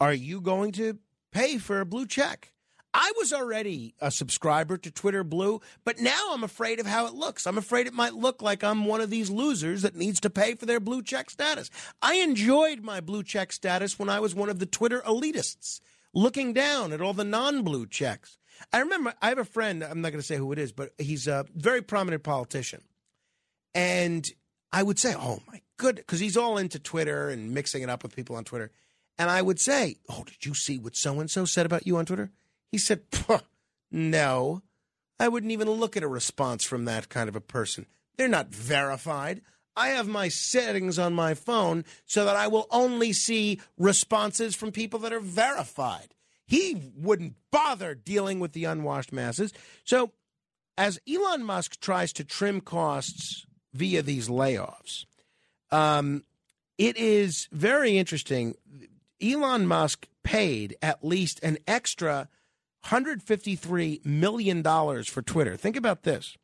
are 0.00 0.14
you 0.14 0.40
going 0.40 0.72
to 0.72 0.98
pay 1.30 1.58
for 1.58 1.80
a 1.80 1.86
blue 1.86 2.06
check? 2.06 2.52
I 2.98 3.12
was 3.18 3.30
already 3.30 3.94
a 4.00 4.10
subscriber 4.10 4.78
to 4.78 4.90
Twitter 4.90 5.22
Blue, 5.22 5.60
but 5.84 6.00
now 6.00 6.30
I'm 6.32 6.42
afraid 6.42 6.80
of 6.80 6.86
how 6.86 7.06
it 7.06 7.12
looks. 7.12 7.46
I'm 7.46 7.58
afraid 7.58 7.86
it 7.86 7.92
might 7.92 8.14
look 8.14 8.40
like 8.40 8.64
I'm 8.64 8.86
one 8.86 9.02
of 9.02 9.10
these 9.10 9.28
losers 9.28 9.82
that 9.82 9.94
needs 9.94 10.18
to 10.20 10.30
pay 10.30 10.54
for 10.54 10.64
their 10.64 10.80
blue 10.80 11.02
check 11.02 11.28
status. 11.28 11.68
I 12.00 12.14
enjoyed 12.14 12.80
my 12.80 13.02
blue 13.02 13.22
check 13.22 13.52
status 13.52 13.98
when 13.98 14.08
I 14.08 14.18
was 14.18 14.34
one 14.34 14.48
of 14.48 14.60
the 14.60 14.64
Twitter 14.66 15.02
elitists, 15.06 15.78
looking 16.14 16.54
down 16.54 16.90
at 16.90 17.02
all 17.02 17.12
the 17.12 17.22
non 17.22 17.64
blue 17.64 17.86
checks. 17.86 18.38
I 18.72 18.78
remember 18.78 19.12
I 19.20 19.28
have 19.28 19.36
a 19.36 19.44
friend, 19.44 19.84
I'm 19.84 20.00
not 20.00 20.12
going 20.12 20.22
to 20.22 20.26
say 20.26 20.38
who 20.38 20.52
it 20.52 20.58
is, 20.58 20.72
but 20.72 20.92
he's 20.96 21.26
a 21.26 21.44
very 21.54 21.82
prominent 21.82 22.22
politician. 22.22 22.80
And 23.74 24.26
I 24.72 24.82
would 24.82 24.98
say, 24.98 25.14
oh 25.14 25.40
my 25.46 25.60
good, 25.76 25.96
because 25.96 26.20
he's 26.20 26.38
all 26.38 26.56
into 26.56 26.78
Twitter 26.78 27.28
and 27.28 27.52
mixing 27.52 27.82
it 27.82 27.90
up 27.90 28.02
with 28.02 28.16
people 28.16 28.36
on 28.36 28.44
Twitter. 28.44 28.70
And 29.18 29.28
I 29.28 29.42
would 29.42 29.60
say, 29.60 29.96
oh, 30.08 30.24
did 30.24 30.46
you 30.46 30.54
see 30.54 30.78
what 30.78 30.96
so 30.96 31.20
and 31.20 31.30
so 31.30 31.44
said 31.44 31.66
about 31.66 31.86
you 31.86 31.98
on 31.98 32.06
Twitter? 32.06 32.30
He 32.70 32.78
said, 32.78 33.10
"Puh, 33.10 33.40
no, 33.90 34.62
I 35.18 35.28
wouldn't 35.28 35.52
even 35.52 35.70
look 35.70 35.96
at 35.96 36.02
a 36.02 36.08
response 36.08 36.64
from 36.64 36.84
that 36.84 37.08
kind 37.08 37.28
of 37.28 37.36
a 37.36 37.40
person. 37.40 37.86
They're 38.16 38.28
not 38.28 38.48
verified. 38.48 39.42
I 39.76 39.88
have 39.88 40.08
my 40.08 40.28
settings 40.28 40.98
on 40.98 41.12
my 41.12 41.34
phone 41.34 41.84
so 42.06 42.24
that 42.24 42.36
I 42.36 42.46
will 42.46 42.66
only 42.70 43.12
see 43.12 43.60
responses 43.76 44.54
from 44.54 44.72
people 44.72 44.98
that 45.00 45.12
are 45.12 45.20
verified. 45.20 46.14
He 46.46 46.92
wouldn't 46.96 47.34
bother 47.50 47.94
dealing 47.94 48.40
with 48.40 48.52
the 48.52 48.64
unwashed 48.64 49.12
masses. 49.12 49.52
So, 49.84 50.12
as 50.78 51.00
Elon 51.10 51.44
Musk 51.44 51.80
tries 51.80 52.12
to 52.14 52.24
trim 52.24 52.60
costs 52.60 53.46
via 53.74 54.02
these 54.02 54.28
layoffs, 54.28 55.04
um, 55.70 56.24
it 56.78 56.96
is 56.96 57.48
very 57.50 57.98
interesting. 57.98 58.54
Elon 59.20 59.66
Musk 59.66 60.06
paid 60.22 60.76
at 60.80 61.04
least 61.04 61.40
an 61.42 61.58
extra 61.66 62.28
$153 62.86 64.04
million 64.04 64.62
for 65.04 65.22
Twitter. 65.22 65.56
Think 65.56 65.76
about 65.76 66.02
this. 66.02 66.36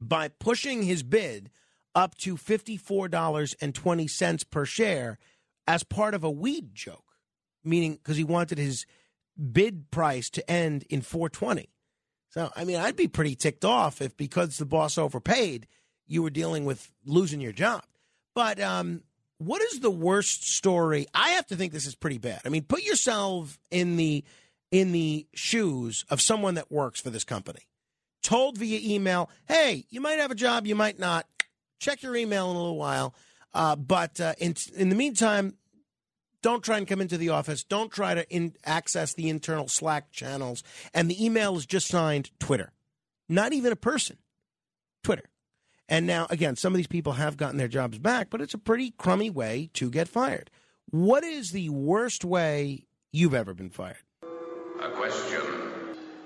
By 0.00 0.28
pushing 0.28 0.82
his 0.82 1.02
bid 1.02 1.50
up 1.94 2.16
to 2.18 2.36
$54.20 2.36 4.50
per 4.50 4.64
share 4.64 5.18
as 5.66 5.82
part 5.82 6.14
of 6.14 6.22
a 6.24 6.30
weed 6.30 6.74
joke, 6.74 7.16
meaning 7.62 7.94
because 7.94 8.16
he 8.16 8.24
wanted 8.24 8.56
his 8.58 8.86
bid 9.52 9.90
price 9.90 10.30
to 10.30 10.50
end 10.50 10.84
in 10.90 11.02
420. 11.02 11.68
So, 12.30 12.50
I 12.56 12.64
mean, 12.64 12.76
I'd 12.76 12.96
be 12.96 13.08
pretty 13.08 13.36
ticked 13.36 13.64
off 13.64 14.02
if 14.02 14.16
because 14.16 14.58
the 14.58 14.66
boss 14.66 14.98
overpaid, 14.98 15.66
you 16.06 16.22
were 16.22 16.30
dealing 16.30 16.64
with 16.64 16.90
losing 17.04 17.40
your 17.40 17.52
job. 17.52 17.84
But 18.34 18.60
um, 18.60 19.02
what 19.38 19.62
is 19.62 19.80
the 19.80 19.90
worst 19.90 20.48
story? 20.48 21.06
I 21.14 21.30
have 21.30 21.46
to 21.48 21.56
think 21.56 21.72
this 21.72 21.86
is 21.86 21.94
pretty 21.94 22.18
bad. 22.18 22.40
I 22.44 22.48
mean, 22.48 22.64
put 22.64 22.82
yourself 22.82 23.58
in 23.70 23.96
the 23.96 24.24
in 24.70 24.92
the 24.92 25.26
shoes 25.34 26.04
of 26.10 26.20
someone 26.20 26.54
that 26.54 26.70
works 26.70 27.00
for 27.00 27.10
this 27.10 27.24
company. 27.24 27.68
Told 28.22 28.58
via 28.58 28.80
email, 28.82 29.30
"Hey, 29.46 29.86
you 29.90 30.00
might 30.00 30.18
have 30.18 30.30
a 30.30 30.34
job, 30.34 30.66
you 30.66 30.74
might 30.74 30.98
not. 30.98 31.26
Check 31.78 32.02
your 32.02 32.16
email 32.16 32.50
in 32.50 32.56
a 32.56 32.60
little 32.60 32.78
while, 32.78 33.14
uh, 33.52 33.76
but 33.76 34.20
uh, 34.20 34.34
in 34.38 34.54
in 34.74 34.88
the 34.88 34.94
meantime, 34.94 35.58
don't 36.44 36.62
try 36.62 36.76
and 36.76 36.86
come 36.86 37.00
into 37.00 37.16
the 37.16 37.30
office. 37.30 37.64
Don't 37.64 37.90
try 37.90 38.12
to 38.12 38.28
in, 38.30 38.52
access 38.66 39.14
the 39.14 39.30
internal 39.30 39.66
Slack 39.66 40.12
channels. 40.12 40.62
And 40.92 41.10
the 41.10 41.24
email 41.24 41.56
is 41.56 41.64
just 41.64 41.88
signed 41.88 42.30
Twitter, 42.38 42.70
not 43.30 43.54
even 43.54 43.72
a 43.72 43.76
person, 43.76 44.18
Twitter. 45.02 45.30
And 45.88 46.06
now, 46.06 46.26
again, 46.28 46.56
some 46.56 46.74
of 46.74 46.76
these 46.76 46.86
people 46.86 47.14
have 47.14 47.38
gotten 47.38 47.56
their 47.56 47.66
jobs 47.66 47.98
back, 47.98 48.28
but 48.28 48.42
it's 48.42 48.52
a 48.52 48.58
pretty 48.58 48.90
crummy 48.90 49.30
way 49.30 49.70
to 49.72 49.90
get 49.90 50.06
fired. 50.06 50.50
What 50.90 51.24
is 51.24 51.52
the 51.52 51.70
worst 51.70 52.26
way 52.26 52.84
you've 53.10 53.34
ever 53.34 53.54
been 53.54 53.70
fired? 53.70 53.96
A 54.84 54.90
question. 54.90 55.40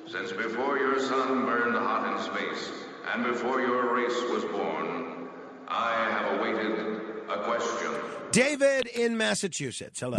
Since 0.09 0.33
before 0.33 0.79
your 0.79 0.99
sun 0.99 1.47
burned 1.47 1.77
hot 1.77 2.13
in 2.13 2.25
space, 2.25 2.73
and 3.15 3.23
before 3.23 3.61
your 3.61 3.95
race 3.95 4.21
was 4.33 4.45
born, 4.47 5.29
I 5.69 5.93
have 6.11 6.41
awaited 6.41 7.01
a 7.31 7.45
question. 7.45 7.93
David 8.33 8.89
in 8.89 9.17
Massachusetts. 9.17 10.01
Hello. 10.01 10.19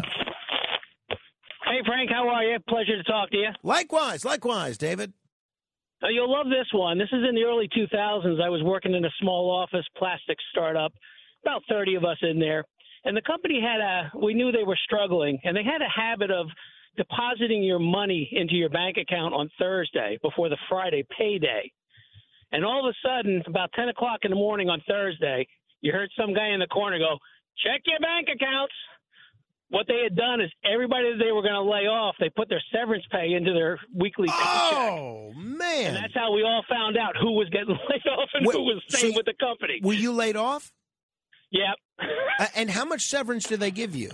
Hey, 1.65 1.81
Frank, 1.85 2.09
how 2.11 2.29
are 2.29 2.45
you? 2.45 2.59
Pleasure 2.69 2.95
to 2.95 3.03
talk 3.03 3.29
to 3.31 3.37
you. 3.37 3.49
Likewise, 3.61 4.23
likewise, 4.23 4.77
David. 4.77 5.11
Uh, 6.01 6.07
you'll 6.07 6.31
love 6.31 6.45
this 6.45 6.67
one. 6.71 6.97
This 6.97 7.09
is 7.11 7.25
in 7.27 7.35
the 7.35 7.43
early 7.43 7.67
2000s. 7.77 8.41
I 8.41 8.47
was 8.47 8.63
working 8.63 8.93
in 8.93 9.03
a 9.03 9.11
small 9.19 9.51
office 9.51 9.85
plastic 9.97 10.37
startup, 10.51 10.93
about 11.43 11.61
30 11.67 11.95
of 11.95 12.05
us 12.05 12.17
in 12.21 12.39
there. 12.39 12.63
And 13.03 13.17
the 13.17 13.21
company 13.21 13.59
had 13.61 13.81
a, 13.81 14.17
we 14.17 14.33
knew 14.33 14.53
they 14.53 14.63
were 14.63 14.79
struggling, 14.85 15.39
and 15.43 15.57
they 15.57 15.63
had 15.63 15.81
a 15.81 15.89
habit 15.89 16.31
of 16.31 16.47
depositing 16.97 17.63
your 17.63 17.79
money 17.79 18.29
into 18.31 18.55
your 18.55 18.69
bank 18.69 18.97
account 18.97 19.33
on 19.33 19.49
Thursday 19.59 20.17
before 20.21 20.49
the 20.49 20.57
Friday 20.67 21.05
payday. 21.17 21.71
And 22.51 22.65
all 22.65 22.87
of 22.87 22.93
a 22.93 23.07
sudden, 23.07 23.43
about 23.47 23.71
10 23.73 23.89
o'clock 23.89 24.19
in 24.23 24.31
the 24.31 24.35
morning 24.35 24.69
on 24.69 24.81
Thursday, 24.87 25.47
you 25.81 25.91
heard 25.91 26.09
some 26.17 26.33
guy 26.33 26.49
in 26.49 26.59
the 26.59 26.67
corner 26.67 26.97
go, 26.97 27.17
check 27.63 27.81
your 27.85 27.99
bank 27.99 28.27
accounts. 28.33 28.73
What 29.69 29.85
they 29.87 30.01
had 30.03 30.15
done 30.15 30.41
is 30.41 30.49
everybody 30.65 31.11
that 31.11 31.23
they 31.23 31.31
were 31.31 31.43
going 31.43 31.53
to 31.53 31.61
lay 31.61 31.85
off, 31.85 32.15
they 32.19 32.29
put 32.29 32.49
their 32.49 32.61
severance 32.73 33.03
pay 33.11 33.33
into 33.33 33.53
their 33.53 33.79
weekly 33.93 34.27
paycheck. 34.27 34.43
Oh, 34.73 35.31
man. 35.35 35.93
And 35.93 35.95
that's 35.95 36.15
how 36.15 36.33
we 36.33 36.41
all 36.41 36.63
found 36.67 36.97
out 36.97 37.15
who 37.21 37.33
was 37.33 37.47
getting 37.49 37.77
laid 37.89 38.01
off 38.11 38.29
and 38.33 38.47
Wait, 38.47 38.55
who 38.55 38.63
was 38.63 38.81
staying 38.87 39.13
so 39.13 39.17
with 39.17 39.27
the 39.27 39.35
company. 39.39 39.79
Were 39.83 39.93
you 39.93 40.11
laid 40.11 40.35
off? 40.35 40.71
Yep. 41.51 41.75
Uh, 42.39 42.47
and 42.55 42.69
how 42.69 42.85
much 42.85 43.03
severance 43.03 43.45
did 43.45 43.59
they 43.59 43.71
give 43.71 43.95
you? 43.95 44.09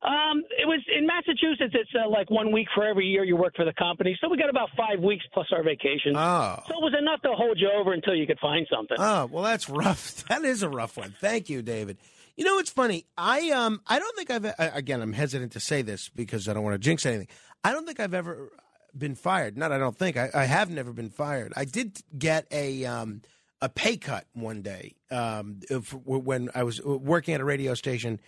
Um, 0.00 0.44
it 0.56 0.66
was 0.66 0.80
in 0.96 1.06
Massachusetts. 1.06 1.74
It's 1.74 1.90
uh, 1.94 2.08
like 2.08 2.30
one 2.30 2.52
week 2.52 2.68
for 2.72 2.86
every 2.86 3.06
year 3.06 3.24
you 3.24 3.36
work 3.36 3.56
for 3.56 3.64
the 3.64 3.72
company, 3.72 4.16
so 4.20 4.28
we 4.28 4.36
got 4.36 4.48
about 4.48 4.68
five 4.76 5.00
weeks 5.00 5.24
plus 5.34 5.48
our 5.52 5.64
vacation. 5.64 6.14
Oh. 6.14 6.62
So 6.68 6.74
it 6.74 6.82
was 6.82 6.94
enough 6.96 7.20
to 7.22 7.32
hold 7.32 7.58
you 7.58 7.68
over 7.70 7.92
until 7.92 8.14
you 8.14 8.24
could 8.24 8.38
find 8.38 8.64
something. 8.72 8.96
Oh, 9.00 9.26
well, 9.26 9.42
that's 9.42 9.68
rough. 9.68 10.24
That 10.28 10.44
is 10.44 10.62
a 10.62 10.68
rough 10.68 10.96
one. 10.96 11.14
Thank 11.20 11.48
you, 11.48 11.62
David. 11.62 11.98
You 12.36 12.44
know, 12.44 12.58
it's 12.58 12.70
funny. 12.70 13.06
I 13.16 13.50
um, 13.50 13.80
I 13.86 13.98
don't 13.98 14.14
think 14.16 14.30
I've 14.30 14.54
again. 14.58 15.00
I'm 15.00 15.12
hesitant 15.12 15.52
to 15.52 15.60
say 15.60 15.82
this 15.82 16.08
because 16.08 16.48
I 16.48 16.52
don't 16.52 16.62
want 16.62 16.74
to 16.74 16.78
jinx 16.78 17.04
anything. 17.06 17.28
I 17.64 17.72
don't 17.72 17.86
think 17.86 17.98
I've 17.98 18.14
ever 18.14 18.52
been 18.96 19.14
fired. 19.14 19.56
Not, 19.56 19.72
I 19.72 19.78
don't 19.78 19.96
think 19.96 20.16
I, 20.16 20.30
I 20.34 20.44
have 20.44 20.70
never 20.70 20.92
been 20.92 21.10
fired. 21.10 21.52
I 21.56 21.64
did 21.64 21.98
get 22.16 22.46
a 22.52 22.84
um, 22.84 23.22
a 23.60 23.68
pay 23.68 23.96
cut 23.96 24.26
one 24.34 24.62
day 24.62 24.94
um, 25.10 25.60
if, 25.70 25.92
when 25.92 26.50
I 26.54 26.62
was 26.62 26.82
working 26.84 27.34
at 27.34 27.40
a 27.40 27.44
radio 27.44 27.74
station, 27.74 28.20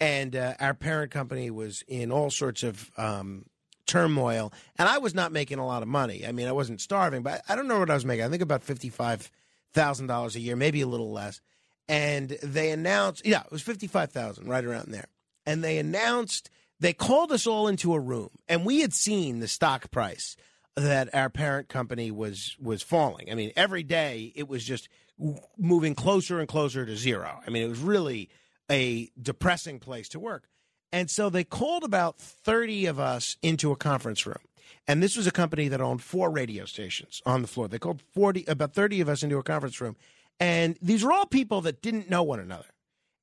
and 0.00 0.36
uh, 0.36 0.54
our 0.60 0.74
parent 0.74 1.10
company 1.10 1.50
was 1.50 1.82
in 1.88 2.12
all 2.12 2.30
sorts 2.30 2.62
of 2.62 2.90
um, 2.96 3.46
turmoil, 3.86 4.52
and 4.78 4.88
I 4.88 4.98
was 4.98 5.14
not 5.14 5.32
making 5.32 5.58
a 5.58 5.66
lot 5.66 5.82
of 5.82 5.88
money. 5.88 6.26
I 6.26 6.32
mean, 6.32 6.48
I 6.48 6.52
wasn't 6.52 6.80
starving, 6.80 7.22
but 7.22 7.42
I 7.48 7.56
don't 7.56 7.68
know 7.68 7.78
what 7.78 7.90
I 7.90 7.94
was 7.94 8.04
making. 8.04 8.24
I 8.24 8.28
think 8.28 8.42
about 8.42 8.62
fifty 8.62 8.88
five 8.88 9.30
thousand 9.72 10.06
dollars 10.06 10.36
a 10.36 10.40
year, 10.40 10.56
maybe 10.56 10.80
a 10.80 10.86
little 10.86 11.12
less. 11.12 11.40
And 11.88 12.30
they 12.42 12.70
announced, 12.70 13.24
yeah, 13.24 13.42
it 13.42 13.52
was 13.52 13.62
fifty 13.62 13.86
five 13.86 14.10
thousand, 14.10 14.48
right 14.48 14.64
around 14.64 14.92
there. 14.92 15.08
And 15.44 15.62
they 15.62 15.78
announced 15.78 16.50
they 16.80 16.92
called 16.92 17.32
us 17.32 17.46
all 17.46 17.68
into 17.68 17.94
a 17.94 18.00
room, 18.00 18.30
and 18.48 18.66
we 18.66 18.80
had 18.80 18.92
seen 18.92 19.38
the 19.38 19.48
stock 19.48 19.90
price 19.90 20.36
that 20.74 21.14
our 21.14 21.30
parent 21.30 21.68
company 21.68 22.10
was 22.10 22.56
was 22.60 22.82
falling. 22.82 23.30
I 23.30 23.34
mean, 23.34 23.52
every 23.56 23.82
day 23.82 24.32
it 24.34 24.48
was 24.48 24.64
just 24.64 24.88
moving 25.56 25.94
closer 25.94 26.38
and 26.38 26.48
closer 26.48 26.84
to 26.84 26.96
zero. 26.96 27.40
I 27.46 27.50
mean, 27.50 27.62
it 27.62 27.68
was 27.68 27.78
really 27.78 28.28
a 28.70 29.10
depressing 29.20 29.78
place 29.78 30.08
to 30.10 30.18
work. 30.18 30.48
And 30.92 31.10
so 31.10 31.28
they 31.28 31.44
called 31.44 31.84
about 31.84 32.18
30 32.18 32.86
of 32.86 32.98
us 32.98 33.36
into 33.42 33.72
a 33.72 33.76
conference 33.76 34.26
room. 34.26 34.38
And 34.86 35.02
this 35.02 35.16
was 35.16 35.26
a 35.26 35.32
company 35.32 35.68
that 35.68 35.80
owned 35.80 36.02
four 36.02 36.30
radio 36.30 36.64
stations 36.64 37.20
on 37.26 37.42
the 37.42 37.48
floor. 37.48 37.68
They 37.68 37.78
called 37.78 38.02
40 38.14 38.44
about 38.46 38.72
30 38.72 39.00
of 39.00 39.08
us 39.08 39.22
into 39.22 39.38
a 39.38 39.42
conference 39.42 39.80
room. 39.80 39.96
And 40.38 40.78
these 40.80 41.02
were 41.02 41.12
all 41.12 41.26
people 41.26 41.60
that 41.62 41.82
didn't 41.82 42.10
know 42.10 42.22
one 42.22 42.40
another 42.40 42.66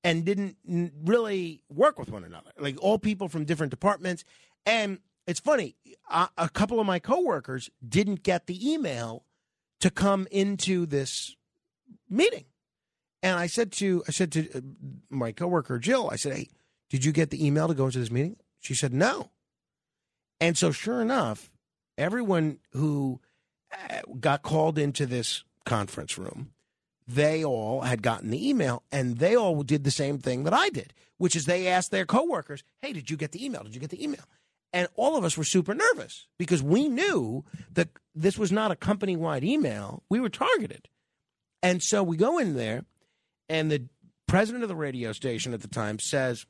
and 0.03 0.25
didn't 0.25 0.57
really 1.03 1.61
work 1.69 1.97
with 1.97 2.11
one 2.11 2.23
another. 2.23 2.51
Like 2.57 2.81
all 2.81 2.99
people 2.99 3.29
from 3.29 3.45
different 3.45 3.71
departments. 3.71 4.25
And 4.65 4.99
it's 5.25 5.39
funny, 5.39 5.75
a, 6.09 6.29
a 6.37 6.49
couple 6.49 6.79
of 6.79 6.85
my 6.85 6.99
coworkers 6.99 7.69
didn't 7.87 8.23
get 8.23 8.47
the 8.47 8.71
email 8.71 9.23
to 9.79 9.89
come 9.89 10.27
into 10.31 10.85
this 10.85 11.35
meeting. 12.09 12.45
And 13.23 13.39
I 13.39 13.47
said 13.47 13.71
to 13.73 14.03
I 14.07 14.11
said 14.11 14.31
to 14.33 14.49
uh, 14.53 14.61
my 15.09 15.31
coworker 15.31 15.79
Jill, 15.79 16.09
I 16.11 16.17
said, 16.17 16.35
"Hey, 16.35 16.49
did 16.89 17.05
you 17.05 17.13
get 17.13 17.29
the 17.29 17.43
email 17.43 17.69
to 17.69 17.73
go 17.73 17.85
into 17.85 17.99
this 17.99 18.11
meeting?" 18.11 18.35
She 18.59 18.75
said, 18.75 18.93
"No." 18.93 19.31
And 20.41 20.57
so, 20.57 20.71
sure 20.71 21.01
enough, 21.01 21.49
everyone 21.97 22.59
who 22.73 23.21
uh, 23.71 24.01
got 24.19 24.43
called 24.43 24.77
into 24.77 25.05
this 25.05 25.45
conference 25.65 26.17
room, 26.17 26.51
they 27.07 27.45
all 27.45 27.81
had 27.81 28.03
gotten 28.03 28.29
the 28.29 28.49
email, 28.49 28.83
and 28.91 29.17
they 29.17 29.37
all 29.37 29.63
did 29.63 29.85
the 29.85 29.91
same 29.91 30.19
thing 30.19 30.43
that 30.43 30.53
I 30.53 30.67
did, 30.69 30.93
which 31.17 31.35
is 31.35 31.45
they 31.45 31.67
asked 31.67 31.91
their 31.91 32.05
coworkers, 32.05 32.63
"Hey, 32.81 32.91
did 32.91 33.09
you 33.09 33.15
get 33.15 33.31
the 33.31 33.43
email? 33.43 33.63
Did 33.63 33.73
you 33.73 33.81
get 33.81 33.89
the 33.89 34.03
email?" 34.03 34.25
And 34.73 34.89
all 34.95 35.15
of 35.15 35.23
us 35.23 35.37
were 35.37 35.43
super 35.45 35.73
nervous 35.73 36.27
because 36.37 36.61
we 36.61 36.89
knew 36.89 37.45
that 37.71 37.89
this 38.13 38.37
was 38.37 38.51
not 38.51 38.71
a 38.71 38.75
company 38.75 39.15
wide 39.15 39.43
email. 39.43 40.03
We 40.09 40.19
were 40.19 40.29
targeted. 40.29 40.89
And 41.61 41.81
so 41.81 42.03
we 42.03 42.17
go 42.17 42.39
in 42.39 42.55
there, 42.55 42.83
and 43.53 43.71
the 43.71 43.85
president 44.27 44.63
of 44.63 44.69
the 44.69 44.75
radio 44.75 45.13
station 45.13 45.53
at 45.53 45.61
the 45.61 45.67
time 45.67 45.99
says, 45.99 46.47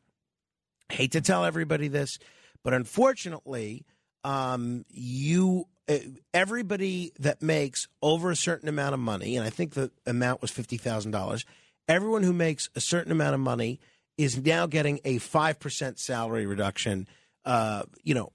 hate 0.89 1.11
to 1.11 1.21
tell 1.21 1.43
everybody 1.43 1.89
this, 1.89 2.17
but 2.63 2.73
unfortunately, 2.73 3.85
um, 4.23 4.85
you 4.89 5.67
uh, 5.89 5.97
everybody 6.33 7.11
that 7.19 7.41
makes 7.41 7.89
over 8.01 8.31
a 8.31 8.37
certain 8.37 8.69
amount 8.69 8.93
of 8.93 9.01
money, 9.01 9.35
and 9.35 9.45
I 9.45 9.49
think 9.49 9.73
the 9.73 9.91
amount 10.05 10.41
was 10.41 10.49
fifty 10.49 10.77
thousand 10.77 11.11
dollars. 11.11 11.45
Everyone 11.89 12.23
who 12.23 12.31
makes 12.31 12.69
a 12.73 12.79
certain 12.79 13.11
amount 13.11 13.33
of 13.33 13.41
money 13.41 13.81
is 14.17 14.37
now 14.37 14.65
getting 14.65 15.01
a 15.03 15.17
five 15.17 15.59
percent 15.59 15.99
salary 15.99 16.45
reduction. 16.45 17.05
Uh, 17.43 17.83
you 18.01 18.13
know, 18.15 18.31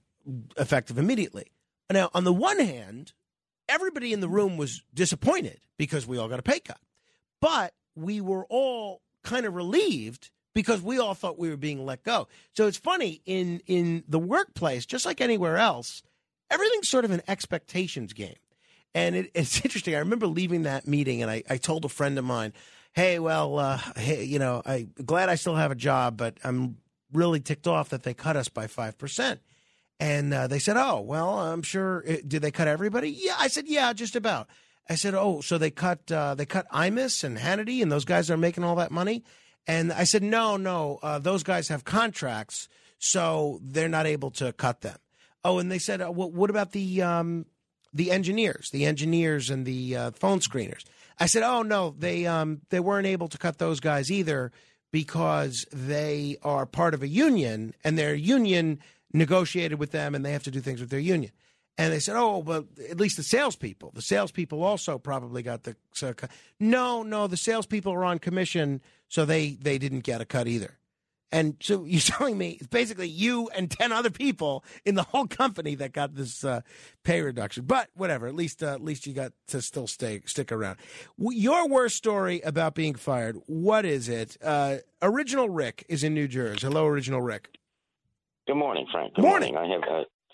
effective 0.58 0.98
immediately. 0.98 1.50
Now, 1.90 2.10
on 2.12 2.24
the 2.24 2.34
one 2.34 2.58
hand, 2.58 3.14
everybody 3.66 4.12
in 4.12 4.20
the 4.20 4.28
room 4.28 4.58
was 4.58 4.82
disappointed 4.92 5.58
because 5.78 6.06
we 6.06 6.18
all 6.18 6.28
got 6.28 6.38
a 6.38 6.42
pay 6.42 6.60
cut, 6.60 6.80
but 7.40 7.72
we 7.98 8.20
were 8.20 8.46
all 8.48 9.02
kind 9.24 9.46
of 9.46 9.54
relieved 9.54 10.30
because 10.54 10.80
we 10.82 10.98
all 10.98 11.14
thought 11.14 11.38
we 11.38 11.50
were 11.50 11.56
being 11.56 11.84
let 11.84 12.02
go. 12.02 12.28
So 12.56 12.66
it's 12.66 12.78
funny 12.78 13.20
in 13.26 13.60
in 13.66 14.04
the 14.08 14.18
workplace, 14.18 14.86
just 14.86 15.04
like 15.06 15.20
anywhere 15.20 15.56
else, 15.58 16.02
everything's 16.50 16.88
sort 16.88 17.04
of 17.04 17.10
an 17.10 17.22
expectations 17.28 18.12
game. 18.12 18.36
And 18.94 19.14
it, 19.14 19.30
it's 19.34 19.60
interesting. 19.64 19.94
I 19.94 19.98
remember 19.98 20.26
leaving 20.26 20.62
that 20.62 20.86
meeting, 20.88 21.22
and 21.22 21.30
I, 21.30 21.42
I 21.48 21.56
told 21.58 21.84
a 21.84 21.88
friend 21.88 22.18
of 22.18 22.24
mine, 22.24 22.52
"Hey, 22.92 23.18
well, 23.18 23.58
uh, 23.58 23.78
hey, 23.96 24.24
you 24.24 24.38
know, 24.38 24.62
I'm 24.64 24.92
glad 25.04 25.28
I 25.28 25.34
still 25.36 25.56
have 25.56 25.70
a 25.70 25.76
job, 25.76 26.16
but 26.16 26.38
I'm 26.42 26.78
really 27.12 27.40
ticked 27.40 27.66
off 27.66 27.90
that 27.90 28.02
they 28.02 28.14
cut 28.14 28.36
us 28.36 28.48
by 28.48 28.66
five 28.66 28.96
percent." 28.98 29.40
And 30.00 30.32
uh, 30.32 30.46
they 30.46 30.58
said, 30.58 30.76
"Oh, 30.76 31.00
well, 31.00 31.38
I'm 31.38 31.62
sure. 31.62 32.04
uh, 32.08 32.16
Did 32.26 32.42
they 32.42 32.50
cut 32.50 32.68
everybody?" 32.68 33.10
Yeah, 33.10 33.34
I 33.38 33.48
said, 33.48 33.66
"Yeah, 33.68 33.92
just 33.92 34.16
about." 34.16 34.48
I 34.88 34.94
said, 34.94 35.14
"Oh, 35.14 35.40
so 35.40 35.58
they 35.58 35.70
cut 35.70 36.10
uh, 36.10 36.34
they 36.34 36.46
cut 36.46 36.68
Imus 36.70 37.22
and 37.22 37.36
Hannity, 37.36 37.82
and 37.82 37.92
those 37.92 38.04
guys 38.04 38.30
are 38.30 38.36
making 38.36 38.64
all 38.64 38.76
that 38.76 38.90
money?" 38.90 39.24
And 39.66 39.92
I 39.92 40.04
said, 40.04 40.22
"No, 40.22 40.56
no, 40.56 40.98
uh, 41.02 41.18
those 41.18 41.42
guys 41.42 41.68
have 41.68 41.84
contracts, 41.84 42.68
so 42.98 43.60
they're 43.62 43.88
not 43.88 44.06
able 44.06 44.30
to 44.32 44.52
cut 44.52 44.80
them." 44.80 44.98
Oh, 45.44 45.58
and 45.58 45.70
they 45.70 45.78
said, 45.78 46.00
uh, 46.00 46.10
"What 46.10 46.32
what 46.32 46.50
about 46.50 46.72
the 46.72 47.02
um, 47.02 47.46
the 47.92 48.10
engineers, 48.10 48.70
the 48.70 48.86
engineers 48.86 49.50
and 49.50 49.66
the 49.66 49.96
uh, 49.96 50.10
phone 50.12 50.40
screeners?" 50.40 50.84
I 51.18 51.26
said, 51.26 51.42
"Oh 51.42 51.62
no, 51.62 51.94
they 51.98 52.26
um, 52.26 52.62
they 52.70 52.80
weren't 52.80 53.06
able 53.06 53.28
to 53.28 53.38
cut 53.38 53.58
those 53.58 53.80
guys 53.80 54.10
either 54.10 54.52
because 54.90 55.66
they 55.70 56.38
are 56.42 56.64
part 56.64 56.94
of 56.94 57.02
a 57.02 57.08
union, 57.08 57.74
and 57.84 57.98
their 57.98 58.14
union 58.14 58.78
negotiated 59.12 59.78
with 59.78 59.90
them, 59.90 60.14
and 60.14 60.24
they 60.24 60.32
have 60.32 60.44
to 60.44 60.50
do 60.50 60.60
things 60.60 60.80
with 60.80 60.90
their 60.90 60.98
union." 60.98 61.32
And 61.80 61.92
they 61.92 62.00
said, 62.00 62.16
"Oh, 62.16 62.38
well, 62.38 62.66
at 62.90 62.98
least 62.98 63.16
the 63.16 63.22
salespeople. 63.22 63.92
The 63.94 64.02
salespeople 64.02 64.62
also 64.64 64.98
probably 64.98 65.42
got 65.44 65.62
the 65.62 65.76
so, 65.92 66.12
cut." 66.12 66.30
no, 66.58 67.04
no. 67.04 67.28
The 67.28 67.36
salespeople 67.36 67.92
are 67.92 68.04
on 68.04 68.18
commission, 68.18 68.82
so 69.06 69.24
they 69.24 69.50
they 69.50 69.78
didn't 69.78 70.00
get 70.00 70.20
a 70.20 70.24
cut 70.24 70.48
either." 70.48 70.74
And 71.30 71.56
so 71.60 71.84
you're 71.86 72.00
telling 72.00 72.36
me 72.36 72.56
it's 72.58 72.66
basically 72.66 73.06
you 73.08 73.48
and 73.54 73.70
ten 73.70 73.92
other 73.92 74.10
people 74.10 74.64
in 74.84 74.96
the 74.96 75.04
whole 75.04 75.28
company 75.28 75.76
that 75.76 75.92
got 75.92 76.16
this 76.16 76.42
uh, 76.42 76.62
pay 77.04 77.20
reduction. 77.22 77.64
But 77.64 77.90
whatever, 77.94 78.26
at 78.26 78.34
least 78.34 78.60
uh, 78.60 78.72
at 78.74 78.82
least 78.82 79.06
you 79.06 79.12
got 79.12 79.32
to 79.48 79.62
still 79.62 79.86
stay 79.86 80.20
stick 80.24 80.50
around. 80.50 80.78
W- 81.16 81.38
Your 81.38 81.68
worst 81.68 81.94
story 81.94 82.40
about 82.40 82.74
being 82.74 82.96
fired. 82.96 83.36
What 83.46 83.84
is 83.84 84.08
it? 84.08 84.36
Uh, 84.42 84.78
Original 85.00 85.48
Rick 85.48 85.84
is 85.88 86.02
in 86.02 86.12
New 86.12 86.26
Jersey. 86.26 86.66
Hello, 86.66 86.86
Original 86.86 87.22
Rick. 87.22 87.56
Good 88.48 88.56
morning, 88.56 88.86
Frank. 88.90 89.14
Good 89.14 89.22
Morning. 89.22 89.56
I 89.56 89.66
have 89.68 89.82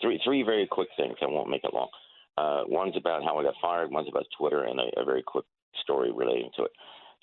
three 0.05 0.21
three 0.25 0.43
very 0.43 0.67
quick 0.67 0.89
things. 0.97 1.17
I 1.23 1.27
won't 1.27 1.51
make 1.51 1.65
it 1.65 1.75
long. 1.75 1.89
Uh, 2.37 2.63
one's 2.67 2.97
about 2.97 3.25
how 3.25 3.39
I 3.39 3.45
got 3.45 3.55
fired. 3.63 3.91
One's 3.91 4.09
about 4.09 4.27
Twitter, 4.39 4.65
and 4.65 4.79
a, 4.81 5.01
a 5.01 5.05
very 5.05 5.23
quick 5.23 5.45
story 5.83 6.13
relating 6.13 6.51
to 6.57 6.65
it. 6.65 6.73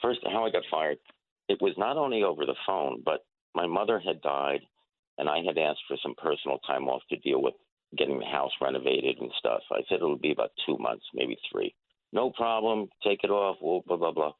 First, 0.01 0.19
how 0.25 0.45
I 0.45 0.51
got 0.51 0.63
fired. 0.71 0.97
It 1.49 1.61
was 1.61 1.73
not 1.77 1.97
only 1.97 2.23
over 2.23 2.45
the 2.45 2.55
phone, 2.65 3.01
but 3.05 3.25
my 3.53 3.67
mother 3.67 3.99
had 3.99 4.21
died, 4.21 4.61
and 5.17 5.27
I 5.29 5.39
had 5.45 5.57
asked 5.57 5.81
for 5.87 5.97
some 6.01 6.15
personal 6.15 6.59
time 6.59 6.87
off 6.87 7.01
to 7.09 7.17
deal 7.17 7.41
with 7.41 7.53
getting 7.97 8.19
the 8.19 8.25
house 8.25 8.51
renovated 8.61 9.17
and 9.19 9.31
stuff. 9.37 9.61
I 9.71 9.81
said 9.89 9.95
it'll 9.95 10.17
be 10.17 10.31
about 10.31 10.51
two 10.65 10.77
months, 10.77 11.03
maybe 11.13 11.37
three. 11.51 11.75
No 12.13 12.31
problem. 12.31 12.87
Take 13.03 13.23
it 13.23 13.29
off. 13.31 13.57
Well, 13.61 13.83
blah 13.85 13.97
blah 13.97 14.11
blah. 14.11 14.33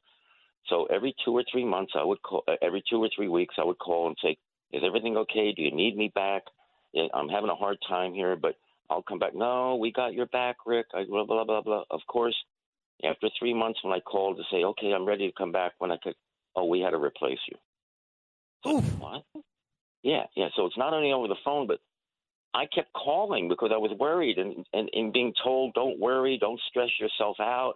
So 0.68 0.86
every 0.86 1.14
two 1.24 1.32
or 1.36 1.44
three 1.50 1.64
months, 1.64 1.92
I 1.94 2.04
would 2.04 2.22
call. 2.22 2.44
uh, 2.48 2.54
Every 2.62 2.82
two 2.88 3.02
or 3.02 3.10
three 3.14 3.28
weeks, 3.28 3.56
I 3.58 3.64
would 3.64 3.78
call 3.78 4.06
and 4.08 4.16
say, 4.22 4.36
"Is 4.72 4.82
everything 4.84 5.16
okay? 5.18 5.52
Do 5.52 5.62
you 5.62 5.74
need 5.74 5.96
me 5.96 6.10
back? 6.14 6.44
Yeah, 6.92 7.06
I'm 7.14 7.28
having 7.28 7.50
a 7.50 7.54
hard 7.54 7.78
time 7.88 8.12
here, 8.14 8.36
but 8.36 8.56
I'll 8.90 9.02
come 9.02 9.18
back." 9.18 9.34
No, 9.34 9.76
we 9.76 9.92
got 9.92 10.14
your 10.14 10.26
back, 10.26 10.56
Rick. 10.66 10.86
I 10.94 11.04
blah 11.04 11.24
blah 11.24 11.44
blah 11.44 11.62
blah. 11.62 11.84
Of 11.90 12.00
course, 12.06 12.36
after 13.04 13.28
three 13.38 13.54
months, 13.54 13.80
when 13.82 13.92
I 13.92 14.00
called 14.00 14.36
to 14.38 14.44
say, 14.50 14.64
"Okay, 14.64 14.92
I'm 14.92 15.06
ready 15.06 15.26
to 15.28 15.32
come 15.36 15.52
back," 15.52 15.72
when 15.78 15.90
I 15.90 15.96
could, 15.96 16.14
oh, 16.56 16.66
we 16.66 16.80
had 16.80 16.90
to 16.90 16.98
replace 16.98 17.38
you. 17.50 17.56
What? 18.98 19.24
Yeah, 20.02 20.24
yeah. 20.36 20.48
So 20.56 20.66
it's 20.66 20.78
not 20.78 20.92
only 20.94 21.12
over 21.12 21.28
the 21.28 21.36
phone, 21.44 21.66
but 21.66 21.80
I 22.54 22.66
kept 22.66 22.92
calling 22.92 23.48
because 23.48 23.70
I 23.72 23.78
was 23.78 23.92
worried 23.98 24.38
and, 24.38 24.64
and, 24.72 24.90
and 24.92 25.12
being 25.12 25.32
told, 25.42 25.74
don't 25.74 25.98
worry, 25.98 26.38
don't 26.38 26.60
stress 26.68 26.90
yourself 27.00 27.36
out. 27.40 27.74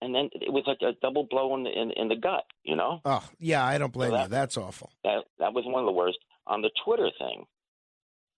And 0.00 0.14
then 0.14 0.30
it 0.34 0.52
was 0.52 0.62
like 0.66 0.78
a 0.82 0.92
double 1.02 1.24
blow 1.24 1.54
in 1.56 1.64
the, 1.64 1.70
in, 1.70 1.90
in 1.92 2.08
the 2.08 2.14
gut, 2.16 2.44
you 2.62 2.76
know? 2.76 3.00
Oh, 3.04 3.24
yeah, 3.40 3.64
I 3.64 3.76
don't 3.78 3.92
blame 3.92 4.10
So 4.10 4.16
that- 4.16 4.22
you. 4.24 4.28
That's 4.28 4.56
awful. 4.56 4.90
That, 5.04 5.24
that 5.40 5.52
was 5.52 5.64
one 5.66 5.82
of 5.82 5.86
the 5.86 5.92
worst. 5.92 6.18
On 6.46 6.62
the 6.62 6.70
Twitter 6.84 7.10
thing, 7.18 7.44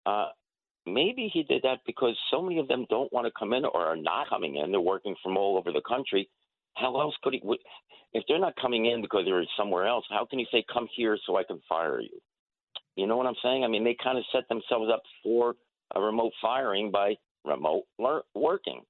uh, 0.07 0.29
maybe 0.87 1.31
he 1.33 1.43
did 1.43 1.63
that 1.63 1.81
because 1.87 2.17
so 2.31 2.43
many 2.43 2.59
of 2.59 2.69
them 2.69 2.87
don't 2.91 3.13
want 3.13 3.27
to 3.27 3.33
come 3.39 3.53
in 3.53 3.65
or 3.65 3.87
are 3.87 3.97
not 3.97 4.29
coming 4.29 4.57
in. 4.57 4.71
They're 4.71 4.81
working 4.81 5.15
from 5.23 5.37
all 5.37 5.57
over 5.57 5.73
the 5.73 5.83
country. 5.87 6.29
How 6.77 7.01
else 7.01 7.15
could 7.23 7.35
he? 7.35 7.43
If 8.13 8.25
they're 8.27 8.41
not 8.41 8.55
coming 8.61 8.87
in 8.87 9.03
because 9.03 9.25
they're 9.25 9.45
somewhere 9.57 9.87
else, 9.87 10.05
how 10.11 10.27
can 10.29 10.39
he 10.39 10.47
say, 10.51 10.65
come 10.73 10.89
here 10.95 11.19
so 11.27 11.37
I 11.37 11.45
can 11.45 11.61
fire 11.69 12.01
you? 12.01 12.21
You 12.97 13.07
know 13.07 13.17
what 13.17 13.27
I'm 13.27 13.35
saying? 13.43 13.65
I 13.65 13.69
mean, 13.69 13.85
they 13.85 13.97
kind 14.03 14.19
of 14.19 14.25
set 14.33 14.49
themselves 14.49 14.91
up 14.93 15.03
for 15.23 15.55
a 15.95 16.01
remote 16.01 16.33
firing 16.43 16.91
by 16.91 17.15
remote 17.45 17.85
lear- 17.99 18.23
working. 18.35 18.83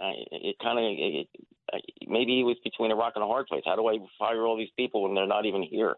Uh, 0.00 0.12
it 0.30 0.56
kind 0.62 0.78
of 0.78 0.84
it, 0.84 1.26
it, 1.72 1.84
maybe 2.06 2.36
he 2.36 2.44
was 2.44 2.56
between 2.62 2.90
a 2.90 2.94
rock 2.94 3.14
and 3.16 3.24
a 3.24 3.26
hard 3.26 3.46
place. 3.46 3.62
How 3.64 3.76
do 3.76 3.88
I 3.88 3.96
fire 4.18 4.44
all 4.46 4.58
these 4.58 4.68
people 4.76 5.02
when 5.02 5.14
they're 5.14 5.26
not 5.26 5.46
even 5.46 5.62
here? 5.62 5.96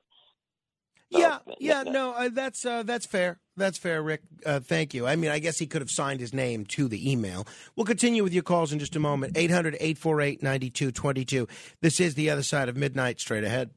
So, 1.13 1.19
yeah, 1.19 1.39
yeah, 1.59 1.85
that- 1.85 1.93
no, 1.93 2.13
uh, 2.13 2.29
that's 2.33 2.65
uh, 2.67 2.83
that's 2.83 3.07
fair. 3.07 3.39
That's 3.57 3.79
fair, 3.79 4.03
Rick. 4.03 4.21
Uh, 4.47 4.61
thank 4.61 4.95
you. 4.95 5.07
I 5.07 5.17
mean, 5.17 5.31
I 5.31 5.39
guess 5.41 5.59
he 5.59 5.67
could 5.67 5.81
have 5.83 5.91
signed 5.91 6.21
his 6.21 6.33
name 6.33 6.65
to 6.67 6.87
the 6.87 7.11
email. 7.11 7.47
We'll 7.75 7.87
continue 7.87 8.23
with 8.23 8.33
your 8.33 8.43
calls 8.45 8.73
in 8.73 8.79
just 8.79 8.95
a 8.95 9.01
moment. 9.01 9.37
800 9.37 9.75
848 9.81 10.43
9222. 10.43 11.49
This 11.81 11.99
is 11.99 12.15
The 12.15 12.31
Other 12.31 12.43
Side 12.43 12.69
of 12.69 12.77
Midnight, 12.77 13.19
straight 13.21 13.43
ahead. 13.45 13.71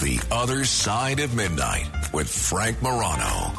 The 0.00 0.20
Other 0.32 0.64
Side 0.64 1.20
of 1.20 1.34
Midnight 1.36 1.86
with 2.12 2.28
Frank 2.28 2.82
Morano. 2.82 3.52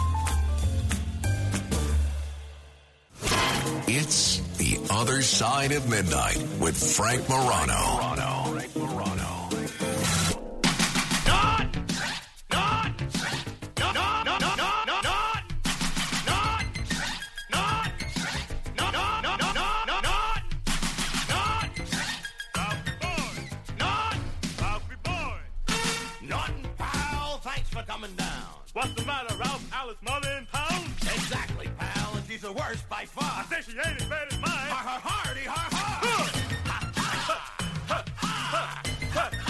It's 3.88 4.40
The 4.58 4.78
Other 4.90 5.22
Side 5.22 5.72
of 5.72 5.88
Midnight 5.90 6.38
with 6.60 6.76
Frank 6.96 7.30
Morano. 7.30 8.16
Norton 8.76 9.20
What's 28.76 28.92
the 28.92 29.06
matter, 29.06 29.34
Ralph? 29.38 29.64
Alice 29.74 29.96
Mother 30.02 30.30
in 30.38 30.46
town? 30.48 30.84
Exactly, 31.04 31.70
pal, 31.78 32.18
and 32.18 32.26
she's 32.28 32.42
the 32.42 32.52
worst 32.52 32.90
by 32.90 33.06
far. 33.06 33.24
I 33.24 33.46
say 33.46 33.62
she 33.72 33.78
ain't 33.78 34.02
as 34.02 34.06
bad 34.10 34.28
as 34.30 34.38
mine. 34.38 34.50
Har, 34.52 34.90
har, 34.90 35.00
hardy, 35.02 35.46
har, 35.46 35.70
har. 35.72 36.36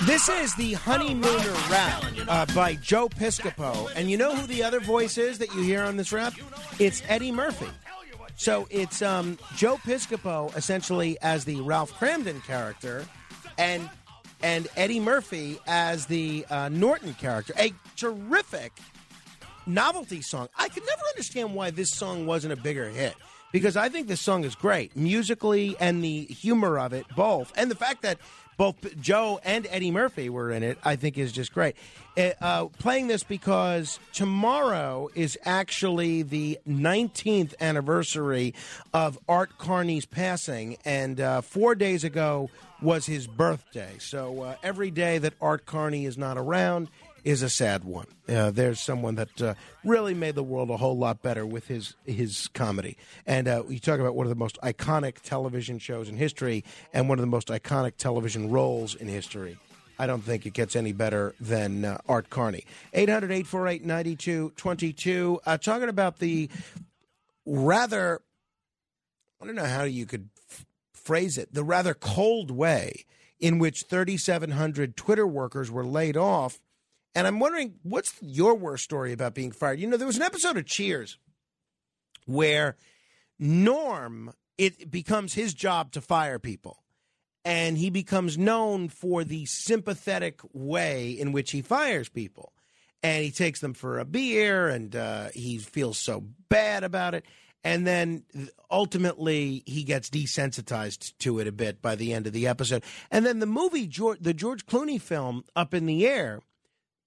This 0.06 0.30
is 0.30 0.54
the 0.54 0.74
Honeymooner 0.74 1.72
rap 1.72 2.04
uh, 2.28 2.46
by 2.54 2.76
Joe 2.76 3.10
Piscopo. 3.10 3.90
And 3.96 4.12
you 4.12 4.18
know 4.18 4.36
who 4.36 4.46
the 4.46 4.62
other 4.62 4.80
voice 4.80 5.18
is 5.18 5.40
that 5.40 5.52
you 5.56 5.64
hear 5.64 5.82
on 5.82 5.98
this 5.98 6.12
rap? 6.12 6.36
It's 6.78 7.02
Eddie 7.08 7.32
Murphy. 7.32 7.72
So 8.36 8.68
it's 8.70 9.02
um, 9.02 9.40
Joe 9.56 9.78
Piscopo 9.78 10.56
essentially 10.56 11.18
as 11.24 11.46
the 11.46 11.62
Ralph 11.62 11.92
Kramden 11.94 12.44
character, 12.44 13.08
and 13.58 13.90
and 14.44 14.68
Eddie 14.78 15.00
Murphy 15.00 15.58
as 15.66 16.06
the 16.06 16.46
uh, 16.52 16.70
Norton 16.70 17.16
character. 17.16 17.56
A 17.58 17.74
terrific 17.96 18.72
novelty 19.66 20.22
song. 20.22 20.50
I 20.58 20.70
could 20.70 20.84
never 20.86 21.02
understand 21.10 21.54
why 21.54 21.72
this 21.72 21.92
song 21.92 22.26
wasn't 22.26 22.54
a 22.54 22.58
bigger 22.58 22.90
hit 22.90 23.16
because 23.52 23.78
I 23.78 23.90
think 23.90 24.08
this 24.08 24.22
song 24.22 24.44
is 24.44 24.56
great 24.56 24.96
musically 24.96 25.76
and 25.80 26.04
the 26.04 26.26
humor 26.26 26.78
of 26.80 26.94
it 26.94 27.06
both, 27.16 27.54
and 27.56 27.72
the 27.72 27.76
fact 27.76 28.02
that 28.02 28.18
both 28.58 29.00
Joe 29.00 29.40
and 29.44 29.68
Eddie 29.70 29.92
Murphy 29.92 30.30
were 30.30 30.52
in 30.52 30.64
it, 30.64 30.78
I 30.84 30.96
think 30.96 31.18
is 31.18 31.32
just 31.32 31.54
great. 31.54 31.76
Uh, 32.18 32.32
uh, 32.42 32.66
playing 32.66 33.08
this 33.08 33.24
because 33.24 34.00
tomorrow 34.14 35.10
is 35.14 35.38
actually 35.44 36.22
the 36.22 36.60
19th 36.68 37.54
anniversary 37.60 38.54
of 38.94 39.20
Art 39.28 39.58
Carney's 39.58 40.06
passing, 40.06 40.78
and 40.86 41.20
uh, 41.20 41.42
four 41.42 41.76
days 41.76 42.04
ago 42.04 42.50
was 42.82 43.06
his 43.06 43.28
birthday. 43.28 43.96
So 44.00 44.42
uh, 44.42 44.56
every 44.64 44.92
day 44.92 45.18
that 45.18 45.34
Art 45.42 45.66
Carney 45.66 46.06
is 46.06 46.18
not 46.18 46.38
around 46.38 46.90
is 47.26 47.42
a 47.42 47.50
sad 47.50 47.84
one. 47.84 48.06
Uh, 48.30 48.52
there's 48.52 48.80
someone 48.80 49.16
that 49.16 49.42
uh, 49.42 49.56
really 49.84 50.14
made 50.14 50.36
the 50.36 50.44
world 50.44 50.70
a 50.70 50.78
whole 50.78 50.96
lot 50.96 51.22
better 51.22 51.46
with 51.46 51.68
his 51.68 51.96
his 52.06 52.48
comedy. 52.54 52.96
And 53.26 53.48
uh, 53.48 53.64
you 53.68 53.80
talk 53.80 54.00
about 54.00 54.16
one 54.16 54.26
of 54.26 54.30
the 54.30 54.36
most 54.36 54.58
iconic 54.62 55.22
television 55.22 55.80
shows 55.80 56.08
in 56.08 56.16
history 56.16 56.64
and 56.94 57.10
one 57.10 57.18
of 57.18 57.24
the 57.24 57.28
most 57.28 57.50
iconic 57.50 57.98
television 57.98 58.52
roles 58.52 58.96
in 58.96 59.08
history. 59.08 59.58
I 59.98 60.08
don't 60.08 60.22
think 60.22 60.46
it 60.46 60.54
gets 60.54 60.76
any 60.76 60.92
better 60.94 61.34
than 61.40 61.84
uh, 61.84 61.98
Art 62.08 62.30
Carney. 62.30 62.66
800 62.94 63.32
848 63.32 63.84
9222. 63.86 65.40
Uh, 65.46 65.58
Talking 65.58 65.90
about 65.90 66.20
the 66.20 66.50
rather, 67.46 68.22
I 69.42 69.46
don't 69.46 69.56
know 69.56 69.66
how 69.66 69.84
you 69.84 70.06
could 70.06 70.30
f- 70.52 70.66
phrase 70.94 71.38
it, 71.38 71.54
the 71.54 71.64
rather 71.64 71.94
cold 71.94 72.52
way 72.52 73.06
in 73.40 73.58
which 73.58 73.84
3,700 73.84 74.96
Twitter 74.96 75.26
workers 75.26 75.72
were 75.72 75.86
laid 75.86 76.18
off. 76.18 76.60
And 77.16 77.26
I'm 77.26 77.40
wondering, 77.40 77.76
what's 77.84 78.14
your 78.22 78.56
worst 78.56 78.84
story 78.84 79.14
about 79.14 79.34
being 79.34 79.52
fired? 79.52 79.80
You 79.80 79.88
know, 79.88 79.96
there 79.96 80.06
was 80.06 80.18
an 80.18 80.22
episode 80.22 80.58
of 80.58 80.66
Cheers 80.66 81.18
where 82.26 82.76
Norm, 83.40 84.34
it 84.58 84.92
becomes 84.92 85.34
his 85.34 85.54
job 85.54 85.94
to 85.94 86.02
fire 86.02 86.40
people. 86.40 86.84
And 87.46 87.78
he 87.78 87.90
becomes 87.90 88.38
known 88.38 88.90
for 88.90 89.24
the 89.24 89.46
sympathetic 89.46 90.42
way 90.52 91.12
in 91.12 91.32
which 91.32 91.52
he 91.52 91.62
fires 91.62 92.10
people. 92.10 92.52
And 93.04 93.24
he 93.24 93.32
takes 93.32 93.60
them 93.60 93.76
for 93.76 94.00
a 94.00 94.06
beer 94.06 94.68
and 94.68 94.96
uh, 94.96 95.30
he 95.34 95.60
feels 95.60 95.98
so 95.98 96.24
bad 96.50 96.84
about 96.84 97.14
it. 97.14 97.24
And 97.64 97.86
then 97.86 98.24
ultimately 98.70 99.64
he 99.66 99.84
gets 99.84 100.10
desensitized 100.10 101.14
to 101.20 101.40
it 101.40 101.48
a 101.48 101.52
bit 101.52 101.82
by 101.82 101.96
the 101.96 102.14
end 102.14 102.28
of 102.28 102.34
the 102.34 102.48
episode. 102.48 102.84
And 103.12 103.26
then 103.26 103.40
the 103.40 103.46
movie, 103.46 103.88
George, 103.88 104.20
the 104.20 104.34
George 104.34 104.66
Clooney 104.66 105.00
film, 105.00 105.44
Up 105.56 105.74
in 105.74 105.86
the 105.86 106.08
Air, 106.08 106.42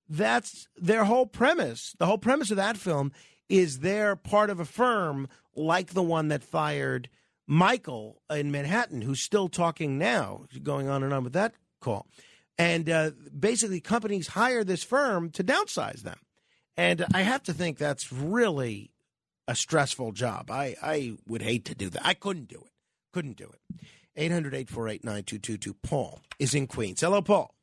that's 0.09 0.69
their 0.77 1.05
whole 1.05 1.27
premise. 1.27 1.95
The 1.99 2.07
whole 2.07 2.19
premise 2.19 2.51
of 2.51 2.57
that 2.57 2.77
film 2.77 3.13
is 3.49 3.81
they're 3.81 4.17
part 4.17 4.51
of 4.51 4.61
a 4.61 4.65
firm 4.65 5.29
like 5.55 5.93
the 5.93 6.03
one 6.03 6.29
that 6.29 6.43
fired 6.43 7.09
Michael 7.47 8.21
in 8.31 8.51
Manhattan, 8.51 9.03
who's 9.03 9.23
still 9.23 9.49
talking 9.49 9.99
now, 9.99 10.45
going 10.63 10.89
on 10.89 11.03
and 11.03 11.13
on 11.13 11.25
with 11.25 11.33
that 11.33 11.55
call. 11.81 12.07
And 12.59 12.91
uh, 12.91 13.13
basically, 13.39 13.81
companies 13.81 14.29
hire 14.29 14.65
this 14.65 14.83
firm 14.83 15.31
to 15.31 15.45
downsize 15.45 16.03
them. 16.03 16.19
And 16.77 17.07
I 17.13 17.23
have 17.23 17.43
to 17.45 17.53
think 17.53 17.79
that's 17.79 18.13
really 18.13 18.91
a 19.47 19.55
stressful 19.55 20.13
job. 20.13 20.51
I, 20.51 20.77
I 20.83 21.17
would 21.27 21.43
hate 21.43 21.65
to 21.67 21.75
do 21.75 21.89
that. 21.91 22.07
I 22.07 22.15
couldn't 22.15 22.49
do 22.49 22.57
it. 22.57 22.73
Couldn't 23.13 23.37
do 23.37 23.45
it. 23.45 23.61
800 24.17 24.55
848 24.55 25.05
9222. 25.05 25.75
Paul 25.83 26.21
is 26.39 26.55
in 26.55 26.67
Queens. 26.67 27.01
Hello, 27.01 27.23
Paul. 27.23 27.55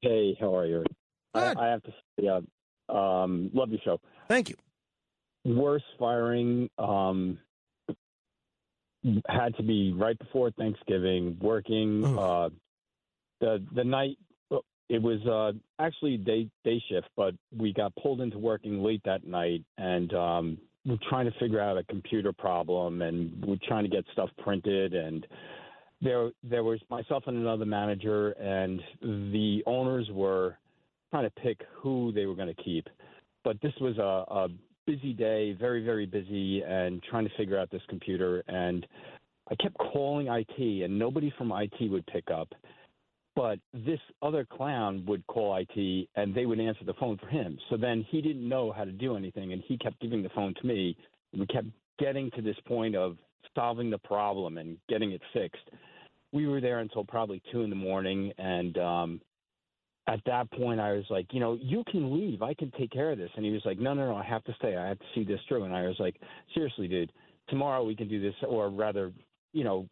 Hey, 0.00 0.36
how 0.40 0.56
are 0.56 0.66
you? 0.66 0.84
I, 1.34 1.54
I 1.58 1.66
have 1.68 1.82
to 1.84 1.92
say, 2.18 2.28
uh, 2.28 2.92
um, 2.92 3.50
love 3.52 3.70
your 3.70 3.80
show. 3.84 4.00
Thank 4.28 4.48
you. 4.50 4.56
Worst 5.44 5.84
firing 5.98 6.68
um, 6.78 7.38
had 9.28 9.56
to 9.56 9.62
be 9.62 9.92
right 9.92 10.18
before 10.18 10.50
Thanksgiving. 10.52 11.38
Working 11.40 12.04
uh, 12.04 12.48
the 13.40 13.64
the 13.74 13.84
night. 13.84 14.16
It 14.90 15.02
was 15.02 15.20
uh, 15.26 15.52
actually 15.78 16.16
day 16.16 16.48
day 16.64 16.82
shift, 16.88 17.08
but 17.14 17.34
we 17.54 17.74
got 17.74 17.94
pulled 17.96 18.22
into 18.22 18.38
working 18.38 18.82
late 18.82 19.02
that 19.04 19.26
night, 19.26 19.62
and 19.76 20.12
um, 20.14 20.58
we're 20.86 20.96
trying 21.10 21.30
to 21.30 21.38
figure 21.38 21.60
out 21.60 21.76
a 21.76 21.84
computer 21.84 22.32
problem, 22.32 23.02
and 23.02 23.44
we're 23.44 23.58
trying 23.68 23.84
to 23.84 23.90
get 23.90 24.04
stuff 24.12 24.30
printed, 24.38 24.94
and 24.94 25.26
there 26.00 26.30
there 26.42 26.64
was 26.64 26.80
myself 26.88 27.24
and 27.26 27.36
another 27.36 27.66
manager, 27.66 28.30
and 28.30 28.80
the 29.02 29.62
owners 29.66 30.08
were 30.10 30.56
trying 31.10 31.24
to 31.24 31.30
pick 31.30 31.60
who 31.74 32.12
they 32.12 32.26
were 32.26 32.34
going 32.34 32.54
to 32.54 32.62
keep. 32.62 32.88
But 33.44 33.60
this 33.60 33.72
was 33.80 33.98
a, 33.98 34.24
a 34.32 34.48
busy 34.86 35.12
day, 35.12 35.52
very, 35.52 35.84
very 35.84 36.06
busy, 36.06 36.62
and 36.62 37.02
trying 37.02 37.24
to 37.24 37.34
figure 37.36 37.58
out 37.58 37.70
this 37.70 37.82
computer. 37.88 38.42
And 38.48 38.86
I 39.50 39.54
kept 39.56 39.76
calling 39.78 40.28
IT, 40.28 40.84
and 40.84 40.98
nobody 40.98 41.32
from 41.38 41.52
IT 41.52 41.90
would 41.90 42.06
pick 42.06 42.30
up. 42.30 42.48
But 43.36 43.60
this 43.72 44.00
other 44.20 44.44
clown 44.44 45.04
would 45.06 45.24
call 45.28 45.56
IT, 45.56 46.08
and 46.16 46.34
they 46.34 46.44
would 46.44 46.58
answer 46.58 46.84
the 46.84 46.94
phone 46.94 47.16
for 47.18 47.28
him. 47.28 47.56
So 47.70 47.76
then 47.76 48.04
he 48.08 48.20
didn't 48.20 48.48
know 48.48 48.72
how 48.72 48.84
to 48.84 48.92
do 48.92 49.16
anything, 49.16 49.52
and 49.52 49.62
he 49.66 49.78
kept 49.78 50.00
giving 50.00 50.22
the 50.22 50.28
phone 50.30 50.54
to 50.60 50.66
me. 50.66 50.96
We 51.32 51.46
kept 51.46 51.68
getting 51.98 52.30
to 52.32 52.42
this 52.42 52.56
point 52.66 52.96
of 52.96 53.16
solving 53.54 53.90
the 53.90 53.98
problem 53.98 54.58
and 54.58 54.76
getting 54.88 55.12
it 55.12 55.22
fixed. 55.32 55.68
We 56.32 56.46
were 56.46 56.60
there 56.60 56.80
until 56.80 57.04
probably 57.04 57.40
two 57.52 57.62
in 57.62 57.70
the 57.70 57.76
morning, 57.76 58.32
and 58.38 58.76
um, 58.78 59.20
at 60.08 60.20
that 60.24 60.50
point 60.50 60.80
I 60.80 60.92
was 60.92 61.04
like, 61.10 61.26
you 61.32 61.38
know, 61.38 61.56
you 61.60 61.84
can 61.90 62.12
leave. 62.12 62.42
I 62.42 62.54
can 62.54 62.72
take 62.78 62.90
care 62.90 63.12
of 63.12 63.18
this. 63.18 63.30
And 63.36 63.44
he 63.44 63.52
was 63.52 63.62
like, 63.64 63.78
no, 63.78 63.94
no, 63.94 64.06
no, 64.06 64.16
I 64.16 64.24
have 64.24 64.42
to 64.44 64.54
stay. 64.54 64.76
I 64.76 64.88
have 64.88 64.98
to 64.98 65.04
see 65.14 65.22
this 65.22 65.38
through. 65.46 65.64
And 65.64 65.74
I 65.74 65.86
was 65.86 65.96
like, 66.00 66.16
seriously, 66.54 66.88
dude, 66.88 67.12
tomorrow 67.48 67.84
we 67.84 67.94
can 67.94 68.08
do 68.08 68.20
this, 68.20 68.34
or 68.48 68.70
rather, 68.70 69.12
you 69.52 69.64
know, 69.64 69.86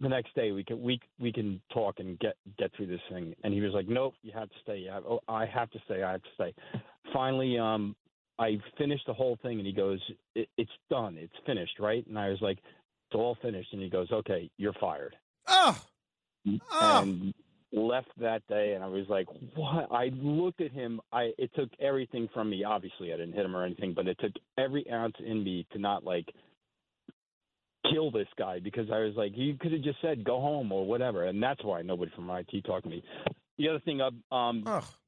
the 0.00 0.08
next 0.08 0.32
day 0.36 0.52
we 0.52 0.62
can 0.62 0.80
we 0.80 1.00
we 1.18 1.32
can 1.32 1.60
talk 1.74 1.98
and 1.98 2.16
get 2.20 2.36
get 2.56 2.70
through 2.76 2.86
this 2.86 3.00
thing. 3.10 3.34
And 3.42 3.52
he 3.52 3.60
was 3.60 3.72
like, 3.72 3.88
nope, 3.88 4.14
you 4.22 4.30
have 4.32 4.48
to 4.48 4.54
stay. 4.62 4.78
You 4.78 4.90
have, 4.90 5.02
oh, 5.04 5.20
I 5.28 5.44
have 5.46 5.70
to 5.72 5.78
stay. 5.86 6.04
I 6.04 6.12
have 6.12 6.22
to 6.22 6.28
stay. 6.36 6.54
Finally, 7.12 7.58
um, 7.58 7.96
I 8.38 8.60
finished 8.76 9.06
the 9.08 9.12
whole 9.14 9.36
thing, 9.42 9.58
and 9.58 9.66
he 9.66 9.72
goes, 9.72 10.00
it, 10.36 10.48
it's 10.56 10.70
done. 10.88 11.16
It's 11.18 11.34
finished, 11.44 11.80
right? 11.80 12.06
And 12.06 12.16
I 12.16 12.28
was 12.28 12.40
like, 12.40 12.58
it's 12.58 13.16
all 13.16 13.36
finished. 13.42 13.72
And 13.72 13.82
he 13.82 13.90
goes, 13.90 14.12
okay, 14.12 14.48
you're 14.56 14.74
fired. 14.74 15.16
Oh. 15.48 15.76
And 16.44 17.34
left 17.72 18.08
that 18.20 18.46
day, 18.48 18.72
and 18.74 18.82
I 18.82 18.86
was 18.86 19.06
like, 19.08 19.26
"What?" 19.54 19.90
I 19.92 20.10
looked 20.14 20.60
at 20.60 20.72
him. 20.72 21.00
I 21.12 21.32
it 21.38 21.50
took 21.54 21.70
everything 21.80 22.28
from 22.32 22.50
me. 22.50 22.64
Obviously, 22.64 23.12
I 23.12 23.16
didn't 23.16 23.34
hit 23.34 23.44
him 23.44 23.56
or 23.56 23.64
anything, 23.64 23.94
but 23.94 24.06
it 24.06 24.18
took 24.20 24.32
every 24.56 24.90
ounce 24.90 25.16
in 25.24 25.44
me 25.44 25.66
to 25.72 25.78
not 25.78 26.04
like 26.04 26.32
kill 27.92 28.10
this 28.10 28.28
guy 28.38 28.58
because 28.58 28.90
I 28.90 28.98
was 29.00 29.14
like, 29.16 29.32
you 29.34 29.56
could 29.58 29.72
have 29.72 29.82
just 29.82 30.00
said 30.00 30.24
go 30.24 30.40
home 30.40 30.72
or 30.72 30.86
whatever, 30.86 31.24
and 31.24 31.42
that's 31.42 31.62
why 31.64 31.82
nobody 31.82 32.10
from 32.14 32.30
IT 32.30 32.64
talked 32.64 32.84
to 32.84 32.90
me. 32.90 33.02
The 33.58 33.68
other 33.68 33.80
thing, 33.80 34.00
um, 34.00 34.64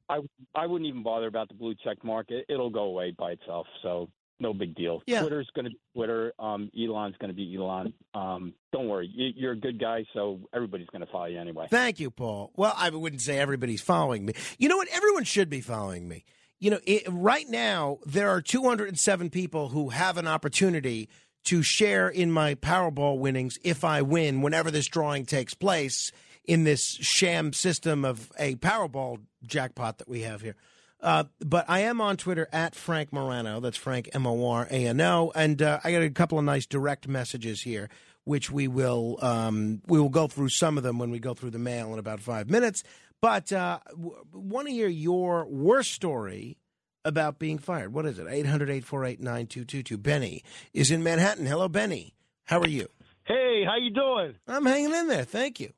I 0.09 0.21
I 0.55 0.67
wouldn't 0.67 0.89
even 0.89 1.03
bother 1.03 1.27
about 1.27 1.49
the 1.49 1.55
blue 1.55 1.75
check 1.83 2.03
mark. 2.05 2.31
It, 2.31 2.47
it'll 2.49 2.71
go 2.71 2.85
away 2.85 3.15
by 3.17 3.33
itself, 3.33 3.67
so 3.83 4.09
no 4.41 4.55
big 4.55 4.75
deal. 4.75 5.03
Yeah. 5.07 5.21
Twitter's 5.21 5.49
going 5.55 5.67
to 5.67 5.71
be 5.71 5.79
Twitter. 5.95 6.33
Um, 6.39 6.71
Elon's 6.79 7.17
going 7.19 7.31
to 7.31 7.35
be 7.35 7.55
Elon. 7.57 7.93
Um, 8.15 8.55
don't 8.73 8.89
worry, 8.89 9.11
you, 9.13 9.31
you're 9.37 9.53
a 9.53 9.57
good 9.57 9.81
guy, 9.81 10.05
so 10.15 10.41
everybody's 10.55 10.89
going 10.89 11.05
to 11.05 11.11
follow 11.11 11.27
you 11.27 11.39
anyway. 11.41 11.67
Thank 11.71 12.01
you, 12.01 12.11
Paul. 12.11 12.53
Well, 12.57 12.75
I 12.77 12.91
wouldn't 12.91 13.23
say 13.23 13.39
everybody's 13.39 13.83
following 13.83 14.25
me. 14.25 14.35
You 14.59 14.69
know 14.69 14.77
what? 14.77 14.89
Everyone 14.93 15.25
should 15.25 15.51
be 15.51 15.61
following 15.61 16.09
me. 16.09 16.25
You 16.59 16.71
know, 16.71 16.81
it, 16.87 17.05
right 17.09 17.49
now 17.49 17.99
there 18.05 18.29
are 18.31 18.43
207 18.43 19.31
people 19.31 19.69
who 19.71 19.89
have 19.89 20.19
an 20.19 20.29
opportunity 20.29 21.09
to 21.45 21.63
share 21.63 22.09
in 22.09 22.31
my 22.31 22.55
Powerball 22.55 23.19
winnings 23.19 23.59
if 23.65 23.83
I 23.83 24.03
win 24.03 24.43
whenever 24.43 24.71
this 24.71 24.87
drawing 24.87 25.25
takes 25.25 25.55
place 25.55 26.13
in 26.45 26.65
this 26.65 26.83
sham 26.83 27.53
system 27.53 28.05
of 28.05 28.31
a 28.39 28.57
Powerball 28.57 29.21
jackpot 29.45 29.99
that 29.99 30.09
we 30.09 30.23
have 30.23 30.43
here. 30.43 30.57
Uh, 31.03 31.25
but 31.41 31.65
I 31.69 31.81
am 31.81 32.01
on 32.01 32.17
Twitter 32.17 32.49
at 32.53 32.75
Frank 32.75 33.13
Morano. 33.13 33.61
That's 33.61 33.77
Frank 33.77 34.11
M 34.13 34.27
O 34.27 34.51
R 34.51 34.67
A 34.71 34.87
N 34.87 35.01
O, 35.01 35.33
and 35.35 35.63
uh, 35.63 35.81
I 35.83 35.93
got 35.93 36.03
a 36.03 36.11
couple 36.11 36.39
of 36.39 36.45
nice 36.45 36.67
direct 36.67 37.09
messages 37.09 37.63
here, 37.63 37.89
which 38.25 38.51
we 38.51 38.69
will 38.69 39.17
um, 39.23 39.81
we 39.87 39.99
will 39.99 40.11
go 40.11 40.27
through 40.27 40.51
some 40.51 40.77
of 40.77 40.83
them 40.83 40.99
when 40.99 41.11
we 41.11 41.19
go 41.19 41.33
through 41.33 41.51
the 41.51 41.59
mail 41.59 41.93
in 41.93 41.99
about 41.99 42.21
five 42.21 42.51
minutes. 42.51 42.83
But 43.23 43.53
uh, 43.53 43.79
w- 43.91 44.17
want 44.33 44.69
to 44.69 44.73
hear 44.73 44.89
your 44.89 45.47
worst 45.47 45.93
story 45.93 46.59
about 47.05 47.39
being 47.39 47.59
fired. 47.59 47.93
What 47.93 48.07
is 48.07 48.19
it? 48.19 48.27
800-848-9222. 48.27 50.03
Benny 50.03 50.43
is 50.73 50.91
in 50.91 51.03
Manhattan. 51.03 51.47
Hello, 51.47 51.69
Benny. 51.69 52.15
How 52.45 52.61
are 52.61 52.69
you? 52.69 52.89
Hey, 53.25 53.63
how 53.65 53.77
you 53.77 53.91
doing? 53.91 54.35
I'm 54.49 54.67
hanging 54.67 54.95
in 54.95 55.09
there. 55.09 55.25
Thank 55.25 55.61
you. 55.61 55.73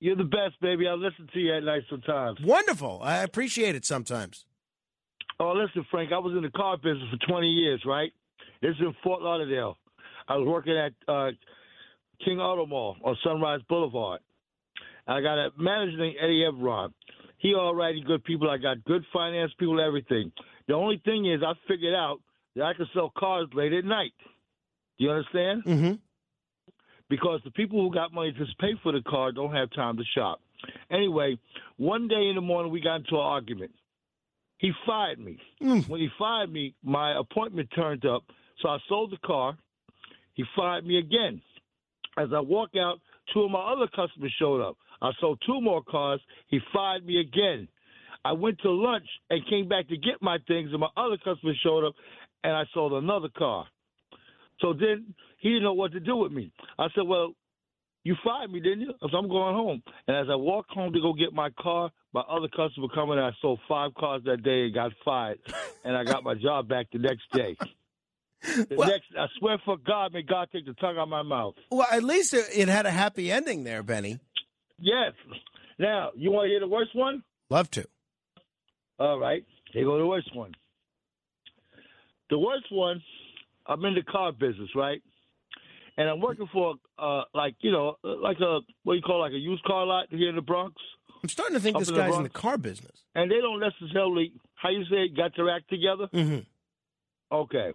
You're 0.00 0.16
the 0.16 0.24
best, 0.24 0.60
baby. 0.60 0.86
I 0.86 0.94
listen 0.94 1.28
to 1.32 1.40
you 1.40 1.56
at 1.56 1.62
night 1.62 1.82
sometimes. 1.88 2.38
Wonderful. 2.42 3.00
I 3.02 3.18
appreciate 3.18 3.74
it 3.74 3.84
sometimes. 3.84 4.44
Oh, 5.40 5.52
listen, 5.52 5.86
Frank. 5.90 6.12
I 6.12 6.18
was 6.18 6.34
in 6.36 6.42
the 6.42 6.50
car 6.50 6.76
business 6.76 7.08
for 7.10 7.26
20 7.26 7.46
years, 7.48 7.82
right? 7.86 8.12
This 8.62 8.72
is 8.72 8.80
in 8.80 8.94
Fort 9.02 9.22
Lauderdale. 9.22 9.76
I 10.28 10.36
was 10.36 10.46
working 10.46 10.76
at 10.76 10.92
uh, 11.12 11.30
King 12.24 12.38
Auto 12.38 12.66
Mall 12.66 12.96
on 13.04 13.16
Sunrise 13.24 13.60
Boulevard. 13.68 14.20
I 15.06 15.20
got 15.20 15.38
a 15.38 15.50
manager 15.58 15.98
named 15.98 16.16
Eddie 16.20 16.44
Everon. 16.50 16.92
He 17.38 17.54
already 17.54 18.02
good 18.02 18.24
people. 18.24 18.48
I 18.48 18.56
got 18.56 18.82
good 18.84 19.04
finance 19.12 19.52
people, 19.58 19.80
everything. 19.80 20.32
The 20.66 20.74
only 20.74 21.00
thing 21.04 21.26
is, 21.30 21.42
I 21.44 21.52
figured 21.68 21.94
out 21.94 22.20
that 22.56 22.64
I 22.64 22.72
could 22.74 22.86
sell 22.94 23.12
cars 23.16 23.48
late 23.52 23.72
at 23.72 23.84
night. 23.84 24.12
Do 24.98 25.04
you 25.04 25.10
understand? 25.10 25.64
Mm-hmm. 25.64 25.92
Because 27.08 27.40
the 27.44 27.50
people 27.50 27.80
who 27.80 27.92
got 27.92 28.12
money 28.12 28.32
to 28.32 28.44
pay 28.60 28.74
for 28.82 28.92
the 28.92 29.02
car 29.02 29.32
don't 29.32 29.54
have 29.54 29.70
time 29.72 29.96
to 29.96 30.04
shop. 30.16 30.40
Anyway, 30.90 31.38
one 31.76 32.08
day 32.08 32.28
in 32.28 32.34
the 32.34 32.40
morning 32.40 32.72
we 32.72 32.80
got 32.80 32.96
into 32.96 33.14
an 33.14 33.20
argument. 33.20 33.72
He 34.58 34.72
fired 34.86 35.18
me. 35.18 35.38
Mm. 35.62 35.88
When 35.88 36.00
he 36.00 36.08
fired 36.18 36.50
me, 36.50 36.74
my 36.82 37.18
appointment 37.18 37.68
turned 37.74 38.06
up, 38.06 38.24
so 38.60 38.68
I 38.68 38.78
sold 38.88 39.12
the 39.12 39.18
car. 39.26 39.56
He 40.34 40.44
fired 40.56 40.86
me 40.86 40.98
again. 40.98 41.42
As 42.16 42.28
I 42.34 42.40
walk 42.40 42.70
out, 42.76 43.00
two 43.32 43.42
of 43.42 43.50
my 43.50 43.60
other 43.60 43.88
customers 43.94 44.32
showed 44.38 44.62
up. 44.62 44.76
I 45.02 45.10
sold 45.20 45.42
two 45.46 45.60
more 45.60 45.82
cars. 45.82 46.20
He 46.48 46.60
fired 46.72 47.04
me 47.04 47.20
again. 47.20 47.68
I 48.24 48.32
went 48.32 48.58
to 48.60 48.70
lunch 48.70 49.06
and 49.28 49.46
came 49.48 49.68
back 49.68 49.88
to 49.88 49.96
get 49.96 50.22
my 50.22 50.38
things, 50.48 50.70
and 50.70 50.80
my 50.80 50.88
other 50.96 51.18
customers 51.18 51.58
showed 51.62 51.86
up, 51.86 51.94
and 52.42 52.54
I 52.54 52.64
sold 52.72 52.92
another 52.92 53.28
car. 53.36 53.66
So 54.60 54.72
then 54.72 55.14
he 55.40 55.50
didn't 55.50 55.64
know 55.64 55.74
what 55.74 55.92
to 55.92 56.00
do 56.00 56.16
with 56.16 56.32
me. 56.32 56.52
I 56.78 56.86
said, 56.94 57.04
Well, 57.06 57.34
you 58.04 58.14
fired 58.22 58.52
me, 58.52 58.60
didn't 58.60 58.82
you? 58.82 58.92
So 59.00 59.16
I'm 59.16 59.28
going 59.28 59.54
home. 59.54 59.82
And 60.06 60.16
as 60.16 60.26
I 60.30 60.36
walked 60.36 60.70
home 60.70 60.92
to 60.92 61.00
go 61.00 61.14
get 61.14 61.32
my 61.32 61.50
car, 61.58 61.90
my 62.12 62.20
other 62.20 62.48
customer 62.48 62.88
coming 62.94 63.18
and 63.18 63.26
I 63.26 63.30
sold 63.40 63.60
five 63.68 63.94
cars 63.94 64.22
that 64.26 64.42
day 64.42 64.64
and 64.64 64.74
got 64.74 64.92
fired. 65.04 65.38
and 65.84 65.96
I 65.96 66.04
got 66.04 66.22
my 66.22 66.34
job 66.34 66.68
back 66.68 66.86
the 66.92 66.98
next 66.98 67.22
day. 67.32 67.56
The 68.42 68.76
next, 68.76 69.06
I 69.18 69.26
swear 69.38 69.56
for 69.64 69.78
God, 69.78 70.12
may 70.12 70.20
God 70.20 70.48
take 70.52 70.66
the 70.66 70.74
tongue 70.74 70.98
out 70.98 71.04
of 71.04 71.08
my 71.08 71.22
mouth. 71.22 71.54
Well, 71.70 71.86
at 71.90 72.04
least 72.04 72.34
it 72.34 72.44
it 72.54 72.68
had 72.68 72.84
a 72.84 72.90
happy 72.90 73.32
ending 73.32 73.64
there, 73.64 73.82
Benny. 73.82 74.20
Yes. 74.78 75.12
Now, 75.78 76.10
you 76.14 76.30
want 76.30 76.44
to 76.44 76.48
hear 76.50 76.60
the 76.60 76.68
worst 76.68 76.94
one? 76.94 77.22
Love 77.48 77.70
to. 77.72 77.86
All 78.98 79.18
right. 79.18 79.44
Here 79.72 79.84
go 79.84 79.98
the 79.98 80.06
worst 80.06 80.34
one. 80.36 80.52
The 82.28 82.38
worst 82.38 82.66
one, 82.70 83.02
I'm 83.66 83.84
in 83.84 83.94
the 83.94 84.02
car 84.02 84.32
business, 84.32 84.70
right? 84.74 85.02
And 85.96 86.08
I'm 86.08 86.20
working 86.20 86.48
for, 86.52 86.74
uh, 86.98 87.22
like, 87.34 87.54
you 87.60 87.70
know, 87.70 87.96
like 88.02 88.38
a, 88.40 88.60
what 88.82 88.94
do 88.94 88.96
you 88.96 89.02
call 89.02 89.20
it, 89.20 89.28
like 89.28 89.32
a 89.32 89.38
used 89.38 89.62
car 89.64 89.86
lot 89.86 90.06
here 90.10 90.28
in 90.28 90.34
the 90.34 90.42
Bronx. 90.42 90.74
I'm 91.22 91.28
starting 91.28 91.54
to 91.54 91.60
think 91.60 91.78
this 91.78 91.88
in 91.88 91.94
the 91.94 92.00
guy's 92.00 92.16
in 92.16 92.24
the 92.24 92.28
car 92.28 92.58
business. 92.58 93.04
And 93.14 93.30
they 93.30 93.40
don't 93.40 93.60
necessarily, 93.60 94.32
how 94.56 94.70
you 94.70 94.84
say, 94.90 95.04
it, 95.04 95.16
got 95.16 95.32
their 95.36 95.48
act 95.54 95.70
together? 95.70 96.08
Mm-hmm. 96.12 96.40
Okay. 97.32 97.72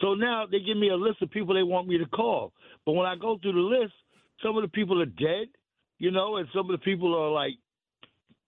So 0.00 0.14
now 0.14 0.46
they 0.50 0.60
give 0.60 0.76
me 0.76 0.90
a 0.90 0.96
list 0.96 1.22
of 1.22 1.30
people 1.30 1.54
they 1.54 1.62
want 1.62 1.88
me 1.88 1.98
to 1.98 2.06
call. 2.06 2.52
But 2.86 2.92
when 2.92 3.06
I 3.06 3.16
go 3.16 3.38
through 3.40 3.52
the 3.52 3.58
list, 3.58 3.92
some 4.42 4.56
of 4.56 4.62
the 4.62 4.68
people 4.68 5.00
are 5.02 5.06
dead, 5.06 5.48
you 5.98 6.10
know, 6.10 6.36
and 6.36 6.48
some 6.54 6.70
of 6.70 6.72
the 6.72 6.84
people 6.84 7.14
are 7.14 7.30
like, 7.30 7.52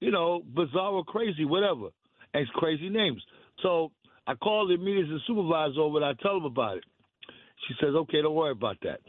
you 0.01 0.11
know, 0.11 0.43
bizarre 0.45 0.93
or 0.93 1.05
crazy, 1.05 1.45
whatever. 1.45 1.89
And 2.33 2.43
it's 2.43 2.51
crazy 2.53 2.89
names. 2.89 3.23
So 3.63 3.93
I 4.27 4.35
call 4.35 4.67
the 4.67 4.75
immediate 4.75 5.07
supervisor 5.27 5.81
over 5.81 5.99
and 5.99 6.07
I 6.07 6.15
tell 6.23 6.37
him 6.37 6.45
about 6.45 6.79
it. 6.79 6.85
She 7.69 7.75
says, 7.81 7.95
okay, 7.95 8.23
don't 8.23 8.35
worry 8.35 8.53
about 8.53 8.77
that. 8.83 9.01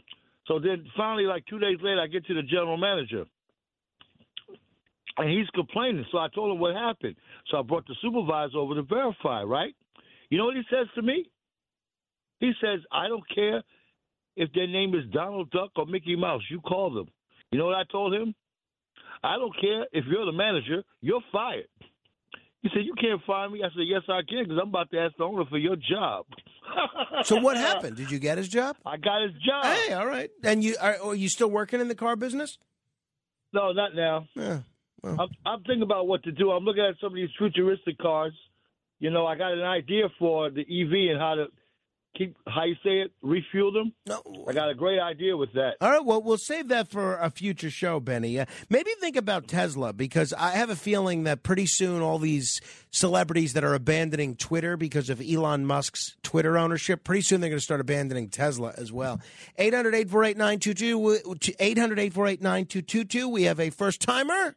So 0.46 0.58
then 0.58 0.86
finally, 0.96 1.24
like 1.24 1.44
two 1.46 1.58
days 1.58 1.78
later, 1.82 2.00
I 2.00 2.06
get 2.06 2.26
to 2.26 2.34
the 2.34 2.42
general 2.42 2.76
manager. 2.76 3.24
And 5.18 5.30
he's 5.30 5.48
complaining. 5.54 6.04
So 6.12 6.18
I 6.18 6.28
told 6.34 6.52
him 6.52 6.60
what 6.60 6.74
happened. 6.74 7.16
So 7.50 7.58
I 7.58 7.62
brought 7.62 7.86
the 7.86 7.94
supervisor 8.02 8.58
over 8.58 8.74
to 8.74 8.82
verify, 8.82 9.42
right? 9.42 9.74
You 10.28 10.38
know 10.38 10.44
what 10.44 10.56
he 10.56 10.62
says 10.70 10.86
to 10.94 11.02
me? 11.02 11.30
He 12.40 12.52
says, 12.60 12.80
I 12.92 13.08
don't 13.08 13.24
care 13.34 13.62
if 14.36 14.52
their 14.52 14.66
name 14.66 14.94
is 14.94 15.04
Donald 15.12 15.50
Duck 15.50 15.70
or 15.76 15.86
Mickey 15.86 16.16
Mouse. 16.16 16.42
You 16.50 16.60
call 16.60 16.92
them. 16.92 17.08
You 17.50 17.58
know 17.58 17.64
what 17.64 17.74
I 17.74 17.84
told 17.90 18.12
him? 18.12 18.34
I 19.24 19.36
don't 19.36 19.54
care 19.58 19.86
if 19.92 20.04
you're 20.06 20.26
the 20.26 20.32
manager. 20.32 20.82
You're 21.00 21.22
fired. 21.32 21.68
He 22.62 22.68
said, 22.72 22.84
You 22.84 22.94
can't 23.00 23.20
fire 23.26 23.48
me. 23.48 23.62
I 23.62 23.68
said, 23.68 23.84
Yes, 23.86 24.02
I 24.08 24.20
can 24.28 24.44
because 24.44 24.58
I'm 24.60 24.68
about 24.68 24.90
to 24.90 24.98
ask 24.98 25.16
the 25.16 25.24
owner 25.24 25.44
for 25.48 25.58
your 25.58 25.76
job. 25.76 26.26
So 27.24 27.40
what 27.40 27.56
happened? 27.56 27.96
Did 27.96 28.10
you 28.10 28.18
get 28.18 28.38
his 28.38 28.48
job? 28.48 28.76
I 28.86 28.96
got 28.96 29.22
his 29.22 29.32
job. 29.44 29.64
Hey, 29.64 29.92
all 29.92 30.06
right. 30.06 30.30
And 30.42 30.62
you 30.62 30.76
are, 30.80 30.96
are 31.02 31.14
you 31.14 31.28
still 31.28 31.48
working 31.48 31.80
in 31.80 31.88
the 31.88 31.94
car 31.94 32.16
business? 32.16 32.58
No, 33.52 33.72
not 33.72 33.94
now. 33.94 34.26
Yeah. 34.34 34.60
I'm, 35.04 35.28
I'm 35.44 35.62
thinking 35.62 35.82
about 35.82 36.08
what 36.08 36.24
to 36.24 36.32
do. 36.32 36.50
I'm 36.50 36.64
looking 36.64 36.82
at 36.84 36.96
some 37.00 37.12
of 37.12 37.14
these 37.14 37.28
futuristic 37.38 37.96
cars. 37.98 38.32
You 38.98 39.10
know, 39.10 39.26
I 39.26 39.36
got 39.36 39.52
an 39.52 39.62
idea 39.62 40.08
for 40.18 40.50
the 40.50 40.62
EV 40.62 41.12
and 41.12 41.20
how 41.20 41.34
to 41.36 41.46
keep 42.16 42.36
how 42.48 42.64
you 42.64 42.74
say 42.82 43.00
it, 43.00 43.12
refuel 43.22 43.72
them. 43.72 43.92
No, 44.06 44.22
I 44.48 44.52
got 44.52 44.70
a 44.70 44.74
great 44.74 44.98
idea 44.98 45.36
with 45.36 45.52
that. 45.54 45.74
All 45.80 45.90
right, 45.90 46.04
well, 46.04 46.22
we'll 46.22 46.38
save 46.38 46.68
that 46.68 46.88
for 46.88 47.16
a 47.16 47.30
future 47.30 47.70
show, 47.70 48.00
Benny. 48.00 48.38
Uh, 48.38 48.46
maybe 48.70 48.90
think 49.00 49.16
about 49.16 49.48
Tesla 49.48 49.92
because 49.92 50.32
I 50.32 50.50
have 50.50 50.70
a 50.70 50.76
feeling 50.76 51.24
that 51.24 51.42
pretty 51.42 51.66
soon 51.66 52.02
all 52.02 52.18
these 52.18 52.60
celebrities 52.90 53.52
that 53.52 53.64
are 53.64 53.74
abandoning 53.74 54.36
Twitter 54.36 54.76
because 54.76 55.10
of 55.10 55.20
Elon 55.20 55.66
Musk's 55.66 56.16
Twitter 56.22 56.56
ownership, 56.56 57.04
pretty 57.04 57.22
soon 57.22 57.40
they're 57.40 57.50
going 57.50 57.58
to 57.58 57.64
start 57.64 57.80
abandoning 57.80 58.28
Tesla 58.28 58.72
as 58.76 58.92
well. 58.92 59.20
800 59.58 59.94
848 59.94 60.36
9222. 60.36 61.54
800 61.58 61.98
848 61.98 62.42
9222. 62.42 63.28
We 63.28 63.42
have 63.42 63.60
a 63.60 63.70
first 63.70 64.00
timer. 64.00 64.56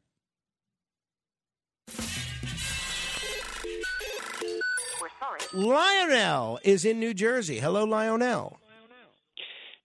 Lionel 5.53 6.59
is 6.63 6.85
in 6.85 6.99
New 6.99 7.13
Jersey. 7.13 7.59
Hello, 7.59 7.83
Lionel. 7.83 8.59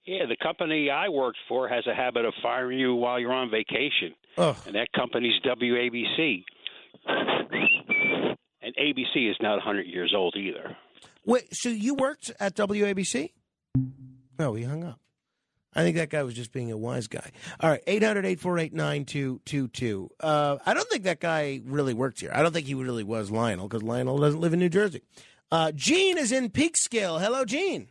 Yeah, 0.06 0.26
the 0.28 0.36
company 0.36 0.90
I 0.90 1.08
worked 1.08 1.38
for 1.48 1.66
has 1.68 1.86
a 1.86 1.94
habit 1.94 2.26
of 2.26 2.34
firing 2.42 2.78
you 2.78 2.94
while 2.94 3.18
you're 3.18 3.32
on 3.32 3.50
vacation. 3.50 4.14
Oh. 4.36 4.56
And 4.66 4.74
that 4.74 4.88
company's 4.94 5.40
WABC. 5.42 6.44
And 7.06 8.74
ABC 8.76 9.30
is 9.30 9.36
not 9.40 9.54
100 9.56 9.86
years 9.86 10.12
old 10.16 10.36
either. 10.36 10.76
Wait, 11.24 11.54
so 11.54 11.70
you 11.70 11.94
worked 11.94 12.30
at 12.38 12.54
WABC? 12.54 13.30
No, 14.38 14.54
he 14.54 14.64
hung 14.64 14.84
up. 14.84 15.00
I 15.76 15.82
think 15.82 15.96
that 15.96 16.10
guy 16.10 16.22
was 16.22 16.34
just 16.34 16.52
being 16.52 16.70
a 16.70 16.76
wise 16.76 17.08
guy. 17.08 17.30
All 17.60 17.68
right, 17.70 17.82
800 17.86 18.24
848 18.24 18.74
9222. 18.74 20.10
Uh, 20.20 20.56
I 20.64 20.72
don't 20.72 20.88
think 20.88 21.04
that 21.04 21.18
guy 21.18 21.60
really 21.64 21.94
worked 21.94 22.20
here. 22.20 22.30
I 22.32 22.42
don't 22.42 22.52
think 22.52 22.66
he 22.66 22.74
really 22.74 23.02
was 23.02 23.30
Lionel 23.30 23.68
because 23.68 23.82
Lionel 23.82 24.18
doesn't 24.18 24.40
live 24.40 24.52
in 24.52 24.60
New 24.60 24.68
Jersey. 24.68 25.02
Uh, 25.54 25.70
Gene 25.70 26.18
is 26.18 26.32
in 26.32 26.50
Peekskill. 26.50 27.20
Hello, 27.20 27.44
Gene. 27.44 27.86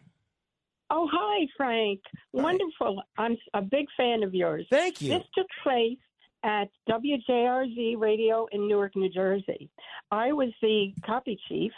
Oh, 0.89 1.07
hi, 1.09 1.47
Frank. 1.55 2.01
Wonderful. 2.33 3.01
I'm 3.17 3.37
a 3.53 3.61
big 3.61 3.85
fan 3.95 4.21
of 4.21 4.35
yours. 4.35 4.67
Thank 4.69 5.01
you. 5.01 5.11
This 5.11 5.23
took 5.33 5.47
place 5.63 5.97
at 6.43 6.67
WJRZ 6.89 7.97
Radio 7.97 8.47
in 8.51 8.67
Newark, 8.67 8.97
New 8.97 9.07
Jersey. 9.07 9.69
I 10.11 10.33
was 10.33 10.49
the 10.61 10.91
copy 11.05 11.39
chief, 11.47 11.71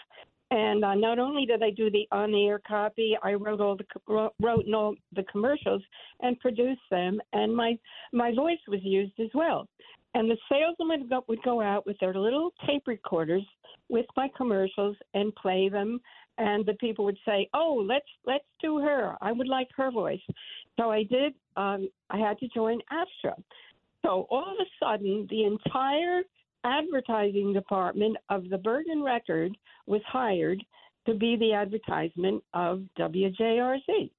and 0.49 0.83
uh, 0.83 0.95
not 0.95 1.19
only 1.19 1.45
did 1.45 1.61
I 1.61 1.69
do 1.69 1.91
the 1.91 2.07
on-the-air 2.11 2.61
copy, 2.67 3.15
I 3.21 3.35
wrote 3.35 3.61
all 3.61 3.77
the 3.77 4.31
wrote 4.41 4.65
all 4.73 4.95
the 5.15 5.23
commercials 5.31 5.83
and 6.21 6.39
produced 6.39 6.81
them, 6.89 7.21
and 7.33 7.55
my 7.55 7.77
my 8.11 8.33
voice 8.33 8.57
was 8.67 8.79
used 8.81 9.19
as 9.19 9.29
well. 9.35 9.67
And 10.15 10.31
the 10.31 10.37
would 10.79 11.09
go, 11.09 11.23
would 11.27 11.43
go 11.43 11.61
out 11.61 11.85
with 11.85 11.97
their 11.99 12.15
little 12.15 12.53
tape 12.65 12.87
recorders 12.87 13.43
with 13.89 14.05
my 14.17 14.29
commercials 14.35 14.95
and 15.13 15.35
play 15.35 15.69
them, 15.69 15.99
and 16.37 16.65
the 16.65 16.73
people 16.75 17.05
would 17.05 17.17
say, 17.25 17.49
"Oh, 17.53 17.83
let's 17.87 18.09
let's 18.25 18.45
do 18.61 18.79
her. 18.79 19.17
I 19.21 19.31
would 19.31 19.47
like 19.47 19.69
her 19.75 19.91
voice." 19.91 20.25
So 20.77 20.91
I 20.91 21.03
did. 21.03 21.33
Um, 21.55 21.89
I 22.09 22.17
had 22.17 22.37
to 22.39 22.47
join 22.49 22.81
AFTRA. 22.91 23.35
So 24.05 24.27
all 24.29 24.45
of 24.51 24.59
a 24.59 24.69
sudden, 24.79 25.27
the 25.29 25.45
entire 25.45 26.23
advertising 26.63 27.53
department 27.53 28.17
of 28.29 28.49
the 28.49 28.57
Bergen 28.57 29.03
Record 29.03 29.55
was 29.87 30.01
hired 30.07 30.63
to 31.05 31.13
be 31.13 31.35
the 31.37 31.53
advertisement 31.53 32.43
of 32.53 32.81
WJRZ. 32.97 34.09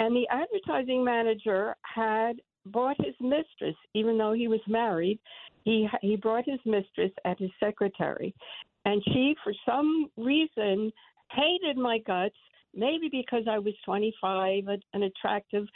And 0.00 0.16
the 0.16 0.26
advertising 0.30 1.04
manager 1.04 1.76
had 1.82 2.40
brought 2.66 2.96
his 3.04 3.14
mistress, 3.20 3.76
even 3.94 4.18
though 4.18 4.32
he 4.32 4.48
was 4.48 4.60
married, 4.66 5.18
he 5.64 5.88
he 6.00 6.16
brought 6.16 6.44
his 6.46 6.60
mistress 6.64 7.12
as 7.24 7.36
his 7.38 7.50
secretary, 7.60 8.34
and 8.84 9.02
she, 9.06 9.34
for 9.42 9.52
some 9.66 10.10
reason, 10.16 10.92
hated 11.30 11.76
my 11.76 11.98
guts. 11.98 12.36
Maybe 12.74 13.08
because 13.10 13.44
I 13.50 13.58
was 13.58 13.74
25, 13.84 14.64
an 14.92 15.02
attractive 15.02 15.66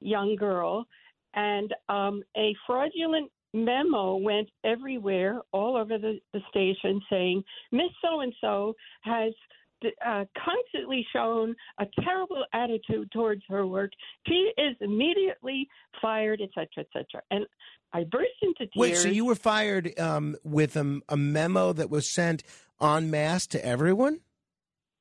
young 0.00 0.36
girl, 0.36 0.86
and 1.34 1.74
um, 1.88 2.22
a 2.36 2.54
fraudulent 2.66 3.30
memo 3.52 4.16
went 4.16 4.48
everywhere, 4.64 5.40
all 5.52 5.76
over 5.76 5.98
the, 5.98 6.20
the 6.32 6.40
station, 6.50 7.00
saying 7.10 7.42
Miss 7.72 7.90
So 8.02 8.20
and 8.20 8.34
So 8.40 8.74
has 9.02 9.32
uh, 10.04 10.24
constantly 10.44 11.06
shown 11.12 11.54
a 11.78 11.86
terrible 12.02 12.44
attitude 12.52 13.10
towards 13.12 13.42
her 13.48 13.66
work. 13.66 13.90
She 14.26 14.50
is 14.56 14.76
immediately 14.80 15.68
fired, 16.00 16.40
etc., 16.40 16.66
etc. 16.78 17.22
And 17.30 17.46
I 17.92 18.04
burst 18.04 18.32
into 18.42 18.66
tears. 18.66 18.70
Wait, 18.76 18.96
so 18.96 19.08
you 19.08 19.24
were 19.24 19.34
fired 19.34 19.98
um, 19.98 20.36
with 20.42 20.76
a, 20.76 21.00
a 21.08 21.16
memo 21.16 21.72
that 21.72 21.90
was 21.90 22.12
sent 22.12 22.42
en 22.80 23.10
masse 23.10 23.46
to 23.48 23.64
everyone? 23.64 24.20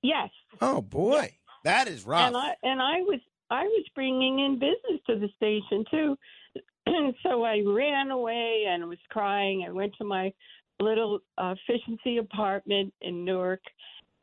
Yes. 0.01 0.29
Oh 0.61 0.81
boy, 0.81 1.37
that 1.63 1.87
is 1.87 2.05
rough. 2.05 2.27
And 2.27 2.37
I 2.37 2.53
and 2.61 2.81
I 2.81 3.01
was 3.01 3.19
I 3.49 3.63
was 3.63 3.85
bringing 3.95 4.39
in 4.39 4.59
business 4.59 5.01
to 5.07 5.19
the 5.19 5.29
station 5.37 5.85
too. 5.89 6.17
so 7.23 7.43
I 7.43 7.61
ran 7.65 8.11
away 8.11 8.65
and 8.67 8.87
was 8.87 8.99
crying. 9.09 9.65
I 9.67 9.71
went 9.71 9.93
to 9.97 10.03
my 10.03 10.31
little 10.79 11.19
uh, 11.37 11.55
efficiency 11.67 12.17
apartment 12.17 12.93
in 13.01 13.23
Newark, 13.23 13.61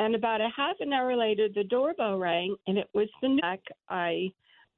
and 0.00 0.14
about 0.14 0.40
a 0.40 0.48
half 0.56 0.76
an 0.80 0.94
hour 0.94 1.14
later, 1.14 1.48
the 1.54 1.62
doorbell 1.62 2.18
rang, 2.18 2.56
and 2.66 2.78
it 2.78 2.88
was 2.94 3.08
the 3.20 3.28
neck. 3.28 3.60
I 3.90 4.30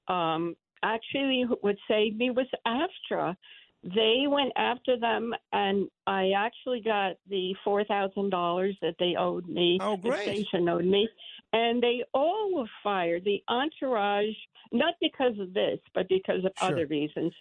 um, 0.09 0.57
actually 0.83 1.47
what 1.61 1.77
saved 1.89 2.19
me 2.19 2.31
was 2.31 2.49
AFTRA. 2.67 3.37
They 3.85 4.25
went 4.29 4.53
after 4.57 4.99
them, 4.99 5.33
and 5.53 5.89
I 6.09 6.33
actually 6.37 6.81
got 6.81 7.13
the 7.31 7.55
four 7.63 7.85
thousand 7.85 8.31
dollars 8.31 8.77
that 8.83 8.97
they 8.99 9.15
owed 9.17 9.49
me. 9.49 9.79
Oh, 9.81 9.97
great! 9.97 10.25
The 10.25 10.45
station 10.45 10.69
owed 10.69 10.85
me, 10.85 11.09
and 11.53 11.81
they 11.81 12.03
all 12.13 12.53
were 12.57 12.71
fired. 12.83 13.25
The 13.25 13.43
entourage, 13.49 14.35
not 14.73 14.95
because 15.01 15.39
of 15.39 15.55
this, 15.55 15.79
but 15.95 16.09
because 16.09 16.45
of 16.45 16.53
Sure. 16.59 16.71
other 16.73 16.87
reasons. 16.87 17.33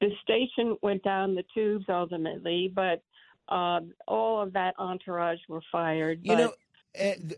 The 0.00 0.10
station 0.22 0.76
went 0.82 1.02
down 1.02 1.34
the 1.34 1.44
tubes 1.54 1.84
ultimately, 1.88 2.72
but 2.74 3.02
um, 3.54 3.92
all 4.08 4.42
of 4.42 4.52
that 4.54 4.74
entourage 4.78 5.38
were 5.48 5.62
fired. 5.70 6.20
You 6.22 6.32
but 6.32 6.38
know, 6.38 6.52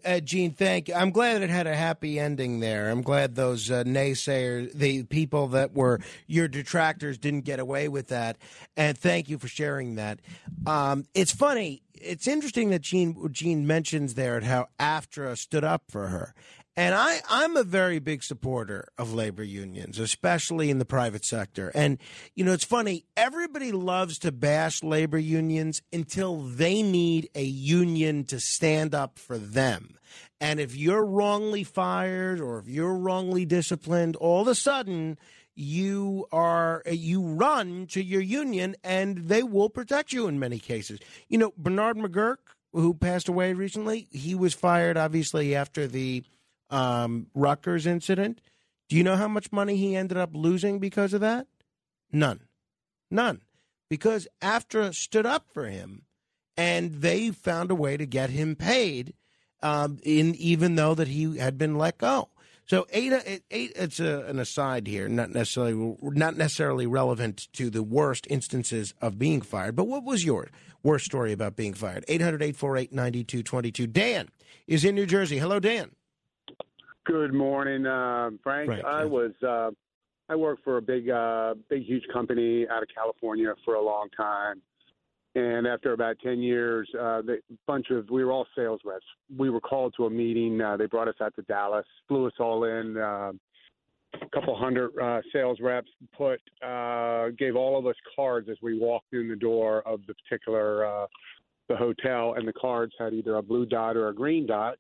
uh, 0.05 0.21
Gene, 0.21 0.53
thank 0.53 0.89
you. 0.89 0.95
I'm 0.95 1.11
glad 1.11 1.43
it 1.43 1.51
had 1.51 1.67
a 1.67 1.75
happy 1.75 2.19
ending 2.19 2.61
there. 2.61 2.91
I'm 2.91 3.03
glad 3.03 3.35
those 3.35 3.71
uh, 3.71 3.85
naysayers, 3.85 4.73
the 4.73 5.05
people 5.05 5.49
that 5.49 5.75
were 5.75 6.01
your 6.27 6.49
detractors, 6.49 7.19
didn't 7.19 7.43
get 7.43 7.61
away 7.61 7.89
with 7.89 8.09
that. 8.09 8.39
And 8.77 8.97
thank 8.97 9.29
you 9.29 9.39
for 9.39 9.49
sharing 9.49 9.97
that. 9.97 10.21
Um, 10.67 11.07
it's 11.15 11.33
funny. 11.33 11.83
It's 11.95 12.29
interesting 12.29 12.71
that 12.71 12.83
Gene 12.83 13.29
Gene 13.33 13.67
mentions 13.67 14.15
there 14.15 14.41
how 14.41 14.69
AFTRA 14.79 15.37
stood 15.37 15.65
up 15.65 15.85
for 15.89 16.09
her. 16.09 16.35
And 16.79 16.95
I, 16.95 17.19
I'm 17.29 17.57
a 17.57 17.65
very 17.65 17.99
big 17.99 18.23
supporter 18.23 18.87
of 18.97 19.13
labor 19.13 19.43
unions, 19.43 19.99
especially 19.99 20.71
in 20.71 20.79
the 20.79 20.85
private 20.85 21.25
sector. 21.25 21.73
And, 21.75 21.99
you 22.37 22.45
know, 22.45 22.53
it's 22.53 22.65
funny, 22.65 23.05
everybody 23.17 23.73
loves 23.73 24.17
to 24.21 24.31
bash 24.31 24.85
labor 24.85 25.19
unions 25.19 25.83
until 25.93 26.37
they 26.37 26.85
need 26.85 27.31
a 27.35 27.43
union 27.43 28.23
to 28.27 28.39
stand 28.39 28.95
up 28.95 29.19
for 29.19 29.39
them. 29.39 29.99
And 30.41 30.61
if 30.61 30.77
you're 30.77 31.05
wrongly 31.05 31.65
fired 31.65 32.41
or 32.41 32.61
if 32.61 32.69
you're 32.69 32.95
wrongly 32.95 33.45
disciplined, 33.45 34.15
all 34.15 34.43
of 34.43 34.47
a 34.47 34.55
sudden 34.55 35.19
you 35.57 36.29
are 36.31 36.85
you 36.89 37.23
run 37.23 37.89
to 37.89 38.05
your 38.05 38.21
union 38.21 38.77
and 38.85 39.27
they 39.27 39.43
will 39.43 39.69
protect 39.69 40.13
you 40.13 40.29
in 40.29 40.39
many 40.39 40.61
cases. 40.61 41.01
You 41.29 41.39
know, 41.39 41.53
Bernard 41.59 41.97
McGuirk, 41.97 42.37
who 42.73 42.95
passed 42.95 43.29
away 43.29 43.53
recently, 43.53 44.07
he 44.13 44.37
was 44.37 44.55
fired 44.55 44.97
obviously 44.97 45.57
after 45.57 45.89
the 45.89 46.23
um, 46.71 47.27
Rutgers 47.35 47.87
incident. 47.87 48.41
Do 48.89 48.97
you 48.97 49.03
know 49.03 49.17
how 49.17 49.29
much 49.29 49.53
money 49.53 49.77
he 49.77 49.97
ended 49.97 50.17
up 50.17 50.31
losing 50.35 50.79
because 50.79 51.13
of 51.13 51.21
that? 51.21 51.47
None. 52.11 52.41
None. 53.11 53.43
Because 53.91 54.29
AFTRA 54.43 54.95
stood 54.95 55.27
up 55.27 55.47
for 55.53 55.67
him 55.67 56.03
and 56.57 57.01
they 57.01 57.31
found 57.31 57.71
a 57.71 57.75
way 57.75 57.97
to 57.97 58.07
get 58.07 58.31
him 58.31 58.57
paid 58.57 59.15
um, 59.63 59.99
in 60.03 60.35
even 60.35 60.75
though 60.75 60.95
that 60.95 61.09
he 61.09 61.39
had 61.39 61.59
been 61.59 61.77
let 61.77 61.99
go. 61.99 62.29
So 62.67 62.87
eight, 62.91 63.15
eight, 63.25 63.43
eight 63.51 63.73
it's 63.77 63.99
a, 63.99 64.25
an 64.27 64.39
aside 64.39 64.87
here, 64.87 65.09
not 65.09 65.31
necessarily 65.31 65.97
not 66.03 66.37
necessarily 66.37 66.87
relevant 66.87 67.49
to 67.55 67.71
the 67.71 67.83
worst 67.83 68.27
instances 68.29 68.93
of 69.01 69.19
being 69.19 69.41
fired. 69.41 69.75
But 69.75 69.89
what 69.89 70.05
was 70.05 70.23
your 70.23 70.49
worst 70.83 71.07
story 71.07 71.33
about 71.33 71.57
being 71.57 71.73
fired? 71.73 72.05
800-848-9222. 72.09 73.91
Dan 73.91 74.29
is 74.67 74.85
in 74.85 74.95
New 74.95 75.07
Jersey. 75.07 75.39
Hello, 75.39 75.59
Dan. 75.59 75.93
Good 77.09 77.33
morning, 77.33 77.87
uh, 77.87 78.29
Frank. 78.43 78.69
Frank, 78.69 78.85
I 78.85 79.03
was 79.07 79.33
uh, 79.43 79.71
I 80.29 80.37
worked 80.37 80.63
for 80.63 80.77
a 80.77 80.83
big, 80.83 81.09
uh, 81.09 81.55
big, 81.71 81.85
huge 81.85 82.05
company 82.13 82.67
out 82.69 82.83
of 82.83 82.89
California 82.95 83.55
for 83.65 83.77
a 83.77 83.83
long 83.83 84.09
time, 84.15 84.61
and 85.35 85.67
after 85.67 85.95
about 85.95 86.17
ten 86.23 86.41
years, 86.41 86.87
uh, 86.95 87.23
the 87.23 87.39
bunch 87.67 87.87
of 87.91 88.11
we 88.11 88.23
were 88.23 88.31
all 88.31 88.47
sales 88.55 88.83
reps. 88.85 89.07
We 89.35 89.49
were 89.49 89.61
called 89.61 89.95
to 89.97 90.05
a 90.05 90.11
meeting. 90.11 90.61
Uh, 90.61 90.77
they 90.77 90.85
brought 90.85 91.09
us 91.09 91.15
out 91.23 91.35
to 91.37 91.43
Dallas, 91.43 91.87
flew 92.09 92.27
us 92.27 92.35
all 92.39 92.65
in. 92.65 92.99
Uh, 92.99 93.33
a 94.21 94.29
couple 94.35 94.55
hundred 94.55 94.91
uh, 95.01 95.23
sales 95.33 95.61
reps 95.63 95.89
put 96.15 96.41
uh, 96.63 97.29
gave 97.39 97.57
all 97.57 97.79
of 97.79 97.87
us 97.87 97.97
cards 98.15 98.51
as 98.51 98.59
we 98.61 98.79
walked 98.79 99.15
in 99.15 99.31
the 99.31 99.37
door 99.37 99.81
of 99.89 100.01
the 100.07 100.15
particular 100.15 100.85
uh, 100.85 101.07
the 101.71 101.77
hotel, 101.77 102.35
and 102.35 102.47
the 102.47 102.53
cards 102.53 102.93
had 102.99 103.15
either 103.15 103.37
a 103.37 103.43
blue 103.43 103.65
dot 103.65 103.97
or 103.97 104.09
a 104.09 104.15
green 104.15 104.47
dot 104.47 104.77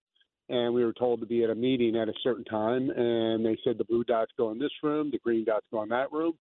and 0.48 0.72
we 0.74 0.84
were 0.84 0.92
told 0.92 1.20
to 1.20 1.26
be 1.26 1.44
at 1.44 1.50
a 1.50 1.54
meeting 1.54 1.96
at 1.96 2.08
a 2.08 2.12
certain 2.22 2.44
time 2.44 2.90
and 2.90 3.44
they 3.44 3.56
said 3.64 3.76
the 3.78 3.84
blue 3.84 4.04
dots 4.04 4.32
go 4.38 4.50
in 4.50 4.58
this 4.58 4.70
room 4.82 5.10
the 5.12 5.18
green 5.18 5.44
dots 5.44 5.66
go 5.70 5.82
in 5.82 5.88
that 5.90 6.10
room. 6.12 6.34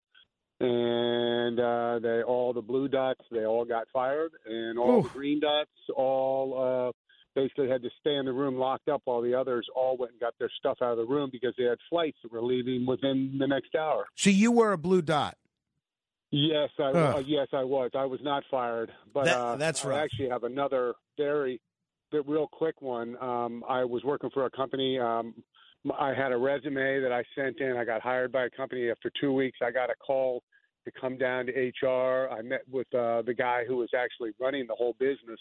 And 0.60 1.60
uh 1.60 2.00
they 2.00 2.24
all 2.24 2.52
the 2.53 2.61
blue 2.61 2.88
dots 2.88 3.22
they 3.32 3.45
all 3.45 3.66
got 3.66 3.88
fired 3.94 4.32
and 4.45 4.80
all 4.80 5.02
the 5.03 5.10
green 5.10 5.40
dots 5.40 5.69
all 5.95 6.90
uh 6.90 6.92
basically 7.36 7.69
had 7.69 7.84
to 7.84 7.90
stay 8.00 8.16
in 8.16 8.26
the 8.26 8.34
room 8.34 8.56
locked 8.56 8.90
up 8.90 9.02
while 9.06 9.22
the 9.22 9.36
others 9.36 9.68
all 9.76 9.95
went 9.98 10.14
and 10.14 10.19
got 10.19 10.34
their 10.40 10.50
stuff 10.58 10.77
out 10.82 10.92
of 10.94 10.98
the 10.98 11.06
room 11.06 11.30
because 11.32 11.53
they 11.58 11.66
had 11.66 11.77
flights 11.90 12.18
that 12.24 12.32
were 12.32 12.42
leaving 12.42 12.86
within 12.88 13.36
the 13.38 13.45
next 13.45 13.76
hour. 13.76 14.06
So 14.16 14.32
you 14.32 14.52
were 14.52 14.72
a 14.74 14.77
blue 14.77 15.03
dot. 15.03 15.38
Yes, 16.32 16.69
I 16.80 16.92
uh, 16.92 17.19
yes 17.19 17.48
I 17.53 17.64
was. 17.64 17.92
I 17.95 18.06
was 18.06 18.19
not 18.24 18.44
fired, 18.50 18.92
but 19.14 19.26
That- 19.26 19.38
uh, 19.38 19.56
that's 19.58 19.86
I 19.86 20.00
actually 20.00 20.30
have 20.30 20.44
another 20.44 20.94
very, 21.16 21.61
the 22.11 22.22
real 22.24 22.48
quick 22.48 22.82
one. 22.82 23.18
Um, 23.22 23.64
I 23.68 23.84
was 23.84 24.03
working 24.03 24.30
for 24.34 24.45
a 24.45 24.50
company. 24.50 25.00
Um, 25.00 25.34
I 25.98 26.14
had 26.14 26.32
a 26.32 26.38
resume 26.38 27.02
that 27.02 27.11
I 27.11 27.24
sent 27.36 27.60
in. 27.60 27.77
I 27.77 27.86
got 27.86 28.02
hired 28.02 28.32
by 28.32 28.45
a 28.45 28.50
company. 28.50 28.90
After 28.90 29.11
two 29.19 29.34
weeks, 29.34 29.60
I 29.61 29.72
got 29.72 29.90
a 29.90 29.95
call 29.95 30.44
to 30.86 30.92
come 31.00 31.18
down 31.18 31.48
to 31.48 31.52
HR. 31.52 32.30
I 32.30 32.42
met 32.42 32.61
with 32.72 32.88
uh, 32.94 33.22
the 33.22 33.34
guy 33.38 33.64
who 33.68 33.77
was 33.77 33.90
actually 33.98 34.32
running 34.40 34.68
the 34.68 34.76
whole 34.76 34.95
business 35.00 35.40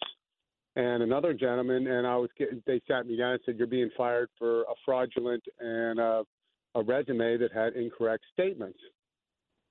and 0.76 1.02
another 1.02 1.32
gentleman, 1.32 1.86
and 1.86 2.06
I 2.06 2.16
was 2.16 2.30
getting. 2.38 2.62
They 2.66 2.80
sat 2.86 3.06
me 3.06 3.16
down 3.16 3.32
and 3.32 3.40
said, 3.44 3.56
"You're 3.56 3.66
being 3.66 3.90
fired 3.96 4.28
for 4.38 4.62
a 4.62 4.74
fraudulent 4.84 5.42
and 5.58 5.98
uh, 5.98 6.24
a 6.74 6.82
resume 6.82 7.38
that 7.38 7.52
had 7.52 7.74
incorrect 7.74 8.24
statements." 8.32 8.78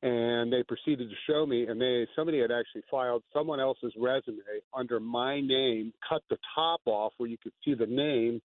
And 0.06 0.54
they 0.54 0.62
proceeded 0.62 1.10
to 1.10 1.16
show 1.28 1.48
me 1.48 1.66
and 1.66 1.82
they 1.82 2.08
somebody 2.16 2.40
had 2.40 2.52
actually 2.52 2.84
filed 2.92 3.24
someone 3.34 3.60
else's 3.60 3.92
resume 3.98 4.38
under 4.74 5.00
my 5.00 5.42
name 5.42 5.92
cut 6.08 6.22
the 6.30 6.38
top 6.54 6.80
off 6.86 7.12
where 7.18 7.28
you 7.28 7.38
could 7.42 7.52
see 7.66 7.74
the 7.74 7.88
name 7.88 8.40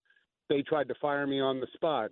they 0.49 0.63
tried 0.63 0.87
to 0.87 0.95
fire 1.03 1.27
me 1.27 1.41
on 1.41 1.59
the 1.59 1.67
spot 1.75 2.11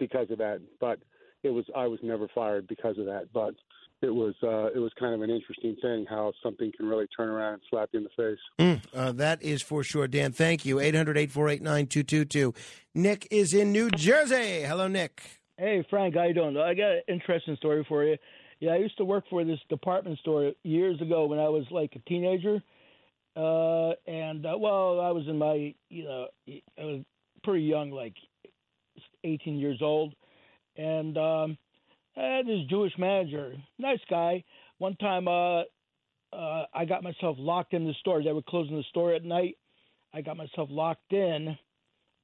because 0.00 0.28
of 0.30 0.38
that 0.38 0.60
but 0.80 0.98
it 1.44 1.50
was 1.50 1.64
i 1.76 1.86
was 1.86 2.00
never 2.02 2.26
fired 2.34 2.66
because 2.66 2.98
of 2.98 3.06
that 3.06 3.28
but 3.32 3.54
it 4.02 4.10
was 4.10 4.34
uh, 4.42 4.66
it 4.74 4.78
was 4.78 4.92
kind 4.98 5.14
of 5.14 5.22
an 5.22 5.30
interesting 5.30 5.74
thing 5.80 6.04
how 6.10 6.32
something 6.42 6.70
can 6.76 6.86
really 6.86 7.06
turn 7.16 7.28
around 7.28 7.54
and 7.54 7.62
slap 7.70 7.88
you 7.92 8.00
in 8.00 8.04
the 8.04 8.10
face. 8.10 8.38
Mm, 8.58 8.82
uh, 8.94 9.12
that 9.12 9.42
is 9.42 9.62
for 9.62 9.82
sure, 9.82 10.06
Dan. 10.06 10.32
Thank 10.32 10.66
you. 10.66 10.78
800 10.80 11.16
848 11.16 11.62
9222. 11.62 12.54
Nick 12.94 13.26
is 13.30 13.54
in 13.54 13.72
New 13.72 13.90
Jersey. 13.90 14.64
Hello, 14.64 14.86
Nick. 14.86 15.22
Hey 15.58 15.86
Frank, 15.88 16.14
how 16.14 16.24
you 16.24 16.34
doing? 16.34 16.54
I 16.58 16.74
got 16.74 16.90
an 16.90 17.02
interesting 17.08 17.56
story 17.56 17.82
for 17.88 18.04
you. 18.04 18.18
Yeah, 18.60 18.72
I 18.72 18.76
used 18.76 18.98
to 18.98 19.06
work 19.06 19.24
for 19.30 19.42
this 19.42 19.58
department 19.70 20.18
store 20.18 20.52
years 20.64 21.00
ago 21.00 21.24
when 21.24 21.38
I 21.38 21.48
was 21.48 21.64
like 21.70 21.94
a 21.96 21.98
teenager, 22.00 22.62
uh, 23.36 23.92
and 24.06 24.44
uh, 24.44 24.58
well, 24.58 25.00
I 25.00 25.10
was 25.12 25.24
in 25.26 25.38
my 25.38 25.74
you 25.88 26.04
know 26.04 26.26
I 26.46 26.84
was 26.84 27.04
pretty 27.42 27.64
young, 27.64 27.90
like 27.90 28.12
18 29.24 29.56
years 29.56 29.78
old, 29.80 30.14
and 30.76 31.16
um, 31.16 31.58
I 32.18 32.36
had 32.36 32.46
this 32.46 32.66
Jewish 32.68 32.92
manager, 32.98 33.54
nice 33.78 34.00
guy. 34.10 34.44
One 34.76 34.96
time, 34.96 35.26
uh, 35.26 35.60
uh, 36.34 36.66
I 36.74 36.84
got 36.86 37.02
myself 37.02 37.38
locked 37.38 37.72
in 37.72 37.86
the 37.86 37.94
store. 38.00 38.22
They 38.22 38.32
were 38.32 38.42
closing 38.42 38.76
the 38.76 38.84
store 38.90 39.14
at 39.14 39.24
night. 39.24 39.56
I 40.12 40.20
got 40.20 40.36
myself 40.36 40.68
locked 40.70 41.14
in 41.14 41.56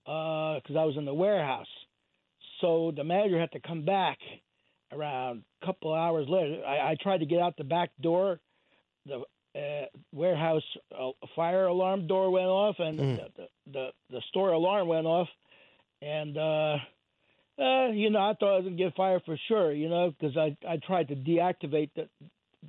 because 0.05 0.77
I 0.77 0.85
was 0.85 0.97
in 0.99 1.07
the 1.07 1.15
warehouse. 1.15 1.67
So 2.63 2.93
the 2.97 3.05
manager 3.05 3.39
had 3.39 3.53
to 3.53 3.61
come 3.61 3.85
back 3.85 4.19
around 4.93 5.43
a 5.63 5.67
couple 5.67 5.93
hours 5.93 6.27
later. 6.29 6.65
I, 6.67 6.93
I 6.93 6.97
tried 7.03 7.19
to 7.19 7.27
get 7.27 7.41
out 7.41 7.57
the 7.59 7.65
back 7.65 7.91
door. 8.01 8.41
The 9.07 9.23
uh, 9.55 9.87
warehouse 10.15 10.63
uh, 10.99 11.11
fire 11.37 11.67
alarm 11.67 12.07
door 12.07 12.31
went 12.31 12.47
off, 12.47 12.77
and 12.79 12.99
Mm. 12.99 13.17
the, 13.37 13.49
the, 13.71 13.89
the 14.11 14.21
store 14.29 14.53
alarm 14.53 14.89
went 14.89 15.07
off. 15.07 15.29
And 16.01 16.39
uh, 16.39 16.77
uh, 17.59 17.89
you 17.93 18.11
know, 18.11 18.21
I 18.21 18.35
thought 18.39 18.55
I 18.55 18.57
was 18.57 18.65
gonna 18.65 18.77
get 18.77 18.95
fired 18.97 19.23
for 19.27 19.37
sure. 19.49 19.73
You 19.73 19.89
know, 19.91 20.11
because 20.19 20.37
I 20.37 20.57
I 20.67 20.79
tried 20.87 21.09
to 21.09 21.17
deactivate 21.17 21.91
the 21.95 22.09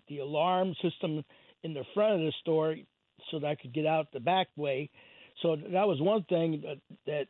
the 0.10 0.20
alarm 0.20 0.76
system 0.82 1.24
in 1.64 1.74
the 1.74 1.84
front 1.94 2.16
of 2.16 2.20
the 2.22 2.34
store 2.42 2.76
so 3.32 3.40
that 3.40 3.48
I 3.48 3.56
could 3.56 3.74
get 3.74 3.86
out 3.86 4.08
the 4.12 4.20
back 4.20 4.48
way. 4.58 4.90
So 5.42 5.56
that 5.56 5.88
was 5.88 6.02
one 6.02 6.24
thing 6.24 6.64
that 6.66 6.80
that, 7.06 7.28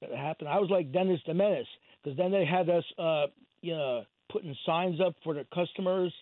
that 0.00 0.18
happened. 0.18 0.48
I 0.48 0.58
was 0.58 0.70
like 0.70 0.92
Dennis 0.92 1.20
the 1.26 1.34
Menace 1.34 1.68
because 2.08 2.16
then 2.16 2.30
they 2.30 2.44
had 2.44 2.68
us, 2.70 2.84
uh, 2.98 3.26
you 3.60 3.74
know, 3.74 4.04
putting 4.30 4.54
signs 4.64 5.00
up 5.00 5.14
for 5.24 5.34
the 5.34 5.46
customers, 5.54 6.12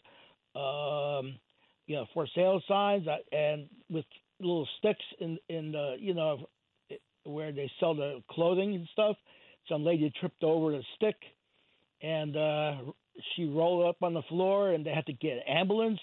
um, 0.55 1.39
you 1.87 1.97
know, 1.97 2.07
for 2.15 2.27
sale 2.35 2.61
signs, 2.67 3.07
uh, 3.07 3.17
and 3.37 3.69
with 3.91 4.05
little 4.41 4.67
sticks 4.79 5.05
in 5.21 5.39
in 5.49 5.73
the, 5.73 5.97
you 5.99 6.15
know, 6.15 6.49
where 7.25 7.53
they 7.53 7.71
sell 7.79 7.95
the 7.95 8.23
clothing 8.31 8.75
and 8.75 8.89
stuff. 8.93 9.17
Some 9.69 9.85
lady 9.85 10.13
tripped 10.21 10.43
over 10.43 10.73
the 10.73 10.83
stick, 10.97 11.17
and 12.03 12.37
uh, 12.37 12.75
she 13.35 13.45
rolled 13.45 13.87
up 13.87 14.03
on 14.03 14.15
the 14.15 14.23
floor, 14.23 14.73
and 14.73 14.85
they 14.85 14.93
had 14.93 15.07
to 15.07 15.13
get 15.13 15.33
an 15.33 15.43
ambulance 15.49 16.01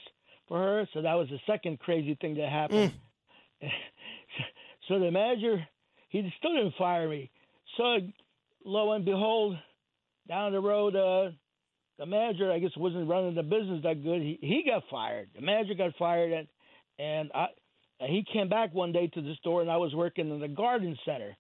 for 0.48 0.58
her. 0.58 0.88
So 0.94 1.02
that 1.02 1.14
was 1.14 1.30
the 1.30 1.40
second 1.48 1.80
crazy 1.80 2.18
thing 2.20 2.36
that 2.36 2.50
happened. 2.50 2.94
so 4.88 5.00
the 5.00 5.12
manager, 5.12 5.66
he 6.10 6.34
still 6.38 6.54
didn't 6.54 6.76
fire 6.78 7.08
me. 7.08 7.32
So 7.78 8.00
lo 8.66 8.92
and 8.92 9.06
behold, 9.06 9.58
down 10.28 10.52
the 10.52 10.60
road, 10.60 10.96
uh, 10.96 11.32
the 12.00 12.06
manager, 12.06 12.52
I 12.52 12.60
guess, 12.60 12.72
wasn't 12.76 13.10
running 13.10 13.36
the 13.36 13.44
business 13.44 13.82
that 13.84 14.04
good. 14.04 14.22
He 14.22 14.40
he 14.42 14.64
got 14.66 14.84
fired. 14.90 15.30
The 15.36 15.42
manager 15.42 15.74
got 15.76 15.96
fired, 15.98 16.32
and 16.32 16.48
and 17.00 17.32
I 17.34 17.48
he 18.00 18.26
came 18.32 18.50
back 18.50 18.74
one 18.74 18.92
day 18.92 19.08
to 19.08 19.22
the 19.22 19.36
store, 19.36 19.62
and 19.62 19.70
I 19.70 19.78
was 19.78 19.94
working 19.94 20.30
in 20.30 20.40
the 20.40 20.48
garden 20.48 20.98
center. 21.06 21.36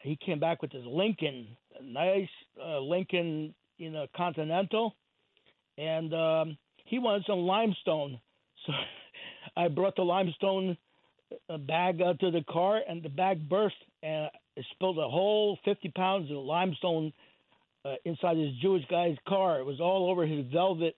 He 0.00 0.18
came 0.24 0.40
back 0.40 0.62
with 0.62 0.72
his 0.72 0.84
Lincoln, 0.84 1.56
nice 1.82 2.28
uh, 2.60 2.80
Lincoln, 2.80 3.54
you 3.78 3.90
know, 3.90 4.06
Continental, 4.16 4.96
and 5.78 6.12
um, 6.12 6.58
he 6.84 6.98
wanted 6.98 7.24
some 7.26 7.40
limestone. 7.40 8.20
So 8.64 8.72
I 9.56 9.66
brought 9.66 9.96
the 9.96 10.02
limestone 10.02 10.76
uh, 11.50 11.56
bag 11.56 12.00
out 12.00 12.20
to 12.20 12.30
the 12.30 12.44
car, 12.48 12.80
and 12.88 13.02
the 13.02 13.08
bag 13.08 13.48
burst, 13.48 13.74
and 14.04 14.30
it 14.56 14.64
spilled 14.70 14.98
a 14.98 15.08
whole 15.08 15.58
50 15.64 15.90
pounds 15.96 16.30
of 16.30 16.36
limestone 16.36 17.12
uh, 17.84 17.94
inside 18.04 18.36
this 18.36 18.52
Jewish 18.60 18.84
guy's 18.90 19.16
car. 19.28 19.58
It 19.60 19.66
was 19.66 19.80
all 19.80 20.10
over 20.10 20.26
his 20.26 20.46
velvet 20.52 20.96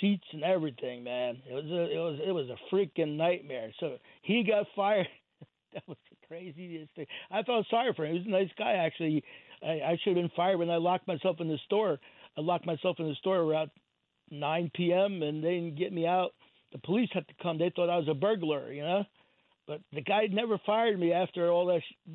seats 0.00 0.24
and 0.32 0.42
everything, 0.42 1.04
man. 1.04 1.38
It 1.48 1.54
was 1.54 1.64
a, 1.64 1.92
it 1.92 1.98
was 1.98 2.20
it 2.26 2.32
was 2.32 2.48
a 2.48 2.74
freaking 2.74 3.16
nightmare. 3.16 3.70
So 3.80 3.98
he 4.22 4.44
got 4.44 4.66
fired. 4.76 5.08
that 5.74 5.82
was 5.86 5.98
the 6.10 6.26
craziest 6.26 6.94
thing. 6.94 7.06
I 7.30 7.42
felt 7.42 7.66
sorry 7.70 7.92
for 7.94 8.04
him. 8.04 8.12
He 8.12 8.18
was 8.18 8.26
a 8.26 8.30
nice 8.30 8.50
guy, 8.58 8.72
actually. 8.72 9.24
I, 9.62 9.92
I 9.92 9.98
should 10.02 10.16
have 10.16 10.22
been 10.22 10.32
fired 10.36 10.58
when 10.58 10.70
I 10.70 10.76
locked 10.76 11.06
myself 11.06 11.40
in 11.40 11.48
the 11.48 11.58
store. 11.66 11.98
I 12.36 12.40
locked 12.40 12.66
myself 12.66 12.96
in 12.98 13.08
the 13.08 13.14
store 13.16 13.38
around 13.38 13.70
9 14.30 14.70
p.m. 14.74 15.22
and 15.22 15.42
they 15.42 15.54
didn't 15.54 15.78
get 15.78 15.92
me 15.92 16.06
out. 16.06 16.30
The 16.72 16.78
police 16.78 17.10
had 17.12 17.28
to 17.28 17.34
come. 17.42 17.58
They 17.58 17.70
thought 17.74 17.90
I 17.90 17.98
was 17.98 18.08
a 18.08 18.14
burglar, 18.14 18.72
you 18.72 18.82
know. 18.82 19.04
But 19.66 19.80
the 19.92 20.00
guy 20.00 20.26
never 20.30 20.58
fired 20.66 20.98
me 20.98 21.12
after 21.12 21.50
all 21.50 21.66
that 21.66 21.80
sh- 21.80 22.10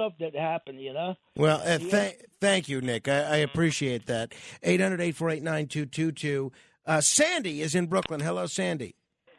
stuff 0.00 0.12
that 0.20 0.34
happened, 0.34 0.80
you 0.80 0.92
know. 0.92 1.14
Well, 1.36 1.60
uh, 1.64 1.78
th- 1.78 2.16
thank 2.40 2.68
you, 2.68 2.80
Nick. 2.80 3.08
I, 3.08 3.20
I 3.20 3.36
appreciate 3.36 4.06
that. 4.06 4.32
800 4.62 5.00
848 5.00 5.42
9222. 5.42 6.52
Uh, 6.86 7.00
Sandy 7.00 7.60
is 7.60 7.74
in 7.74 7.86
Brooklyn. 7.86 8.20
Hello, 8.20 8.46
Sandy. 8.46 8.94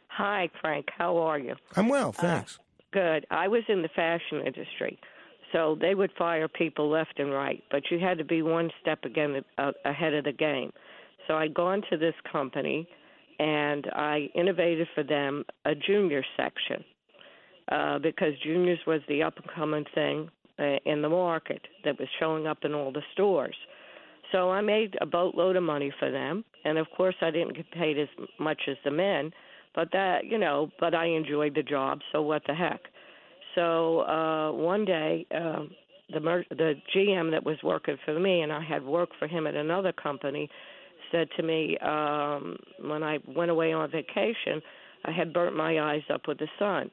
Hi, 0.08 0.48
Frank. 0.60 0.86
How 0.96 1.16
are 1.18 1.38
you? 1.38 1.56
I'm 1.74 1.88
well, 1.88 2.12
thanks. 2.12 2.58
Good. 2.92 3.26
I 3.30 3.48
was 3.48 3.62
in 3.68 3.82
the 3.82 3.88
fashion 3.88 4.42
industry, 4.46 4.98
so 5.52 5.76
they 5.80 5.94
would 5.94 6.10
fire 6.16 6.48
people 6.48 6.90
left 6.90 7.18
and 7.18 7.32
right, 7.32 7.62
but 7.70 7.84
you 7.90 7.98
had 7.98 8.18
to 8.18 8.24
be 8.24 8.42
one 8.42 8.70
step 8.80 9.04
again 9.04 9.42
uh, 9.58 9.72
ahead 9.84 10.14
of 10.14 10.24
the 10.24 10.32
game. 10.32 10.70
So 11.26 11.34
I'd 11.34 11.54
gone 11.54 11.82
to 11.90 11.96
this 11.96 12.14
company, 12.30 12.86
and 13.38 13.86
I 13.94 14.28
innovated 14.34 14.88
for 14.94 15.02
them 15.02 15.44
a 15.64 15.74
junior 15.74 16.22
section 16.36 16.84
uh, 17.70 17.98
because 17.98 18.34
juniors 18.44 18.80
was 18.86 19.00
the 19.08 19.22
up 19.22 19.36
and 19.36 19.46
coming 19.54 19.86
thing 19.94 20.28
uh, 20.58 20.76
in 20.84 21.02
the 21.02 21.08
market 21.08 21.62
that 21.84 21.98
was 21.98 22.08
showing 22.18 22.46
up 22.46 22.58
in 22.64 22.74
all 22.74 22.92
the 22.92 23.02
stores. 23.12 23.56
So 24.32 24.50
I 24.50 24.60
made 24.62 24.96
a 25.00 25.06
boatload 25.06 25.56
of 25.56 25.62
money 25.62 25.92
for 25.98 26.10
them, 26.10 26.44
and 26.64 26.78
of 26.78 26.86
course 26.96 27.14
I 27.20 27.30
didn't 27.30 27.54
get 27.54 27.70
paid 27.70 27.98
as 27.98 28.08
much 28.38 28.62
as 28.68 28.76
the 28.84 28.90
men, 28.90 29.30
but 29.74 29.88
that 29.92 30.24
you 30.26 30.38
know, 30.38 30.70
but 30.80 30.94
I 30.94 31.06
enjoyed 31.06 31.54
the 31.54 31.62
job, 31.62 32.00
so 32.12 32.22
what 32.22 32.42
the 32.46 32.54
heck. 32.54 32.80
So 33.54 34.00
uh 34.00 34.52
one 34.52 34.84
day, 34.84 35.26
um 35.34 35.70
the 36.12 36.20
mer- 36.20 36.46
the 36.50 36.74
GM 36.94 37.30
that 37.30 37.44
was 37.44 37.56
working 37.62 37.96
for 38.04 38.18
me, 38.18 38.40
and 38.42 38.52
I 38.52 38.62
had 38.62 38.82
worked 38.84 39.14
for 39.18 39.28
him 39.28 39.46
at 39.46 39.54
another 39.54 39.92
company, 39.92 40.48
said 41.10 41.28
to 41.36 41.42
me 41.42 41.76
um 41.78 42.56
when 42.80 43.02
I 43.02 43.18
went 43.26 43.50
away 43.50 43.72
on 43.72 43.90
vacation, 43.90 44.62
I 45.04 45.10
had 45.10 45.32
burnt 45.32 45.56
my 45.56 45.80
eyes 45.80 46.02
up 46.12 46.22
with 46.28 46.38
the 46.38 46.48
sun. 46.58 46.90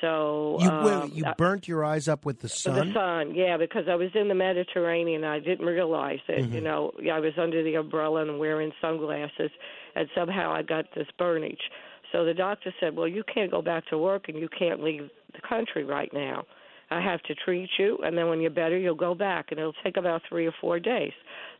So 0.00 0.58
You, 0.60 0.68
um, 0.68 0.84
wait, 0.84 1.12
you 1.14 1.24
burnt 1.38 1.68
your 1.68 1.84
eyes 1.84 2.08
up 2.08 2.24
with 2.26 2.40
the 2.40 2.48
sun? 2.48 2.88
The 2.88 2.94
sun, 2.94 3.34
yeah, 3.34 3.56
because 3.56 3.84
I 3.88 3.94
was 3.94 4.10
in 4.14 4.28
the 4.28 4.34
Mediterranean. 4.34 5.24
I 5.24 5.38
didn't 5.38 5.66
realize 5.66 6.20
it. 6.28 6.50
You 6.50 6.60
Mhm. 6.60 6.64
know, 6.64 6.92
I 7.12 7.20
was 7.20 7.32
under 7.38 7.62
the 7.62 7.76
umbrella 7.76 8.22
and 8.22 8.38
wearing 8.38 8.72
sunglasses, 8.80 9.50
and 9.94 10.08
somehow 10.14 10.52
I 10.52 10.62
got 10.62 10.92
this 10.94 11.08
burnage. 11.18 11.70
So 12.12 12.24
the 12.24 12.34
doctor 12.34 12.72
said, 12.80 12.96
"Well, 12.96 13.08
you 13.08 13.24
can't 13.24 13.50
go 13.50 13.62
back 13.62 13.86
to 13.86 13.98
work, 13.98 14.28
and 14.28 14.38
you 14.38 14.48
can't 14.48 14.82
leave 14.82 15.10
the 15.32 15.40
country 15.40 15.84
right 15.84 16.12
now. 16.12 16.44
I 16.90 17.00
have 17.00 17.22
to 17.22 17.34
treat 17.34 17.70
you, 17.78 17.98
and 18.04 18.16
then 18.16 18.28
when 18.28 18.40
you're 18.40 18.50
better, 18.50 18.76
you'll 18.76 18.94
go 18.94 19.14
back, 19.14 19.50
and 19.50 19.58
it'll 19.58 19.72
take 19.84 19.96
about 19.96 20.22
three 20.28 20.46
or 20.46 20.52
four 20.52 20.78
days." 20.78 21.12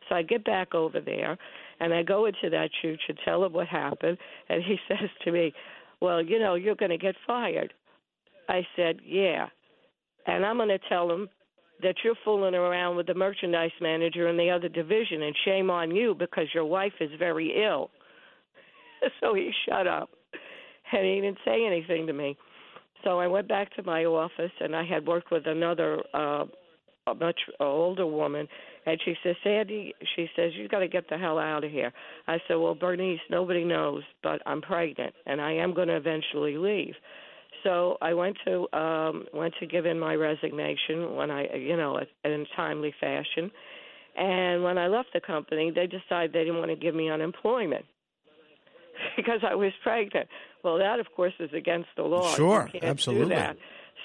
So 0.07 0.15
I 0.15 0.21
get 0.21 0.43
back 0.43 0.75
over 0.75 0.99
there, 0.99 1.37
and 1.79 1.93
I 1.93 2.03
go 2.03 2.25
into 2.25 2.49
that 2.51 2.71
church 2.81 3.01
and 3.09 3.17
tell 3.25 3.43
him 3.43 3.53
what 3.53 3.67
happened, 3.67 4.17
and 4.49 4.63
he 4.63 4.79
says 4.87 5.09
to 5.23 5.31
me, 5.31 5.53
"Well, 5.99 6.21
you 6.21 6.37
know, 6.39 6.55
you're 6.55 6.75
going 6.75 6.91
to 6.91 6.97
get 6.97 7.15
fired." 7.25 7.73
I 8.49 8.65
said, 8.75 8.99
"Yeah." 9.03 9.47
and 10.27 10.45
I'm 10.45 10.57
going 10.57 10.69
to 10.69 10.79
tell 10.89 11.09
him 11.09 11.29
that 11.81 11.95
you're 12.03 12.15
fooling 12.23 12.55
around 12.55 12.95
with 12.95 13.07
the 13.07 13.13
merchandise 13.13 13.71
manager 13.81 14.27
in 14.27 14.37
the 14.37 14.49
other 14.49 14.69
division, 14.69 15.23
and 15.23 15.35
shame 15.43 15.69
on 15.69 15.93
you 15.93 16.15
because 16.17 16.47
your 16.53 16.65
wife 16.65 16.93
is 16.99 17.11
very 17.19 17.63
ill. 17.63 17.89
so 19.19 19.33
he 19.33 19.51
shut 19.67 19.85
up, 19.85 20.09
and 20.93 21.05
he 21.05 21.21
didn't 21.21 21.37
say 21.45 21.65
anything 21.65 22.07
to 22.07 22.13
me. 22.13 22.37
So 23.03 23.19
I 23.19 23.27
went 23.27 23.47
back 23.47 23.75
to 23.75 23.83
my 23.83 24.05
office, 24.05 24.51
and 24.61 24.75
I 24.75 24.85
had 24.85 25.05
worked 25.05 25.31
with 25.31 25.45
another 25.47 26.01
uh, 26.13 26.45
a 27.07 27.13
much 27.13 27.39
older 27.59 28.07
woman, 28.07 28.47
and 28.87 28.99
she 29.05 29.13
says, 29.23 29.35
Sandy, 29.43 29.93
she 30.15 30.27
says, 30.35 30.53
you've 30.55 30.71
got 30.71 30.79
to 30.79 30.87
get 30.87 31.07
the 31.07 31.17
hell 31.17 31.37
out 31.37 31.63
of 31.63 31.69
here. 31.69 31.93
I 32.27 32.39
said, 32.47 32.55
well, 32.55 32.73
Bernice, 32.73 33.19
nobody 33.29 33.63
knows, 33.63 34.01
but 34.23 34.41
I'm 34.47 34.59
pregnant, 34.59 35.13
and 35.27 35.39
I 35.39 35.51
am 35.51 35.75
going 35.75 35.89
to 35.89 35.97
eventually 35.97 36.57
leave. 36.57 36.95
So 37.65 37.97
I 37.99 38.13
went 38.13 38.37
to 38.45 38.71
um 38.77 39.25
went 39.33 39.55
to 39.59 39.65
give 39.65 39.85
in 39.85 39.99
my 39.99 40.13
resignation 40.15 41.15
when 41.15 41.31
I 41.31 41.53
you 41.55 41.75
know 41.75 41.99
in 42.23 42.31
a 42.31 42.45
timely 42.55 42.93
fashion, 43.01 43.51
and 44.15 44.63
when 44.63 44.77
I 44.77 44.87
left 44.87 45.09
the 45.13 45.19
company, 45.19 45.71
they 45.71 45.87
decided 45.87 46.31
they 46.31 46.45
didn't 46.45 46.59
want 46.59 46.69
to 46.69 46.77
give 46.77 46.95
me 46.95 47.09
unemployment 47.09 47.85
because 49.17 49.39
I 49.43 49.55
was 49.55 49.73
pregnant. 49.83 50.27
Well, 50.63 50.77
that 50.77 50.99
of 50.99 51.07
course 51.15 51.33
is 51.39 51.49
against 51.53 51.89
the 51.97 52.03
law. 52.03 52.35
Sure, 52.35 52.69
absolutely. 52.81 53.35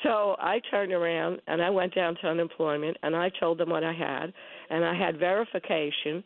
So 0.02 0.36
I 0.39 0.60
turned 0.70 0.92
around 0.92 1.42
and 1.47 1.60
I 1.60 1.68
went 1.68 1.94
down 1.94 2.16
to 2.22 2.28
unemployment 2.28 2.97
and 3.02 3.14
I 3.14 3.30
told 3.39 3.58
them 3.58 3.68
what 3.68 3.84
I 3.84 3.92
had, 3.92 4.32
and 4.70 4.84
I 4.84 4.94
had 4.94 5.18
verification 5.18 6.24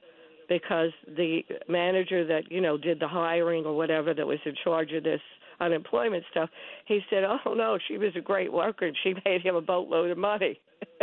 because 0.48 0.90
the 1.16 1.40
manager 1.68 2.24
that 2.26 2.52
you 2.52 2.60
know 2.60 2.78
did 2.78 3.00
the 3.00 3.08
hiring 3.08 3.64
or 3.64 3.76
whatever 3.76 4.14
that 4.14 4.26
was 4.26 4.38
in 4.44 4.54
charge 4.62 4.92
of 4.92 5.02
this 5.02 5.20
unemployment 5.60 6.24
stuff, 6.30 6.50
he 6.86 7.00
said, 7.10 7.24
"Oh 7.24 7.54
no, 7.54 7.78
she 7.88 7.98
was 7.98 8.12
a 8.16 8.20
great 8.20 8.52
worker 8.52 8.86
and 8.86 8.96
she 9.02 9.14
made 9.24 9.42
him 9.42 9.56
a 9.56 9.60
boatload 9.62 10.10
of 10.10 10.18
money." 10.18 10.60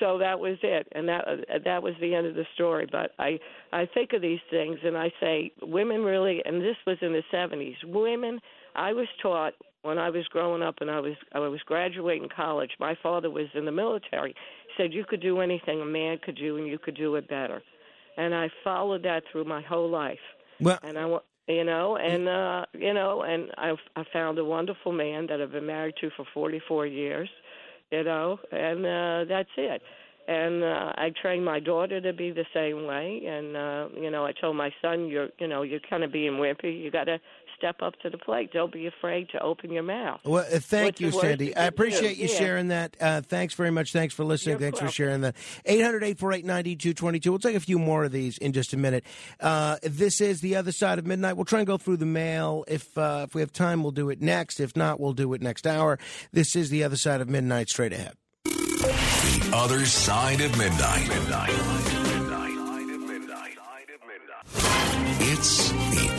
so 0.00 0.18
that 0.18 0.40
was 0.40 0.56
it, 0.62 0.88
and 0.92 1.08
that 1.08 1.28
uh, 1.28 1.58
that 1.64 1.82
was 1.82 1.94
the 2.00 2.14
end 2.14 2.26
of 2.26 2.34
the 2.34 2.46
story. 2.54 2.86
But 2.90 3.12
I 3.18 3.38
I 3.72 3.86
think 3.92 4.12
of 4.12 4.22
these 4.22 4.40
things 4.50 4.78
and 4.84 4.96
I 4.96 5.12
say, 5.20 5.52
women 5.62 6.02
really, 6.02 6.42
and 6.44 6.60
this 6.60 6.76
was 6.86 6.96
in 7.02 7.12
the 7.12 7.22
'70s. 7.32 7.76
Women, 7.84 8.40
I 8.74 8.92
was 8.92 9.06
taught 9.22 9.54
when 9.82 9.98
I 9.98 10.10
was 10.10 10.26
growing 10.28 10.62
up 10.62 10.76
and 10.80 10.90
I 10.90 11.00
was 11.00 11.14
I 11.32 11.38
was 11.40 11.60
graduating 11.66 12.28
college. 12.34 12.70
My 12.80 12.96
father 13.02 13.30
was 13.30 13.46
in 13.54 13.64
the 13.64 13.72
military. 13.72 14.34
He 14.66 14.82
said 14.82 14.92
you 14.92 15.04
could 15.04 15.22
do 15.22 15.40
anything 15.40 15.80
a 15.80 15.86
man 15.86 16.18
could 16.22 16.36
do, 16.36 16.56
and 16.56 16.66
you 16.66 16.78
could 16.78 16.96
do 16.96 17.14
it 17.16 17.28
better. 17.28 17.62
And 18.16 18.34
I 18.34 18.48
followed 18.64 19.02
that 19.04 19.22
through 19.30 19.44
my 19.44 19.62
whole 19.62 19.88
life. 19.88 20.18
Well, 20.60 20.78
and 20.82 20.98
I 20.98 21.06
you 21.50 21.64
know, 21.64 21.96
and 21.96 22.28
uh, 22.28 22.64
you 22.72 22.94
know, 22.94 23.22
and 23.22 23.50
i've 23.58 23.78
I 23.96 24.04
found 24.12 24.38
a 24.38 24.44
wonderful 24.44 24.92
man 24.92 25.26
that 25.28 25.40
I've 25.40 25.52
been 25.52 25.66
married 25.66 25.94
to 26.00 26.10
for 26.16 26.24
44 26.32 26.86
years, 26.86 27.28
you 27.90 28.04
know, 28.04 28.38
and 28.52 28.86
uh 28.86 29.24
that's 29.32 29.48
it. 29.56 29.82
And 30.28 30.62
uh 30.62 30.92
I 30.96 31.12
trained 31.20 31.44
my 31.44 31.60
daughter 31.60 32.00
to 32.00 32.12
be 32.12 32.30
the 32.30 32.46
same 32.54 32.86
way 32.86 33.22
and 33.26 33.56
uh 33.56 33.88
you 34.00 34.10
know, 34.10 34.24
I 34.24 34.32
told 34.32 34.56
my 34.56 34.70
son 34.82 35.08
you're 35.08 35.28
you 35.38 35.48
know, 35.48 35.62
you're 35.62 35.80
kind 35.88 36.04
of 36.04 36.12
being 36.12 36.34
wimpy. 36.34 36.82
You 36.82 36.90
got 36.90 37.04
to 37.04 37.18
step 37.60 37.76
up 37.82 37.94
to 38.00 38.08
the 38.10 38.16
plate. 38.18 38.52
Don't 38.52 38.72
be 38.72 38.86
afraid 38.86 39.28
to 39.30 39.40
open 39.42 39.70
your 39.70 39.82
mouth. 39.82 40.20
Well, 40.24 40.44
uh, 40.50 40.58
thank 40.58 40.86
What's 40.98 41.00
you, 41.00 41.10
Sandy. 41.12 41.46
you 41.46 41.50
I 41.52 41.54
can 41.54 41.62
do? 41.64 41.68
appreciate 41.68 42.16
you 42.16 42.28
Yeah. 42.28 42.38
sharing 42.38 42.68
that. 42.68 42.96
Uh, 43.00 43.20
thanks 43.20 43.52
very 43.54 43.70
much. 43.70 43.92
Thanks 43.92 44.14
for 44.14 44.24
listening. 44.24 44.54
You're 44.54 44.70
thanks 44.70 44.80
for 44.80 44.88
sharing 44.88 45.20
that. 45.20 45.36
800 45.66 46.02
848 46.02 46.44
9222. 46.46 47.30
We'll 47.30 47.38
take 47.38 47.56
a 47.56 47.60
few 47.60 47.78
more 47.78 48.04
of 48.04 48.12
these 48.12 48.38
in 48.38 48.52
just 48.52 48.72
a 48.72 48.76
minute. 48.78 49.04
Uh, 49.40 49.76
this 49.82 50.20
is 50.22 50.40
The 50.40 50.56
Other 50.56 50.72
Side 50.72 50.98
of 50.98 51.06
Midnight. 51.06 51.34
We'll 51.36 51.44
try 51.44 51.60
and 51.60 51.66
go 51.66 51.76
through 51.76 51.98
the 51.98 52.06
mail. 52.06 52.64
If, 52.66 52.96
uh, 52.96 53.26
if 53.28 53.34
we 53.34 53.42
have 53.42 53.52
time, 53.52 53.82
we'll 53.82 53.92
do 53.92 54.08
it 54.10 54.22
next. 54.22 54.58
If 54.58 54.74
not, 54.74 54.98
we'll 54.98 55.12
do 55.12 55.32
it 55.34 55.42
next 55.42 55.66
hour. 55.66 55.98
This 56.32 56.56
is 56.56 56.70
The 56.70 56.82
Other 56.82 56.96
Side 56.96 57.20
of 57.20 57.28
Midnight, 57.28 57.68
straight 57.68 57.92
ahead. 57.92 58.14
The 58.44 59.50
other 59.52 59.84
side 59.84 60.40
of 60.40 60.56
midnight. 60.56 61.08
Midnight. 61.08 61.50
It's 65.22 65.70
the 65.70 65.99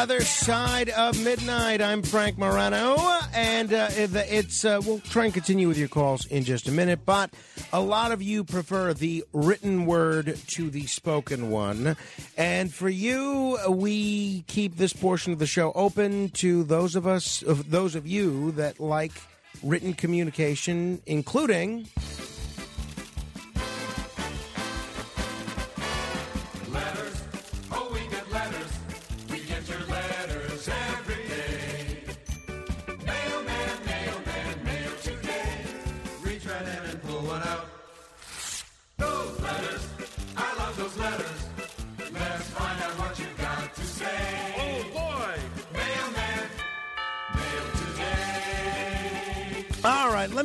Other 0.00 0.22
side 0.22 0.88
of 0.88 1.22
midnight. 1.22 1.82
I'm 1.82 2.02
Frank 2.02 2.38
Morano, 2.38 2.96
and 3.34 3.70
uh, 3.70 3.88
it's 3.90 4.64
uh, 4.64 4.80
we'll 4.82 5.00
try 5.00 5.26
and 5.26 5.34
continue 5.34 5.68
with 5.68 5.76
your 5.76 5.88
calls 5.88 6.24
in 6.24 6.42
just 6.42 6.68
a 6.68 6.72
minute. 6.72 7.00
But 7.04 7.34
a 7.70 7.82
lot 7.82 8.10
of 8.10 8.22
you 8.22 8.42
prefer 8.42 8.94
the 8.94 9.22
written 9.34 9.84
word 9.84 10.38
to 10.52 10.70
the 10.70 10.86
spoken 10.86 11.50
one, 11.50 11.98
and 12.38 12.72
for 12.72 12.88
you, 12.88 13.58
we 13.68 14.40
keep 14.46 14.78
this 14.78 14.94
portion 14.94 15.34
of 15.34 15.38
the 15.38 15.46
show 15.46 15.70
open 15.72 16.30
to 16.30 16.64
those 16.64 16.96
of 16.96 17.06
us, 17.06 17.42
of 17.42 17.70
those 17.70 17.94
of 17.94 18.06
you 18.06 18.52
that 18.52 18.80
like 18.80 19.12
written 19.62 19.92
communication, 19.92 21.02
including. 21.04 21.86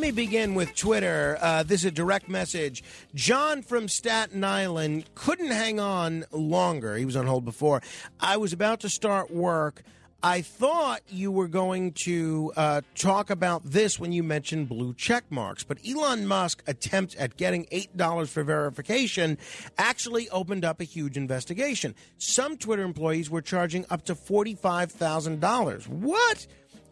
Me 0.05 0.11
begin 0.11 0.53
with 0.53 0.75
Twitter. 0.75 1.35
Uh, 1.41 1.63
this 1.63 1.81
is 1.81 1.85
a 1.85 1.91
direct 1.91 2.29
message. 2.29 2.83
John 3.15 3.63
from 3.63 3.87
Staten 3.87 4.43
Island 4.43 5.05
couldn't 5.15 5.49
hang 5.49 5.79
on 5.79 6.25
longer. 6.31 6.95
He 6.95 7.05
was 7.05 7.15
on 7.15 7.25
hold 7.25 7.43
before. 7.43 7.81
I 8.19 8.37
was 8.37 8.53
about 8.53 8.81
to 8.81 8.89
start 8.89 9.31
work. 9.31 9.81
I 10.21 10.41
thought 10.41 11.01
you 11.09 11.31
were 11.31 11.47
going 11.47 11.93
to 12.03 12.53
uh, 12.55 12.81
talk 12.93 13.31
about 13.31 13.63
this 13.63 13.99
when 13.99 14.11
you 14.11 14.21
mentioned 14.21 14.69
blue 14.69 14.93
check 14.93 15.23
marks, 15.31 15.63
but 15.63 15.79
Elon 15.87 16.27
Musk 16.27 16.61
attempt 16.67 17.15
at 17.15 17.35
getting 17.35 17.65
$8 17.65 18.27
for 18.27 18.43
verification 18.43 19.39
actually 19.75 20.29
opened 20.29 20.65
up 20.65 20.81
a 20.81 20.83
huge 20.83 21.17
investigation. 21.17 21.95
Some 22.19 22.57
Twitter 22.57 22.83
employees 22.83 23.31
were 23.31 23.41
charging 23.41 23.87
up 23.89 24.05
to 24.05 24.13
$45,000. 24.13 25.87
What? 25.87 26.45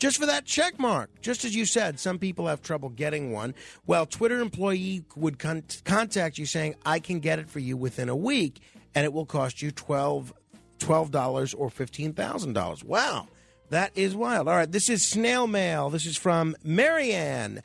Just 0.04 0.18
for 0.18 0.26
that 0.26 0.44
check 0.44 0.78
mark. 0.80 1.10
Just 1.22 1.46
as 1.46 1.56
you 1.56 1.64
said, 1.64 1.98
some 1.98 2.20
people 2.20 2.48
have 2.48 2.62
trouble 2.62 2.90
getting 2.90 3.32
one. 3.32 3.56
Well, 3.88 4.06
Twitter 4.06 4.42
employee 4.42 5.06
would 5.16 5.40
con- 5.40 5.64
contact 5.86 6.38
you 6.38 6.46
saying, 6.46 6.76
I 6.86 7.00
can 7.00 7.22
get 7.22 7.40
it 7.40 7.50
for 7.50 7.60
you 7.60 7.78
within 7.78 8.10
a 8.10 8.16
week, 8.18 8.60
and 8.94 9.06
it 9.06 9.14
will 9.14 9.26
cost 9.26 9.62
you 9.62 9.72
12 9.72 10.34
$12 10.80 11.56
or 11.58 11.70
$15,000. 11.70 12.84
Wow. 12.84 13.30
That 13.70 13.94
is 13.96 14.14
wild. 14.14 14.50
All 14.50 14.56
right, 14.58 14.70
this 14.70 14.90
is 14.90 15.08
snail 15.08 15.48
mail. 15.48 15.90
This 15.90 16.06
is 16.06 16.18
from 16.18 16.58
Marianne. 16.66 17.62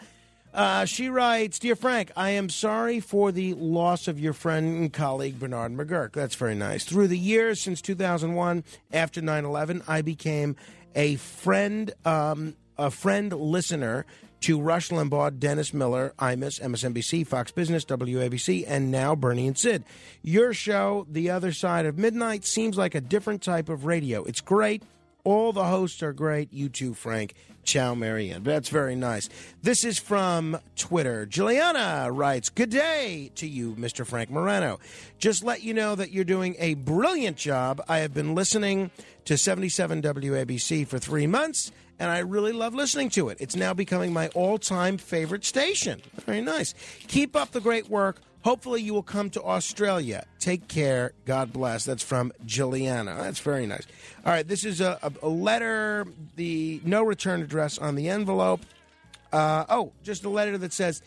Uh, 0.54 0.84
she 0.84 1.08
writes, 1.08 1.58
Dear 1.58 1.76
Frank, 1.76 2.12
I 2.16 2.30
am 2.30 2.48
sorry 2.48 3.00
for 3.00 3.32
the 3.32 3.54
loss 3.54 4.08
of 4.08 4.18
your 4.18 4.32
friend 4.32 4.78
and 4.78 4.92
colleague 4.92 5.38
Bernard 5.38 5.76
McGuirk. 5.76 6.12
That's 6.12 6.36
very 6.36 6.54
nice. 6.54 6.84
Through 6.84 7.08
the 7.08 7.18
years 7.18 7.60
since 7.60 7.82
2001, 7.82 8.62
after 8.92 9.20
9 9.20 9.44
11, 9.44 9.82
I 9.88 10.02
became 10.02 10.56
a 10.94 11.16
friend, 11.16 11.92
um, 12.04 12.56
a 12.76 12.90
friend 12.90 13.32
listener 13.32 14.06
to 14.40 14.60
Rush 14.60 14.90
Limbaugh, 14.90 15.38
Dennis 15.38 15.74
Miller, 15.74 16.14
Imus, 16.18 16.60
MSNBC, 16.60 17.26
Fox 17.26 17.50
Business, 17.50 17.84
WABC, 17.84 18.64
and 18.66 18.90
now 18.90 19.14
Bernie 19.14 19.48
and 19.48 19.58
Sid. 19.58 19.84
Your 20.22 20.52
show, 20.52 21.06
The 21.10 21.30
Other 21.30 21.52
Side 21.52 21.86
of 21.86 21.98
Midnight, 21.98 22.44
seems 22.44 22.76
like 22.76 22.94
a 22.94 23.00
different 23.00 23.42
type 23.42 23.68
of 23.68 23.84
radio. 23.84 24.22
It's 24.24 24.40
great. 24.40 24.82
All 25.24 25.52
the 25.52 25.64
hosts 25.64 26.02
are 26.02 26.12
great. 26.12 26.52
You 26.52 26.68
too, 26.68 26.94
Frank. 26.94 27.34
Ciao, 27.68 27.94
Marianne. 27.94 28.44
That's 28.44 28.70
very 28.70 28.96
nice. 28.96 29.28
This 29.62 29.84
is 29.84 29.98
from 29.98 30.58
Twitter. 30.74 31.26
Juliana 31.26 32.10
writes, 32.10 32.48
Good 32.48 32.70
day 32.70 33.30
to 33.34 33.46
you, 33.46 33.74
Mr. 33.74 34.06
Frank 34.06 34.30
Morano. 34.30 34.80
Just 35.18 35.44
let 35.44 35.62
you 35.62 35.74
know 35.74 35.94
that 35.94 36.10
you're 36.10 36.24
doing 36.24 36.56
a 36.58 36.72
brilliant 36.72 37.36
job. 37.36 37.82
I 37.86 37.98
have 37.98 38.14
been 38.14 38.34
listening 38.34 38.90
to 39.26 39.36
77 39.36 40.00
WABC 40.00 40.86
for 40.86 40.98
three 40.98 41.26
months, 41.26 41.70
and 41.98 42.10
I 42.10 42.20
really 42.20 42.52
love 42.52 42.72
listening 42.72 43.10
to 43.10 43.28
it. 43.28 43.36
It's 43.38 43.54
now 43.54 43.74
becoming 43.74 44.14
my 44.14 44.28
all 44.28 44.56
time 44.56 44.96
favorite 44.96 45.44
station. 45.44 46.00
Very 46.24 46.40
nice. 46.40 46.72
Keep 47.06 47.36
up 47.36 47.50
the 47.50 47.60
great 47.60 47.90
work. 47.90 48.22
Hopefully, 48.42 48.80
you 48.80 48.94
will 48.94 49.02
come 49.02 49.30
to 49.30 49.42
Australia. 49.42 50.24
Take 50.38 50.68
care. 50.68 51.12
God 51.24 51.52
bless. 51.52 51.84
That's 51.84 52.02
from 52.02 52.32
Juliana. 52.46 53.16
That's 53.20 53.40
very 53.40 53.66
nice. 53.66 53.86
All 54.24 54.32
right, 54.32 54.46
this 54.46 54.64
is 54.64 54.80
a, 54.80 54.98
a, 55.22 55.28
letter, 55.28 56.06
the 56.36 56.80
no 56.84 57.02
return 57.02 57.42
address 57.42 57.78
on 57.78 57.94
the 57.96 58.08
envelope. 58.08 58.60
Uh, 59.32 59.64
oh, 59.68 59.92
just 60.02 60.24
a 60.24 60.28
letter 60.28 60.56
that 60.56 60.72
says, 60.72 61.02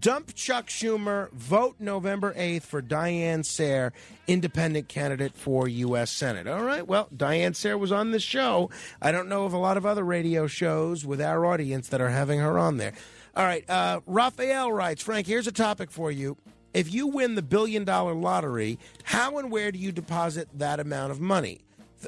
Dump 0.00 0.34
Chuck 0.34 0.68
Schumer, 0.68 1.30
vote 1.32 1.76
November 1.78 2.32
8th 2.34 2.62
for 2.62 2.80
Diane 2.80 3.44
Sare, 3.44 3.92
independent 4.26 4.88
candidate 4.88 5.34
for 5.34 5.68
U.S. 5.68 6.10
Senate. 6.10 6.46
All 6.46 6.62
right, 6.62 6.86
well, 6.86 7.08
Diane 7.14 7.52
Sare 7.52 7.76
was 7.76 7.92
on 7.92 8.10
this 8.10 8.22
show. 8.22 8.70
I 9.02 9.12
don't 9.12 9.28
know 9.28 9.44
of 9.44 9.52
a 9.52 9.58
lot 9.58 9.76
of 9.76 9.84
other 9.84 10.02
radio 10.02 10.46
shows 10.46 11.04
with 11.04 11.20
our 11.20 11.44
audience 11.44 11.88
that 11.88 12.00
are 12.00 12.08
having 12.08 12.40
her 12.40 12.58
on 12.58 12.78
there. 12.78 12.94
All 13.36 13.44
right, 13.44 13.68
uh, 13.68 14.00
Raphael 14.06 14.72
writes, 14.72 15.02
Frank, 15.02 15.26
here's 15.26 15.46
a 15.46 15.52
topic 15.52 15.90
for 15.90 16.10
you. 16.10 16.38
If 16.74 16.92
you 16.92 17.06
win 17.06 17.36
the 17.36 17.42
billion 17.42 17.84
dollar 17.84 18.14
lottery, 18.14 18.78
how 19.04 19.38
and 19.38 19.50
where 19.50 19.70
do 19.72 19.78
you 19.78 19.92
deposit 19.92 20.48
that 20.54 20.80
amount 20.80 21.12
of 21.12 21.20
money? 21.20 21.60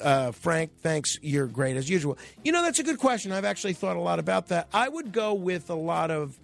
Uh, 0.03 0.33
Frank, 0.33 0.73
thanks. 0.81 1.19
You're 1.23 1.47
great 1.47 1.77
as 1.77 1.89
usual. 1.89 2.19
You 2.45 2.53
know, 2.53 2.62
that's 2.62 2.81
a 2.81 2.83
good 2.83 2.99
question. 2.99 3.33
I've 3.33 3.45
actually 3.45 3.73
thought 3.73 3.97
a 3.97 4.01
lot 4.01 4.19
about 4.19 4.49
that. 4.49 4.69
I 4.75 4.89
would 4.89 5.12
go 5.12 5.33
with 5.33 5.70
a 5.70 5.75
lot 5.75 6.11
of 6.11 6.39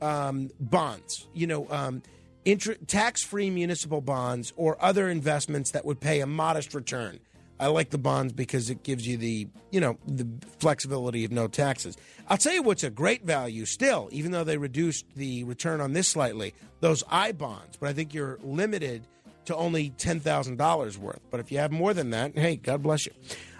um, 0.00 0.50
bonds, 0.60 1.26
you 1.32 1.46
know, 1.46 1.66
um, 1.70 2.02
inter- 2.44 2.76
tax 2.86 3.22
free 3.22 3.50
municipal 3.50 4.00
bonds 4.00 4.52
or 4.56 4.76
other 4.80 5.08
investments 5.08 5.70
that 5.72 5.84
would 5.84 5.98
pay 5.98 6.20
a 6.20 6.26
modest 6.26 6.74
return. 6.74 7.20
I 7.60 7.68
like 7.68 7.90
the 7.90 7.98
bonds 7.98 8.32
because 8.32 8.70
it 8.70 8.82
gives 8.82 9.06
you 9.06 9.16
the, 9.16 9.46
you 9.70 9.80
know, 9.80 9.98
the 10.06 10.26
flexibility 10.58 11.24
of 11.24 11.30
no 11.32 11.48
taxes. 11.48 11.96
I'll 12.28 12.38
tell 12.38 12.52
you 12.52 12.62
what's 12.62 12.82
a 12.82 12.90
great 12.90 13.24
value 13.24 13.64
still, 13.66 14.08
even 14.10 14.32
though 14.32 14.44
they 14.44 14.56
reduced 14.56 15.06
the 15.14 15.44
return 15.44 15.80
on 15.80 15.92
this 15.92 16.08
slightly, 16.08 16.54
those 16.80 17.04
I 17.08 17.32
bonds. 17.32 17.76
But 17.76 17.88
I 17.88 17.92
think 17.92 18.14
you're 18.14 18.38
limited 18.42 19.06
to 19.46 19.56
only 19.56 19.90
$10,000 19.90 20.96
worth. 20.98 21.20
But 21.30 21.40
if 21.40 21.52
you 21.52 21.58
have 21.58 21.72
more 21.72 21.94
than 21.94 22.10
that, 22.10 22.36
hey, 22.36 22.56
God 22.56 22.82
bless 22.82 23.06
you. 23.06 23.12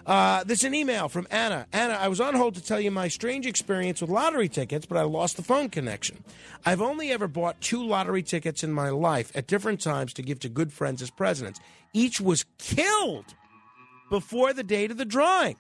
Uh, 0.05 0.43
this 0.45 0.61
is 0.61 0.65
an 0.65 0.75
email 0.75 1.09
from 1.09 1.29
Anna. 1.31 1.67
Anna, 1.73 1.95
I 1.95 2.09
was 2.09 2.21
on 2.21 2.35
hold 2.35 2.57
to 2.57 2.63
tell 2.63 2.81
you 2.81 2.91
my 2.91 3.07
strange 3.07 3.47
experience 3.47 4.01
with 4.01 4.11
lottery 4.11 4.49
tickets, 4.49 4.85
but 4.85 4.99
I 4.99 5.03
lost 5.03 5.37
the 5.37 5.45
phone 5.45 5.69
connection. 5.69 6.25
I've 6.67 6.83
only 6.83 7.13
ever 7.13 7.29
bought 7.29 7.61
two 7.61 7.85
lottery 7.85 8.23
tickets 8.23 8.65
in 8.65 8.73
my 8.73 8.91
life 8.91 9.31
at 9.37 9.47
different 9.47 9.81
times 9.81 10.13
to 10.15 10.23
give 10.23 10.41
to 10.41 10.49
good 10.49 10.73
friends 10.73 11.03
as 11.03 11.11
presidents. 11.11 11.61
Each 11.93 12.21
was 12.21 12.45
killed 12.59 13.35
before 14.13 14.53
the 14.53 14.63
date 14.63 14.91
of 14.91 14.99
the 14.99 15.07
drawing. 15.07 15.57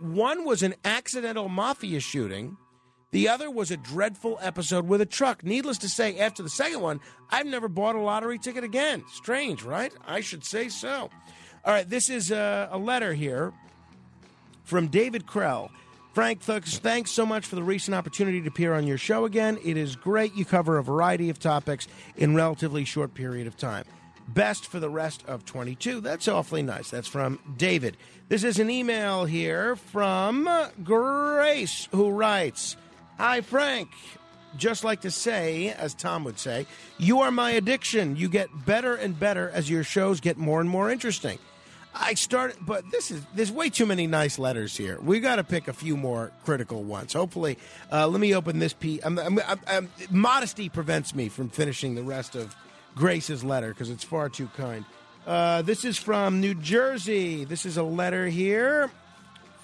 One 0.00 0.44
was 0.44 0.62
an 0.62 0.76
accidental 0.84 1.48
mafia 1.48 1.98
shooting. 1.98 2.56
The 3.10 3.28
other 3.28 3.50
was 3.50 3.72
a 3.72 3.76
dreadful 3.76 4.38
episode 4.40 4.86
with 4.86 5.00
a 5.00 5.06
truck. 5.06 5.42
Needless 5.42 5.78
to 5.78 5.88
say, 5.88 6.16
after 6.20 6.44
the 6.44 6.50
second 6.50 6.82
one, 6.82 7.00
I've 7.30 7.46
never 7.46 7.66
bought 7.66 7.96
a 7.96 8.00
lottery 8.00 8.38
ticket 8.38 8.62
again. 8.62 9.02
Strange, 9.12 9.64
right? 9.64 9.92
I 10.06 10.20
should 10.20 10.44
say 10.44 10.68
so. 10.68 11.10
All 11.64 11.74
right, 11.74 11.90
this 11.90 12.08
is 12.08 12.30
a, 12.30 12.68
a 12.70 12.78
letter 12.78 13.12
here 13.12 13.52
from 14.62 14.86
David 14.86 15.26
Krell. 15.26 15.70
Frank, 16.12 16.42
thanks 16.42 17.10
so 17.10 17.26
much 17.26 17.44
for 17.44 17.56
the 17.56 17.64
recent 17.64 17.96
opportunity 17.96 18.40
to 18.40 18.46
appear 18.46 18.72
on 18.72 18.86
your 18.86 18.98
show 18.98 19.24
again. 19.24 19.58
It 19.64 19.76
is 19.76 19.96
great 19.96 20.32
you 20.36 20.44
cover 20.44 20.78
a 20.78 20.84
variety 20.84 21.28
of 21.28 21.40
topics 21.40 21.88
in 22.16 22.36
relatively 22.36 22.84
short 22.84 23.14
period 23.14 23.48
of 23.48 23.56
time. 23.56 23.84
Best 24.34 24.66
for 24.66 24.78
the 24.78 24.90
rest 24.90 25.24
of 25.26 25.44
22. 25.44 26.00
That's 26.00 26.28
awfully 26.28 26.62
nice. 26.62 26.90
That's 26.90 27.08
from 27.08 27.40
David. 27.56 27.96
This 28.28 28.44
is 28.44 28.58
an 28.58 28.70
email 28.70 29.24
here 29.24 29.74
from 29.74 30.48
Grace, 30.84 31.88
who 31.90 32.10
writes 32.10 32.76
Hi, 33.18 33.40
Frank. 33.40 33.88
Just 34.56 34.84
like 34.84 35.02
to 35.02 35.10
say, 35.10 35.70
as 35.70 35.94
Tom 35.94 36.24
would 36.24 36.38
say, 36.38 36.66
you 36.98 37.20
are 37.20 37.30
my 37.30 37.52
addiction. 37.52 38.16
You 38.16 38.28
get 38.28 38.48
better 38.66 38.94
and 38.94 39.18
better 39.18 39.48
as 39.50 39.70
your 39.70 39.84
shows 39.84 40.20
get 40.20 40.36
more 40.36 40.60
and 40.60 40.68
more 40.68 40.90
interesting. 40.90 41.38
I 41.94 42.14
started, 42.14 42.56
but 42.60 42.88
this 42.90 43.10
is 43.10 43.24
there's 43.34 43.50
way 43.50 43.68
too 43.68 43.86
many 43.86 44.06
nice 44.06 44.38
letters 44.38 44.76
here. 44.76 45.00
We 45.00 45.18
got 45.18 45.36
to 45.36 45.44
pick 45.44 45.66
a 45.66 45.72
few 45.72 45.96
more 45.96 46.30
critical 46.44 46.84
ones. 46.84 47.12
Hopefully, 47.14 47.58
uh, 47.90 48.06
let 48.06 48.20
me 48.20 48.34
open 48.34 48.58
this 48.60 48.72
piece. 48.72 49.00
I'm, 49.04 49.18
um, 49.18 49.40
I'm, 49.40 49.52
um, 49.52 49.60
I'm, 49.66 49.76
um, 49.84 49.88
modesty 50.10 50.68
prevents 50.68 51.14
me 51.14 51.28
from 51.28 51.48
finishing 51.48 51.96
the 51.96 52.02
rest 52.04 52.36
of 52.36 52.54
Grace's 52.94 53.42
letter 53.44 53.68
because 53.70 53.90
it's 53.90 54.04
far 54.04 54.28
too 54.28 54.48
kind. 54.56 54.84
Uh, 55.26 55.62
this 55.62 55.84
is 55.84 55.96
from 55.96 56.40
New 56.40 56.54
Jersey. 56.54 57.44
This 57.44 57.66
is 57.66 57.76
a 57.76 57.82
letter 57.82 58.26
here 58.28 58.90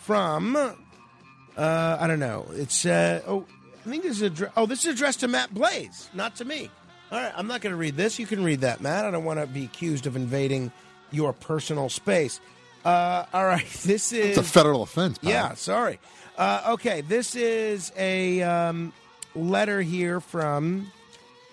from 0.02 0.56
uh, 0.56 1.96
I 2.00 2.06
don't 2.06 2.20
know. 2.20 2.46
It's 2.52 2.84
uh, 2.86 3.22
oh 3.26 3.44
I 3.84 3.88
think 3.88 4.02
this 4.02 4.20
is 4.20 4.30
addre- 4.30 4.52
oh 4.56 4.66
this 4.66 4.84
is 4.84 4.94
addressed 4.94 5.20
to 5.20 5.28
Matt 5.28 5.52
Blaze, 5.54 6.08
not 6.14 6.36
to 6.36 6.44
me. 6.44 6.70
All 7.10 7.20
right, 7.20 7.32
I'm 7.36 7.46
not 7.46 7.60
going 7.60 7.70
to 7.72 7.76
read 7.76 7.96
this. 7.96 8.18
You 8.18 8.26
can 8.26 8.42
read 8.42 8.62
that, 8.62 8.80
Matt. 8.80 9.04
I 9.04 9.12
don't 9.12 9.24
want 9.24 9.38
to 9.38 9.46
be 9.46 9.64
accused 9.64 10.06
of 10.08 10.16
invading 10.16 10.72
your 11.12 11.32
personal 11.32 11.88
space. 11.88 12.40
Uh, 12.84 13.24
all 13.32 13.44
right, 13.46 13.66
this 13.84 14.12
is 14.12 14.36
It's 14.36 14.38
a 14.38 14.42
federal 14.42 14.82
offense. 14.82 15.18
pal. 15.18 15.30
Yeah, 15.30 15.54
sorry. 15.54 16.00
Uh, 16.36 16.62
okay, 16.74 17.00
this 17.02 17.34
is 17.36 17.92
a 17.96 18.42
um, 18.42 18.92
letter 19.36 19.80
here 19.82 20.20
from 20.20 20.90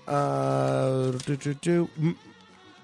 uh, 0.07 1.11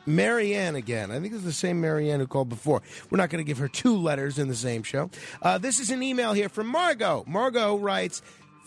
Marianne 0.06 0.76
again. 0.76 1.12
I 1.12 1.20
think 1.20 1.34
it's 1.34 1.44
the 1.44 1.52
same 1.54 1.82
Marianne 1.82 2.20
who 2.20 2.28
called 2.28 2.50
before. 2.50 2.82
We're 3.10 3.18
not 3.18 3.30
going 3.30 3.44
to 3.44 3.48
give 3.48 3.60
her 3.60 3.68
two 3.68 3.96
letters 3.96 4.40
in 4.40 4.48
the 4.48 4.56
same 4.56 4.84
show. 4.84 5.10
Uh, 5.42 5.58
this 5.58 5.80
is 5.80 5.92
an 5.92 6.02
email 6.02 6.34
here 6.34 6.50
from 6.50 6.68
Margot. 6.68 7.24
Margot 7.28 7.78
writes, 7.78 8.22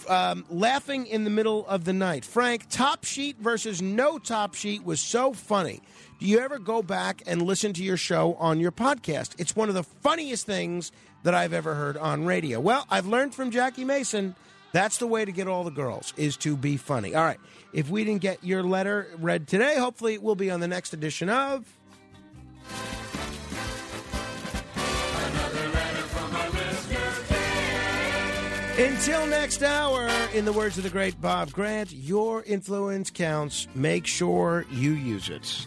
um, 0.08 0.44
laughing 0.50 1.06
in 1.06 1.24
the 1.24 1.30
middle 1.30 1.66
of 1.66 1.84
the 1.84 1.92
night. 1.92 2.24
Frank, 2.24 2.66
top 2.68 3.04
sheet 3.04 3.36
versus 3.38 3.80
no 3.80 4.18
top 4.18 4.54
sheet 4.54 4.84
was 4.84 5.00
so 5.00 5.32
funny. 5.32 5.80
Do 6.18 6.26
you 6.26 6.38
ever 6.38 6.58
go 6.58 6.82
back 6.82 7.22
and 7.26 7.42
listen 7.42 7.72
to 7.74 7.82
your 7.82 7.96
show 7.96 8.34
on 8.34 8.60
your 8.60 8.72
podcast? 8.72 9.34
It's 9.38 9.56
one 9.56 9.68
of 9.68 9.74
the 9.74 9.82
funniest 9.82 10.46
things 10.46 10.92
that 11.24 11.34
I've 11.34 11.52
ever 11.52 11.74
heard 11.74 11.96
on 11.96 12.24
radio. 12.24 12.60
Well, 12.60 12.86
I've 12.90 13.06
learned 13.06 13.34
from 13.34 13.50
Jackie 13.50 13.84
Mason 13.84 14.34
that's 14.72 14.96
the 14.96 15.06
way 15.06 15.24
to 15.24 15.32
get 15.32 15.46
all 15.46 15.64
the 15.64 15.70
girls 15.70 16.12
is 16.16 16.36
to 16.38 16.56
be 16.56 16.76
funny. 16.76 17.14
All 17.14 17.24
right. 17.24 17.38
If 17.72 17.88
we 17.88 18.04
didn't 18.04 18.20
get 18.20 18.44
your 18.44 18.62
letter 18.62 19.08
read 19.18 19.48
today, 19.48 19.78
hopefully 19.78 20.14
it 20.14 20.22
will 20.22 20.34
be 20.34 20.50
on 20.50 20.60
the 20.60 20.68
next 20.68 20.92
edition 20.92 21.28
of 21.28 21.66
Until 28.78 29.26
next 29.26 29.62
hour, 29.62 30.08
in 30.32 30.46
the 30.46 30.52
words 30.52 30.78
of 30.78 30.84
the 30.84 30.90
great 30.90 31.20
Bob 31.20 31.52
Grant, 31.52 31.92
your 31.92 32.42
influence 32.44 33.10
counts. 33.10 33.68
Make 33.74 34.06
sure 34.06 34.64
you 34.70 34.92
use 34.92 35.28
it. 35.28 35.66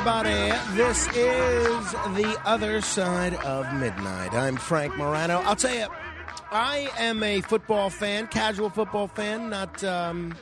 Everybody. 0.00 0.50
This 0.76 1.06
is 1.08 1.92
the 2.16 2.40
other 2.46 2.80
side 2.80 3.34
of 3.34 3.70
midnight. 3.74 4.32
I'm 4.32 4.56
Frank 4.56 4.96
Morano. 4.96 5.40
I'll 5.40 5.56
tell 5.56 5.74
you, 5.74 5.88
I 6.50 6.90
am 6.96 7.22
a 7.22 7.42
football 7.42 7.90
fan, 7.90 8.26
casual 8.28 8.70
football 8.70 9.08
fan. 9.08 9.50
Not, 9.50 9.84
um, 9.84 10.34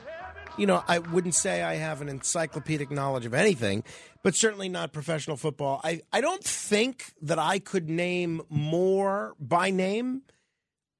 you 0.57 0.67
know, 0.69 0.85
I 0.87 1.01
wouldn't 1.01 1.35
say 1.35 1.65
I 1.65 1.75
have 1.75 2.01
an 2.01 2.09
encyclopedic 2.09 2.93
knowledge 2.93 3.27
of 3.27 3.35
anything, 3.35 3.83
but 4.23 4.37
certainly 4.37 4.69
not 4.69 4.93
professional 4.93 5.37
football. 5.37 5.81
I, 5.83 6.03
I 6.12 6.20
don't 6.20 6.45
think 6.45 7.12
that 7.23 7.41
I 7.41 7.59
could 7.59 7.91
name 7.91 8.43
more 8.49 9.35
by 9.41 9.70
name. 9.70 10.23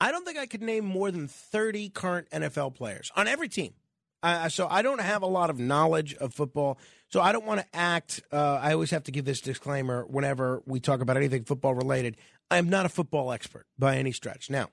I 0.01 0.11
don't 0.11 0.25
think 0.25 0.37
I 0.37 0.47
could 0.47 0.63
name 0.63 0.85
more 0.85 1.13
than 1.13 1.29
30 1.29 1.91
current 1.91 2.29
NFL 2.31 2.75
players 2.75 3.13
on 3.15 3.29
every 3.29 3.49
team. 3.49 3.75
Uh, 4.21 4.49
so 4.49 4.67
I 4.69 4.83
don't 4.83 5.01
have 5.01 5.23
a 5.23 5.27
lot 5.27 5.49
of 5.49 5.61
knowledge 5.61 6.15
of 6.15 6.35
football. 6.35 6.77
So 7.09 7.21
I 7.21 7.33
don't 7.33 7.47
want 7.47 7.61
to 7.61 7.67
act. 7.73 8.21
Uh, 8.31 8.59
I 8.61 8.73
always 8.73 8.91
have 8.91 9.05
to 9.05 9.11
give 9.11 9.25
this 9.25 9.41
disclaimer 9.41 10.05
whenever 10.05 10.63
we 10.67 10.81
talk 10.81 11.01
about 11.01 11.17
anything 11.17 11.45
football 11.45 11.75
related. 11.75 12.17
I 12.51 12.59
am 12.59 12.69
not 12.69 12.87
a 12.87 12.91
football 12.91 13.33
expert 13.33 13.67
by 13.79 13.97
any 13.97 14.13
stretch. 14.13 14.51
Now, 14.51 14.69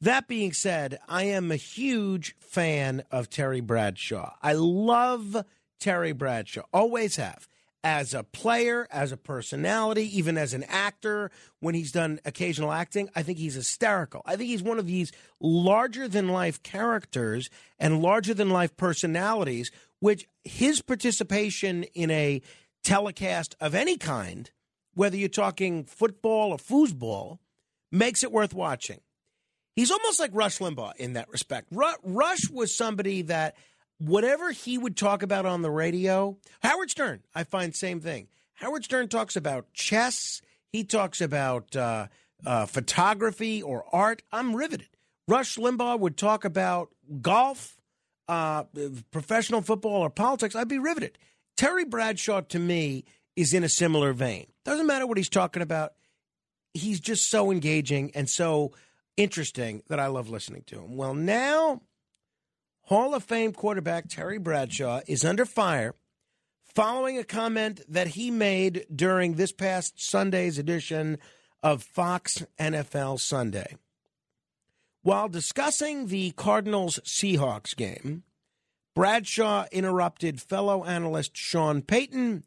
that 0.00 0.28
being 0.28 0.52
said, 0.52 0.98
I 1.08 1.24
am 1.24 1.50
a 1.50 1.56
huge 1.56 2.36
fan 2.38 3.04
of 3.10 3.30
Terry 3.30 3.60
Bradshaw. 3.60 4.34
I 4.42 4.52
love 4.52 5.44
Terry 5.80 6.12
Bradshaw, 6.12 6.62
always 6.72 7.16
have. 7.16 7.48
As 7.82 8.14
a 8.14 8.22
player, 8.22 8.88
as 8.90 9.12
a 9.12 9.16
personality, 9.18 10.18
even 10.18 10.38
as 10.38 10.54
an 10.54 10.64
actor, 10.64 11.30
when 11.60 11.74
he's 11.74 11.92
done 11.92 12.18
occasional 12.24 12.72
acting, 12.72 13.10
I 13.14 13.22
think 13.22 13.36
he's 13.36 13.54
hysterical. 13.54 14.22
I 14.24 14.36
think 14.36 14.48
he's 14.48 14.62
one 14.62 14.78
of 14.78 14.86
these 14.86 15.12
larger 15.38 16.08
than 16.08 16.28
life 16.28 16.62
characters 16.62 17.50
and 17.78 18.00
larger 18.00 18.32
than 18.32 18.48
life 18.48 18.74
personalities, 18.78 19.70
which 20.04 20.28
his 20.44 20.82
participation 20.82 21.82
in 21.94 22.10
a 22.10 22.42
telecast 22.82 23.56
of 23.58 23.74
any 23.74 23.96
kind, 23.96 24.50
whether 24.92 25.16
you're 25.16 25.30
talking 25.30 25.82
football 25.82 26.50
or 26.50 26.58
foosball, 26.58 27.38
makes 27.90 28.22
it 28.22 28.30
worth 28.30 28.52
watching. 28.52 29.00
He's 29.74 29.90
almost 29.90 30.20
like 30.20 30.30
Rush 30.34 30.58
Limbaugh 30.58 30.96
in 30.96 31.14
that 31.14 31.30
respect. 31.30 31.68
Ru- 31.70 31.86
Rush 32.02 32.50
was 32.50 32.76
somebody 32.76 33.22
that 33.22 33.56
whatever 33.96 34.50
he 34.50 34.76
would 34.76 34.94
talk 34.94 35.22
about 35.22 35.46
on 35.46 35.62
the 35.62 35.70
radio, 35.70 36.36
Howard 36.60 36.90
Stern, 36.90 37.22
I 37.34 37.44
find 37.44 37.74
same 37.74 38.00
thing. 38.00 38.28
Howard 38.56 38.84
Stern 38.84 39.08
talks 39.08 39.36
about 39.36 39.72
chess. 39.72 40.42
He 40.70 40.84
talks 40.84 41.22
about 41.22 41.74
uh, 41.74 42.08
uh, 42.44 42.66
photography 42.66 43.62
or 43.62 43.86
art. 43.90 44.20
I'm 44.30 44.54
riveted. 44.54 44.88
Rush 45.26 45.56
Limbaugh 45.56 45.98
would 45.98 46.18
talk 46.18 46.44
about 46.44 46.90
golf, 47.22 47.73
uh, 48.28 48.64
professional 49.10 49.62
football, 49.62 50.02
or 50.02 50.10
politics. 50.10 50.54
I'd 50.54 50.68
be 50.68 50.78
riveted. 50.78 51.18
Terry 51.56 51.84
Bradshaw, 51.84 52.40
to 52.42 52.58
me, 52.58 53.04
is 53.36 53.52
in 53.52 53.64
a 53.64 53.68
similar 53.68 54.12
vein. 54.12 54.46
Doesn't 54.64 54.86
matter 54.86 55.06
what 55.06 55.18
he's 55.18 55.28
talking 55.28 55.62
about. 55.62 55.92
He's 56.72 57.00
just 57.00 57.30
so 57.30 57.50
engaging 57.50 58.10
and 58.14 58.28
so 58.28 58.72
interesting 59.16 59.82
that 59.88 60.00
I 60.00 60.08
love 60.08 60.28
listening 60.28 60.64
to 60.66 60.80
him. 60.80 60.96
Well, 60.96 61.14
now 61.14 61.82
Hall 62.82 63.14
of 63.14 63.24
Fame 63.24 63.52
quarterback 63.52 64.08
Terry 64.08 64.38
Bradshaw 64.38 65.00
is 65.06 65.24
under 65.24 65.44
fire 65.44 65.94
following 66.74 67.18
a 67.18 67.24
comment 67.24 67.80
that 67.88 68.08
he 68.08 68.30
made 68.30 68.84
during 68.94 69.34
this 69.34 69.52
past 69.52 69.94
Sunday's 70.02 70.58
edition 70.58 71.18
of 71.62 71.82
Fox 71.82 72.44
NFL 72.58 73.20
Sunday. 73.20 73.76
While 75.04 75.28
discussing 75.28 76.06
the 76.06 76.30
Cardinals 76.32 76.98
Seahawks 77.04 77.76
game, 77.76 78.22
Bradshaw 78.94 79.66
interrupted 79.70 80.40
fellow 80.40 80.82
analyst 80.84 81.36
Sean 81.36 81.82
Payton, 81.82 82.42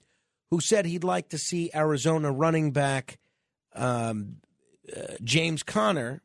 who 0.49 0.59
said 0.59 0.85
he'd 0.87 1.03
like 1.03 1.29
to 1.29 1.37
see 1.37 1.69
Arizona 1.75 2.31
running 2.31 2.71
back 2.71 3.19
um, 3.75 4.37
uh, 4.95 5.01
James 5.23 5.61
Conner 5.61 6.23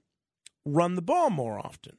run 0.64 0.94
the 0.94 1.02
ball 1.02 1.28
more 1.28 1.58
often. 1.58 1.98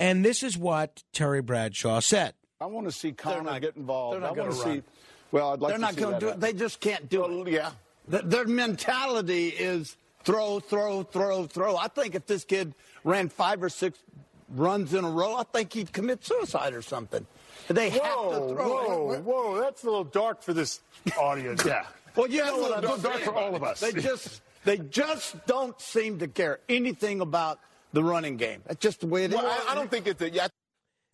And 0.00 0.24
this 0.24 0.42
is 0.42 0.58
what 0.58 1.04
Terry 1.12 1.40
Bradshaw 1.40 2.00
said. 2.00 2.34
I 2.60 2.66
want 2.66 2.86
to 2.86 2.92
see 2.92 3.12
Conner 3.12 3.60
get 3.60 3.76
involved. 3.76 4.14
they're 4.14 4.20
not 4.22 4.32
I 4.32 4.34
gonna 4.34 4.48
want 4.50 4.60
to 4.62 4.68
run. 4.68 4.76
see. 4.78 4.82
Well, 5.30 5.52
I'd 5.52 5.60
like 5.60 5.70
They're 5.70 5.76
to 5.78 5.80
not 5.82 5.94
see 5.94 6.00
going 6.00 6.14
to 6.14 6.26
that 6.26 6.26
do 6.26 6.28
it. 6.32 6.40
They 6.40 6.52
just 6.52 6.80
can't 6.80 7.08
do 7.08 7.42
it. 7.46 7.52
Yeah. 7.52 7.70
Th- 8.10 8.24
Their 8.24 8.46
mentality 8.46 9.48
is 9.50 9.96
throw, 10.24 10.60
throw, 10.60 11.02
throw, 11.02 11.46
throw. 11.46 11.76
I 11.76 11.88
think 11.88 12.14
if 12.14 12.26
this 12.26 12.44
kid 12.44 12.74
ran 13.04 13.28
five 13.28 13.62
or 13.62 13.68
six 13.68 13.98
runs 14.50 14.94
in 14.94 15.04
a 15.04 15.10
row, 15.10 15.36
I 15.36 15.42
think 15.44 15.72
he'd 15.72 15.92
commit 15.92 16.24
suicide 16.24 16.74
or 16.74 16.82
something. 16.82 17.26
They 17.68 17.90
have 17.90 18.00
Whoa, 18.02 18.48
to 18.48 18.54
throw. 18.54 18.68
whoa, 18.68 19.20
whoa! 19.20 19.60
That's 19.60 19.82
a 19.82 19.86
little 19.86 20.04
dark 20.04 20.42
for 20.42 20.54
this 20.54 20.80
audience. 21.20 21.64
yeah. 21.66 21.84
Well, 22.16 22.26
yeah, 22.28 22.44
That's 22.44 22.56
a 22.56 22.60
little 22.60 22.80
dark, 22.80 23.02
dark 23.02 23.20
for 23.20 23.34
all 23.34 23.54
of 23.54 23.62
us. 23.62 23.80
They 23.80 23.92
just 23.92 24.40
they 24.64 24.78
just 24.78 25.44
don't 25.46 25.78
seem 25.80 26.18
to 26.20 26.28
care 26.28 26.60
anything 26.68 27.20
about 27.20 27.60
the 27.92 28.02
running 28.02 28.36
game. 28.38 28.62
That's 28.66 28.80
just 28.80 29.00
the 29.00 29.06
way 29.06 29.24
it 29.24 29.32
is. 29.32 29.36
Well, 29.36 29.46
I, 29.46 29.72
I 29.72 29.74
don't 29.74 29.90
think 29.90 30.06
it's. 30.06 30.22
Yeah, 30.34 30.48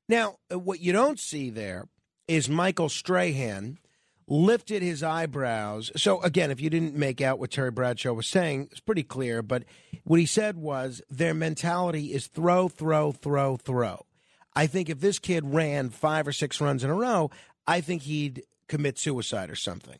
Now, 0.08 0.36
uh, 0.52 0.58
what 0.58 0.80
you 0.80 0.92
don't 0.92 1.18
see 1.18 1.50
there 1.50 1.88
is 2.28 2.48
Michael 2.48 2.88
Strahan 2.88 3.78
lifted 4.26 4.82
his 4.82 5.02
eyebrows. 5.02 5.90
So, 5.96 6.20
again, 6.22 6.50
if 6.50 6.60
you 6.60 6.70
didn't 6.70 6.94
make 6.94 7.20
out 7.20 7.38
what 7.38 7.50
Terry 7.50 7.70
Bradshaw 7.70 8.12
was 8.12 8.26
saying, 8.26 8.68
it's 8.70 8.80
pretty 8.80 9.02
clear. 9.02 9.42
But 9.42 9.64
what 10.04 10.20
he 10.20 10.26
said 10.26 10.56
was 10.56 11.02
their 11.10 11.34
mentality 11.34 12.12
is 12.12 12.26
throw, 12.26 12.68
throw, 12.68 13.12
throw, 13.12 13.56
throw. 13.56 14.06
I 14.54 14.66
think 14.66 14.88
if 14.88 15.00
this 15.00 15.18
kid 15.18 15.44
ran 15.52 15.90
five 15.90 16.28
or 16.28 16.32
six 16.32 16.60
runs 16.60 16.84
in 16.84 16.90
a 16.90 16.94
row, 16.94 17.30
I 17.66 17.80
think 17.80 18.02
he'd 18.02 18.44
commit 18.68 18.98
suicide 18.98 19.50
or 19.50 19.56
something. 19.56 19.98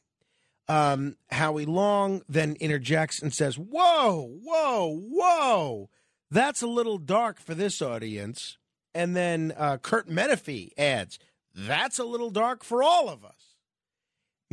Um, 0.69 1.17
Howie 1.31 1.67
Long 1.67 2.23
then 2.29 2.57
interjects 2.61 3.21
and 3.21 3.33
says, 3.35 3.59
Whoa, 3.59 4.39
whoa, 4.43 4.97
whoa. 4.97 5.91
That's 6.31 6.63
a 6.63 6.67
little 6.67 6.99
dark 6.99 7.39
for 7.39 7.55
this 7.55 7.83
audience. 7.83 8.57
And 8.95 9.15
then 9.15 9.53
uh, 9.57 9.79
Kurt 9.79 10.09
Menefee 10.09 10.71
adds, 10.79 11.19
That's 11.55 11.99
a 11.99 12.05
little 12.05 12.31
dark 12.31 12.65
for 12.65 12.83
all 12.83 13.09
of 13.09 13.25
us. 13.25 13.34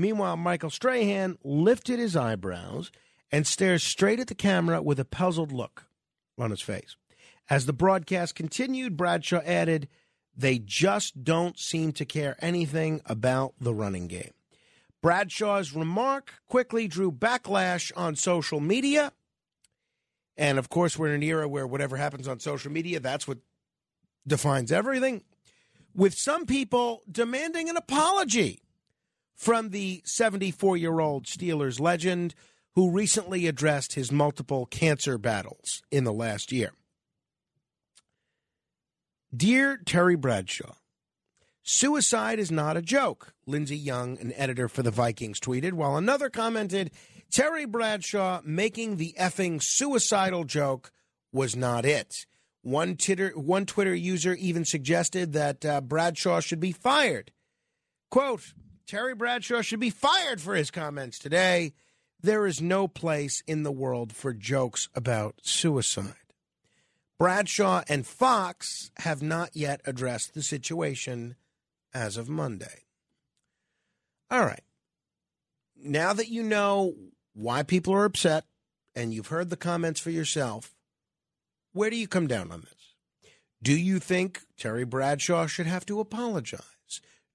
Meanwhile, 0.01 0.38
Michael 0.38 0.71
Strahan 0.71 1.38
lifted 1.43 1.99
his 1.99 2.15
eyebrows 2.15 2.91
and 3.31 3.45
stared 3.45 3.81
straight 3.81 4.19
at 4.19 4.25
the 4.25 4.35
camera 4.35 4.81
with 4.81 4.99
a 4.99 5.05
puzzled 5.05 5.51
look 5.51 5.85
on 6.39 6.49
his 6.49 6.61
face. 6.61 6.95
As 7.51 7.67
the 7.67 7.73
broadcast 7.73 8.33
continued, 8.33 8.97
Bradshaw 8.97 9.41
added, 9.45 9.88
They 10.35 10.57
just 10.57 11.23
don't 11.23 11.59
seem 11.59 11.91
to 11.93 12.05
care 12.05 12.35
anything 12.39 13.01
about 13.05 13.53
the 13.61 13.75
running 13.75 14.07
game. 14.07 14.31
Bradshaw's 15.03 15.75
remark 15.75 16.33
quickly 16.47 16.88
drew 16.88 17.11
backlash 17.11 17.91
on 17.95 18.15
social 18.15 18.59
media. 18.59 19.11
And 20.35 20.57
of 20.57 20.69
course, 20.69 20.97
we're 20.97 21.09
in 21.09 21.13
an 21.15 21.23
era 21.23 21.47
where 21.47 21.67
whatever 21.67 21.97
happens 21.97 22.27
on 22.27 22.39
social 22.39 22.71
media, 22.71 22.99
that's 22.99 23.27
what 23.27 23.38
defines 24.25 24.71
everything. 24.71 25.23
With 25.93 26.17
some 26.17 26.47
people 26.47 27.03
demanding 27.11 27.69
an 27.69 27.77
apology 27.77 28.63
from 29.42 29.70
the 29.70 30.03
74 30.06 30.78
year 30.78 31.00
old 31.00 31.26
Steelers 31.26 31.80
legend 31.80 32.36
who 32.76 32.92
recently 32.92 33.48
addressed 33.48 33.94
his 33.94 34.11
multiple 34.11 34.68
cancer 34.68 35.18
battles 35.18 35.82
in 35.90 36.03
the 36.03 36.14
last 36.14 36.52
year. 36.52 36.74
Dear 39.36 39.82
Terry 39.84 40.16
Bradshaw, 40.16 40.76
suicide 41.64 42.38
is 42.38 42.52
not 42.52 42.78
a 42.78 42.84
joke, 42.84 43.34
Lindsey 43.48 43.78
Young, 43.78 44.20
an 44.20 44.32
editor 44.34 44.68
for 44.68 44.84
the 44.84 44.92
Vikings, 44.92 45.40
tweeted, 45.40 45.74
while 45.74 45.98
another 45.98 46.30
commented, 46.30 46.92
Terry 47.32 47.66
Bradshaw 47.66 48.42
making 48.44 48.98
the 48.98 49.16
effing 49.20 49.60
suicidal 49.61 50.44
joke 50.44 50.92
was 51.34 51.56
not 51.56 51.84
it. 51.84 52.28
One 52.61 52.95
Twitter, 52.95 53.32
one 53.32 53.66
Twitter 53.66 53.95
user 53.95 54.36
even 54.36 54.66
suggested 54.66 55.34
that 55.34 55.66
uh, 55.66 55.82
Bradshaw 55.82 56.42
should 56.42 56.60
be 56.60 56.74
fired. 56.74 57.32
Quote, 58.11 58.53
Terry 58.85 59.16
Bradshaw 59.16 59.61
should 59.61 59.80
be 59.80 59.90
fired 59.90 60.42
for 60.42 60.56
his 60.56 60.72
comments 60.72 61.19
today. 61.19 61.74
There 62.22 62.45
is 62.45 62.61
no 62.61 62.88
place 62.88 63.42
in 63.48 63.64
the 63.64 63.72
world 63.72 64.14
for 64.14 64.34
jokes 64.34 64.90
about 64.93 65.35
suicide. 65.42 66.16
Bradshaw 67.18 67.84
and 67.88 68.06
Fox 68.06 68.92
have 68.98 69.22
not 69.22 69.51
yet 69.53 69.82
addressed 69.85 70.34
the 70.34 70.42
situation 70.42 71.35
as 71.93 72.18
of 72.18 72.30
Monday. 72.30 72.85
All 74.30 74.43
right. 74.43 74.64
Now 75.76 76.14
that 76.14 76.30
you 76.30 76.43
know 76.43 76.95
why 77.34 77.64
people 77.64 77.93
are 77.93 78.06
upset 78.06 78.45
and 78.95 79.14
you've 79.14 79.27
heard 79.27 79.50
the 79.50 79.58
comments 79.58 80.00
for 80.00 80.10
yourself, 80.10 80.74
where 81.74 81.90
do 81.90 81.95
you 81.95 82.08
come 82.08 82.27
down 82.27 82.51
on 82.51 82.61
this? 82.61 83.32
Do 83.64 83.77
you 83.77 84.00
think 84.00 84.42
Terry 84.58 84.84
Bradshaw 84.84 85.45
should 85.45 85.68
have 85.68 85.85
to 85.88 86.00
apologize? 86.00 86.61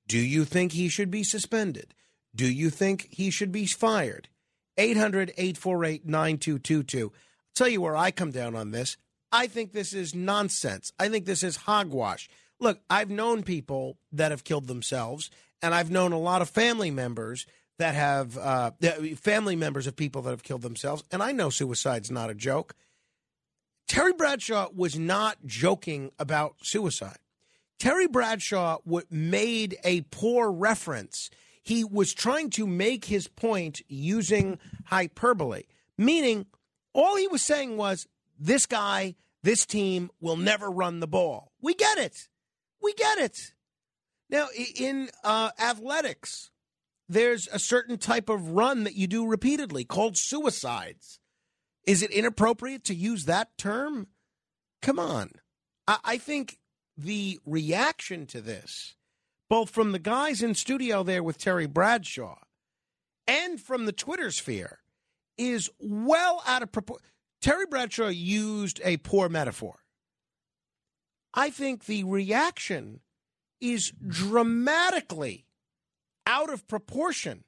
Do 0.08 0.18
you 0.18 0.44
think 0.44 0.72
he 0.72 0.88
should 0.88 1.10
be 1.10 1.24
suspended? 1.24 1.94
Do 2.34 2.50
you 2.50 2.70
think 2.70 3.08
he 3.10 3.30
should 3.30 3.50
be 3.52 3.66
fired? 3.66 4.28
800 4.76 5.30
848 5.36 6.06
9222. 6.06 7.06
I'll 7.06 7.12
tell 7.54 7.68
you 7.68 7.80
where 7.80 7.96
I 7.96 8.10
come 8.10 8.30
down 8.30 8.54
on 8.54 8.70
this. 8.70 8.96
I 9.32 9.46
think 9.46 9.72
this 9.72 9.92
is 9.92 10.14
nonsense. 10.14 10.92
I 10.98 11.08
think 11.08 11.24
this 11.24 11.42
is 11.42 11.56
hogwash. 11.56 12.28
Look, 12.60 12.80
I've 12.88 13.10
known 13.10 13.42
people 13.42 13.98
that 14.12 14.30
have 14.30 14.44
killed 14.44 14.66
themselves, 14.66 15.30
and 15.60 15.74
I've 15.74 15.90
known 15.90 16.12
a 16.12 16.18
lot 16.18 16.42
of 16.42 16.48
family 16.48 16.90
members 16.90 17.46
that 17.78 17.94
have, 17.94 18.38
uh, 18.38 18.70
family 19.16 19.56
members 19.56 19.86
of 19.86 19.96
people 19.96 20.22
that 20.22 20.30
have 20.30 20.42
killed 20.42 20.62
themselves, 20.62 21.04
and 21.10 21.22
I 21.22 21.32
know 21.32 21.50
suicide's 21.50 22.10
not 22.10 22.30
a 22.30 22.34
joke. 22.34 22.74
Terry 23.86 24.12
Bradshaw 24.12 24.68
was 24.74 24.98
not 24.98 25.38
joking 25.44 26.10
about 26.18 26.56
suicide. 26.62 27.18
Terry 27.78 28.06
Bradshaw 28.06 28.78
w- 28.84 29.06
made 29.10 29.76
a 29.84 30.02
poor 30.02 30.50
reference. 30.50 31.30
He 31.62 31.84
was 31.84 32.14
trying 32.14 32.50
to 32.50 32.66
make 32.66 33.06
his 33.06 33.28
point 33.28 33.82
using 33.88 34.58
hyperbole, 34.86 35.64
meaning 35.98 36.46
all 36.92 37.16
he 37.16 37.28
was 37.28 37.42
saying 37.42 37.76
was 37.76 38.06
this 38.38 38.66
guy, 38.66 39.14
this 39.42 39.66
team 39.66 40.10
will 40.20 40.36
never 40.36 40.70
run 40.70 41.00
the 41.00 41.06
ball. 41.06 41.52
We 41.60 41.74
get 41.74 41.98
it. 41.98 42.28
We 42.82 42.94
get 42.94 43.18
it. 43.18 43.52
Now, 44.30 44.48
in 44.76 45.10
uh, 45.22 45.50
athletics, 45.58 46.50
there's 47.08 47.48
a 47.52 47.58
certain 47.58 47.98
type 47.98 48.28
of 48.28 48.50
run 48.50 48.84
that 48.84 48.94
you 48.94 49.06
do 49.06 49.26
repeatedly 49.26 49.84
called 49.84 50.16
suicides. 50.16 51.20
Is 51.86 52.02
it 52.02 52.10
inappropriate 52.10 52.84
to 52.84 52.94
use 52.94 53.26
that 53.26 53.56
term? 53.56 54.08
Come 54.82 54.98
on. 54.98 55.30
I, 55.86 55.98
I 56.04 56.18
think 56.18 56.58
the 56.96 57.38
reaction 57.44 58.26
to 58.26 58.40
this, 58.40 58.94
both 59.48 59.70
from 59.70 59.92
the 59.92 59.98
guys 59.98 60.42
in 60.42 60.54
studio 60.54 61.02
there 61.02 61.22
with 61.22 61.38
Terry 61.38 61.66
Bradshaw 61.66 62.38
and 63.26 63.60
from 63.60 63.86
the 63.86 63.92
Twitter 63.92 64.30
sphere, 64.30 64.78
is 65.36 65.70
well 65.78 66.42
out 66.46 66.62
of 66.62 66.72
proportion. 66.72 67.06
Terry 67.42 67.66
Bradshaw 67.66 68.08
used 68.08 68.80
a 68.84 68.96
poor 68.98 69.28
metaphor. 69.28 69.80
I 71.34 71.50
think 71.50 71.84
the 71.84 72.04
reaction 72.04 73.00
is 73.60 73.92
dramatically 74.06 75.46
out 76.26 76.50
of 76.52 76.66
proportion 76.66 77.44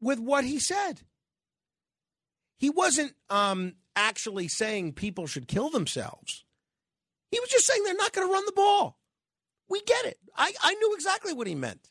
with 0.00 0.18
what 0.20 0.44
he 0.44 0.58
said. 0.58 1.00
He 2.58 2.70
wasn't 2.70 3.14
um, 3.28 3.74
actually 3.94 4.48
saying 4.48 4.92
people 4.92 5.26
should 5.26 5.48
kill 5.48 5.70
themselves. 5.70 6.44
He 7.30 7.40
was 7.40 7.48
just 7.48 7.66
saying 7.66 7.82
they're 7.84 7.94
not 7.94 8.12
going 8.12 8.26
to 8.26 8.32
run 8.32 8.44
the 8.46 8.52
ball. 8.52 8.98
We 9.68 9.80
get 9.82 10.04
it. 10.04 10.18
I, 10.36 10.52
I 10.62 10.74
knew 10.74 10.94
exactly 10.94 11.32
what 11.32 11.46
he 11.46 11.54
meant. 11.54 11.90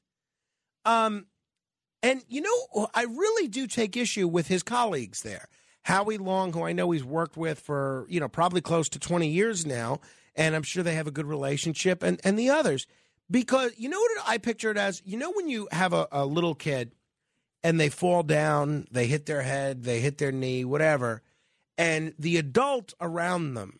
Um, 0.85 1.25
and 2.01 2.23
you 2.29 2.41
know, 2.41 2.87
I 2.93 3.03
really 3.03 3.47
do 3.47 3.67
take 3.67 3.97
issue 3.97 4.27
with 4.27 4.47
his 4.47 4.63
colleagues 4.63 5.23
there. 5.23 5.47
Howie 5.83 6.17
Long, 6.17 6.53
who 6.53 6.63
I 6.63 6.73
know 6.73 6.89
he's 6.91 7.03
worked 7.03 7.37
with 7.37 7.59
for, 7.59 8.07
you 8.09 8.19
know, 8.19 8.27
probably 8.27 8.61
close 8.61 8.89
to 8.89 8.99
20 8.99 9.27
years 9.27 9.65
now, 9.65 9.99
and 10.35 10.55
I'm 10.55 10.63
sure 10.63 10.83
they 10.83 10.95
have 10.95 11.07
a 11.07 11.11
good 11.11 11.27
relationship, 11.27 12.01
and, 12.01 12.19
and 12.23 12.39
the 12.39 12.49
others. 12.49 12.87
Because 13.29 13.71
you 13.77 13.89
know 13.89 13.99
what 13.99 14.11
I 14.27 14.37
picture 14.37 14.71
it 14.71 14.77
as? 14.77 15.01
You 15.05 15.17
know, 15.17 15.31
when 15.31 15.47
you 15.47 15.67
have 15.71 15.93
a, 15.93 16.07
a 16.11 16.25
little 16.25 16.55
kid 16.55 16.91
and 17.63 17.79
they 17.79 17.89
fall 17.89 18.23
down, 18.23 18.87
they 18.91 19.07
hit 19.07 19.25
their 19.25 19.41
head, 19.41 19.83
they 19.83 19.99
hit 19.99 20.17
their 20.17 20.31
knee, 20.31 20.65
whatever, 20.65 21.21
and 21.77 22.13
the 22.19 22.37
adult 22.37 22.93
around 23.01 23.55
them, 23.55 23.79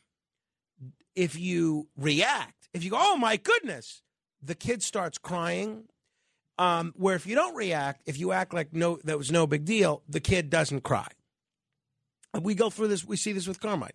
if 1.15 1.37
you 1.37 1.87
react, 1.97 2.69
if 2.73 2.83
you 2.83 2.91
go, 2.91 2.97
oh 2.99 3.17
my 3.17 3.37
goodness, 3.37 4.01
the 4.41 4.55
kid 4.55 4.83
starts 4.83 5.17
crying. 5.17 5.85
Um, 6.57 6.93
where 6.95 7.15
if 7.15 7.27
you 7.27 7.35
don't 7.35 7.53
react, 7.53 8.03
if 8.05 8.17
you 8.17 8.31
act 8.31 8.53
like 8.53 8.73
no, 8.73 8.97
that 9.03 9.17
was 9.17 9.29
no 9.29 9.45
big 9.45 9.65
deal, 9.65 10.03
the 10.07 10.21
kid 10.21 10.49
doesn't 10.49 10.81
cry. 10.81 11.07
And 12.33 12.45
we 12.45 12.55
go 12.55 12.69
through 12.69 12.87
this, 12.87 13.03
we 13.03 13.17
see 13.17 13.33
this 13.33 13.45
with 13.45 13.59
Carmine. 13.59 13.89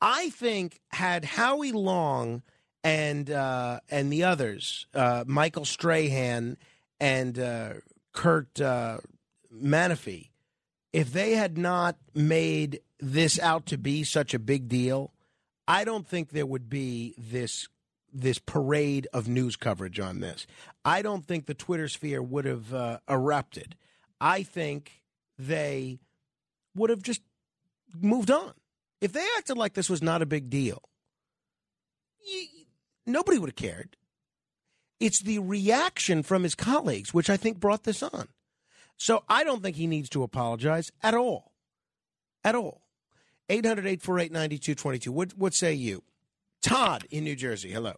I 0.00 0.30
think 0.30 0.80
had 0.90 1.24
Howie 1.24 1.72
Long 1.72 2.42
and 2.82 3.30
uh, 3.30 3.80
and 3.90 4.10
the 4.10 4.24
others, 4.24 4.86
uh, 4.94 5.24
Michael 5.26 5.66
Strahan 5.66 6.56
and 6.98 7.38
uh, 7.38 7.72
Kurt 8.12 8.60
uh, 8.60 8.98
Menefee, 9.54 10.30
if 10.92 11.12
they 11.12 11.32
had 11.32 11.58
not 11.58 11.96
made 12.14 12.80
this 12.98 13.38
out 13.38 13.66
to 13.66 13.78
be 13.78 14.04
such 14.04 14.34
a 14.34 14.38
big 14.38 14.68
deal, 14.68 15.12
I 15.70 15.84
don't 15.84 16.04
think 16.04 16.30
there 16.30 16.46
would 16.46 16.68
be 16.68 17.14
this 17.16 17.68
this 18.12 18.40
parade 18.40 19.06
of 19.12 19.28
news 19.28 19.54
coverage 19.54 20.00
on 20.00 20.18
this. 20.18 20.48
I 20.84 21.00
don't 21.00 21.24
think 21.24 21.46
the 21.46 21.54
Twitter 21.54 21.86
sphere 21.86 22.20
would 22.20 22.44
have 22.44 22.74
uh, 22.74 22.98
erupted. 23.08 23.76
I 24.20 24.42
think 24.42 25.00
they 25.38 26.00
would 26.74 26.90
have 26.90 27.04
just 27.04 27.22
moved 27.94 28.32
on. 28.32 28.52
If 29.00 29.12
they 29.12 29.24
acted 29.38 29.56
like 29.56 29.74
this 29.74 29.88
was 29.88 30.02
not 30.02 30.22
a 30.22 30.26
big 30.26 30.50
deal, 30.50 30.82
nobody 33.06 33.38
would 33.38 33.50
have 33.50 33.54
cared. 33.54 33.96
It's 34.98 35.20
the 35.20 35.38
reaction 35.38 36.24
from 36.24 36.42
his 36.42 36.56
colleagues, 36.56 37.14
which 37.14 37.30
I 37.30 37.36
think 37.36 37.60
brought 37.60 37.84
this 37.84 38.02
on. 38.02 38.26
So 38.96 39.22
I 39.28 39.44
don't 39.44 39.62
think 39.62 39.76
he 39.76 39.86
needs 39.86 40.08
to 40.10 40.24
apologize 40.24 40.90
at 41.00 41.14
all. 41.14 41.52
At 42.42 42.56
all. 42.56 42.82
800 43.50 43.80
848 43.86 44.32
9222. 44.32 45.12
What 45.12 45.32
what 45.36 45.54
say 45.54 45.74
you? 45.74 46.02
Todd 46.62 47.06
in 47.10 47.24
New 47.24 47.34
Jersey. 47.34 47.70
Hello. 47.70 47.94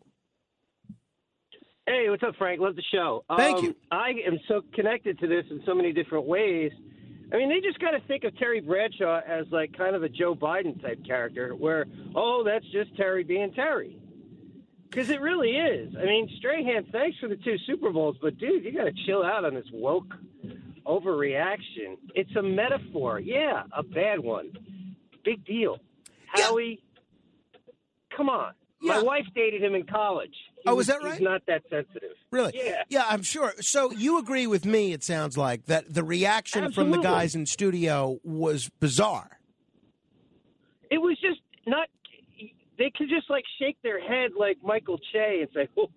Hey, 1.86 2.08
what's 2.08 2.22
up, 2.22 2.36
Frank? 2.36 2.60
Love 2.60 2.76
the 2.76 2.82
show. 2.92 3.24
Thank 3.36 3.58
um, 3.58 3.64
you. 3.64 3.76
I 3.90 4.10
am 4.26 4.38
so 4.48 4.62
connected 4.72 5.18
to 5.18 5.26
this 5.26 5.44
in 5.50 5.62
so 5.66 5.74
many 5.74 5.92
different 5.92 6.26
ways. 6.26 6.70
I 7.32 7.36
mean, 7.36 7.48
they 7.48 7.60
just 7.60 7.80
got 7.80 7.90
to 7.90 8.00
think 8.06 8.24
of 8.24 8.36
Terry 8.38 8.60
Bradshaw 8.60 9.20
as 9.26 9.46
like 9.50 9.76
kind 9.76 9.96
of 9.96 10.02
a 10.02 10.08
Joe 10.08 10.34
Biden 10.34 10.80
type 10.80 11.04
character, 11.04 11.54
where 11.54 11.86
oh, 12.14 12.44
that's 12.44 12.64
just 12.72 12.96
Terry 12.96 13.24
being 13.24 13.52
Terry, 13.52 13.98
because 14.88 15.10
it 15.10 15.20
really 15.20 15.50
is. 15.50 15.94
I 16.00 16.04
mean, 16.04 16.30
Strahan, 16.38 16.86
thanks 16.92 17.18
for 17.18 17.28
the 17.28 17.36
two 17.36 17.56
Super 17.66 17.90
Bowls, 17.90 18.16
but 18.22 18.38
dude, 18.38 18.64
you 18.64 18.72
got 18.72 18.84
to 18.84 18.94
chill 19.06 19.24
out 19.24 19.44
on 19.44 19.54
this 19.54 19.66
woke 19.72 20.14
overreaction. 20.86 21.96
It's 22.14 22.34
a 22.36 22.42
metaphor, 22.42 23.18
yeah, 23.20 23.64
a 23.76 23.82
bad 23.82 24.20
one. 24.20 24.52
Big 25.24 25.44
deal. 25.44 25.78
Howie, 26.26 26.82
come 28.16 28.28
on. 28.28 28.52
My 28.80 29.00
wife 29.00 29.26
dated 29.34 29.62
him 29.62 29.74
in 29.76 29.84
college. 29.86 30.34
He 30.56 30.62
Oh, 30.68 30.72
is 30.72 30.76
was- 30.78 30.86
that 30.88 31.02
right? 31.02 31.12
He's 31.14 31.20
not 31.22 31.42
that 31.46 31.62
sensitive. 31.70 32.16
Really? 32.32 32.52
Yeah. 32.54 32.82
Yeah, 32.88 33.04
I'm 33.08 33.22
sure. 33.22 33.52
So 33.60 33.92
you 33.92 34.18
agree 34.18 34.46
with 34.46 34.64
me, 34.64 34.92
it 34.92 35.04
sounds 35.04 35.36
like, 35.38 35.66
that 35.66 35.92
the 35.94 36.02
reaction 36.02 36.72
from 36.72 36.90
the 36.90 36.98
guys 36.98 37.34
in 37.36 37.46
studio 37.46 38.18
was 38.24 38.70
bizarre. 38.80 39.38
It 40.90 40.98
was 40.98 41.16
just 41.20 41.40
not. 41.66 41.88
They 42.78 42.90
could 42.96 43.08
just 43.08 43.30
like 43.30 43.44
shake 43.60 43.76
their 43.82 44.00
head 44.00 44.32
like 44.36 44.58
Michael 44.62 44.98
Che 45.12 45.40
and 45.42 45.48
say, 45.54 45.68
oh, 45.78 45.88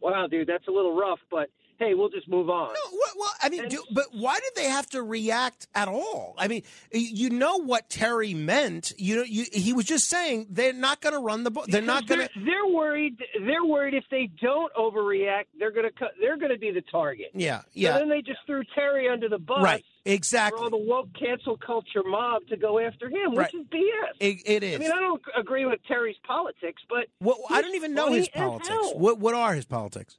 "Wow, 0.00 0.26
dude, 0.26 0.46
that's 0.48 0.68
a 0.68 0.70
little 0.70 0.94
rough," 0.94 1.20
but 1.30 1.48
hey, 1.78 1.94
we'll 1.94 2.08
just 2.08 2.28
move 2.28 2.48
on. 2.50 2.68
No, 2.72 2.98
well, 3.16 3.30
I 3.42 3.48
mean, 3.48 3.68
do, 3.68 3.82
but 3.92 4.06
why 4.12 4.34
did 4.34 4.52
they 4.56 4.68
have 4.68 4.88
to 4.90 5.02
react 5.02 5.66
at 5.74 5.88
all? 5.88 6.34
I 6.38 6.48
mean, 6.48 6.62
you 6.92 7.30
know 7.30 7.58
what 7.62 7.88
Terry 7.90 8.34
meant. 8.34 8.92
You 8.98 9.16
know, 9.16 9.22
you, 9.22 9.44
he 9.52 9.72
was 9.72 9.84
just 9.84 10.08
saying 10.08 10.46
they're 10.50 10.72
not 10.72 11.00
going 11.00 11.14
to 11.14 11.20
run 11.20 11.44
the 11.44 11.50
ball. 11.50 11.64
They're 11.68 11.82
not 11.82 12.06
going 12.06 12.20
to. 12.20 12.28
They're, 12.34 12.66
worried. 12.66 13.18
They're 13.38 13.64
worried 13.64 13.94
if 13.94 14.04
they 14.10 14.28
don't 14.40 14.72
overreact, 14.74 15.44
they're 15.58 15.70
gonna 15.70 15.90
cut. 15.96 16.12
They're 16.20 16.36
gonna 16.36 16.58
be 16.58 16.70
the 16.70 16.82
target. 16.82 17.30
Yeah, 17.34 17.60
So 17.60 17.66
yeah. 17.74 17.98
then 17.98 18.08
they 18.08 18.22
just 18.22 18.40
threw 18.46 18.62
Terry 18.74 19.08
under 19.08 19.28
the 19.28 19.38
bus. 19.38 19.62
Right, 19.62 19.84
exactly. 20.04 20.58
For 20.58 20.64
all 20.64 20.70
the 20.70 20.76
woke 20.76 21.08
cancel 21.18 21.56
culture 21.56 22.02
mob 22.04 22.42
to 22.48 22.56
go 22.56 22.78
after 22.78 23.08
him, 23.08 23.34
Right. 23.34 23.52
which 23.52 23.62
is 23.62 23.66
BS. 23.68 24.10
It, 24.20 24.42
it 24.46 24.62
is. 24.62 24.76
I 24.76 24.78
mean, 24.78 24.92
I 24.92 25.00
don't 25.00 25.22
agree 25.36 25.64
with 25.66 25.80
Terry's 25.86 26.16
politics, 26.26 26.82
but 26.88 27.06
Well, 27.20 27.38
I 27.50 27.62
don't 27.62 27.74
even 27.74 27.94
know 27.94 28.12
his 28.12 28.28
politics. 28.28 28.92
What 28.94 29.18
what 29.18 29.34
are 29.34 29.54
his 29.54 29.64
politics? 29.64 30.18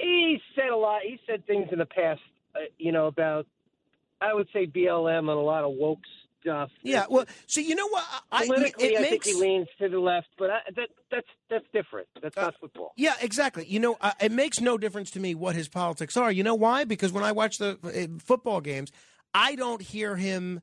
He 0.00 0.40
said 0.54 0.68
a 0.68 0.76
lot. 0.76 1.02
He 1.02 1.18
said 1.26 1.46
things 1.46 1.68
in 1.72 1.78
the 1.78 1.86
past, 1.86 2.20
uh, 2.54 2.60
you 2.78 2.92
know, 2.92 3.06
about 3.06 3.46
I 4.20 4.34
would 4.34 4.48
say 4.52 4.66
BLM 4.66 5.18
and 5.18 5.28
a 5.28 5.34
lot 5.34 5.64
of 5.64 5.72
woke 5.72 6.00
stuff. 6.40 6.70
Yeah, 6.82 7.06
well, 7.08 7.26
so 7.46 7.60
you 7.60 7.74
know 7.74 7.88
what? 7.88 8.04
I, 8.30 8.46
Politically, 8.46 8.88
it 8.88 8.98
I 8.98 9.02
makes, 9.02 9.26
think 9.26 9.36
he 9.36 9.42
leans 9.42 9.68
to 9.80 9.88
the 9.88 9.98
left, 9.98 10.28
but 10.38 10.50
I, 10.50 10.58
that 10.76 10.88
that's 11.10 11.26
that's 11.48 11.64
different. 11.72 12.08
That's 12.22 12.36
not 12.36 12.54
football. 12.60 12.92
Yeah, 12.96 13.14
exactly. 13.20 13.66
You 13.66 13.80
know, 13.80 13.96
uh, 14.00 14.12
it 14.20 14.32
makes 14.32 14.60
no 14.60 14.78
difference 14.78 15.10
to 15.12 15.20
me 15.20 15.34
what 15.34 15.54
his 15.54 15.68
politics 15.68 16.16
are. 16.16 16.30
You 16.30 16.42
know 16.42 16.54
why? 16.54 16.84
Because 16.84 17.12
when 17.12 17.24
I 17.24 17.32
watch 17.32 17.58
the 17.58 17.78
uh, 17.84 18.20
football 18.22 18.60
games, 18.60 18.92
I 19.34 19.54
don't 19.54 19.82
hear 19.82 20.16
him 20.16 20.60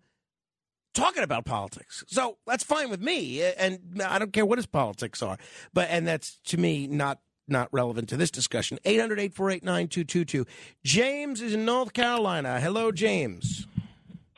talking 0.93 1.23
about 1.23 1.45
politics. 1.45 2.03
So 2.07 2.37
that's 2.45 2.63
fine 2.63 2.89
with 2.89 3.01
me, 3.01 3.43
uh, 3.43 3.51
and 3.57 4.01
I 4.05 4.19
don't 4.19 4.33
care 4.33 4.45
what 4.45 4.57
his 4.57 4.65
politics 4.65 5.21
are. 5.21 5.37
But 5.73 5.89
and 5.89 6.07
that's 6.07 6.39
to 6.45 6.57
me 6.57 6.87
not 6.87 7.19
not 7.47 7.69
relevant 7.71 8.09
to 8.09 8.17
this 8.17 8.31
discussion. 8.31 8.77
800-848-9222. 8.85 10.45
James 10.83 11.41
is 11.41 11.53
in 11.53 11.65
North 11.65 11.93
Carolina. 11.93 12.59
Hello, 12.59 12.91
James. 12.91 13.67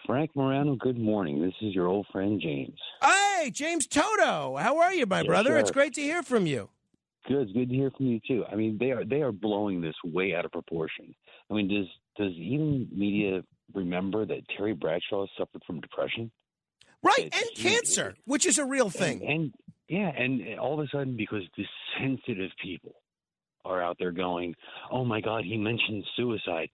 Frank 0.06 0.32
Morano, 0.36 0.76
good 0.76 0.98
morning. 0.98 1.42
This 1.42 1.54
is 1.62 1.76
your 1.76 1.88
old 1.88 2.08
friend 2.12 2.42
James. 2.42 2.78
Hey, 3.02 3.52
James 3.54 3.86
Toto. 3.86 4.56
How 4.58 4.80
are 4.80 4.94
you, 4.94 5.06
my 5.06 5.20
Yes, 5.20 5.28
brother? 5.28 5.52
sir. 5.52 5.58
It's 5.60 5.72
great 5.72 5.94
to 5.96 6.02
hear 6.02 6.24
from 6.24 6.48
you. 6.48 6.70
Good, 7.28 7.44
it's 7.44 7.52
good 7.52 7.70
to 7.70 7.76
hear 7.76 7.92
from 7.96 8.08
you 8.08 8.20
too. 8.28 8.44
I 8.52 8.56
mean, 8.56 8.78
they 8.80 8.90
are 8.92 9.06
they 9.06 9.22
are 9.22 9.32
blowing 9.32 9.82
this 9.82 9.94
way 10.04 10.34
out 10.34 10.46
of 10.46 10.52
proportion. 10.52 11.14
I 11.52 11.54
mean, 11.54 11.68
does 11.68 11.86
does 12.18 12.34
even 12.34 12.88
media 12.92 13.44
remember 13.74 14.26
that 14.26 14.42
Terry 14.58 14.74
Bradshaw 14.74 15.28
suffered 15.38 15.62
from 15.68 15.80
depression? 15.80 16.32
Right, 17.04 17.30
and 17.32 17.46
cancer, 17.56 18.16
which 18.26 18.46
is 18.48 18.58
a 18.58 18.66
real 18.66 18.90
thing. 18.90 19.22
And, 19.22 19.30
and 19.32 19.54
yeah, 19.90 20.12
and 20.16 20.42
eh, 20.42 20.56
all 20.56 20.80
of 20.80 20.86
a 20.86 20.90
sudden, 20.90 21.18
because 21.18 21.44
the 21.58 21.66
sensitive 22.00 22.52
people 22.62 22.94
are 23.66 23.84
out 23.84 23.98
there 24.00 24.12
going, 24.12 24.56
"Oh 24.92 25.04
my 25.04 25.20
God, 25.20 25.44
he 25.44 25.58
mentioned 25.58 26.06
suicide," 26.16 26.70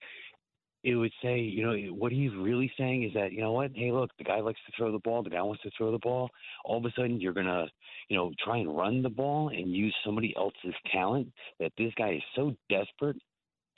it 0.85 0.95
would 0.95 1.11
say, 1.23 1.39
you 1.39 1.65
know, 1.65 1.75
what 1.95 2.11
he's 2.11 2.29
really 2.37 2.71
saying 2.77 3.03
is 3.03 3.13
that, 3.15 3.33
you 3.33 3.41
know 3.41 3.53
what? 3.53 3.71
Hey, 3.73 3.91
look, 3.91 4.11
the 4.19 4.23
guy 4.23 4.39
likes 4.39 4.59
to 4.67 4.71
throw 4.77 4.91
the 4.91 4.99
ball. 4.99 5.23
The 5.23 5.31
guy 5.31 5.41
wants 5.41 5.63
to 5.63 5.71
throw 5.75 5.91
the 5.91 5.97
ball. 5.97 6.29
All 6.63 6.77
of 6.77 6.85
a 6.85 6.91
sudden, 6.95 7.19
you're 7.19 7.33
gonna, 7.33 7.65
you 8.07 8.15
know, 8.15 8.31
try 8.43 8.57
and 8.57 8.77
run 8.77 9.01
the 9.01 9.09
ball 9.09 9.49
and 9.49 9.73
use 9.73 9.95
somebody 10.05 10.35
else's 10.37 10.75
talent. 10.91 11.31
That 11.59 11.71
this 11.75 11.91
guy 11.97 12.13
is 12.13 12.23
so 12.35 12.55
desperate 12.69 13.17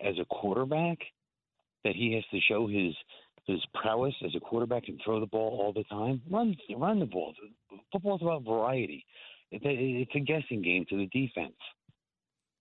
as 0.01 0.15
a 0.19 0.25
quarterback 0.25 0.97
that 1.85 1.95
he 1.95 2.13
has 2.13 2.25
to 2.31 2.41
show 2.41 2.67
his 2.67 2.93
his 3.47 3.63
prowess 3.73 4.13
as 4.25 4.35
a 4.35 4.39
quarterback 4.39 4.83
and 4.87 4.99
throw 5.03 5.19
the 5.19 5.25
ball 5.25 5.59
all 5.61 5.73
the 5.73 5.83
time. 5.85 6.21
Run 6.29 6.55
run 6.75 6.99
the 6.99 7.05
ball. 7.05 7.33
Football's 7.91 8.21
about 8.21 8.43
variety. 8.43 9.05
It, 9.51 9.61
it's 9.63 10.11
a 10.15 10.19
guessing 10.19 10.61
game 10.61 10.85
to 10.89 10.97
the 10.97 11.05
defense. 11.07 11.55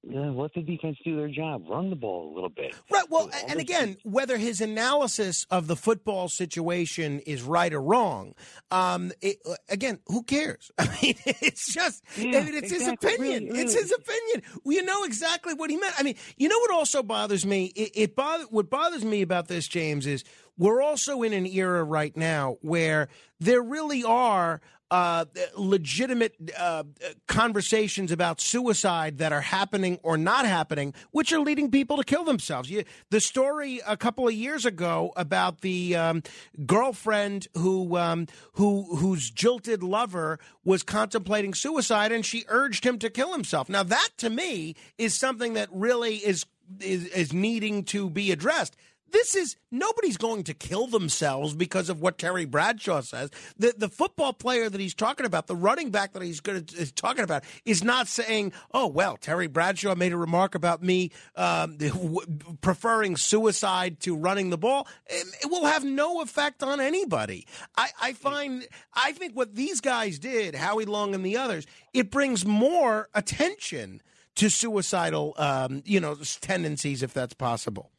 Yeah, 0.08 0.30
let 0.30 0.54
the 0.54 0.62
defense 0.62 0.96
do 1.04 1.16
their 1.16 1.28
job. 1.28 1.64
Run 1.68 1.90
the 1.90 1.96
ball 1.96 2.30
a 2.30 2.32
little 2.32 2.48
bit. 2.50 2.76
Right. 2.92 3.06
Well, 3.10 3.28
and 3.48 3.58
again, 3.58 3.96
whether 4.04 4.36
his 4.38 4.60
analysis 4.60 5.44
of 5.50 5.66
the 5.66 5.74
football 5.74 6.28
situation 6.28 7.18
is 7.20 7.42
right 7.42 7.72
or 7.74 7.82
wrong, 7.82 8.34
um, 8.70 9.10
it, 9.20 9.38
again, 9.68 9.98
who 10.06 10.22
cares? 10.22 10.70
I 10.78 10.86
mean, 11.02 11.16
it's 11.26 11.74
just, 11.74 12.04
Yeah, 12.16 12.38
I 12.38 12.44
mean, 12.44 12.54
it's 12.54 12.70
exactly. 12.70 13.10
his 13.10 13.16
opinion. 13.18 13.44
Really, 13.46 13.60
It's 13.62 13.74
really. 13.74 13.82
his 13.82 13.92
opinion. 13.98 14.42
We 14.64 14.80
know 14.82 15.02
exactly 15.02 15.54
what 15.54 15.70
he 15.70 15.76
meant. 15.76 15.94
I 15.98 16.04
mean, 16.04 16.14
you 16.36 16.48
know 16.48 16.58
what 16.60 16.70
also 16.70 17.02
bothers 17.02 17.44
me? 17.44 17.72
It, 17.74 17.90
it 17.96 18.14
bother, 18.16 18.44
what 18.50 18.70
bothers 18.70 19.04
me 19.04 19.22
about 19.22 19.48
this, 19.48 19.66
James, 19.66 20.06
is 20.06 20.22
we're 20.58 20.82
also 20.82 21.22
in 21.22 21.32
an 21.32 21.46
era 21.46 21.84
right 21.84 22.16
now 22.16 22.56
where 22.60 23.08
there 23.40 23.62
really 23.62 24.02
are 24.04 24.60
uh, 24.90 25.24
legitimate 25.56 26.34
uh, 26.56 26.84
conversations 27.26 28.12
about 28.12 28.40
suicide 28.40 29.18
that 29.18 29.32
are 29.32 29.40
happening 29.40 29.98
or 30.02 30.16
not 30.16 30.46
happening, 30.46 30.94
which 31.10 31.32
are 31.32 31.40
leading 31.40 31.70
people 31.70 31.96
to 31.96 32.04
kill 32.04 32.24
themselves. 32.24 32.70
You, 32.70 32.84
the 33.10 33.20
story 33.20 33.80
a 33.86 33.96
couple 33.96 34.28
of 34.28 34.34
years 34.34 34.64
ago 34.64 35.12
about 35.16 35.62
the 35.62 35.96
um, 35.96 36.22
girlfriend 36.66 37.48
who 37.54 37.96
um, 37.96 38.28
who 38.52 38.96
whose 38.96 39.30
jilted 39.30 39.82
lover 39.82 40.38
was 40.64 40.82
contemplating 40.82 41.52
suicide, 41.52 42.12
and 42.12 42.24
she 42.24 42.44
urged 42.48 42.84
him 42.84 42.98
to 43.00 43.10
kill 43.10 43.32
himself. 43.32 43.68
Now, 43.68 43.82
that 43.82 44.10
to 44.18 44.30
me 44.30 44.76
is 44.98 45.18
something 45.18 45.54
that 45.54 45.68
really 45.72 46.16
is 46.16 46.46
is, 46.80 47.06
is 47.06 47.32
needing 47.32 47.84
to 47.84 48.08
be 48.08 48.30
addressed. 48.30 48.76
This 49.12 49.34
is 49.34 49.56
nobody's 49.70 50.16
going 50.16 50.44
to 50.44 50.54
kill 50.54 50.86
themselves 50.86 51.54
because 51.54 51.88
of 51.88 52.00
what 52.00 52.18
Terry 52.18 52.44
Bradshaw 52.44 53.00
says. 53.02 53.30
The 53.58 53.74
the 53.76 53.88
football 53.88 54.32
player 54.32 54.68
that 54.68 54.80
he's 54.80 54.94
talking 54.94 55.26
about, 55.26 55.46
the 55.46 55.56
running 55.56 55.90
back 55.90 56.12
that 56.12 56.22
he's 56.22 56.40
going 56.40 56.64
to, 56.64 56.76
is 56.76 56.92
talking 56.92 57.22
about, 57.22 57.44
is 57.64 57.84
not 57.84 58.08
saying, 58.08 58.52
"Oh 58.74 58.86
well, 58.86 59.16
Terry 59.16 59.46
Bradshaw 59.46 59.94
made 59.94 60.12
a 60.12 60.16
remark 60.16 60.54
about 60.54 60.82
me 60.82 61.12
um, 61.36 61.78
preferring 62.60 63.16
suicide 63.16 64.00
to 64.00 64.16
running 64.16 64.50
the 64.50 64.58
ball." 64.58 64.88
It, 65.06 65.26
it 65.42 65.50
will 65.50 65.66
have 65.66 65.84
no 65.84 66.20
effect 66.20 66.62
on 66.62 66.80
anybody. 66.80 67.46
I, 67.76 67.90
I 68.00 68.12
find 68.12 68.66
I 68.92 69.12
think 69.12 69.34
what 69.34 69.54
these 69.54 69.80
guys 69.80 70.18
did, 70.18 70.54
Howie 70.54 70.84
Long 70.84 71.14
and 71.14 71.24
the 71.24 71.36
others, 71.36 71.66
it 71.94 72.10
brings 72.10 72.44
more 72.44 73.08
attention 73.14 74.02
to 74.36 74.50
suicidal, 74.50 75.34
um, 75.38 75.82
you 75.84 76.00
know, 76.00 76.16
tendencies 76.40 77.02
if 77.02 77.12
that's 77.12 77.34
possible. 77.34 77.90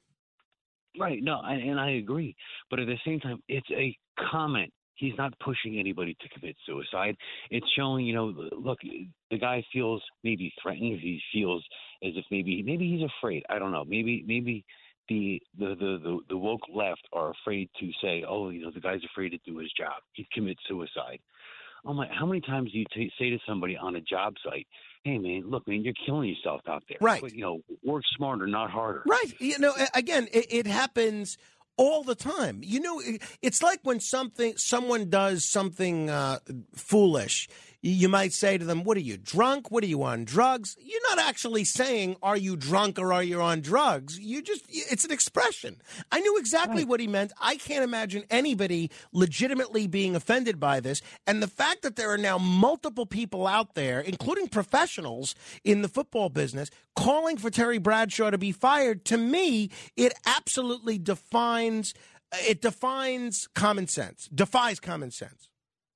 Right. 0.99 1.21
No, 1.21 1.39
I, 1.39 1.53
and 1.53 1.79
I 1.79 1.91
agree. 1.91 2.35
But 2.69 2.79
at 2.79 2.87
the 2.87 2.97
same 3.05 3.19
time, 3.19 3.41
it's 3.47 3.69
a 3.71 3.95
comment. 4.31 4.71
He's 4.95 5.13
not 5.17 5.31
pushing 5.39 5.79
anybody 5.79 6.17
to 6.21 6.29
commit 6.29 6.55
suicide. 6.65 7.15
It's 7.51 7.67
showing, 7.77 8.05
you 8.05 8.15
know, 8.15 8.33
look, 8.57 8.79
the 8.81 9.37
guy 9.37 9.63
feels 9.71 10.01
maybe 10.23 10.51
threatened. 10.61 10.99
He 10.99 11.21
feels 11.31 11.63
as 12.03 12.13
if 12.15 12.25
maybe 12.31 12.63
maybe 12.63 12.89
he's 12.89 13.07
afraid. 13.19 13.43
I 13.49 13.59
don't 13.59 13.71
know. 13.71 13.85
Maybe 13.85 14.23
maybe 14.27 14.65
the 15.07 15.39
the 15.59 15.75
the 15.75 15.99
the, 16.03 16.19
the 16.29 16.37
woke 16.37 16.61
left 16.73 17.07
are 17.13 17.31
afraid 17.31 17.69
to 17.79 17.91
say, 18.01 18.23
oh, 18.27 18.49
you 18.49 18.63
know, 18.63 18.71
the 18.71 18.79
guy's 18.79 19.03
afraid 19.03 19.29
to 19.29 19.37
do 19.45 19.59
his 19.59 19.71
job. 19.77 20.01
He'd 20.13 20.31
commit 20.31 20.57
suicide. 20.67 21.19
Oh 21.85 21.93
my! 21.93 22.07
How 22.11 22.25
many 22.25 22.41
times 22.41 22.71
do 22.71 22.79
you 22.79 22.85
t- 22.91 23.11
say 23.19 23.29
to 23.29 23.37
somebody 23.47 23.77
on 23.77 23.95
a 23.97 24.01
job 24.01 24.33
site, 24.43 24.67
"Hey, 25.03 25.17
man, 25.17 25.43
look, 25.49 25.67
man, 25.67 25.83
you're 25.83 25.93
killing 26.05 26.29
yourself 26.29 26.61
out 26.67 26.83
there. 26.89 26.97
Right. 27.01 27.21
But, 27.21 27.33
you 27.33 27.41
know, 27.41 27.61
work 27.83 28.03
smarter, 28.15 28.47
not 28.47 28.69
harder." 28.71 29.03
Right. 29.05 29.33
You 29.39 29.59
know, 29.59 29.73
again, 29.93 30.27
it, 30.33 30.45
it 30.49 30.67
happens 30.67 31.37
all 31.77 32.03
the 32.03 32.15
time. 32.15 32.61
You 32.63 32.79
know, 32.79 32.99
it- 32.99 33.21
it's 33.41 33.61
like 33.61 33.79
when 33.83 33.99
something 33.99 34.57
someone 34.57 35.09
does 35.09 35.45
something 35.45 36.09
uh, 36.09 36.39
foolish. 36.75 37.47
You 37.81 38.09
might 38.09 38.33
say 38.33 38.57
to 38.57 38.65
them, 38.65 38.83
"What 38.83 38.97
are 38.97 39.01
you 39.01 39.17
drunk? 39.17 39.69
What 39.69 39.83
are 39.83 39.87
you 39.87 40.01
on 40.03 40.25
drugs?" 40.25 40.75
You're 40.79 41.09
not 41.09 41.19
actually 41.19 41.63
saying, 41.63 42.17
"Are 42.23 42.35
you 42.35 42.55
drunk 42.55 42.97
or 42.97 43.13
are 43.13 43.23
you 43.23 43.39
on 43.41 43.61
drugs?" 43.61 44.19
You 44.19 44.41
just 44.41 44.65
it's 44.69 45.05
an 45.05 45.11
expression. 45.11 45.81
I 46.11 46.19
knew 46.19 46.37
exactly 46.37 46.83
what 46.83 46.99
he 46.99 47.07
meant. 47.07 47.33
I 47.39 47.55
can't 47.55 47.83
imagine 47.83 48.23
anybody 48.29 48.89
legitimately 49.11 49.87
being 49.87 50.15
offended 50.15 50.59
by 50.59 50.79
this. 50.79 51.01
And 51.27 51.41
the 51.41 51.47
fact 51.47 51.83
that 51.83 51.95
there 51.95 52.09
are 52.09 52.17
now 52.17 52.39
multiple 52.39 53.05
people 53.05 53.45
out 53.45 53.75
there, 53.75 53.99
including 53.99 54.47
professionals 54.47 55.35
in 55.63 55.83
the 55.83 55.89
football 55.89 56.29
business, 56.29 56.71
calling 56.95 57.37
for 57.37 57.51
Terry 57.51 57.77
Bradshaw 57.77 58.31
to 58.31 58.37
be 58.39 58.51
fired, 58.51 59.05
to 59.05 59.17
me, 59.17 59.69
it 59.95 60.13
absolutely 60.25 60.97
defines 60.97 61.93
it 62.41 62.61
defines 62.61 63.47
common 63.55 63.87
sense. 63.87 64.27
Defies 64.33 64.79
common 64.79 65.11
sense. 65.11 65.49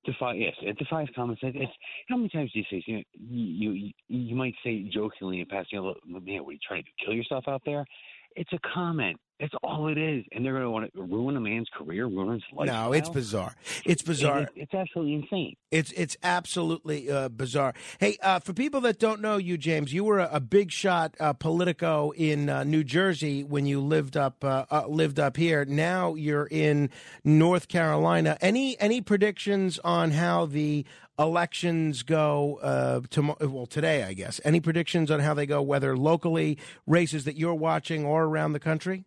Defy 0.04 0.34
yes, 0.34 0.54
it 0.62 0.76
defies 0.78 1.06
common 1.14 1.36
sense. 1.40 1.54
It's 1.56 1.72
how 2.08 2.16
many 2.16 2.28
times 2.28 2.50
do 2.52 2.58
you 2.58 2.64
say 2.70 2.82
you 2.86 2.96
know, 2.96 3.02
you 3.14 3.70
you, 3.72 3.92
you 4.08 4.34
might 4.34 4.54
say 4.64 4.82
jokingly 4.92 5.40
in 5.40 5.46
passing, 5.46 5.66
you 5.72 5.80
know, 5.80 5.86
"Look, 5.88 6.24
man, 6.24 6.42
what 6.42 6.50
are 6.50 6.52
you 6.52 6.58
trying 6.66 6.82
to 6.82 6.88
do, 6.88 7.04
kill 7.04 7.14
yourself 7.14 7.44
out 7.46 7.62
there? 7.64 7.86
It's 8.34 8.52
a 8.52 8.58
comment. 8.74 9.18
That's 9.42 9.54
all 9.64 9.88
it 9.88 9.98
is, 9.98 10.24
and 10.30 10.44
they're 10.44 10.52
going 10.52 10.62
to 10.62 10.70
want 10.70 10.94
to 10.94 11.02
ruin 11.02 11.36
a 11.36 11.40
man's 11.40 11.68
career, 11.76 12.06
ruin 12.06 12.34
his 12.34 12.44
life. 12.54 12.68
No, 12.68 12.92
it's 12.92 13.08
bizarre. 13.08 13.56
It's 13.84 14.00
bizarre. 14.00 14.48
it's 14.54 14.72
absolutely 14.72 15.14
insane. 15.14 15.56
It's 15.72 15.90
it's 15.92 16.16
absolutely 16.22 17.10
uh, 17.10 17.28
bizarre. 17.28 17.74
Hey, 17.98 18.18
uh, 18.22 18.38
for 18.38 18.52
people 18.52 18.80
that 18.82 19.00
don't 19.00 19.20
know 19.20 19.38
you, 19.38 19.58
James, 19.58 19.92
you 19.92 20.04
were 20.04 20.20
a, 20.20 20.28
a 20.34 20.38
big 20.38 20.70
shot 20.70 21.16
uh, 21.18 21.32
Politico 21.32 22.12
in 22.12 22.48
uh, 22.48 22.62
New 22.62 22.84
Jersey 22.84 23.42
when 23.42 23.66
you 23.66 23.80
lived 23.80 24.16
up 24.16 24.44
uh, 24.44 24.66
uh, 24.70 24.86
lived 24.86 25.18
up 25.18 25.36
here. 25.36 25.64
Now 25.64 26.14
you're 26.14 26.46
in 26.48 26.88
North 27.24 27.66
Carolina. 27.66 28.38
Any 28.40 28.78
any 28.78 29.00
predictions 29.00 29.80
on 29.80 30.12
how 30.12 30.46
the 30.46 30.86
elections 31.18 32.04
go 32.04 32.60
uh, 32.62 33.00
tomorrow? 33.10 33.48
Well, 33.48 33.66
today, 33.66 34.04
I 34.04 34.12
guess. 34.12 34.40
Any 34.44 34.60
predictions 34.60 35.10
on 35.10 35.18
how 35.18 35.34
they 35.34 35.46
go, 35.46 35.60
whether 35.62 35.96
locally 35.96 36.58
races 36.86 37.24
that 37.24 37.36
you're 37.36 37.54
watching 37.54 38.04
or 38.04 38.22
around 38.22 38.52
the 38.52 38.60
country? 38.60 39.04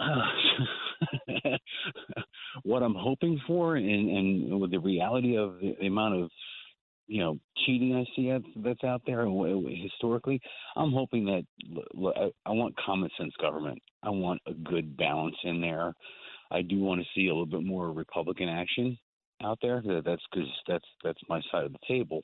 what 2.62 2.82
I'm 2.82 2.94
hoping 2.94 3.40
for, 3.46 3.76
and, 3.76 3.86
and 3.86 4.60
with 4.60 4.70
the 4.70 4.78
reality 4.78 5.36
of 5.36 5.56
the, 5.60 5.86
amount 5.86 6.14
of 6.22 6.30
you 7.06 7.20
know 7.20 7.38
cheating 7.66 7.94
I 7.94 8.04
see 8.16 8.30
that's, 8.56 8.84
out 8.84 9.02
there 9.06 9.26
historically, 9.26 10.40
I'm 10.76 10.92
hoping 10.92 11.24
that 11.26 11.44
I 12.46 12.50
want 12.50 12.76
common 12.84 13.10
sense 13.18 13.34
government. 13.40 13.80
I 14.02 14.10
want 14.10 14.40
a 14.46 14.54
good 14.54 14.96
balance 14.96 15.36
in 15.44 15.60
there. 15.60 15.92
I 16.50 16.62
do 16.62 16.78
want 16.80 17.00
to 17.00 17.06
see 17.14 17.26
a 17.26 17.30
little 17.30 17.46
bit 17.46 17.62
more 17.62 17.92
Republican 17.92 18.48
action 18.48 18.98
out 19.42 19.58
there. 19.62 19.82
That- 19.82 20.04
That's 20.04 20.22
because 20.32 20.48
that's 20.66 20.84
that's 21.04 21.20
my 21.28 21.40
side 21.50 21.64
of 21.64 21.72
the 21.72 21.78
table. 21.88 22.22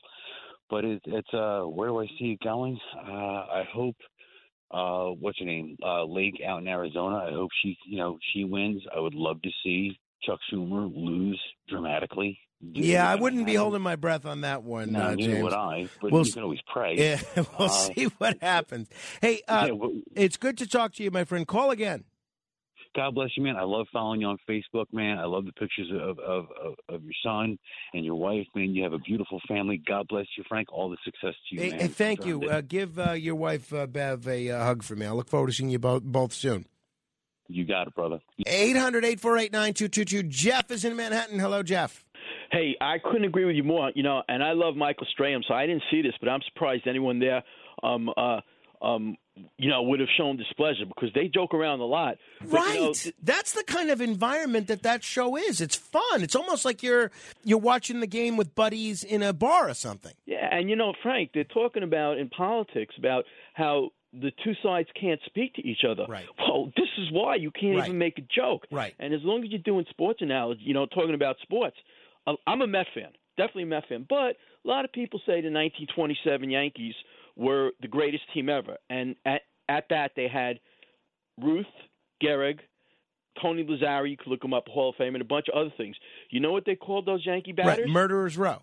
But 0.68 0.84
it, 0.84 1.00
it's 1.06 1.32
uh, 1.32 1.62
where 1.62 1.88
do 1.88 2.00
I 2.00 2.06
see 2.18 2.32
it 2.32 2.40
going? 2.44 2.78
Uh, 2.96 3.10
I 3.12 3.64
hope 3.72 3.94
uh 4.70 5.06
what's 5.20 5.38
her 5.38 5.44
name 5.44 5.76
uh 5.84 6.04
lake 6.04 6.40
out 6.46 6.60
in 6.60 6.68
arizona 6.68 7.16
i 7.16 7.30
hope 7.30 7.50
she 7.62 7.76
you 7.86 7.96
know 7.98 8.18
she 8.32 8.44
wins 8.44 8.82
i 8.94 8.98
would 8.98 9.14
love 9.14 9.40
to 9.42 9.50
see 9.62 9.96
chuck 10.22 10.38
schumer 10.52 10.90
lose 10.94 11.40
dramatically 11.68 12.38
Yeah, 12.72 13.08
I 13.08 13.14
wouldn't 13.16 13.44
be 13.46 13.54
holding 13.54 13.82
my 13.82 13.96
breath 13.96 14.24
on 14.24 14.40
that 14.40 14.62
one, 14.62 14.92
No, 14.92 15.00
uh, 15.00 15.14
neither 15.14 15.22
James. 15.32 15.42
would 15.44 15.52
I, 15.52 15.88
but 16.00 16.10
We'll 16.10 16.26
you 16.26 16.32
can 16.32 16.42
always 16.42 16.58
pray. 16.72 16.94
Yeah, 16.96 17.20
we'll 17.58 17.68
Uh, 17.68 17.68
see 17.68 18.04
what 18.16 18.38
happens. 18.42 18.88
Hey, 19.20 19.42
uh, 19.46 19.64
yeah, 19.66 19.72
well- 19.72 19.92
it's 20.16 20.38
good 20.38 20.56
to 20.58 20.66
talk 20.66 20.94
to 20.94 21.02
you, 21.04 21.10
my 21.10 21.24
friend. 21.24 21.46
Call 21.46 21.70
again. 21.70 22.04
God 22.96 23.14
bless 23.14 23.28
you 23.36 23.42
man 23.42 23.56
i 23.56 23.62
love 23.62 23.86
following 23.92 24.20
you 24.20 24.26
on 24.26 24.38
facebook 24.48 24.86
man 24.92 25.18
i 25.18 25.24
love 25.24 25.44
the 25.44 25.52
pictures 25.52 25.90
of 25.92 26.18
of 26.18 26.46
of, 26.60 26.74
of 26.88 27.02
your 27.04 27.12
son 27.22 27.58
and 27.94 28.04
your 28.04 28.14
wife 28.14 28.46
man 28.54 28.74
you 28.74 28.82
have 28.82 28.92
a 28.92 28.98
beautiful 29.00 29.40
family 29.46 29.80
god 29.86 30.06
bless 30.08 30.26
you 30.36 30.44
frank 30.48 30.72
all 30.72 30.88
the 30.88 30.96
success 31.04 31.34
to 31.48 31.56
you 31.56 31.62
Hey, 31.62 31.70
man 31.70 31.80
hey, 31.80 31.88
thank 31.88 32.20
Found 32.20 32.42
you. 32.42 32.50
Uh, 32.50 32.60
give 32.60 32.98
uh, 32.98 33.12
your 33.12 33.34
wife 33.34 33.72
uh, 33.72 33.86
Bev 33.86 34.26
a 34.26 34.50
uh, 34.50 34.64
hug 34.64 34.82
for 34.82 34.96
me. 34.96 35.06
I 35.06 35.12
look 35.12 35.28
forward 35.28 35.48
to 35.48 35.52
seeing 35.52 35.70
you 35.70 35.78
both 35.78 36.02
both 36.02 36.32
soon. 36.32 36.66
you 37.48 37.64
got 37.64 37.86
it 37.88 37.94
brother 37.94 38.20
800 38.46 39.04
848 39.04 39.52
9222. 39.52 40.22
Jeff 40.28 40.70
is 40.70 40.84
in 40.84 40.96
Manhattan. 40.96 41.38
Hello, 41.38 41.62
Jeff. 41.62 42.04
Hey, 42.50 42.76
I 42.80 42.98
couldn't 42.98 43.24
agree 43.24 43.44
with 43.44 43.56
you 43.56 43.64
more. 43.64 43.90
You 43.94 44.02
know, 44.02 44.22
and 44.28 44.42
I 44.42 44.52
love 44.52 44.76
Michael 44.76 45.06
Strahan, 45.10 45.42
so 45.46 45.54
I 45.54 45.66
didn't 45.66 45.82
see 45.90 46.02
this, 46.02 46.14
but 46.20 46.28
I'm 46.28 46.40
surprised 46.42 46.86
anyone 46.86 47.18
there, 47.18 47.42
um, 47.82 48.08
uh, 48.16 48.40
um, 48.82 49.16
you 49.58 49.68
know, 49.68 49.82
would 49.82 50.00
have 50.00 50.08
shown 50.16 50.36
displeasure 50.36 50.86
because 50.86 51.10
they 51.14 51.28
joke 51.28 51.52
around 51.54 51.80
a 51.80 51.84
lot. 51.84 52.16
But, 52.40 52.50
Right. 52.52 52.74
You 52.74 52.80
know, 52.86 52.92
th- 52.92 53.14
That's 53.22 53.52
the 53.52 53.64
kind 53.64 53.90
of 53.90 54.00
environment 54.00 54.66
that 54.68 54.82
that 54.82 55.04
show 55.04 55.36
is. 55.36 55.60
It's 55.60 55.76
fun. 55.76 56.22
It's 56.22 56.34
almost 56.34 56.64
like 56.64 56.82
you're 56.82 57.10
you're 57.44 57.58
watching 57.58 58.00
the 58.00 58.06
game 58.06 58.36
with 58.36 58.54
buddies 58.54 59.04
in 59.04 59.22
a 59.22 59.32
bar 59.32 59.68
or 59.68 59.74
something. 59.74 60.14
yeah, 60.26 60.48
and 60.50 60.70
you 60.70 60.76
know, 60.76 60.92
Frank, 61.02 61.30
they're 61.34 61.44
talking 61.44 61.82
about 61.82 62.18
in 62.18 62.28
politics 62.30 62.94
about 62.98 63.24
how 63.54 63.90
the 64.12 64.30
two 64.42 64.54
sides 64.62 64.88
can't 64.98 65.20
speak 65.26 65.52
to 65.54 65.62
each 65.66 65.84
other. 65.86 66.06
Right. 66.08 66.26
Well, 66.38 66.72
this 66.76 66.88
is 66.96 67.08
why 67.12 67.34
you 67.34 67.50
can't 67.50 67.76
Right. 67.76 67.86
even 67.88 67.98
make 67.98 68.16
a 68.18 68.22
joke. 68.22 68.66
Right. 68.70 68.94
And 68.98 69.12
as 69.12 69.20
long 69.22 69.44
as 69.44 69.50
you're 69.50 69.58
doing 69.60 69.84
sports 69.90 70.22
analogy, 70.22 70.62
you 70.64 70.72
know, 70.72 70.86
talking 70.86 71.14
about 71.14 71.36
sports, 71.42 71.76
uh, 72.26 72.32
I'm 72.46 72.62
a 72.62 72.66
Met 72.66 72.86
fan, 72.94 73.10
definitely 73.36 73.64
a 73.64 73.66
Met 73.66 73.86
fan. 73.88 74.06
But 74.08 74.36
a 74.64 74.68
lot 74.68 74.86
of 74.86 74.92
people 74.92 75.18
say 75.26 75.42
the 75.42 75.50
1927 75.50 76.50
Yankees 76.50 76.94
were 77.36 77.70
the 77.80 77.88
greatest 77.88 78.24
team 78.32 78.48
ever, 78.48 78.76
and 78.90 79.16
at 79.24 79.42
at 79.68 79.84
that 79.90 80.12
they 80.16 80.28
had 80.28 80.58
Ruth, 81.40 81.66
Gehrig, 82.22 82.58
Tony 83.40 83.64
Lazzeri. 83.64 84.10
You 84.10 84.16
could 84.16 84.28
look 84.28 84.42
them 84.42 84.54
up, 84.54 84.68
Hall 84.68 84.90
of 84.90 84.96
Fame, 84.96 85.14
and 85.14 85.22
a 85.22 85.26
bunch 85.26 85.46
of 85.52 85.58
other 85.58 85.72
things. 85.76 85.96
You 86.30 86.40
know 86.40 86.52
what 86.52 86.64
they 86.64 86.76
called 86.76 87.06
those 87.06 87.24
Yankee 87.24 87.52
batters? 87.52 87.84
Right. 87.84 87.88
Murderers 87.88 88.38
Row. 88.38 88.62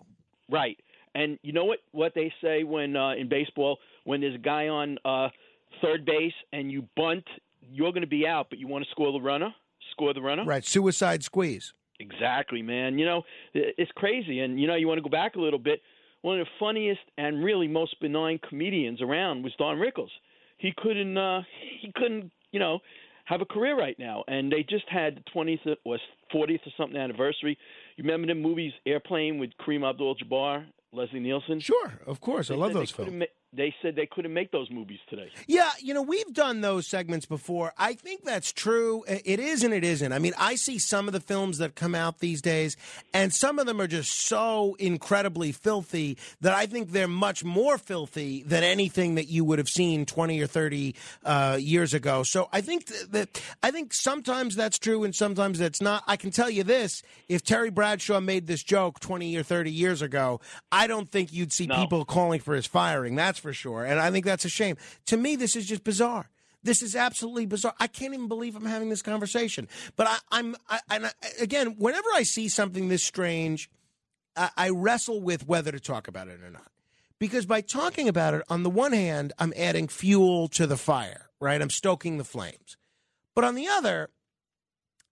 Right. 0.49 0.77
And 1.15 1.37
you 1.43 1.53
know 1.53 1.65
what 1.65 1.79
what 1.91 2.13
they 2.15 2.33
say 2.41 2.63
when 2.63 2.95
uh, 2.95 3.11
in 3.11 3.29
baseball 3.29 3.77
when 4.03 4.21
there's 4.21 4.35
a 4.35 4.39
guy 4.39 4.67
on 4.67 4.97
uh, 5.05 5.29
third 5.81 6.05
base 6.05 6.33
and 6.51 6.71
you 6.71 6.87
bunt, 6.95 7.25
you're 7.61 7.91
going 7.91 8.01
to 8.01 8.07
be 8.07 8.25
out, 8.27 8.47
but 8.49 8.59
you 8.59 8.67
want 8.67 8.83
to 8.83 8.89
score 8.91 9.11
the 9.11 9.21
runner, 9.21 9.53
score 9.91 10.13
the 10.13 10.21
runner. 10.21 10.45
Right. 10.45 10.65
Suicide 10.65 11.23
squeeze. 11.23 11.73
Exactly, 11.99 12.61
man. 12.61 12.97
You 12.97 13.05
know, 13.05 13.21
it's 13.53 13.91
crazy. 13.95 14.39
And, 14.39 14.59
you 14.59 14.67
know, 14.67 14.75
you 14.75 14.87
want 14.87 14.97
to 14.97 15.03
go 15.03 15.09
back 15.09 15.35
a 15.35 15.39
little 15.39 15.59
bit. 15.59 15.81
One 16.23 16.39
of 16.39 16.45
the 16.47 16.51
funniest 16.59 17.01
and 17.17 17.43
really 17.43 17.67
most 17.67 17.99
benign 17.99 18.39
comedians 18.49 19.01
around 19.01 19.43
was 19.43 19.53
Don 19.57 19.77
Rickles. 19.77 20.09
He 20.57 20.73
couldn't, 20.75 21.17
uh, 21.17 21.41
he 21.81 21.91
couldn't, 21.95 22.31
you 22.51 22.59
know, 22.59 22.79
have 23.25 23.41
a 23.41 23.45
career 23.45 23.77
right 23.77 23.97
now. 23.99 24.23
And 24.27 24.51
they 24.51 24.63
just 24.63 24.85
had 24.89 25.17
the 25.17 25.23
20th 25.35 25.75
or 25.85 25.97
40th 26.33 26.65
or 26.65 26.71
something 26.77 26.97
anniversary. 26.97 27.57
You 27.97 28.03
remember 28.05 28.27
the 28.27 28.35
movies 28.35 28.71
Airplane 28.85 29.37
with 29.37 29.51
Kareem 29.61 29.87
Abdul-Jabbar, 29.87 30.65
Leslie 30.93 31.19
Nielsen? 31.19 31.59
Sure, 31.59 31.99
of 32.07 32.21
course. 32.21 32.49
I 32.49 32.55
love 32.55 32.73
those 32.73 32.91
films. 32.91 33.11
ma- 33.11 33.25
they 33.55 33.73
said 33.81 33.95
they 33.95 34.05
couldn't 34.07 34.33
make 34.33 34.51
those 34.51 34.69
movies 34.71 34.99
today. 35.09 35.29
Yeah, 35.47 35.69
you 35.79 35.93
know, 35.93 36.01
we've 36.01 36.33
done 36.33 36.61
those 36.61 36.87
segments 36.87 37.25
before. 37.25 37.73
I 37.77 37.93
think 37.93 38.23
that's 38.23 38.51
true. 38.51 39.03
It 39.07 39.39
is 39.39 39.63
and 39.63 39.73
it 39.73 39.83
isn't. 39.83 40.11
I 40.11 40.19
mean, 40.19 40.33
I 40.39 40.55
see 40.55 40.79
some 40.79 41.07
of 41.07 41.13
the 41.13 41.19
films 41.19 41.59
that 41.59 41.75
come 41.75 41.93
out 41.93 42.19
these 42.19 42.41
days, 42.41 42.75
and 43.13 43.33
some 43.33 43.59
of 43.59 43.65
them 43.67 43.79
are 43.79 43.87
just 43.87 44.27
so 44.27 44.75
incredibly 44.79 45.51
filthy 45.51 46.17
that 46.41 46.53
I 46.53 46.65
think 46.65 46.91
they're 46.91 47.07
much 47.07 47.43
more 47.43 47.77
filthy 47.77 48.43
than 48.43 48.63
anything 48.63 49.15
that 49.15 49.27
you 49.27 49.45
would 49.45 49.59
have 49.59 49.69
seen 49.69 50.05
20 50.05 50.41
or 50.41 50.47
30 50.47 50.95
uh, 51.23 51.57
years 51.59 51.93
ago. 51.93 52.23
So 52.23 52.49
I 52.51 52.61
think 52.61 52.87
that 53.11 53.39
I 53.61 53.71
think 53.71 53.93
sometimes 53.93 54.55
that's 54.55 54.79
true 54.79 55.03
and 55.03 55.13
sometimes 55.13 55.59
that's 55.59 55.81
not. 55.81 56.03
I 56.07 56.17
can 56.17 56.31
tell 56.31 56.49
you 56.49 56.63
this 56.63 57.03
if 57.29 57.43
Terry 57.43 57.69
Bradshaw 57.69 58.19
made 58.19 58.47
this 58.47 58.63
joke 58.63 58.99
20 58.99 59.35
or 59.37 59.43
30 59.43 59.71
years 59.71 60.01
ago, 60.01 60.41
I 60.71 60.87
don't 60.87 61.11
think 61.11 61.31
you'd 61.31 61.53
see 61.53 61.67
No. 61.67 61.75
people 61.75 62.05
calling 62.05 62.39
for 62.39 62.55
his 62.55 62.65
firing. 62.65 63.15
That's 63.15 63.42
for 63.43 63.53
sure. 63.53 63.85
And 63.85 63.99
I 63.99 64.09
think 64.09 64.25
that's 64.25 64.45
a 64.45 64.49
shame. 64.49 64.77
To 65.05 65.17
me, 65.17 65.35
this 65.35 65.55
is 65.55 65.67
just 65.67 65.83
bizarre. 65.83 66.31
This 66.63 66.81
is 66.81 66.95
absolutely 66.95 67.45
bizarre. 67.45 67.75
I 67.79 67.87
can't 67.87 68.13
even 68.13 68.29
believe 68.29 68.55
I'm 68.55 68.65
having 68.65 68.89
this 68.89 69.01
conversation. 69.01 69.67
But 69.95 70.07
I, 70.07 70.17
I'm, 70.31 70.55
I, 70.69 70.79
and 70.89 71.05
I, 71.05 71.11
again, 71.39 71.75
whenever 71.77 72.07
I 72.15 72.23
see 72.23 72.49
something 72.49 72.87
this 72.87 73.03
strange, 73.03 73.69
I, 74.35 74.49
I 74.57 74.69
wrestle 74.69 75.21
with 75.21 75.45
whether 75.45 75.71
to 75.71 75.79
talk 75.79 76.07
about 76.07 76.29
it 76.29 76.41
or 76.41 76.49
not. 76.49 76.71
Because 77.19 77.45
by 77.45 77.61
talking 77.61 78.07
about 78.07 78.33
it, 78.33 78.43
on 78.49 78.63
the 78.63 78.69
one 78.69 78.93
hand, 78.93 79.33
I'm 79.37 79.53
adding 79.55 79.87
fuel 79.87 80.47
to 80.49 80.65
the 80.65 80.77
fire, 80.77 81.29
right? 81.39 81.61
I'm 81.61 81.69
stoking 81.69 82.17
the 82.17 82.23
flames. 82.23 82.77
But 83.35 83.43
on 83.43 83.55
the 83.55 83.67
other, 83.67 84.09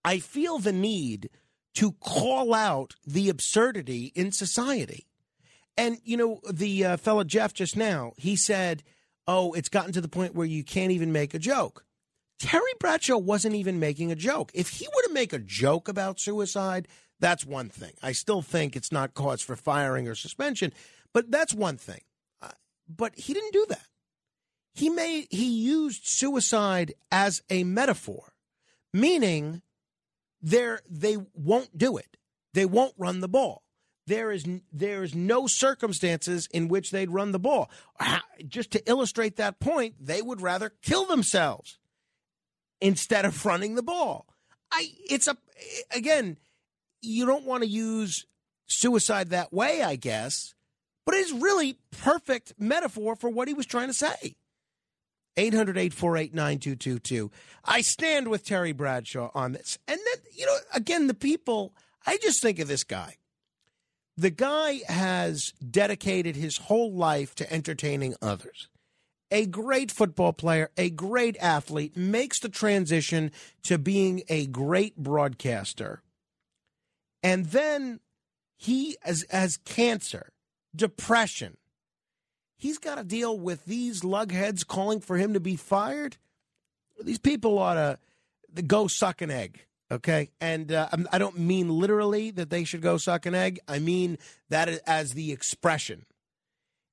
I 0.04 0.18
feel 0.18 0.58
the 0.58 0.72
need 0.72 1.28
to 1.74 1.92
call 1.92 2.54
out 2.54 2.94
the 3.06 3.28
absurdity 3.28 4.12
in 4.14 4.32
society. 4.32 5.06
And, 5.76 5.98
you 6.04 6.16
know, 6.16 6.40
the 6.50 6.84
uh, 6.84 6.96
fellow 6.96 7.24
Jeff 7.24 7.54
just 7.54 7.76
now, 7.76 8.12
he 8.16 8.36
said, 8.36 8.82
oh, 9.26 9.52
it's 9.52 9.68
gotten 9.68 9.92
to 9.92 10.00
the 10.00 10.08
point 10.08 10.34
where 10.34 10.46
you 10.46 10.64
can't 10.64 10.92
even 10.92 11.12
make 11.12 11.34
a 11.34 11.38
joke. 11.38 11.84
Terry 12.38 12.72
Bradshaw 12.80 13.18
wasn't 13.18 13.54
even 13.54 13.78
making 13.78 14.10
a 14.10 14.16
joke. 14.16 14.50
If 14.52 14.68
he 14.68 14.88
were 14.88 15.02
to 15.06 15.14
make 15.14 15.32
a 15.32 15.38
joke 15.38 15.88
about 15.88 16.18
suicide, 16.18 16.88
that's 17.20 17.46
one 17.46 17.68
thing. 17.68 17.92
I 18.02 18.12
still 18.12 18.42
think 18.42 18.74
it's 18.74 18.90
not 18.90 19.14
cause 19.14 19.40
for 19.40 19.54
firing 19.54 20.08
or 20.08 20.16
suspension, 20.16 20.72
but 21.14 21.30
that's 21.30 21.54
one 21.54 21.76
thing. 21.76 22.00
Uh, 22.42 22.48
but 22.88 23.16
he 23.16 23.32
didn't 23.32 23.52
do 23.52 23.64
that. 23.68 23.86
He 24.74 24.90
made 24.90 25.28
he 25.30 25.44
used 25.44 26.06
suicide 26.06 26.94
as 27.12 27.42
a 27.48 27.62
metaphor, 27.62 28.32
meaning 28.92 29.62
there 30.40 30.80
they 30.90 31.18
won't 31.34 31.78
do 31.78 31.96
it. 31.96 32.16
They 32.54 32.66
won't 32.66 32.94
run 32.98 33.20
the 33.20 33.28
ball. 33.28 33.62
There 34.06 34.32
is 34.32 34.44
there 34.72 35.04
is 35.04 35.14
no 35.14 35.46
circumstances 35.46 36.48
in 36.52 36.68
which 36.68 36.90
they'd 36.90 37.10
run 37.10 37.32
the 37.32 37.38
ball. 37.38 37.70
Just 38.48 38.72
to 38.72 38.88
illustrate 38.88 39.36
that 39.36 39.60
point, 39.60 39.94
they 40.00 40.20
would 40.20 40.40
rather 40.40 40.72
kill 40.82 41.06
themselves 41.06 41.78
instead 42.80 43.24
of 43.24 43.46
running 43.46 43.76
the 43.76 43.82
ball. 43.82 44.26
I 44.72 44.88
it's 45.08 45.28
a 45.28 45.36
again, 45.94 46.38
you 47.00 47.26
don't 47.26 47.44
want 47.44 47.62
to 47.62 47.68
use 47.68 48.26
suicide 48.66 49.30
that 49.30 49.52
way, 49.52 49.82
I 49.82 49.96
guess, 49.96 50.54
but 51.06 51.14
it's 51.14 51.32
really 51.32 51.78
perfect 51.90 52.54
metaphor 52.58 53.14
for 53.14 53.30
what 53.30 53.48
he 53.48 53.54
was 53.54 53.66
trying 53.66 53.88
to 53.88 53.94
say. 53.94 54.36
800 55.36 55.78
848 55.78 56.34
9222. 56.34 57.30
I 57.64 57.80
stand 57.80 58.28
with 58.28 58.44
Terry 58.44 58.72
Bradshaw 58.72 59.30
on 59.34 59.52
this. 59.52 59.78
And 59.88 59.98
then, 59.98 60.24
you 60.34 60.44
know, 60.44 60.56
again, 60.74 61.06
the 61.06 61.14
people, 61.14 61.72
I 62.06 62.18
just 62.18 62.42
think 62.42 62.58
of 62.58 62.68
this 62.68 62.84
guy. 62.84 63.16
The 64.16 64.30
guy 64.30 64.80
has 64.88 65.52
dedicated 65.58 66.36
his 66.36 66.58
whole 66.58 66.92
life 66.92 67.34
to 67.36 67.52
entertaining 67.52 68.14
others. 68.20 68.68
A 69.30 69.46
great 69.46 69.90
football 69.90 70.34
player, 70.34 70.70
a 70.76 70.90
great 70.90 71.38
athlete, 71.38 71.96
makes 71.96 72.38
the 72.38 72.50
transition 72.50 73.32
to 73.62 73.78
being 73.78 74.22
a 74.28 74.46
great 74.46 74.96
broadcaster. 74.96 76.02
And 77.22 77.46
then 77.46 78.00
he 78.58 78.98
has, 79.02 79.24
has 79.30 79.56
cancer, 79.56 80.32
depression. 80.76 81.56
He's 82.58 82.78
got 82.78 82.96
to 82.96 83.04
deal 83.04 83.38
with 83.38 83.64
these 83.64 84.02
lugheads 84.02 84.66
calling 84.66 85.00
for 85.00 85.16
him 85.16 85.32
to 85.32 85.40
be 85.40 85.56
fired. 85.56 86.18
These 87.02 87.18
people 87.18 87.58
ought 87.58 87.98
to 88.54 88.62
go 88.62 88.86
suck 88.86 89.22
an 89.22 89.30
egg, 89.30 89.64
okay? 89.92 90.30
And 90.40 90.72
uh, 90.72 90.88
I'm- 90.90 91.06
don't 91.18 91.38
mean 91.38 91.68
literally 91.68 92.30
that 92.32 92.50
they 92.50 92.64
should 92.64 92.82
go 92.82 92.96
suck 92.96 93.26
an 93.26 93.34
egg. 93.34 93.60
I 93.68 93.78
mean 93.78 94.18
that 94.50 94.68
as 94.86 95.14
the 95.14 95.30
expression. 95.32 96.06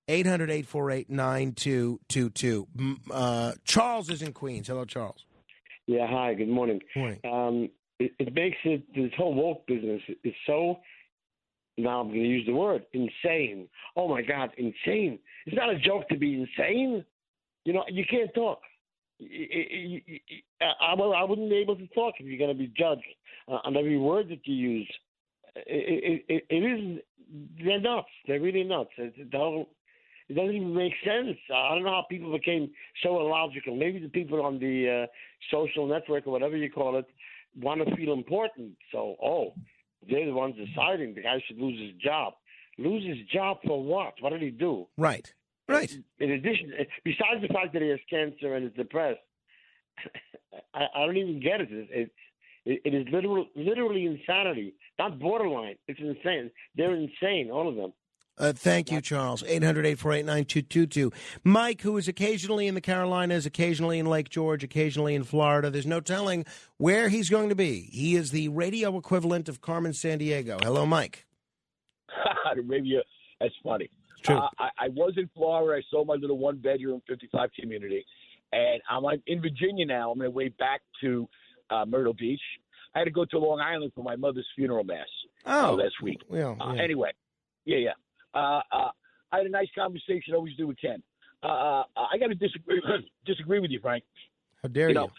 800 0.07 0.49
848 0.49 1.09
9222. 1.09 2.67
Uh, 3.11 3.51
Charles 3.63 4.09
is 4.09 4.21
in 4.21 4.33
Queens. 4.33 4.67
Hello, 4.67 4.83
Charles. 4.85 5.23
Yeah, 5.85 6.07
hi, 6.07 6.33
good 6.33 6.49
morning. 6.49 6.79
Morning. 6.95 7.19
Um, 7.23 7.69
it, 7.99 8.11
it 8.19 8.33
makes 8.33 8.57
it, 8.63 8.83
this 8.95 9.11
whole 9.17 9.33
woke 9.35 9.67
business 9.67 10.01
is 10.23 10.33
so, 10.47 10.79
now 11.77 12.01
I'm 12.01 12.07
going 12.07 12.21
to 12.23 12.27
use 12.27 12.45
the 12.47 12.53
word, 12.53 12.85
insane. 12.93 13.67
Oh 13.95 14.07
my 14.07 14.21
God, 14.21 14.49
insane. 14.57 15.19
It's 15.45 15.55
not 15.55 15.69
a 15.69 15.77
joke 15.79 16.07
to 16.09 16.17
be 16.17 16.33
insane. 16.33 17.05
You 17.65 17.73
know, 17.73 17.83
you 17.89 18.03
can't 18.09 18.33
talk. 18.33 18.61
I, 19.21 20.93
I 20.93 21.23
wouldn't 21.23 21.49
be 21.49 21.57
able 21.57 21.75
to 21.75 21.87
talk 21.87 22.15
if 22.19 22.25
you're 22.25 22.37
going 22.37 22.55
to 22.55 22.57
be 22.57 22.71
judged 22.77 23.03
uh, 23.47 23.59
on 23.63 23.75
every 23.75 23.97
word 23.97 24.29
that 24.29 24.39
you 24.45 24.55
use. 24.55 24.91
It, 25.55 26.23
it, 26.29 26.45
it, 26.49 26.55
is, 26.55 27.01
they're 27.63 27.81
nuts. 27.81 28.07
They're 28.27 28.39
really 28.39 28.63
nuts. 28.63 28.91
It, 28.97 29.13
it, 29.17 29.29
don't, 29.29 29.67
it 30.29 30.35
doesn't 30.35 30.55
even 30.55 30.75
make 30.75 30.93
sense. 31.03 31.37
I 31.53 31.75
don't 31.75 31.83
know 31.83 31.91
how 31.91 32.05
people 32.09 32.31
became 32.31 32.71
so 33.03 33.19
illogical. 33.19 33.75
Maybe 33.75 33.99
the 33.99 34.09
people 34.09 34.45
on 34.45 34.59
the 34.59 35.03
uh, 35.03 35.07
social 35.51 35.87
network 35.87 36.27
or 36.27 36.31
whatever 36.31 36.55
you 36.55 36.71
call 36.71 36.97
it 36.97 37.05
want 37.59 37.85
to 37.85 37.95
feel 37.95 38.13
important. 38.13 38.73
So, 38.91 39.15
oh, 39.21 39.53
they're 40.09 40.25
the 40.25 40.33
ones 40.33 40.55
deciding 40.55 41.15
the 41.15 41.23
guy 41.23 41.43
should 41.47 41.59
lose 41.59 41.79
his 41.79 41.99
job. 42.01 42.33
Lose 42.77 43.05
his 43.05 43.27
job 43.27 43.57
for 43.65 43.83
what? 43.83 44.13
What 44.21 44.29
did 44.29 44.41
he 44.41 44.51
do? 44.51 44.87
Right. 44.97 45.33
Right. 45.69 45.91
In 46.19 46.31
addition, 46.31 46.73
besides 47.03 47.41
the 47.41 47.53
fact 47.53 47.73
that 47.73 47.81
he 47.81 47.89
has 47.89 47.99
cancer 48.09 48.55
and 48.55 48.65
is 48.65 48.73
depressed, 48.75 49.19
I, 50.73 50.85
I 50.95 51.05
don't 51.05 51.17
even 51.17 51.39
get 51.39 51.61
it. 51.61 51.69
It, 51.71 52.11
it, 52.65 52.81
it 52.85 52.93
is 52.93 53.07
literal, 53.11 53.45
literally 53.55 54.05
insanity, 54.05 54.73
not 54.97 55.19
borderline. 55.19 55.75
It's 55.87 55.99
insane. 55.99 56.51
They're 56.75 56.95
insane, 56.95 57.49
all 57.51 57.67
of 57.67 57.75
them. 57.75 57.93
Uh, 58.39 58.53
thank 58.53 58.89
you, 58.89 59.01
Charles. 59.01 59.43
800 59.43 59.85
848 59.85 60.25
9222. 60.25 61.11
Mike, 61.43 61.81
who 61.81 61.97
is 61.97 62.07
occasionally 62.07 62.67
in 62.67 62.73
the 62.73 62.81
Carolinas, 62.81 63.45
occasionally 63.45 63.99
in 63.99 64.05
Lake 64.05 64.29
George, 64.29 64.63
occasionally 64.63 65.13
in 65.13 65.25
Florida. 65.25 65.69
There's 65.69 65.85
no 65.85 65.99
telling 65.99 66.45
where 66.77 67.09
he's 67.09 67.29
going 67.29 67.49
to 67.49 67.55
be. 67.55 67.89
He 67.91 68.15
is 68.15 68.31
the 68.31 68.47
radio 68.47 68.97
equivalent 68.97 69.49
of 69.49 69.59
Carmen 69.59 69.91
Sandiego. 69.91 70.63
Hello, 70.63 70.85
Mike. 70.85 71.25
the 72.55 72.61
radio. 72.61 73.01
That's 73.41 73.53
funny. 73.61 73.89
True. 74.23 74.35
Uh, 74.37 74.49
I, 74.59 74.69
I 74.79 74.87
was 74.89 75.13
in 75.17 75.29
Florida. 75.35 75.77
I 75.79 75.81
sold 75.91 76.07
my 76.07 76.15
little 76.15 76.37
one 76.37 76.57
bedroom 76.57 77.01
55 77.07 77.49
community, 77.59 78.05
and 78.51 78.81
I'm 78.89 79.03
in 79.27 79.41
Virginia 79.41 79.85
now. 79.85 80.11
I'm 80.11 80.11
on 80.11 80.17
my 80.19 80.27
way 80.27 80.49
back 80.49 80.81
to 81.01 81.27
uh, 81.69 81.85
Myrtle 81.85 82.13
Beach. 82.13 82.41
I 82.95 82.99
had 82.99 83.05
to 83.05 83.11
go 83.11 83.25
to 83.25 83.37
Long 83.39 83.59
Island 83.59 83.91
for 83.95 84.03
my 84.03 84.15
mother's 84.15 84.47
funeral 84.55 84.83
mass 84.83 85.07
uh, 85.45 85.69
Oh. 85.69 85.75
last 85.75 86.01
week. 86.01 86.19
Well, 86.27 86.57
Uh, 86.59 86.73
anyway, 86.73 87.11
yeah, 87.65 87.77
yeah. 87.77 87.91
Uh, 88.33 88.61
uh, 88.71 88.89
I 89.31 89.37
had 89.37 89.45
a 89.45 89.49
nice 89.49 89.67
conversation. 89.75 90.33
Always 90.33 90.55
do 90.55 90.67
with 90.67 90.77
Ken. 90.81 91.01
Uh, 91.43 91.47
uh, 91.47 91.83
I 92.11 92.17
got 92.17 92.27
to 92.27 92.35
disagree 92.35 92.81
disagree 93.25 93.59
with 93.59 93.71
you, 93.71 93.79
Frank. 93.79 94.03
How 94.63 94.69
dare 94.69 94.89
you? 94.89 94.89
you? 94.89 94.93
Know, 94.95 95.09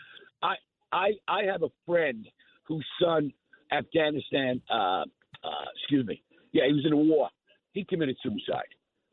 I 0.42 0.54
I 0.92 1.12
I 1.28 1.44
have 1.44 1.62
a 1.62 1.70
friend 1.86 2.26
whose 2.64 2.84
son 3.00 3.32
Afghanistan. 3.72 4.60
Uh, 4.70 5.04
uh, 5.42 5.64
excuse 5.78 6.06
me. 6.06 6.22
Yeah, 6.52 6.66
he 6.66 6.72
was 6.72 6.84
in 6.84 6.92
a 6.92 6.96
war. 6.96 7.28
He 7.72 7.84
committed 7.84 8.16
suicide. 8.22 8.66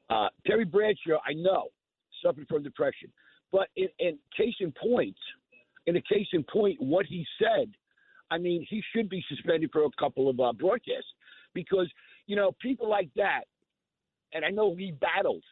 Uh, 0.10 0.28
Terry 0.46 0.66
Bradshaw, 0.66 1.20
I 1.26 1.34
know, 1.34 1.68
suffered 2.24 2.48
from 2.48 2.64
depression. 2.64 3.12
But 3.52 3.68
in, 3.76 3.88
in 4.00 4.18
case 4.36 4.56
in 4.60 4.74
point, 4.74 5.16
in 5.86 5.96
a 5.96 6.02
case 6.02 6.28
in 6.34 6.44
point, 6.44 6.82
what 6.82 7.06
he 7.06 7.26
said, 7.42 7.72
I 8.30 8.38
mean, 8.38 8.66
he 8.70 8.84
should 8.94 9.10
be 9.10 9.24
suspended 9.30 9.70
for 9.72 9.86
a 9.86 9.90
couple 10.00 10.30
of 10.30 10.40
uh, 10.40 10.54
broadcasts 10.54 11.10
because 11.54 11.90
you 12.26 12.36
know 12.36 12.52
people 12.62 12.90
like 12.90 13.10
that, 13.16 13.42
and 14.34 14.44
I 14.44 14.50
know 14.50 14.76
he 14.76 14.92
battled, 14.92 15.44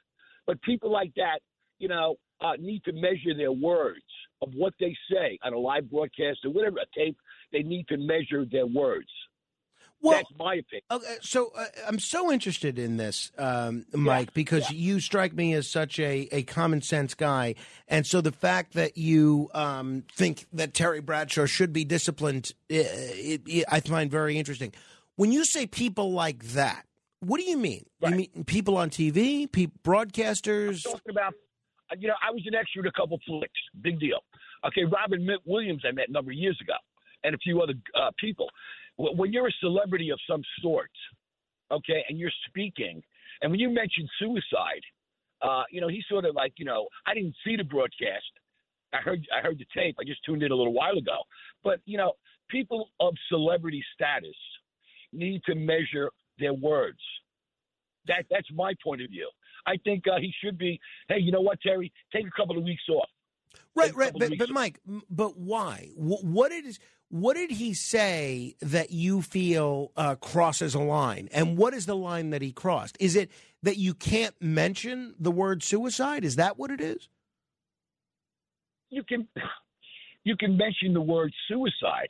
but 0.46 0.62
people 0.62 0.92
like 0.92 1.14
that, 1.16 1.40
you 1.80 1.88
know, 1.88 2.16
uh, 2.42 2.54
need 2.60 2.84
to 2.84 2.92
measure 2.92 3.34
their 3.36 3.54
words 3.54 4.04
of 4.42 4.50
what 4.54 4.74
they 4.80 4.96
say 5.10 5.40
on 5.44 5.54
a 5.54 5.58
live 5.58 5.90
broadcast 5.90 6.40
or 6.44 6.52
whatever 6.52 6.80
a 6.80 7.00
tape. 7.00 7.18
They 7.54 7.64
need 7.64 7.88
to 7.88 7.98
measure 7.98 8.46
their 8.46 8.68
words. 8.68 9.10
That's 10.14 10.30
my 10.38 10.56
opinion. 10.56 10.84
Okay, 10.92 11.18
so 11.22 11.52
uh, 11.56 11.66
I'm 11.88 12.00
so 12.00 12.32
interested 12.32 12.80
in 12.80 12.98
this, 12.98 13.32
um, 13.38 13.86
Mike, 13.94 14.34
because 14.34 14.72
you 14.72 15.00
strike 15.00 15.34
me 15.34 15.54
as 15.54 15.68
such 15.70 16.00
a, 16.00 16.28
a 16.32 16.44
common 16.44 16.82
sense 16.82 17.14
guy, 17.14 17.56
and 17.88 18.06
so 18.06 18.22
the 18.22 18.32
fact 18.32 18.74
that 18.74 18.98
you 18.98 19.50
um, 19.54 20.04
think 20.14 20.46
that 20.54 20.74
Terry 20.74 21.02
Bradshaw 21.02 21.46
should 21.46 21.74
be 21.74 21.84
disciplined, 21.84 22.52
uh, 22.72 22.76
it, 22.76 23.42
it, 23.46 23.66
I 23.70 23.80
find 23.80 24.10
very 24.10 24.38
interesting. 24.38 24.74
When 25.16 25.32
you 25.32 25.46
say 25.46 25.66
people 25.66 26.12
like 26.12 26.44
that, 26.50 26.86
what 27.20 27.40
do 27.40 27.50
you 27.50 27.58
mean? 27.58 27.86
You 28.02 28.12
mean 28.12 28.44
people 28.46 28.78
on 28.78 28.90
TV, 28.90 29.52
pe- 29.52 29.68
broadcasters? 29.84 30.84
talking 30.84 31.10
about, 31.10 31.34
uh, 31.92 31.96
you 31.98 32.08
know, 32.08 32.14
I 32.26 32.32
was 32.32 32.44
an 32.46 32.54
extra 32.54 32.82
in 32.82 32.88
a 32.88 32.92
couple 32.92 33.20
flicks. 33.26 33.60
Big 33.82 34.00
deal. 34.00 34.20
Okay, 34.66 34.84
Robin 34.84 35.28
Williams, 35.46 35.84
I 35.88 35.92
met 35.92 36.10
a 36.10 36.12
number 36.12 36.32
of 36.32 36.38
years 36.38 36.60
ago, 36.62 36.74
and 37.24 37.36
a 37.36 37.38
few 37.40 37.62
other 37.62 37.74
uh, 38.00 38.12
people. 38.20 38.50
Wh- 38.98 39.16
When 39.18 39.34
you're 39.34 39.48
a 39.48 39.52
celebrity 39.60 40.10
of 40.10 40.20
some 40.30 40.42
sort, 40.62 40.92
okay, 41.72 42.04
and 42.10 42.18
you're 42.18 42.32
speaking, 42.48 43.04
and 43.42 43.52
when 43.52 43.60
you 43.60 43.70
mentioned 43.70 44.10
suicide, 44.20 44.82
uh, 45.42 45.64
you 45.70 45.82
know, 45.82 45.88
he's 45.88 46.06
sort 46.10 46.26
of 46.26 46.36
like, 46.36 46.54
you 46.58 46.66
know, 46.66 46.88
I 47.06 47.14
didn't 47.14 47.36
see 47.46 47.56
the 47.56 47.64
broadcast. 47.64 48.26
I 48.94 48.98
heard, 48.98 49.28
I 49.36 49.42
heard 49.42 49.60
the 49.60 49.66
tape. 49.76 49.96
I 50.00 50.04
just 50.06 50.24
tuned 50.26 50.42
in 50.44 50.52
a 50.52 50.56
little 50.56 50.74
while 50.74 50.98
ago. 50.98 51.18
But 51.64 51.82
you 51.86 51.98
know, 51.98 52.14
people 52.50 52.90
of 53.00 53.14
celebrity 53.30 53.84
status 53.94 54.36
need 55.12 55.42
to 55.46 55.56
measure 55.56 56.10
their 56.40 56.54
words. 56.54 57.00
That 58.08 58.26
that's 58.30 58.48
my 58.54 58.74
point 58.84 59.02
of 59.02 59.10
view. 59.10 59.30
I 59.68 59.78
think 59.84 60.04
uh, 60.08 60.20
he 60.20 60.32
should 60.44 60.58
be. 60.58 60.80
Hey, 61.10 61.20
you 61.20 61.32
know 61.32 61.42
what, 61.42 61.60
Terry? 61.62 61.92
Take 62.14 62.26
a 62.28 62.32
couple 62.32 62.58
of 62.58 62.64
weeks 62.64 62.84
off. 62.90 63.10
Right, 63.76 63.94
right. 63.96 64.14
But, 64.18 64.38
but 64.38 64.50
Mike, 64.50 64.80
but 65.10 65.38
why? 65.38 65.90
Wh- 65.96 66.24
What 66.24 66.52
did 66.52 66.78
what 67.10 67.36
did 67.36 67.52
he 67.52 67.74
say 67.74 68.56
that 68.62 68.92
you 68.92 69.22
feel 69.22 69.92
uh, 69.96 70.16
crosses 70.16 70.74
a 70.74 70.80
line? 70.80 71.30
And 71.32 71.58
what 71.58 71.74
is 71.74 71.86
the 71.86 71.96
line 71.96 72.32
that 72.32 72.42
he 72.42 72.52
crossed? 72.52 72.98
Is 73.00 73.16
it 73.16 73.30
that 73.64 73.78
you 73.78 73.94
can't 73.94 74.36
mention 74.42 75.16
the 75.20 75.32
word 75.32 75.64
suicide? 75.64 76.24
Is 76.24 76.36
that 76.38 76.58
what 76.58 76.72
it 76.72 76.82
is? 76.82 77.08
You 78.90 79.04
can 79.04 79.28
you 80.24 80.36
can 80.36 80.58
mention 80.58 80.94
the 80.94 81.02
word 81.02 81.34
suicide, 81.48 82.10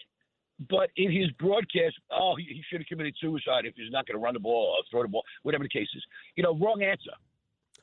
but 0.70 0.90
in 0.96 1.12
his 1.12 1.30
broadcast, 1.32 1.96
oh, 2.12 2.36
he, 2.38 2.44
he 2.44 2.64
should 2.70 2.80
have 2.80 2.88
committed 2.88 3.16
suicide 3.20 3.66
if 3.66 3.74
he's 3.76 3.92
not 3.92 4.06
going 4.06 4.18
to 4.18 4.24
run 4.24 4.34
the 4.34 4.40
ball 4.40 4.76
or 4.78 4.84
throw 4.90 5.02
the 5.02 5.08
ball, 5.08 5.24
whatever 5.44 5.64
the 5.64 5.70
case 5.70 5.88
is. 5.96 6.04
You 6.36 6.44
know, 6.44 6.58
wrong 6.58 6.82
answer. 6.82 7.12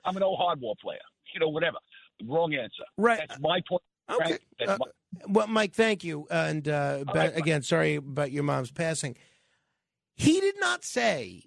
I'm 0.05 0.17
an 0.17 0.23
old 0.23 0.39
hardball 0.39 0.79
player. 0.79 0.99
You 1.35 1.41
know, 1.41 1.49
whatever. 1.49 1.79
Wrong 2.27 2.55
answer. 2.55 2.85
Right. 2.97 3.21
That's 3.27 3.41
my 3.41 3.61
point. 3.69 3.83
Okay. 4.13 4.39
Uh, 4.67 4.79
well, 5.29 5.47
Mike, 5.47 5.75
thank 5.75 6.05
you. 6.05 6.27
And 6.31 6.67
uh, 6.69 7.05
ba- 7.13 7.35
again, 7.35 7.63
sorry 7.63 7.97
about 7.97 8.33
your 8.33 8.43
mom's 8.43 8.71
passing. 8.71 9.17
He 10.15 10.41
did 10.41 10.55
not 10.59 10.85
say, 10.85 11.45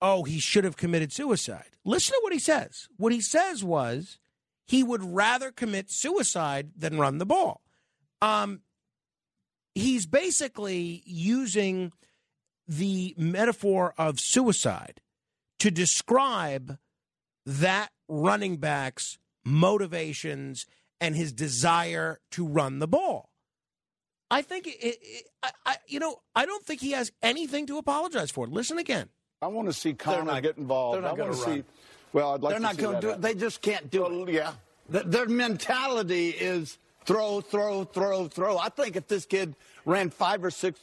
oh, 0.00 0.24
he 0.24 0.38
should 0.38 0.64
have 0.64 0.76
committed 0.76 1.12
suicide. 1.12 1.76
Listen 1.84 2.14
to 2.14 2.20
what 2.22 2.32
he 2.32 2.38
says. 2.38 2.88
What 2.96 3.12
he 3.12 3.20
says 3.20 3.64
was 3.64 4.18
he 4.66 4.82
would 4.82 5.02
rather 5.02 5.50
commit 5.50 5.90
suicide 5.90 6.70
than 6.76 6.98
run 6.98 7.18
the 7.18 7.26
ball. 7.26 7.62
Um, 8.20 8.60
he's 9.74 10.06
basically 10.06 11.02
using 11.04 11.92
the 12.68 13.14
metaphor 13.18 13.94
of 13.98 14.20
suicide 14.20 15.00
to 15.58 15.70
describe 15.70 16.78
that 17.44 17.90
running 18.08 18.56
back's 18.56 19.18
motivations 19.44 20.66
and 21.02 21.16
his 21.16 21.32
desire 21.32 22.20
to 22.30 22.46
run 22.46 22.78
the 22.78 22.86
ball. 22.88 23.28
I 24.30 24.40
think 24.42 24.66
it, 24.66 24.78
it, 24.80 25.24
I, 25.42 25.50
I, 25.66 25.76
you 25.88 25.98
know, 26.00 26.16
I 26.34 26.46
don't 26.46 26.64
think 26.64 26.80
he 26.80 26.92
has 26.92 27.12
anything 27.22 27.66
to 27.66 27.76
apologize 27.76 28.30
for. 28.30 28.46
Listen 28.46 28.78
again. 28.78 29.08
I 29.42 29.48
want 29.48 29.68
to 29.68 29.72
see 29.74 29.92
Conner 29.92 30.22
not- 30.24 30.42
get 30.42 30.56
involved. 30.56 30.94
they're 30.94 31.02
not 31.02 31.18
I 31.18 31.22
want 31.22 31.32
gonna 31.32 31.44
to 31.44 31.50
run. 31.50 31.58
see. 31.58 31.64
Well, 32.12 32.34
I'd 32.34 32.40
like 32.42 32.54
to 32.56 32.60
see 32.60 32.62
Conner. 32.62 32.70
They're 32.70 32.70
to 32.70 32.76
not 32.76 32.82
going 32.82 32.94
to 32.94 33.00
do 33.00 33.06
it. 33.08 33.10
happen. 33.10 33.22
They 33.22 33.34
just 33.34 33.60
can't 33.60 33.90
do 33.90 34.26
it. 34.28 34.32
Yeah. 34.32 34.52
Th- 34.90 35.04
Their 35.04 35.26
mentality 35.26 36.28
is 36.30 36.78
throw, 37.04 37.40
throw, 37.40 37.84
throw, 37.84 38.28
throw. 38.28 38.56
I 38.58 38.68
think 38.68 38.96
if 38.96 39.08
this 39.08 39.26
kid 39.26 39.54
ran 39.84 40.08
five 40.10 40.44
or 40.44 40.50
six 40.50 40.80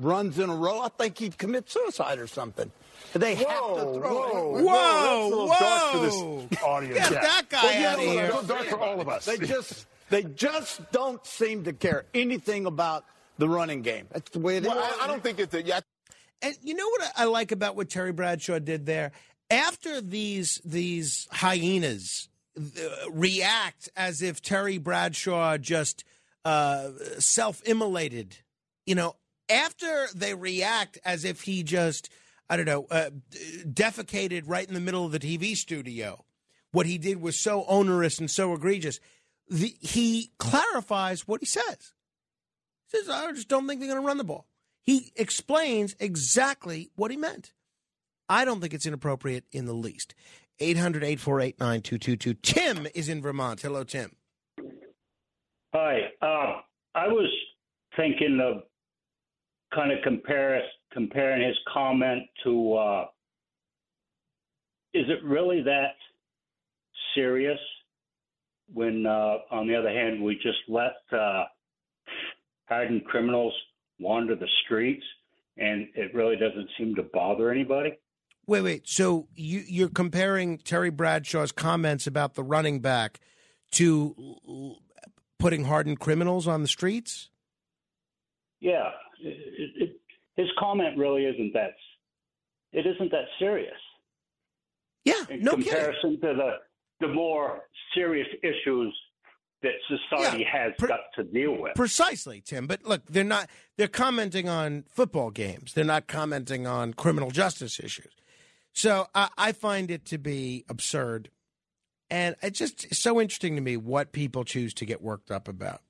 runs 0.00 0.38
in 0.38 0.48
a 0.48 0.54
row, 0.54 0.80
I 0.80 0.88
think 0.88 1.18
he'd 1.18 1.36
commit 1.36 1.68
suicide 1.68 2.18
or 2.18 2.26
something. 2.28 2.70
They 3.12 3.34
have 3.36 3.46
to 3.46 3.92
throw. 3.94 4.62
Whoa, 4.62 4.72
that's 4.72 5.24
a 5.24 5.28
little 5.28 5.46
dark 5.48 5.92
for 5.92 5.98
this 5.98 6.62
audience. 6.62 6.98
Get 6.98 7.12
yeah. 7.12 7.20
that 7.20 7.48
guy 7.48 7.62
Well, 7.62 7.80
yeah, 7.80 7.92
out 7.92 7.98
of 7.98 8.04
here. 8.04 8.26
little 8.26 8.42
dark 8.42 8.66
for 8.66 8.80
all 8.80 9.00
of 9.00 9.08
us. 9.08 9.24
They 9.24 9.38
just 9.38 9.86
they 10.10 10.22
just 10.22 10.92
don't 10.92 11.24
seem 11.24 11.64
to 11.64 11.72
care 11.72 12.04
anything 12.14 12.66
about 12.66 13.04
the 13.38 13.48
running 13.48 13.82
game. 13.82 14.06
That's 14.12 14.30
the 14.30 14.38
way 14.38 14.58
it 14.58 14.64
is. 14.64 14.68
Well, 14.68 14.78
I, 14.78 15.04
I 15.04 15.06
don't 15.06 15.22
think 15.22 15.38
it's 15.38 15.54
a, 15.54 15.62
yeah. 15.62 15.80
And 16.42 16.56
you 16.62 16.74
know 16.74 16.88
what 16.88 17.10
I 17.16 17.24
like 17.24 17.52
about 17.52 17.76
what 17.76 17.88
Terry 17.88 18.12
Bradshaw 18.12 18.58
did 18.58 18.86
there? 18.86 19.12
After 19.50 20.00
these 20.00 20.60
these 20.64 21.26
hyenas 21.30 22.28
uh, 22.58 23.10
react 23.10 23.88
as 23.96 24.20
if 24.22 24.42
Terry 24.42 24.78
Bradshaw 24.78 25.56
just 25.56 26.04
uh, 26.44 26.90
self-immolated, 27.18 28.38
you 28.84 28.94
know, 28.94 29.16
after 29.48 30.08
they 30.14 30.34
react 30.34 30.98
as 31.04 31.24
if 31.24 31.42
he 31.42 31.62
just 31.62 32.10
I 32.48 32.56
don't 32.56 32.66
know 32.66 32.86
uh, 32.90 33.10
defecated 33.64 34.44
right 34.46 34.66
in 34.66 34.74
the 34.74 34.80
middle 34.80 35.04
of 35.04 35.12
the 35.12 35.18
TV 35.18 35.56
studio. 35.56 36.24
What 36.72 36.86
he 36.86 36.98
did 36.98 37.20
was 37.20 37.42
so 37.42 37.64
onerous 37.66 38.18
and 38.18 38.30
so 38.30 38.52
egregious. 38.52 39.00
The, 39.48 39.74
he 39.80 40.32
clarifies 40.38 41.26
what 41.26 41.40
he 41.40 41.46
says. 41.46 41.94
He 42.90 42.98
says, 42.98 43.08
I 43.08 43.32
just 43.32 43.48
don't 43.48 43.66
think 43.66 43.80
they're 43.80 43.88
going 43.88 44.00
to 44.00 44.06
run 44.06 44.18
the 44.18 44.24
ball. 44.24 44.46
He 44.82 45.12
explains 45.16 45.96
exactly 45.98 46.90
what 46.94 47.10
he 47.10 47.16
meant. 47.16 47.52
I 48.28 48.44
don't 48.44 48.60
think 48.60 48.74
it's 48.74 48.86
inappropriate 48.86 49.44
in 49.52 49.66
the 49.66 49.72
least. 49.72 50.14
800 50.58 51.02
848 51.02 51.60
9222. 51.60 52.34
Tim 52.42 52.86
is 52.94 53.08
in 53.08 53.20
Vermont. 53.20 53.60
Hello, 53.60 53.84
Tim. 53.84 54.16
Hi. 55.74 55.98
Uh, 56.22 56.60
I 56.94 57.08
was 57.08 57.30
thinking 57.96 58.40
of 58.40 58.62
kind 59.74 59.92
of 59.92 59.98
compare, 60.02 60.60
comparing 60.96 61.46
his 61.46 61.56
comment 61.70 62.22
to 62.42 62.74
uh, 62.74 63.04
is 64.94 65.04
it 65.08 65.22
really 65.22 65.62
that 65.62 65.92
serious 67.14 67.58
when, 68.72 69.04
uh, 69.04 69.36
on 69.50 69.68
the 69.68 69.76
other 69.76 69.90
hand, 69.90 70.22
we 70.22 70.36
just 70.36 70.58
let 70.68 70.94
uh, 71.12 71.44
hardened 72.64 73.04
criminals 73.04 73.52
wander 74.00 74.34
the 74.34 74.48
streets 74.64 75.04
and 75.58 75.88
it 75.94 76.14
really 76.14 76.36
doesn't 76.36 76.68
seem 76.78 76.94
to 76.94 77.02
bother 77.12 77.50
anybody? 77.50 77.92
Wait, 78.46 78.62
wait. 78.62 78.88
So 78.88 79.28
you, 79.34 79.62
you're 79.66 79.90
comparing 79.90 80.58
Terry 80.58 80.90
Bradshaw's 80.90 81.52
comments 81.52 82.06
about 82.06 82.34
the 82.34 82.42
running 82.42 82.80
back 82.80 83.20
to 83.72 84.76
putting 85.38 85.64
hardened 85.64 86.00
criminals 86.00 86.48
on 86.48 86.62
the 86.62 86.68
streets? 86.68 87.28
Yeah, 88.60 88.90
it, 89.20 89.72
it, 89.76 89.95
his 90.36 90.48
comment 90.58 90.96
really 90.96 91.24
isn't 91.24 91.52
that. 91.54 91.72
It 92.72 92.86
isn't 92.86 93.10
that 93.10 93.24
serious. 93.38 93.72
Yeah, 95.04 95.14
in 95.30 95.40
no 95.40 95.52
kidding. 95.52 95.72
comparison 95.72 96.20
to 96.20 96.34
the 96.34 96.50
the 97.00 97.08
more 97.08 97.62
serious 97.94 98.26
issues 98.42 98.94
that 99.62 99.72
society 99.88 100.44
has 100.44 100.72
got 100.80 101.00
to 101.14 101.24
deal 101.24 101.60
with. 101.60 101.74
Precisely, 101.74 102.40
Tim. 102.40 102.66
But 102.66 102.84
look, 102.84 103.06
they're 103.06 103.24
not. 103.24 103.48
They're 103.76 103.88
commenting 103.88 104.48
on 104.48 104.84
football 104.88 105.30
games. 105.30 105.72
They're 105.72 105.84
not 105.84 106.06
commenting 106.06 106.66
on 106.66 106.92
criminal 106.92 107.30
justice 107.30 107.80
issues. 107.80 108.12
So 108.72 109.06
I, 109.14 109.28
I 109.38 109.52
find 109.52 109.90
it 109.90 110.04
to 110.06 110.18
be 110.18 110.64
absurd, 110.68 111.30
and 112.10 112.36
it's 112.42 112.58
just 112.58 112.94
so 112.94 113.20
interesting 113.20 113.54
to 113.56 113.62
me 113.62 113.76
what 113.76 114.12
people 114.12 114.44
choose 114.44 114.74
to 114.74 114.84
get 114.84 115.00
worked 115.00 115.30
up 115.30 115.48
about. 115.48 115.80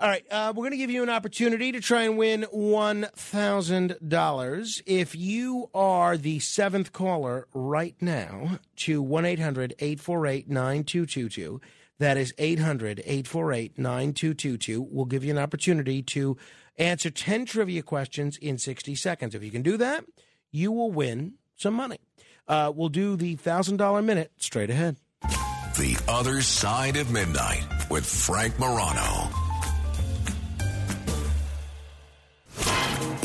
All 0.00 0.08
right, 0.08 0.24
uh, 0.28 0.52
we're 0.54 0.62
going 0.62 0.72
to 0.72 0.76
give 0.76 0.90
you 0.90 1.04
an 1.04 1.08
opportunity 1.08 1.70
to 1.70 1.80
try 1.80 2.02
and 2.02 2.18
win 2.18 2.42
one 2.50 3.06
thousand 3.14 3.96
dollars 4.06 4.82
if 4.86 5.14
you 5.14 5.70
are 5.72 6.16
the 6.16 6.40
seventh 6.40 6.92
caller 6.92 7.46
right 7.54 7.94
now 8.00 8.58
to 8.76 9.00
1 9.00 9.24
800 9.24 9.74
848 9.78 10.48
9222. 10.48 11.60
That 12.00 12.16
is 12.16 12.34
800 12.38 13.02
848 13.06 13.78
9222. 13.78 14.82
We'll 14.82 15.04
give 15.04 15.24
you 15.24 15.30
an 15.30 15.38
opportunity 15.38 16.02
to 16.02 16.36
answer 16.76 17.08
10 17.08 17.46
trivia 17.46 17.82
questions 17.82 18.36
in 18.38 18.58
60 18.58 18.96
seconds. 18.96 19.32
If 19.36 19.44
you 19.44 19.52
can 19.52 19.62
do 19.62 19.76
that, 19.76 20.04
you 20.50 20.72
will 20.72 20.90
win 20.90 21.34
some 21.54 21.74
money. 21.74 22.00
Uh, 22.48 22.72
we'll 22.74 22.88
do 22.88 23.14
the 23.14 23.36
$1,000 23.36 24.04
minute 24.04 24.32
straight 24.38 24.70
ahead. 24.70 24.96
The 25.20 25.96
Other 26.08 26.42
Side 26.42 26.96
of 26.96 27.12
Midnight 27.12 27.64
with 27.90 28.04
Frank 28.04 28.58
Morano. 28.58 29.43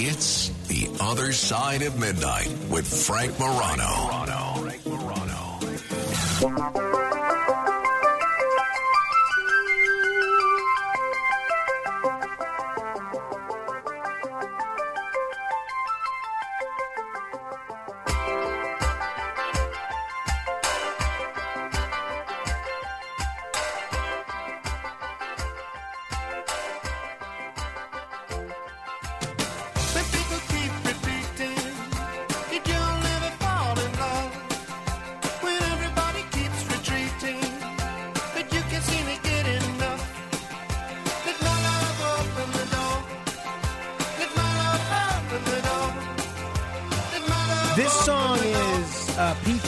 It's 0.01 0.47
The 0.69 0.87
Other 1.01 1.33
Side 1.33 1.81
of 1.81 1.99
Midnight 1.99 2.47
with 2.69 2.87
Frank 2.87 3.37
Morano. 3.37 4.23
This 5.59 6.98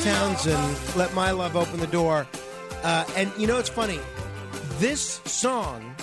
Townshend, 0.03 0.95
Let 0.95 1.13
My 1.13 1.29
Love 1.29 1.55
Open 1.55 1.79
the 1.79 1.85
Door. 1.85 2.27
Uh, 2.81 3.05
and 3.15 3.31
you 3.37 3.45
know, 3.45 3.59
it's 3.59 3.69
funny. 3.69 3.99
This 4.79 5.21
song 5.25 5.95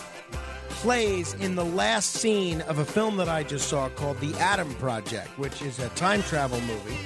plays 0.68 1.34
in 1.34 1.56
the 1.56 1.64
last 1.64 2.12
scene 2.12 2.60
of 2.62 2.78
a 2.78 2.84
film 2.84 3.16
that 3.16 3.28
I 3.28 3.42
just 3.42 3.68
saw 3.68 3.88
called 3.88 4.20
The 4.20 4.32
Adam 4.38 4.72
Project, 4.76 5.36
which 5.36 5.60
is 5.62 5.80
a 5.80 5.88
time 5.90 6.22
travel 6.22 6.60
movie. 6.60 6.96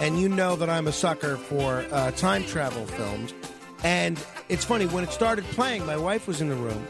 And 0.00 0.18
you 0.18 0.28
know 0.28 0.56
that 0.56 0.68
I'm 0.68 0.88
a 0.88 0.92
sucker 0.92 1.36
for 1.36 1.84
uh, 1.92 2.10
time 2.12 2.44
travel 2.44 2.84
films. 2.84 3.32
And 3.84 4.20
it's 4.48 4.64
funny, 4.64 4.86
when 4.86 5.04
it 5.04 5.12
started 5.12 5.44
playing, 5.44 5.86
my 5.86 5.96
wife 5.96 6.26
was 6.26 6.40
in 6.40 6.48
the 6.48 6.56
room 6.56 6.84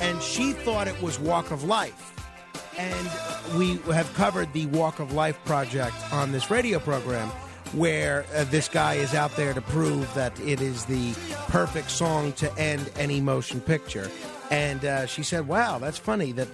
and 0.00 0.20
she 0.20 0.52
thought 0.52 0.88
it 0.88 1.00
was 1.00 1.20
Walk 1.20 1.52
of 1.52 1.62
Life. 1.62 2.12
And 2.76 3.56
we 3.56 3.76
have 3.92 4.12
covered 4.14 4.52
the 4.52 4.66
Walk 4.66 4.98
of 4.98 5.12
Life 5.12 5.38
project 5.44 5.94
on 6.12 6.32
this 6.32 6.50
radio 6.50 6.80
program 6.80 7.30
where 7.74 8.24
uh, 8.34 8.44
this 8.44 8.68
guy 8.68 8.94
is 8.94 9.14
out 9.14 9.34
there 9.36 9.52
to 9.52 9.60
prove 9.60 10.12
that 10.14 10.38
it 10.40 10.60
is 10.60 10.84
the 10.86 11.12
perfect 11.48 11.90
song 11.90 12.32
to 12.34 12.52
end 12.58 12.90
any 12.96 13.20
motion 13.20 13.60
picture. 13.60 14.10
And 14.50 14.84
uh, 14.84 15.06
she 15.06 15.22
said, 15.22 15.48
"Wow, 15.48 15.78
that's 15.78 15.98
funny 15.98 16.32
that 16.32 16.48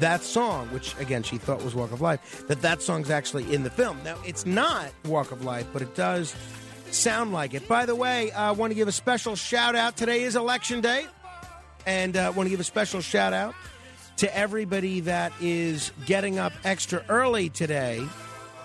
that 0.00 0.22
song, 0.22 0.66
which 0.68 0.98
again 0.98 1.22
she 1.22 1.38
thought 1.38 1.62
was 1.62 1.74
Walk 1.74 1.92
of 1.92 2.00
Life, 2.00 2.46
that 2.48 2.60
that 2.62 2.82
song's 2.82 3.08
actually 3.08 3.54
in 3.54 3.62
the 3.62 3.70
film. 3.70 3.98
Now 4.04 4.16
it's 4.24 4.44
not 4.44 4.90
Walk 5.04 5.30
of 5.30 5.44
Life, 5.44 5.66
but 5.72 5.82
it 5.82 5.94
does 5.94 6.34
sound 6.90 7.32
like 7.32 7.54
it. 7.54 7.68
By 7.68 7.86
the 7.86 7.94
way, 7.94 8.32
I 8.32 8.50
want 8.50 8.72
to 8.72 8.74
give 8.74 8.88
a 8.88 8.92
special 8.92 9.36
shout 9.36 9.76
out. 9.76 9.96
Today 9.96 10.24
is 10.24 10.34
election 10.34 10.80
day, 10.80 11.06
and 11.86 12.16
I 12.16 12.26
uh, 12.26 12.32
want 12.32 12.46
to 12.46 12.50
give 12.50 12.60
a 12.60 12.64
special 12.64 13.00
shout 13.00 13.32
out 13.32 13.54
to 14.16 14.36
everybody 14.36 15.00
that 15.00 15.32
is 15.40 15.92
getting 16.04 16.38
up 16.38 16.52
extra 16.64 17.04
early 17.08 17.48
today 17.48 18.06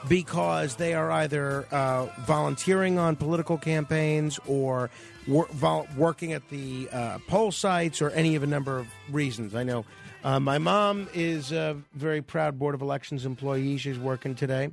because 0.07 0.75
they 0.75 0.93
are 0.93 1.11
either 1.11 1.65
uh, 1.71 2.05
volunteering 2.21 2.97
on 2.97 3.15
political 3.15 3.57
campaigns 3.57 4.39
or 4.47 4.89
wor- 5.27 5.47
vol- 5.51 5.87
working 5.97 6.33
at 6.33 6.47
the 6.49 6.89
uh, 6.91 7.19
poll 7.27 7.51
sites 7.51 8.01
or 8.01 8.09
any 8.11 8.35
of 8.35 8.43
a 8.43 8.47
number 8.47 8.79
of 8.79 8.87
reasons. 9.09 9.55
I 9.55 9.63
know 9.63 9.85
uh, 10.23 10.39
my 10.39 10.57
mom 10.57 11.09
is 11.13 11.51
a 11.51 11.77
very 11.93 12.21
proud 12.21 12.59
Board 12.59 12.75
of 12.75 12.81
Elections 12.81 13.25
employee. 13.25 13.77
She's 13.77 13.97
working 13.97 14.35
today. 14.35 14.71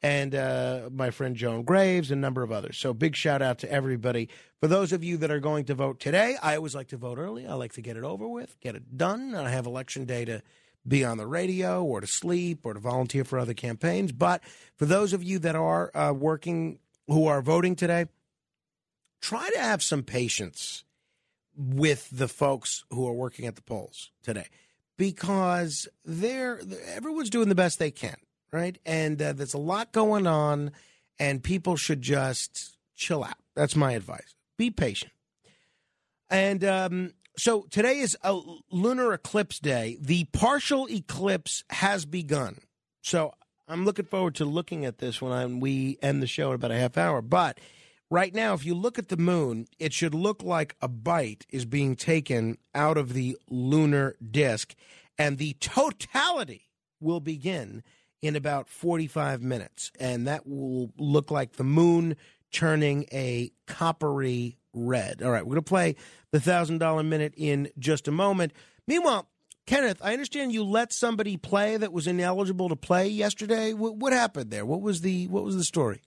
And 0.00 0.32
uh, 0.32 0.90
my 0.92 1.10
friend 1.10 1.34
Joan 1.34 1.64
Graves, 1.64 2.12
and 2.12 2.20
a 2.20 2.22
number 2.22 2.44
of 2.44 2.52
others. 2.52 2.78
So, 2.78 2.94
big 2.94 3.16
shout 3.16 3.42
out 3.42 3.58
to 3.60 3.72
everybody. 3.72 4.28
For 4.60 4.68
those 4.68 4.92
of 4.92 5.02
you 5.02 5.16
that 5.16 5.30
are 5.32 5.40
going 5.40 5.64
to 5.64 5.74
vote 5.74 5.98
today, 5.98 6.36
I 6.40 6.54
always 6.54 6.72
like 6.72 6.86
to 6.88 6.96
vote 6.96 7.18
early. 7.18 7.48
I 7.48 7.54
like 7.54 7.72
to 7.72 7.80
get 7.80 7.96
it 7.96 8.04
over 8.04 8.28
with, 8.28 8.60
get 8.60 8.76
it 8.76 8.96
done. 8.96 9.34
I 9.34 9.50
have 9.50 9.66
election 9.66 10.04
day 10.04 10.24
to 10.24 10.40
be 10.86 11.04
on 11.04 11.18
the 11.18 11.26
radio 11.26 11.82
or 11.82 12.00
to 12.00 12.06
sleep 12.06 12.60
or 12.64 12.74
to 12.74 12.80
volunteer 12.80 13.24
for 13.24 13.38
other 13.38 13.54
campaigns. 13.54 14.12
But 14.12 14.42
for 14.76 14.86
those 14.86 15.12
of 15.12 15.22
you 15.22 15.38
that 15.40 15.56
are 15.56 15.94
uh, 15.96 16.12
working, 16.12 16.78
who 17.06 17.26
are 17.26 17.42
voting 17.42 17.76
today, 17.76 18.06
try 19.20 19.48
to 19.50 19.58
have 19.58 19.82
some 19.82 20.02
patience 20.02 20.84
with 21.56 22.08
the 22.10 22.28
folks 22.28 22.84
who 22.90 23.06
are 23.06 23.12
working 23.12 23.46
at 23.46 23.56
the 23.56 23.62
polls 23.62 24.10
today 24.22 24.46
because 24.96 25.88
they're 26.04 26.60
everyone's 26.94 27.30
doing 27.30 27.48
the 27.48 27.54
best 27.54 27.78
they 27.78 27.90
can, 27.90 28.16
right? 28.52 28.78
And 28.84 29.20
uh, 29.20 29.32
there's 29.32 29.54
a 29.54 29.58
lot 29.58 29.92
going 29.92 30.26
on, 30.26 30.72
and 31.18 31.42
people 31.42 31.76
should 31.76 32.02
just 32.02 32.76
chill 32.96 33.24
out. 33.24 33.38
That's 33.54 33.76
my 33.76 33.92
advice. 33.92 34.34
Be 34.56 34.70
patient. 34.70 35.12
And 36.30 36.62
um, 36.64 37.14
so 37.38 37.62
today 37.70 37.98
is 37.98 38.16
a 38.22 38.38
lunar 38.70 39.12
eclipse 39.12 39.58
day. 39.58 39.96
The 40.00 40.24
partial 40.32 40.88
eclipse 40.90 41.64
has 41.70 42.04
begun. 42.04 42.58
So 43.00 43.32
I'm 43.68 43.84
looking 43.84 44.06
forward 44.06 44.34
to 44.36 44.44
looking 44.44 44.84
at 44.84 44.98
this 44.98 45.22
when 45.22 45.32
I'm, 45.32 45.60
we 45.60 45.98
end 46.02 46.22
the 46.22 46.26
show 46.26 46.48
in 46.48 46.56
about 46.56 46.72
a 46.72 46.78
half 46.78 46.98
hour. 46.98 47.22
But 47.22 47.60
right 48.10 48.34
now, 48.34 48.54
if 48.54 48.64
you 48.64 48.74
look 48.74 48.98
at 48.98 49.08
the 49.08 49.16
moon, 49.16 49.66
it 49.78 49.92
should 49.92 50.14
look 50.14 50.42
like 50.42 50.74
a 50.80 50.88
bite 50.88 51.46
is 51.50 51.64
being 51.64 51.94
taken 51.94 52.58
out 52.74 52.96
of 52.96 53.12
the 53.12 53.38
lunar 53.48 54.16
disk, 54.30 54.74
and 55.16 55.38
the 55.38 55.54
totality 55.60 56.68
will 57.00 57.20
begin 57.20 57.82
in 58.20 58.34
about 58.34 58.68
45 58.68 59.42
minutes. 59.42 59.92
And 60.00 60.26
that 60.26 60.46
will 60.46 60.92
look 60.98 61.30
like 61.30 61.52
the 61.52 61.64
moon 61.64 62.16
turning 62.50 63.06
a 63.12 63.52
coppery 63.66 64.56
red. 64.86 65.22
All 65.22 65.30
right, 65.30 65.44
we're 65.44 65.54
going 65.54 65.64
to 65.64 65.68
play 65.68 65.96
the 66.30 66.38
$1,000 66.38 67.06
minute 67.06 67.34
in 67.36 67.70
just 67.78 68.08
a 68.08 68.12
moment. 68.12 68.52
Meanwhile, 68.86 69.28
Kenneth, 69.66 70.00
I 70.02 70.14
understand 70.14 70.52
you 70.52 70.64
let 70.64 70.92
somebody 70.92 71.36
play 71.36 71.76
that 71.76 71.92
was 71.92 72.06
ineligible 72.06 72.70
to 72.70 72.76
play 72.76 73.08
yesterday. 73.08 73.74
What, 73.74 73.96
what 73.96 74.12
happened 74.12 74.50
there? 74.50 74.64
What 74.64 74.80
was 74.80 75.02
the 75.02 75.28
what 75.28 75.44
was 75.44 75.56
the 75.56 75.64
story? 75.64 76.00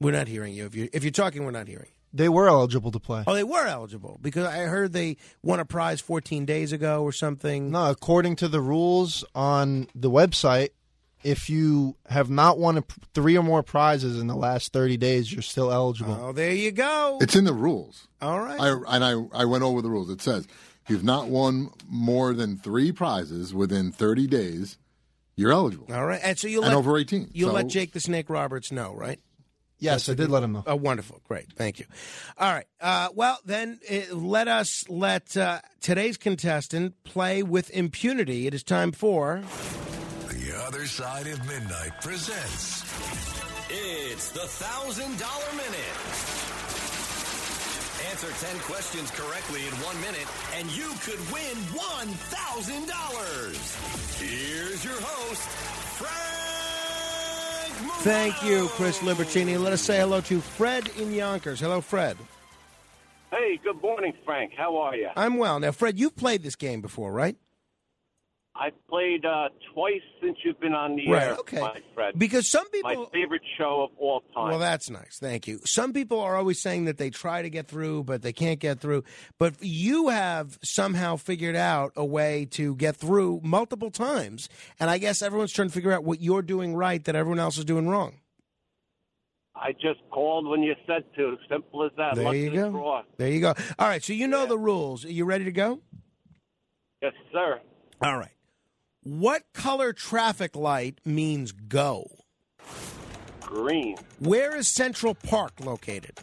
We're 0.00 0.12
not 0.12 0.28
hearing 0.28 0.54
you. 0.54 0.66
If 0.66 0.76
you 0.76 0.88
if 0.92 1.02
you're 1.02 1.10
talking, 1.10 1.44
we're 1.44 1.50
not 1.50 1.66
hearing. 1.66 1.88
They 2.12 2.28
were 2.28 2.48
eligible 2.48 2.92
to 2.92 3.00
play. 3.00 3.24
Oh, 3.26 3.34
they 3.34 3.44
were 3.44 3.66
eligible 3.66 4.18
because 4.22 4.46
I 4.46 4.58
heard 4.60 4.92
they 4.92 5.16
won 5.42 5.60
a 5.60 5.64
prize 5.64 6.00
14 6.00 6.46
days 6.46 6.72
ago 6.72 7.02
or 7.02 7.12
something. 7.12 7.72
No, 7.72 7.90
according 7.90 8.36
to 8.36 8.48
the 8.48 8.60
rules 8.60 9.24
on 9.34 9.88
the 9.94 10.10
website, 10.10 10.70
if 11.22 11.50
you 11.50 11.96
have 12.08 12.30
not 12.30 12.58
won 12.58 12.78
a, 12.78 12.84
three 13.14 13.36
or 13.36 13.42
more 13.42 13.62
prizes 13.62 14.20
in 14.20 14.26
the 14.26 14.36
last 14.36 14.72
30 14.72 14.96
days, 14.96 15.32
you're 15.32 15.42
still 15.42 15.72
eligible. 15.72 16.18
Oh, 16.20 16.32
there 16.32 16.52
you 16.52 16.70
go. 16.72 17.18
It's 17.20 17.34
in 17.36 17.44
the 17.44 17.52
rules. 17.52 18.06
All 18.20 18.40
right. 18.40 18.60
I, 18.60 18.96
and 18.96 19.04
I, 19.04 19.40
I 19.42 19.44
went 19.44 19.64
over 19.64 19.82
the 19.82 19.90
rules. 19.90 20.10
It 20.10 20.20
says 20.22 20.46
if 20.84 20.90
you've 20.90 21.04
not 21.04 21.28
won 21.28 21.70
more 21.88 22.32
than 22.32 22.56
three 22.58 22.92
prizes 22.92 23.52
within 23.52 23.90
30 23.92 24.26
days, 24.26 24.78
you're 25.34 25.52
eligible. 25.52 25.88
All 25.92 26.06
right. 26.06 26.20
And 26.22 26.38
so 26.38 26.48
you 26.48 26.60
and 26.62 26.68
let 26.68 26.76
over 26.76 26.96
18. 26.96 27.30
You'll 27.32 27.50
So- 27.50 27.54
let 27.54 27.68
Jake 27.68 27.92
the 27.92 28.00
Snake 28.00 28.30
Roberts 28.30 28.70
know, 28.70 28.94
right? 28.94 29.18
Yes, 29.78 30.08
I 30.08 30.14
did 30.14 30.30
let 30.30 30.42
him 30.42 30.52
know. 30.52 30.64
Oh, 30.66 30.74
wonderful. 30.76 31.20
Great. 31.24 31.52
Thank 31.52 31.78
you. 31.78 31.84
All 32.38 32.50
right. 32.50 32.64
Uh, 32.80 33.08
well, 33.14 33.38
then 33.44 33.78
uh, 33.90 34.14
let 34.14 34.48
us 34.48 34.88
let 34.88 35.36
uh, 35.36 35.60
today's 35.82 36.16
contestant 36.16 36.94
play 37.04 37.42
with 37.42 37.68
impunity. 37.70 38.46
It 38.46 38.54
is 38.54 38.62
time 38.62 38.90
for. 38.90 39.42
The 40.66 40.72
Other 40.78 40.86
Side 40.86 41.26
of 41.28 41.38
Midnight 41.46 41.92
presents 42.00 42.82
It's 43.70 44.30
the 44.30 44.40
thousand 44.40 45.16
dollar 45.16 45.52
minute. 45.52 45.94
Answer 48.10 48.32
10 48.44 48.58
questions 48.62 49.12
correctly 49.12 49.64
in 49.66 49.72
one 49.84 50.00
minute, 50.00 50.26
and 50.56 50.68
you 50.70 50.88
could 51.02 51.20
win 51.32 51.54
$1,000. 51.72 54.18
Here's 54.18 54.84
your 54.84 55.00
host, 55.00 55.48
Frank 55.98 57.80
Morano. 57.82 58.02
Thank 58.02 58.42
you, 58.42 58.66
Chris 58.70 58.98
Libertini. 59.00 59.56
Let 59.62 59.72
us 59.72 59.82
say 59.82 60.00
hello 60.00 60.20
to 60.22 60.40
Fred 60.40 60.88
in 60.98 61.12
Yonkers. 61.12 61.60
Hello, 61.60 61.80
Fred. 61.80 62.16
Hey, 63.30 63.60
good 63.62 63.80
morning, 63.80 64.14
Frank. 64.24 64.52
How 64.56 64.76
are 64.78 64.96
you? 64.96 65.10
I'm 65.16 65.36
well. 65.36 65.60
Now, 65.60 65.70
Fred, 65.70 65.96
you've 65.98 66.16
played 66.16 66.42
this 66.42 66.56
game 66.56 66.80
before, 66.80 67.12
right? 67.12 67.36
I've 68.58 68.86
played 68.88 69.24
uh, 69.24 69.48
twice 69.74 70.00
since 70.22 70.36
you've 70.44 70.58
been 70.60 70.72
on 70.72 70.96
the 70.96 71.10
Right, 71.10 71.22
air, 71.24 71.36
okay. 71.40 71.60
my 71.60 71.80
Fred. 71.94 72.18
Because 72.18 72.50
some 72.50 72.68
people, 72.70 72.90
My 72.90 73.06
favorite 73.12 73.42
show 73.58 73.82
of 73.84 73.90
all 73.98 74.22
time. 74.34 74.48
Well, 74.50 74.58
that's 74.58 74.88
nice. 74.88 75.18
Thank 75.20 75.46
you. 75.46 75.60
Some 75.64 75.92
people 75.92 76.20
are 76.20 76.36
always 76.36 76.60
saying 76.62 76.86
that 76.86 76.96
they 76.98 77.10
try 77.10 77.42
to 77.42 77.50
get 77.50 77.68
through, 77.68 78.04
but 78.04 78.22
they 78.22 78.32
can't 78.32 78.58
get 78.58 78.80
through. 78.80 79.04
But 79.38 79.54
you 79.60 80.08
have 80.08 80.58
somehow 80.62 81.16
figured 81.16 81.56
out 81.56 81.92
a 81.96 82.04
way 82.04 82.46
to 82.52 82.74
get 82.76 82.96
through 82.96 83.40
multiple 83.44 83.90
times. 83.90 84.48
And 84.80 84.88
I 84.90 84.98
guess 84.98 85.22
everyone's 85.22 85.52
trying 85.52 85.68
to 85.68 85.74
figure 85.74 85.92
out 85.92 86.04
what 86.04 86.20
you're 86.20 86.42
doing 86.42 86.74
right 86.74 87.02
that 87.04 87.14
everyone 87.16 87.38
else 87.40 87.58
is 87.58 87.64
doing 87.64 87.88
wrong. 87.88 88.14
I 89.54 89.72
just 89.72 90.00
called 90.10 90.46
when 90.46 90.62
you 90.62 90.74
said 90.86 91.04
to. 91.16 91.36
Simple 91.50 91.84
as 91.84 91.92
that. 91.96 92.14
There 92.14 92.24
Luck 92.24 92.36
you 92.36 92.50
go. 92.50 92.70
draw. 92.70 93.02
There 93.16 93.28
you 93.30 93.40
go. 93.40 93.54
All 93.78 93.88
right. 93.88 94.02
So 94.04 94.12
you 94.12 94.28
know 94.28 94.46
the 94.46 94.58
rules. 94.58 95.04
Are 95.04 95.10
you 95.12 95.24
ready 95.24 95.44
to 95.44 95.52
go? 95.52 95.80
Yes, 97.02 97.12
sir. 97.32 97.60
All 98.02 98.18
right. 98.18 98.30
What 99.06 99.44
color 99.54 99.92
traffic 99.92 100.56
light 100.56 100.98
means 101.04 101.52
go? 101.52 102.10
Green. 103.40 103.94
Where 104.18 104.56
is 104.56 104.74
Central 104.74 105.14
Park 105.14 105.52
located? 105.60 106.18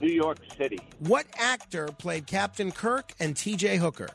New 0.00 0.12
York 0.12 0.38
City. 0.56 0.78
What 1.00 1.26
actor 1.36 1.88
played 1.98 2.28
Captain 2.28 2.70
Kirk 2.70 3.12
and 3.18 3.34
TJ 3.34 3.78
Hooker? 3.78 4.08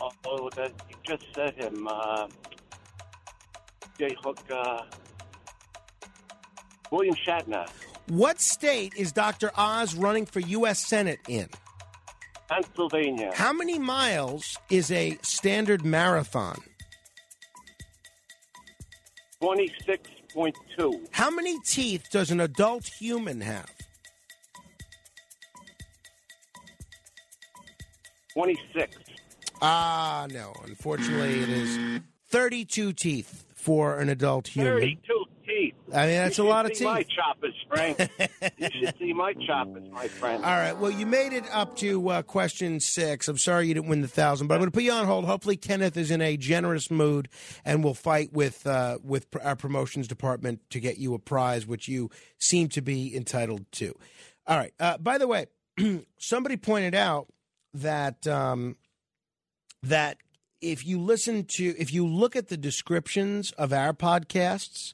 Oh, 0.00 0.10
oh 0.26 0.50
that, 0.56 0.72
you 0.88 0.96
just 1.06 1.24
said 1.36 1.54
him. 1.54 1.86
Uh, 1.86 2.26
J. 3.96 4.16
Hook. 4.24 4.40
Uh, 4.52 4.82
William 6.90 7.14
Shatner. 7.14 7.70
What 8.08 8.40
state 8.40 8.94
is 8.96 9.12
Dr. 9.12 9.52
Oz 9.56 9.94
running 9.94 10.26
for 10.26 10.40
U.S. 10.40 10.88
Senate 10.88 11.20
in? 11.28 11.48
Pennsylvania. 12.50 13.30
How 13.34 13.52
many 13.52 13.78
miles 13.78 14.58
is 14.70 14.90
a 14.90 15.16
standard 15.22 15.84
marathon? 15.84 16.60
26.2. 19.40 21.08
How 21.12 21.30
many 21.30 21.58
teeth 21.60 22.08
does 22.10 22.30
an 22.30 22.40
adult 22.40 22.86
human 22.86 23.40
have? 23.40 23.70
26. 28.34 28.96
Ah, 29.62 30.26
no. 30.30 30.52
Unfortunately, 30.64 31.40
it 31.40 31.48
is 31.48 32.00
32 32.28 32.92
teeth 32.92 33.44
for 33.54 33.98
an 33.98 34.08
adult 34.08 34.48
human. 34.48 34.74
Thirty-two 34.74 35.24
teeth. 35.50 35.74
I 35.92 36.06
mean, 36.06 36.14
that's 36.16 36.38
You 36.38 36.44
a 36.44 36.48
lot 36.48 36.66
of 36.66 36.76
see 36.76 36.84
My 36.84 37.02
teeth. 37.02 37.08
choppers, 37.16 37.54
Frank. 37.68 37.98
you 38.58 38.68
should 38.70 38.94
see 38.98 39.12
my 39.12 39.32
choppers, 39.46 39.84
my 39.92 40.06
friend. 40.08 40.44
All 40.44 40.50
right. 40.52 40.76
Well, 40.78 40.90
you 40.90 41.04
made 41.06 41.32
it 41.32 41.44
up 41.52 41.76
to 41.78 42.08
uh, 42.08 42.22
question 42.22 42.78
six. 42.80 43.26
I'm 43.28 43.38
sorry 43.38 43.66
you 43.68 43.74
didn't 43.74 43.88
win 43.88 44.00
the 44.02 44.08
thousand, 44.08 44.46
but 44.46 44.54
I'm 44.54 44.60
going 44.60 44.70
to 44.70 44.74
put 44.74 44.84
you 44.84 44.92
on 44.92 45.06
hold. 45.06 45.24
Hopefully, 45.24 45.56
Kenneth 45.56 45.96
is 45.96 46.10
in 46.10 46.20
a 46.20 46.36
generous 46.36 46.90
mood 46.90 47.28
and 47.64 47.82
will 47.82 47.94
fight 47.94 48.32
with 48.32 48.66
uh, 48.66 48.98
with 49.02 49.30
pr- 49.30 49.40
our 49.42 49.56
promotions 49.56 50.06
department 50.08 50.60
to 50.70 50.80
get 50.80 50.98
you 50.98 51.14
a 51.14 51.18
prize, 51.18 51.66
which 51.66 51.88
you 51.88 52.10
seem 52.38 52.68
to 52.68 52.80
be 52.80 53.14
entitled 53.16 53.64
to. 53.72 53.94
All 54.46 54.56
right. 54.56 54.72
Uh, 54.80 54.96
by 54.98 55.18
the 55.18 55.26
way, 55.28 55.46
somebody 56.18 56.56
pointed 56.56 56.94
out 56.94 57.26
that 57.74 58.26
um, 58.26 58.76
that 59.82 60.18
if 60.60 60.84
you 60.86 61.00
listen 61.00 61.44
to 61.44 61.74
if 61.78 61.92
you 61.92 62.06
look 62.06 62.36
at 62.36 62.48
the 62.48 62.56
descriptions 62.56 63.50
of 63.52 63.72
our 63.72 63.92
podcasts 63.92 64.92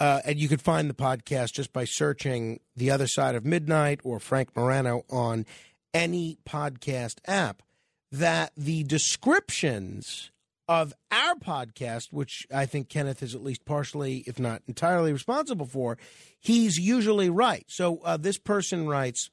uh, 0.00 0.20
and 0.24 0.38
you 0.38 0.48
could 0.48 0.62
find 0.62 0.90
the 0.90 0.94
podcast 0.94 1.52
just 1.52 1.72
by 1.72 1.84
searching 1.84 2.58
the 2.74 2.90
other 2.90 3.06
side 3.06 3.34
of 3.34 3.44
midnight 3.44 4.00
or 4.02 4.18
frank 4.18 4.54
morano 4.56 5.04
on 5.10 5.46
any 5.94 6.38
podcast 6.48 7.18
app 7.26 7.62
that 8.10 8.52
the 8.56 8.82
descriptions 8.84 10.30
of 10.68 10.92
our 11.12 11.34
podcast 11.34 12.08
which 12.10 12.46
i 12.52 12.66
think 12.66 12.88
kenneth 12.88 13.22
is 13.22 13.34
at 13.34 13.42
least 13.42 13.64
partially 13.64 14.24
if 14.26 14.38
not 14.38 14.62
entirely 14.66 15.12
responsible 15.12 15.66
for 15.66 15.98
he's 16.38 16.78
usually 16.78 17.28
right 17.28 17.64
so 17.68 17.98
uh, 18.04 18.16
this 18.16 18.38
person 18.38 18.88
writes 18.88 19.30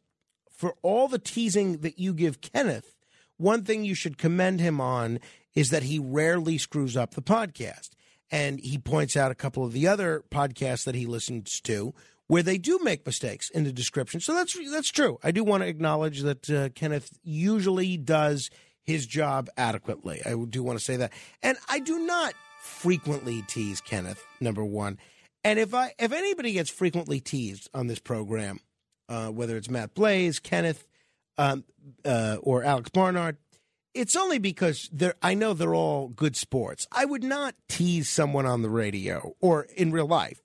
for 0.57 0.75
all 0.81 1.07
the 1.07 1.19
teasing 1.19 1.77
that 1.77 1.99
you 1.99 2.13
give 2.13 2.41
Kenneth, 2.41 2.95
one 3.37 3.63
thing 3.63 3.85
you 3.85 3.93
should 3.93 4.17
commend 4.17 4.59
him 4.59 4.81
on 4.81 5.19
is 5.53 5.69
that 5.69 5.83
he 5.83 5.99
rarely 5.99 6.57
screws 6.57 6.97
up 6.97 7.13
the 7.13 7.21
podcast. 7.21 7.91
And 8.29 8.59
he 8.59 8.77
points 8.77 9.15
out 9.15 9.31
a 9.31 9.35
couple 9.35 9.63
of 9.63 9.71
the 9.71 9.87
other 9.87 10.23
podcasts 10.29 10.83
that 10.83 10.95
he 10.95 11.05
listens 11.05 11.61
to 11.61 11.93
where 12.27 12.43
they 12.43 12.57
do 12.57 12.79
make 12.83 13.05
mistakes 13.05 13.49
in 13.49 13.63
the 13.63 13.71
description. 13.71 14.19
So 14.19 14.33
that's 14.33 14.57
that's 14.71 14.89
true. 14.89 15.17
I 15.23 15.31
do 15.31 15.43
want 15.43 15.63
to 15.63 15.69
acknowledge 15.69 16.21
that 16.21 16.49
uh, 16.49 16.69
Kenneth 16.69 17.17
usually 17.23 17.97
does 17.97 18.49
his 18.83 19.05
job 19.05 19.49
adequately. 19.57 20.21
I 20.25 20.35
do 20.49 20.63
want 20.63 20.79
to 20.79 20.83
say 20.83 20.97
that. 20.97 21.13
And 21.41 21.57
I 21.69 21.79
do 21.79 21.99
not 21.99 22.33
frequently 22.61 23.43
tease 23.43 23.81
Kenneth, 23.81 24.23
number 24.39 24.63
1. 24.63 24.97
And 25.43 25.59
if 25.59 25.73
I 25.73 25.93
if 25.99 26.11
anybody 26.11 26.53
gets 26.53 26.69
frequently 26.69 27.19
teased 27.19 27.69
on 27.73 27.87
this 27.87 27.99
program, 27.99 28.59
uh, 29.07 29.27
whether 29.27 29.55
it's 29.55 29.69
Matt 29.69 29.93
Blaze, 29.93 30.39
Kenneth, 30.39 30.85
um, 31.37 31.63
uh, 32.03 32.37
or 32.41 32.63
Alex 32.63 32.89
Barnard, 32.89 33.37
it's 33.97 34.15
only 34.15 34.37
because 34.37 34.89
they're, 34.91 35.15
I 35.21 35.33
know 35.33 35.53
they're 35.53 35.75
all 35.75 36.09
good 36.09 36.35
sports. 36.35 36.87
I 36.91 37.05
would 37.05 37.23
not 37.23 37.55
tease 37.67 38.09
someone 38.09 38.45
on 38.45 38.61
the 38.61 38.69
radio 38.69 39.35
or 39.41 39.67
in 39.75 39.91
real 39.91 40.07
life 40.07 40.41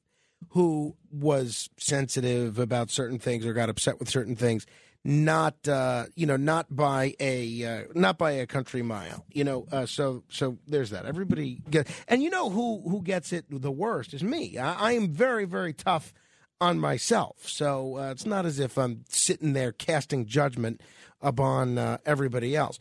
who 0.51 0.97
was 1.11 1.69
sensitive 1.77 2.59
about 2.59 2.91
certain 2.91 3.19
things 3.19 3.47
or 3.47 3.53
got 3.53 3.69
upset 3.69 3.99
with 3.99 4.09
certain 4.09 4.37
things. 4.37 4.67
Not 5.05 5.67
uh, 5.67 6.05
you 6.15 6.27
know, 6.27 6.37
not 6.37 6.75
by 6.75 7.15
a 7.19 7.65
uh, 7.65 7.85
not 7.93 8.19
by 8.19 8.33
a 8.33 8.47
country 8.47 8.83
mile. 8.83 9.27
You 9.33 9.43
know, 9.43 9.67
uh, 9.73 9.85
so 9.85 10.23
so 10.29 10.59
there's 10.69 10.91
that. 10.91 11.07
Everybody 11.07 11.61
get, 11.69 11.89
and 12.07 12.23
you 12.23 12.31
know 12.31 12.51
who 12.51 12.89
who 12.89 13.03
gets 13.03 13.33
it 13.33 13.47
the 13.51 13.73
worst 13.73 14.15
is 14.15 14.23
me. 14.23 14.59
I, 14.59 14.91
I 14.91 14.93
am 14.93 15.13
very 15.13 15.45
very 15.45 15.73
tough 15.73 16.15
on 16.61 16.79
myself. 16.79 17.49
So 17.49 17.99
uh, 17.99 18.13
it's 18.13 18.25
not 18.25 18.47
as 18.47 18.61
if 18.61 18.79
I'm 18.79 19.05
sitting 19.09 19.55
there 19.55 19.73
casting 19.73 20.25
judgment 20.25 20.81
upon 21.21 21.79
uh, 21.79 21.99
everybody 22.07 22.55
else. 22.55 22.79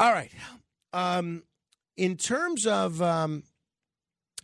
All 0.00 0.12
right. 0.12 0.30
Um, 0.92 1.42
in 1.96 2.16
terms 2.16 2.66
of 2.66 3.02
um, 3.02 3.42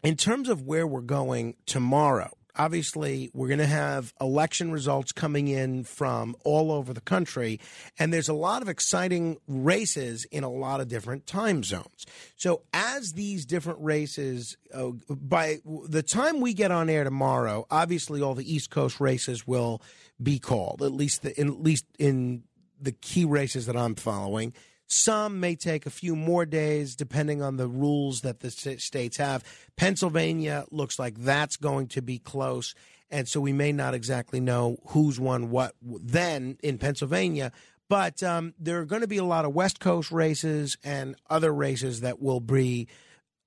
in 0.03 0.17
terms 0.17 0.49
of 0.49 0.63
where 0.63 0.87
we're 0.87 1.01
going 1.01 1.55
tomorrow, 1.65 2.33
obviously 2.57 3.31
we're 3.33 3.47
going 3.47 3.61
to 3.61 3.67
have 3.67 4.13
election 4.21 4.73
results 4.73 5.13
coming 5.13 5.47
in 5.47 5.85
from 5.85 6.35
all 6.45 6.73
over 6.73 6.93
the 6.93 7.01
country, 7.01 7.61
and 7.99 8.13
there's 8.13 8.29
a 8.29 8.35
lot 8.35 8.63
of 8.63 8.69
exciting 8.69 9.39
races 9.47 10.25
in 10.27 10.43
a 10.43 10.51
lot 10.51 10.81
of 10.81 10.89
different 10.89 11.25
time 11.27 11.63
zones. 11.63 12.05
So 12.37 12.63
as 12.73 13.13
these 13.13 13.47
different 13.47 13.79
races, 13.81 14.57
uh, 14.73 14.91
by 15.09 15.61
the 15.65 16.03
time 16.03 16.41
we 16.41 16.53
get 16.53 16.73
on 16.73 16.91
air 16.91 17.05
tomorrow, 17.05 17.65
obviously 17.71 18.23
all 18.23 18.35
the 18.35 18.53
East 18.53 18.71
Coast 18.71 18.99
races 19.01 19.47
will 19.47 19.81
be 20.21 20.41
called, 20.41 20.83
at 20.83 20.93
least 20.93 21.23
the, 21.23 21.41
in, 21.41 21.49
at 21.49 21.63
least 21.63 21.87
in 21.99 22.43
the 22.81 22.93
key 22.93 23.25
races 23.25 23.67
that 23.67 23.77
I'm 23.77 23.95
following. 23.95 24.53
Some 24.87 25.41
may 25.41 25.57
take 25.57 25.87
a 25.87 25.91
few 25.91 26.15
more 26.15 26.47
days 26.47 26.95
depending 26.95 27.43
on 27.43 27.57
the 27.57 27.69
rules 27.69 28.21
that 28.21 28.41
the 28.41 28.51
states 28.51 29.17
have. 29.17 29.45
Pennsylvania 29.77 30.65
looks 30.71 30.99
like 30.99 31.19
that's 31.19 31.57
going 31.57 31.89
to 31.89 32.03
be 32.03 32.19
close. 32.19 32.75
And 33.11 33.29
so 33.29 33.41
we 33.41 33.53
may 33.53 33.73
not 33.73 33.95
exactly 33.95 34.41
know 34.41 34.79
who's 34.89 35.19
won 35.19 35.51
what 35.51 35.75
then 35.83 36.59
in 36.63 36.79
Pennsylvania. 36.79 37.53
But 37.89 38.23
um, 38.23 38.55
there 38.59 38.81
are 38.81 38.87
going 38.87 39.03
to 39.03 39.09
be 39.09 39.19
a 39.19 39.25
lot 39.25 39.45
of 39.45 39.55
West 39.55 39.79
Coast 39.79 40.11
races 40.11 40.77
and 40.83 41.17
other 41.29 41.53
races 41.53 42.01
that 42.01 42.21
will 42.21 42.41
be 42.41 42.89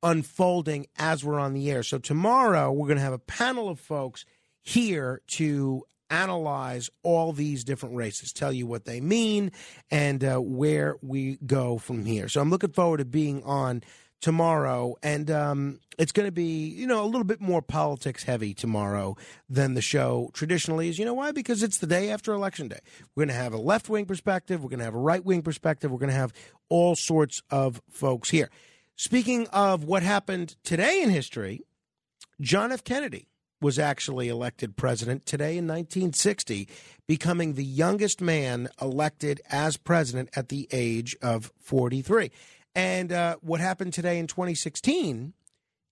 unfolding 0.04 0.88
as 0.98 1.24
we're 1.24 1.40
on 1.40 1.54
the 1.54 1.72
air. 1.72 1.84
So 1.84 1.98
tomorrow 1.98 2.72
we're 2.72 2.88
going 2.88 2.98
to 2.98 3.04
have 3.04 3.14
a 3.14 3.20
panel 3.20 3.68
of 3.68 3.80
folks 3.80 4.26
here 4.62 5.22
to 5.28 5.84
analyze 6.10 6.90
all 7.04 7.34
these 7.34 7.64
different 7.64 7.96
races, 7.96 8.32
tell 8.32 8.52
you 8.52 8.68
what 8.68 8.86
they 8.86 9.02
mean, 9.02 9.52
and 9.92 10.24
uh, 10.24 10.38
where 10.38 10.98
we 11.02 11.38
go 11.46 11.78
from 11.78 12.06
here. 12.06 12.30
So 12.30 12.42
I'm 12.42 12.50
looking 12.50 12.72
forward 12.72 12.98
to 12.98 13.06
being 13.06 13.44
on 13.44 13.84
tomorrow, 14.22 14.96
and 15.04 15.30
um, 15.30 15.80
it's 15.98 16.12
going 16.12 16.28
to 16.28 16.32
be 16.32 16.68
you 16.68 16.88
know 16.88 17.04
a 17.04 17.06
little 17.08 17.24
bit 17.24 17.42
more 17.42 17.62
politics 17.62 18.24
heavy 18.24 18.54
tomorrow 18.54 19.16
than 19.50 19.74
the 19.74 19.82
show 19.82 20.30
traditionally 20.34 20.90
is. 20.90 21.00
You 21.00 21.06
know 21.06 21.14
why? 21.14 21.32
Because 21.32 21.64
it's 21.64 21.78
the 21.78 21.88
day 21.88 22.10
after 22.10 22.34
election 22.34 22.68
day. 22.68 22.80
We're 23.16 23.26
going 23.26 23.36
to 23.36 23.42
have 23.42 23.54
a 23.54 23.58
left 23.58 23.90
wing 23.90 24.06
perspective. 24.06 24.64
We're 24.64 24.70
going 24.70 24.80
to 24.80 24.86
have 24.86 24.96
a 24.96 25.00
right 25.00 25.24
wing 25.24 25.42
perspective. 25.42 25.92
We're 25.92 26.00
going 26.00 26.10
to 26.10 26.16
have 26.16 26.34
all 26.70 26.96
sorts 26.96 27.42
of 27.50 27.82
folks 27.90 28.30
here. 28.30 28.50
Speaking 28.96 29.48
of 29.50 29.84
what 29.84 30.02
happened 30.02 30.56
today 30.64 31.02
in 31.04 31.10
history, 31.10 31.62
John 32.42 32.72
F. 32.72 32.84
Kennedy 32.84 33.28
was 33.62 33.80
actually 33.80 34.28
elected 34.28 34.76
president 34.76 35.26
today 35.26 35.58
in 35.58 35.66
1960, 35.68 36.68
becoming 37.08 37.54
the 37.54 37.64
youngest 37.64 38.22
man 38.22 38.70
elected 38.82 39.42
as 39.50 39.78
president 39.78 40.30
at 40.36 40.50
the 40.50 40.68
age 40.72 41.16
of 41.22 41.52
43. 41.60 42.32
And 42.76 43.12
uh, 43.12 43.38
what 43.42 43.60
happened 43.60 43.94
today 43.94 44.20
in 44.20 44.28
2016 44.28 45.34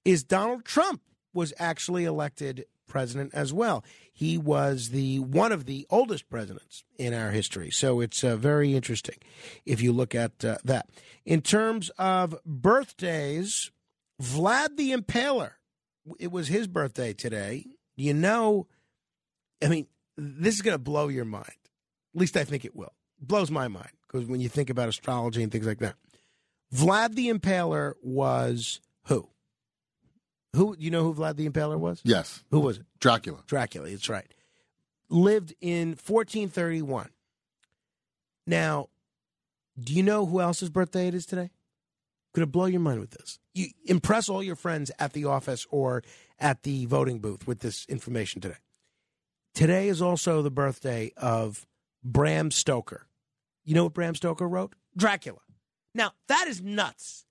is 0.03 0.24
Donald 0.24 0.66
Trump 0.66 1.02
was 1.34 1.52
actually 1.58 2.06
elected 2.06 2.66
president 2.88 3.34
as 3.34 3.52
well. 3.52 3.84
He 4.14 4.38
was 4.38 4.90
the 4.90 5.19
one 5.19 5.52
of 5.52 5.66
the 5.66 5.85
oldest 5.90 6.30
presidents 6.30 6.84
in 6.98 7.14
our 7.14 7.32
history. 7.32 7.72
So 7.72 8.00
it's 8.00 8.24
uh, 8.24 8.38
very 8.38 8.76
interesting 8.76 9.18
if 9.66 9.82
you 9.82 9.92
look 9.92 10.16
at 10.16 10.45
uh, 10.45 10.58
that. 10.64 10.90
In 11.26 11.42
terms 11.42 11.90
of 11.98 12.35
birthdays, 12.45 13.72
Vlad 14.22 14.77
the 14.77 14.92
Impaler 14.94 15.53
it 16.19 16.32
was 16.32 16.48
his 16.48 16.67
birthday 16.67 17.14
today. 17.14 17.66
You 17.95 18.14
know, 18.14 18.67
I 19.64 19.67
mean, 19.67 19.88
this 20.17 20.56
is 20.56 20.61
going 20.61 20.75
to 20.75 20.80
blow 20.80 21.08
your 21.08 21.25
mind. 21.25 21.45
At 21.48 22.22
least 22.22 22.38
I 22.38 22.43
think 22.43 22.66
it 22.66 22.75
will. 22.75 22.93
It 23.22 23.27
blows 23.27 23.51
my 23.51 23.67
mind 23.67 23.92
because 24.08 24.27
when 24.27 24.42
you 24.42 24.50
think 24.50 24.69
about 24.69 24.90
astrology 24.90 25.43
and 25.43 25.51
things 25.51 25.66
like 25.66 25.80
that. 25.80 25.95
Vlad 26.74 27.16
the 27.16 27.30
Impaler 27.30 27.93
was 28.01 28.82
who? 29.06 29.30
Who 30.56 30.75
you 30.80 30.90
know 30.90 31.03
who 31.03 31.14
Vlad 31.14 31.35
the 31.35 31.48
Impaler 31.48 31.80
was? 31.80 32.01
Yes. 32.03 32.43
Who 32.51 32.59
was 32.59 32.77
it? 32.77 32.85
Dracula. 33.00 33.43
Dracula, 33.48 33.90
that's 33.90 34.09
right. 34.09 34.27
Lived 35.09 35.53
in 35.61 35.90
1431. 35.90 37.09
Now, 38.48 38.90
do 39.80 39.93
you 39.93 40.03
know 40.03 40.25
who 40.25 40.40
else's 40.40 40.69
birthday 40.69 41.08
it 41.08 41.14
is 41.14 41.25
today? 41.25 41.51
Could 42.34 42.42
to 42.42 42.48
blow 42.48 42.66
your 42.66 42.82
mind 42.82 43.00
with 43.00 43.11
this. 43.11 43.40
You 43.56 43.69
impress 43.85 44.27
all 44.30 44.43
your 44.43 44.58
friends 44.58 44.92
at 45.00 45.14
the 45.14 45.25
office 45.25 45.66
or 45.72 46.03
at 46.38 46.64
the 46.64 46.85
voting 46.85 47.19
booth 47.19 47.48
with 47.48 47.59
this 47.59 47.85
information 47.88 48.42
today. 48.42 48.58
Today 49.53 49.88
is 49.88 50.01
also 50.01 50.42
the 50.42 50.51
birthday 50.51 51.14
of 51.16 51.66
Bram 52.03 52.51
Stoker. 52.51 53.08
You 53.64 53.74
know 53.74 53.85
what 53.85 53.93
Bram 53.93 54.14
Stoker 54.14 54.48
wrote? 54.48 54.75
Dracula. 54.95 55.40
Now, 55.93 56.11
that 56.27 56.48
is 56.50 56.61
nuts. 56.61 57.25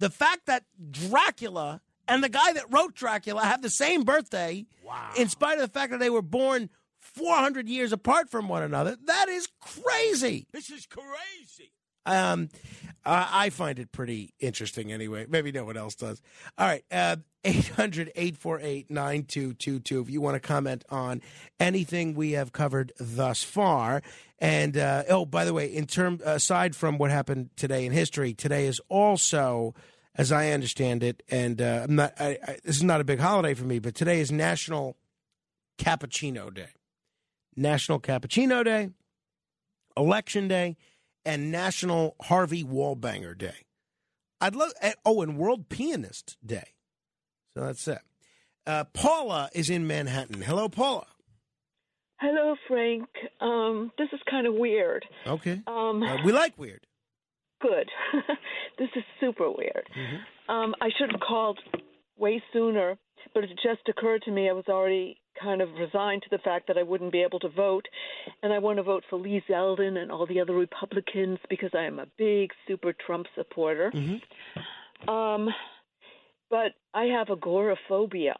The 0.00 0.10
fact 0.10 0.46
that 0.46 0.64
Dracula 0.90 1.80
and 2.08 2.24
the 2.24 2.28
guy 2.28 2.52
that 2.52 2.72
wrote 2.72 2.94
Dracula 2.94 3.42
have 3.42 3.62
the 3.62 3.70
same 3.70 4.02
birthday, 4.02 4.66
in 5.16 5.28
spite 5.28 5.58
of 5.58 5.62
the 5.62 5.72
fact 5.72 5.92
that 5.92 6.00
they 6.00 6.10
were 6.10 6.22
born 6.22 6.70
400 7.00 7.68
years 7.68 7.92
apart 7.92 8.28
from 8.28 8.48
one 8.48 8.64
another, 8.64 8.96
that 9.06 9.28
is 9.28 9.48
crazy. 9.60 10.48
This 10.52 10.70
is 10.70 10.86
crazy. 10.86 11.70
Um, 12.08 12.48
uh, 13.04 13.28
I 13.30 13.50
find 13.50 13.78
it 13.78 13.92
pretty 13.92 14.34
interesting 14.40 14.92
anyway. 14.92 15.26
Maybe 15.28 15.52
no 15.52 15.64
one 15.64 15.76
else 15.76 15.94
does. 15.94 16.20
All 16.56 16.66
right. 16.66 16.84
Uh, 16.90 17.16
800 17.44 18.10
848 18.16 18.90
9222 18.90 20.00
if 20.00 20.10
you 20.10 20.20
want 20.20 20.34
to 20.34 20.40
comment 20.40 20.84
on 20.90 21.22
anything 21.60 22.14
we 22.14 22.32
have 22.32 22.52
covered 22.52 22.92
thus 22.98 23.42
far. 23.42 24.02
And 24.40 24.76
uh, 24.76 25.04
oh, 25.08 25.24
by 25.24 25.44
the 25.44 25.54
way, 25.54 25.66
in 25.66 25.86
term 25.86 26.20
aside 26.24 26.74
from 26.74 26.98
what 26.98 27.10
happened 27.10 27.50
today 27.56 27.86
in 27.86 27.92
history, 27.92 28.34
today 28.34 28.66
is 28.66 28.80
also 28.88 29.74
as 30.18 30.32
I 30.32 30.50
understand 30.50 31.04
it, 31.04 31.22
and 31.30 31.62
uh, 31.62 31.82
I'm 31.84 31.94
not. 31.94 32.12
I, 32.18 32.38
I, 32.46 32.58
this 32.64 32.76
is 32.76 32.82
not 32.82 33.00
a 33.00 33.04
big 33.04 33.20
holiday 33.20 33.54
for 33.54 33.64
me, 33.64 33.78
but 33.78 33.94
today 33.94 34.20
is 34.20 34.32
National 34.32 34.96
Cappuccino 35.78 36.52
Day. 36.52 36.70
National 37.56 38.00
Cappuccino 38.00 38.64
Day, 38.64 38.90
Election 39.96 40.48
Day, 40.48 40.76
and 41.24 41.50
National 41.52 42.16
Harvey 42.22 42.64
Wallbanger 42.64 43.36
Day. 43.36 43.66
I'd 44.40 44.54
love. 44.54 44.72
eh, 44.80 44.92
Oh, 45.04 45.20
and 45.22 45.36
World 45.38 45.68
Pianist 45.68 46.36
Day. 46.44 46.74
So 47.54 47.60
that's 47.60 47.86
it. 47.88 47.98
Uh, 48.66 48.84
Paula 48.92 49.48
is 49.54 49.68
in 49.70 49.86
Manhattan. 49.86 50.42
Hello, 50.42 50.68
Paula. 50.68 51.06
Hello, 52.20 52.54
Frank. 52.66 53.08
Um, 53.40 53.92
this 53.96 54.08
is 54.12 54.20
kind 54.30 54.46
of 54.46 54.54
weird. 54.54 55.04
Okay. 55.26 55.60
Um, 55.66 56.02
Uh, 56.02 56.22
we 56.24 56.32
like 56.32 56.58
weird. 56.58 56.86
good. 57.62 57.88
this 58.78 58.88
is 58.96 59.04
super 59.20 59.50
weird. 59.50 59.88
Um, 60.48 60.74
I 60.80 60.90
should 60.98 61.10
have 61.12 61.20
called 61.20 61.58
way 62.16 62.42
sooner, 62.52 62.96
but 63.34 63.44
it 63.44 63.50
just 63.62 63.88
occurred 63.88 64.22
to 64.22 64.30
me 64.32 64.48
I 64.48 64.52
was 64.52 64.64
already 64.68 65.20
kind 65.42 65.60
of 65.62 65.68
resigned 65.78 66.22
to 66.22 66.28
the 66.30 66.38
fact 66.38 66.66
that 66.68 66.76
I 66.78 66.82
wouldn't 66.82 67.12
be 67.12 67.22
able 67.22 67.40
to 67.40 67.48
vote, 67.48 67.86
and 68.42 68.52
I 68.52 68.58
want 68.58 68.78
to 68.78 68.82
vote 68.82 69.04
for 69.08 69.16
Lee 69.18 69.42
Zeldin 69.48 69.96
and 69.98 70.10
all 70.10 70.26
the 70.26 70.40
other 70.40 70.54
Republicans 70.54 71.38
because 71.48 71.70
I 71.74 71.84
am 71.84 71.98
a 71.98 72.06
big 72.18 72.50
super 72.66 72.92
Trump 73.06 73.26
supporter. 73.34 73.90
Um, 75.06 75.48
but 76.50 76.72
I 76.94 77.04
have 77.04 77.28
agoraphobia, 77.30 78.34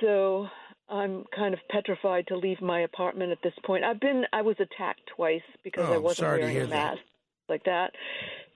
so 0.00 0.48
I'm 0.88 1.24
kind 1.34 1.54
of 1.54 1.60
petrified 1.70 2.26
to 2.28 2.36
leave 2.36 2.60
my 2.60 2.80
apartment 2.80 3.30
at 3.32 3.38
this 3.42 3.54
point. 3.64 3.84
I've 3.84 4.00
been 4.00 4.24
I 4.32 4.42
was 4.42 4.56
attacked 4.58 5.02
twice 5.14 5.42
because 5.62 5.86
Oh, 5.88 5.94
I 5.94 5.98
wasn't 5.98 6.28
wearing 6.28 6.56
a 6.56 6.60
that. 6.66 6.68
mask 6.70 7.00
like 7.48 7.64
that 7.64 7.92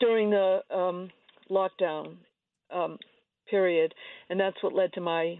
during 0.00 0.30
the 0.30 0.60
um, 0.74 1.10
lockdown 1.50 2.16
um, 2.74 2.98
period, 3.50 3.94
and 4.30 4.40
that's 4.40 4.56
what 4.62 4.72
led 4.74 4.92
to 4.94 5.00
my 5.00 5.36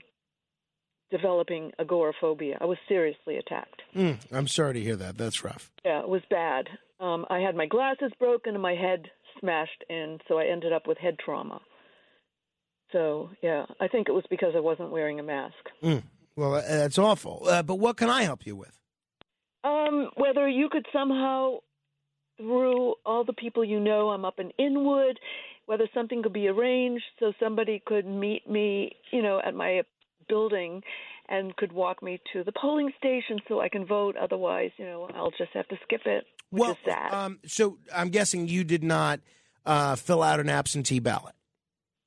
developing 1.10 1.72
agoraphobia. 1.78 2.58
I 2.60 2.64
was 2.64 2.78
seriously 2.88 3.36
attacked. 3.36 3.82
Mm, 3.94 4.18
I'm 4.32 4.48
sorry 4.48 4.74
to 4.74 4.80
hear 4.80 4.96
that. 4.96 5.16
That's 5.16 5.44
rough. 5.44 5.70
Yeah, 5.84 6.00
it 6.00 6.08
was 6.08 6.22
bad. 6.30 6.68
Um, 7.00 7.26
I 7.30 7.38
had 7.38 7.54
my 7.54 7.66
glasses 7.66 8.12
broken 8.18 8.54
and 8.54 8.62
my 8.62 8.74
head 8.74 9.06
smashed 9.40 9.84
in, 9.88 10.18
so 10.28 10.38
I 10.38 10.46
ended 10.46 10.72
up 10.72 10.86
with 10.86 10.98
head 10.98 11.16
trauma. 11.24 11.60
So 12.92 13.30
yeah, 13.42 13.66
I 13.80 13.88
think 13.88 14.08
it 14.08 14.12
was 14.12 14.24
because 14.30 14.54
I 14.56 14.60
wasn't 14.60 14.90
wearing 14.90 15.20
a 15.20 15.22
mask. 15.22 15.54
Mm. 15.82 16.02
Well, 16.36 16.54
uh, 16.54 16.62
that's 16.62 16.98
awful. 16.98 17.42
Uh, 17.46 17.62
but 17.62 17.76
what 17.76 17.96
can 17.96 18.08
I 18.08 18.22
help 18.22 18.46
you 18.46 18.56
with? 18.56 18.78
Um, 19.64 20.10
whether 20.16 20.48
you 20.48 20.68
could 20.70 20.86
somehow, 20.92 21.58
through 22.36 22.94
all 23.04 23.24
the 23.24 23.32
people 23.32 23.64
you 23.64 23.80
know, 23.80 24.10
I'm 24.10 24.24
up 24.24 24.38
in 24.38 24.52
Inwood, 24.58 25.18
whether 25.66 25.88
something 25.92 26.22
could 26.22 26.32
be 26.32 26.48
arranged 26.48 27.04
so 27.18 27.32
somebody 27.40 27.82
could 27.84 28.06
meet 28.06 28.48
me, 28.48 28.96
you 29.12 29.20
know, 29.20 29.40
at 29.44 29.54
my 29.54 29.82
building 30.28 30.82
and 31.28 31.54
could 31.56 31.72
walk 31.72 32.02
me 32.02 32.20
to 32.32 32.42
the 32.44 32.52
polling 32.52 32.92
station 32.98 33.38
so 33.48 33.60
I 33.60 33.68
can 33.68 33.86
vote. 33.86 34.16
Otherwise, 34.16 34.70
you 34.76 34.84
know, 34.84 35.08
I'll 35.14 35.30
just 35.30 35.50
have 35.54 35.68
to 35.68 35.76
skip 35.84 36.02
it, 36.06 36.24
which 36.50 36.60
well, 36.60 36.70
is 36.72 36.76
sad. 36.84 37.12
Um, 37.12 37.38
so 37.46 37.78
I'm 37.94 38.08
guessing 38.10 38.48
you 38.48 38.64
did 38.64 38.82
not 38.82 39.20
uh, 39.66 39.96
fill 39.96 40.22
out 40.22 40.40
an 40.40 40.48
absentee 40.48 41.00
ballot. 41.00 41.34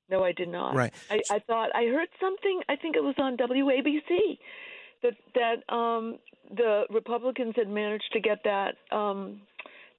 No, 0.10 0.24
I 0.24 0.34
did 0.34 0.50
not. 0.50 0.76
Right. 0.76 0.94
I, 1.10 1.22
I 1.32 1.40
thought 1.40 1.70
I 1.74 1.86
heard 1.86 2.10
something. 2.20 2.62
I 2.68 2.76
think 2.76 2.96
it 2.98 3.04
was 3.04 3.16
on 3.18 3.38
WABC 3.38 4.40
that 5.04 5.14
that 5.36 5.74
um, 5.74 6.18
the 6.50 6.84
Republicans 6.90 7.54
had 7.56 7.70
managed 7.70 8.12
to 8.14 8.20
get 8.20 8.40
that 8.44 8.76
um, 8.92 9.42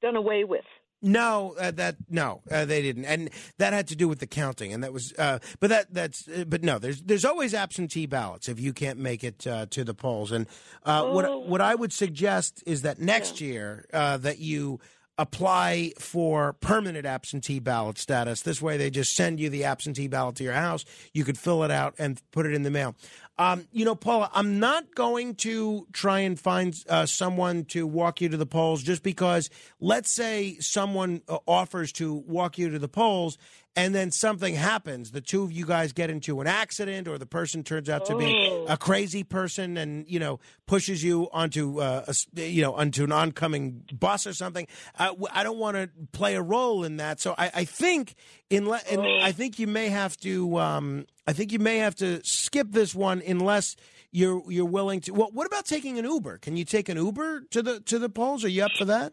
done 0.03 0.17
away 0.17 0.45
with. 0.45 0.65
No, 1.05 1.57
uh, 1.59 1.73
that 1.73 1.97
no, 2.09 2.43
uh, 2.49 2.65
they 2.65 2.81
didn't, 2.81 3.07
and 3.07 3.29
that 3.59 3.73
had 3.73 3.89
to 3.89 3.97
do 3.97 4.09
with 4.09 4.21
the 4.21 4.27
counting, 4.29 4.73
and 4.73 4.85
that 4.85 4.93
was. 4.93 5.13
Uh, 5.19 5.41
but 5.59 5.71
that 5.71 5.93
that's. 5.93 6.29
Uh, 6.29 6.45
but 6.47 6.63
no, 6.63 6.79
there's 6.79 7.03
there's 7.03 7.25
always 7.25 7.55
absentee 7.55 8.07
ballots 8.07 8.49
if 8.49 8.61
you 8.61 8.73
can't 8.73 9.01
make 9.01 9.25
it 9.25 9.45
uh, 9.47 9.67
to 9.71 9.83
the 9.83 9.95
polls, 9.95 10.31
and 10.31 10.47
uh, 10.87 11.03
Oh. 11.05 11.13
what 11.15 11.49
what 11.49 11.61
I 11.61 11.75
would 11.75 11.93
suggest 11.93 12.63
is 12.67 12.83
that 12.83 13.01
next 13.01 13.41
year 13.41 13.85
uh, 13.93 14.17
that 14.19 14.39
you 14.39 14.79
apply 15.19 15.93
for 15.99 16.55
permanent 16.55 17.05
absentee 17.05 17.59
ballot 17.59 17.99
status. 17.99 18.43
This 18.43 18.63
way, 18.63 18.77
they 18.77 18.89
just 18.89 19.15
send 19.15 19.41
you 19.41 19.51
the 19.51 19.65
absentee 19.65 20.09
ballot 20.09 20.37
to 20.37 20.45
your 20.45 20.55
house. 20.55 20.85
You 21.13 21.25
could 21.25 21.37
fill 21.37 21.65
it 21.65 21.71
out 21.71 21.95
and 21.99 22.21
put 22.31 22.47
it 22.47 22.55
in 22.55 22.63
the 22.63 22.71
mail. 22.71 22.95
Um, 23.39 23.67
you 23.73 23.85
know, 23.85 23.95
Paula, 23.95 24.31
I'm 24.35 24.61
not 24.61 24.95
going 24.95 25.35
to 25.37 25.87
try 25.93 26.21
and 26.21 26.39
find 26.39 26.77
uh, 26.89 27.07
someone 27.07 27.65
to 27.67 27.87
walk 27.87 28.21
you 28.21 28.29
to 28.29 28.37
the 28.37 28.47
polls 28.47 28.83
just 28.83 29.03
because, 29.03 29.49
let's 29.81 30.13
say, 30.15 30.57
someone 30.61 31.23
uh, 31.29 31.39
offers 31.47 31.93
to 31.93 32.13
walk 32.13 32.59
you 32.59 32.69
to 32.71 32.79
the 32.79 32.89
polls 32.89 33.39
and 33.75 33.95
then 33.95 34.11
something 34.11 34.55
happens. 34.55 35.13
The 35.13 35.23
two 35.23 35.45
of 35.45 35.51
you 35.51 35.65
guys 35.65 35.95
get 35.95 36.11
into 36.11 36.43
an 36.43 36.47
accident, 36.47 37.09
or 37.09 37.17
the 37.17 37.25
person 37.25 37.65
turns 37.65 37.89
out 37.89 38.05
to 38.05 38.15
be 38.15 38.27
Oh. 38.27 38.67
a 38.69 38.77
crazy 38.77 39.25
person 39.25 39.79
and, 39.79 40.07
you 40.07 40.21
know, 40.21 40.41
pushes 40.67 41.03
you 41.03 41.31
onto, 41.33 41.81
uh, 41.81 42.05
a 42.37 42.41
you 42.51 42.61
know, 42.61 42.75
onto 42.75 43.03
an 43.05 43.13
oncoming 43.13 43.83
bus 43.99 44.27
or 44.27 44.35
something. 44.35 44.67
I, 44.99 45.07
w- 45.07 45.27
I 45.33 45.43
don't 45.43 45.57
want 45.57 45.79
to 45.79 45.89
play 46.13 46.35
a 46.35 46.43
role 46.43 46.85
in 46.85 46.99
that. 46.99 47.19
So 47.19 47.35
I, 47.39 47.51
I 47.55 47.65
think, 47.65 48.15
in, 48.51 48.67
in 48.91 49.01
I 49.01 49.33
think 49.33 49.59
you 49.59 49.67
may 49.67 49.89
have 49.89 50.19
to. 50.19 50.59
Um, 50.59 51.07
I 51.27 51.33
think 51.33 51.53
you 51.53 51.59
may 51.59 51.79
have 51.79 51.95
to 51.97 52.21
skip 52.25 52.69
this 52.71 52.95
one 52.95 53.23
unless 53.27 53.77
you're 54.11 54.43
you're 54.51 54.65
willing 54.65 55.01
to. 55.03 55.13
Well, 55.13 55.31
what 55.33 55.47
about 55.47 55.67
taking 55.67 55.99
an 55.99 56.05
Uber? 56.05 56.39
Can 56.39 56.57
you 56.57 56.65
take 56.65 56.89
an 56.89 56.97
Uber 56.97 57.43
to 57.51 57.63
the 57.63 57.81
to 57.81 57.99
the 57.99 58.09
polls? 58.09 58.45
Are 58.45 58.49
you 58.49 58.65
up 58.65 58.73
for 58.77 58.85
that? 58.87 59.13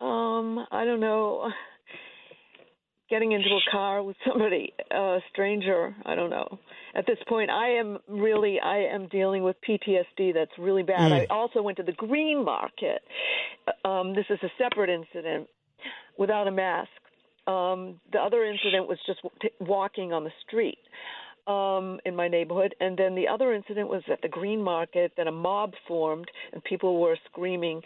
Um, 0.00 0.66
I 0.70 0.84
don't 0.84 1.00
know. 1.00 1.48
Getting 3.10 3.32
into 3.32 3.48
a 3.50 3.70
car 3.70 4.02
with 4.02 4.16
somebody, 4.26 4.72
a 4.90 5.18
stranger, 5.30 5.94
I 6.06 6.14
don't 6.14 6.30
know. 6.30 6.58
At 6.94 7.06
this 7.06 7.18
point, 7.28 7.50
I 7.50 7.68
am 7.78 7.98
really, 8.08 8.58
I 8.58 8.78
am 8.92 9.08
dealing 9.08 9.42
with 9.42 9.56
PTSD 9.68 10.34
that's 10.34 10.50
really 10.58 10.82
bad. 10.82 11.12
Mm. 11.12 11.20
I 11.20 11.26
also 11.26 11.62
went 11.62 11.76
to 11.76 11.82
the 11.82 11.92
green 11.92 12.44
market. 12.44 13.02
Um, 13.84 14.14
this 14.14 14.24
is 14.30 14.38
a 14.42 14.48
separate 14.58 14.90
incident 14.90 15.48
without 16.18 16.48
a 16.48 16.50
mask. 16.50 16.88
Um, 17.46 18.00
the 18.12 18.18
other 18.20 18.44
incident 18.44 18.88
was 18.88 18.98
just 19.06 19.20
w- 19.22 19.36
t- 19.40 19.50
walking 19.60 20.12
on 20.12 20.24
the 20.24 20.30
street 20.46 20.78
um, 21.46 21.98
in 22.04 22.14
my 22.14 22.28
neighborhood, 22.28 22.74
and 22.80 22.96
then 22.96 23.14
the 23.14 23.26
other 23.26 23.52
incident 23.52 23.88
was 23.88 24.02
at 24.10 24.22
the 24.22 24.28
green 24.28 24.62
market. 24.62 25.12
Then 25.16 25.26
a 25.26 25.32
mob 25.32 25.72
formed, 25.88 26.30
and 26.52 26.62
people 26.62 27.00
were 27.00 27.16
screaming, 27.30 27.82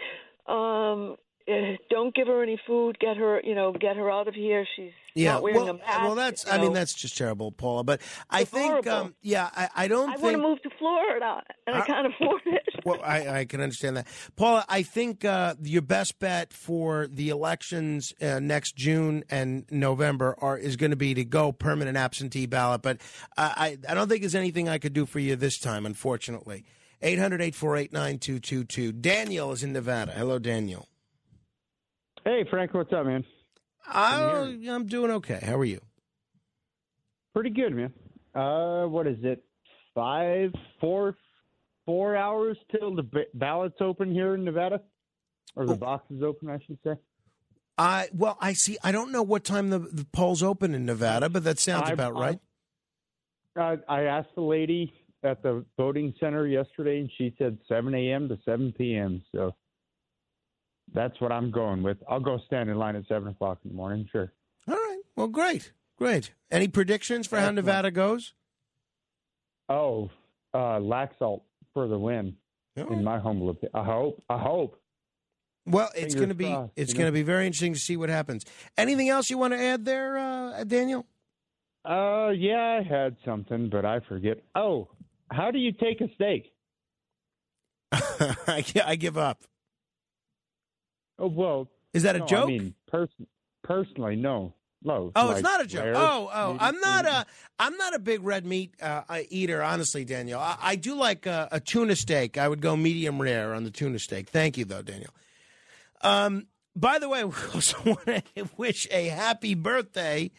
um, 0.47 1.17
eh, 1.49 1.77
"Don't 1.91 2.15
give 2.15 2.27
her 2.27 2.43
any 2.43 2.61
food. 2.67 2.99
Get 2.99 3.17
her, 3.17 3.41
you 3.43 3.55
know, 3.55 3.73
get 3.73 3.97
her 3.97 4.11
out 4.11 4.29
of 4.29 4.35
here. 4.35 4.67
She's 4.77 4.93
Yeah, 5.15 5.35
not 5.35 5.43
wearing 5.43 5.59
well, 5.61 5.69
a 5.69 5.75
mask." 5.75 6.01
well, 6.03 6.15
that's. 6.15 6.45
you 6.45 6.53
I 6.53 6.59
mean, 6.59 6.73
that's 6.73 6.95
just 6.95 7.17
terrible, 7.17 7.53
Paula. 7.53 7.85
But 7.85 8.01
I 8.31 8.43
It's 8.43 8.51
think, 8.51 8.87
um, 8.87 9.15
yeah, 9.23 9.51
I, 9.55 9.69
I 9.77 9.89
don't 9.89 10.11
I 10.11 10.17
want 10.17 10.37
to 10.37 10.43
move 10.43 10.63
to 10.63 10.71
Florida, 10.79 11.43
and 11.67 11.77
I 11.77 11.81
can't 11.87 12.07
afford 12.07 12.43
it. 12.47 12.63
Well, 12.85 13.01
I, 13.03 13.41
I 13.41 13.45
can 13.47 13.61
understand 13.61 13.97
that, 13.97 14.07
Paula. 14.37 14.65
I 14.69 14.83
think 14.83 15.25
uh, 15.25 15.55
your 15.63 15.83
best 15.83 16.19
bet 16.19 16.53
for 16.53 17.07
the 17.09 17.31
elections 17.31 18.13
uh, 18.21 18.39
next 18.39 18.77
June 18.77 19.25
and 19.31 19.65
November 19.71 20.37
are 20.39 20.57
is 20.59 20.77
going 20.77 20.91
to 20.91 20.97
be 20.97 21.15
to 21.15 21.25
go 21.25 21.51
permanent 21.53 21.97
absentee 21.97 22.47
ballot. 22.47 22.83
But 22.83 23.01
I, 23.37 23.79
I 23.89 23.95
don't 23.95 24.09
think 24.09 24.23
there's 24.23 24.35
anything 24.35 24.69
I 24.69 24.79
could 24.79 24.93
do 24.93 25.07
for 25.07 25.19
you 25.19 25.35
this 25.37 25.59
time, 25.59 25.85
unfortunately. 25.87 26.65
800-848-9222. 27.03 29.01
Daniel 29.01 29.53
is 29.53 29.63
in 29.63 29.73
Nevada. 29.73 30.13
Hello, 30.13 30.39
Daniel. 30.39 30.89
Hey, 32.27 32.45
Frank, 32.51 32.75
what's 32.75 32.93
up, 32.93 33.07
man? 33.07 33.25
I, 33.87 34.59
I'm 34.69 34.87
doing 34.87 35.13
okay. 35.13 35.39
How 35.41 35.55
are 35.59 35.65
you? 35.65 35.81
Pretty 37.33 37.51
good, 37.51 37.73
man. 37.73 37.93
Uh, 38.35 38.89
what 38.89 39.07
is 39.07 39.19
it? 39.23 39.45
Five, 39.95 40.53
four, 40.81 41.15
four 41.85 42.17
hours 42.17 42.59
till 42.73 42.97
the 42.97 43.05
ba- 43.05 43.27
ballots 43.35 43.77
open 43.81 44.11
here 44.11 44.35
in 44.35 44.45
Nevada, 44.45 44.81
or 45.55 45.67
the 45.67 45.77
boxes 45.77 46.21
open, 46.25 46.51
I 46.51 46.59
should 46.67 46.79
say. 46.83 46.95
I 47.79 48.09
well, 48.13 48.37
I 48.41 48.55
see. 48.55 48.77
I 48.83 48.91
don't 48.91 49.13
know 49.13 49.23
what 49.23 49.45
time 49.45 49.71
the, 49.71 49.79
the 49.79 50.05
polls 50.07 50.43
open 50.43 50.75
in 50.75 50.85
Nevada, 50.85 51.29
but 51.29 51.45
that 51.45 51.61
sounds 51.61 51.91
I- 51.91 51.93
about 51.93 52.15
right. 52.19 52.41
Uh, 53.55 53.77
I 53.89 54.03
asked 54.03 54.35
the 54.35 54.41
lady 54.43 54.93
at 55.23 55.45
the 55.45 55.65
voting 55.77 56.13
center 56.19 56.49
yesterday, 56.49 56.99
and 56.99 57.11
she 57.17 57.37
said 57.39 57.57
7 57.69 57.95
a.m. 57.95 58.29
to 58.29 58.37
7 58.45 58.75
p.m. 58.77 59.23
So 59.31 59.55
that's 60.93 61.21
what 61.21 61.33
I'm 61.33 61.51
going 61.51 61.83
with. 61.83 61.99
I'll 62.09 62.21
go 62.21 62.39
stand 62.47 62.71
in 62.71 62.77
line 62.77 62.97
at 62.97 63.07
7 63.09 63.29
o'clock 63.29 63.59
in 63.65 63.71
the 63.71 63.77
morning, 63.77 64.09
sure. 64.11 64.33
All 64.69 64.75
right. 64.75 65.01
Well, 65.17 65.29
great, 65.29 65.73
great. 65.99 66.33
Any 66.51 66.69
predictions 66.69 67.27
for 67.27 67.39
how 67.39 67.51
Nevada 67.51 67.91
goes? 67.91 68.35
Oh, 69.69 70.11
uh, 70.55 70.79
Laxalt 70.79 71.43
for 71.75 71.89
the 71.89 71.99
win, 71.99 72.37
in 72.77 73.03
my 73.03 73.19
humble 73.19 73.51
opinion. 73.51 73.73
I 73.75 73.85
hope. 73.85 74.23
I 74.31 74.39
hope. 74.39 74.81
Well, 75.67 75.91
it's 75.97 76.15
going 76.15 76.29
to 76.29 76.35
be 76.35 76.45
crossed, 76.45 76.73
it's 76.77 76.95
going 76.95 77.07
to 77.07 77.13
be 77.13 77.25
very 77.25 77.47
interesting 77.47 77.75
to 77.75 77.79
see 77.81 77.97
what 77.97 78.09
happens. 78.09 78.45
Anything 78.79 79.09
else 79.09 79.29
you 79.29 79.39
want 79.39 79.53
to 79.53 79.61
add 79.61 79.85
there, 79.85 80.17
uh, 80.17 80.65
Daniel? 80.65 81.07
Uh, 81.85 82.31
yeah, 82.31 82.81
I 82.81 82.83
had 82.89 83.17
something, 83.25 83.69
but 83.69 83.85
I 83.85 84.01
forget. 84.09 84.39
Oh, 84.55 84.89
how 85.31 85.51
do 85.51 85.59
you 85.59 85.73
take 85.73 86.01
a 86.01 86.09
steak? 86.15 86.53
I, 87.93 88.65
I 88.85 88.97
give 88.97 89.19
up. 89.19 89.43
Oh 91.19 91.29
well, 91.29 91.69
Is 91.93 92.03
that 92.03 92.17
a 92.17 92.21
no, 92.21 92.27
joke? 92.27 92.45
I 92.45 92.47
mean, 92.47 92.75
pers- 92.87 93.09
personally, 93.63 94.17
no. 94.17 94.55
No. 94.83 95.11
Oh, 95.17 95.27
like 95.27 95.37
it's 95.37 95.43
not 95.43 95.61
a 95.61 95.67
joke. 95.67 95.85
rare 95.85 95.97
Oh, 95.97 96.31
oh, 96.33 96.53
meat 96.53 96.63
I'm 96.63 96.79
not 96.79 97.07
a 97.07 97.27
I'm 97.59 97.77
not 97.77 97.95
a 97.95 97.99
big 97.99 98.23
red 98.23 98.45
meat 98.45 98.75
uh, 98.81 99.03
eater, 99.31 99.63
honestly, 99.63 100.05
Daniel. 100.05 100.39
I, 100.39 100.57
I 100.61 100.77
do 100.77 100.95
like 100.95 101.27
uh, 101.27 101.49
a 101.51 101.59
tuna 101.59 101.97
steak. 101.97 102.39
I 102.39 102.47
would 102.47 102.61
go 102.61 102.77
medium 102.77 103.21
rare 103.21 103.53
on 103.55 103.65
the 103.65 103.71
tuna 103.71 103.99
steak. 103.99 104.29
Thank 104.29 104.57
you, 104.57 104.65
though, 104.65 104.83
Daniel. 104.83 105.11
Um, 106.03 106.47
by 106.77 106.99
the 106.99 107.09
way, 107.09 107.25
we 107.25 107.33
also 107.55 107.79
want 107.85 108.25
to 108.37 108.49
wish 108.57 108.87
a 108.91 109.07
happy 109.07 109.55
birthday 109.55 110.31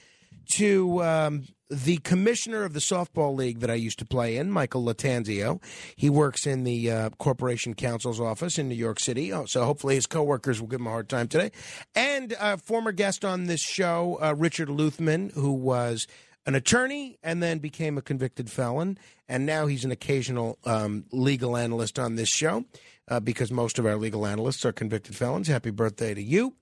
to 0.52 1.04
um, 1.04 1.44
the 1.70 1.98
commissioner 1.98 2.64
of 2.64 2.74
the 2.74 2.80
softball 2.80 3.36
league 3.36 3.60
that 3.60 3.70
I 3.70 3.76
used 3.76 4.00
to 4.00 4.06
play 4.06 4.38
in, 4.38 4.52
Michael 4.52 4.84
Latanzio. 4.84 5.62
He 5.96 6.10
works 6.10 6.48
in 6.48 6.64
the 6.64 6.92
uh, 6.92 7.10
corporation 7.12 7.74
counsel's 7.74 8.20
office 8.20 8.58
in 8.58 8.70
New 8.70 8.76
York 8.76 9.00
City, 9.00 9.34
oh, 9.34 9.46
so 9.46 9.66
hopefully 9.66 9.96
his 9.96 10.08
coworkers 10.08 10.62
will 10.62 10.68
give 10.68 10.80
him 10.80 10.88
a 10.88 10.92
hard 10.92 11.10
time 11.10 11.28
today. 11.28 11.52
And 11.96 12.36
uh, 12.40 12.58
former 12.58 12.92
guest 12.92 13.26
on 13.26 13.46
this 13.46 13.62
show, 13.62 14.18
uh, 14.22 14.34
Richard 14.38 14.70
Luthmann, 14.70 15.34
who 15.34 15.52
was 15.52 16.08
an 16.48 16.56
attorney 16.56 17.20
and 17.22 17.44
then 17.44 17.60
became 17.60 17.98
a 17.98 18.02
convicted 18.02 18.50
felon, 18.50 18.98
and 19.28 19.46
now 19.46 19.68
he's 19.68 19.86
an 19.86 19.92
occasional 19.92 20.58
um, 20.66 21.04
legal 21.12 21.58
analyst 21.58 22.00
on 22.00 22.16
this 22.16 22.30
show. 22.30 22.66
Uh, 23.10 23.22
because 23.22 23.54
most 23.54 23.80
of 23.80 23.86
our 23.86 23.96
legal 23.96 24.28
analysts 24.28 24.66
are 24.66 24.74
convicted 24.74 25.16
felons. 25.16 25.48
Happy 25.48 25.70
birthday 25.70 26.14
to 26.14 26.22
you. 26.22 26.56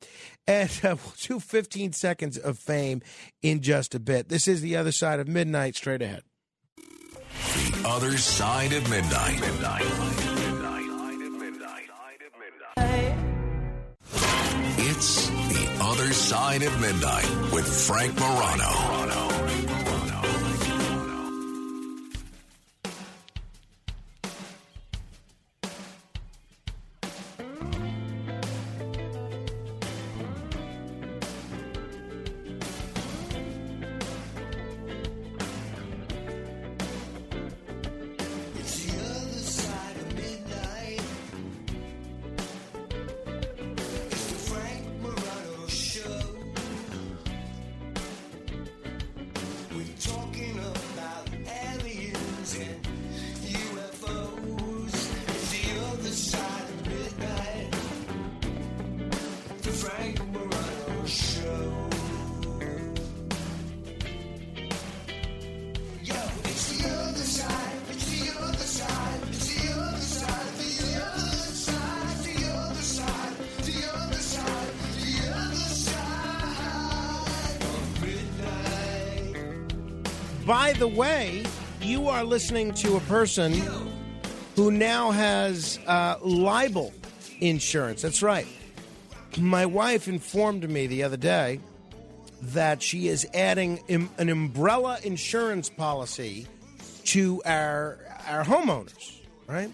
And 0.45 0.69
uh, 0.83 0.95
we'll 1.03 1.15
do 1.19 1.39
15 1.39 1.91
seconds 1.93 2.37
of 2.37 2.59
fame 2.59 3.01
in 3.41 3.61
just 3.61 3.95
a 3.95 3.99
bit. 3.99 4.29
This 4.29 4.47
is 4.47 4.61
The 4.61 4.75
Other 4.75 4.91
Side 4.91 5.19
of 5.19 5.27
Midnight, 5.27 5.75
straight 5.75 6.03
ahead. 6.03 6.21
The 6.75 7.81
Other 7.83 8.15
Side 8.19 8.73
of 8.73 8.87
Midnight. 8.91 9.39
midnight. 9.41 9.81
It's 14.77 15.27
The 15.27 15.77
Other 15.81 16.13
Side 16.13 16.61
of 16.61 16.79
Midnight 16.79 17.51
with 17.51 17.87
Frank 17.87 18.19
Morano. 18.19 19.24
The 80.85 80.95
way, 80.99 81.43
you 81.81 82.09
are 82.09 82.23
listening 82.23 82.71
to 82.71 82.95
a 82.95 82.99
person 83.01 83.51
who 84.55 84.69
now 84.69 85.09
has 85.09 85.79
uh, 85.87 86.15
libel 86.21 86.93
insurance. 87.39 88.03
That's 88.03 88.21
right. 88.21 88.45
My 89.39 89.65
wife 89.65 90.07
informed 90.07 90.69
me 90.69 90.85
the 90.85 91.01
other 91.01 91.17
day 91.17 91.59
that 92.39 92.83
she 92.83 93.07
is 93.07 93.27
adding 93.33 93.79
im- 93.87 94.11
an 94.19 94.29
umbrella 94.29 94.99
insurance 95.03 95.71
policy 95.71 96.45
to 97.05 97.41
our 97.45 97.97
our 98.27 98.43
homeowners. 98.43 99.21
Right? 99.47 99.71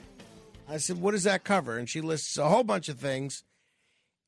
I 0.69 0.77
said, 0.77 1.01
"What 1.01 1.11
does 1.11 1.23
that 1.23 1.43
cover?" 1.43 1.77
And 1.77 1.89
she 1.89 1.99
lists 1.99 2.37
a 2.37 2.47
whole 2.47 2.63
bunch 2.63 2.87
of 2.87 2.99
things, 2.99 3.43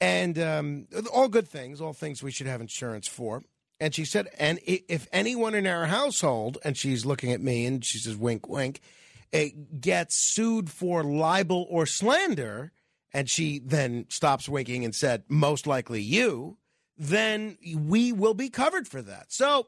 and 0.01 0.37
um, 0.37 0.87
all 1.13 1.29
good 1.29 1.47
things, 1.47 1.79
all 1.79 1.93
things 1.93 2.21
we 2.21 2.31
should 2.31 2.47
have 2.47 2.59
insurance 2.59 3.07
for. 3.07 3.41
And 3.83 3.93
she 3.93 4.05
said, 4.05 4.29
"And 4.39 4.61
if 4.63 5.09
anyone 5.11 5.53
in 5.53 5.67
our 5.67 5.87
household," 5.87 6.57
and 6.63 6.77
she's 6.77 7.05
looking 7.05 7.33
at 7.33 7.41
me, 7.41 7.65
and 7.65 7.83
she 7.83 7.97
says, 7.97 8.15
"Wink, 8.15 8.47
wink," 8.47 8.79
eh, 9.33 9.49
gets 9.77 10.15
sued 10.15 10.69
for 10.69 11.03
libel 11.03 11.67
or 11.69 11.85
slander, 11.85 12.71
and 13.11 13.29
she 13.29 13.59
then 13.59 14.05
stops 14.07 14.47
winking 14.47 14.85
and 14.85 14.95
said, 14.95 15.25
"Most 15.27 15.67
likely 15.67 16.01
you." 16.01 16.59
Then 16.97 17.57
we 17.75 18.13
will 18.13 18.33
be 18.33 18.49
covered 18.49 18.87
for 18.87 19.01
that. 19.01 19.33
So 19.33 19.67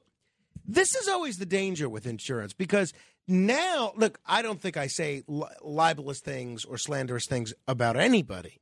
this 0.66 0.96
is 0.96 1.10
always 1.10 1.38
the 1.38 1.46
danger 1.46 1.90
with 1.90 2.08
insurance 2.08 2.54
because 2.54 2.94
now, 3.28 3.92
look, 3.98 4.22
I 4.26 4.42
don't 4.42 4.62
think 4.62 4.78
I 4.78 4.88
say 4.88 5.24
li- 5.28 5.50
libelous 5.62 6.22
things 6.22 6.64
or 6.64 6.78
slanderous 6.78 7.26
things 7.28 7.54
about 7.68 7.98
anybody, 7.98 8.62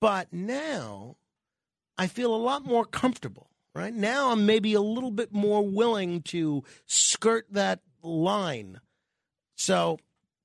but 0.00 0.32
now 0.32 1.18
I 1.96 2.08
feel 2.08 2.34
a 2.34 2.36
lot 2.50 2.64
more 2.64 2.84
comfortable. 2.84 3.50
Right 3.76 3.94
now, 3.94 4.30
I'm 4.30 4.46
maybe 4.46 4.72
a 4.72 4.80
little 4.80 5.10
bit 5.10 5.34
more 5.34 5.62
willing 5.62 6.22
to 6.22 6.64
skirt 6.86 7.46
that 7.50 7.80
line. 8.02 8.80
So, 9.54 9.98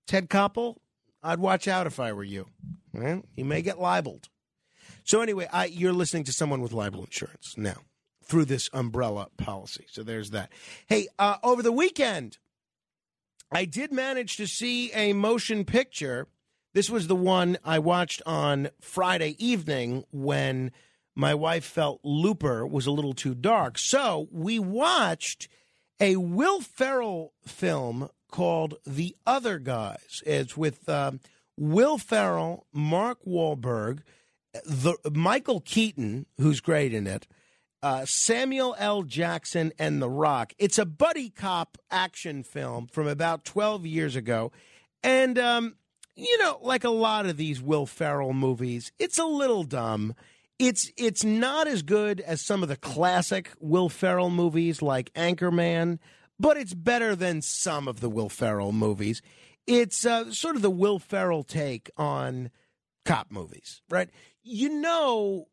Ted 0.05 0.29
Koppel, 0.29 0.75
I'd 1.23 1.39
watch 1.39 1.65
out 1.65 1.87
if 1.87 1.97
I 1.97 2.11
were 2.11 2.25
you. 2.25 2.47
Right? 2.93 3.23
You 3.35 3.45
may 3.45 3.61
get 3.61 3.79
libeled. 3.79 4.27
So 5.05 5.21
anyway, 5.21 5.47
I, 5.51 5.65
you're 5.65 5.93
listening 5.93 6.25
to 6.25 6.33
someone 6.33 6.61
with 6.61 6.73
libel 6.73 7.05
insurance 7.05 7.55
now 7.57 7.77
through 8.21 8.45
this 8.45 8.69
umbrella 8.73 9.29
policy. 9.37 9.85
So 9.89 10.03
there's 10.03 10.31
that. 10.31 10.51
Hey, 10.87 11.07
uh, 11.17 11.37
over 11.41 11.63
the 11.63 11.71
weekend, 11.71 12.37
I 13.49 13.63
did 13.63 13.93
manage 13.93 14.35
to 14.37 14.47
see 14.47 14.91
a 14.91 15.13
motion 15.13 15.63
picture. 15.63 16.27
This 16.73 16.89
was 16.89 17.07
the 17.07 17.15
one 17.15 17.57
I 17.63 17.79
watched 17.79 18.21
on 18.25 18.71
Friday 18.81 19.35
evening 19.39 20.03
when 20.11 20.71
my 21.15 21.33
wife 21.33 21.65
felt 21.65 21.99
Looper 22.03 22.65
was 22.65 22.85
a 22.87 22.91
little 22.91 23.13
too 23.13 23.35
dark. 23.35 23.77
So 23.77 24.27
we 24.31 24.59
watched 24.59 25.47
a 25.99 26.15
Will 26.15 26.61
Ferrell 26.61 27.33
film 27.45 28.09
called 28.31 28.75
The 28.85 29.15
Other 29.25 29.59
Guys. 29.59 30.23
It's 30.25 30.55
with 30.57 30.87
um, 30.89 31.19
Will 31.57 31.97
Ferrell, 31.97 32.65
Mark 32.73 33.19
Wahlberg, 33.25 33.99
the 34.65 34.95
Michael 35.11 35.61
Keaton, 35.61 36.25
who's 36.37 36.59
great 36.59 36.93
in 36.93 37.07
it, 37.07 37.27
uh, 37.83 38.05
Samuel 38.05 38.75
L. 38.79 39.03
Jackson, 39.03 39.71
and 39.77 40.01
The 40.01 40.09
Rock. 40.09 40.53
It's 40.57 40.77
a 40.77 40.85
buddy 40.85 41.29
cop 41.29 41.77
action 41.89 42.43
film 42.43 42.87
from 42.87 43.07
about 43.07 43.43
12 43.45 43.85
years 43.85 44.15
ago. 44.15 44.51
And, 45.03 45.37
um, 45.37 45.75
you 46.15 46.37
know, 46.39 46.59
like 46.61 46.83
a 46.83 46.89
lot 46.89 47.25
of 47.25 47.37
these 47.37 47.61
Will 47.61 47.85
Ferrell 47.85 48.33
movies, 48.33 48.91
it's 48.99 49.17
a 49.17 49.25
little 49.25 49.63
dumb. 49.63 50.15
It's 50.61 50.91
it's 50.95 51.23
not 51.23 51.67
as 51.67 51.81
good 51.81 52.21
as 52.21 52.39
some 52.39 52.61
of 52.61 52.69
the 52.69 52.77
classic 52.77 53.49
Will 53.59 53.89
Ferrell 53.89 54.29
movies 54.29 54.83
like 54.83 55.11
Anchorman, 55.13 55.97
but 56.39 56.55
it's 56.55 56.75
better 56.75 57.15
than 57.15 57.41
some 57.41 57.87
of 57.87 57.99
the 57.99 58.11
Will 58.11 58.29
Ferrell 58.29 58.71
movies. 58.71 59.23
It's 59.65 60.05
uh, 60.05 60.31
sort 60.31 60.55
of 60.55 60.61
the 60.61 60.69
Will 60.69 60.99
Ferrell 60.99 61.41
take 61.41 61.89
on 61.97 62.51
cop 63.05 63.31
movies, 63.31 63.81
right? 63.89 64.11
You 64.43 64.69
know 64.69 65.47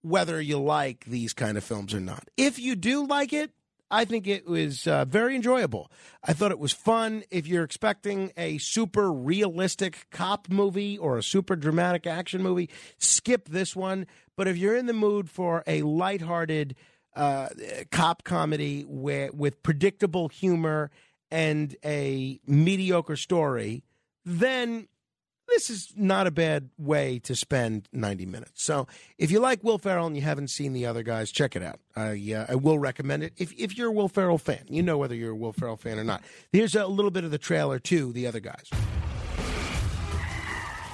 whether 0.00 0.40
you 0.40 0.58
like 0.58 1.04
these 1.04 1.34
kind 1.34 1.58
of 1.58 1.64
films 1.64 1.92
or 1.92 2.00
not. 2.00 2.26
If 2.38 2.58
you 2.58 2.74
do 2.74 3.06
like 3.06 3.34
it, 3.34 3.50
I 3.94 4.04
think 4.04 4.26
it 4.26 4.48
was 4.48 4.88
uh, 4.88 5.04
very 5.04 5.36
enjoyable. 5.36 5.88
I 6.24 6.32
thought 6.32 6.50
it 6.50 6.58
was 6.58 6.72
fun. 6.72 7.22
If 7.30 7.46
you're 7.46 7.62
expecting 7.62 8.32
a 8.36 8.58
super 8.58 9.12
realistic 9.12 10.08
cop 10.10 10.48
movie 10.48 10.98
or 10.98 11.16
a 11.16 11.22
super 11.22 11.54
dramatic 11.54 12.04
action 12.04 12.42
movie, 12.42 12.70
skip 12.98 13.48
this 13.48 13.76
one. 13.76 14.08
But 14.36 14.48
if 14.48 14.56
you're 14.56 14.76
in 14.76 14.86
the 14.86 14.92
mood 14.92 15.30
for 15.30 15.62
a 15.68 15.82
lighthearted 15.82 16.74
uh, 17.14 17.50
cop 17.92 18.24
comedy 18.24 18.84
with 18.84 19.62
predictable 19.62 20.28
humor 20.28 20.90
and 21.30 21.76
a 21.84 22.40
mediocre 22.48 23.16
story, 23.16 23.84
then 24.24 24.88
this 25.48 25.70
is 25.70 25.92
not 25.96 26.26
a 26.26 26.30
bad 26.30 26.70
way 26.78 27.18
to 27.20 27.36
spend 27.36 27.88
90 27.92 28.26
minutes. 28.26 28.64
So 28.64 28.86
if 29.18 29.30
you 29.30 29.40
like 29.40 29.62
Will 29.62 29.78
Ferrell 29.78 30.06
and 30.06 30.16
you 30.16 30.22
haven't 30.22 30.48
seen 30.48 30.72
the 30.72 30.86
other 30.86 31.02
guys, 31.02 31.30
check 31.30 31.54
it 31.56 31.62
out. 31.62 31.80
I, 31.94 32.32
uh, 32.32 32.46
I 32.48 32.54
will 32.56 32.78
recommend 32.78 33.22
it. 33.22 33.32
If, 33.36 33.52
if 33.58 33.76
you're 33.76 33.88
a 33.88 33.92
Will 33.92 34.08
Ferrell 34.08 34.38
fan, 34.38 34.64
you 34.68 34.82
know 34.82 34.98
whether 34.98 35.14
you're 35.14 35.32
a 35.32 35.36
Will 35.36 35.52
Ferrell 35.52 35.76
fan 35.76 35.98
or 35.98 36.04
not. 36.04 36.22
Here's 36.52 36.74
a 36.74 36.86
little 36.86 37.10
bit 37.10 37.24
of 37.24 37.30
the 37.30 37.38
trailer 37.38 37.78
to 37.80 38.12
the 38.12 38.26
other 38.26 38.40
guys. 38.40 38.68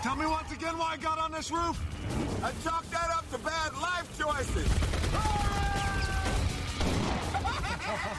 Tell 0.02 0.16
me 0.16 0.26
once 0.26 0.50
again 0.52 0.78
why 0.78 0.92
I 0.92 0.96
got 0.96 1.18
on 1.18 1.32
this 1.32 1.50
roof. 1.50 1.78
I 2.42 2.52
chalked 2.64 2.90
that 2.90 3.10
up 3.10 3.30
to 3.32 3.38
bad 3.38 3.72
life 3.74 4.18
choices. 4.18 4.70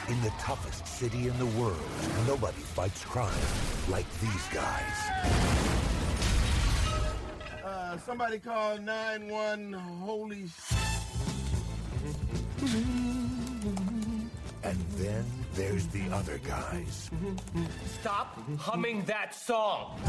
In 0.10 0.20
the 0.22 0.32
toughest 0.40 0.86
city 0.86 1.28
in 1.30 1.38
the 1.40 1.46
world, 1.46 1.80
nobody 2.28 2.60
fights 2.60 3.06
crime 3.06 3.32
like 3.88 4.06
these 4.20 4.48
guys. 4.50 6.01
Uh, 7.92 7.98
somebody 7.98 8.40
call 8.40 8.78
9-1 8.78 9.76
holy 10.00 10.48
And 14.64 14.78
then 14.92 15.26
there's 15.56 15.88
the 15.88 16.04
other 16.10 16.38
guys. 16.38 17.12
Stop 18.00 18.40
humming 18.58 19.04
that 19.04 19.36
song. 19.36 20.00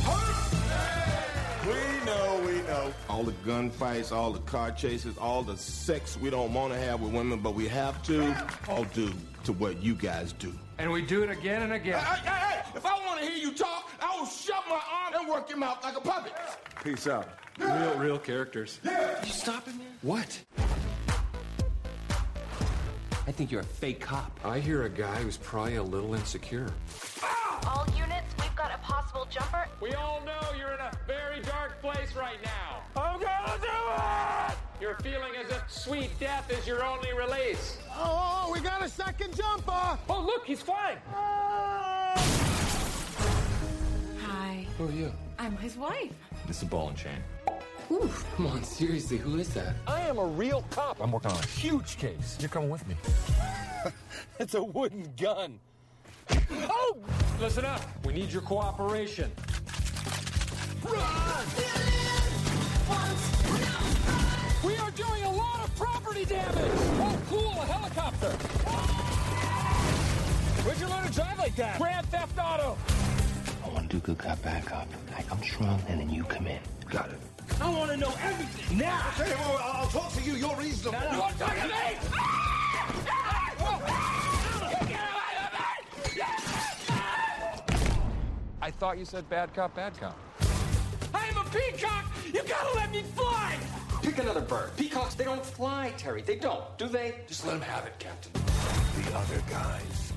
We 1.66 2.06
know, 2.06 2.42
we 2.46 2.62
know. 2.68 2.94
All 3.08 3.24
the 3.24 3.32
gunfights, 3.44 4.12
all 4.12 4.30
the 4.30 4.38
car 4.40 4.70
chases, 4.70 5.18
all 5.18 5.42
the 5.42 5.56
sex 5.56 6.16
we 6.16 6.30
don't 6.30 6.54
want 6.54 6.72
to 6.72 6.78
have 6.78 7.00
with 7.00 7.12
women, 7.12 7.40
but 7.40 7.56
we 7.56 7.66
have 7.66 8.00
to, 8.04 8.32
all 8.68 8.84
due 8.84 9.12
to 9.44 9.52
what 9.52 9.82
you 9.82 9.94
guys 9.94 10.32
do. 10.32 10.52
And 10.78 10.90
we 10.90 11.02
do 11.02 11.22
it 11.22 11.30
again 11.30 11.62
and 11.62 11.72
again. 11.72 11.98
Hey, 11.98 12.28
hey, 12.28 12.38
hey! 12.38 12.62
If 12.74 12.86
I 12.86 12.94
want 13.06 13.20
to 13.20 13.26
hear 13.26 13.36
you 13.36 13.52
talk, 13.52 13.90
I 14.00 14.18
will 14.18 14.26
shove 14.26 14.64
my 14.68 14.80
arm 14.92 15.14
and 15.14 15.28
work 15.28 15.48
your 15.48 15.58
mouth 15.58 15.82
like 15.82 15.96
a 15.96 16.00
puppet. 16.00 16.32
Peace 16.82 17.06
out. 17.06 17.28
Real, 17.58 17.98
real 17.98 18.18
characters. 18.18 18.80
You 18.84 19.30
stopping 19.30 19.78
me? 19.78 19.84
What? 20.02 20.40
I 23.24 23.30
think 23.30 23.52
you're 23.52 23.60
a 23.60 23.64
fake 23.64 24.00
cop. 24.00 24.40
I 24.44 24.58
hear 24.58 24.84
a 24.84 24.88
guy 24.90 25.22
who's 25.22 25.36
probably 25.36 25.76
a 25.76 25.82
little 25.82 26.14
insecure. 26.14 26.72
Ah! 27.22 27.76
All 27.78 27.86
units, 27.96 28.34
we've 28.40 28.56
got 28.56 28.72
a 28.74 28.78
possible 28.78 29.26
jumper. 29.30 29.68
We 29.80 29.92
all 29.94 30.20
know 30.24 30.40
you're 30.58 30.72
in 30.72 30.80
a 30.80 30.90
very 31.06 31.40
dark 31.42 31.80
place 31.80 32.16
right 32.16 32.38
now. 32.44 32.82
I'm 33.00 33.20
gonna 33.20 33.58
do 33.60 33.68
it! 33.68 34.58
You're 34.82 34.96
feeling 34.96 35.30
as 35.40 35.48
if 35.48 35.62
sweet 35.70 36.10
death 36.18 36.50
is 36.50 36.66
your 36.66 36.84
only 36.84 37.12
release. 37.12 37.78
Oh, 37.90 38.00
oh, 38.00 38.44
oh 38.48 38.52
we 38.52 38.58
got 38.58 38.82
a 38.82 38.88
second 38.88 39.36
jumper! 39.36 39.96
Oh, 40.10 40.20
look, 40.20 40.44
he's 40.44 40.60
flying. 40.60 40.98
Ah. 41.14 42.14
Hi, 44.26 44.66
Who 44.78 44.88
are 44.88 44.90
you? 44.90 45.12
I'm 45.38 45.56
his 45.58 45.76
wife. 45.76 46.10
This 46.48 46.56
is 46.56 46.62
a 46.64 46.66
ball 46.66 46.88
and 46.88 46.96
chain. 46.96 47.22
Ooh, 47.92 48.10
Come 48.34 48.48
on, 48.48 48.64
seriously, 48.64 49.18
who 49.18 49.38
is 49.38 49.54
that? 49.54 49.76
I 49.86 50.00
am 50.00 50.18
a 50.18 50.26
real 50.26 50.64
cop. 50.70 51.00
I'm 51.00 51.12
working 51.12 51.30
on 51.30 51.38
a 51.38 51.46
huge 51.46 51.96
case. 51.96 52.36
You're 52.40 52.48
coming 52.48 52.68
with 52.68 52.84
me. 52.88 52.96
It's 54.40 54.54
a 54.54 54.64
wooden 54.64 55.12
gun. 55.16 55.60
Oh! 56.50 56.96
Listen 57.40 57.64
up. 57.64 57.82
We 58.04 58.14
need 58.14 58.32
your 58.32 58.42
cooperation. 58.42 59.30
We 64.65 64.76
are 64.76 64.91
doing 64.92 65.24
a 65.24 65.31
lot 65.32 65.65
of 65.65 65.74
property 65.76 66.24
damage. 66.24 66.55
Oh, 66.55 67.18
cool, 67.28 67.50
a 67.50 67.66
helicopter. 67.66 68.31
Where'd 70.62 70.78
you 70.78 70.86
learn 70.86 71.05
to 71.05 71.12
drive 71.12 71.36
like 71.39 71.57
that? 71.57 71.78
Grand 71.81 72.07
Theft 72.07 72.39
Auto. 72.39 72.78
I 73.65 73.68
want 73.68 73.91
to 73.91 73.97
do 73.97 74.00
good 74.00 74.18
cop, 74.18 74.41
bad 74.42 74.65
cop. 74.65 74.86
I 75.16 75.23
come 75.23 75.42
strong, 75.42 75.82
and 75.89 75.99
then 75.99 76.10
you 76.10 76.23
come 76.23 76.47
in. 76.47 76.60
Got 76.89 77.10
it. 77.10 77.18
I 77.60 77.68
want 77.70 77.91
to 77.91 77.97
know 77.97 78.15
everything 78.23 78.78
now. 78.78 78.99
Hey, 79.16 79.34
well, 79.34 79.58
I'll 79.60 79.89
talk 79.89 80.12
to 80.12 80.23
you. 80.23 80.34
You're 80.34 80.57
reasonable. 80.57 81.00
You 81.10 81.18
want 81.18 81.32
to 81.32 81.39
talk 81.41 81.57
to 81.57 81.66
me? 81.66 81.99
Ah! 82.15 83.55
Oh! 83.58 84.12
I 88.62 88.70
thought 88.70 88.97
you 88.97 89.05
said 89.05 89.28
bad 89.28 89.52
cop, 89.55 89.74
bad 89.74 89.99
cop. 89.99 90.16
I 91.12 91.26
am 91.26 91.36
a 91.36 91.44
peacock. 91.50 92.05
You 92.32 92.44
gotta 92.44 92.76
let 92.76 92.92
me 92.92 93.02
fly. 93.02 93.58
Pick 94.02 94.18
another 94.18 94.40
bird. 94.40 94.76
Peacocks, 94.76 95.14
they 95.14 95.22
don't 95.22 95.47
fly, 95.47 95.92
Terry. 95.97 96.22
They 96.22 96.34
don't, 96.34 96.64
do 96.76 96.89
they? 96.89 97.14
Just 97.28 97.47
let 97.47 97.55
him 97.55 97.60
have 97.60 97.86
it, 97.86 97.94
Captain. 98.00 98.32
The 98.32 99.16
other 99.16 99.40
guys. 99.48 100.12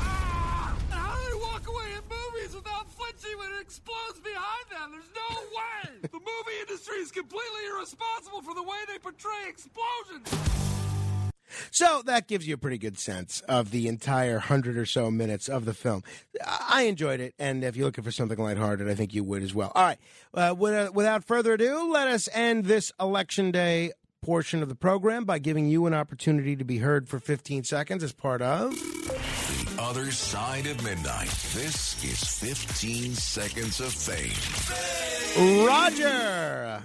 Ah! 0.00 0.76
How 0.90 1.14
do 1.14 1.30
they 1.30 1.40
walk 1.40 1.68
away 1.68 1.92
in 1.92 2.02
movies 2.10 2.56
without 2.56 2.90
flinching 2.90 3.38
when 3.38 3.52
it 3.52 3.62
explodes 3.62 4.18
behind 4.18 4.66
them? 4.68 4.90
There's 4.90 5.14
no 5.14 5.36
way. 5.38 5.98
the 6.02 6.18
movie 6.18 6.58
industry 6.60 6.96
is 6.96 7.12
completely 7.12 7.66
irresponsible 7.72 8.42
for 8.42 8.54
the 8.54 8.64
way 8.64 8.78
they 8.88 8.98
portray 8.98 9.48
explosions. 9.48 10.79
So 11.70 12.02
that 12.06 12.28
gives 12.28 12.46
you 12.46 12.54
a 12.54 12.58
pretty 12.58 12.78
good 12.78 12.98
sense 12.98 13.40
of 13.48 13.70
the 13.70 13.88
entire 13.88 14.38
hundred 14.38 14.76
or 14.76 14.86
so 14.86 15.10
minutes 15.10 15.48
of 15.48 15.64
the 15.64 15.74
film. 15.74 16.02
I 16.46 16.82
enjoyed 16.82 17.20
it, 17.20 17.34
and 17.38 17.64
if 17.64 17.76
you're 17.76 17.86
looking 17.86 18.04
for 18.04 18.10
something 18.10 18.38
lighthearted, 18.38 18.88
I 18.88 18.94
think 18.94 19.14
you 19.14 19.24
would 19.24 19.42
as 19.42 19.54
well. 19.54 19.72
All 19.74 19.84
right, 19.84 19.98
uh, 20.34 20.54
without 20.56 21.24
further 21.24 21.54
ado, 21.54 21.92
let 21.92 22.08
us 22.08 22.28
end 22.32 22.64
this 22.64 22.92
election 23.00 23.50
day 23.50 23.92
portion 24.22 24.62
of 24.62 24.68
the 24.68 24.74
program 24.74 25.24
by 25.24 25.38
giving 25.38 25.66
you 25.66 25.86
an 25.86 25.94
opportunity 25.94 26.54
to 26.54 26.64
be 26.64 26.78
heard 26.78 27.08
for 27.08 27.18
15 27.18 27.64
seconds 27.64 28.04
as 28.04 28.12
part 28.12 28.42
of. 28.42 28.72
The 28.72 29.76
other 29.80 30.10
side 30.10 30.66
of 30.66 30.82
midnight. 30.84 31.28
This 31.54 32.04
is 32.04 32.22
15 32.38 33.14
seconds 33.14 33.80
of 33.80 33.92
fame. 33.92 35.66
Roger. 35.66 36.82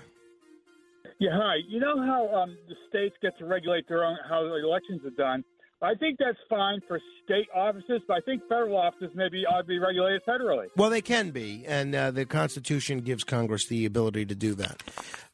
Yeah, 1.19 1.29
hi. 1.33 1.55
You 1.67 1.79
know 1.79 1.97
how 1.97 2.29
um, 2.33 2.57
the 2.67 2.75
states 2.89 3.15
get 3.21 3.37
to 3.39 3.45
regulate 3.45 3.87
their 3.87 4.03
own 4.03 4.17
how 4.29 4.43
the 4.43 4.55
elections 4.55 5.01
are 5.05 5.11
done. 5.11 5.43
I 5.81 5.93
think 5.93 6.17
that's 6.19 6.37
fine 6.49 6.79
for 6.87 6.99
state 7.23 7.47
offices, 7.53 8.01
but 8.07 8.15
I 8.17 8.19
think 8.21 8.41
federal 8.49 8.77
offices 8.77 9.11
maybe 9.13 9.45
ought 9.45 9.61
to 9.61 9.67
be 9.67 9.77
regulated 9.77 10.21
federally. 10.27 10.67
Well, 10.75 10.89
they 10.89 11.01
can 11.01 11.31
be, 11.31 11.63
and 11.67 11.93
uh, 11.93 12.11
the 12.11 12.25
Constitution 12.25 13.01
gives 13.01 13.23
Congress 13.23 13.67
the 13.67 13.85
ability 13.85 14.25
to 14.27 14.35
do 14.35 14.55
that. 14.55 14.81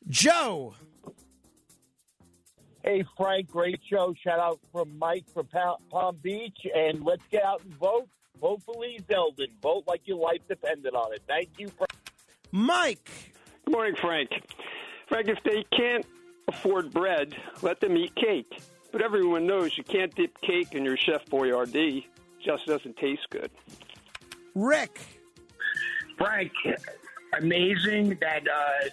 Joe. 0.08 0.74
Hey, 2.84 3.06
Frank, 3.16 3.52
great 3.52 3.80
show. 3.88 4.14
Shout 4.24 4.40
out 4.40 4.60
from 4.72 4.98
Mike 4.98 5.26
from 5.32 5.48
Palm 5.92 6.18
Beach. 6.22 6.58
And 6.76 7.06
let's 7.06 7.24
get 7.32 7.44
out 7.44 7.64
and 7.64 7.74
vote. 7.76 8.08
Vote 8.40 8.64
for 8.66 8.74
Lee 8.76 9.00
Zeldin. 9.08 9.50
Vote 9.62 9.84
like 9.86 10.02
your 10.06 10.18
life 10.18 10.42
depended 10.50 10.96
on 10.96 11.14
it. 11.14 11.22
Thank 11.28 11.50
you, 11.60 11.70
Frank. 11.70 11.92
Mike. 12.52 13.10
Good 13.66 13.72
morning, 13.72 13.96
Frank. 13.96 14.30
Frank, 15.12 15.28
if 15.28 15.44
they 15.44 15.66
can't 15.76 16.06
afford 16.48 16.90
bread, 16.92 17.36
let 17.62 17.82
them 17.82 17.98
eat 17.98 18.16
cake. 18.16 18.62
But 18.94 19.02
everyone 19.02 19.46
knows 19.46 19.78
you 19.78 19.84
can't 19.84 20.16
dip 20.16 20.40
cake 20.40 20.70
in 20.72 20.86
your 20.86 20.96
Chef 20.96 21.26
Boyardee. 21.26 22.06
It 22.06 22.06
Just 22.46 22.66
doesn't 22.66 22.96
taste 22.96 23.28
good. 23.30 23.52
Rick. 24.56 25.02
Frank, 26.18 26.54
amazing 27.38 28.18
that 28.22 28.48
uh, 28.48 28.88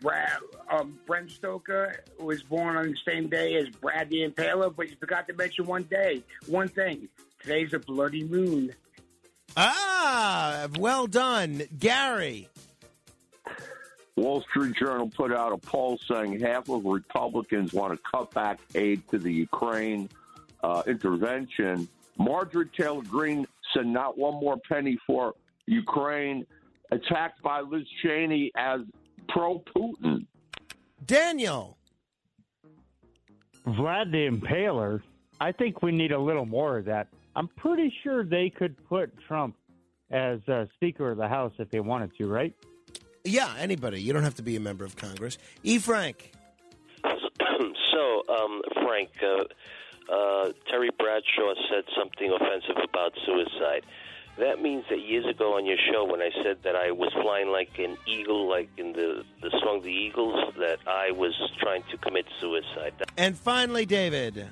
Brad, 0.00 0.38
um, 0.72 0.98
Brent 1.06 1.30
Stoker 1.30 2.02
was 2.18 2.42
born 2.42 2.76
on 2.76 2.90
the 2.90 2.96
same 3.06 3.28
day 3.28 3.54
as 3.54 3.68
Brad 3.68 4.10
the 4.10 4.28
Impaler, 4.28 4.74
but 4.74 4.90
you 4.90 4.96
forgot 4.98 5.28
to 5.28 5.34
mention 5.34 5.66
one 5.66 5.84
day, 5.84 6.24
one 6.48 6.66
thing. 6.66 7.08
Today's 7.40 7.72
a 7.74 7.78
bloody 7.78 8.24
moon. 8.24 8.72
Ah, 9.56 10.66
well 10.80 11.06
done, 11.06 11.62
Gary. 11.78 12.48
Wall 14.16 14.42
Street 14.42 14.76
Journal 14.76 15.08
put 15.08 15.32
out 15.32 15.52
a 15.52 15.56
poll 15.56 15.98
saying 16.08 16.40
half 16.40 16.68
of 16.68 16.84
Republicans 16.84 17.72
want 17.72 17.92
to 17.92 17.98
cut 18.08 18.32
back 18.32 18.60
aid 18.74 19.02
to 19.10 19.18
the 19.18 19.32
Ukraine 19.32 20.08
uh, 20.62 20.82
intervention. 20.86 21.88
Margaret 22.16 22.72
Taylor 22.72 23.02
Greene 23.02 23.46
said 23.74 23.86
not 23.86 24.16
one 24.16 24.34
more 24.34 24.56
penny 24.68 24.96
for 25.06 25.34
Ukraine, 25.66 26.46
attacked 26.92 27.42
by 27.42 27.60
Liz 27.60 27.86
Cheney 28.02 28.52
as 28.56 28.80
pro 29.28 29.58
Putin. 29.74 30.26
Daniel. 31.04 31.76
Vlad 33.66 34.12
the 34.12 34.28
Impaler, 34.28 35.02
I 35.40 35.50
think 35.50 35.82
we 35.82 35.90
need 35.90 36.12
a 36.12 36.18
little 36.18 36.46
more 36.46 36.78
of 36.78 36.84
that. 36.84 37.08
I'm 37.34 37.48
pretty 37.48 37.92
sure 38.02 38.24
they 38.24 38.50
could 38.50 38.76
put 38.86 39.10
Trump 39.26 39.56
as 40.10 40.38
uh, 40.48 40.66
Speaker 40.74 41.10
of 41.10 41.16
the 41.16 41.26
House 41.26 41.52
if 41.58 41.70
they 41.70 41.80
wanted 41.80 42.14
to, 42.18 42.28
right? 42.28 42.54
Yeah, 43.24 43.54
anybody. 43.58 44.02
You 44.02 44.12
don't 44.12 44.22
have 44.22 44.36
to 44.36 44.42
be 44.42 44.54
a 44.56 44.60
member 44.60 44.84
of 44.84 44.96
Congress. 44.96 45.38
E. 45.62 45.78
Frank. 45.78 46.32
so, 47.04 48.22
um, 48.28 48.60
Frank, 48.82 49.10
uh, 49.22 50.12
uh, 50.12 50.52
Terry 50.70 50.90
Bradshaw 50.98 51.54
said 51.70 51.84
something 51.96 52.30
offensive 52.30 52.76
about 52.82 53.14
suicide. 53.24 53.86
That 54.36 54.60
means 54.60 54.84
that 54.90 55.00
years 55.00 55.24
ago 55.26 55.56
on 55.56 55.64
your 55.64 55.78
show, 55.90 56.04
when 56.04 56.20
I 56.20 56.30
said 56.42 56.58
that 56.64 56.76
I 56.76 56.90
was 56.90 57.12
flying 57.22 57.48
like 57.48 57.78
an 57.78 57.96
eagle, 58.06 58.48
like 58.48 58.68
in 58.76 58.92
the, 58.92 59.24
the 59.40 59.50
song 59.62 59.80
The 59.82 59.92
Eagles, 59.92 60.52
that 60.58 60.80
I 60.86 61.12
was 61.12 61.34
trying 61.60 61.84
to 61.92 61.96
commit 61.96 62.26
suicide. 62.40 62.92
And 63.16 63.38
finally, 63.38 63.86
David. 63.86 64.46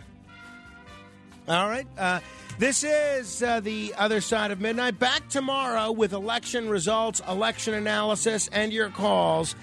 All 1.49 1.69
right. 1.69 1.87
Uh, 1.99 2.21
this 2.59 2.85
is 2.85 3.43
uh, 3.43 3.61
the 3.61 3.95
other 3.97 4.21
side 4.21 4.51
of 4.51 4.61
midnight. 4.61 4.99
Back 4.99 5.29
tomorrow 5.29 5.93
with 5.93 6.13
election 6.13 6.69
results, 6.69 7.21
election 7.29 7.75
analysis, 7.75 8.49
and 8.53 8.73
your 8.73 8.91
calls. 8.91 9.55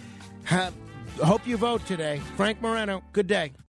Hope 1.24 1.46
you 1.48 1.58
vote 1.58 1.86
today. 1.86 2.22
Frank 2.36 2.62
Morano, 2.62 3.04
good 3.14 3.28
day. 3.28 3.54